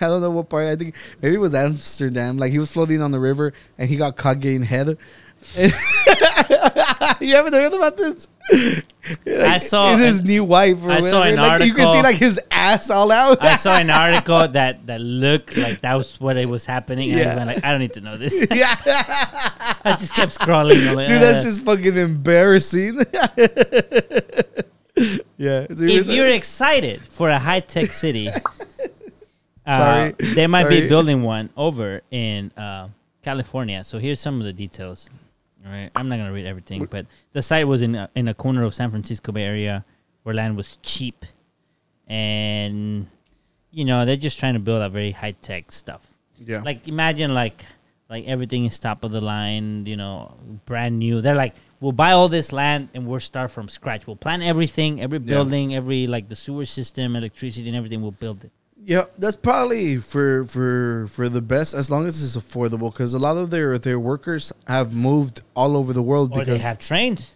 I 0.01 0.07
don't 0.07 0.21
know 0.21 0.31
what 0.31 0.49
part. 0.49 0.67
I 0.67 0.75
think 0.75 0.95
maybe 1.21 1.35
it 1.35 1.39
was 1.39 1.53
Amsterdam. 1.55 2.37
Like 2.37 2.51
he 2.51 2.59
was 2.59 2.71
floating 2.71 3.01
on 3.01 3.11
the 3.11 3.19
river 3.19 3.53
and 3.77 3.89
he 3.89 3.95
got 3.97 4.15
caught 4.17 4.39
getting 4.39 4.63
head. 4.63 4.97
you 5.57 7.35
haven't 7.35 7.53
heard 7.53 7.73
about 7.73 7.95
this? 7.97 8.27
I 9.27 9.57
saw 9.59 9.93
It's 9.93 10.01
his 10.01 10.19
an- 10.21 10.25
new 10.27 10.43
wife. 10.43 10.83
Or 10.83 10.91
I 10.91 10.99
saw 11.01 11.23
an 11.23 11.35
like, 11.35 11.63
You 11.63 11.73
can 11.73 11.91
see 11.93 12.01
like 12.01 12.15
his 12.17 12.39
ass 12.51 12.89
all 12.89 13.11
out. 13.11 13.41
I 13.41 13.55
saw 13.55 13.77
an 13.77 13.89
article 14.05 14.47
that 14.47 14.85
that 14.87 14.99
looked 15.01 15.55
like 15.57 15.81
that 15.81 15.93
was 15.95 16.19
what 16.19 16.37
it 16.37 16.49
was 16.49 16.65
happening. 16.65 17.11
And 17.11 17.19
I 17.19 17.23
Yeah. 17.23 17.35
was 17.45 17.47
like, 17.55 17.63
I 17.63 17.71
don't 17.71 17.79
need 17.81 17.93
to 17.93 18.01
know 18.01 18.17
this. 18.17 18.33
yeah, 18.51 18.75
I 18.85 19.95
just 19.99 20.15
kept 20.15 20.37
scrolling. 20.37 20.95
Like, 20.95 21.07
dude, 21.07 21.21
that's 21.21 21.45
uh, 21.45 21.49
just 21.49 21.61
fucking 21.61 21.95
embarrassing. 21.97 22.97
yeah. 25.37 25.67
If 25.69 26.07
you're 26.07 26.27
excited 26.29 27.01
for 27.01 27.29
a 27.29 27.37
high 27.39 27.59
tech 27.59 27.91
city, 27.91 28.29
uh, 29.67 30.11
they 30.35 30.47
might 30.47 30.69
be 30.69 30.87
building 30.93 31.21
one 31.23 31.49
over 31.57 32.01
in 32.11 32.51
uh, 32.57 32.87
California. 33.21 33.83
So 33.83 33.99
here's 33.99 34.19
some 34.19 34.39
of 34.39 34.45
the 34.45 34.53
details. 34.53 35.09
All 35.65 35.71
right, 35.71 35.89
I'm 35.95 36.07
not 36.07 36.17
gonna 36.17 36.31
read 36.31 36.45
everything, 36.45 36.85
but 36.85 37.05
the 37.33 37.43
site 37.43 37.67
was 37.67 37.81
in 37.81 37.95
a, 37.95 38.09
in 38.15 38.27
a 38.29 38.33
corner 38.33 38.63
of 38.63 38.73
San 38.73 38.89
Francisco 38.89 39.31
Bay 39.31 39.43
Area 39.43 39.83
where 40.23 40.33
land 40.33 40.55
was 40.55 40.77
cheap, 40.81 41.25
and 42.07 43.07
you 43.71 43.85
know 43.85 44.05
they're 44.05 44.15
just 44.15 44.39
trying 44.39 44.53
to 44.53 44.59
build 44.59 44.81
a 44.81 44.89
very 44.89 45.11
high 45.11 45.31
tech 45.31 45.71
stuff. 45.71 46.11
yeah. 46.37 46.61
Like 46.61 46.87
imagine 46.87 47.33
like 47.33 47.65
like 48.09 48.25
everything 48.25 48.65
is 48.65 48.79
top 48.79 49.03
of 49.03 49.11
the 49.11 49.19
line, 49.21 49.85
you 49.85 49.97
know, 49.97 50.33
brand 50.65 50.97
new. 50.99 51.19
They're 51.19 51.35
like, 51.35 51.55
we'll 51.81 51.91
buy 51.91 52.13
all 52.13 52.29
this 52.29 52.53
land 52.53 52.89
and 52.93 53.05
we'll 53.05 53.19
start 53.19 53.51
from 53.51 53.67
scratch. 53.67 54.07
We'll 54.07 54.15
plan 54.15 54.41
everything, 54.41 55.01
every 55.01 55.19
building, 55.19 55.75
every 55.75 56.07
like 56.07 56.29
the 56.29 56.35
sewer 56.35 56.65
system, 56.65 57.15
electricity, 57.17 57.67
and 57.67 57.75
everything. 57.75 58.01
We'll 58.01 58.11
build 58.11 58.45
it. 58.45 58.51
Yeah, 58.83 59.03
that's 59.17 59.35
probably 59.35 59.97
for 59.97 60.45
for 60.45 61.07
for 61.07 61.27
the 61.29 61.41
best 61.41 61.73
as 61.73 61.91
long 61.91 62.05
as 62.07 62.23
it's 62.23 62.37
affordable 62.37 62.91
because 62.91 63.13
a 63.13 63.19
lot 63.19 63.35
of 63.37 63.49
their 63.49 63.77
their 63.77 63.99
workers 63.99 64.53
have 64.67 64.93
moved 64.93 65.41
all 65.55 65.75
over 65.75 65.91
the 65.93 66.01
world 66.03 66.31
Or 66.35 66.45
they 66.45 66.57
have 66.57 66.79
trains. 66.79 67.33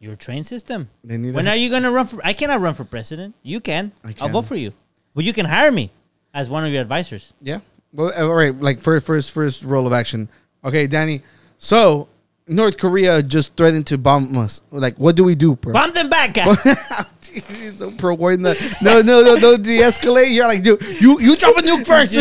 Your 0.00 0.16
train 0.16 0.44
system. 0.44 0.88
They 1.04 1.16
need 1.16 1.34
when 1.34 1.46
a- 1.46 1.50
are 1.50 1.56
you 1.56 1.70
gonna 1.70 1.90
run 1.90 2.06
for? 2.06 2.20
I 2.24 2.32
cannot 2.32 2.60
run 2.60 2.74
for 2.74 2.84
president. 2.84 3.34
You 3.42 3.60
can. 3.60 3.92
I 4.04 4.12
can. 4.12 4.22
I'll 4.26 4.28
vote 4.32 4.46
for 4.46 4.56
you. 4.56 4.72
But 5.14 5.24
you 5.24 5.32
can 5.32 5.46
hire 5.46 5.70
me 5.70 5.90
as 6.34 6.50
one 6.50 6.64
of 6.66 6.72
your 6.72 6.82
advisors. 6.82 7.32
yeah. 7.40 7.60
Well, 7.94 8.10
uh, 8.16 8.22
all 8.26 8.34
right, 8.34 8.54
like 8.58 8.80
first 8.80 9.06
first 9.06 9.30
first 9.32 9.62
role 9.64 9.86
of 9.86 9.92
action. 9.92 10.28
Okay, 10.64 10.86
Danny. 10.86 11.22
So 11.58 12.08
North 12.48 12.76
Korea 12.78 13.22
just 13.22 13.54
threatened 13.56 13.86
to 13.88 13.98
bomb 13.98 14.36
us. 14.38 14.60
Like, 14.70 14.96
what 14.98 15.14
do 15.14 15.24
we 15.24 15.34
do, 15.36 15.54
bro? 15.56 15.72
Bomb 15.72 15.92
them 15.92 16.10
back, 16.10 16.34
guys. 16.34 16.56
You're 17.60 17.72
so 17.72 17.90
pro 17.92 18.14
war 18.14 18.32
in 18.32 18.42
the 18.42 18.54
no 18.82 19.00
no 19.02 19.22
no 19.22 19.36
no 19.36 19.56
de-escalate. 19.56 20.32
You're 20.32 20.46
like, 20.46 20.62
dude, 20.62 20.80
you 21.00 21.18
you 21.20 21.36
drop 21.36 21.56
a 21.56 21.62
nuke 21.62 21.86
first. 21.92 22.14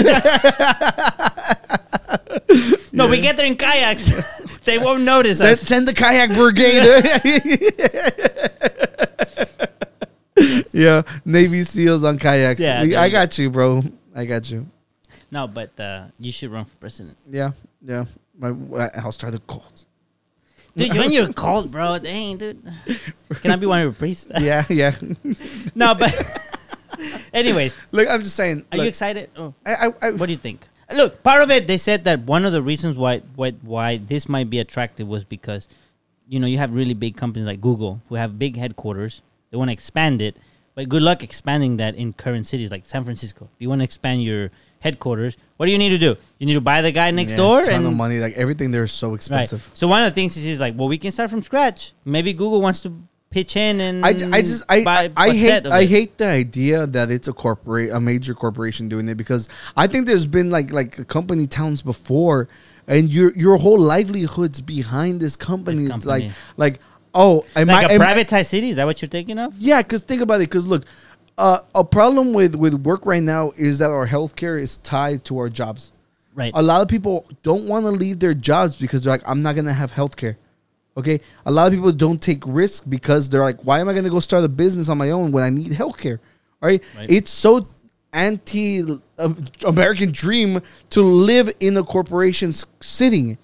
no, 2.93 3.07
we 3.07 3.21
get 3.21 3.37
there 3.37 3.45
in 3.45 3.55
kayaks. 3.55 4.11
they 4.65 4.77
won't 4.77 5.03
notice 5.03 5.39
send, 5.39 5.53
us. 5.53 5.61
send 5.61 5.87
the 5.87 5.93
kayak 5.93 6.29
brigade. 6.31 6.83
yeah, 10.73 11.01
Navy 11.25 11.61
SEAls 11.61 12.03
on 12.07 12.17
kayaks. 12.19 12.59
Yeah, 12.59 12.83
We- 12.83 12.95
I 12.95 13.09
got 13.09 13.37
you, 13.37 13.49
bro. 13.49 13.83
I 14.15 14.25
got 14.25 14.49
you. 14.49 14.67
No, 15.31 15.47
but 15.47 15.79
uh, 15.79 16.05
you 16.19 16.31
should 16.31 16.51
run 16.51 16.65
for 16.65 16.75
president. 16.77 17.17
Yeah, 17.29 17.51
yeah. 17.81 18.05
My, 18.37 18.49
I'll 18.95 19.11
start 19.13 19.33
the 19.33 19.39
calls. 19.39 19.85
Dude, 20.75 20.97
when 20.97 21.11
you're 21.11 21.31
cold, 21.33 21.71
bro, 21.71 21.99
dang, 21.99 22.37
dude. 22.37 22.63
Can 23.41 23.51
I 23.51 23.55
be 23.57 23.65
one 23.65 23.79
of 23.79 23.83
your 23.83 23.93
priests? 23.93 24.31
Yeah, 24.39 24.63
yeah. 24.69 24.95
no, 25.75 25.95
but 25.95 26.13
anyways, 27.33 27.75
Look, 27.91 28.07
I'm 28.09 28.21
just 28.21 28.35
saying. 28.35 28.65
are 28.71 28.77
look, 28.77 28.85
you 28.85 28.89
excited? 28.89 29.29
Oh, 29.35 29.53
I, 29.65 29.73
I, 29.73 29.93
I, 30.01 30.11
what 30.11 30.27
do 30.27 30.31
you 30.31 30.37
think? 30.37 30.67
Look, 30.93 31.23
part 31.23 31.41
of 31.41 31.51
it, 31.51 31.67
they 31.67 31.77
said 31.77 32.03
that 32.05 32.21
one 32.21 32.45
of 32.45 32.51
the 32.51 32.61
reasons 32.61 32.97
why 32.97 33.19
why 33.35 33.51
why 33.61 33.97
this 33.97 34.27
might 34.27 34.49
be 34.49 34.59
attractive 34.59 35.07
was 35.07 35.23
because, 35.23 35.67
you 36.27 36.39
know, 36.39 36.47
you 36.47 36.57
have 36.57 36.73
really 36.73 36.93
big 36.93 37.15
companies 37.15 37.45
like 37.45 37.61
Google 37.61 38.01
who 38.09 38.15
have 38.15 38.37
big 38.37 38.57
headquarters. 38.57 39.21
They 39.51 39.57
want 39.57 39.69
to 39.69 39.73
expand 39.73 40.21
it, 40.21 40.37
but 40.75 40.89
good 40.89 41.01
luck 41.01 41.23
expanding 41.23 41.77
that 41.77 41.95
in 41.95 42.13
current 42.13 42.47
cities 42.47 42.71
like 42.71 42.85
San 42.85 43.03
Francisco. 43.03 43.49
If 43.55 43.61
you 43.61 43.69
want 43.69 43.79
to 43.79 43.85
expand 43.85 44.23
your 44.23 44.51
headquarters, 44.81 45.37
what 45.57 45.67
do 45.67 45.71
you 45.71 45.77
need 45.77 45.89
to 45.89 45.97
do? 45.97 46.17
You 46.39 46.45
need 46.47 46.55
to 46.55 46.61
buy 46.61 46.81
the 46.81 46.91
guy 46.91 47.09
next 47.11 47.31
yeah, 47.31 47.37
door 47.37 47.61
ton 47.63 47.73
and 47.75 47.85
of 47.87 47.93
money. 47.93 48.17
Like 48.19 48.33
everything 48.33 48.71
there 48.71 48.83
is 48.83 48.91
so 48.91 49.09
Right. 49.09 49.15
expensive. 49.15 49.69
So 49.73 49.87
one 49.87 50.03
of 50.03 50.09
the 50.11 50.15
things 50.15 50.35
is, 50.37 50.45
is 50.45 50.59
like, 50.59 50.73
well, 50.77 50.89
we 50.89 50.97
can 50.97 51.11
start 51.11 51.29
from 51.29 51.41
scratch. 51.41 51.93
Maybe 52.03 52.33
Google 52.33 52.61
wants 52.61 52.81
to 52.81 52.93
pitch 53.29 53.55
in 53.55 53.79
and 53.79 54.03
I, 54.05 54.09
I 54.09 54.41
just 54.41 54.65
I 54.69 54.83
buy 54.83 55.09
I, 55.15 55.27
I 55.29 55.33
hate 55.33 55.65
I 55.65 55.85
hate 55.85 56.17
the 56.17 56.27
idea 56.27 56.85
that 56.87 57.09
it's 57.09 57.29
a 57.29 57.33
corporate 57.33 57.91
a 57.91 57.99
major 58.01 58.33
corporation 58.33 58.89
doing 58.89 59.07
it 59.07 59.15
because 59.15 59.47
I 59.77 59.87
think 59.87 60.05
there's 60.05 60.27
been 60.27 60.49
like 60.49 60.73
like 60.73 61.07
company 61.07 61.47
towns 61.47 61.81
before 61.81 62.49
and 62.87 63.07
your 63.07 63.31
your 63.37 63.55
whole 63.55 63.79
livelihood's 63.79 64.59
behind 64.59 65.21
this 65.21 65.37
company. 65.37 65.85
This 65.85 65.95
It's 65.95 66.05
like 66.05 66.25
like 66.57 66.79
oh 67.13 67.45
am 67.55 67.67
like 67.67 67.89
I, 67.89 67.93
a 67.93 67.95
am 67.95 68.01
I- 68.01 68.13
privatized 68.13 68.47
city. 68.47 68.69
Is 68.71 68.75
that 68.75 68.85
what 68.85 69.01
you're 69.01 69.07
thinking 69.07 69.39
of? 69.39 69.55
Yeah, 69.57 69.81
because 69.81 70.01
think 70.01 70.21
about 70.21 70.41
it. 70.41 70.49
Because 70.49 70.67
look, 70.67 70.83
uh, 71.41 71.59
a 71.73 71.83
problem 71.83 72.33
with 72.33 72.55
with 72.55 72.75
work 72.75 73.03
right 73.05 73.23
now 73.23 73.51
is 73.57 73.79
that 73.79 73.89
our 73.89 74.07
healthcare 74.07 74.61
is 74.61 74.77
tied 74.77 75.25
to 75.25 75.39
our 75.39 75.49
jobs. 75.49 75.91
Right. 76.35 76.51
A 76.53 76.61
lot 76.61 76.81
of 76.81 76.87
people 76.87 77.27
don't 77.41 77.65
want 77.67 77.85
to 77.85 77.91
leave 77.91 78.19
their 78.19 78.35
jobs 78.35 78.75
because 78.75 79.01
they're 79.01 79.11
like, 79.11 79.27
I'm 79.27 79.41
not 79.41 79.55
gonna 79.55 79.73
have 79.73 79.91
healthcare. 79.91 80.35
Okay. 80.95 81.19
A 81.47 81.51
lot 81.51 81.67
of 81.67 81.73
people 81.73 81.91
don't 81.91 82.21
take 82.21 82.43
risks 82.45 82.85
because 82.85 83.27
they're 83.27 83.41
like, 83.41 83.59
why 83.63 83.79
am 83.79 83.89
I 83.89 83.93
gonna 83.93 84.11
go 84.11 84.19
start 84.19 84.43
a 84.43 84.49
business 84.49 84.87
on 84.87 84.99
my 84.99 85.09
own 85.09 85.31
when 85.31 85.43
I 85.43 85.49
need 85.49 85.71
healthcare? 85.71 86.19
All 86.61 86.69
right. 86.69 86.81
Right. 86.95 87.09
It's 87.09 87.31
so 87.31 87.67
anti 88.13 88.83
uh, 89.17 89.33
American 89.65 90.11
dream 90.11 90.61
to 90.91 91.01
live 91.01 91.51
in 91.59 91.75
a 91.75 91.83
corporation's 91.83 92.67
sitting 92.81 93.39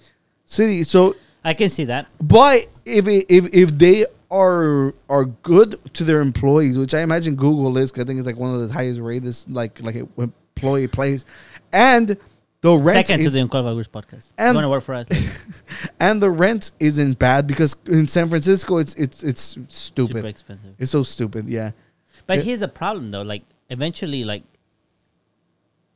city. 0.46 0.84
So 0.84 1.16
I 1.42 1.52
can 1.52 1.68
see 1.68 1.84
that. 1.86 2.06
but 2.22 2.68
if 2.84 3.08
it, 3.08 3.26
if 3.28 3.52
if 3.52 3.76
they 3.76 4.06
are 4.30 4.94
are 5.08 5.24
good 5.24 5.76
to 5.94 6.04
their 6.04 6.20
employees, 6.20 6.76
which 6.78 6.94
I 6.94 7.00
imagine 7.00 7.34
Google 7.36 7.76
is. 7.78 7.90
Cause 7.90 8.04
I 8.04 8.06
think 8.06 8.18
it's 8.18 8.26
like 8.26 8.36
one 8.36 8.54
of 8.54 8.66
the 8.66 8.72
highest 8.72 9.00
rated 9.00 9.34
like 9.48 9.80
like 9.82 9.96
employee 9.96 10.88
place, 10.88 11.24
and 11.72 12.16
the 12.60 12.76
rent 12.76 13.06
Second 13.06 13.20
to 13.22 13.26
is, 13.28 13.32
the 13.34 13.40
Uncle 13.40 13.62
Groups 13.74 13.88
podcast. 13.88 14.32
And- 14.36 14.48
you 14.48 14.54
want 14.54 14.64
to 14.64 14.68
work 14.70 14.82
for 14.82 14.94
us? 14.94 15.06
and 16.00 16.20
the 16.20 16.30
rent 16.30 16.72
isn't 16.80 17.18
bad 17.18 17.46
because 17.46 17.76
in 17.86 18.06
San 18.08 18.28
Francisco 18.28 18.78
it's 18.78 18.94
it's 18.94 19.22
it's 19.22 19.58
stupid. 19.68 20.16
Super 20.16 20.28
expensive. 20.28 20.74
It's 20.78 20.90
so 20.90 21.02
stupid. 21.02 21.48
Yeah. 21.48 21.70
But 22.26 22.38
Yeah. 22.38 22.44
here's 22.44 22.60
the 22.60 22.68
problem, 22.68 23.10
though. 23.10 23.22
Like 23.22 23.44
eventually, 23.70 24.24
like 24.24 24.42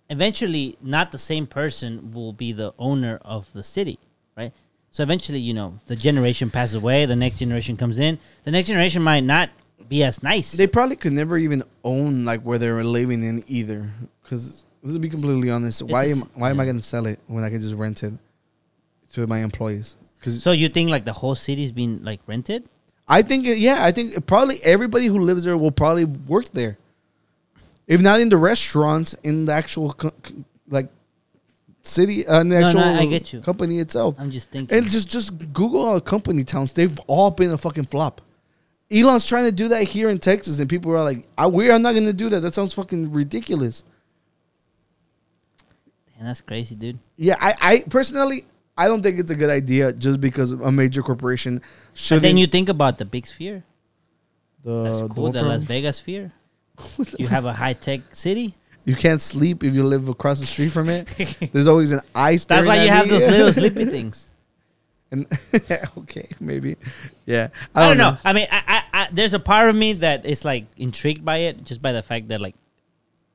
eventually, 0.08 0.76
not 0.80 1.12
the 1.12 1.18
same 1.18 1.46
person 1.46 2.12
will 2.12 2.32
be 2.32 2.52
the 2.52 2.72
owner 2.78 3.18
of 3.22 3.52
the 3.52 3.62
city, 3.62 3.98
right? 4.36 4.52
So 4.92 5.02
eventually, 5.02 5.38
you 5.38 5.54
know, 5.54 5.80
the 5.86 5.96
generation 5.96 6.50
passes 6.50 6.74
away. 6.74 7.06
The 7.06 7.16
next 7.16 7.38
generation 7.38 7.78
comes 7.78 7.98
in. 7.98 8.18
The 8.44 8.50
next 8.50 8.68
generation 8.68 9.02
might 9.02 9.24
not 9.24 9.48
be 9.88 10.04
as 10.04 10.22
nice. 10.22 10.52
They 10.52 10.66
probably 10.66 10.96
could 10.96 11.14
never 11.14 11.38
even 11.38 11.62
own 11.82 12.26
like 12.26 12.42
where 12.42 12.58
they're 12.58 12.84
living 12.84 13.24
in 13.24 13.42
either. 13.48 13.90
Because 14.22 14.64
let's 14.82 14.98
be 14.98 15.08
completely 15.08 15.50
honest, 15.50 15.82
why 15.82 16.04
a 16.04 16.10
am 16.10 16.18
why 16.34 16.50
am 16.50 16.60
I 16.60 16.64
going 16.64 16.76
to 16.76 16.82
sell 16.82 17.06
it 17.06 17.18
when 17.26 17.42
I 17.42 17.48
can 17.48 17.62
just 17.62 17.74
rent 17.74 18.02
it 18.02 18.12
to 19.14 19.26
my 19.26 19.38
employees? 19.38 19.96
So 20.20 20.52
you 20.52 20.68
think 20.68 20.90
like 20.90 21.06
the 21.06 21.12
whole 21.14 21.34
city's 21.34 21.72
been 21.72 22.04
like 22.04 22.20
rented? 22.26 22.68
I 23.08 23.22
think 23.22 23.46
uh, 23.46 23.50
yeah, 23.50 23.84
I 23.84 23.92
think 23.92 24.26
probably 24.26 24.58
everybody 24.62 25.06
who 25.06 25.18
lives 25.18 25.44
there 25.44 25.56
will 25.56 25.72
probably 25.72 26.04
work 26.04 26.48
there. 26.48 26.76
If 27.86 28.02
not 28.02 28.20
in 28.20 28.28
the 28.28 28.36
restaurants, 28.36 29.14
in 29.24 29.46
the 29.46 29.52
actual 29.52 29.94
co- 29.94 30.10
co- 30.10 30.44
like 30.68 30.90
city, 31.82 32.26
uh, 32.26 32.38
the 32.38 32.44
No, 32.44 32.66
actual 32.66 32.80
no, 32.80 32.94
I 32.94 33.06
get 33.06 33.32
you. 33.32 33.40
company 33.40 33.78
itself. 33.78 34.16
I'm 34.18 34.30
just 34.30 34.50
thinking. 34.50 34.76
And 34.76 34.88
just 34.88 35.08
just 35.10 35.36
Google 35.52 35.86
our 35.86 36.00
company 36.00 36.44
towns. 36.44 36.72
They've 36.72 36.96
all 37.06 37.30
been 37.30 37.50
a 37.52 37.58
fucking 37.58 37.84
flop. 37.86 38.20
Elon's 38.90 39.26
trying 39.26 39.44
to 39.46 39.52
do 39.52 39.68
that 39.68 39.84
here 39.84 40.10
in 40.10 40.18
Texas, 40.18 40.58
and 40.58 40.68
people 40.68 40.92
are 40.92 41.02
like, 41.02 41.26
I, 41.38 41.46
"We 41.46 41.70
are 41.70 41.78
not 41.78 41.92
going 41.92 42.04
to 42.04 42.12
do 42.12 42.28
that. 42.30 42.40
That 42.40 42.54
sounds 42.54 42.74
fucking 42.74 43.12
ridiculous." 43.12 43.84
And 46.18 46.28
that's 46.28 46.40
crazy, 46.40 46.74
dude. 46.76 46.98
Yeah, 47.16 47.36
I, 47.40 47.54
I 47.60 47.84
personally, 47.88 48.44
I 48.76 48.86
don't 48.86 49.02
think 49.02 49.18
it's 49.18 49.30
a 49.30 49.34
good 49.34 49.50
idea 49.50 49.92
just 49.92 50.20
because 50.20 50.52
a 50.52 50.70
major 50.70 51.02
corporation 51.02 51.60
should. 51.94 52.16
But 52.16 52.22
then 52.22 52.36
you 52.36 52.46
think 52.46 52.68
about 52.68 52.98
the 52.98 53.04
big 53.04 53.26
sphere. 53.26 53.64
the, 54.62 54.82
That's 54.84 55.12
cool. 55.14 55.24
one 55.24 55.32
The 55.32 55.42
Las 55.42 55.62
Vegas 55.64 55.96
sphere. 55.96 56.32
You 57.18 57.26
have 57.28 57.44
a 57.44 57.52
high 57.52 57.74
tech 57.74 58.00
city. 58.14 58.54
You 58.84 58.96
can't 58.96 59.22
sleep 59.22 59.62
if 59.62 59.74
you 59.74 59.84
live 59.84 60.08
across 60.08 60.40
the 60.40 60.46
street 60.46 60.70
from 60.70 60.88
it. 60.88 61.08
There's 61.52 61.68
always 61.68 61.92
an 61.92 62.00
eye. 62.14 62.36
That's 62.36 62.66
why 62.66 62.82
you 62.82 62.90
have 62.90 63.06
me. 63.06 63.10
those 63.10 63.26
little 63.26 63.52
sleepy 63.52 63.84
things. 63.84 64.28
And 65.12 65.26
okay, 65.98 66.26
maybe, 66.40 66.76
yeah. 67.26 67.48
I 67.74 67.86
don't 67.86 67.98
know. 67.98 68.16
I 68.24 68.32
mean, 68.32 68.46
I, 68.50 68.62
I, 68.66 68.82
I, 68.94 69.08
there's 69.12 69.34
a 69.34 69.38
part 69.38 69.68
of 69.68 69.76
me 69.76 69.92
that 69.92 70.24
is 70.24 70.42
like 70.42 70.64
intrigued 70.78 71.22
by 71.22 71.36
it, 71.36 71.64
just 71.64 71.82
by 71.82 71.92
the 71.92 72.02
fact 72.02 72.28
that 72.28 72.40
like 72.40 72.54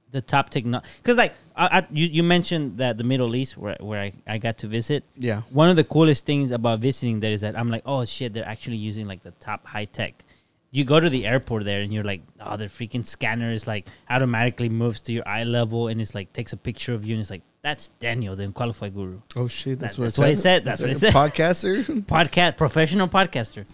the 0.10 0.22
top 0.22 0.50
technology. 0.50 0.90
Because 0.98 1.18
like 1.18 1.34
I, 1.56 1.80
I, 1.80 1.88
you, 1.92 2.08
you 2.08 2.24
mentioned 2.24 2.80
that 2.80 2.98
the 2.98 3.04
Middle 3.04 3.36
East, 3.36 3.58
where 3.58 3.78
where 3.80 4.02
I, 4.02 4.14
I 4.26 4.40
got 4.40 4.58
to 4.60 4.68
visit. 4.68 5.04
Yeah. 5.18 5.42
One 5.52 5.70
of 5.70 5.76
the 5.76 5.84
coolest 5.84 6.26
things 6.26 6.50
about 6.50 6.80
visiting 6.80 7.20
there 7.20 7.32
is 7.32 7.42
that 7.42 7.56
I'm 7.56 7.70
like, 7.70 7.84
oh 7.86 8.06
shit, 8.06 8.34
they're 8.34 8.48
actually 8.48 8.78
using 8.78 9.06
like 9.06 9.22
the 9.22 9.32
top 9.32 9.64
high 9.68 9.86
tech. 9.86 10.24
You 10.72 10.84
go 10.84 11.00
to 11.00 11.10
the 11.10 11.26
airport 11.26 11.64
there 11.64 11.82
and 11.82 11.94
you're 11.94 12.04
like, 12.04 12.22
oh, 12.42 12.58
the 12.58 12.66
freaking 12.66 13.06
scanner 13.06 13.52
is 13.52 13.68
like 13.68 13.88
automatically 14.10 14.68
moves 14.70 15.00
to 15.02 15.14
your 15.14 15.28
eye 15.28 15.44
level 15.46 15.88
and 15.88 16.02
it's 16.02 16.14
like 16.14 16.34
takes 16.34 16.52
a 16.54 16.58
picture 16.58 16.94
of 16.94 17.06
you 17.06 17.14
and 17.14 17.22
it's 17.22 17.30
like 17.30 17.42
that's 17.62 17.88
Daniel, 18.00 18.36
the 18.36 18.48
qualified 18.50 18.94
guru. 18.94 19.22
Oh 19.36 19.48
shit, 19.48 19.80
that's, 19.80 19.96
That- 19.96 20.02
what, 20.02 20.06
that's 20.06 20.18
what 20.20 20.30
he 20.30 20.36
said. 20.36 20.66
That's 20.66 20.82
what 20.82 20.90
he 20.90 20.96
said. 20.96 21.14
Podcaster. 21.14 21.84
Podcast 22.06 22.58
professional 22.58 23.08
podcaster. 23.08 23.66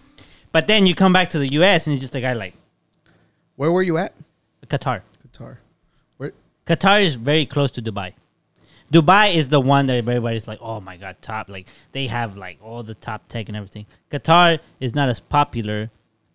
But 0.52 0.66
then 0.68 0.86
you 0.86 0.94
come 0.94 1.12
back 1.12 1.30
to 1.30 1.38
the 1.38 1.48
US 1.60 1.86
and 1.86 1.94
it's 1.94 2.00
just 2.02 2.14
a 2.14 2.20
guy 2.20 2.32
like 2.32 2.54
Where 3.56 3.72
were 3.72 3.82
you 3.82 3.98
at? 3.98 4.14
Qatar. 4.68 5.02
Qatar. 5.26 5.56
Where? 6.16 6.32
Qatar 6.66 7.02
is 7.02 7.16
very 7.16 7.44
close 7.44 7.70
to 7.72 7.82
Dubai. 7.82 8.12
Dubai 8.92 9.34
is 9.34 9.48
the 9.48 9.60
one 9.60 9.86
that 9.86 9.96
everybody's 9.96 10.46
like, 10.46 10.60
oh 10.62 10.80
my 10.80 10.96
god, 10.96 11.16
top. 11.20 11.48
Like 11.48 11.66
they 11.92 12.06
have 12.06 12.36
like 12.36 12.58
all 12.62 12.82
the 12.84 12.94
top 12.94 13.26
tech 13.28 13.48
and 13.48 13.56
everything. 13.56 13.86
Qatar 14.10 14.60
is 14.78 14.94
not 14.94 15.08
as 15.08 15.18
popular, 15.20 15.90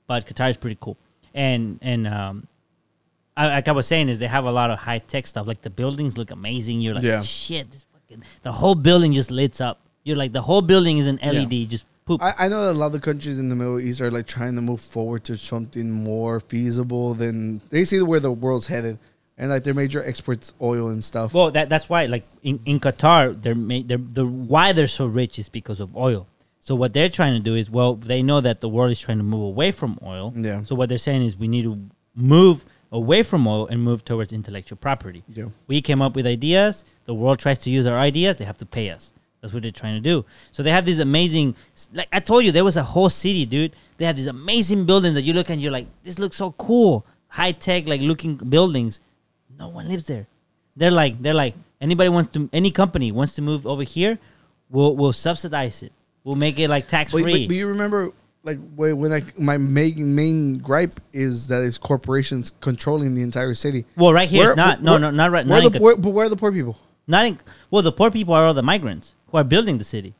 but 0.10 0.26
Qatar 0.26 0.50
is 0.50 0.58
pretty 0.58 0.78
cool. 0.82 0.98
And 1.36 1.78
and 1.84 2.08
um, 2.08 2.48
I, 3.38 3.48
like 3.48 3.68
I 3.68 3.72
was 3.72 3.88
saying, 3.88 4.10
is 4.10 4.18
they 4.20 4.28
have 4.28 4.46
a 4.46 4.52
lot 4.52 4.72
of 4.72 4.80
high 4.80 4.98
tech 4.98 5.28
stuff. 5.28 5.46
Like 5.48 5.62
the 5.62 5.70
buildings 5.70 6.18
look 6.18 6.32
amazing. 6.32 6.82
You're 6.82 6.96
like, 6.96 7.04
Yeah. 7.04 7.22
shit, 7.22 7.70
this 7.72 7.86
fucking 7.94 8.24
the 8.42 8.52
whole 8.52 8.76
building 8.76 9.14
just 9.14 9.30
lights 9.32 9.62
up. 9.62 9.80
You're 10.04 10.18
like 10.18 10.32
the 10.34 10.42
whole 10.42 10.64
building 10.64 10.98
is 10.98 11.06
an 11.08 11.20
LED, 11.22 11.70
just 11.70 11.86
poop. 12.06 12.24
I, 12.24 12.34
I 12.40 12.48
know 12.50 12.66
that 12.66 12.72
a 12.72 12.80
lot 12.80 12.88
of 12.88 12.94
the 12.94 13.00
countries 13.00 13.38
in 13.38 13.50
the 13.50 13.56
Middle 13.56 13.80
East 13.80 14.02
are 14.02 14.10
like 14.10 14.26
trying 14.26 14.56
to 14.56 14.62
move 14.64 14.82
forward 14.82 15.24
to 15.26 15.38
something 15.38 15.92
more 15.92 16.40
feasible 16.40 17.14
than 17.14 17.62
they 17.70 17.86
see 17.86 18.02
where 18.02 18.20
the 18.20 18.32
world's 18.32 18.66
headed, 18.66 18.98
and 19.38 19.52
like 19.52 19.64
their 19.64 19.76
major 19.76 20.04
exports 20.04 20.56
oil 20.60 20.90
and 20.90 21.04
stuff. 21.04 21.36
Well, 21.36 21.52
that 21.52 21.70
that's 21.70 21.88
why 21.88 22.08
like 22.08 22.26
in, 22.42 22.60
in 22.66 22.80
Qatar, 22.80 23.40
they're 23.40 23.54
made 23.54 23.88
they're 23.88 24.00
the 24.00 24.26
why 24.26 24.74
they're 24.74 24.88
so 24.88 25.06
rich 25.06 25.38
is 25.38 25.50
because 25.50 25.80
of 25.80 25.96
oil. 25.96 26.26
So 26.62 26.76
what 26.76 26.94
they're 26.94 27.10
trying 27.10 27.34
to 27.34 27.40
do 27.40 27.56
is 27.56 27.70
well, 27.70 27.96
they 27.96 28.22
know 28.22 28.42
that 28.42 28.62
the 28.62 28.70
world 28.70 28.92
is 28.92 29.00
trying 29.00 29.18
to 29.18 29.24
move 29.24 29.44
away 29.44 29.72
from 29.72 29.98
oil. 30.04 30.34
Yeah. 30.36 30.64
So 30.66 30.76
what 30.76 30.90
they're 30.90 30.98
saying 30.98 31.24
is 31.24 31.36
we 31.36 31.48
need 31.48 31.64
to 31.64 31.80
move 32.16 32.66
away 32.92 33.24
from 33.24 33.48
oil 33.48 33.68
and 33.68 33.84
move 33.84 34.04
towards 34.04 34.34
intellectual 34.34 34.78
property. 34.78 35.24
Yeah. 35.28 35.46
We 35.68 35.82
came 35.82 36.02
up 36.02 36.16
with 36.16 36.26
ideas. 36.26 36.84
The 37.06 37.14
world 37.14 37.40
tries 37.40 37.60
to 37.60 37.70
use 37.70 37.86
our 37.86 37.98
ideas. 37.98 38.38
They 38.38 38.46
have 38.46 38.58
to 38.58 38.66
pay 38.66 38.90
us. 38.90 39.12
That's 39.42 39.54
what 39.54 39.64
they're 39.64 39.72
trying 39.72 39.96
to 39.96 40.02
do. 40.02 40.26
So 40.52 40.64
they 40.64 40.72
have 40.72 40.86
these 40.86 41.00
amazing, 41.00 41.56
like 41.94 42.10
I 42.12 42.20
told 42.20 42.44
you, 42.44 42.52
there 42.52 42.66
was 42.66 42.78
a 42.78 42.84
whole 42.84 43.10
city, 43.10 43.46
dude. 43.46 43.74
They 43.98 44.06
have 44.06 44.18
these 44.18 44.26
amazing 44.28 44.86
buildings 44.86 45.14
that 45.16 45.22
you 45.22 45.34
look 45.34 45.50
and 45.50 45.62
you're 45.62 45.72
like, 45.72 45.88
this 46.04 46.20
looks 46.20 46.36
so 46.36 46.52
cool, 46.52 47.06
high 47.28 47.54
tech, 47.54 47.88
like 47.88 48.02
looking 48.02 48.36
buildings. 48.36 49.00
No 49.58 49.70
one 49.70 49.88
lives 49.88 50.06
there. 50.06 50.28
They're 50.76 50.92
like, 50.92 51.22
they're 51.22 51.34
like, 51.34 51.56
anybody 51.80 52.10
wants 52.10 52.32
to, 52.32 52.50
any 52.52 52.72
company 52.72 53.12
wants 53.12 53.34
to 53.36 53.42
move 53.42 53.66
over 53.66 53.84
here, 53.84 54.20
we'll 54.70 54.96
we'll 54.96 55.14
subsidize 55.14 55.84
it. 55.84 55.94
We'll 56.24 56.36
make 56.36 56.60
it 56.60 56.70
like 56.70 56.88
tax 56.88 57.12
But, 57.12 57.24
free. 57.24 57.46
but, 57.46 57.48
but 57.50 57.56
you 57.56 57.68
remember, 57.68 58.12
like 58.44 58.60
when 58.76 59.12
I, 59.12 59.22
my 59.38 59.58
main 59.58 60.16
main 60.16 60.58
gripe 60.58 61.00
is 61.14 61.48
that 61.48 61.64
it's 61.64 61.78
corporations 61.78 62.52
controlling 62.62 63.14
the 63.16 63.22
entire 63.22 63.54
city. 63.54 63.86
Well, 63.96 64.14
right 64.14 64.30
here 64.30 64.44
it's 64.44 64.50
Where- 64.50 64.56
not. 64.56 64.84
No, 64.84 64.92
where- 64.92 65.00
no, 65.00 65.12
not 65.12 65.32
right- 65.32 65.48
Where 65.48 65.62
not 65.64 65.74
the 65.74 65.80
where, 65.80 65.96
but 65.96 66.10
where 66.12 66.26
are 66.26 66.30
the 66.30 66.36
poor 66.38 66.52
people? 66.52 66.78
Not 67.08 67.26
in 67.26 67.40
well, 67.72 67.82
the 67.82 67.92
poor 67.92 68.12
people 68.12 68.34
are 68.34 68.46
all 68.46 68.54
the 68.54 68.64
migrants 68.64 69.14
who 69.28 69.38
are 69.38 69.44
building 69.44 69.78
the 69.78 69.84
city. 69.86 70.14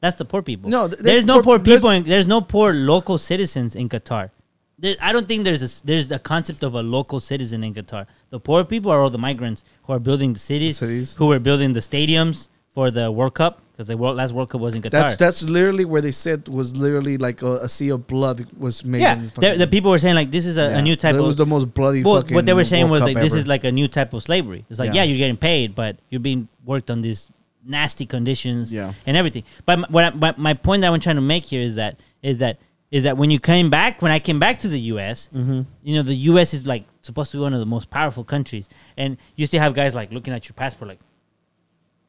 That's 0.00 0.16
the 0.16 0.24
poor 0.24 0.40
people. 0.42 0.70
No, 0.70 0.86
there's, 0.88 1.02
there's 1.02 1.24
no 1.26 1.34
poor- 1.34 1.42
poor, 1.42 1.58
there's- 1.58 1.80
people. 1.80 1.90
In, 1.90 2.04
there's 2.04 2.26
no 2.26 2.40
poor 2.40 2.72
local 2.72 3.18
citizens 3.18 3.76
in 3.76 3.88
Qatar. 3.88 4.30
There, 4.78 4.96
I 5.00 5.12
don't 5.12 5.28
think 5.28 5.44
there's 5.44 5.62
a 5.62 5.86
there's 5.86 6.10
a 6.10 6.18
concept 6.18 6.62
of 6.62 6.74
a 6.74 6.82
local 6.82 7.20
citizen 7.20 7.62
in 7.62 7.74
Qatar. 7.74 8.06
The 8.30 8.40
poor 8.40 8.64
people 8.64 8.90
are 8.90 9.02
all 9.02 9.10
the 9.10 9.18
migrants 9.18 9.62
who 9.84 9.92
are 9.92 9.98
building 9.98 10.32
the 10.32 10.38
cities, 10.38 10.78
cities. 10.78 11.14
who 11.16 11.30
are 11.32 11.38
building 11.38 11.74
the 11.74 11.80
stadiums 11.80 12.48
for 12.72 12.90
the 12.90 13.10
World 13.10 13.34
Cup 13.34 13.60
because 13.72 13.86
the 13.88 13.96
world, 13.96 14.16
last 14.16 14.32
World 14.32 14.50
Cup 14.50 14.60
was 14.60 14.74
in 14.74 14.82
Qatar. 14.82 14.90
That's 14.90 15.16
that's 15.16 15.42
literally 15.42 15.84
where 15.84 16.00
they 16.02 16.12
said 16.12 16.46
was 16.48 16.76
literally 16.76 17.16
like 17.18 17.42
a, 17.42 17.56
a 17.58 17.68
sea 17.68 17.88
of 17.90 18.06
blood 18.06 18.46
was 18.58 18.84
made. 18.84 19.00
yeah, 19.00 19.14
the, 19.14 19.54
the 19.58 19.66
people 19.66 19.90
were 19.90 19.98
saying 19.98 20.14
like 20.14 20.30
this 20.30 20.46
is 20.46 20.56
a, 20.56 20.70
Yeah. 20.70 20.78
a 20.78 20.82
new 20.82 20.96
type 20.96 21.14
of. 21.14 21.24
was 21.24 21.36
the 21.36 21.46
most 21.46 21.72
bloody 21.74 22.02
Well, 22.04 22.22
what 22.30 22.46
they 22.46 22.52
were 22.54 22.64
saying 22.64 22.84
World 22.84 22.92
was 22.92 23.00
Cup 23.02 23.14
like 23.14 23.22
this 23.22 23.34
is 23.34 23.46
like 23.46 23.64
a 23.64 23.72
new 23.72 23.88
type 23.88 24.12
of 24.12 24.22
slavery. 24.22 24.64
It's 24.70 24.78
like 24.78 24.88
Yeah. 24.88 25.02
yeah, 25.02 25.02
you're 25.04 25.18
getting 25.18 25.36
paid, 25.36 25.74
but 25.74 25.98
you're 26.10 26.20
being 26.20 26.48
worked 26.64 26.90
on 26.90 27.00
these 27.00 27.30
nasty 27.64 28.06
conditions 28.06 28.72
Yeah. 28.72 28.92
and 29.06 29.16
everything. 29.16 29.44
But 29.66 29.78
my, 29.80 29.86
what 29.90 30.04
I, 30.04 30.10
my, 30.10 30.34
my 30.36 30.54
point 30.54 30.82
that 30.82 30.92
I'm 30.92 31.00
trying 31.00 31.16
to 31.16 31.22
make 31.22 31.44
here 31.44 31.62
is 31.62 31.74
that 31.76 31.98
is 32.22 32.38
that 32.38 32.58
is 32.90 33.04
that 33.04 33.16
when 33.16 33.30
you 33.30 33.38
came 33.40 33.70
back, 33.70 34.02
when 34.02 34.10
I 34.12 34.18
came 34.18 34.38
back 34.40 34.58
to 34.60 34.68
the 34.68 34.80
U.S., 34.94 35.28
Mm-hmm. 35.34 35.62
you 35.84 35.94
know, 35.94 36.02
the 36.02 36.14
U.S. 36.32 36.52
is 36.54 36.66
like 36.66 36.84
supposed 37.02 37.30
to 37.30 37.36
be 37.36 37.40
one 37.40 37.54
of 37.54 37.60
the 37.60 37.66
most 37.66 37.88
powerful 37.88 38.24
countries, 38.24 38.68
and 38.96 39.16
you 39.36 39.46
still 39.46 39.60
have 39.60 39.74
guys 39.74 39.94
like 39.94 40.10
looking 40.12 40.34
at 40.34 40.46
your 40.48 40.54
passport 40.54 40.88
like. 40.88 41.00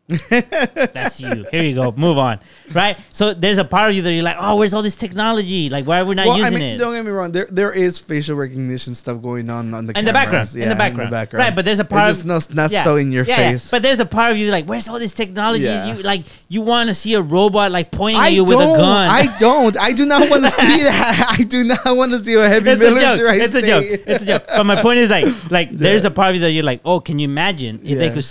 That's 0.08 1.22
you. 1.22 1.46
Here 1.52 1.64
you 1.64 1.76
go. 1.76 1.94
Move 1.96 2.18
on. 2.18 2.40
Right. 2.74 2.98
So 3.14 3.34
there's 3.34 3.58
a 3.58 3.64
part 3.64 3.90
of 3.90 3.96
you 3.96 4.02
that 4.02 4.14
you're 4.14 4.24
like, 4.24 4.38
oh, 4.40 4.58
where's 4.58 4.74
all 4.74 4.82
this 4.82 4.96
technology? 4.96 5.70
Like, 5.70 5.86
why 5.86 6.02
are 6.02 6.06
we 6.06 6.16
not 6.16 6.28
well, 6.28 6.36
I 6.36 6.50
using 6.50 6.54
mean, 6.60 6.76
it? 6.76 6.78
don't 6.78 6.94
get 6.94 7.06
me 7.06 7.12
wrong. 7.12 7.32
There 7.32 7.48
there 7.50 7.72
is 7.72 8.00
facial 8.00 8.36
recognition 8.36 8.94
stuff 8.94 9.22
going 9.22 9.50
on 9.50 9.74
on 9.74 9.86
the 9.86 9.98
in 9.98 10.06
the 10.06 10.12
background, 10.12 10.50
cameras. 10.50 10.56
in 10.56 10.70
the 10.70 10.76
background, 10.76 11.12
background. 11.12 11.44
right? 11.46 11.56
But 11.56 11.66
there's 11.66 11.80
a 11.80 11.86
part 11.86 12.10
It's 12.10 12.24
just 12.24 12.26
not, 12.26 12.56
not 12.56 12.72
yeah, 12.72 12.84
so 12.84 12.98
in 12.98 13.12
your 13.12 13.24
yeah, 13.24 13.40
yeah. 13.40 13.52
face. 13.52 13.72
But 13.72 13.84
there's 13.84 14.00
a 14.00 14.06
part 14.06 14.32
of 14.32 14.38
you 14.38 14.52
like, 14.52 14.66
where's 14.66 14.90
all 14.90 15.00
this 15.00 15.14
technology? 15.14 15.64
Yeah. 15.64 15.96
You 15.96 16.04
like, 16.04 16.24
you 16.50 16.62
want 16.62 16.90
to 16.90 16.96
see 16.96 17.14
a 17.14 17.22
robot 17.22 17.72
like 17.72 17.92
pointing 17.92 18.22
I 18.22 18.28
at 18.28 18.34
you 18.34 18.44
with 18.44 18.54
a 18.54 18.56
gun? 18.56 19.08
I 19.10 19.36
don't. 19.38 19.78
I 19.78 19.94
do 19.94 20.06
not 20.06 20.30
want 20.30 20.44
to 20.44 20.50
see 20.62 20.84
that. 20.84 21.36
I 21.40 21.44
do 21.44 21.64
not 21.64 21.86
want 21.86 22.12
to 22.12 22.20
see 22.20 22.36
a 22.36 22.48
heavy 22.48 22.72
it's 22.72 22.82
a 22.82 22.90
joke. 22.90 23.18
It's 23.20 23.54
a 23.56 23.62
joke. 23.62 23.86
It's 23.86 24.24
a 24.24 24.28
joke. 24.28 24.44
But 24.48 24.66
my 24.66 24.82
point 24.82 25.00
is 25.00 25.10
like, 25.10 25.52
like 25.52 25.70
there's 25.72 26.06
a 26.06 26.12
part 26.12 26.30
of 26.30 26.36
you 26.36 26.42
that 26.42 26.52
you're 26.52 26.64
like, 26.64 26.82
oh, 26.84 27.00
can 27.00 27.20
you 27.20 27.26
imagine 27.26 27.80
if 27.84 27.98
they 27.98 28.10
could? 28.10 28.26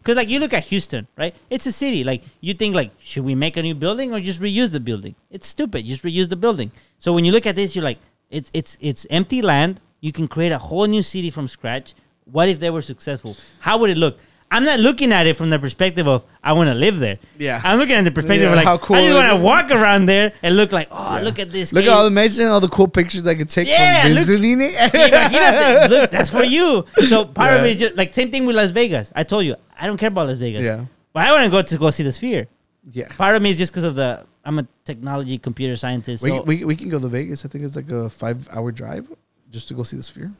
Because 0.00 0.16
like 0.16 0.28
you 0.28 0.38
look 0.38 0.54
at 0.54 0.64
Houston, 0.64 1.06
right? 1.16 1.34
It's 1.50 1.66
a 1.66 1.72
city. 1.72 2.04
Like 2.04 2.22
you 2.40 2.54
think 2.54 2.74
like, 2.74 2.90
should 3.00 3.24
we 3.24 3.34
make 3.34 3.56
a 3.56 3.62
new 3.62 3.74
building 3.74 4.12
or 4.14 4.20
just 4.20 4.40
reuse 4.40 4.72
the 4.72 4.80
building? 4.80 5.14
It's 5.30 5.46
stupid. 5.46 5.84
Just 5.84 6.02
reuse 6.02 6.28
the 6.28 6.36
building. 6.36 6.72
So 6.98 7.12
when 7.12 7.24
you 7.24 7.32
look 7.32 7.46
at 7.46 7.54
this, 7.54 7.76
you're 7.76 7.84
like, 7.84 7.98
it's 8.30 8.50
it's 8.54 8.78
it's 8.80 9.06
empty 9.10 9.42
land. 9.42 9.80
You 10.00 10.12
can 10.12 10.26
create 10.26 10.52
a 10.52 10.58
whole 10.58 10.86
new 10.86 11.02
city 11.02 11.30
from 11.30 11.48
scratch. 11.48 11.94
What 12.24 12.48
if 12.48 12.60
they 12.60 12.70
were 12.70 12.82
successful? 12.82 13.36
How 13.58 13.76
would 13.78 13.90
it 13.90 13.98
look? 13.98 14.18
I'm 14.52 14.64
not 14.64 14.80
looking 14.80 15.12
at 15.12 15.26
it 15.28 15.36
from 15.36 15.48
the 15.50 15.58
perspective 15.60 16.08
of 16.08 16.24
I 16.42 16.52
want 16.54 16.68
to 16.70 16.74
live 16.74 16.98
there. 16.98 17.18
Yeah. 17.38 17.60
I'm 17.62 17.78
looking 17.78 17.94
at 17.94 18.04
the 18.04 18.10
perspective 18.10 18.42
Yeah, 18.42 18.50
of 18.50 18.56
like 18.56 18.64
how 18.66 18.78
cool 18.78 18.96
I 18.96 19.02
just 19.02 19.12
it 19.12 19.14
want 19.14 19.28
to 19.38 19.44
walk 19.44 19.70
around 19.70 20.06
there 20.06 20.32
and 20.42 20.56
look 20.56 20.72
like, 20.72 20.88
oh, 20.90 21.20
look 21.22 21.38
at 21.38 21.50
this. 21.50 21.72
Look 21.72 21.84
at 21.84 21.90
all 21.90 22.06
imagine 22.08 22.46
all 22.48 22.58
the 22.60 22.68
cool 22.68 22.88
pictures 22.88 23.26
I 23.26 23.36
could 23.36 23.48
take 23.48 23.68
Yeah, 23.68 24.02
from 24.02 24.10
look- 24.12 24.26
visiting 24.26 24.60
it. 24.60 24.74
Imagínate. 24.74 25.90
Look, 25.90 26.10
that's 26.10 26.30
for 26.30 26.42
you. 26.42 26.84
So 27.08 27.24
part 27.26 27.52
of 27.54 27.60
Yeah. 27.60 27.66
it 27.66 27.70
is 27.70 27.76
just 27.80 27.96
like 27.96 28.12
same 28.12 28.30
thing 28.32 28.44
with 28.46 28.56
Las 28.56 28.70
Vegas. 28.70 29.12
I 29.14 29.22
told 29.22 29.44
you 29.44 29.54
I 29.78 29.86
don't 29.86 29.96
care 29.98 30.08
about 30.08 30.26
Las 30.26 30.38
Vegas. 30.38 30.62
Yeah. 30.64 30.84
but 31.12 31.26
I 31.26 31.32
want 31.32 31.44
to 31.44 31.50
go 31.50 31.62
to 31.62 31.78
go 31.78 31.90
see 31.90 32.02
the 32.02 32.12
Sphere. 32.12 32.48
yeah. 32.90 33.08
Part 33.16 33.36
of 33.36 33.42
me 33.42 33.50
is 33.50 33.58
just 33.58 33.70
because 33.72 33.84
of 33.84 33.94
the 33.94 34.26
I'm 34.44 34.58
a 34.58 34.66
technology 34.84 35.38
computer 35.38 35.76
scientist. 35.76 36.22
We, 36.24 36.30
So 36.30 36.42
we, 36.42 36.64
we 36.64 36.74
can 36.74 36.88
go 36.88 36.98
to 36.98 37.08
Vegas. 37.08 37.44
I 37.44 37.48
think 37.48 37.62
it's 37.62 37.76
like 37.76 37.90
a 37.92 38.08
five 38.10 38.48
hour 38.50 38.72
drive 38.72 39.06
just 39.50 39.68
to 39.68 39.74
go 39.74 39.82
see 39.84 39.96
the 39.96 40.02
sphere. 40.02 40.32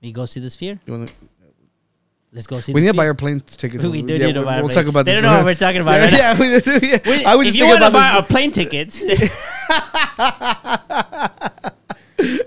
we 0.00 0.12
go 0.12 0.24
see 0.26 0.40
the 0.40 0.50
Sphere. 0.50 0.78
You 0.86 0.92
wanna, 0.94 1.08
Let's 2.34 2.48
go 2.48 2.58
see. 2.60 2.72
we 2.72 2.80
need 2.80 2.88
to 2.88 2.94
buy 2.94 3.06
our 3.06 3.14
plane 3.14 3.40
tickets. 3.40 3.84
We 3.84 4.02
do 4.02 4.14
Yeah, 4.16 4.26
need 4.26 4.32
to 4.34 4.42
buy 4.42 4.56
We'll 4.60 4.64
plane. 4.68 4.74
talk 4.84 4.86
about 4.88 5.04
They 5.04 5.12
this. 5.12 5.22
don't 5.22 5.30
know 5.30 5.38
what 5.38 5.44
we're 5.46 5.54
talking 5.54 5.80
about, 5.82 6.00
Yeah, 6.12 6.32
right? 6.32 6.38
yeah, 6.40 6.40
we 6.40 6.60
do, 6.80 6.86
yeah. 6.86 6.98
We- 7.06 7.24
I 7.24 7.34
was 7.36 7.46
if 7.46 7.54
just 7.54 7.58
you 7.58 7.66
thinking 7.66 7.68
want 7.68 7.80
to 7.82 7.86
about 7.88 7.92
buy 7.92 8.10
our 8.16 8.26
plane 8.26 8.50
tickets, 8.50 9.02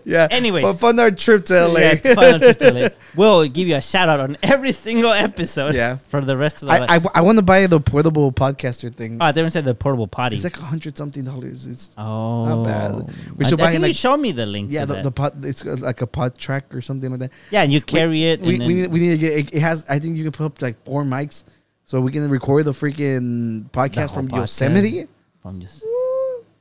Yeah. 0.08 0.28
Anyways. 0.32 0.64
but 0.64 0.74
fund 0.76 1.02
our 1.02 1.12
trip 1.12 1.44
to 1.46 1.68
LA. 1.68 1.80
yeah, 1.80 1.92
it's 1.92 2.16
fun 2.16 2.36
on 2.36 2.40
trip 2.40 2.60
to 2.60 2.72
LA. 2.72 2.90
we'll 3.16 3.46
give 3.48 3.68
you 3.68 3.76
a 3.76 3.82
shout 3.82 4.08
out 4.08 4.22
on 4.22 4.38
every 4.42 4.72
single 4.72 5.12
episode. 5.12 5.76
Yeah. 5.76 5.98
for 6.08 6.22
the 6.22 6.38
rest 6.38 6.64
of 6.64 6.70
the. 6.70 6.76
I, 6.76 6.96
I, 6.96 7.00
I 7.16 7.22
want 7.22 7.40
to 7.40 7.42
buy 7.42 7.68
the 7.68 7.82
portable 7.82 8.32
podcaster 8.32 8.94
thing. 8.94 9.18
oh, 9.22 9.26
I 9.26 9.34
didn't 9.34 9.52
say 9.52 9.60
the 9.60 9.76
portable 9.76 10.08
potty. 10.08 10.36
It's 10.38 10.46
like 10.46 10.58
a 10.58 10.62
hundred 10.62 10.98
something 10.98 11.26
dollars. 11.26 11.68
It's 11.68 11.92
oh, 11.98 12.46
not 12.46 12.64
bad. 12.64 13.14
We 13.36 13.44
should 13.44 13.60
I 13.60 13.66
buy 13.66 13.72
think 13.72 13.82
like 13.82 13.90
you 13.90 13.94
show 13.96 14.16
me 14.16 14.32
the 14.32 14.46
link. 14.46 14.72
yeah 14.72 14.82
to 14.82 14.86
the, 14.86 14.94
that. 14.94 15.04
the 15.04 15.12
pod. 15.12 15.46
It's 15.46 15.66
like 15.66 16.02
a 16.02 16.08
PodTrak 16.08 16.74
or 16.74 16.80
something 16.80 17.12
like 17.12 17.20
that. 17.20 17.32
yeah, 17.52 17.64
and 17.64 17.74
you 17.74 17.82
carry 17.82 18.24
it. 18.24 18.40
We, 18.40 18.56
and 18.56 18.66
we, 18.66 18.74
need, 18.74 18.88
we 18.88 19.00
need 19.02 19.12
to 19.12 19.18
get 19.18 19.34
it, 19.34 19.54
it 19.56 19.60
has 19.62 19.86
I 19.90 20.00
think 20.00 20.16
you 20.16 20.24
can 20.24 20.32
put 20.32 20.46
up 20.46 20.62
like 20.62 20.82
four 20.86 21.04
mics 21.04 21.44
so 21.84 22.00
we 22.00 22.14
can 22.14 22.30
record 22.30 22.64
the 22.64 22.72
freaking 22.72 23.70
podcast 23.72 24.08
whole 24.08 24.16
from 24.16 24.30
podcast. 24.30 24.38
Yosemite. 24.38 25.08
from 25.42 25.60
just 25.60 25.86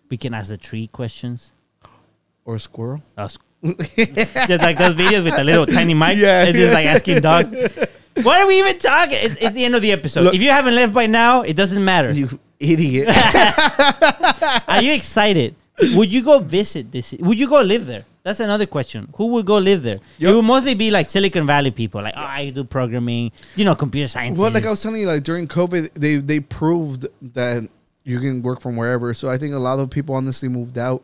we 0.08 0.16
can 0.16 0.34
ask 0.34 0.50
the 0.50 0.56
tree 0.56 0.88
questions. 0.88 1.52
Or 2.46 2.54
a 2.54 2.58
squirrel. 2.58 3.02
A 3.18 3.22
s- 3.22 3.36
Just 3.62 4.62
like 4.64 4.78
those 4.78 4.94
videos 4.94 5.24
with 5.24 5.36
the 5.36 5.44
little 5.44 5.66
tiny 5.66 5.92
mic. 5.94 6.16
Yeah, 6.24 6.44
and 6.44 6.54
just 6.56 6.72
like 6.72 6.86
asking 6.86 7.20
dogs. 7.20 7.52
What 7.52 8.40
are 8.40 8.46
we 8.46 8.58
even 8.60 8.78
talking? 8.78 9.18
It's, 9.20 9.36
it's 9.40 9.52
the 9.52 9.64
end 9.66 9.74
of 9.74 9.82
the 9.82 9.92
episode. 9.92 10.22
Look- 10.24 10.34
if 10.34 10.40
you 10.40 10.50
haven't 10.50 10.74
left 10.74 10.94
by 10.94 11.06
now, 11.06 11.42
it 11.42 11.54
doesn't 11.56 11.84
matter. 11.84 12.12
You 12.12 12.28
idiot. 12.58 13.08
Are 14.68 14.82
you 14.82 14.92
excited? 14.94 15.54
Would 15.94 16.12
you 16.12 16.22
go 16.22 16.38
visit 16.38 16.90
this? 16.90 17.12
Would 17.18 17.38
you 17.38 17.48
go 17.48 17.60
live 17.60 17.84
there? 17.86 18.04
That's 18.22 18.40
another 18.40 18.66
question. 18.66 19.08
Who 19.16 19.26
would 19.28 19.44
go 19.46 19.58
live 19.58 19.82
there? 19.82 19.98
It 20.18 20.26
would 20.34 20.42
mostly 20.44 20.74
be 20.74 20.90
like 20.90 21.10
Silicon 21.10 21.46
Valley 21.46 21.70
people, 21.70 22.02
like 22.02 22.14
oh, 22.16 22.20
I 22.22 22.50
do 22.50 22.64
programming, 22.64 23.30
you 23.56 23.64
know, 23.64 23.74
computer 23.74 24.08
science. 24.08 24.38
well, 24.38 24.50
like 24.50 24.64
I 24.64 24.70
was 24.70 24.82
telling 24.82 25.00
you, 25.02 25.06
like 25.06 25.22
during 25.22 25.46
COVID, 25.46 25.92
they 25.94 26.16
they 26.16 26.40
proved 26.40 27.06
that 27.34 27.68
you 28.04 28.18
can 28.20 28.42
work 28.42 28.60
from 28.60 28.74
wherever. 28.76 29.12
So 29.14 29.28
I 29.28 29.36
think 29.38 29.54
a 29.54 29.58
lot 29.58 29.78
of 29.78 29.90
people 29.90 30.14
honestly 30.14 30.48
moved 30.48 30.78
out. 30.78 31.02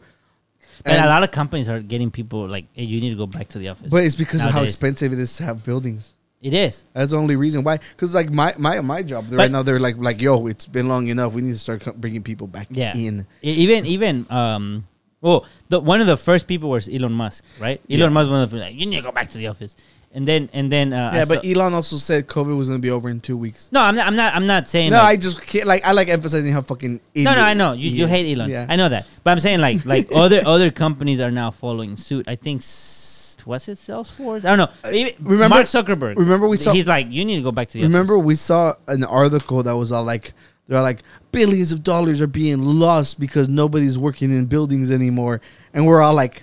And- 0.85 1.05
a 1.05 1.09
lot 1.09 1.23
of 1.23 1.31
companies 1.31 1.69
are 1.69 1.81
getting 1.81 2.11
people 2.11 2.47
like, 2.49 2.67
hey, 2.73 2.85
you 2.85 3.01
need 3.01 3.11
to 3.11 3.17
go 3.17 3.27
back 3.27 3.49
to 3.49 3.59
the 3.59 3.69
office. 3.69 3.89
but 3.91 4.05
it's 4.05 4.17
because 4.17 4.45
of 4.45 4.51
how 4.51 4.63
expensive 4.63 5.13
it 5.13 5.19
is 5.19 5.37
to 5.37 5.45
have 5.45 5.65
buildings. 5.65 6.15
it 6.43 6.55
is. 6.55 6.85
That's 6.93 7.13
the 7.13 7.17
only 7.19 7.37
reason 7.37 7.63
why. 7.63 7.77
Because 7.79 8.15
like 8.15 8.31
my 8.31 8.53
my 8.59 8.81
my 8.81 9.03
job 9.03 9.27
right 9.31 9.51
now, 9.51 9.63
they're 9.63 9.79
like 9.79 9.97
like 9.99 10.21
yo, 10.21 10.47
it's 10.49 10.67
been 10.67 10.89
long 10.89 11.07
enough. 11.09 11.35
We 11.35 11.43
need 11.43 11.53
to 11.53 11.59
start 11.59 11.85
bringing 12.01 12.23
people 12.23 12.47
back 12.49 12.67
Yeah. 12.71 12.97
in. 12.97 13.27
Even 13.43 13.87
even 13.87 14.27
um 14.29 14.85
well 15.21 15.47
the 15.69 15.79
one 15.79 16.01
of 16.01 16.09
the 16.09 16.17
first 16.17 16.49
people 16.49 16.69
was 16.71 16.89
Elon 16.89 17.13
Musk, 17.13 17.45
right? 17.61 17.81
Elon 17.89 18.01
Yeah. 18.01 18.09
Musk 18.09 18.25
was 18.25 18.31
one 18.31 18.43
of 18.43 18.51
the 18.51 18.59
like 18.59 18.75
you 18.75 18.87
need 18.87 18.97
to 18.97 19.03
go 19.03 19.13
back 19.13 19.29
to 19.31 19.39
the 19.39 19.47
office. 19.47 19.77
And 20.15 20.29
then 20.29 20.51
and 20.53 20.71
then 20.71 20.93
uh, 20.93 21.11
I 21.13 21.17
Yeah, 21.19 21.25
but 21.27 21.43
saw- 21.43 21.51
Elon 21.51 21.73
also 21.75 21.97
said 21.97 22.27
COVID 22.27 22.55
was 22.57 22.69
gonna 22.69 22.79
be 22.81 22.91
over 22.91 23.09
in 23.09 23.21
two 23.21 23.37
weeks. 23.37 23.71
no, 23.73 23.81
I'm 23.81 23.97
not 23.97 24.07
I'm 24.07 24.15
not 24.17 24.35
I'm 24.35 24.47
not 24.47 24.69
saying 24.69 24.91
No, 24.91 24.99
like, 24.99 25.07
I 25.07 25.17
just 25.17 25.41
can't, 25.41 25.67
like 25.67 25.87
I 25.87 25.93
like 25.93 26.09
emphasizing 26.09 26.53
how 26.53 26.61
fucking 26.61 27.01
No, 27.17 27.35
no, 27.35 27.41
I 27.43 27.55
know 27.55 27.73
you, 27.73 27.89
you 27.91 28.07
hate 28.07 28.31
Elon. 28.37 28.51
Yeah. 28.51 28.67
I 28.69 28.77
know 28.77 28.91
that, 28.91 29.07
but 29.25 29.31
I'm 29.31 29.41
saying 29.41 29.61
like 29.61 29.87
like 29.87 30.09
other 30.15 30.43
other 30.45 30.71
companies 30.71 31.19
are 31.19 31.31
now 31.31 31.51
following 31.51 31.97
suit. 31.97 32.29
I 32.29 32.37
think 32.37 32.61
s- 32.61 33.39
what's 33.47 33.69
it 33.69 33.79
Salesforce? 33.79 34.45
I 34.45 34.55
don't 34.55 34.59
know. 34.59 34.91
Even 34.93 35.15
Uh, 35.15 35.31
remember- 35.31 35.55
Mark 35.57 35.67
Zuckerberg? 35.67 36.17
remember 36.19 36.47
we 36.47 36.59
saw- 36.59 36.73
He's 36.73 36.87
like, 36.87 37.07
you 37.11 37.25
need 37.25 37.37
to 37.37 37.43
go 37.43 37.51
back 37.53 37.69
to 37.71 37.79
the 37.79 37.83
Remember, 37.85 38.15
office." 38.17 38.27
we 38.27 38.35
saw 38.35 38.75
an 38.89 39.05
article 39.05 39.63
that 39.63 39.75
was 39.77 39.93
all 39.93 40.05
like, 40.05 40.35
they're 40.69 40.83
like 40.83 41.03
billions 41.33 41.73
of 41.73 41.83
dollars 41.83 42.21
are 42.21 42.27
being 42.27 42.63
lost 42.63 43.19
because 43.19 43.49
nobody's 43.49 43.97
working 43.99 44.31
in 44.31 44.45
buildings 44.45 44.91
anymore, 44.93 45.41
and 45.73 45.87
we're 45.87 46.03
all 46.03 46.15
like, 46.15 46.43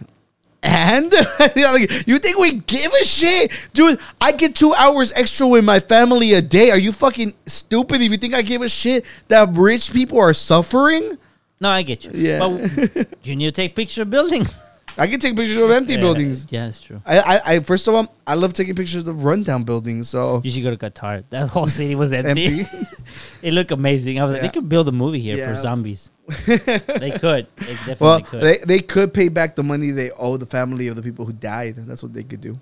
and 0.62 1.12
you, 1.56 1.62
know, 1.64 1.74
like, 1.74 2.08
you 2.08 2.20
think 2.20 2.38
we 2.38 2.60
give 2.60 2.92
a 2.94 3.04
shit, 3.06 3.52
dude? 3.74 4.00
I 4.20 4.32
get 4.34 4.56
two 4.56 4.74
hours 4.74 5.14
extra 5.14 5.48
with 5.48 5.64
my 5.64 5.80
family 5.80 6.34
a 6.34 6.42
day. 6.42 6.70
Are 6.72 6.78
you 6.78 6.92
fucking 6.92 7.34
stupid 7.46 8.02
if 8.02 8.12
you 8.12 8.18
think 8.18 8.34
I 8.34 8.42
give 8.42 8.62
a 8.62 8.70
shit 8.70 9.06
that 9.30 9.50
rich 9.54 9.94
people 9.94 10.20
are 10.20 10.34
suffering? 10.34 11.18
No, 11.62 11.70
I 11.70 11.82
get 11.84 12.04
you. 12.06 12.12
Yeah. 12.14 12.40
but 12.40 13.08
you 13.24 13.36
need 13.36 13.46
to 13.46 13.52
take 13.52 13.76
picture 13.76 14.02
of 14.04 14.10
buildings. 14.10 14.52
I 14.98 15.08
can 15.08 15.20
take 15.20 15.36
pictures 15.36 15.56
of 15.58 15.72
empty 15.72 15.96
buildings. 15.96 16.48
Yeah, 16.50 16.66
that's 16.66 16.82
true. 16.82 17.02
I, 17.06 17.20
I, 17.20 17.42
I, 17.46 17.60
first 17.60 17.88
of 17.88 17.94
all, 17.94 18.14
I 18.28 18.34
love 18.34 18.54
taking 18.54 18.76
pictures 18.76 19.08
of 19.08 19.24
rundown 19.24 19.64
buildings. 19.64 20.10
So 20.10 20.42
You 20.44 20.52
should 20.52 20.64
go 20.64 20.76
to 20.76 20.78
Qatar. 20.78 21.24
That 21.30 21.48
whole 21.50 21.68
city 21.68 21.96
was 21.96 22.12
empty. 22.12 22.62
Empty. 22.62 22.88
it 23.42 23.54
looked 23.54 23.72
amazing. 23.72 24.20
I 24.20 24.26
was 24.26 24.34
like, 24.34 24.42
Yeah. 24.42 24.48
they 24.48 24.52
could 24.52 24.68
build 24.68 24.90
a 24.90 24.92
movie 24.92 25.20
here 25.22 25.38
Yeah. 25.38 25.54
for 25.56 25.62
zombies. 25.62 26.12
they 26.46 27.12
could. 27.12 27.48
They 27.58 27.74
definitely 27.74 27.96
Well, 28.00 28.22
could. 28.22 28.42
they, 28.42 28.58
they 28.60 28.80
could 28.80 29.14
pay 29.14 29.30
back 29.30 29.56
the 29.56 29.64
money 29.64 29.92
they 29.92 30.12
owe 30.12 30.38
the 30.38 30.46
family 30.46 30.88
of 30.88 30.96
the 30.96 31.02
people 31.02 31.26
who 31.26 31.34
died. 31.34 31.76
That's 31.78 32.04
what 32.04 32.14
they 32.14 32.24
could 32.24 32.42
do. 32.42 32.60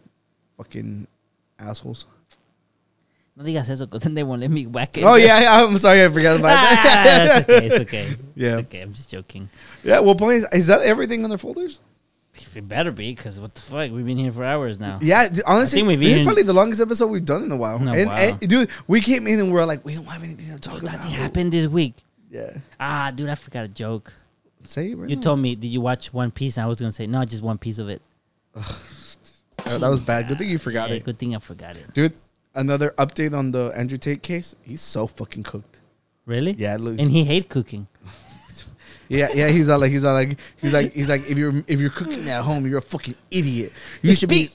Fucking 0.57 1.07
assholes. 1.59 2.05
no 3.35 3.43
digas 3.43 3.69
eso, 3.69 3.85
because 3.85 4.01
then 4.03 4.13
they 4.15 4.23
won't 4.23 4.41
let 4.41 4.49
me 4.49 4.65
whack 4.65 4.97
it. 4.97 5.03
Oh 5.03 5.15
yeah, 5.15 5.39
yeah, 5.45 5.63
I'm 5.63 5.77
sorry, 5.77 6.03
I 6.03 6.07
forgot 6.09 6.39
about 6.39 6.57
Ah, 6.57 6.81
that. 6.83 7.03
that's 7.05 7.49
okay. 7.49 7.65
It's 7.67 7.75
okay. 7.87 8.07
Yeah. 8.35 8.57
It's 8.57 8.67
okay. 8.67 8.81
I'm 8.81 8.93
just 8.93 9.09
joking. 9.11 9.49
yeah. 9.83 9.99
Well, 9.99 10.15
point 10.15 10.37
is, 10.37 10.53
is 10.53 10.67
that 10.67 10.81
everything 10.81 11.23
on 11.23 11.29
their 11.29 11.37
folders? 11.37 11.79
It 12.55 12.67
better 12.67 12.91
be, 12.91 13.13
because 13.15 13.39
what 13.39 13.53
the 13.55 13.61
fuck? 13.61 13.91
We've 13.91 14.05
been 14.05 14.17
here 14.17 14.31
for 14.31 14.43
hours 14.43 14.79
now. 14.79 14.99
Yeah, 15.01 15.27
honestly, 15.47 15.81
we've 15.83 15.99
this 15.99 16.17
is 16.19 16.23
probably 16.25 16.43
the 16.43 16.53
longest 16.53 16.81
episode 16.81 17.07
we've 17.07 17.25
done 17.25 17.43
in 17.43 17.51
a 17.51 17.55
while. 17.55 17.77
In 17.77 17.87
a 17.87 17.93
and, 17.93 18.09
while. 18.09 18.17
and, 18.17 18.39
dude, 18.39 18.69
we 18.87 19.01
came 19.01 19.25
in 19.27 19.39
and 19.39 19.51
we 19.51 19.59
are 19.59 19.65
like, 19.65 19.83
we 19.85 19.93
don't 19.95 20.05
have 20.05 20.23
anything 20.23 20.53
to 20.53 20.59
talk 20.59 20.81
about. 20.81 20.93
Nothing 20.93 21.11
happened 21.11 21.51
this 21.53 21.65
week. 21.67 21.95
Yeah, 22.29 22.57
Ah, 22.79 23.11
dude, 23.15 23.29
I 23.29 23.35
forgot 23.35 23.65
a 23.65 23.67
joke. 23.69 24.11
say 24.63 24.91
it. 24.91 24.97
Right 24.97 25.09
You 25.09 25.15
now. 25.15 25.21
told 25.21 25.39
me, 25.39 25.55
did 25.55 25.67
you 25.69 25.79
watch 25.81 26.13
One 26.13 26.29
Piece? 26.31 26.57
And 26.57 26.65
I 26.65 26.67
was 26.67 26.77
going 26.77 26.89
to 26.89 26.95
say, 26.95 27.07
no, 27.07 27.23
just 27.25 27.41
one 27.43 27.57
piece 27.57 27.77
of 27.79 27.89
it. 27.89 28.01
That 29.65 29.89
was 29.89 30.05
bad. 30.05 30.27
Good 30.29 30.37
thing 30.37 30.49
you 30.49 30.57
forgot 30.59 30.89
Yeah, 30.89 30.95
it, 30.95 31.03
good 31.03 31.19
thing 31.19 31.35
I 31.35 31.39
forgot 31.39 31.75
it. 31.75 31.93
dude. 31.93 32.13
Another 32.55 32.91
update 32.97 33.35
on 33.37 33.51
the 33.51 33.71
Andrew 33.75 33.97
Tate 33.97 34.23
case. 34.23 34.55
He's 34.61 34.79
so 34.81 35.07
fucking 35.07 35.43
cooked. 35.43 35.81
Really? 36.25 36.53
Yeah, 36.57 36.77
look. 36.79 36.99
And 36.99 37.11
he 37.11 37.23
hate 37.25 37.49
cooking. 37.49 37.87
Yeah, 39.09 39.29
yeah, 39.33 39.47
he's 39.47 39.69
all 39.69 39.79
like, 39.79 39.91
he's 39.91 40.03
all 40.03 40.13
like, 40.13 40.37
he's 40.57 40.73
like, 40.73 40.91
he's 40.91 41.07
like, 41.07 41.29
if 41.29 41.37
you're 41.37 41.63
if 41.65 41.79
you're 41.79 41.89
cooking 41.89 42.29
at 42.29 42.41
home, 42.43 42.67
you're 42.67 42.79
a 42.79 42.81
fucking 42.81 43.15
idiot. 43.31 43.71
You 44.01 44.13
should 44.13 44.27
be. 44.27 44.49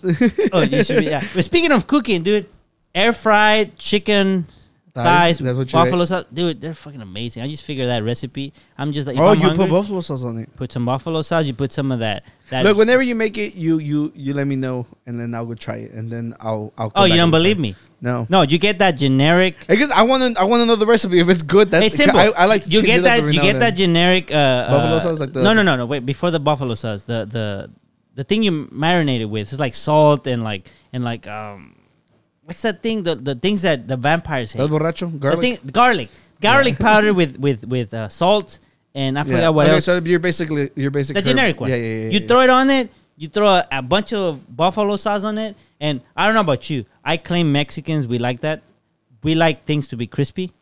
oh, 0.53 0.61
you 0.61 0.85
should 0.85 0.99
be. 1.01 1.07
Yeah. 1.07 1.25
But 1.35 1.47
speaking 1.47 1.73
of 1.73 1.87
cooking, 1.87 2.23
dude, 2.23 2.47
air 2.95 3.15
fried 3.15 3.79
chicken 3.79 4.47
Thighs? 4.95 5.39
That's 5.39 5.57
what 5.57 5.73
you 5.73 5.79
buffalo 5.79 6.03
ate? 6.03 6.09
sauce, 6.09 6.25
dude, 6.33 6.61
they're 6.61 6.75
fucking 6.75 7.01
amazing. 7.01 7.43
I 7.43 7.49
just 7.49 7.65
figured 7.65 7.89
that 7.89 8.05
recipe. 8.05 8.53
I'm 8.77 8.93
just 8.93 9.07
like, 9.07 9.17
if 9.17 9.23
oh, 9.23 9.29
I'm 9.29 9.39
you 9.39 9.47
hungry, 9.47 9.65
put 9.65 9.71
buffalo 9.71 10.03
sauce 10.03 10.23
on 10.23 10.37
it. 10.39 10.55
put 10.55 10.71
some 10.71 10.85
buffalo 10.85 11.23
sauce. 11.23 11.47
You 11.47 11.55
put 11.55 11.73
some 11.73 11.91
of 11.91 12.01
that. 12.01 12.25
that 12.51 12.65
Look, 12.65 12.77
whenever 12.77 13.01
you 13.01 13.15
make 13.15 13.39
it, 13.39 13.55
you 13.55 13.79
you 13.79 14.13
you 14.15 14.35
let 14.35 14.47
me 14.47 14.55
know, 14.55 14.87
and 15.07 15.19
then 15.19 15.35
I'll 15.35 15.47
go 15.47 15.55
try 15.55 15.77
it, 15.77 15.93
and 15.93 16.11
then 16.11 16.35
I'll 16.41 16.75
I'll. 16.77 16.93
oh, 16.95 17.05
you 17.05 17.17
don't 17.17 17.31
believe 17.31 17.59
me? 17.59 17.75
No, 18.03 18.27
No, 18.29 18.43
you 18.43 18.59
get 18.59 18.81
that 18.81 18.93
generic. 18.93 19.57
I 19.69 19.77
guess 19.77 19.91
I 19.93 20.03
want 20.03 20.37
to 20.37 20.41
I 20.43 20.45
want 20.45 20.61
to 20.61 20.67
know 20.67 20.77
the 20.77 20.87
recipe. 20.87 21.21
If 21.21 21.31
it's 21.31 21.43
good, 21.43 21.71
that's 21.71 21.87
it's 21.87 21.97
simple. 21.97 22.21
I, 22.21 22.27
I 22.37 22.45
like 22.45 22.71
you 22.71 22.83
get 22.83 22.99
it 22.99 23.03
that. 23.03 23.25
You 23.25 23.41
get 23.41 23.61
that 23.61 23.75
generic 23.77 24.31
uh, 24.31 24.69
Buffalo 24.69 24.97
uh, 24.97 25.01
sauce, 25.01 25.21
like 25.21 25.33
the- 25.33 25.43
no, 25.43 25.55
no, 25.55 25.63
no, 25.63 25.77
no. 25.77 25.87
Wait, 25.87 26.05
before 26.05 26.31
the 26.31 26.41
buffalo 26.41 26.75
sauce, 26.75 27.05
the 27.05 27.25
the 27.25 27.71
the 28.15 28.25
thing 28.25 28.43
you 28.43 28.67
marinate 28.67 29.21
it 29.21 29.27
with 29.27 29.53
is 29.53 29.59
like 29.59 29.75
salt 29.75 30.27
and 30.27 30.45
like 30.45 30.71
and 30.93 31.03
like 31.03 31.27
um, 31.27 31.77
what's 32.45 32.63
that 32.63 32.83
thing? 32.83 33.03
The 33.03 33.15
the 33.15 33.35
things 33.35 33.63
that 33.63 33.89
the 33.89 33.97
vampires 33.97 34.53
hate. 34.53 34.61
El 34.61 34.69
borracho, 34.69 35.11
The 35.13 35.19
garlic. 35.19 35.41
thing, 35.41 35.71
garlic, 35.73 36.09
garlic 36.41 36.79
powder 36.79 37.13
with 37.15 37.39
with 37.39 37.67
with 37.67 37.93
uh, 37.95 38.09
salt, 38.09 38.59
and 38.95 39.19
I 39.19 39.25
forgot 39.25 39.55
what 39.55 39.67
okay, 39.67 39.77
else. 39.77 39.85
So 39.85 39.99
you're 39.99 40.19
basically 40.19 40.71
you're 40.75 40.91
basically 40.91 41.23
the 41.23 41.29
generic 41.29 41.61
one. 41.61 41.71
Yeah, 41.71 41.77
yeah, 41.77 41.87
yeah. 41.87 42.11
You 42.11 42.21
yeah. 42.21 42.27
throw 42.27 42.41
it 42.41 42.51
on 42.51 42.71
it. 42.71 42.91
You 43.17 43.29
throw 43.29 43.47
a, 43.47 43.67
a 43.71 43.83
bunch 43.83 44.13
of 44.13 44.45
buffalo 44.57 44.97
sauce 44.97 45.25
on 45.25 45.39
it, 45.39 45.57
and 45.81 46.01
I 46.17 46.27
don't 46.27 46.35
know 46.35 46.41
about 46.41 46.69
you. 46.71 46.85
I 47.05 47.17
claim 47.17 47.53
Mexicans 47.53 48.07
we 48.07 48.19
like 48.19 48.41
that. 48.41 48.63
We 49.23 49.35
like 49.37 49.65
things 49.65 49.87
to 49.89 49.97
be 49.97 50.09
crispy, 50.09 50.53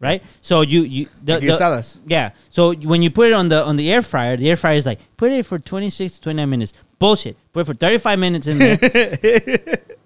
right? 0.00 0.22
So 0.42 0.60
you 0.60 0.82
you 0.82 1.06
the, 1.24 1.38
the- 1.38 1.46
quesadillas. 1.46 1.98
yeah. 2.06 2.32
So 2.50 2.74
when 2.74 3.00
you 3.00 3.10
put 3.10 3.28
it 3.28 3.32
on 3.32 3.48
the 3.48 3.64
on 3.64 3.76
the 3.76 3.90
air 3.90 4.02
fryer, 4.02 4.36
the 4.36 4.50
air 4.50 4.56
fryer 4.56 4.76
is 4.76 4.84
like 4.84 4.98
put 5.16 5.32
it 5.32 5.46
for 5.46 5.58
twenty 5.58 5.88
six 5.88 6.14
to 6.14 6.20
twenty 6.20 6.36
nine 6.38 6.50
minutes. 6.50 6.72
Bullshit. 6.98 7.36
Put 7.52 7.60
it 7.60 7.64
for 7.64 7.74
thirty 7.74 7.96
five 7.98 8.18
minutes 8.18 8.46
in 8.46 8.58
there. 8.58 8.76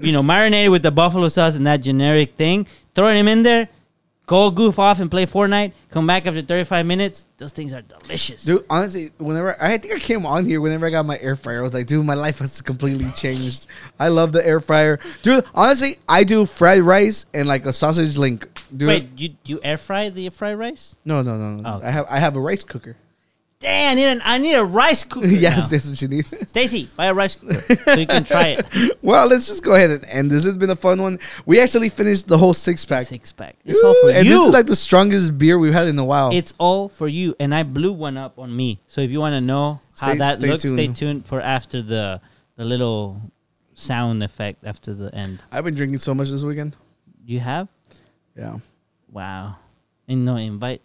you 0.00 0.12
know, 0.12 0.22
marinated 0.22 0.70
with 0.70 0.82
the 0.82 0.90
buffalo 0.90 1.28
sauce 1.28 1.56
and 1.56 1.66
that 1.66 1.78
generic 1.78 2.34
thing. 2.34 2.66
Throw 2.94 3.08
him 3.08 3.28
in 3.28 3.42
there. 3.42 3.68
Go 4.26 4.50
goof 4.50 4.78
off 4.78 5.00
and 5.00 5.10
play 5.10 5.24
Fortnite. 5.24 5.72
Come 5.90 6.06
back 6.06 6.26
after 6.26 6.42
35 6.42 6.84
minutes. 6.84 7.26
Those 7.38 7.50
things 7.52 7.72
are 7.72 7.80
delicious. 7.80 8.44
Dude, 8.44 8.62
honestly, 8.68 9.08
whenever 9.16 9.56
I 9.58 9.78
think 9.78 9.94
I 9.94 9.98
came 9.98 10.26
on 10.26 10.44
here, 10.44 10.60
whenever 10.60 10.84
I 10.86 10.90
got 10.90 11.06
my 11.06 11.18
air 11.18 11.34
fryer, 11.34 11.60
I 11.60 11.62
was 11.62 11.72
like, 11.72 11.86
dude, 11.86 12.04
my 12.04 12.12
life 12.12 12.38
has 12.40 12.60
completely 12.60 13.10
changed. 13.12 13.68
I 13.98 14.08
love 14.08 14.32
the 14.32 14.46
air 14.46 14.60
fryer, 14.60 14.98
dude. 15.22 15.46
Honestly, 15.54 15.96
I 16.06 16.24
do 16.24 16.44
fried 16.44 16.82
rice 16.82 17.24
and 17.32 17.48
like 17.48 17.64
a 17.64 17.72
sausage 17.72 18.18
link. 18.18 18.46
Dude, 18.76 18.88
Wait, 18.88 19.08
you 19.16 19.30
you 19.46 19.60
air 19.64 19.78
fry 19.78 20.10
the 20.10 20.28
fried 20.28 20.58
rice? 20.58 20.94
no, 21.06 21.22
no, 21.22 21.38
no, 21.38 21.56
no. 21.56 21.62
Oh. 21.66 21.80
I 21.82 21.90
have 21.90 22.06
I 22.10 22.18
have 22.18 22.36
a 22.36 22.40
rice 22.40 22.64
cooker. 22.64 22.96
Damn, 23.60 23.90
I 23.90 23.94
need, 23.94 24.04
an, 24.06 24.20
I 24.24 24.38
need 24.38 24.54
a 24.54 24.64
rice 24.64 25.02
cooker. 25.02 25.26
yes, 25.26 25.56
now. 25.62 25.68
that's 25.68 25.88
what 25.90 26.00
you 26.02 26.08
need. 26.08 26.26
Stacy, 26.48 26.88
buy 26.96 27.06
a 27.06 27.14
rice 27.14 27.34
cooker 27.34 27.60
so 27.84 27.94
you 27.94 28.06
can 28.06 28.22
try 28.24 28.48
it. 28.58 28.98
well, 29.02 29.26
let's 29.26 29.48
just 29.48 29.64
go 29.64 29.74
ahead 29.74 29.90
and 29.90 30.04
end. 30.06 30.30
This 30.30 30.44
has 30.44 30.56
been 30.56 30.70
a 30.70 30.76
fun 30.76 31.02
one. 31.02 31.18
We 31.44 31.60
actually 31.60 31.88
finished 31.88 32.28
the 32.28 32.38
whole 32.38 32.54
six 32.54 32.84
pack. 32.84 33.06
Six 33.06 33.32
pack. 33.32 33.56
It's 33.64 33.82
all 33.82 33.94
for 34.00 34.10
and 34.10 34.24
you. 34.26 34.32
this 34.34 34.46
is 34.46 34.52
like 34.52 34.66
the 34.66 34.76
strongest 34.76 35.36
beer 35.38 35.58
we've 35.58 35.72
had 35.72 35.88
in 35.88 35.98
a 35.98 36.04
while. 36.04 36.30
it's 36.32 36.54
all 36.58 36.88
for 36.88 37.08
you, 37.08 37.34
and 37.40 37.52
I 37.52 37.64
blew 37.64 37.92
one 37.92 38.16
up 38.16 38.38
on 38.38 38.54
me. 38.54 38.78
So 38.86 39.00
if 39.00 39.10
you 39.10 39.18
want 39.18 39.32
to 39.32 39.40
know 39.40 39.80
how 39.98 40.08
Stay- 40.10 40.18
that 40.18 40.38
stay 40.38 40.48
looks, 40.48 40.62
stay 40.62 40.76
tuned. 40.86 40.96
tuned 40.96 41.26
for 41.26 41.40
after 41.40 41.82
the 41.82 42.20
the 42.54 42.64
little 42.64 43.20
sound 43.74 44.22
effect 44.22 44.64
after 44.64 44.94
the 44.94 45.12
end. 45.12 45.42
I've 45.50 45.64
been 45.64 45.74
drinking 45.74 45.98
so 45.98 46.14
much 46.14 46.30
this 46.30 46.44
weekend. 46.44 46.76
You 47.26 47.40
have? 47.40 47.68
Yeah, 48.36 48.58
Wow. 49.10 49.56
And 50.06 50.24
no 50.24 50.36
invite 50.36 50.80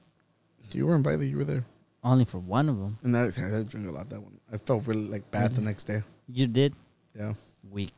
you 0.74 0.88
were 0.88 0.96
invited. 0.96 1.26
You 1.30 1.38
were 1.38 1.44
there, 1.44 1.64
only 2.04 2.26
for 2.26 2.40
one 2.40 2.70
of 2.70 2.78
them. 2.78 2.98
and 3.04 3.16
I, 3.16 3.26
I 3.26 3.64
drink 3.64 3.88
a 3.88 3.92
lot 3.92 4.10
that 4.10 4.22
one. 4.22 4.40
I 4.52 4.58
felt 4.58 4.86
really 4.88 5.08
like 5.08 5.30
bad 5.32 5.52
Mm-hmm. 5.52 5.56
the 5.56 5.62
next 5.70 5.84
day. 5.86 6.02
You 6.28 6.48
did? 6.48 6.74
Yeah. 7.18 7.34
Weak. 7.72 7.94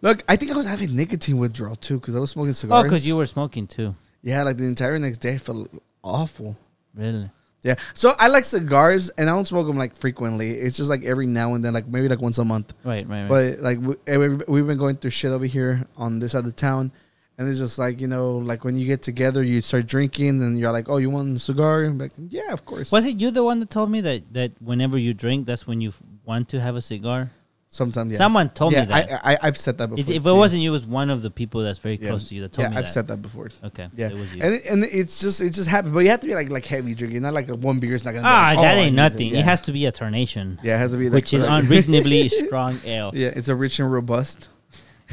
Look, 0.00 0.24
I 0.28 0.36
think 0.36 0.50
I 0.50 0.56
was 0.56 0.66
having 0.66 0.96
nicotine 0.96 1.38
withdrawal 1.38 1.76
too 1.76 1.98
because 2.00 2.16
I 2.16 2.18
was 2.18 2.30
smoking 2.30 2.52
cigars. 2.54 2.80
Oh, 2.80 2.82
because 2.82 3.06
you 3.06 3.16
were 3.16 3.26
smoking 3.26 3.66
too. 3.66 3.94
Yeah, 4.22 4.42
like 4.42 4.56
the 4.56 4.64
entire 4.66 4.98
next 4.98 5.18
day 5.18 5.34
I 5.34 5.38
felt 5.38 5.70
awful. 6.02 6.56
Really? 6.94 7.30
Yeah, 7.64 7.76
so 7.94 8.10
I 8.18 8.26
like 8.26 8.44
cigars, 8.44 9.10
and 9.10 9.30
I 9.30 9.34
don't 9.34 9.46
smoke 9.46 9.68
them 9.68 9.76
like 9.76 9.96
frequently. 9.96 10.50
It's 10.50 10.76
just 10.76 10.90
like 10.90 11.04
every 11.04 11.26
now 11.26 11.54
and 11.54 11.64
then, 11.64 11.72
like 11.72 11.86
maybe 11.86 12.08
like 12.08 12.20
once 12.20 12.38
a 12.38 12.44
month. 12.44 12.74
Right, 12.82 13.06
right, 13.08 13.28
right. 13.28 13.56
But 13.56 13.60
like 13.62 13.78
we, 13.78 14.16
we- 14.18 14.44
we've 14.48 14.66
been 14.66 14.78
going 14.78 14.96
through 14.96 15.10
shit 15.10 15.30
over 15.30 15.44
here 15.46 15.86
on 15.96 16.18
this 16.18 16.32
side 16.32 16.44
of 16.44 16.56
town, 16.56 16.90
and 17.38 17.48
it's 17.48 17.58
just 17.58 17.78
like 17.78 18.00
you 18.00 18.08
know, 18.08 18.38
like 18.38 18.64
when 18.64 18.76
you 18.76 18.86
get 18.86 19.02
together, 19.02 19.42
you 19.42 19.60
start 19.60 19.86
drinking, 19.86 20.42
and 20.42 20.58
you're 20.58 20.72
like, 20.72 20.88
"Oh, 20.88 20.98
you 20.98 21.10
want 21.10 21.36
a 21.36 21.38
cigar?" 21.38 21.84
I'm 21.84 21.98
like, 21.98 22.12
"Yeah, 22.28 22.52
of 22.52 22.64
course." 22.64 22.92
Was 22.92 23.06
it 23.06 23.20
you 23.20 23.30
the 23.30 23.42
one 23.44 23.60
that 23.60 23.70
told 23.70 23.90
me 23.90 24.00
that 24.02 24.32
that 24.34 24.52
whenever 24.60 24.98
you 24.98 25.14
drink, 25.14 25.46
that's 25.46 25.66
when 25.66 25.80
you 25.80 25.90
f- 25.90 26.02
want 26.24 26.48
to 26.50 26.60
have 26.60 26.76
a 26.76 26.82
cigar. 26.82 27.30
Sometimes, 27.68 28.12
yeah. 28.12 28.18
Someone 28.18 28.50
told 28.50 28.74
yeah, 28.74 28.80
me 28.82 28.86
that. 28.88 29.26
I, 29.26 29.32
I, 29.32 29.38
I've 29.44 29.56
said 29.56 29.78
that 29.78 29.86
before. 29.88 29.98
It's, 29.98 30.10
if 30.10 30.24
too. 30.24 30.28
it 30.28 30.34
wasn't 30.34 30.60
you, 30.60 30.68
it 30.68 30.72
was 30.74 30.84
one 30.84 31.08
of 31.08 31.22
the 31.22 31.30
people 31.30 31.62
that's 31.62 31.78
very 31.78 31.96
Yeah. 31.98 32.10
close 32.10 32.28
to 32.28 32.34
you 32.34 32.42
that 32.42 32.52
told 32.52 32.64
me. 32.64 32.68
yeah, 32.68 32.70
me 32.72 32.76
I've 32.76 32.84
that. 32.84 32.90
said 32.92 33.08
that 33.08 33.22
before. 33.22 33.48
Okay, 33.64 33.88
Yeah, 33.94 34.08
it 34.08 34.14
was 34.14 34.34
you. 34.34 34.42
and 34.42 34.54
it, 34.54 34.64
and 34.66 34.84
it's 34.84 35.20
just 35.20 35.40
it 35.40 35.54
just 35.54 35.70
happened, 35.70 35.94
but 35.94 36.00
you 36.00 36.10
have 36.10 36.20
to 36.20 36.26
be 36.26 36.34
like 36.34 36.50
like 36.50 36.66
heavy 36.66 36.94
drinking, 36.94 37.22
not 37.22 37.32
like 37.32 37.48
a 37.48 37.54
one 37.56 37.80
beer 37.80 37.94
is 37.94 38.04
not 38.04 38.12
gonna. 38.12 38.26
Ah, 38.28 38.52
like, 38.54 38.58
that 38.58 38.76
oh, 38.76 38.80
ain't 38.82 38.94
nothing. 38.94 39.28
Yeah. 39.28 39.38
It 39.38 39.44
has 39.46 39.62
to 39.62 39.72
be 39.72 39.86
a 39.86 39.90
tarnation. 39.90 40.60
Yeah, 40.62 40.74
it 40.74 40.80
has 40.80 40.90
to 40.92 40.98
be 40.98 41.08
like- 41.08 41.14
which 41.14 41.32
is 41.32 41.42
unreasonably 41.56 42.28
strong 42.28 42.78
ale. 42.84 43.10
Yeah, 43.14 43.28
it's 43.28 43.48
a 43.48 43.56
rich 43.56 43.80
and 43.80 43.90
robust. 43.90 44.50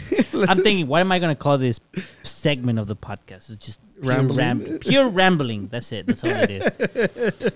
I'm 0.47 0.61
thinking, 0.63 0.87
what 0.87 1.01
am 1.01 1.11
I 1.11 1.19
going 1.19 1.35
to 1.35 1.41
call 1.41 1.57
this 1.57 1.79
segment 2.23 2.79
of 2.79 2.87
the 2.87 2.95
podcast? 2.95 3.49
It's 3.49 3.57
just 3.57 3.79
pure 4.01 4.13
Rambling? 4.15 4.79
pure 4.79 5.09
rambling. 5.09 5.67
That's 5.67 5.91
it. 5.91 6.07
That's 6.07 6.23
all 6.23 6.31
it 6.31 6.49
is. 6.51 7.51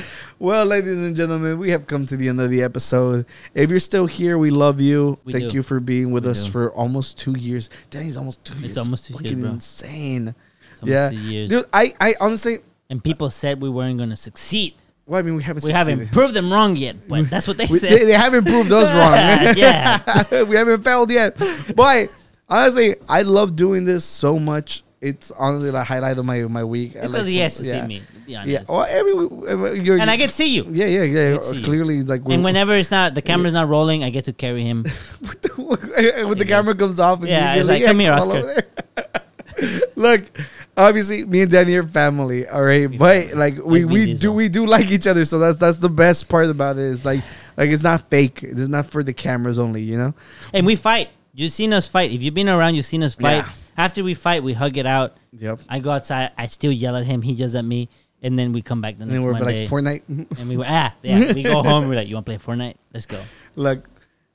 Well, 0.38 0.66
ladies 0.66 0.98
and 0.98 1.16
gentlemen, 1.16 1.58
we 1.58 1.70
have 1.70 1.86
come 1.86 2.04
to 2.06 2.16
the 2.16 2.28
end 2.28 2.40
of 2.42 2.50
the 2.50 2.62
episode. 2.62 3.24
If 3.54 3.70
you're 3.70 3.78
still 3.80 4.04
here, 4.04 4.36
we 4.36 4.50
love 4.50 4.82
you. 4.82 5.18
We 5.24 5.32
Thank 5.32 5.50
do. 5.50 5.56
you 5.56 5.62
for 5.62 5.80
being 5.80 6.10
with 6.10 6.26
We 6.26 6.32
us 6.32 6.44
do. 6.44 6.50
for 6.52 6.72
almost 6.72 7.16
two 7.18 7.38
years. 7.38 7.70
Danny's 7.88 8.18
almost 8.18 8.44
two 8.44 8.52
years. 8.58 8.68
It's 8.70 8.76
almost 8.76 9.06
two 9.06 9.14
years, 9.14 9.22
Fucking 9.22 9.40
bro. 9.40 9.50
insane. 9.52 10.34
It's 10.72 10.82
almost 10.82 10.92
yeah, 10.92 11.08
two 11.08 11.16
years. 11.16 11.48
Dude, 11.48 11.64
I, 11.72 11.94
I 12.00 12.12
honestly, 12.20 12.58
And 12.90 13.02
people 13.02 13.30
said 13.30 13.62
we 13.62 13.70
weren't 13.70 13.96
going 13.96 14.10
to 14.10 14.16
succeed. 14.18 14.74
Well, 15.06 15.18
I 15.20 15.22
mean, 15.22 15.36
we 15.36 15.42
haven't. 15.42 15.64
We 15.64 15.72
haven't 15.72 16.10
proved 16.12 16.34
them 16.34 16.52
wrong 16.52 16.76
yet, 16.76 17.08
but 17.08 17.30
that's 17.30 17.46
what 17.48 17.56
they 17.58 17.66
We- 17.70 17.78
said. 17.78 17.92
they, 17.92 18.04
they 18.06 18.12
haven't 18.12 18.44
proved 18.44 18.72
us 18.72 18.92
wrong. 18.98 19.56
Yeah. 19.56 20.42
we 20.44 20.56
haven't 20.56 20.82
failed 20.82 21.10
yet. 21.10 21.36
But 21.74 22.10
honestly, 22.48 22.96
I 23.08 23.22
love 23.22 23.54
doing 23.56 23.84
this 23.84 24.04
so 24.04 24.38
much. 24.38 24.82
It's 25.00 25.30
honestly 25.30 25.70
the 25.70 25.84
highlight 25.84 26.18
of 26.18 26.24
my 26.24 26.42
my 26.42 26.64
week. 26.64 26.94
It's 26.96 27.12
like 27.12 27.24
he 27.26 27.38
to- 27.38 27.50
to 27.50 27.62
yeah. 27.64 27.82
see 27.82 27.86
me. 27.86 28.02
Yeah. 28.26 28.64
Well, 28.68 28.80
I 28.80 29.02
mean, 29.04 29.84
you're, 29.84 29.98
And 30.00 30.10
I 30.10 30.16
get 30.16 30.30
to 30.30 30.32
see 30.34 30.48
you. 30.56 30.66
Yeah, 30.70 30.86
yeah, 30.86 31.02
yeah. 31.04 31.32
get 31.34 31.42
to 31.42 31.48
see 31.50 31.56
you. 31.58 31.64
Clearly, 31.64 32.02
like 32.02 32.22
And 32.28 32.42
whenever 32.42 32.74
it's 32.74 32.90
not 32.90 33.14
the 33.14 33.22
camera's 33.22 33.52
not 33.52 33.68
rolling, 33.68 34.02
I 34.02 34.10
get 34.10 34.24
to 34.24 34.32
carry 34.32 34.64
him. 34.64 34.84
when 35.56 36.36
the 36.38 36.44
camera 36.48 36.74
comes 36.74 36.98
off, 36.98 37.20
and 37.20 37.28
Yeah, 37.28 37.54
get 37.56 37.66
like, 37.66 37.84
"Come 37.84 38.00
here, 38.00 38.12
Oscar." 38.12 38.62
Look, 39.96 40.24
obviously, 40.76 41.24
me 41.24 41.42
and 41.42 41.50
Danny 41.50 41.74
are 41.76 41.82
family, 41.82 42.46
all 42.48 42.62
right. 42.62 42.86
But 42.98 43.32
like, 43.34 43.56
we 43.64 43.84
Like 43.84 43.92
we 43.92 44.14
do 44.14 44.32
we 44.32 44.48
do 44.48 44.66
like 44.66 44.90
each 44.90 45.06
other, 45.06 45.24
so 45.24 45.38
that's 45.38 45.58
that's 45.58 45.78
the 45.78 45.88
best 45.88 46.28
part 46.28 46.46
about 46.46 46.76
it. 46.76 46.84
Is 46.84 47.04
like 47.04 47.22
like 47.56 47.70
it's 47.70 47.82
not 47.82 48.08
fake. 48.10 48.42
It's 48.42 48.68
not 48.68 48.86
for 48.86 49.02
the 49.02 49.12
cameras 49.12 49.58
only, 49.58 49.82
you 49.82 49.96
know. 49.96 50.14
And 50.52 50.66
we 50.66 50.76
fight. 50.76 51.10
You've 51.34 51.52
seen 51.52 51.72
us 51.72 51.86
fight. 51.86 52.12
If 52.12 52.22
you've 52.22 52.34
been 52.34 52.48
around, 52.48 52.74
you've 52.76 52.86
seen 52.86 53.02
us 53.02 53.14
fight. 53.14 53.36
Yeah. 53.44 53.50
After 53.76 54.02
we 54.02 54.14
fight, 54.14 54.42
we 54.42 54.54
hug 54.54 54.76
it 54.78 54.86
out. 54.86 55.16
Yep. 55.32 55.60
I 55.68 55.80
go 55.80 55.90
outside. 55.90 56.32
I 56.38 56.46
still 56.46 56.72
yell 56.72 56.96
at 56.96 57.04
him. 57.04 57.20
He 57.20 57.32
yells 57.32 57.54
at 57.54 57.64
me. 57.64 57.88
And 58.22 58.38
then 58.38 58.52
we 58.54 58.62
come 58.62 58.80
back 58.80 58.96
the 58.96 59.02
And 59.02 59.10
next 59.12 59.18
then 59.22 59.26
we're 59.26 59.32
Monday. 59.38 59.68
like 59.68 59.70
Fortnite. 59.70 60.38
and 60.40 60.48
we 60.48 60.64
ah 60.64 60.94
yeah 61.02 61.34
we 61.34 61.42
go 61.42 61.62
home. 61.62 61.86
We're 61.88 61.96
like, 61.96 62.08
you 62.08 62.14
want 62.14 62.24
to 62.26 62.36
play 62.38 62.54
Fortnite? 62.54 62.76
Let's 62.94 63.04
go. 63.04 63.20
Look, 63.56 63.86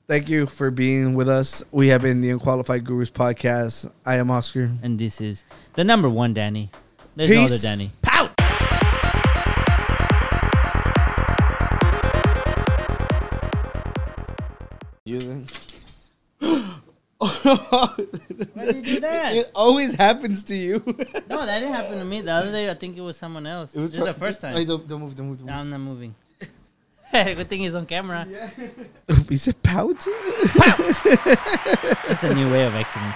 thank 0.06 0.28
you 0.28 0.46
for 0.46 0.70
being 0.70 1.14
with 1.14 1.28
us. 1.28 1.62
We 1.70 1.88
have 1.88 2.02
been 2.02 2.20
the 2.20 2.30
Unqualified 2.30 2.84
Gurus 2.84 3.10
podcast. 3.10 3.90
I 4.04 4.16
am 4.16 4.30
Oscar. 4.30 4.70
And 4.82 4.98
this 4.98 5.20
is 5.20 5.44
the 5.74 5.84
number 5.84 6.08
one 6.08 6.34
Danny. 6.34 6.70
There's 7.16 7.30
no 7.30 7.44
other 7.44 7.58
Danny. 7.58 7.90
Pout. 8.02 8.32
You 15.04 15.18
then. 15.18 15.46
Why 17.18 17.94
did 18.66 18.76
you 18.76 18.82
do 18.82 19.00
that? 19.00 19.34
It 19.36 19.50
always 19.54 19.94
happens 19.94 20.44
to 20.44 20.56
you. 20.56 20.82
No, 21.28 21.46
that 21.46 21.60
didn't 21.60 21.74
happen 21.74 21.98
to 21.98 22.04
me. 22.04 22.20
The 22.20 22.32
other 22.32 22.50
day, 22.50 22.68
I 22.70 22.74
think 22.74 22.96
it 22.96 23.00
was 23.00 23.16
someone 23.16 23.46
else. 23.46 23.74
It 23.74 23.80
was 23.80 23.92
this 23.92 24.00
is 24.00 24.06
the 24.06 24.14
first 24.14 24.40
time. 24.40 24.56
Hey, 24.56 24.64
don't, 24.64 24.86
don't 24.86 25.00
move, 25.00 25.14
don't 25.14 25.28
move, 25.28 25.38
don't 25.38 25.46
No. 25.46 25.54
I'm 25.54 25.70
not 25.70 25.80
moving. 25.80 26.14
Good 27.36 27.48
thing 27.48 27.60
he's 27.60 27.74
on 27.74 27.84
camera. 27.84 28.26
You 29.28 29.36
said 29.36 29.62
pout? 29.62 30.06
That's 32.08 32.22
a 32.22 32.34
new 32.34 32.50
way 32.50 32.64
of 32.64 32.74
exiting. 32.74 33.10